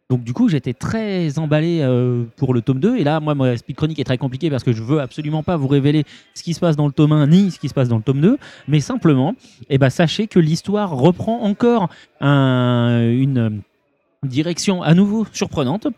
Donc 0.08 0.24
du 0.24 0.32
coup, 0.34 0.48
j'étais 0.48 0.74
très 0.74 1.38
emballé 1.38 1.80
euh, 1.82 2.24
pour 2.36 2.52
le 2.52 2.60
tome 2.60 2.80
2. 2.80 2.96
Et 2.96 3.04
là, 3.04 3.20
moi, 3.20 3.34
ma 3.34 3.56
speed 3.56 3.76
chronique 3.76 3.98
est 3.98 4.04
très 4.04 4.18
compliquée 4.18 4.50
parce 4.50 4.62
que 4.64 4.72
je 4.72 4.82
veux 4.82 5.00
absolument 5.00 5.42
pas 5.42 5.56
vous 5.56 5.68
révéler 5.68 6.04
ce 6.34 6.42
qui 6.42 6.52
se 6.52 6.60
passe 6.60 6.76
dans 6.76 6.86
le 6.86 6.92
tome 6.92 7.12
1 7.12 7.26
ni 7.28 7.50
ce 7.50 7.58
qui 7.58 7.68
se 7.68 7.74
passe 7.74 7.88
dans 7.88 7.96
le 7.96 8.02
tome 8.02 8.20
2. 8.20 8.36
Mais 8.68 8.80
simplement, 8.80 9.34
eh 9.70 9.78
ben, 9.78 9.88
sachez 9.88 10.26
que 10.26 10.38
l'histoire 10.38 10.90
reprend 10.96 11.40
encore 11.42 11.88
un- 12.20 13.08
une 13.10 13.60
direction 14.24 14.82
à 14.82 14.94
nouveau 14.94 15.26
surprenante. 15.32 15.88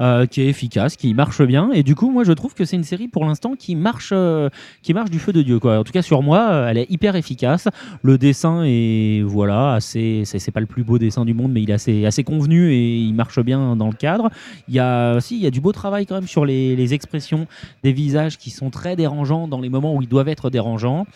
euh, 0.00 0.26
qui 0.26 0.40
est 0.40 0.46
efficace, 0.46 0.96
qui 0.96 1.12
marche 1.12 1.42
bien, 1.42 1.70
et 1.72 1.82
du 1.82 1.94
coup, 1.94 2.10
moi, 2.10 2.24
je 2.24 2.32
trouve 2.32 2.54
que 2.54 2.64
c'est 2.64 2.76
une 2.76 2.84
série 2.84 3.08
pour 3.08 3.24
l'instant 3.24 3.54
qui 3.56 3.76
marche, 3.76 4.10
euh, 4.12 4.48
qui 4.82 4.94
marche 4.94 5.10
du 5.10 5.18
feu 5.18 5.32
de 5.32 5.42
dieu, 5.42 5.58
quoi. 5.58 5.78
En 5.78 5.84
tout 5.84 5.92
cas, 5.92 6.02
sur 6.02 6.22
moi, 6.22 6.48
euh, 6.50 6.68
elle 6.68 6.78
est 6.78 6.90
hyper 6.90 7.14
efficace. 7.16 7.68
Le 8.02 8.16
dessin 8.16 8.62
est, 8.64 9.22
voilà, 9.22 9.74
assez, 9.74 10.22
c'est 10.24 10.50
pas 10.50 10.60
le 10.60 10.66
plus 10.66 10.82
beau 10.82 10.98
dessin 10.98 11.24
du 11.24 11.34
monde, 11.34 11.52
mais 11.52 11.62
il 11.62 11.70
est 11.70 11.74
assez, 11.74 12.06
assez 12.06 12.24
convenu 12.24 12.72
et 12.72 12.96
il 12.96 13.12
marche 13.14 13.40
bien 13.40 13.76
dans 13.76 13.88
le 13.88 13.96
cadre. 13.96 14.30
Il 14.68 14.74
y 14.74 14.78
a, 14.78 15.20
si, 15.20 15.36
il 15.36 15.42
y 15.42 15.46
a 15.46 15.50
du 15.50 15.60
beau 15.60 15.72
travail 15.72 16.06
quand 16.06 16.14
même 16.14 16.26
sur 16.26 16.44
les, 16.44 16.94
expressions 16.94 17.46
des 17.82 17.92
visages 17.92 18.38
qui 18.38 18.50
sont 18.50 18.70
très 18.70 18.96
dérangeants 18.96 19.46
dans 19.46 19.60
les 19.60 19.68
moments 19.68 19.94
où 19.94 20.02
ils 20.02 20.08
doivent 20.08 20.28
être 20.28 20.50
dérangeants. 20.50 21.06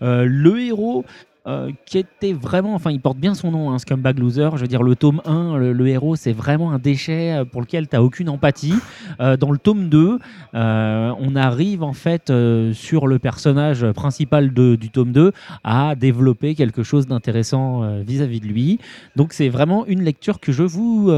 Le 0.00 0.60
héros. 0.60 1.04
Euh, 1.46 1.70
qui 1.86 1.98
était 1.98 2.32
vraiment, 2.32 2.74
enfin, 2.74 2.90
il 2.90 3.00
porte 3.00 3.18
bien 3.18 3.34
son 3.34 3.50
nom, 3.50 3.70
hein, 3.70 3.78
Scumbag 3.78 4.18
Loser. 4.18 4.50
Je 4.56 4.60
veux 4.60 4.66
dire, 4.68 4.82
le 4.82 4.94
tome 4.96 5.22
1, 5.24 5.56
le, 5.56 5.72
le 5.72 5.88
héros, 5.88 6.16
c'est 6.16 6.32
vraiment 6.32 6.72
un 6.72 6.78
déchet 6.78 7.32
euh, 7.32 7.44
pour 7.44 7.60
lequel 7.60 7.88
tu 7.88 7.96
n'as 7.96 8.02
aucune 8.02 8.28
empathie. 8.28 8.74
Euh, 9.20 9.36
dans 9.36 9.50
le 9.50 9.58
tome 9.58 9.88
2, 9.88 10.18
euh, 10.54 11.12
on 11.18 11.36
arrive 11.36 11.82
en 11.82 11.92
fait 11.92 12.32
sur 12.72 13.06
le 13.06 13.18
personnage 13.18 13.90
principal 13.92 14.52
de- 14.52 14.76
du 14.76 14.90
tome 14.90 15.12
2 15.12 15.32
à 15.64 15.94
développer 15.94 16.54
quelque 16.54 16.82
chose 16.82 17.06
d'intéressant 17.06 18.00
vis-à-vis 18.06 18.40
de 18.40 18.46
lui. 18.46 18.78
Donc 19.16 19.32
c'est 19.32 19.48
vraiment 19.48 19.86
une 19.86 20.02
lecture 20.02 20.40
que 20.40 20.52
je 20.52 20.62
vous 20.62 21.10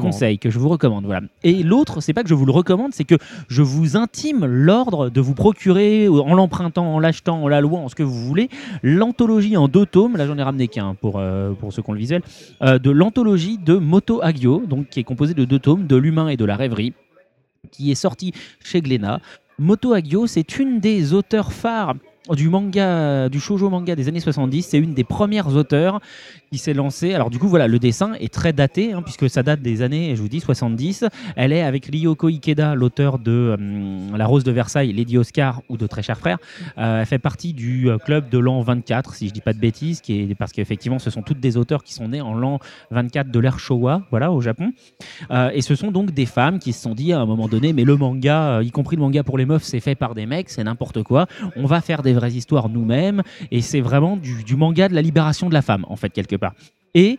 conseille, 0.00 0.38
que 0.38 0.50
je 0.50 0.58
vous 0.58 0.68
recommande. 0.68 1.04
Voilà. 1.04 1.22
Et 1.44 1.62
l'autre, 1.62 2.00
c'est 2.00 2.12
pas 2.12 2.22
que 2.22 2.28
je 2.28 2.34
vous 2.34 2.46
le 2.46 2.52
recommande, 2.52 2.92
c'est 2.92 3.04
que 3.04 3.16
je 3.48 3.62
vous 3.62 3.96
intime 3.96 4.44
l'ordre 4.44 5.08
de 5.10 5.20
vous 5.20 5.34
procurer, 5.34 6.08
en 6.08 6.34
l'empruntant, 6.34 6.94
en 6.94 6.98
l'achetant, 6.98 7.42
en 7.42 7.48
la 7.48 7.60
louant, 7.60 7.84
en 7.84 7.88
ce 7.88 7.94
que 7.94 8.02
vous 8.02 8.26
voulez, 8.26 8.48
l'anthologie 8.82 9.51
en 9.56 9.68
deux 9.68 9.86
tomes. 9.86 10.16
Là, 10.16 10.26
j'en 10.26 10.38
ai 10.38 10.42
ramené 10.42 10.68
qu'un 10.68 10.94
pour, 10.94 11.18
euh, 11.18 11.52
pour 11.52 11.72
ceux 11.72 11.82
qui 11.82 11.90
ont 11.90 11.94
le 11.94 11.98
visuel, 11.98 12.22
euh, 12.62 12.78
de 12.78 12.90
l'anthologie 12.90 13.58
de 13.58 13.74
Moto 13.74 14.20
Agio, 14.22 14.64
donc 14.66 14.88
qui 14.88 15.00
est 15.00 15.04
composée 15.04 15.34
de 15.34 15.44
deux 15.44 15.58
tomes, 15.58 15.86
de 15.86 15.96
l'humain 15.96 16.28
et 16.28 16.36
de 16.36 16.44
la 16.44 16.56
rêverie 16.56 16.94
qui 17.70 17.90
est 17.90 17.96
sorti 17.96 18.32
chez 18.62 18.80
Glénat. 18.80 19.20
Moto 19.58 19.92
Agio, 19.92 20.26
c'est 20.26 20.58
une 20.58 20.80
des 20.80 21.12
auteurs 21.12 21.52
phares 21.52 21.94
du 22.30 22.48
manga, 22.48 23.28
du 23.28 23.40
shoujo 23.40 23.68
manga 23.68 23.96
des 23.96 24.08
années 24.08 24.20
70. 24.20 24.62
C'est 24.62 24.78
une 24.78 24.94
des 24.94 25.04
premières 25.04 25.48
auteurs 25.48 26.00
qui 26.52 26.58
s'est 26.58 26.74
lancée. 26.74 27.14
Alors 27.14 27.30
du 27.30 27.38
coup, 27.38 27.48
voilà, 27.48 27.66
le 27.66 27.78
dessin 27.78 28.12
est 28.14 28.32
très 28.32 28.52
daté, 28.52 28.92
hein, 28.92 29.02
puisque 29.02 29.28
ça 29.28 29.42
date 29.42 29.60
des 29.60 29.82
années, 29.82 30.14
je 30.14 30.22
vous 30.22 30.28
dis, 30.28 30.40
70. 30.40 31.06
Elle 31.34 31.52
est 31.52 31.62
avec 31.62 31.86
Ryoko 31.86 32.28
Ikeda, 32.28 32.74
l'auteur 32.74 33.18
de 33.18 33.56
hum, 33.58 34.16
La 34.16 34.26
Rose 34.26 34.44
de 34.44 34.52
Versailles, 34.52 34.92
Lady 34.92 35.18
Oscar 35.18 35.62
ou 35.68 35.76
de 35.76 35.86
Très 35.86 36.02
Chers 36.02 36.18
Frères. 36.18 36.38
Euh, 36.78 37.00
elle 37.00 37.06
fait 37.06 37.18
partie 37.18 37.54
du 37.54 37.90
euh, 37.90 37.98
club 37.98 38.28
de 38.28 38.38
l'an 38.38 38.60
24, 38.60 39.14
si 39.14 39.28
je 39.28 39.32
dis 39.32 39.40
pas 39.40 39.54
de 39.54 39.58
bêtises, 39.58 40.00
qui 40.00 40.20
est, 40.20 40.34
parce 40.34 40.52
qu'effectivement, 40.52 40.98
ce 40.98 41.10
sont 41.10 41.22
toutes 41.22 41.40
des 41.40 41.56
auteurs 41.56 41.82
qui 41.82 41.94
sont 41.94 42.08
nés 42.08 42.20
en 42.20 42.34
l'an 42.34 42.58
24 42.90 43.30
de 43.30 43.38
l'ère 43.40 43.58
Showa, 43.58 44.02
voilà, 44.10 44.30
au 44.30 44.40
Japon. 44.40 44.72
Euh, 45.30 45.50
et 45.54 45.62
ce 45.62 45.74
sont 45.74 45.90
donc 45.90 46.12
des 46.12 46.26
femmes 46.26 46.58
qui 46.58 46.72
se 46.72 46.82
sont 46.82 46.94
dit 46.94 47.12
à 47.12 47.20
un 47.20 47.26
moment 47.26 47.48
donné, 47.48 47.72
mais 47.72 47.84
le 47.84 47.96
manga, 47.96 48.60
y 48.62 48.70
compris 48.70 48.96
le 48.96 49.02
manga 49.02 49.22
pour 49.22 49.38
les 49.38 49.46
meufs, 49.46 49.64
c'est 49.64 49.80
fait 49.80 49.94
par 49.94 50.14
des 50.14 50.26
mecs, 50.26 50.50
c'est 50.50 50.64
n'importe 50.64 51.02
quoi. 51.02 51.26
On 51.56 51.66
va 51.66 51.80
faire 51.80 52.02
des 52.02 52.12
vraies 52.22 52.32
histoires 52.32 52.68
nous-mêmes. 52.68 53.22
Et 53.50 53.60
c'est 53.60 53.80
vraiment 53.80 54.16
du, 54.16 54.56
manga 54.56 54.88
de 54.88 54.94
la 54.94 55.02
libération 55.02 55.48
de 55.48 55.54
la 55.54 55.62
femme, 55.62 55.84
en 55.88 55.96
fait, 55.96 56.10
quelque 56.10 56.36
part. 56.36 56.54
Et 56.94 57.18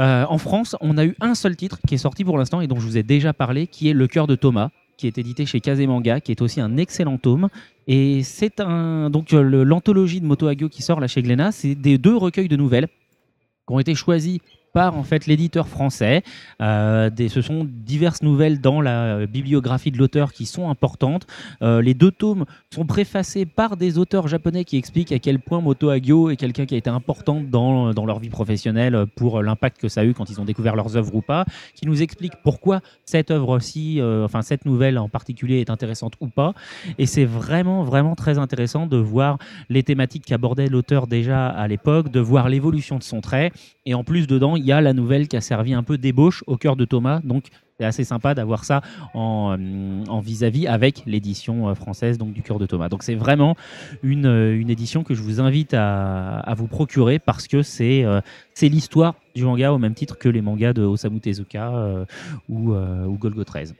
euh, 0.00 0.24
en 0.28 0.38
France, 0.38 0.76
on 0.80 0.98
a 0.98 1.04
eu 1.04 1.14
un 1.20 1.34
seul 1.34 1.56
titre 1.56 1.78
qui 1.86 1.94
est 1.94 1.98
sorti 1.98 2.24
pour 2.24 2.38
l'instant 2.38 2.60
et 2.60 2.66
dont 2.66 2.80
je 2.80 2.86
vous 2.86 2.98
ai 2.98 3.02
déjà 3.02 3.32
parlé, 3.32 3.66
qui 3.66 3.88
est 3.88 3.92
Le 3.92 4.08
cœur 4.08 4.26
de 4.26 4.34
Thomas, 4.34 4.70
qui 4.96 5.06
est 5.06 5.18
édité 5.18 5.46
chez 5.46 5.60
Kazemanga, 5.60 6.20
qui 6.20 6.32
est 6.32 6.42
aussi 6.42 6.60
un 6.60 6.76
excellent 6.76 7.18
tome. 7.18 7.48
Et 7.86 8.22
c'est 8.22 8.60
un 8.60 9.10
donc 9.10 9.32
euh, 9.32 9.64
l'anthologie 9.64 10.20
de 10.20 10.26
Moto 10.26 10.46
Hagio 10.46 10.68
qui 10.68 10.82
sort 10.82 11.00
là 11.00 11.06
chez 11.06 11.22
Glénat, 11.22 11.52
c'est 11.52 11.74
des 11.74 11.98
deux 11.98 12.16
recueils 12.16 12.48
de 12.48 12.56
nouvelles 12.56 12.86
qui 12.86 13.74
ont 13.74 13.80
été 13.80 13.94
choisis 13.94 14.38
par 14.72 14.96
en 14.96 15.02
fait 15.02 15.26
l'éditeur 15.26 15.68
français. 15.68 16.22
Euh, 16.60 17.10
ce 17.28 17.42
sont 17.42 17.66
diverses 17.68 18.22
nouvelles 18.22 18.60
dans 18.60 18.80
la 18.80 19.26
bibliographie 19.26 19.90
de 19.90 19.98
l'auteur 19.98 20.32
qui 20.32 20.46
sont 20.46 20.68
importantes. 20.68 21.26
Euh, 21.62 21.82
les 21.82 21.94
deux 21.94 22.10
tomes 22.10 22.44
sont 22.72 22.86
préfacés 22.86 23.46
par 23.46 23.76
des 23.76 23.98
auteurs 23.98 24.28
japonais 24.28 24.64
qui 24.64 24.76
expliquent 24.76 25.12
à 25.12 25.18
quel 25.18 25.38
point 25.38 25.60
Moto 25.60 25.90
Hagio 25.90 26.30
est 26.30 26.36
quelqu'un 26.36 26.66
qui 26.66 26.74
a 26.74 26.78
été 26.78 26.90
important 26.90 27.42
dans, 27.42 27.92
dans 27.92 28.06
leur 28.06 28.18
vie 28.18 28.30
professionnelle 28.30 29.06
pour 29.16 29.42
l'impact 29.42 29.78
que 29.78 29.88
ça 29.88 30.02
a 30.02 30.04
eu 30.04 30.14
quand 30.14 30.30
ils 30.30 30.40
ont 30.40 30.44
découvert 30.44 30.76
leurs 30.76 30.96
œuvres 30.96 31.14
ou 31.14 31.22
pas, 31.22 31.44
qui 31.74 31.86
nous 31.86 32.02
explique 32.02 32.32
pourquoi 32.42 32.80
cette 33.04 33.30
œuvre-ci, 33.30 34.00
euh, 34.00 34.24
enfin 34.24 34.42
cette 34.42 34.64
nouvelle 34.64 34.98
en 34.98 35.08
particulier 35.08 35.60
est 35.60 35.70
intéressante 35.70 36.14
ou 36.20 36.28
pas. 36.28 36.54
Et 36.98 37.06
c'est 37.06 37.24
vraiment, 37.24 37.84
vraiment 37.84 38.14
très 38.14 38.38
intéressant 38.38 38.86
de 38.86 38.96
voir 38.96 39.38
les 39.68 39.82
thématiques 39.82 40.24
qu'abordait 40.24 40.68
l'auteur 40.68 41.06
déjà 41.06 41.48
à 41.48 41.68
l'époque, 41.68 42.10
de 42.10 42.20
voir 42.20 42.48
l'évolution 42.48 42.98
de 42.98 43.02
son 43.02 43.20
trait. 43.20 43.52
Et 43.84 43.94
en 43.94 44.04
plus, 44.04 44.26
dedans, 44.26 44.56
il 44.62 44.68
y 44.68 44.72
a 44.72 44.80
la 44.80 44.92
nouvelle 44.92 45.28
qui 45.28 45.36
a 45.36 45.40
servi 45.40 45.74
un 45.74 45.82
peu 45.82 45.98
d'ébauche 45.98 46.44
au 46.46 46.56
cœur 46.56 46.76
de 46.76 46.84
Thomas. 46.84 47.20
Donc, 47.24 47.46
c'est 47.78 47.84
assez 47.84 48.04
sympa 48.04 48.34
d'avoir 48.34 48.64
ça 48.64 48.80
en 49.12 49.56
euh, 49.58 50.20
vis-à-vis 50.22 50.68
avec 50.68 51.02
l'édition 51.04 51.68
euh, 51.68 51.74
française 51.74 52.16
donc 52.16 52.32
du 52.32 52.42
cœur 52.42 52.58
de 52.60 52.66
Thomas. 52.66 52.88
Donc, 52.88 53.02
c'est 53.02 53.16
vraiment 53.16 53.56
une, 54.02 54.26
euh, 54.26 54.68
édition 54.68 55.02
que 55.02 55.14
je 55.14 55.22
vous 55.22 55.40
invite 55.40 55.74
à, 55.74 56.54
vous 56.56 56.68
procurer 56.68 57.18
parce 57.18 57.48
que 57.48 57.62
c'est 57.62 58.06
l'histoire 58.62 59.14
du 59.34 59.44
manga 59.44 59.72
au 59.72 59.78
même 59.78 59.94
titre 59.94 60.16
que 60.16 60.28
les 60.28 60.40
mangas 60.40 60.72
de 60.72 60.82
Osamu 60.82 61.20
Tezuka 61.20 62.06
ou, 62.48 62.72
ou 62.72 63.18
Golgo 63.18 63.44
13. 63.44 63.74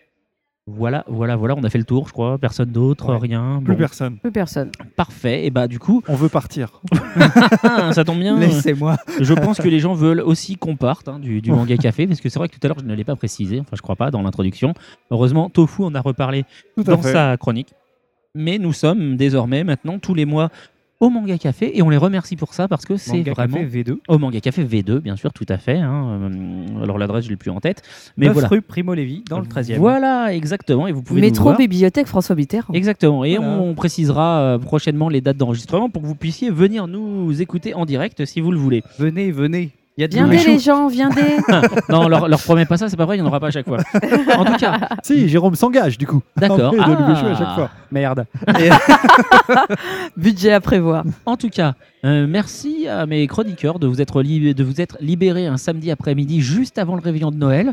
Voilà, 0.68 1.04
voilà, 1.08 1.34
voilà, 1.34 1.56
on 1.56 1.64
a 1.64 1.70
fait 1.70 1.78
le 1.78 1.84
tour, 1.84 2.06
je 2.06 2.12
crois. 2.12 2.38
Personne 2.38 2.70
d'autre, 2.70 3.12
rien. 3.16 3.60
Plus 3.64 3.74
Bon. 3.74 3.78
personne. 3.80 4.18
Plus 4.18 4.30
personne. 4.30 4.70
Parfait. 4.94 5.44
Et 5.44 5.50
bah 5.50 5.66
du 5.66 5.80
coup, 5.80 6.02
On 6.06 6.14
veut 6.14 6.28
partir. 6.28 6.80
ça 7.92 8.04
tombe 8.04 8.20
bien. 8.20 8.38
Laissez-moi. 8.38 8.96
Je 9.20 9.34
pense 9.34 9.58
que 9.58 9.68
les 9.68 9.80
gens 9.80 9.94
veulent 9.94 10.20
aussi 10.20 10.56
qu'on 10.56 10.76
parte 10.76 11.08
hein, 11.08 11.18
du, 11.18 11.40
du 11.40 11.50
manga 11.50 11.76
café, 11.76 12.06
parce 12.06 12.20
que 12.20 12.28
c'est 12.28 12.38
vrai 12.38 12.48
que 12.48 12.54
tout 12.54 12.60
à 12.62 12.68
l'heure 12.68 12.78
je 12.78 12.84
ne 12.84 12.94
l'ai 12.94 13.02
pas 13.04 13.16
précisé, 13.16 13.58
enfin 13.58 13.74
je 13.74 13.82
crois 13.82 13.96
pas 13.96 14.12
dans 14.12 14.22
l'introduction. 14.22 14.72
Heureusement, 15.10 15.50
Tofu 15.50 15.82
en 15.82 15.94
a 15.96 16.00
reparlé 16.00 16.44
dans 16.76 16.98
fait. 16.98 17.12
sa 17.12 17.36
chronique. 17.36 17.74
Mais 18.34 18.58
nous 18.58 18.72
sommes 18.72 19.16
désormais 19.16 19.62
maintenant 19.64 19.98
tous 19.98 20.14
les 20.14 20.24
mois 20.24 20.48
au 21.02 21.10
Manga 21.10 21.36
Café 21.36 21.76
et 21.76 21.82
on 21.82 21.90
les 21.90 21.96
remercie 21.96 22.36
pour 22.36 22.54
ça 22.54 22.68
parce 22.68 22.84
que 22.84 22.96
c'est 22.96 23.18
Manga 23.18 23.32
vraiment 23.32 23.58
Café 23.58 23.82
V2. 23.82 23.96
au 24.08 24.18
Manga 24.18 24.40
Café 24.40 24.64
V2 24.64 24.98
bien 25.00 25.16
sûr 25.16 25.32
tout 25.32 25.44
à 25.48 25.58
fait 25.58 25.78
hein. 25.78 26.20
Euh, 26.22 26.82
alors 26.82 26.96
l'adresse 26.96 27.24
je 27.24 27.30
l'ai 27.30 27.36
plus 27.36 27.50
en 27.50 27.58
tête 27.60 27.82
mais 28.16 28.26
9 28.26 28.32
voilà 28.34 28.48
rue 28.48 28.62
Primo 28.62 28.94
Levi, 28.94 29.24
dans 29.28 29.40
le 29.40 29.46
13e. 29.46 29.78
voilà 29.78 30.32
exactement 30.34 30.86
et 30.86 30.92
vous 30.92 31.02
pouvez 31.02 31.20
nous 31.20 31.26
Métro 31.26 31.44
voir. 31.44 31.58
Bibliothèque 31.58 32.06
François 32.06 32.36
Mitterrand. 32.36 32.72
Exactement. 32.72 33.24
Et 33.24 33.36
Voilà. 33.36 33.52
on 33.60 33.74
précisera 33.74 34.40
euh, 34.40 34.58
prochainement 34.58 35.08
les 35.08 35.20
dates 35.20 35.36
d'enregistrement 35.36 35.90
pour 35.90 36.02
que 36.02 36.06
vous 36.06 36.14
puissiez 36.14 36.50
venir 36.50 36.86
nous 36.86 37.42
écouter 37.42 37.74
en 37.74 37.84
direct 37.84 38.24
si 38.24 38.40
vous 38.40 38.52
le 38.52 38.58
voulez. 38.58 38.82
Venez, 38.98 39.30
venez. 39.32 39.70
Il 39.98 40.00
y 40.00 40.04
a 40.04 40.08
de 40.08 40.14
Viendez 40.14 40.38
les 40.38 40.58
gens, 40.58 40.88
viendez. 40.88 41.36
non, 41.90 42.08
leur, 42.08 42.26
leur 42.26 42.40
promets 42.40 42.64
pas 42.64 42.78
ça, 42.78 42.88
c'est 42.88 42.96
pas 42.96 43.04
vrai, 43.04 43.16
il 43.16 43.20
n'y 43.20 43.26
en 43.26 43.28
aura 43.28 43.40
pas 43.40 43.48
à 43.48 43.50
chaque 43.50 43.66
fois. 43.66 43.76
En 44.38 44.44
tout 44.46 44.56
cas, 44.56 44.88
Si, 45.02 45.28
Jérôme 45.28 45.54
s'engage 45.54 45.98
du 45.98 46.06
coup. 46.06 46.22
D'accord. 46.36 46.74
À 46.78 46.84
Ah. 46.88 47.34
chaque 47.38 47.54
fois. 47.54 47.70
Merde. 47.90 48.24
Budget 50.16 50.52
à 50.52 50.60
prévoir. 50.60 51.04
en 51.26 51.36
tout 51.36 51.50
cas, 51.50 51.74
euh, 52.04 52.26
merci 52.28 52.88
à 52.88 53.06
mes 53.06 53.26
chroniqueurs 53.26 53.78
de 53.78 53.86
vous 53.86 54.00
être 54.00 54.22
li- 54.22 54.54
de 54.54 54.64
vous 54.64 54.80
être 54.80 54.96
libérés 55.00 55.46
un 55.46 55.56
samedi 55.56 55.90
après-midi 55.90 56.40
juste 56.40 56.78
avant 56.78 56.94
le 56.94 57.00
réveillon 57.02 57.30
de 57.30 57.36
Noël. 57.36 57.72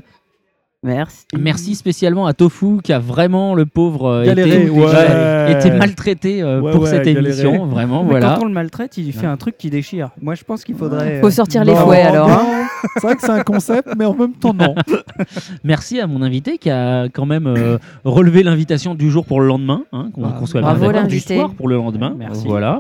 Merci. 0.81 1.25
Merci 1.37 1.75
spécialement 1.75 2.25
à 2.25 2.31
Tofu 2.33 2.79
qui 2.81 2.93
a 2.93 2.99
vraiment 2.99 3.53
le 3.53 3.65
pauvre 3.65 4.05
euh, 4.05 4.25
Galéré, 4.25 4.61
été, 4.61 4.69
ouais. 4.69 5.51
été 5.51 5.71
maltraité 5.71 6.41
euh, 6.41 6.61
Ouais, 6.61 6.71
pour 6.71 6.83
ouais, 6.83 6.89
cette 6.89 7.03
galéré. 7.03 7.25
émission. 7.27 7.65
Vraiment, 7.65 8.03
Mais 8.03 8.11
voilà. 8.11 8.35
Quand 8.37 8.43
on 8.43 8.47
le 8.47 8.53
maltraite, 8.53 8.95
il 8.97 9.11
fait 9.11 9.25
un 9.27 9.35
truc 9.35 9.57
qui 9.57 9.69
déchire. 9.69 10.11
Moi, 10.21 10.35
je 10.35 10.43
pense 10.45 10.63
qu'il 10.63 10.75
faudrait. 10.75 11.19
Faut 11.19 11.27
euh, 11.27 11.31
sortir 11.31 11.65
les 11.65 11.73
Non, 11.73 11.79
fouets 11.81 12.01
alors. 12.01 12.29
hein. 12.29 12.45
C'est 12.93 13.01
vrai 13.03 13.15
que 13.15 13.21
c'est 13.21 13.29
un 13.29 13.43
concept, 13.43 13.89
mais 13.97 14.05
en 14.05 14.13
même 14.13 14.31
temps, 14.33 14.53
non. 14.53 14.73
Merci 15.65 15.99
à 15.99 16.07
mon 16.07 16.21
invité 16.21 16.57
qui 16.57 16.69
a 16.69 17.09
quand 17.09 17.25
même 17.25 17.47
euh, 17.47 17.77
relevé 18.05 18.41
l'invitation 18.43 18.95
du 18.95 19.11
jour 19.11 19.25
pour 19.25 19.41
le 19.41 19.47
lendemain, 19.47 19.83
hein, 19.91 20.11
qu'on 20.13 20.21
Bah, 20.21 20.35
qu'on 20.39 20.45
soit 20.45 20.61
bravo 20.61 20.79
bien 20.89 21.03
du 21.03 21.09
l'invité. 21.09 21.35
soir 21.35 21.53
pour 21.55 21.67
le 21.67 21.75
lendemain. 21.75 22.15
Merci. 22.17 22.45
Voilà. 22.47 22.79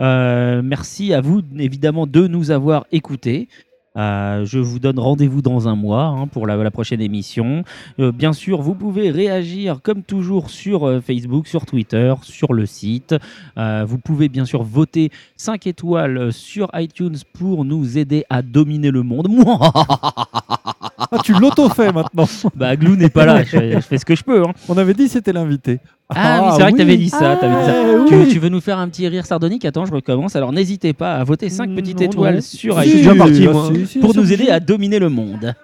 Euh, 0.00 0.62
merci 0.64 1.12
à 1.12 1.20
vous 1.20 1.42
évidemment 1.58 2.06
de 2.06 2.26
nous 2.26 2.50
avoir 2.50 2.86
écoutés. 2.92 3.48
Euh, 3.96 4.44
je 4.44 4.58
vous 4.58 4.78
donne 4.78 4.98
rendez-vous 4.98 5.42
dans 5.42 5.68
un 5.68 5.74
mois 5.76 6.04
hein, 6.04 6.26
pour 6.26 6.46
la, 6.46 6.56
la 6.56 6.70
prochaine 6.70 7.00
émission. 7.00 7.64
Euh, 7.98 8.12
bien 8.12 8.32
sûr, 8.32 8.60
vous 8.62 8.74
pouvez 8.74 9.10
réagir 9.10 9.80
comme 9.82 10.02
toujours 10.02 10.50
sur 10.50 10.86
euh, 10.86 11.00
Facebook, 11.00 11.46
sur 11.46 11.64
Twitter, 11.66 12.14
sur 12.22 12.52
le 12.52 12.66
site. 12.66 13.14
Vous 13.56 13.98
pouvez 13.98 14.28
bien 14.28 14.44
sûr 14.44 14.62
voter 14.62 15.10
5 15.36 15.66
étoiles 15.66 16.32
sur 16.32 16.68
iTunes 16.74 17.16
pour 17.32 17.64
nous 17.64 17.98
aider 17.98 18.24
à 18.30 18.42
dominer 18.42 18.90
le 18.90 19.02
monde. 19.02 19.28
Ah, 21.12 21.18
tu 21.22 21.34
l'auto-fais 21.34 21.92
maintenant. 21.92 22.26
bah, 22.56 22.74
Glou 22.74 22.96
n'est 22.96 23.10
pas 23.10 23.26
là, 23.26 23.42
je 23.44 23.48
fais, 23.50 23.72
je 23.72 23.80
fais 23.80 23.98
ce 23.98 24.04
que 24.04 24.16
je 24.16 24.24
peux. 24.24 24.42
hein. 24.42 24.52
On 24.68 24.76
avait 24.76 24.94
dit 24.94 25.08
c'était 25.08 25.32
l'invité. 25.32 25.78
Ah, 26.08 26.42
oui, 26.44 26.50
c'est 26.56 26.62
vrai 26.62 26.72
que 26.72 26.76
tu 26.76 26.82
avais 26.82 26.96
dit 26.96 27.08
ça. 27.08 27.36
t'avais 27.36 27.60
dit 27.60 27.66
ça. 27.66 27.74
Ah, 27.74 28.30
Tu, 28.30 28.38
veux 28.38 28.48
nous 28.48 28.60
faire 28.60 28.78
un 28.78 28.88
petit 28.88 29.08
rire 29.08 29.26
sardonique 29.26 29.64
Attends, 29.64 29.86
je 29.86 29.92
recommence. 29.92 30.36
Alors 30.36 30.52
n'hésitez 30.52 30.92
pas 30.92 31.14
à 31.14 31.24
voter 31.24 31.48
5 31.48 31.74
petites 31.74 32.00
étoiles 32.00 32.42
sur 32.42 32.82
iTunes 32.82 33.16
parti, 33.16 33.48
moi. 33.48 33.70
pour 34.00 34.14
nous 34.14 34.32
aider 34.32 34.50
à 34.50 34.60
dominer 34.60 34.98
le 34.98 35.08
monde. 35.08 35.54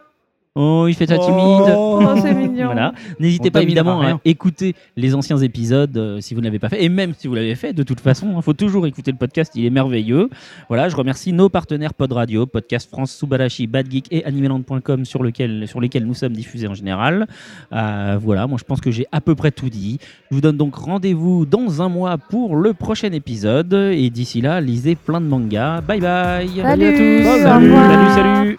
Oh, 0.55 0.85
il 0.87 0.95
fait 0.95 1.07
ça 1.07 1.17
timide. 1.17 1.75
Oh. 1.75 1.93
Oh, 2.03 2.21
c'est 2.21 2.35
mignon. 2.35 2.67
Voilà. 2.67 2.93
N'hésitez 3.19 3.51
pas 3.51 3.63
évidemment 3.63 4.03
à 4.03 4.21
écouter 4.25 4.75
les 4.97 5.15
anciens 5.15 5.39
épisodes 5.39 5.97
euh, 5.97 6.21
si 6.21 6.35
vous 6.35 6.41
ne 6.41 6.47
l'avez 6.47 6.59
pas 6.59 6.69
fait. 6.69 6.85
Et 6.85 6.89
même 6.89 7.15
si 7.17 7.27
vous 7.27 7.35
l'avez 7.35 7.55
fait, 7.55 7.73
de 7.73 7.83
toute 7.83 8.01
façon, 8.01 8.35
il 8.37 8.43
faut 8.43 8.53
toujours 8.53 8.87
écouter 8.87 9.13
le 9.13 9.17
podcast, 9.17 9.53
il 9.55 9.65
est 9.65 9.71
merveilleux. 9.71 10.29
Voilà, 10.69 10.89
je 10.89 10.97
remercie 10.97 11.33
nos 11.33 11.49
partenaires 11.49 11.95
Pod 11.95 12.13
Radio, 12.13 12.45
Podcast 12.47 12.91
France, 12.91 13.13
Subarashi, 13.13 13.67
Bad 13.67 13.91
Geek 13.91 14.07
et 14.11 14.25
Animeland.com 14.25 15.05
sur, 15.05 15.23
lequel, 15.23 15.67
sur 15.69 15.81
lesquels 15.81 16.05
nous 16.05 16.15
sommes 16.15 16.35
diffusés 16.35 16.69
en 16.69 16.75
général. 16.75 17.27
Euh, 17.73 18.19
voilà, 18.21 18.47
moi 18.47 18.59
je 18.59 18.65
pense 18.65 18.81
que 18.81 18.91
j'ai 18.91 19.07
à 19.11 19.23
peu 19.23 19.35
près 19.35 19.53
tout 19.53 19.71
dit. 19.71 19.99
Je 20.31 20.35
vous 20.35 20.43
donne 20.43 20.59
donc 20.59 20.75
rendez-vous 20.75 21.47
dans 21.47 21.81
un 21.81 21.89
mois 21.89 22.19
pour 22.19 22.57
le 22.57 22.75
prochain 22.75 23.13
épisode. 23.13 23.73
Et 23.73 24.11
d'ici 24.11 24.43
là, 24.43 24.61
lisez 24.61 24.97
plein 24.97 25.21
de 25.21 25.27
mangas. 25.27 25.81
Bye 25.81 26.01
bye. 26.01 26.49
Salut, 26.61 26.87
à 26.87 26.93
tous. 26.93 27.43
Salut, 27.43 28.11
salut. 28.15 28.57